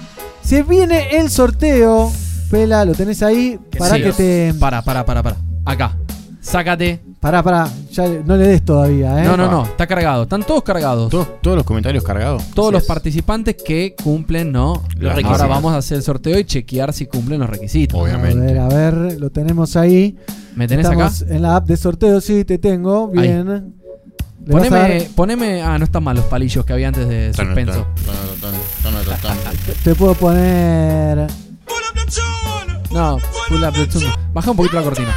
se 0.49 0.63
viene 0.63 1.17
el 1.19 1.31
sorteo. 1.31 2.11
Pela, 2.51 2.85
lo 2.87 2.95
tenés 2.95 3.23
ahí. 3.23 3.59
Para 3.79 3.97
Sí. 3.97 4.03
que 4.03 4.13
te. 4.13 4.55
Para, 4.59 4.81
para, 4.83 5.05
para, 5.05 5.23
para. 5.23 5.37
Acá. 5.67 5.97
Sácate. 6.41 7.01
Pará, 7.21 7.43
pará. 7.43 7.69
Ya 7.91 8.09
no 8.25 8.37
le 8.37 8.47
des 8.47 8.65
todavía, 8.65 9.23
¿eh? 9.23 9.27
No, 9.27 9.37
no, 9.37 9.51
no. 9.51 9.65
Está 9.65 9.87
cargado. 9.87 10.23
Están 10.23 10.45
todos 10.45 10.63
cargados. 10.63 11.11
¿Todos, 11.11 11.43
todos 11.43 11.57
los 11.57 11.67
comentarios 11.67 12.03
cargados? 12.05 12.43
Todos 12.55 12.69
Así 12.69 12.73
los 12.75 12.83
es. 12.83 12.89
participantes 12.89 13.57
que 13.63 13.95
cumplen, 14.03 14.51
¿no? 14.53 14.85
Los 14.97 15.11
Ahora 15.11 15.15
requisitos. 15.17 15.49
vamos 15.49 15.73
a 15.75 15.79
hacer 15.79 15.97
el 15.99 16.03
sorteo 16.05 16.39
y 16.39 16.45
chequear 16.45 16.93
si 16.95 17.07
cumplen 17.07 17.41
los 17.41 17.51
requisitos. 17.51 18.01
Obviamente. 18.01 18.59
A 18.59 18.69
ver, 18.69 18.95
a 18.95 18.99
ver, 19.01 19.21
lo 19.21 19.31
tenemos 19.31 19.77
ahí. 19.77 20.17
¿Me 20.55 20.67
tenés 20.69 20.87
Estamos 20.87 21.23
acá? 21.23 21.35
en 21.35 21.43
la 21.43 21.57
app 21.57 21.67
de 21.67 21.77
sorteo, 21.77 22.21
sí, 22.21 22.45
te 22.45 22.57
tengo. 22.59 23.09
Bien. 23.09 23.75
Poneme, 24.51 25.09
poneme. 25.15 25.63
Ah, 25.63 25.79
no 25.79 25.85
están 25.85 26.03
mal 26.03 26.17
los 26.17 26.25
palillos 26.27 26.65
que 26.65 26.73
había 26.73 26.89
antes 26.89 27.07
de 27.07 27.33
suspenso. 27.35 27.87
te 29.85 29.95
puedo 29.95 30.15
poner. 30.15 31.27
No, 32.91 33.19
pull 33.49 33.63
up 33.65 33.73
the 33.75 33.87
tune. 33.87 34.07
Baja 34.33 34.51
un 34.51 34.57
poquito 34.57 34.77
la 34.77 34.83
cortina. 34.83 35.15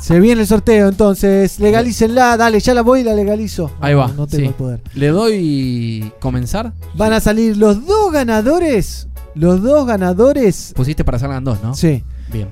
Se 0.00 0.20
viene 0.20 0.42
el 0.42 0.46
sorteo, 0.46 0.88
entonces. 0.88 1.58
Legalícenla, 1.58 2.36
dale, 2.36 2.60
ya 2.60 2.74
la 2.74 2.82
voy 2.82 3.00
y 3.00 3.02
la 3.04 3.14
legalizo. 3.14 3.72
Ahí 3.80 3.92
No, 3.94 3.98
va. 4.00 4.08
No 4.08 4.26
tengo 4.26 4.42
sí. 4.42 4.44
el 4.48 4.54
poder. 4.54 4.80
Le 4.94 5.08
doy 5.08 6.12
comenzar. 6.20 6.72
Van 6.94 7.12
a 7.12 7.20
salir 7.20 7.56
los 7.56 7.86
dos 7.86 8.12
ganadores. 8.12 9.08
Los 9.34 9.62
dos 9.62 9.86
ganadores. 9.86 10.72
Pusiste 10.76 11.04
para 11.04 11.18
salgan 11.18 11.44
dos, 11.44 11.60
¿no? 11.62 11.74
Sí. 11.74 12.04
Bien. 12.32 12.48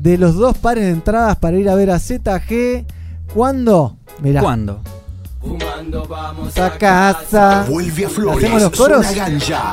De 0.00 0.16
los 0.16 0.36
dos 0.36 0.56
pares 0.56 0.84
de 0.84 0.90
entradas 0.90 1.36
para 1.38 1.56
ir 1.56 1.68
a 1.68 1.74
ver 1.74 1.90
a 1.90 1.98
ZG. 1.98 2.86
¿Cuándo? 3.34 3.96
Mirá. 4.20 4.40
¿Cuándo? 4.40 4.80
A 6.56 6.70
casa. 6.78 7.66
Vuelve 7.68 8.06
a 8.06 8.08
Flores. 8.08 8.38
¿Hacemos 8.38 8.62
los 8.62 8.72
coros? 8.72 9.06
Ganja. 9.12 9.72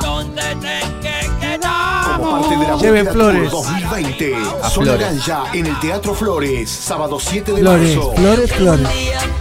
Como 2.17 2.41
parte 2.41 2.57
de 2.57 2.67
la 2.67 2.77
Lleven 2.77 3.07
flores. 3.07 3.51
Tour 3.51 3.65
2020. 3.65 4.35
A 4.63 4.69
Zona 4.71 4.71
Flores. 4.71 4.99
Ganja 4.99 5.43
en 5.53 5.65
el 5.67 5.79
Teatro 5.79 6.15
Flores. 6.15 6.69
Sábado 6.71 7.19
7 7.19 7.51
de 7.51 7.59
Flores, 7.59 7.95
marzo. 7.95 8.13
flores, 8.13 8.51
flores. 8.51 8.87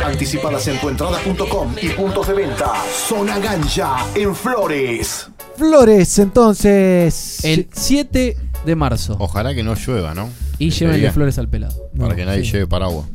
Anticipadas 0.05 0.67
en 0.69 0.81
tuentrada.com 0.83 1.77
y 1.81 1.89
puntos 1.91 2.29
de 2.29 2.35
venta. 2.35 2.73
Zona 3.09 3.39
Ganja 3.39 4.05
en 4.15 4.37
Flores. 4.37 5.29
Flores, 5.57 6.19
entonces. 6.19 7.43
El 7.43 7.71
7 7.73 8.37
de 8.67 8.77
marzo. 8.77 9.17
Ojalá 9.19 9.55
que 9.55 9.63
no 9.63 9.75
llueva, 9.75 10.13
¿no? 10.13 10.29
Y 10.59 10.69
Ese 10.69 10.85
llévenle 10.87 11.11
flores 11.13 11.39
al 11.39 11.49
pelado. 11.49 11.75
Para 11.97 12.11
No, 12.11 12.15
que 12.17 12.25
nadie 12.25 12.45
sí. 12.45 12.53
lleve 12.53 12.67
paraguas. 12.67 13.07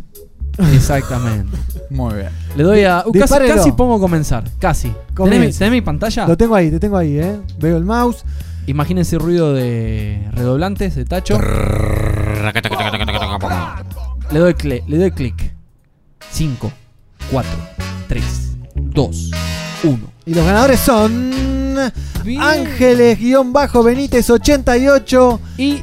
Exactamente. 0.74 1.58
Muy 1.90 2.16
bien. 2.16 2.30
Le 2.58 2.64
doy 2.64 2.84
a. 2.84 3.00
uh, 3.06 3.12
casi, 3.12 3.20
Dispárelo. 3.20 3.56
casi 3.56 3.72
pongo 3.72 4.00
comenzar. 4.00 4.44
Casi. 4.60 4.90
¿Tenés 4.90 5.00
mi, 5.08 5.14
Comienza. 5.16 5.60
tenés 5.60 5.72
mi 5.72 5.82
pantalla? 5.82 6.28
Lo 6.28 6.36
tengo 6.38 6.56
ahí, 6.56 6.70
te 6.70 6.80
tengo 6.80 6.98
ahí, 6.98 7.18
¿eh? 7.18 7.40
Veo 7.60 7.78
el 7.78 7.86
mouse. 7.86 8.24
Imagínense 8.68 9.18
ruido 9.18 9.54
de 9.54 10.28
redoblantes, 10.34 10.96
de 10.96 11.06
tacho. 11.06 11.40
Le 14.32 14.40
doy, 14.40 14.54
cle- 14.54 14.84
le 14.88 14.98
doy 14.98 15.12
clic. 15.12 15.54
5, 16.32 16.72
4, 17.32 17.52
3, 18.08 18.52
2, 18.76 19.32
1. 19.84 19.98
Y 20.28 20.34
los 20.36 20.46
ganadores 20.46 20.80
son. 20.80 21.32
Ángeles-Benítez 22.40 24.30
88 24.30 25.40
y 25.58 25.82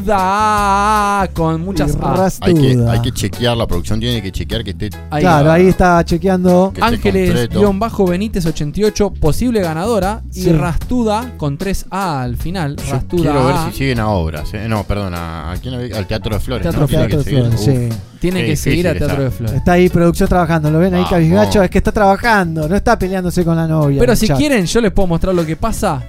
Rastuda 0.00 1.28
con 1.34 1.60
muchas 1.62 1.92
Y 1.94 1.98
A. 2.02 2.14
Rastuda. 2.14 2.46
Hay 2.48 2.54
que, 2.54 2.78
hay 2.88 3.00
que 3.02 3.12
chequear, 3.12 3.56
la 3.56 3.66
producción 3.66 4.00
tiene 4.00 4.22
que 4.22 4.32
chequear 4.32 4.64
que 4.64 4.70
esté. 4.70 4.90
Ahí 5.10 5.22
claro, 5.22 5.48
va. 5.48 5.54
ahí 5.54 5.66
está 5.68 6.04
chequeando. 6.04 6.72
Que 6.74 6.80
esté 6.80 6.94
Ángeles 6.94 7.28
completo. 7.30 7.58
guion 7.60 7.78
bajo 7.78 8.06
Benítez 8.06 8.46
88, 8.46 9.10
posible 9.20 9.60
ganadora. 9.60 10.22
Y. 10.34 10.50
Rastuda 10.52 11.34
con 11.36 11.58
3A 11.58 12.22
al 12.22 12.36
final. 12.36 12.76
Yo 12.76 12.92
Rastuda 12.92 13.22
quiero 13.22 13.46
ver 13.46 13.56
A. 13.56 13.66
si 13.70 13.78
siguen 13.78 14.00
a 14.00 14.08
obras. 14.08 14.52
¿eh? 14.54 14.66
No, 14.68 14.84
perdón, 14.84 15.14
a, 15.14 15.52
¿a 15.52 15.56
quién 15.56 15.74
al 15.74 16.06
Teatro 16.06 16.34
de 16.34 16.40
Flores. 16.40 16.62
Teatro 16.62 16.80
¿no? 16.82 16.86
de 16.86 16.92
Flores. 16.94 17.24
Tiene 17.24 17.24
que 17.24 17.30
Teatro 17.30 17.50
de 17.50 17.56
seguir. 17.58 17.78
Flores, 17.78 17.90
Uf, 17.90 17.94
sí. 17.94 18.09
Tiene 18.20 18.40
qué 18.42 18.46
que 18.48 18.56
seguir 18.56 18.86
a 18.86 18.92
difícil 18.92 19.06
Teatro 19.08 19.24
de 19.24 19.30
Flores. 19.30 19.56
Está 19.56 19.72
ahí 19.72 19.88
producción 19.88 20.28
trabajando, 20.28 20.70
¿lo 20.70 20.78
ven 20.78 20.92
ahí 20.94 21.00
Vamos. 21.00 21.10
cabizgacho? 21.10 21.62
Es 21.62 21.70
que 21.70 21.78
está 21.78 21.90
trabajando, 21.92 22.68
no 22.68 22.76
está 22.76 22.98
peleándose 22.98 23.44
con 23.44 23.56
la 23.56 23.66
novia. 23.66 23.98
Pero 23.98 24.14
si 24.14 24.26
chat. 24.28 24.36
quieren, 24.36 24.66
yo 24.66 24.80
les 24.80 24.92
puedo 24.92 25.08
mostrar 25.08 25.34
lo 25.34 25.44
que 25.46 25.56
pasa 25.56 26.02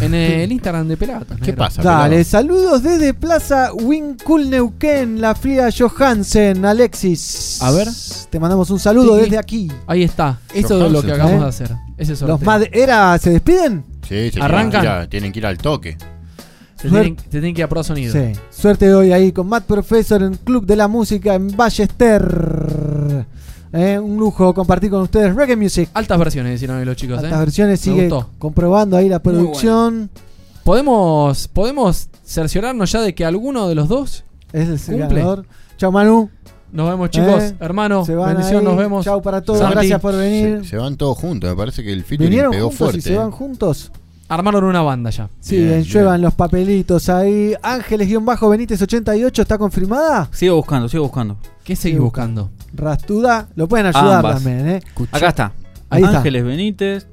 en 0.00 0.14
el 0.14 0.52
Instagram 0.52 0.86
de 0.86 0.96
Pelagatos. 0.96 1.38
¿Qué 1.38 1.46
negro. 1.46 1.56
pasa? 1.64 1.82
Dale, 1.82 2.08
pelado? 2.10 2.24
saludos 2.24 2.82
desde 2.82 3.14
Plaza 3.14 3.72
Winkul 3.72 4.48
Neuquén, 4.50 5.20
la 5.20 5.34
Frida 5.34 5.70
Johansen, 5.76 6.64
Alexis. 6.64 7.58
A 7.62 7.70
ver. 7.72 7.88
Te 8.30 8.38
mandamos 8.38 8.70
un 8.70 8.78
saludo 8.78 9.16
desde 9.16 9.38
aquí. 9.38 9.72
Ahí 9.86 10.02
está. 10.02 10.38
Eso 10.54 10.84
es 10.86 10.92
lo 10.92 11.02
que 11.02 11.08
Johansen. 11.08 11.14
acabamos 11.14 11.40
¿Eh? 11.60 11.64
de 11.64 11.64
hacer. 11.64 11.76
Ese 11.96 12.14
sorteo. 12.14 12.36
Los 12.36 12.42
Madera 12.46 13.18
se 13.18 13.30
despiden. 13.30 13.84
Sí, 14.08 14.30
se 14.30 14.40
Arrancan. 14.40 14.80
Tienen, 14.80 14.80
que 14.80 14.86
ir 14.86 14.88
a- 15.02 15.08
tienen 15.08 15.32
que 15.32 15.38
ir 15.40 15.46
al 15.46 15.58
toque. 15.58 15.96
Se 16.80 16.88
tienen, 16.88 17.18
se 17.18 17.28
tienen 17.28 17.54
que 17.54 17.60
ir 17.60 17.64
a 17.64 17.68
Pro 17.68 17.82
Sonido. 17.82 18.12
Sí. 18.12 18.32
Suerte 18.50 18.94
hoy 18.94 19.12
ahí 19.12 19.32
con 19.32 19.48
Matt 19.48 19.64
Professor 19.64 20.22
en 20.22 20.34
Club 20.36 20.64
de 20.64 20.76
la 20.76 20.86
Música 20.88 21.34
en 21.34 21.56
Ballester. 21.56 23.26
Eh, 23.72 23.98
un 23.98 24.16
lujo 24.16 24.54
compartir 24.54 24.90
con 24.90 25.02
ustedes 25.02 25.34
Reggae 25.34 25.56
Music. 25.56 25.90
Altas 25.92 26.18
versiones, 26.18 26.62
ahí 26.62 26.84
los 26.84 26.96
chicos. 26.96 27.18
Altas 27.18 27.32
¿eh? 27.32 27.38
versiones, 27.38 27.80
Me 27.80 27.92
sigue 27.92 28.08
gustó. 28.08 28.30
comprobando 28.38 28.96
ahí 28.96 29.08
la 29.08 29.18
producción. 29.20 30.08
¿Podemos, 30.64 31.48
podemos 31.48 32.08
cerciorarnos 32.24 32.92
ya 32.92 33.00
de 33.00 33.14
que 33.14 33.24
alguno 33.24 33.68
de 33.68 33.74
los 33.74 33.88
dos 33.88 34.24
Es 34.52 34.68
el 34.68 34.78
cumple. 34.98 35.20
ganador. 35.20 35.46
Chao 35.76 35.90
Manu. 35.92 36.30
Nos 36.70 36.90
vemos, 36.90 37.08
chicos. 37.10 37.42
Eh, 37.44 37.56
Hermano, 37.60 38.04
se 38.04 38.14
van 38.14 38.34
bendición, 38.34 38.58
ahí. 38.60 38.64
nos 38.64 38.76
vemos. 38.76 39.04
Chao 39.04 39.22
para 39.22 39.40
todos, 39.40 39.60
Santi. 39.60 39.74
gracias 39.74 40.00
por 40.00 40.14
venir. 40.14 40.60
Se, 40.64 40.70
se 40.70 40.76
van 40.76 40.96
todos 40.96 41.16
juntos. 41.16 41.48
Me 41.50 41.56
parece 41.56 41.82
que 41.82 41.92
el 41.92 42.04
featuring 42.04 42.28
¿Vinieron 42.30 42.50
pegó 42.52 42.68
juntos 42.68 42.78
fuerte. 42.78 42.98
y 42.98 43.02
se 43.02 43.16
van 43.16 43.30
juntos? 43.30 43.90
Armaron 44.28 44.64
una 44.64 44.82
banda 44.82 45.08
ya. 45.10 45.28
Sí, 45.40 45.56
Bien, 45.56 45.82
lluevan 45.82 46.20
los 46.20 46.34
papelitos 46.34 47.08
ahí. 47.08 47.54
Ángeles-Benítez 47.62 48.82
88, 48.82 49.42
¿está 49.42 49.56
confirmada? 49.56 50.28
Sigo 50.32 50.56
buscando, 50.56 50.88
sigo 50.88 51.04
buscando. 51.04 51.38
¿Qué 51.64 51.74
seguís 51.74 51.98
buscando? 51.98 52.50
Rastuda, 52.74 53.48
lo 53.54 53.66
pueden 53.68 53.86
ayudar 53.86 54.16
Ambas. 54.16 54.34
también, 54.42 54.68
¿eh? 54.68 54.82
Acá 55.12 55.28
está. 55.28 55.52
Ahí 55.88 56.02
está. 56.02 56.18
Ángeles 56.18 56.44
Benítez. 56.44 57.06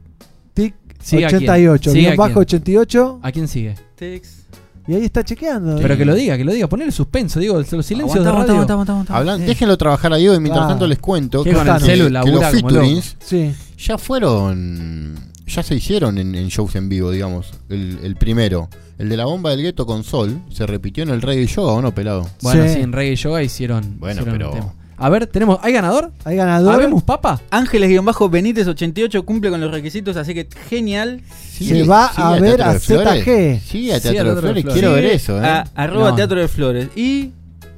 Tic 0.54 0.76
Sigue 1.02 1.26
a 1.26 1.30
quién. 1.30 1.44
88, 1.44 1.92
Sigue 1.92 2.02
guion 2.02 2.14
a 2.14 2.16
bajo 2.18 2.34
quién. 2.34 2.42
88. 2.42 3.20
¿A 3.24 3.32
quién 3.32 3.48
sigue? 3.48 3.76
Tex. 3.96 4.46
Y 4.88 4.94
ahí 4.96 5.06
está 5.06 5.24
chequeando. 5.24 5.78
Pero 5.82 5.94
¿eh? 5.94 5.98
que 5.98 6.06
lo 6.06 6.14
diga, 6.16 6.38
que 6.38 6.44
lo 6.44 6.52
diga. 6.52 6.68
Ponele 6.68 6.92
suspenso, 6.92 7.40
digo, 7.40 7.56
los 7.58 7.66
silencios 7.68 7.96
Aguanta, 8.18 8.20
de 8.20 8.32
radio. 8.32 8.54
aguanta, 8.54 8.74
aguanta, 8.74 8.92
aguanta. 8.94 9.18
Hablan- 9.18 9.40
Sí. 9.40 9.46
Déjenlo 9.46 9.78
trabajar 9.78 10.12
a 10.14 10.18
Diego 10.18 10.36
y 10.36 10.40
mientras 10.40 10.60
Claro. 10.64 10.74
tanto 10.74 10.88
les 10.88 11.00
cuento 11.00 11.44
Que 11.44 11.54
con 11.54 11.68
el 11.68 11.80
celu 11.82 12.10
los 12.10 12.46
featurings 12.52 13.16
Sí. 13.20 13.56
ya 13.78 13.98
fueron. 13.98 15.34
Ya 15.48 15.62
se 15.64 15.76
hicieron 15.76 16.18
en, 16.18 16.34
en 16.36 16.48
shows 16.48 16.76
en 16.76 16.90
vivo, 16.90 17.12
digamos. 17.12 17.52
El, 17.70 18.00
el 18.04 18.16
primero, 18.16 18.68
el 18.98 19.10
de 19.10 19.18
la 19.18 19.26
bomba 19.26 19.52
del 19.52 19.62
gueto 19.62 19.86
con 19.86 20.04
Sol, 20.04 20.42
se 20.52 20.66
repitió 20.66 21.04
en 21.04 21.10
el 21.10 21.22
Reggae 21.22 21.46
Yoga, 21.48 21.74
¿o 21.74 21.82
no, 21.82 21.94
pelado? 21.94 22.28
Bueno, 22.42 22.64
Sí. 22.64 22.74
sí, 22.76 22.80
en 22.82 22.92
Reggae 22.92 23.16
Yoga 23.16 23.44
hicieron. 23.44 24.00
Bueno, 24.00 24.22
hicieron 24.22 24.38
pero- 24.40 24.52
tema. 24.52 24.74
A 24.98 25.10
ver, 25.10 25.28
tenemos. 25.28 25.60
¿Hay 25.62 25.74
ganador? 25.74 26.14
Hay 26.24 26.38
ganador. 26.38 26.74
¿Habemos 26.74 27.04
papa? 27.04 27.42
Ángeles-Benítez 27.52 28.66
88 28.66 29.26
cumple 29.26 29.50
con 29.50 29.60
los 29.60 29.70
requisitos, 29.70 30.16
así 30.16 30.34
que 30.34 30.48
genial. 30.70 31.22
Se 31.52 31.84
va 31.84 32.06
a 32.08 32.40
ver 32.40 32.62
a 32.62 32.74
de. 32.74 32.80
ZG. 32.80 33.62
Sí, 33.62 33.92
a 33.92 34.00
Sí, 34.00 34.10
Teatro 34.10 34.30
de 34.30 34.36
de 34.36 34.42
Flores. 34.42 34.64
Flores. 34.64 34.74
Quiero 34.74 34.94
ver 34.94 35.06
eso, 35.06 35.38
¿eh? 35.44 35.46
a- 35.46 35.68
arroba 35.76 36.12
No. 36.12 36.16
Teatro 36.16 36.40
de 36.40 36.48
Flores. 36.48 36.88
Y 36.96 37.32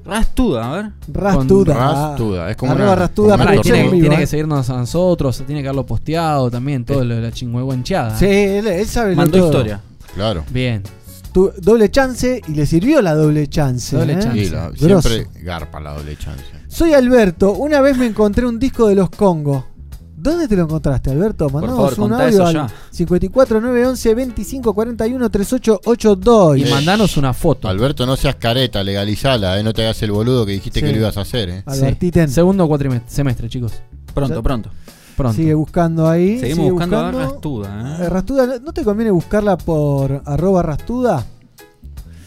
Rastuda, 0.08 0.72
a 0.72 0.76
ver. 0.82 0.92
Rastuda. 1.12 1.74
Rastuda, 1.74 2.50
es 2.50 2.56
como 2.58 2.74
una- 2.74 2.96
Rastuda 2.96 3.36
como 3.36 3.36
una 3.36 3.38
para 3.38 3.46
Pará, 3.50 3.56
el 3.56 3.62
tiene, 3.62 3.90
tiene 4.02 4.16
¿eh? 4.16 4.20
que 4.20 4.28
seguirnos 4.28 4.70
a 4.70 4.78
nosotros, 4.78 5.44
tiene 5.46 5.62
que 5.62 5.68
haberlo 5.68 5.86
posteado 5.86 6.50
también, 6.50 6.86
todo 6.86 7.04
lo 7.04 7.16
de 7.16 7.22
la 7.22 7.32
chingüehuencheada. 7.32 8.18
Sí, 8.18 8.26
él, 8.26 8.68
él 8.68 8.86
sabe 8.88 9.12
lo 9.12 9.18
Mandó 9.18 9.38
todo. 9.38 9.48
historia. 9.50 9.82
Claro. 10.16 10.44
Bien. 10.50 10.82
Tu- 11.34 11.52
doble 11.62 11.92
chance 11.92 12.42
y 12.48 12.52
le 12.54 12.66
sirvió 12.66 13.02
la 13.02 13.14
doble 13.14 13.48
chance. 13.48 13.96
Doble 13.96 14.14
¿eh? 14.14 14.20
chance. 14.20 14.46
Sí, 14.46 14.50
la- 14.50 14.70
Grosso. 14.70 15.10
siempre 15.10 15.42
garpa 15.44 15.80
la 15.80 15.94
doble 15.94 16.16
chance. 16.18 16.44
Soy 16.68 16.94
Alberto. 16.94 17.52
Una 17.54 17.82
vez 17.82 17.98
me 17.98 18.06
encontré 18.08 18.46
un 18.46 18.58
disco 18.60 18.88
de 18.88 18.96
los 18.96 19.10
Congo. 19.10 19.66
¿Dónde 20.20 20.48
te 20.48 20.56
lo 20.56 20.64
encontraste, 20.64 21.12
Alberto? 21.12 21.48
Mandamos 21.50 21.94
favor, 21.94 22.08
un 22.12 22.14
audio 22.20 22.46
al 22.48 22.54
ya. 22.54 22.68
54 22.90 23.62
911 23.62 24.16
25 24.16 24.74
41 24.74 25.30
3882. 25.30 26.58
Y 26.58 26.66
mandanos 26.66 27.18
una 27.18 27.34
foto. 27.34 27.68
Alberto, 27.70 28.04
no 28.08 28.16
seas 28.16 28.36
careta, 28.36 28.84
legalizala, 28.84 29.60
¿eh? 29.60 29.64
No 29.64 29.74
te 29.74 29.84
hagas 29.84 30.02
el 30.02 30.12
boludo 30.12 30.44
que 30.46 30.54
dijiste 30.54 30.80
Sí. 30.80 30.86
que 30.88 30.92
lo 30.92 30.98
ibas 31.00 31.18
a 31.18 31.22
hacer, 31.22 31.50
¿eh? 31.50 31.58
Sí. 31.60 31.64
Albertiten. 31.80 32.30
Segundo 32.30 32.68
cuatrimestre, 32.68 33.10
semestre, 33.12 33.48
chicos. 33.48 33.74
Pronto, 34.16 34.42
pronto. 34.42 34.72
Pronto. 35.16 35.36
Sigue 35.36 35.54
buscando 35.54 36.08
ahí. 36.10 36.40
Seguimos 36.40 36.58
sigue 36.66 36.72
buscando, 36.72 36.98
a. 36.98 37.12
Rastuda. 37.12 37.98
Eh, 38.00 38.04
¿eh? 38.06 38.10
Rastuda, 38.10 38.46
¿no- 38.48 38.60
¿no 38.60 38.74
te 38.74 38.84
conviene 38.84 39.12
buscarla 39.12 39.56
por 39.58 40.24
arroba 40.26 40.64
Rastuda? 40.64 41.26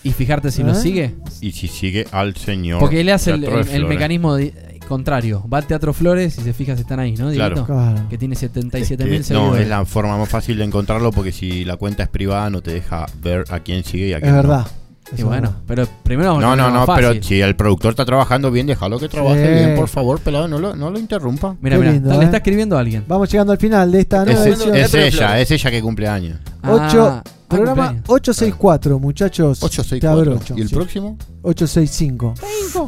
Y 0.03 0.13
fijarte 0.13 0.51
si 0.51 0.63
¿Eh? 0.63 0.65
lo 0.65 0.75
sigue. 0.75 1.17
Y 1.41 1.53
si 1.53 1.67
sigue 1.69 2.07
al 2.13 2.37
señor. 2.37 2.79
Porque 2.81 3.01
él 3.01 3.11
hace 3.11 3.33
el, 3.33 3.85
mecanismo 3.87 4.35
de- 4.37 4.55
contrario. 4.91 5.43
Va 5.51 5.57
al 5.59 5.67
Teatro 5.67 5.95
Flores 5.95 6.37
y 6.37 6.43
se 6.43 6.53
fija 6.53 6.75
si 6.75 6.83
están 6.83 7.01
ahí, 7.01 7.15
¿no? 7.15 7.31
Claro. 7.33 7.65
Claro. 7.65 8.07
Que 8.11 8.19
tiene 8.19 8.35
Es 8.35 8.41
77 8.41 9.05
que- 9.05 9.11
mil 9.11 9.21
no, 9.21 9.25
seguidores. 9.25 9.63
es 9.63 9.69
la 9.69 9.85
forma 9.87 10.19
más 10.19 10.29
fácil 10.29 10.59
de 10.59 10.65
encontrarlo 10.65 11.11
porque 11.13 11.33
si 11.33 11.65
la 11.65 11.77
cuenta 11.79 12.03
es 12.03 12.11
privada 12.11 12.51
no 12.51 12.61
te 12.61 12.73
deja 12.73 13.07
ver 13.23 13.45
a 13.49 13.61
quién 13.61 13.83
sigue 13.85 14.09
y 14.09 14.13
a 14.13 14.17
Es 14.19 14.23
quién 14.23 14.35
no. 14.37 14.43
verdad. 14.43 14.67
Y 15.17 15.23
bueno, 15.23 15.53
pero 15.67 15.87
primero 16.05 16.41
No, 16.41 16.55
no, 16.55 16.69
es 16.69 16.73
no, 16.75 16.87
pero 16.95 17.09
fácil. 17.09 17.25
si 17.25 17.41
el 17.41 17.57
productor 17.57 17.91
está 17.91 18.05
trabajando 18.05 18.51
bien, 18.51 18.67
déjalo 18.67 18.99
que 18.99 19.09
trabaje 19.09 19.45
Sí. 19.47 19.53
bien, 19.65 19.75
por 19.77 19.89
favor, 19.89 20.21
pelado, 20.21 20.47
no 20.47 20.59
lo, 20.59 20.77
no 20.77 20.89
lo 20.91 20.99
interrumpa. 20.99 21.57
Mira, 21.61 21.77
Qué 21.77 21.81
mira, 21.81 21.93
lindo, 21.93 22.11
le 22.13 22.17
¿eh? 22.21 22.25
está 22.25 22.37
escribiendo 22.37 22.77
a 22.77 22.81
alguien. 22.81 23.05
Vamos 23.09 23.31
llegando 23.31 23.53
al 23.53 23.59
final 23.59 23.91
de 23.91 24.01
esta 24.01 24.25
nueva 24.25 24.41
Es, 24.41 24.47
edición. 24.47 24.77
es 24.77 24.95
ella, 24.95 25.41
es 25.41 25.51
ella 25.51 25.71
que 25.71 25.83
cumple 25.83 26.07
años. 26.09 26.39
Ocho- 26.63 27.07
Ah, 27.09 27.23
programa 27.49 27.87
cumpleaños. 27.89 28.05
864, 28.09 28.99
muchachos. 29.01 29.59
Te 29.59 29.67
864. 29.67 30.33
abrocho, 30.33 30.55
¿Y 30.57 30.61
el 30.61 30.69
sí. 30.69 30.75
próximo? 30.77 31.19
865. 31.43 32.35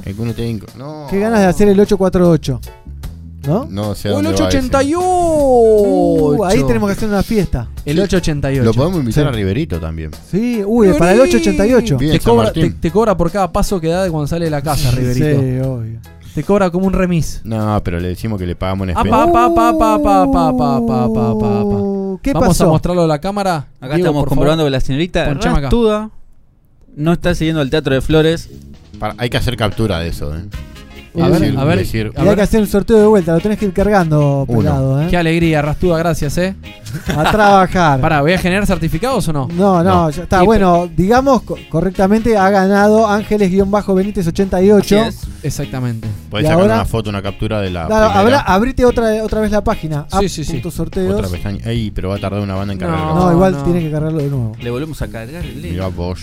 El 0.05 0.15
que 0.15 0.23
uno 0.23 0.33
te 0.35 0.49
inco- 0.49 0.73
No. 0.77 1.07
Qué 1.11 1.19
ganas 1.19 1.41
de 1.41 1.47
hacer 1.47 1.69
el 1.69 1.81
848. 1.81 2.61
¿No? 3.47 3.67
No 3.69 3.95
sé. 3.95 4.11
O 4.11 4.21
el 4.21 4.27
888. 4.27 6.45
Ahí 6.45 6.63
tenemos 6.65 6.89
que 6.89 6.93
hacer 6.93 7.09
una 7.09 7.23
fiesta. 7.23 7.69
El 7.85 7.99
888. 7.99 8.65
Lo 8.65 8.73
podemos 8.73 9.01
invitar 9.01 9.27
a 9.27 9.33
Riverito 9.33 9.81
también. 9.81 10.11
Sí, 10.31 10.63
uy, 10.65 10.93
para 10.99 11.13
el 11.13 11.21
888. 11.21 11.99
Bien, 11.99 12.13
te, 12.13 12.21
cobra, 12.21 12.53
te, 12.53 12.91
cobra 12.91 13.17
por 13.17 13.31
cada 13.31 13.51
paso 13.51 13.81
que 13.81 13.89
da 13.89 14.05
de 14.05 14.11
cuando 14.11 14.27
sale 14.27 14.45
de 14.45 14.51
la 14.51 14.63
casa, 14.63 14.91
Riverito. 14.93 15.41
Sí, 15.41 15.59
obvio. 15.61 16.01
Te 16.35 16.45
cobra 16.45 16.71
como 16.71 16.87
un 16.87 16.95
remis. 16.95 17.43
No, 17.45 17.81
pero 17.85 18.01
le 18.01 18.09
decimos 18.09 18.39
que 18.39 18.47
le 18.47 18.57
pagamos 18.57 18.89
en 18.89 18.91
especie. 18.91 19.11
¿Qué 22.23 22.33
Vamos 22.33 22.61
a 22.61 22.67
mostrarlo 22.67 23.03
a 23.03 23.07
la 23.07 23.21
cámara. 23.21 23.67
Acá 23.81 23.97
estamos 23.97 24.25
comprobando 24.25 24.65
que 24.65 24.71
la 24.71 24.81
señorita 24.81 25.35
Rastuda 25.35 26.11
no 26.95 27.13
está 27.13 27.35
siguiendo 27.35 27.61
al 27.61 27.71
Teatro 27.71 27.95
de 27.95 28.01
Flores. 28.01 28.49
Hay 29.19 29.31
que 29.31 29.37
hacer 29.37 29.57
captura 29.57 29.99
de 29.99 30.09
eso, 30.09 30.37
¿eh? 30.37 30.43
A 31.21 31.29
ver, 31.29 31.41
Decir- 31.41 31.59
a 31.59 31.65
ver. 31.65 31.79
decir- 31.79 32.13
Y 32.17 32.29
hay 32.29 32.35
que 32.37 32.43
hacer 32.43 32.61
un 32.61 32.67
sorteo 32.67 32.99
de 32.99 33.07
vuelta, 33.07 33.33
lo 33.35 33.41
tenés 33.41 33.59
que 33.59 33.67
ir 33.67 33.73
cargando, 33.73 34.47
pelado, 34.49 35.03
¿eh? 35.03 35.09
Qué 35.11 35.17
alegría, 35.17 35.61
Rastuda, 35.61 35.99
gracias, 35.99 36.39
eh. 36.39 36.55
A 37.17 37.31
trabajar. 37.31 38.01
Pará, 38.01 38.21
¿voy 38.23 38.33
a 38.33 38.39
generar 38.39 38.67
certificados 38.67 39.27
o 39.29 39.33
no? 39.33 39.49
No, 39.49 39.83
no, 39.83 40.05
No. 40.05 40.11
ya 40.11 40.23
está. 40.23 40.43
Y- 40.43 40.47
bueno, 40.47 40.89
digamos 40.97 41.43
co- 41.43 41.59
correctamente, 41.71 42.37
ha 42.37 42.49
ganado 42.51 43.07
Ángeles-Benítez 43.07 44.27
88. 44.27 45.01
Así 45.01 45.09
es. 45.09 45.21
Exactamente. 45.43 46.09
Podés 46.31 46.45
Y 46.45 46.47
sacar 46.49 46.61
ahora- 46.63 46.75
una 46.77 46.85
foto, 46.85 47.11
una 47.11 47.23
captura 47.23 47.61
de 47.61 47.71
la. 47.71 47.87
Claro, 47.87 48.07
habrá, 48.07 48.41
abrite 48.41 48.85
otra, 48.85 49.23
otra 49.25 49.41
vez 49.41 49.51
la 49.51 49.63
página. 49.65 50.07
Sí, 50.21 50.29
sí, 50.29 50.45
sí. 50.45 50.63
Sorteos. 50.71 51.15
Otra 51.15 51.29
pestaña. 51.29 51.61
Ey, 51.65 51.91
pero 51.91 52.09
va 52.09 52.17
a 52.17 52.19
tardar 52.19 52.41
una 52.41 52.55
banda 52.55 52.73
en 52.73 52.79
cargar. 52.79 52.99
No. 52.99 53.15
No, 53.27 53.33
igual 53.33 53.53
no. 53.53 53.63
tiene 53.65 53.81
que 53.81 53.91
cargarlo 53.91 54.19
de 54.19 54.29
nuevo. 54.29 54.53
Le 54.61 54.71
volvemos 54.71 55.03
a 55.03 55.09
cargar 55.09 55.45
el 55.45 55.61
link. 55.61 55.73
Mira 55.73 55.89
vos. 55.89 56.21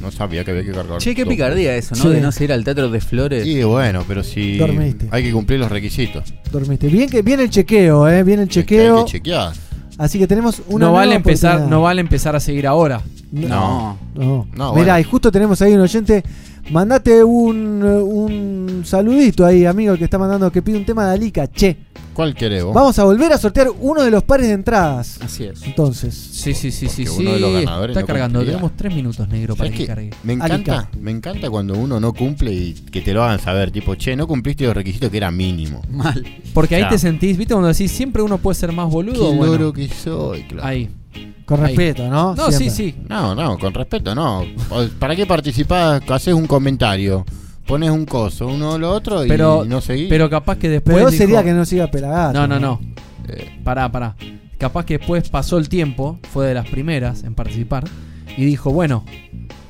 No 0.00 0.10
sabía 0.10 0.44
que 0.44 0.50
había 0.52 0.64
que 0.64 0.72
cargar. 0.72 0.98
Che, 0.98 1.14
qué 1.14 1.22
todo. 1.24 1.30
picardía 1.30 1.76
eso, 1.76 1.94
¿no? 1.94 2.02
Sí. 2.02 2.08
De 2.08 2.20
no 2.20 2.32
seguir 2.32 2.52
al 2.52 2.64
Teatro 2.64 2.88
de 2.88 3.00
Flores. 3.00 3.44
Sí, 3.44 3.62
bueno, 3.62 4.04
pero 4.08 4.22
si. 4.22 4.56
Dormiste. 4.56 5.08
Hay 5.10 5.22
que 5.22 5.32
cumplir 5.32 5.60
los 5.60 5.70
requisitos. 5.70 6.32
Dormiste. 6.50 6.88
Bien 6.88 7.08
que 7.08 7.22
viene 7.22 7.42
el 7.44 7.50
chequeo, 7.50 8.08
¿eh? 8.08 8.22
Viene 8.22 8.42
el 8.44 8.48
chequeo. 8.48 8.98
Hay 8.98 9.04
que 9.04 9.10
chequear. 9.12 9.52
Así 9.98 10.18
que 10.18 10.26
tenemos 10.26 10.62
una 10.68 10.86
no 10.86 10.92
vale 10.94 11.14
empezar, 11.14 11.60
no 11.68 11.82
vale 11.82 12.00
empezar 12.00 12.34
a 12.34 12.40
seguir 12.40 12.66
ahora. 12.66 13.02
No. 13.32 13.98
No. 14.14 14.48
No, 14.54 14.72
Mirá, 14.72 14.94
bueno. 14.94 14.98
y 14.98 15.04
justo 15.04 15.30
tenemos 15.30 15.60
ahí 15.60 15.74
un 15.74 15.80
oyente. 15.80 16.22
Mandate 16.70 17.22
un, 17.22 17.82
un 17.82 18.82
saludito 18.84 19.44
ahí, 19.44 19.66
amigo, 19.66 19.96
que 19.96 20.04
está 20.04 20.18
mandando 20.18 20.50
que 20.50 20.62
pide 20.62 20.78
un 20.78 20.86
tema 20.86 21.06
de 21.06 21.14
Alica. 21.14 21.46
Che. 21.48 21.76
¿Cuál 22.20 22.34
querés 22.34 22.62
vos? 22.62 22.74
Vamos 22.74 22.98
a 22.98 23.04
volver 23.04 23.32
a 23.32 23.38
sortear 23.38 23.68
uno 23.80 24.02
de 24.02 24.10
los 24.10 24.22
pares 24.24 24.46
de 24.48 24.52
entradas. 24.52 25.18
Así 25.22 25.44
es. 25.44 25.62
Entonces. 25.62 26.14
Sí, 26.14 26.52
sí, 26.52 26.70
sí, 26.70 26.86
sí. 26.86 27.06
Uno 27.08 27.32
de 27.32 27.40
los 27.40 27.54
ganadores 27.54 27.96
Está 27.96 28.00
no 28.02 28.06
cargando. 28.06 28.38
cumplía. 28.40 28.56
Tenemos 28.56 28.76
tres 28.76 28.94
minutos, 28.94 29.28
negro, 29.30 29.56
para 29.56 29.70
¿Sabes 29.70 29.80
que 29.80 29.86
cargue. 29.86 30.10
Me 30.22 30.34
encanta, 30.34 30.90
me 31.00 31.12
encanta 31.12 31.48
cuando 31.48 31.72
uno 31.78 31.98
no 31.98 32.12
cumple 32.12 32.52
y 32.52 32.74
que 32.74 33.00
te 33.00 33.14
lo 33.14 33.24
hagan 33.24 33.40
saber, 33.40 33.70
tipo, 33.70 33.94
che, 33.94 34.14
no 34.16 34.26
cumpliste 34.26 34.64
los 34.66 34.74
requisitos 34.74 35.08
que 35.08 35.16
era 35.16 35.30
mínimo. 35.30 35.80
Mal. 35.90 36.22
Porque 36.52 36.74
ahí 36.76 36.86
te 36.90 36.98
sentís, 36.98 37.38
¿viste? 37.38 37.54
Cuando 37.54 37.68
decís 37.68 37.90
siempre 37.90 38.20
uno 38.20 38.36
puede 38.36 38.54
ser 38.54 38.70
más 38.72 38.90
boludo. 38.90 39.30
Qué 39.30 39.36
bueno, 39.38 39.52
loro 39.54 39.72
que 39.72 39.88
soy, 39.88 40.42
claro. 40.42 40.68
Ahí. 40.68 40.90
Con 41.46 41.64
Ahí. 41.64 41.68
respeto, 41.74 42.06
¿no? 42.10 42.34
No, 42.34 42.52
sí, 42.52 42.68
Siempre. 42.70 42.76
sí. 42.76 42.94
No, 43.08 43.34
no, 43.34 43.58
con 43.58 43.72
respeto, 43.72 44.14
no. 44.14 44.44
¿Para 44.98 45.16
qué 45.16 45.24
participás? 45.24 46.02
Haces 46.10 46.34
un 46.34 46.46
comentario, 46.46 47.24
pones 47.70 47.90
un 47.90 48.04
coso, 48.04 48.46
uno 48.48 48.72
o 48.72 48.78
lo 48.78 48.90
otro 48.90 49.24
y 49.24 49.28
Pero, 49.28 49.64
no 49.64 49.80
seguís. 49.80 50.08
pero 50.08 50.28
capaz 50.28 50.58
que 50.58 50.68
después. 50.68 50.96
Peor 50.96 51.10
dijo- 51.10 51.22
sería 51.24 51.42
que 51.42 51.52
no 51.52 51.64
siga 51.64 51.90
pelagato. 51.90 52.38
No, 52.38 52.46
no, 52.46 52.60
no. 52.60 52.80
Eh, 53.28 53.58
pará, 53.64 53.90
pará. 53.90 54.16
Capaz 54.58 54.84
que 54.84 54.98
después 54.98 55.28
pasó 55.30 55.56
el 55.58 55.68
tiempo, 55.68 56.18
fue 56.32 56.46
de 56.46 56.54
las 56.54 56.68
primeras 56.68 57.24
en 57.24 57.34
participar, 57.34 57.84
y 58.36 58.44
dijo, 58.44 58.70
bueno, 58.72 59.04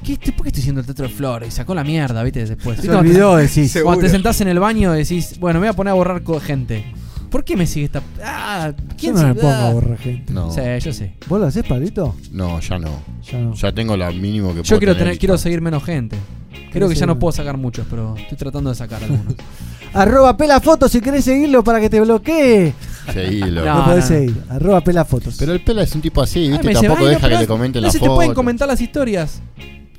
¿qué, 0.05 0.15
estoy- 0.15 0.33
¿por 0.33 0.43
qué 0.45 0.49
estoy 0.49 0.62
haciendo 0.62 0.81
el 0.81 0.87
Teatro 0.87 1.07
de 1.07 1.12
Flores? 1.15 1.49
Y 1.49 1.53
sacó 1.53 1.75
la 1.75 1.85
mierda, 1.85 2.23
¿viste? 2.25 2.41
Después. 2.45 2.77
Se 2.77 2.83
¿Viste 2.83 2.89
cuando 2.89 3.09
olvidó, 3.11 3.37
te, 3.37 3.43
decís. 3.43 3.79
Cuando 3.83 4.03
te 4.03 4.09
sentás 4.09 4.41
en 4.41 4.49
el 4.49 4.59
baño 4.59 4.93
decís, 4.93 5.39
bueno, 5.39 5.61
me 5.61 5.67
voy 5.67 5.73
a 5.73 5.77
poner 5.77 5.93
a 5.93 5.95
borrar 5.95 6.23
co- 6.23 6.41
gente. 6.41 6.85
¿Por 7.31 7.45
qué 7.45 7.57
me 7.57 7.65
sigue 7.65 7.87
esta.? 7.87 8.03
Ah, 8.25 8.73
¿quién 8.99 9.15
Yo 9.15 9.23
no 9.23 9.29
me 9.29 9.35
se- 9.35 9.41
pongo 9.41 9.53
ah. 9.55 9.69
a 9.69 9.73
borrar 9.73 9.99
gente. 9.99 10.33
No. 10.33 10.51
Sí, 10.51 10.61
yo 10.81 10.93
sé. 10.93 11.15
¿Vos 11.29 11.39
lo 11.39 11.47
hacés, 11.47 11.65
Pablito? 11.65 12.17
No, 12.33 12.59
ya 12.59 12.77
no. 12.81 12.91
Ya 13.31 13.39
no. 13.39 13.55
Ya 13.55 13.70
tengo 13.73 13.97
lo 13.97 14.12
mínimo 14.12 14.49
que 14.49 14.57
Yo 14.57 14.62
puedo 14.65 14.79
quiero, 14.81 14.93
tener 14.95 15.05
tener, 15.11 15.19
quiero 15.20 15.39
seguir 15.39 15.61
menos 15.61 15.85
gente. 15.85 16.17
Creo 16.51 16.70
¿Querés 16.73 16.89
que 16.91 16.95
ya 17.01 17.07
no 17.07 17.19
puedo 17.19 17.33
sacar 17.33 17.57
muchos, 17.57 17.87
pero 17.89 18.17
estoy 18.17 18.37
tratando 18.39 18.70
de 18.70 18.77
sacar 18.77 19.03
algunos. 19.03 19.35
Arroba 19.93 20.37
pela 20.37 20.61
fotos 20.61 20.93
si 20.93 21.01
querés 21.01 21.25
seguirlo 21.25 21.65
para 21.65 21.81
que 21.81 21.91
te 21.91 22.01
bloquee. 22.01 22.73
Seguilo. 23.12 23.65
No, 23.65 23.79
No, 23.79 23.85
podés 23.87 24.05
no. 24.11 24.17
seguir. 24.17 24.37
Arroba 24.49 24.81
pela 24.83 25.05
fotos. 25.05 25.35
Pero 25.39 25.53
el 25.53 25.61
pela 25.65 25.83
es 25.83 25.93
un 25.95 26.01
tipo 26.01 26.23
así, 26.23 26.41
Ay, 26.41 26.49
¿viste? 26.51 26.65
me 26.65 26.70
dice, 26.70 26.87
Tampoco 26.87 27.01
"Ay, 27.01 27.05
no, 27.07 27.11
deja 27.11 27.20
que 27.20 27.29
pero 27.29 27.41
le 27.41 27.47
comenten 27.47 27.83
no 27.83 27.87
la 27.89 27.93
se 27.93 27.99
te 27.99 28.07
pueden 28.07 28.35
comentar 28.35 28.69
las 28.69 28.81
historias. 28.81 29.41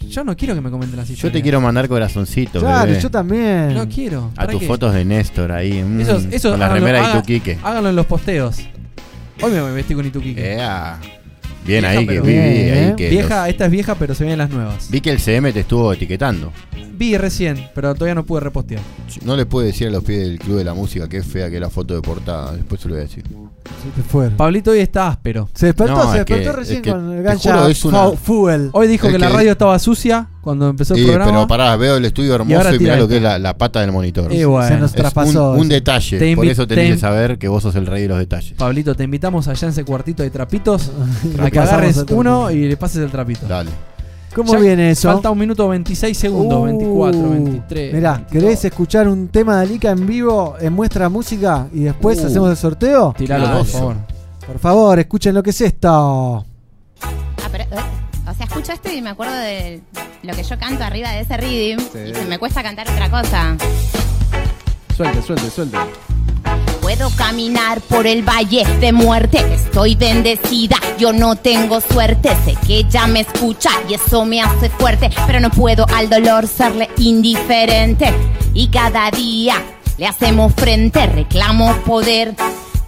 Yo 0.07 0.23
no 0.23 0.35
quiero 0.35 0.55
que 0.55 0.61
me 0.61 0.69
comenten 0.71 0.97
las 0.97 1.07
Yo 1.07 1.13
historias. 1.13 1.33
te 1.33 1.41
quiero 1.41 1.61
mandar 1.61 1.87
corazoncito, 1.87 2.59
Claro, 2.59 2.87
bebé. 2.87 3.01
yo 3.01 3.11
también. 3.11 3.73
No 3.73 3.87
quiero. 3.87 4.29
A 4.31 4.35
¿Para 4.35 4.51
tus 4.53 4.61
qué? 4.61 4.67
fotos 4.67 4.93
de 4.93 5.03
Néstor 5.05 5.51
ahí. 5.51 5.83
mm, 5.83 6.01
Esos, 6.01 6.25
esos 6.31 6.51
con 6.51 6.59
la 6.59 6.67
háganlo- 6.67 6.73
remera 6.75 6.99
de 6.99 7.05
haga- 7.05 7.17
Ituquique. 7.19 7.57
Háganlo 7.63 7.89
en 7.89 7.95
los 7.95 8.05
posteos. 8.05 8.57
Hoy 9.41 9.51
me 9.51 9.71
vestí 9.71 9.93
con 9.93 10.05
Ituquique. 10.05 10.53
Ea. 10.55 10.99
Bien 11.65 11.81
Vieja, 11.81 11.89
ahí 11.99 12.07
que 12.07 12.21
vi, 12.21 12.27
Bien, 12.27 12.41
ahí 12.43 12.49
¿eh? 12.89 12.93
que 12.97 13.09
Vieja, 13.09 13.47
esta 13.49 13.65
es 13.65 13.71
vieja, 13.71 13.95
pero 13.95 14.15
se 14.15 14.23
ven 14.25 14.37
las 14.37 14.49
nuevas. 14.49 14.89
vi 14.89 14.99
que 15.01 15.11
el 15.11 15.19
CM 15.19 15.53
te 15.53 15.59
estuvo 15.61 15.93
etiquetando. 15.93 16.51
Vi 16.93 17.17
recién, 17.17 17.67
pero 17.73 17.93
todavía 17.95 18.15
no 18.15 18.23
pude 18.25 18.41
repostear. 18.41 18.81
No 19.23 19.35
le 19.35 19.45
puede 19.45 19.67
decir 19.67 19.87
a 19.87 19.91
los 19.91 20.03
pies 20.03 20.19
del 20.19 20.37
Club 20.39 20.57
de 20.57 20.63
la 20.63 20.73
Música 20.73 21.07
que 21.09 21.17
es 21.17 21.25
fea 21.25 21.49
que 21.49 21.59
la 21.59 21.69
foto 21.69 21.95
de 21.95 22.01
portada. 22.01 22.53
Después 22.53 22.79
se 22.81 22.87
lo 22.87 22.93
voy 22.95 23.01
a 23.01 23.07
decir. 23.07 23.23
Se. 24.09 24.31
Pablito 24.31 24.71
hoy 24.71 24.79
está 24.79 25.07
áspero. 25.07 25.49
Se 25.55 25.67
despertó, 25.67 25.93
No, 25.95 26.11
se 26.13 26.25
que- 26.25 26.33
despertó 26.35 26.59
recién 26.59 26.77
es 26.77 26.83
que, 26.83 26.91
con 26.91 27.11
el 27.17 27.23
gancha 27.23 27.53
juro, 27.57 27.67
es 27.67 27.85
una- 27.85 28.09
fu- 28.09 28.15
fuel. 28.17 28.69
Hoy 28.73 28.87
dijo 28.87 29.07
Es 29.07 29.13
que, 29.13 29.19
la 29.19 29.29
radio 29.29 29.51
estaba 29.53 29.77
sucia 29.79 30.27
cuando 30.41 30.67
empezó 30.69 30.93
el 30.95 30.99
Sí, 31.01 31.05
programa. 31.05 31.31
pero 31.31 31.47
pará, 31.47 31.75
veo 31.75 31.97
el 31.97 32.05
estudio 32.05 32.33
hermoso 32.35 32.73
y, 32.73 32.77
tira 32.77 32.79
mirá 32.79 32.95
lo 32.95 33.01
esto. 33.03 33.07
que 33.09 33.17
es 33.17 33.21
la, 33.23 33.39
la 33.39 33.57
pata 33.57 33.81
del 33.81 33.91
monitor. 33.91 34.33
Y 34.33 34.43
bueno. 34.43 34.67
Se 34.67 34.77
nos 34.81 34.91
traspasó. 34.91 35.51
un, 35.53 35.69
detalle. 35.69 36.17
Te 36.19 36.35
Por 36.35 36.45
eso 36.47 36.67
tenés 36.67 36.87
te 36.89 36.93
que 36.95 36.99
saber 36.99 37.37
que 37.37 37.47
vos 37.47 37.61
sos 37.63 37.75
el 37.75 37.85
rey 37.85 38.03
de 38.03 38.07
los 38.09 38.17
detalles. 38.17 38.53
Pablito, 38.53 38.95
te 38.95 39.03
invitamos 39.03 39.47
allá 39.47 39.67
en 39.67 39.71
ese 39.71 39.85
cuartito 39.85 40.23
de 40.23 40.29
trapitos 40.31 40.91
a 41.39 41.49
que 41.51 41.59
agarres 41.59 42.03
uno 42.09 42.49
y 42.51 42.67
le 42.67 42.75
pases 42.77 43.03
el 43.03 43.11
trapito. 43.11 43.45
Dale. 43.47 43.69
¿Cómo 44.33 44.53
Ya 44.53 44.59
viene 44.59 44.91
eso? 44.91 45.11
Falta 45.11 45.29
un 45.29 45.37
minuto 45.37 45.67
26 45.67 46.17
segundos, 46.17 46.59
Uh, 46.61 46.63
24, 46.63 47.29
23. 47.31 47.93
Mirá, 47.93 48.13
22. 48.13 48.31
¿querés 48.43 48.65
escuchar 48.65 49.07
un 49.09 49.27
tema 49.27 49.57
de 49.57 49.63
Alica 49.63 49.91
en 49.91 50.07
vivo 50.07 50.55
en 50.59 50.71
muestra 50.71 51.09
música 51.09 51.67
y 51.73 51.81
después 51.81 52.17
Uh. 52.23 52.27
hacemos 52.27 52.49
el 52.49 52.55
sorteo? 52.57 53.13
Tiralo, 53.17 53.43
por 53.45 53.53
Dale. 53.57 53.65
favor. 53.69 53.95
Por 54.47 54.59
favor, 54.59 54.99
escuchen 54.99 55.35
lo 55.35 55.43
que 55.43 55.49
es 55.49 55.59
esto. 55.61 56.45
Ah, 57.01 57.49
pero, 57.51 57.63
eh, 57.65 57.67
o 58.31 58.33
sea, 58.33 58.45
escucho 58.45 58.71
esto 58.71 58.89
y 58.89 59.01
me 59.01 59.09
acuerdo 59.09 59.35
de 59.35 59.81
lo 60.23 60.33
que 60.33 60.43
yo 60.43 60.57
canto 60.57 60.83
arriba 60.83 61.11
de 61.11 61.21
ese 61.21 61.35
rhythm 61.37 61.81
y 62.07 62.13
se 62.13 62.25
me 62.25 62.39
cuesta 62.39 62.63
cantar 62.63 62.89
otra 62.89 63.09
cosa. 63.09 63.57
Suelte, 64.95 65.21
suelte, 65.21 65.49
suelte. 65.49 65.77
Puedo 66.81 67.09
caminar 67.11 67.81
por 67.81 68.07
el 68.07 68.23
valle 68.23 68.65
de 68.79 68.91
muerte, 68.91 69.39
estoy 69.53 69.95
bendecida, 69.95 70.77
yo 70.97 71.13
no 71.13 71.35
tengo 71.35 71.79
suerte, 71.81 72.29
sé 72.45 72.55
que 72.65 72.77
ella 72.79 73.05
me 73.05 73.21
escucha 73.21 73.69
y 73.87 73.93
eso 73.93 74.25
me 74.25 74.41
hace 74.41 74.69
fuerte, 74.69 75.09
pero 75.27 75.39
no 75.39 75.49
puedo 75.49 75.85
al 75.93 76.09
dolor 76.09 76.47
serle 76.47 76.89
indiferente 76.97 78.13
y 78.53 78.67
cada 78.69 79.11
día 79.11 79.61
le 79.97 80.07
hacemos 80.07 80.53
frente, 80.53 81.05
reclamo 81.05 81.75
poder 81.85 82.33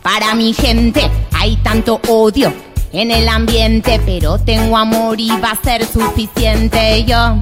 para 0.01 0.33
mi 0.35 0.53
gente, 0.53 1.09
hay 1.33 1.57
tanto 1.57 2.01
odio 2.07 2.72
en 2.93 3.09
el 3.09 3.27
ambiente, 3.27 3.99
pero 4.05 4.37
tengo 4.37 4.77
amor 4.77 5.19
y 5.19 5.29
va 5.29 5.51
a 5.51 5.61
ser 5.61 5.85
suficiente 5.85 7.03
yo. 7.03 7.37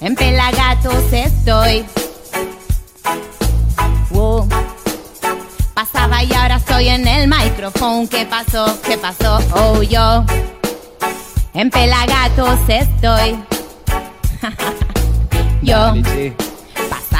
En 0.00 0.14
Pelagatos 0.14 1.12
estoy. 1.12 1.84
Wow. 4.10 4.48
Pasaba 5.74 6.22
y 6.22 6.32
ahora 6.32 6.56
estoy 6.56 6.88
en 6.88 7.06
el 7.06 7.28
micrófono. 7.28 8.08
¿Qué 8.08 8.24
pasó? 8.24 8.80
¿Qué 8.82 8.96
pasó? 8.96 9.38
Oh, 9.54 9.82
yo. 9.82 10.24
En 11.52 11.70
Pelagatos 11.70 12.60
estoy. 12.68 13.36
yo. 15.62 15.94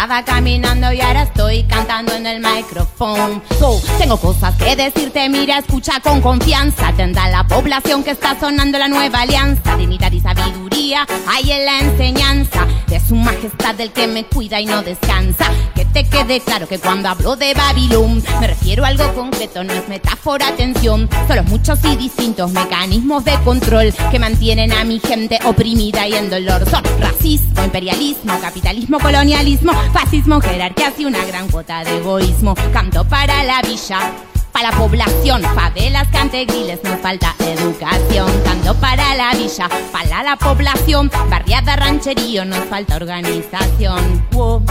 Pasaba 0.02 0.24
caminando 0.24 0.92
y 0.92 1.00
ahora 1.00 1.22
estoy 1.22 1.62
cantando 1.62 2.12
en 2.14 2.26
el 2.26 2.40
micrófono. 2.40 3.40
So, 3.60 3.81
tengo 3.98 4.16
cosas 4.16 4.52
que 4.56 4.74
decirte, 4.74 5.28
mira, 5.28 5.58
escucha 5.58 6.00
con 6.00 6.20
confianza. 6.20 6.89
Atenda 6.89 7.22
a 7.22 7.31
la 7.31 7.47
población 7.47 8.02
que 8.02 8.10
está 8.10 8.36
sonando 8.40 8.78
la 8.78 8.89
nueva 8.89 9.20
alianza. 9.20 9.76
Dignidad 9.76 10.10
y 10.10 10.18
sabiduría 10.18 11.06
hay 11.28 11.52
en 11.52 11.64
la 11.64 11.78
enseñanza 11.78 12.66
de 12.89 12.98
su 12.98 13.14
majestad 13.14 13.81
el 13.81 13.92
que 13.92 14.08
me 14.08 14.24
cuida 14.24 14.60
y 14.60 14.66
no 14.66 14.82
descansa. 14.82 15.47
Que 15.76 15.84
te 15.84 16.02
quede 16.08 16.40
claro 16.40 16.66
que 16.66 16.81
cuando 16.81 17.08
hablo 17.08 17.36
de 17.36 17.55
Babilón 17.55 18.24
me 18.40 18.48
refiero 18.48 18.84
a 18.84 18.89
algo 18.89 19.14
concreto, 19.14 19.62
no 19.62 19.72
es 19.72 19.89
metáfora, 19.89 20.48
atención. 20.48 21.08
Son 21.28 21.36
los 21.36 21.47
muchos 21.47 21.78
y 21.84 21.94
distintos 21.94 22.50
mecanismos 22.50 23.24
de 23.24 23.39
control 23.44 23.94
que 24.10 24.18
mantienen 24.18 24.72
a 24.72 24.82
mi 24.82 24.98
gente 24.98 25.39
oprimida 25.44 26.08
y 26.08 26.14
en 26.14 26.28
dolor. 26.28 26.68
Son 26.68 26.82
racismo, 26.98 27.62
imperialismo, 27.64 28.39
capitalismo, 28.40 28.98
colonialismo, 28.98 29.72
fascismo, 29.92 30.40
jerarquías 30.40 30.98
y 30.98 31.04
una 31.04 31.24
gran 31.24 31.48
cuota 31.48 31.84
de 31.84 31.98
egoísmo. 31.98 32.54
Canto 32.72 33.04
para 33.04 33.44
la 33.44 33.62
villa. 33.62 34.12
Para 34.52 34.70
la 34.70 34.76
población, 34.76 35.42
favelas, 35.54 36.08
cantegriles, 36.08 36.78
nos 36.84 37.00
falta 37.00 37.34
educación. 37.38 38.30
Canto 38.44 38.74
para 38.74 39.14
la 39.14 39.32
villa, 39.32 39.68
para 39.90 40.22
la 40.22 40.36
población, 40.36 41.10
barriada, 41.30 41.74
rancherío, 41.76 42.44
nos 42.44 42.64
falta 42.66 42.96
organización. 42.96 44.26
Wow. 44.32 44.62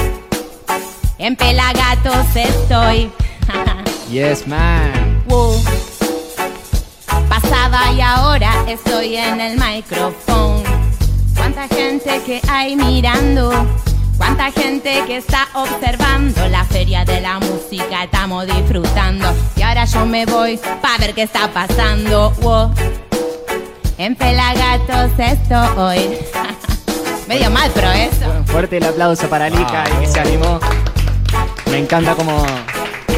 En 1.17 1.35
Pelagatos 1.35 2.35
estoy. 2.35 3.11
Yes, 4.11 4.45
man. 4.45 5.23
Wow. 5.27 5.55
Pasaba 7.29 7.93
y 7.93 8.01
ahora 8.01 8.51
estoy 8.67 9.15
en 9.15 9.39
el 9.39 9.57
micrófono. 9.57 10.61
Cuánta 11.33 11.65
gente 11.69 12.21
que 12.25 12.41
hay 12.49 12.75
mirando. 12.75 13.51
Cuánta 14.21 14.51
gente 14.51 15.01
que 15.07 15.17
está 15.17 15.47
observando 15.55 16.47
la 16.47 16.63
feria 16.65 17.03
de 17.03 17.21
la 17.21 17.39
música, 17.39 18.03
estamos 18.03 18.45
disfrutando. 18.45 19.25
Y 19.55 19.63
ahora 19.63 19.85
yo 19.85 20.05
me 20.05 20.27
voy 20.27 20.59
para 20.79 20.99
ver 20.99 21.15
qué 21.15 21.23
está 21.23 21.51
pasando. 21.51 22.29
Wow. 22.39 22.71
En 23.97 24.15
Pelagatos 24.15 25.09
estoy. 25.17 26.19
Medio 27.27 27.49
mal, 27.49 27.71
pero 27.73 27.89
eso. 27.89 28.43
Fuerte 28.45 28.77
el 28.77 28.85
aplauso 28.85 29.27
para 29.27 29.49
Lika 29.49 29.85
y 29.89 30.01
que 30.01 30.07
se 30.07 30.19
animó. 30.19 30.59
Me 31.71 31.79
encanta 31.79 32.13
como 32.13 32.45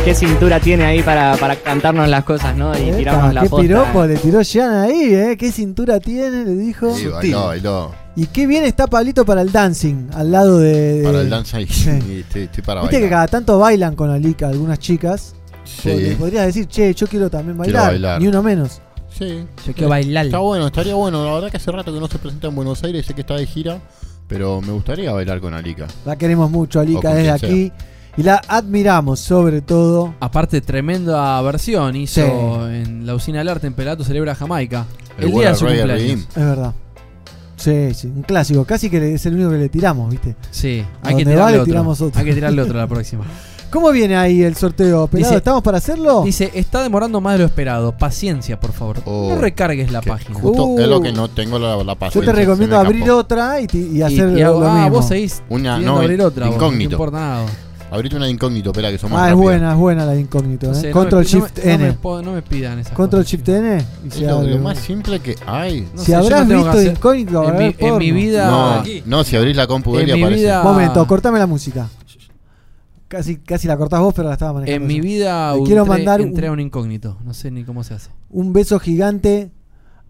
qué 0.05 0.15
cintura 0.15 0.61
tiene 0.61 0.85
ahí 0.85 1.03
para, 1.03 1.35
para 1.35 1.57
cantarnos 1.57 2.07
las 2.07 2.23
cosas, 2.23 2.55
¿no? 2.55 2.73
Y 2.79 2.93
tirarnos 2.93 3.33
la 3.33 3.41
qué 3.41 3.49
posta. 3.49 3.61
piropo 3.61 4.05
le 4.05 4.15
tiró 4.15 4.41
Jean 4.41 4.73
ahí, 4.73 5.13
¿eh? 5.13 5.35
¿Qué 5.37 5.51
cintura 5.51 5.99
tiene? 5.99 6.45
Le 6.45 6.55
dijo. 6.55 6.95
Sí, 6.95 7.07
bailó, 7.07 7.47
bailó. 7.47 8.02
Y 8.15 8.27
qué 8.27 8.45
bien 8.45 8.63
está 8.63 8.85
Pablito 8.87 9.25
para 9.25 9.41
el 9.41 9.51
dancing, 9.51 10.09
al 10.13 10.31
lado 10.31 10.59
de. 10.59 10.99
de- 10.99 11.03
Para 11.03 11.21
el 11.21 11.29
dance 11.29 11.57
ahí. 11.57 11.67
Sí. 11.67 11.89
Y 11.89 12.19
Estoy, 12.21 12.43
estoy 12.43 12.63
para 12.63 12.81
Viste 12.81 12.97
que 12.97 13.01
bailar. 13.03 13.17
cada 13.19 13.27
tanto 13.27 13.57
bailan 13.59 13.95
con 13.95 14.09
Alica 14.11 14.47
algunas 14.49 14.77
chicas. 14.79 15.35
Sí. 15.63 16.15
Podrías 16.19 16.45
decir, 16.45 16.67
che, 16.67 16.93
yo 16.93 17.07
quiero 17.07 17.29
también 17.29 17.57
Quiero 17.57 17.73
bailar. 17.79 17.91
bailar. 17.93 18.21
Ni 18.21 18.27
uno 18.27 18.43
menos. 18.43 18.81
Sí. 19.17 19.45
Yo 19.65 19.73
quiero 19.73 19.89
bailar. 19.89 20.25
Está 20.25 20.37
bueno, 20.39 20.67
estaría 20.67 20.93
bueno. 20.95 21.25
La 21.25 21.33
verdad 21.33 21.49
que 21.51 21.57
hace 21.57 21.71
rato 21.71 21.93
que 21.93 21.99
no 21.99 22.07
se 22.07 22.19
presenta 22.19 22.47
en 22.47 22.55
Buenos 22.55 22.83
Aires, 22.83 23.05
sé 23.05 23.13
que 23.13 23.21
está 23.21 23.35
de 23.35 23.45
gira, 23.47 23.79
pero 24.27 24.61
me 24.61 24.71
gustaría 24.73 25.11
bailar 25.11 25.39
con 25.39 25.53
Alica. 25.53 25.87
La 26.05 26.15
queremos 26.15 26.51
mucho, 26.51 26.79
Alica, 26.79 27.13
desde 27.15 27.31
aquí. 27.31 27.71
Y 28.15 28.21
la 28.21 28.41
admiramos, 28.47 29.19
sobre 29.21 29.61
todo. 29.61 30.13
Aparte, 30.19 30.61
tremenda 30.61 31.41
versión 31.41 31.95
hizo 31.95 32.21
Sí. 32.67 32.75
en 32.75 33.07
la 33.07 33.15
usina 33.15 33.39
del 33.39 33.49
arte 33.49 33.65
en 33.65 33.73
Pelato 33.73 34.03
Celebra 34.03 34.35
Jamaica. 34.35 34.85
El 35.17 35.25
El, 35.25 35.31
día 35.31 35.49
de 35.49 35.55
su 35.55 35.65
cumpleaños. 35.65 36.19
Es 36.29 36.35
verdad. 36.35 36.73
Sí, 37.63 37.93
sí, 37.93 38.07
un 38.07 38.23
clásico. 38.23 38.65
Casi 38.65 38.89
que 38.89 39.13
es 39.13 39.25
el 39.25 39.35
único 39.35 39.51
que 39.51 39.57
le 39.57 39.69
tiramos, 39.69 40.09
¿viste? 40.11 40.35
Sí, 40.51 40.83
A 41.01 41.09
hay 41.09 41.15
que 41.15 41.23
va, 41.25 41.31
tirarle 41.31 41.51
le 41.53 41.57
otro. 41.59 41.65
tiramos 41.65 42.01
otro. 42.01 42.19
Hay 42.19 42.25
que 42.25 42.33
tirarle 42.33 42.61
otro 42.63 42.77
la 42.77 42.87
próxima. 42.87 43.23
¿Cómo 43.71 43.89
viene 43.91 44.15
ahí 44.15 44.43
el 44.43 44.55
sorteo? 44.55 45.09
Dice- 45.11 45.35
¿Estamos 45.35 45.63
para 45.63 45.79
hacerlo? 45.79 46.21
Dice, 46.23 46.51
está 46.53 46.83
demorando 46.83 47.19
más 47.21 47.33
de 47.33 47.39
lo 47.39 47.45
esperado. 47.45 47.91
Paciencia, 47.97 48.59
por 48.59 48.71
favor. 48.71 48.97
Oh, 49.05 49.29
no 49.33 49.41
recargues 49.41 49.91
la 49.91 50.01
página. 50.01 50.39
Justo 50.39 50.75
es 50.79 50.87
lo 50.87 51.01
que 51.01 51.11
no 51.11 51.27
tengo 51.29 51.57
la, 51.57 51.77
la 51.77 51.93
Yo 51.93 51.95
paciencia. 51.99 52.33
te 52.33 52.39
recomiendo 52.39 52.77
abrir 52.77 53.09
otra 53.09 53.59
y, 53.61 53.65
ti- 53.67 53.89
y 53.93 54.01
hacer 54.03 54.37
y 54.37 54.41
hago- 54.43 54.59
lo 54.59 54.67
ah, 54.69 54.73
mismo. 54.75 54.89
vos 54.97 55.07
seguís 55.07 55.41
Una, 55.49 55.79
no, 55.79 55.97
abrir 56.01 56.21
otra. 56.21 56.45
vos, 56.47 56.55
incógnito. 56.55 56.91
No 56.91 56.97
Abrite 57.93 58.15
una 58.15 58.25
de 58.25 58.31
incógnito, 58.31 58.71
espera, 58.71 58.89
que 58.91 58.97
somos 58.97 59.19
Ah, 59.19 59.29
es 59.29 59.35
buena, 59.35 59.71
es 59.73 59.77
buena 59.77 60.05
la 60.05 60.13
de 60.13 60.21
incógnito. 60.21 60.71
No 60.71 60.77
¿eh? 60.77 60.83
no 60.87 60.91
Control 60.91 61.23
me- 61.23 61.31
no 61.31 61.39
me- 61.39 61.45
Shift 61.47 61.57
no 61.59 61.63
me 61.65 61.73
N. 61.73 61.97
no 62.25 62.31
me 62.33 62.41
pidan 62.41 62.79
esas 62.79 62.93
Control 62.93 63.21
cosas, 63.21 63.31
Shift 63.31 63.49
N. 63.49 63.85
y 64.03 64.07
Es 64.07 64.13
se 64.15 64.21
lo, 64.21 64.37
abre. 64.39 64.49
lo 64.55 64.59
más 64.59 64.77
simple 64.79 65.19
que 65.19 65.35
hay. 65.45 65.81
No 65.93 65.99
si 65.99 66.05
sé, 66.07 66.15
habrás 66.15 66.47
visto 66.47 66.77
de 66.77 66.85
incógnito, 66.91 67.43
en 67.43 67.49
habrá 67.49 67.59
mi- 67.67 67.75
en 67.77 67.97
mi 67.99 68.11
vida- 68.11 68.47
No, 68.49 68.83
no, 69.05 69.23
si 69.23 69.35
abrís 69.35 69.55
la 69.55 69.67
compu 69.67 69.95
de 69.95 70.03
él 70.05 70.11
aparece. 70.11 70.41
vida- 70.41 70.63
Momento, 70.63 71.05
cortame 71.07 71.37
la 71.39 71.45
música. 71.47 71.87
Casi, 73.07 73.37
casi 73.37 73.67
la 73.67 73.77
cortás 73.77 73.99
vos, 73.99 74.13
pero 74.15 74.27
la 74.27 74.33
estaba 74.33 74.53
manejando. 74.53 74.81
En 74.83 74.87
mi 74.87 74.99
vida 74.99 75.55
Le 75.55 75.61
quiero 75.63 75.81
entré, 75.83 75.97
mandar 75.97 76.21
entré 76.21 76.47
a 76.47 76.51
un, 76.51 76.59
incógnito. 76.59 77.17
No 77.23 77.35
sé 77.35 77.51
ni 77.51 77.63
cómo 77.63 77.83
se 77.83 77.93
hace. 77.93 78.09
un 78.31 78.53
beso 78.53 78.79
gigante 78.79 79.51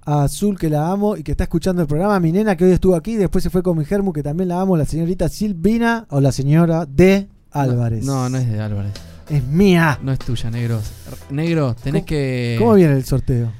a 0.05 0.23
Azul, 0.23 0.57
que 0.57 0.69
la 0.69 0.89
amo 0.89 1.17
y 1.17 1.23
que 1.23 1.31
está 1.31 1.43
escuchando 1.43 1.81
el 1.81 1.87
programa. 1.89 2.17
Mi 2.21 2.31
nena, 2.31 2.55
que 2.55 2.63
hoy 2.63 2.71
estuvo 2.71 2.95
aquí. 2.95 3.15
Después 3.15 3.43
se 3.43 3.49
fue 3.49 3.61
con 3.61 3.77
mi 3.77 3.83
germu, 3.83 4.13
que 4.13 4.23
también 4.23 4.47
la 4.47 4.61
amo. 4.61 4.77
La 4.77 4.85
señorita 4.85 5.27
Silvina 5.27 6.05
o 6.11 6.21
la 6.21 6.31
señora 6.31 6.85
de 6.85 7.27
Álvarez. 7.53 8.03
No, 8.03 8.29
no 8.29 8.37
es 8.37 8.47
de 8.51 8.59
Álvarez. 8.61 8.91
Es 9.29 9.43
mía. 9.43 9.99
No 10.01 10.11
es 10.11 10.19
tuya, 10.19 10.49
negro. 10.51 10.81
Negro, 11.29 11.75
tenés 11.75 12.01
¿Cómo- 12.01 12.05
que. 12.07 12.55
¿Cómo 12.59 12.73
viene 12.73 12.93
el 12.95 13.05
sorteo? 13.05 13.51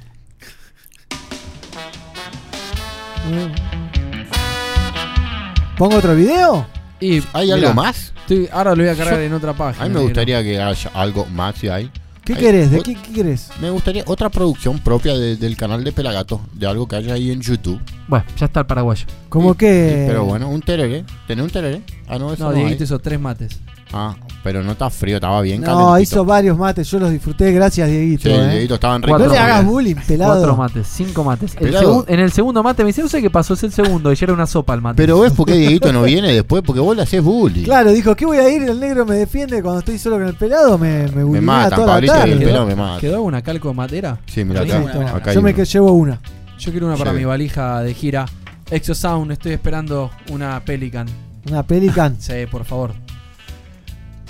¿Pongo 5.77 5.97
otro 5.97 6.15
video? 6.15 6.65
Y, 6.99 7.21
¿Hay 7.33 7.45
mirá, 7.47 7.55
algo 7.55 7.73
más? 7.73 8.13
estoy- 8.21 8.47
ahora 8.51 8.71
lo 8.75 8.83
voy 8.83 8.87
a 8.91 8.95
cargar 8.95 9.15
Yo- 9.15 9.21
en 9.21 9.33
otra 9.33 9.53
página. 9.53 9.83
A 9.83 9.87
mí 9.87 9.93
me 9.93 9.99
negro. 9.99 10.09
gustaría 10.09 10.43
que 10.43 10.61
haya 10.61 10.91
algo 10.93 11.25
más 11.25 11.55
si 11.55 11.67
hay. 11.67 11.91
¿Qué 12.23 12.33
Hay- 12.33 12.39
querés? 12.39 12.71
¿De 12.71 12.79
o- 12.79 12.83
qué, 12.83 12.95
qué 12.95 13.11
querés? 13.11 13.49
Me 13.59 13.69
gustaría 13.69 14.03
otra 14.07 14.29
producción 14.29 14.79
propia 14.79 15.13
de- 15.17 15.35
del 15.35 15.57
canal 15.57 15.83
de 15.83 15.91
Pelagato, 15.91 16.39
de 16.53 16.67
algo 16.67 16.87
que 16.87 16.95
haya 16.95 17.15
ahí 17.15 17.31
en 17.31 17.41
YouTube. 17.41 17.81
Bueno, 18.07 18.23
ya 18.37 18.45
está 18.45 18.61
el 18.61 18.65
paraguayo. 18.65 19.05
¿Cómo 19.27 19.55
que? 19.55 20.05
Pero 20.07 20.23
bueno, 20.23 20.47
un 20.49 20.61
tereré. 20.61 21.03
¿Tenés 21.27 21.43
un 21.43 21.51
tereré? 21.51 21.81
Ah, 22.07 22.17
no, 22.17 22.31
eso 22.31 22.45
No, 22.49 22.57
no, 22.57 22.65
hay. 22.67 22.77
hizo 22.79 22.99
tres 22.99 23.19
mates. 23.19 23.59
Ah, 23.95 24.15
pero 24.43 24.63
no 24.63 24.71
está 24.71 24.89
frío, 24.89 25.15
estaba 25.17 25.39
bien 25.41 25.61
No, 25.61 25.67
calentito. 25.67 25.99
hizo 25.99 26.25
varios 26.25 26.57
mates. 26.57 26.89
Yo 26.89 26.97
los 26.99 27.11
disfruté. 27.11 27.51
Gracias, 27.51 27.87
Dieguito. 27.87 28.23
Sí, 28.23 28.29
eh. 28.31 28.49
Dieguito, 28.49 28.73
estaban 28.73 29.01
No 29.01 29.17
ricos. 29.19 29.31
le 29.31 29.37
hagas 29.37 29.63
bullying, 29.65 29.95
pelado. 30.07 30.33
Cuatro 30.33 30.55
mates, 30.57 30.87
cinco 30.87 31.23
mates. 31.23 31.53
El 31.53 31.59
Pelado. 31.67 31.83
segun- 32.03 32.05
en 32.07 32.19
el 32.19 32.31
segundo 32.31 32.63
mate 32.63 32.83
me 32.83 32.87
dice, 32.87 33.03
no 33.03 33.07
sé 33.07 33.21
qué 33.21 33.29
pasó, 33.29 33.53
es 33.53 33.63
el 33.63 33.71
segundo. 33.71 34.11
Y 34.11 34.15
ya 34.15 34.25
era 34.25 34.33
una 34.33 34.47
sopa 34.47 34.73
el 34.73 34.81
mate. 34.81 34.97
Pero 34.97 35.19
ves 35.19 35.31
por 35.33 35.45
qué 35.45 35.53
Dieguito 35.53 35.93
no 35.93 36.03
viene 36.03 36.33
después, 36.33 36.63
porque 36.65 36.79
vos 36.81 36.95
le 36.95 37.03
haces 37.03 37.23
bullying. 37.23 37.63
Claro, 37.65 37.91
dijo, 37.91 38.15
¿qué 38.15 38.25
voy 38.25 38.37
a 38.37 38.49
ir? 38.49 38.63
El 38.63 38.79
negro 38.79 39.05
me 39.05 39.15
defiende 39.15 39.61
cuando 39.61 39.79
estoy 39.79 39.97
solo 39.99 40.17
con 40.17 40.27
el 40.27 40.33
pelado. 40.35 40.77
Me, 40.77 41.07
me, 41.09 41.23
bullyinea 41.23 41.41
matan, 41.41 41.69
toda 41.75 41.85
la 41.87 41.93
Pablito, 41.93 42.13
tarde. 42.13 42.31
el 42.31 42.39
¿Quedó, 42.39 42.47
pelado 42.49 42.65
me 42.65 42.75
mata. 42.75 42.99
¿Quedó 42.99 43.21
una 43.21 43.41
calco 43.43 43.67
de 43.69 43.73
madera? 43.75 44.17
Sí, 44.25 44.43
mira 44.43 44.61
acá. 44.61 45.15
acá 45.17 45.33
Yo 45.33 45.41
me 45.43 45.51
uno. 45.51 45.55
que 45.57 45.65
llevo 45.65 45.91
una. 45.91 46.19
Yo 46.57 46.71
quiero 46.71 46.87
una 46.87 46.97
para 46.97 47.11
Sí. 47.11 47.17
mi 47.17 47.25
valija 47.25 47.81
de 47.81 47.93
gira. 47.93 48.25
Exo 48.71 48.95
Sound, 48.95 49.31
estoy 49.31 49.51
esperando 49.53 50.09
una 50.31 50.59
Pelican. 50.65 51.05
Una 51.47 51.61
Pelican. 51.61 52.15
Sí, 52.19 52.33
por 52.49 52.65
favor. 52.65 52.91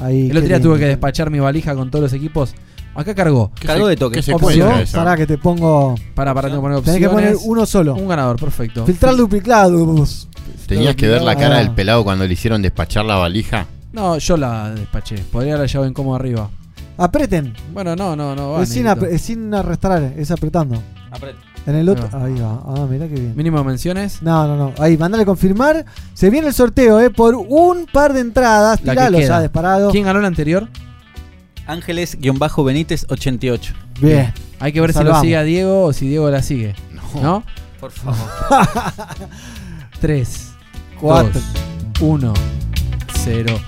Ahí, 0.03 0.29
El 0.29 0.37
otro 0.37 0.47
día 0.47 0.57
lindo. 0.57 0.69
tuve 0.69 0.79
que 0.79 0.85
despachar 0.87 1.29
mi 1.29 1.39
valija 1.39 1.73
con 1.75 1.89
todos 1.89 2.03
los 2.03 2.13
equipos. 2.13 2.53
Acá 2.95 3.15
cargó. 3.15 3.51
¿Qué 3.59 3.65
Cargó 3.67 3.87
de 3.87 3.95
toque. 3.95 4.21
se 4.21 4.33
Opción? 4.33 4.71
Pará 4.91 5.17
que 5.17 5.25
te 5.25 5.37
pongo. 5.37 5.95
Para, 6.13 6.33
para, 6.33 6.49
tengo 6.49 6.61
que 6.61 6.67
poner 6.67 6.81
Tenés 6.83 6.99
que 6.99 7.09
poner 7.09 7.29
opciones. 7.29 7.47
uno 7.49 7.65
solo. 7.65 7.95
Un 7.95 8.07
ganador, 8.07 8.39
perfecto. 8.39 8.85
Filtrar 8.85 9.15
duplicados. 9.15 10.27
Tenías 10.67 10.95
que 10.95 11.07
ver 11.07 11.21
la 11.21 11.35
cara 11.35 11.55
Ah. 11.55 11.59
del 11.59 11.71
pelado 11.71 12.03
cuando 12.03 12.25
le 12.27 12.33
hicieron 12.33 12.61
despachar 12.61 13.05
la 13.05 13.15
valija. 13.15 13.65
No, 13.93 14.17
yo 14.17 14.37
la 14.37 14.71
despaché. 14.71 15.15
Podría 15.31 15.53
haberla 15.53 15.67
llevado 15.71 15.89
incómodo 15.89 16.15
arriba. 16.15 16.49
Apreten. 16.97 17.53
Bueno, 17.73 17.95
no, 17.95 18.15
no, 18.15 18.35
no. 18.35 18.51
va, 18.51 18.63
es, 18.63 18.69
sin 18.69 18.85
es 18.87 19.21
sin 19.21 19.53
arrastrar, 19.53 20.13
es 20.17 20.29
apretando. 20.29 20.81
Apret. 21.11 21.35
En 21.65 21.75
el 21.75 21.87
otro. 21.87 22.09
Ahí 22.11 22.33
va. 22.39 22.61
Ah, 22.65 22.85
mirá 22.89 23.07
qué 23.07 23.13
bien. 23.15 23.33
Mínimo 23.35 23.63
menciones. 23.63 24.21
No, 24.21 24.45
no, 24.47 24.57
no. 24.57 24.73
Ahí, 24.79 24.97
mandale 24.97 25.25
confirmar. 25.25 25.85
Se 26.13 26.29
viene 26.29 26.47
el 26.47 26.53
sorteo, 26.53 26.99
¿eh? 26.99 27.09
Por 27.09 27.35
un 27.35 27.85
par 27.91 28.11
de 28.13 28.19
entradas. 28.19 28.81
La 28.83 28.93
que 28.93 28.99
Tiralo 28.99 29.17
queda. 29.17 29.27
ya 29.27 29.41
disparado. 29.41 29.89
¿Quién 29.91 30.03
ganó 30.03 30.19
el 30.19 30.25
anterior? 30.25 30.67
Ángeles-Benítez 31.65 33.05
88. 33.09 33.73
Bien. 34.01 34.33
Hay 34.59 34.73
que 34.73 34.81
ver 34.81 34.91
si 34.91 34.95
Salvamos. 34.97 35.19
lo 35.19 35.23
sigue 35.23 35.37
a 35.37 35.43
Diego 35.43 35.83
o 35.85 35.93
si 35.93 36.07
Diego 36.09 36.29
la 36.29 36.41
sigue. 36.41 36.75
¿No? 37.21 37.43
Por 37.79 37.91
favor. 37.91 38.17
3, 40.01 40.51
Cuatro. 40.99 41.41
1, 42.01 42.33
0. 43.23 43.59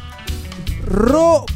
Ro.ocio 0.85 1.54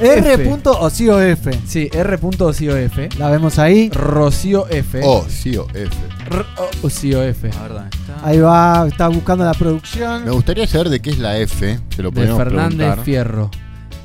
R.ocio 0.00 1.20
F. 1.20 1.50
Sí, 1.66 1.88
R.ocio 1.92 2.76
F. 2.76 3.08
La 3.18 3.30
vemos 3.30 3.58
ahí. 3.58 3.90
Rocío 3.90 4.66
F. 4.68 5.00
Oh, 5.04 5.24
sí, 5.28 5.56
o 5.56 5.66
F. 5.74 5.88
R- 6.30 6.44
o- 6.58 6.86
Ocio 6.86 7.22
F. 7.22 7.48
La 7.50 7.62
verdad. 7.62 7.86
Está... 7.92 8.26
Ahí 8.26 8.38
va. 8.38 8.86
Está 8.88 9.08
buscando 9.08 9.44
la 9.44 9.54
producción. 9.54 10.24
Me 10.24 10.30
gustaría 10.30 10.66
saber 10.66 10.88
de 10.88 11.00
qué 11.00 11.10
es 11.10 11.18
la 11.18 11.38
F. 11.38 11.78
Se 11.94 12.02
lo 12.02 12.10
De 12.10 12.14
podemos 12.14 12.38
Fernández 12.38 12.76
preguntar. 12.76 13.04
Fierro. 13.04 13.50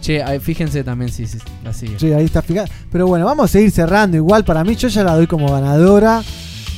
Che, 0.01 0.21
ahí, 0.21 0.39
fíjense 0.39 0.83
también 0.83 1.11
si 1.11 1.25
si 1.25 1.37
la 1.63 1.73
sigue. 1.73 1.97
Sí, 1.99 2.11
ahí 2.13 2.25
está 2.25 2.41
fijado. 2.41 2.67
Pero 2.91 3.07
bueno, 3.07 3.25
vamos 3.25 3.45
a 3.45 3.47
seguir 3.47 3.71
cerrando. 3.71 4.17
Igual 4.17 4.43
para 4.45 4.63
mí, 4.63 4.75
yo 4.75 4.87
ya 4.87 5.03
la 5.03 5.15
doy 5.15 5.25
como 5.27 5.51
ganadora. 5.51 6.21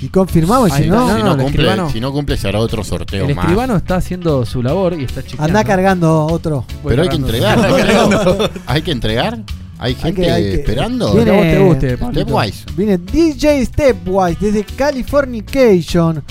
Y 0.01 0.09
confirmamos. 0.09 0.71
Ahí 0.71 0.83
si 0.83 0.89
no, 0.89 1.07
si, 1.07 1.23
no, 1.23 1.25
no 1.25 1.31
el 1.33 1.37
cumple, 1.43 1.63
escribano- 1.63 1.89
si 1.91 1.99
no 1.99 2.11
cumple, 2.11 2.37
se 2.37 2.47
hará 2.47 2.59
otro 2.59 2.83
sorteo 2.83 3.25
El 3.27 3.35
más. 3.35 3.45
escribano 3.45 3.75
está 3.75 3.95
haciendo 3.95 4.45
su 4.45 4.61
labor 4.61 4.93
y 4.99 5.03
está 5.05 5.21
chequeando. 5.23 5.43
anda 5.45 5.63
cargando 5.63 6.25
otro. 6.27 6.65
Voy 6.83 6.91
Pero 6.91 7.03
hay 7.03 7.09
que 7.09 7.15
entregar. 7.15 7.57
¿no? 7.57 8.37
hay 8.67 8.81
que 8.81 8.91
entregar. 8.91 9.39
Hay 9.79 9.93
gente 9.95 10.21
que- 10.21 10.31
hay 10.31 10.43
que- 10.43 10.53
esperando. 10.55 11.13
Viene- 11.13 11.31
vos 11.65 11.79
te 11.79 11.95
guste. 11.95 12.11
Stepwise. 12.23 12.65
Viene 12.75 12.97
DJ 12.97 13.65
Stepwise 13.65 14.37
desde 14.39 14.63
Californication 14.63 16.23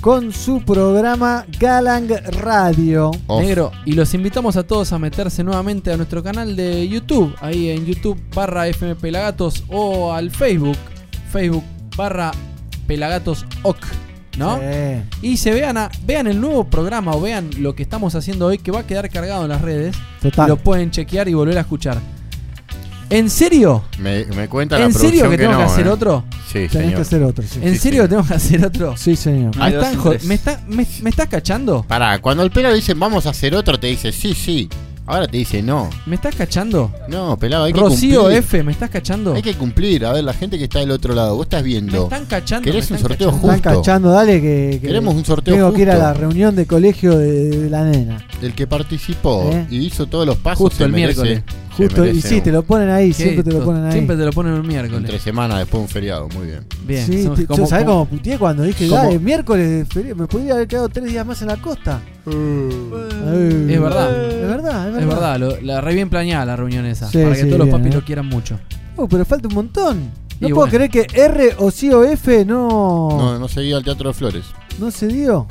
con 0.00 0.32
su 0.32 0.60
programa 0.62 1.44
Galang 1.60 2.08
Radio. 2.40 3.12
Off. 3.28 3.42
Negro, 3.42 3.70
y 3.84 3.92
los 3.92 4.12
invitamos 4.14 4.56
a 4.56 4.64
todos 4.64 4.92
a 4.92 4.98
meterse 4.98 5.44
nuevamente 5.44 5.92
a 5.92 5.96
nuestro 5.96 6.22
canal 6.24 6.56
de 6.56 6.88
YouTube, 6.88 7.32
ahí 7.40 7.70
en 7.70 7.86
YouTube 7.86 8.20
barra 8.34 8.66
FM 8.66 8.96
Pelagatos 8.96 9.62
o 9.68 10.12
al 10.12 10.30
Facebook, 10.32 10.76
Facebook 11.30 11.62
barra 11.96 12.32
Pelagatos 12.86 13.46
OC, 13.62 13.78
¿no? 14.38 14.58
Sí. 14.58 15.02
Y 15.28 15.36
se 15.36 15.52
vean, 15.52 15.76
a- 15.76 15.90
vean 16.06 16.26
el 16.26 16.40
nuevo 16.40 16.64
programa 16.64 17.12
o 17.12 17.20
vean 17.20 17.50
lo 17.58 17.74
que 17.74 17.82
estamos 17.82 18.14
haciendo 18.14 18.46
hoy 18.46 18.58
que 18.58 18.70
va 18.70 18.80
a 18.80 18.86
quedar 18.86 19.08
cargado 19.10 19.42
en 19.44 19.48
las 19.50 19.60
redes. 19.62 19.96
Total. 20.20 20.48
Lo 20.48 20.56
pueden 20.56 20.90
chequear 20.90 21.28
y 21.28 21.34
volver 21.34 21.58
a 21.58 21.62
escuchar. 21.62 21.98
¿En 23.10 23.28
serio? 23.28 23.84
Me, 23.98 24.24
me 24.24 24.48
cuenta 24.48 24.78
la 24.78 24.86
¿En 24.86 24.94
serio 24.94 25.28
que 25.28 25.36
tengo 25.36 25.50
que 25.52 25.58
no, 25.58 25.64
hacer 25.64 25.86
¿eh? 25.86 25.90
otro? 25.90 26.24
Sí, 26.46 26.52
Tenés 26.52 26.72
señor. 26.72 26.94
que 26.94 27.00
hacer 27.02 27.22
otro, 27.22 27.44
sí. 27.46 27.60
¿En 27.62 27.72
Sí, 27.74 27.78
serio 27.78 28.02
sí. 28.04 28.08
tengo 28.08 28.24
que 28.24 28.34
hacer 28.34 28.64
otro? 28.64 28.96
Sí, 28.96 29.16
señor. 29.16 29.54
¿Me, 29.56 29.68
están 29.68 29.98
me 30.26 30.34
está- 30.34 30.60
me- 30.66 30.86
me 31.02 31.10
estás 31.10 31.28
cachando? 31.28 31.82
Pará, 31.86 32.18
cuando 32.22 32.42
el 32.42 32.50
pelo 32.50 32.72
dice 32.72 32.94
vamos 32.94 33.26
a 33.26 33.30
hacer 33.30 33.54
otro, 33.54 33.78
te 33.78 33.88
dice 33.88 34.12
sí, 34.12 34.32
sí. 34.32 34.66
Ahora 35.04 35.26
te 35.26 35.36
dice 35.36 35.62
no. 35.62 35.90
¿Me 36.06 36.14
estás 36.14 36.34
cachando? 36.36 36.92
No, 37.08 37.36
pelado, 37.36 37.64
hay 37.64 37.72
que 37.72 37.80
Rocío 37.80 38.20
cumplir. 38.20 38.38
F, 38.38 38.62
¿me 38.62 38.70
estás 38.72 38.88
cachando? 38.88 39.34
Hay 39.34 39.42
que 39.42 39.54
cumplir. 39.54 40.06
A 40.06 40.12
ver, 40.12 40.22
la 40.22 40.32
gente 40.32 40.58
que 40.58 40.64
está 40.64 40.78
del 40.78 40.92
otro 40.92 41.12
lado, 41.14 41.34
vos 41.34 41.46
estás 41.46 41.62
Me 41.62 41.68
viendo. 41.68 42.04
están 42.04 42.24
cachando. 42.26 42.64
¿Querés 42.64 42.88
me 42.90 42.94
un 42.94 42.96
están 42.98 43.08
sorteo 43.10 43.28
cachando. 43.30 43.52
Están 43.54 43.72
justo? 43.74 43.80
cachando, 43.82 44.10
dale 44.12 44.40
que, 44.40 44.78
que 44.80 44.86
Queremos 44.86 45.14
un 45.14 45.24
sorteo 45.24 45.54
Tengo 45.56 45.72
que 45.72 45.82
ir 45.82 45.90
a 45.90 45.94
justo. 45.94 46.06
la 46.06 46.14
reunión 46.14 46.54
de 46.54 46.66
colegio 46.66 47.18
de, 47.18 47.48
de 47.50 47.68
la 47.70 47.84
nena. 47.84 48.24
El 48.40 48.54
que 48.54 48.66
participó 48.68 49.50
¿Eh? 49.52 49.66
y 49.70 49.78
hizo 49.86 50.06
todos 50.06 50.24
los 50.24 50.36
pasos 50.36 50.58
Justo 50.58 50.78
se 50.78 50.84
el 50.84 50.92
merece- 50.92 51.22
miércoles. 51.22 51.42
Se 51.76 51.84
Justo, 51.84 52.06
y 52.06 52.20
sí, 52.20 52.34
un- 52.36 52.42
te 52.42 52.52
lo 52.52 52.62
ponen 52.62 52.90
ahí, 52.90 53.12
siempre 53.12 53.42
te 53.42 53.50
lo 53.52 53.64
ponen 53.64 53.84
ahí. 53.86 53.92
Siempre 53.92 54.16
te 54.16 54.24
lo 54.24 54.32
ponen 54.32 54.54
el 54.54 54.62
miércoles. 54.62 54.98
Entre 55.04 55.18
semana 55.18 55.58
después 55.58 55.80
de 55.80 55.82
un 55.84 55.88
feriado, 55.88 56.28
muy 56.28 56.46
bien. 56.46 56.60
Bien. 56.86 57.06
Sí, 57.06 57.28
te- 57.34 57.46
como- 57.46 57.66
¿sabés 57.66 57.84
como- 57.84 58.06
cómo 58.06 58.10
puteé 58.18 58.38
cuando 58.38 58.62
dije, 58.64 58.88
como- 58.88 59.02
dale, 59.02 59.18
miércoles, 59.18 59.86
feriado, 59.88 60.16
me 60.16 60.26
podría 60.26 60.54
haber 60.54 60.68
quedado 60.68 60.88
tres 60.88 61.06
días 61.10 61.24
más 61.26 61.40
en 61.42 61.48
la 61.48 61.56
costa? 61.56 62.00
Es 62.26 62.32
verdad. 62.34 63.70
Es 63.70 63.80
verdad, 63.80 64.30
es 64.40 64.48
verdad. 64.48 64.98
Es 65.00 65.06
verdad, 65.06 65.38
lo- 65.38 65.60
la 65.60 65.80
re 65.80 65.94
bien 65.94 66.08
planeada 66.10 66.44
la 66.44 66.56
reunión 66.56 66.84
esa. 66.86 67.08
Sí, 67.10 67.18
para 67.18 67.34
que 67.34 67.42
sí, 67.42 67.46
todos 67.46 67.58
los 67.60 67.68
papis 67.68 67.92
eh. 67.92 67.94
lo 67.94 68.04
quieran 68.04 68.26
mucho. 68.26 68.58
Oh, 68.96 69.08
pero 69.08 69.24
falta 69.24 69.48
un 69.48 69.54
montón. 69.54 70.22
No 70.40 70.48
Y 70.48 70.52
puedo 70.52 70.66
bueno. 70.68 70.88
creer 70.88 70.90
que 70.90 71.06
R 71.20 71.54
o 71.58 71.70
C 71.70 71.94
o 71.94 72.04
F 72.04 72.44
no, 72.44 73.08
No, 73.10 73.38
no 73.38 73.48
seguía 73.48 73.76
al 73.76 73.84
Teatro 73.84 74.08
de 74.10 74.14
Flores. 74.14 74.44
no 74.80 74.90
se 74.90 75.06
dio. 75.06 75.46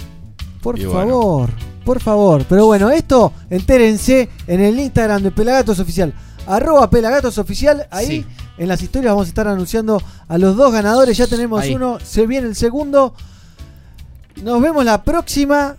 Por 0.61 0.77
Y 0.79 0.85
bueno. 0.85 0.99
favor, 1.11 1.49
por 1.85 1.99
favor. 1.99 2.45
Pero 2.47 2.65
bueno, 2.67 2.89
esto 2.89 3.33
entérense 3.49 4.29
en 4.47 4.61
el 4.61 4.79
Instagram 4.79 5.23
de 5.23 5.31
Pelagatos 5.31 5.79
Oficial. 5.79 6.13
Arroba 6.47 6.89
Pelagatos 6.89 7.37
Oficial. 7.37 7.87
Ahí 7.91 8.05
Sí. 8.07 8.25
en 8.57 8.67
las 8.67 8.81
historias 8.81 9.13
vamos 9.13 9.27
a 9.27 9.29
estar 9.29 9.47
anunciando 9.47 10.01
a 10.27 10.37
los 10.37 10.55
dos 10.55 10.71
ganadores. 10.71 11.17
Ya 11.17 11.27
tenemos 11.27 11.61
Ahí. 11.61 11.73
uno, 11.75 11.97
se 12.03 12.27
viene 12.27 12.47
el 12.47 12.55
segundo. 12.55 13.13
Nos 14.43 14.61
vemos 14.61 14.85
la 14.85 15.03
próxima. 15.03 15.75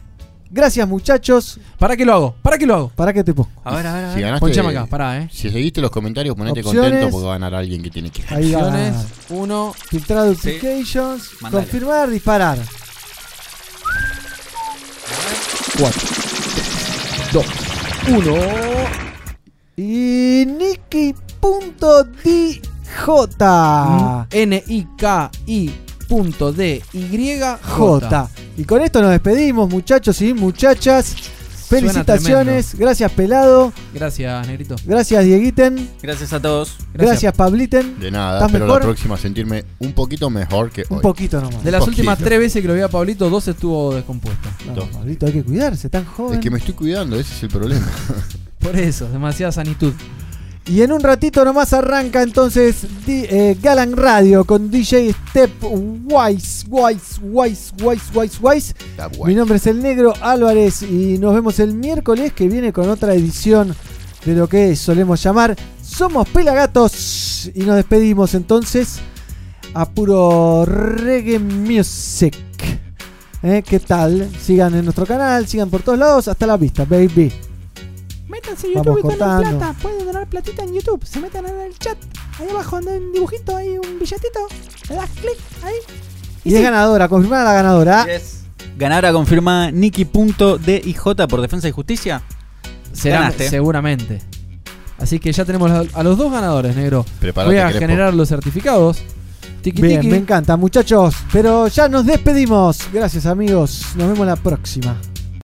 Gracias 0.50 0.86
muchachos. 0.86 1.58
¿Para 1.78 1.96
qué 1.96 2.04
lo 2.04 2.12
hago? 2.12 2.34
¿Para 2.42 2.58
qué 2.58 2.66
lo 2.66 2.74
hago? 2.74 2.88
¿Para 2.94 3.12
qué 3.14 3.24
te 3.24 3.32
pongo? 3.32 3.48
A 3.64 3.74
ver, 3.74 3.86
a 3.86 3.94
ver, 3.94 4.04
a 4.04 4.08
Si 4.10 4.14
ver. 4.16 4.24
ganaste, 4.24 4.40
Ponchame 4.40 4.68
acá, 4.68 4.84
pará, 4.86 5.18
eh. 5.22 5.28
Si 5.32 5.48
seguiste 5.50 5.80
los 5.80 5.90
comentarios, 5.90 6.36
ponete 6.36 6.60
Opciones. 6.60 6.90
contento 6.90 7.10
porque 7.10 7.26
va 7.26 7.32
a 7.32 7.38
ganar 7.38 7.54
alguien 7.54 7.82
que 7.82 7.88
tiene 7.88 8.10
que 8.10 8.22
ganar. 8.22 8.38
Ahí 8.38 8.52
va. 8.52 8.58
Opciones, 8.66 8.94
uno. 9.30 9.72
Filtrar 9.88 10.28
duplications. 10.28 11.30
Confirmar, 11.50 12.10
disparar. 12.10 12.58
4, 15.78 16.08
2, 17.32 17.47
1. 18.08 18.36
Y 19.76 20.44
Nicky.dj. 20.47 21.12
N-I-K-I.D-Y-J. 24.31 25.31
Y 28.58 28.65
con 28.65 28.82
esto 28.82 29.00
nos 29.00 29.10
despedimos, 29.10 29.70
muchachos 29.70 30.20
y 30.20 30.34
muchachas. 30.34 31.15
Felicitaciones. 31.81 32.75
Gracias, 32.76 33.10
Pelado. 33.12 33.73
Gracias, 33.94 34.47
Negrito. 34.47 34.76
Gracias, 34.84 35.25
Dieguiten. 35.25 35.89
Gracias 36.02 36.33
a 36.33 36.41
todos. 36.41 36.76
Gracias, 36.94 37.33
Pabliten. 37.34 37.99
De 37.99 38.10
nada, 38.10 38.39
¿Estás 38.39 38.49
espero 38.51 38.67
mejor? 38.67 38.81
la 38.81 38.86
próxima 38.86 39.17
sentirme 39.17 39.65
un 39.78 39.92
poquito 39.92 40.31
mejor 40.31 40.70
que 40.70 40.84
Un 40.89 40.97
hoy. 40.99 41.02
poquito 41.02 41.41
nomás. 41.41 41.65
De 41.65 41.70
las 41.70 41.83
Un 41.83 41.89
últimas 41.91 42.18
tres 42.18 42.39
veces 42.39 42.62
que 42.62 42.68
lo 42.68 42.75
vi 42.75 42.81
a 42.81 42.89
Pablito, 42.89 43.28
dos 43.31 43.49
estuvo 43.49 43.94
descompuesto. 43.94 44.49
No, 44.75 44.84
Pablito, 44.86 45.26
hay 45.26 45.33
que 45.33 45.42
cuidarse, 45.44 45.89
tan 45.89 46.05
joven. 46.05 46.34
Es 46.34 46.41
que 46.41 46.51
me 46.51 46.59
estoy 46.59 46.75
cuidando, 46.75 47.18
ese 47.18 47.34
es 47.34 47.42
el 47.44 47.49
problema. 47.49 47.86
Por 48.59 48.76
eso, 48.76 49.09
demasiada 49.09 49.51
sanitud. 49.52 49.92
Y 50.66 50.82
en 50.82 50.92
un 50.92 51.00
ratito 51.00 51.44
nomás 51.44 51.73
arranca 51.73 52.23
entonces 52.23 52.86
eh, 53.08 53.57
Galan 53.60 53.97
Radio 53.97 54.44
con 54.44 54.70
DJ 54.70 55.12
Step 55.31 55.50
Wise, 55.60 56.66
Wise, 56.68 57.20
Wise, 57.20 57.73
Wise, 57.82 58.05
Wise, 58.15 58.39
Wise. 58.41 58.74
Mi 59.24 59.34
nombre 59.34 59.57
es 59.57 59.66
el 59.66 59.82
Negro 59.82 60.12
Álvarez 60.20 60.82
y 60.82 61.18
nos 61.18 61.34
vemos 61.34 61.58
el 61.58 61.74
miércoles 61.74 62.32
que 62.32 62.47
viene 62.49 62.73
con 62.73 62.89
otra 62.89 63.12
edición 63.12 63.74
de 64.24 64.34
lo 64.34 64.49
que 64.49 64.76
solemos 64.76 65.20
llamar 65.20 65.57
Somos 65.82 66.28
Pelagatos. 66.28 67.50
Y 67.55 67.62
nos 67.62 67.74
despedimos 67.74 68.34
entonces 68.34 69.00
a 69.74 69.89
puro 69.89 70.65
reggae 70.65 71.41
music. 71.41 72.36
¿Eh? 73.42 73.65
¿Qué 73.66 73.81
tal? 73.81 74.31
Sigan 74.41 74.76
en 74.76 74.84
nuestro 74.84 75.07
canal, 75.07 75.49
sigan 75.49 75.68
por 75.68 75.82
todos 75.82 75.99
lados. 75.99 76.28
Hasta 76.28 76.47
la 76.47 76.57
vista, 76.57 76.84
baby. 76.84 77.32
Métanse 78.28 78.68
a 78.68 78.83
Vamos 78.83 78.86
YouTube 78.86 78.99
y 78.99 79.02
donen 79.02 79.18
cortando. 79.18 79.59
plata. 79.59 79.75
Pueden 79.83 80.07
donar 80.07 80.26
platita 80.28 80.62
en 80.65 80.75
YouTube. 80.75 81.05
Se 81.05 81.20
meten 81.20 81.47
en 81.47 81.60
el 81.60 81.78
chat. 81.78 81.99
Ahí 82.41 82.49
abajo 82.51 82.76
anda 82.76 82.92
un 82.92 83.12
dibujito, 83.12 83.57
ahí 83.57 83.76
un 83.78 83.99
billetito. 83.99 84.41
Le 84.89 84.94
das 84.94 85.10
clic 85.20 85.36
ahí. 85.65 85.75
Y 86.44 86.55
es 86.55 86.62
ganadora, 86.62 87.09
confirmada 87.09 87.44
la 87.44 87.52
ganadora. 87.55 88.07
Ganadora 88.76 89.12
confirma 89.12 89.70
Nicky.dij 89.70 91.26
por 91.28 91.41
Defensa 91.41 91.68
y 91.68 91.73
Justicia. 91.73 92.23
Será 92.92 93.20
Ganaste. 93.20 93.49
seguramente. 93.49 94.20
Así 94.99 95.18
que 95.18 95.33
ya 95.33 95.44
tenemos 95.44 95.70
a 95.70 95.84
a 95.99 96.02
los 96.02 96.17
dos 96.17 96.33
ganadores, 96.33 96.75
negro. 96.76 97.05
Preparate, 97.20 97.52
Voy 97.52 97.60
a 97.60 97.65
Crespo. 97.67 97.81
generar 97.81 98.15
los 98.15 98.28
certificados. 98.28 98.99
Tiki 99.62 99.81
Bien, 99.83 100.01
tiki. 100.01 100.10
me 100.10 100.17
encanta, 100.18 100.57
muchachos. 100.57 101.15
Pero 101.33 101.68
ya 101.68 101.89
nos 101.89 102.05
despedimos. 102.07 102.78
Gracias, 102.92 103.26
amigos. 103.26 103.86
Nos 103.97 104.09
vemos 104.09 104.26
la 104.26 104.36
próxima. 104.36 104.97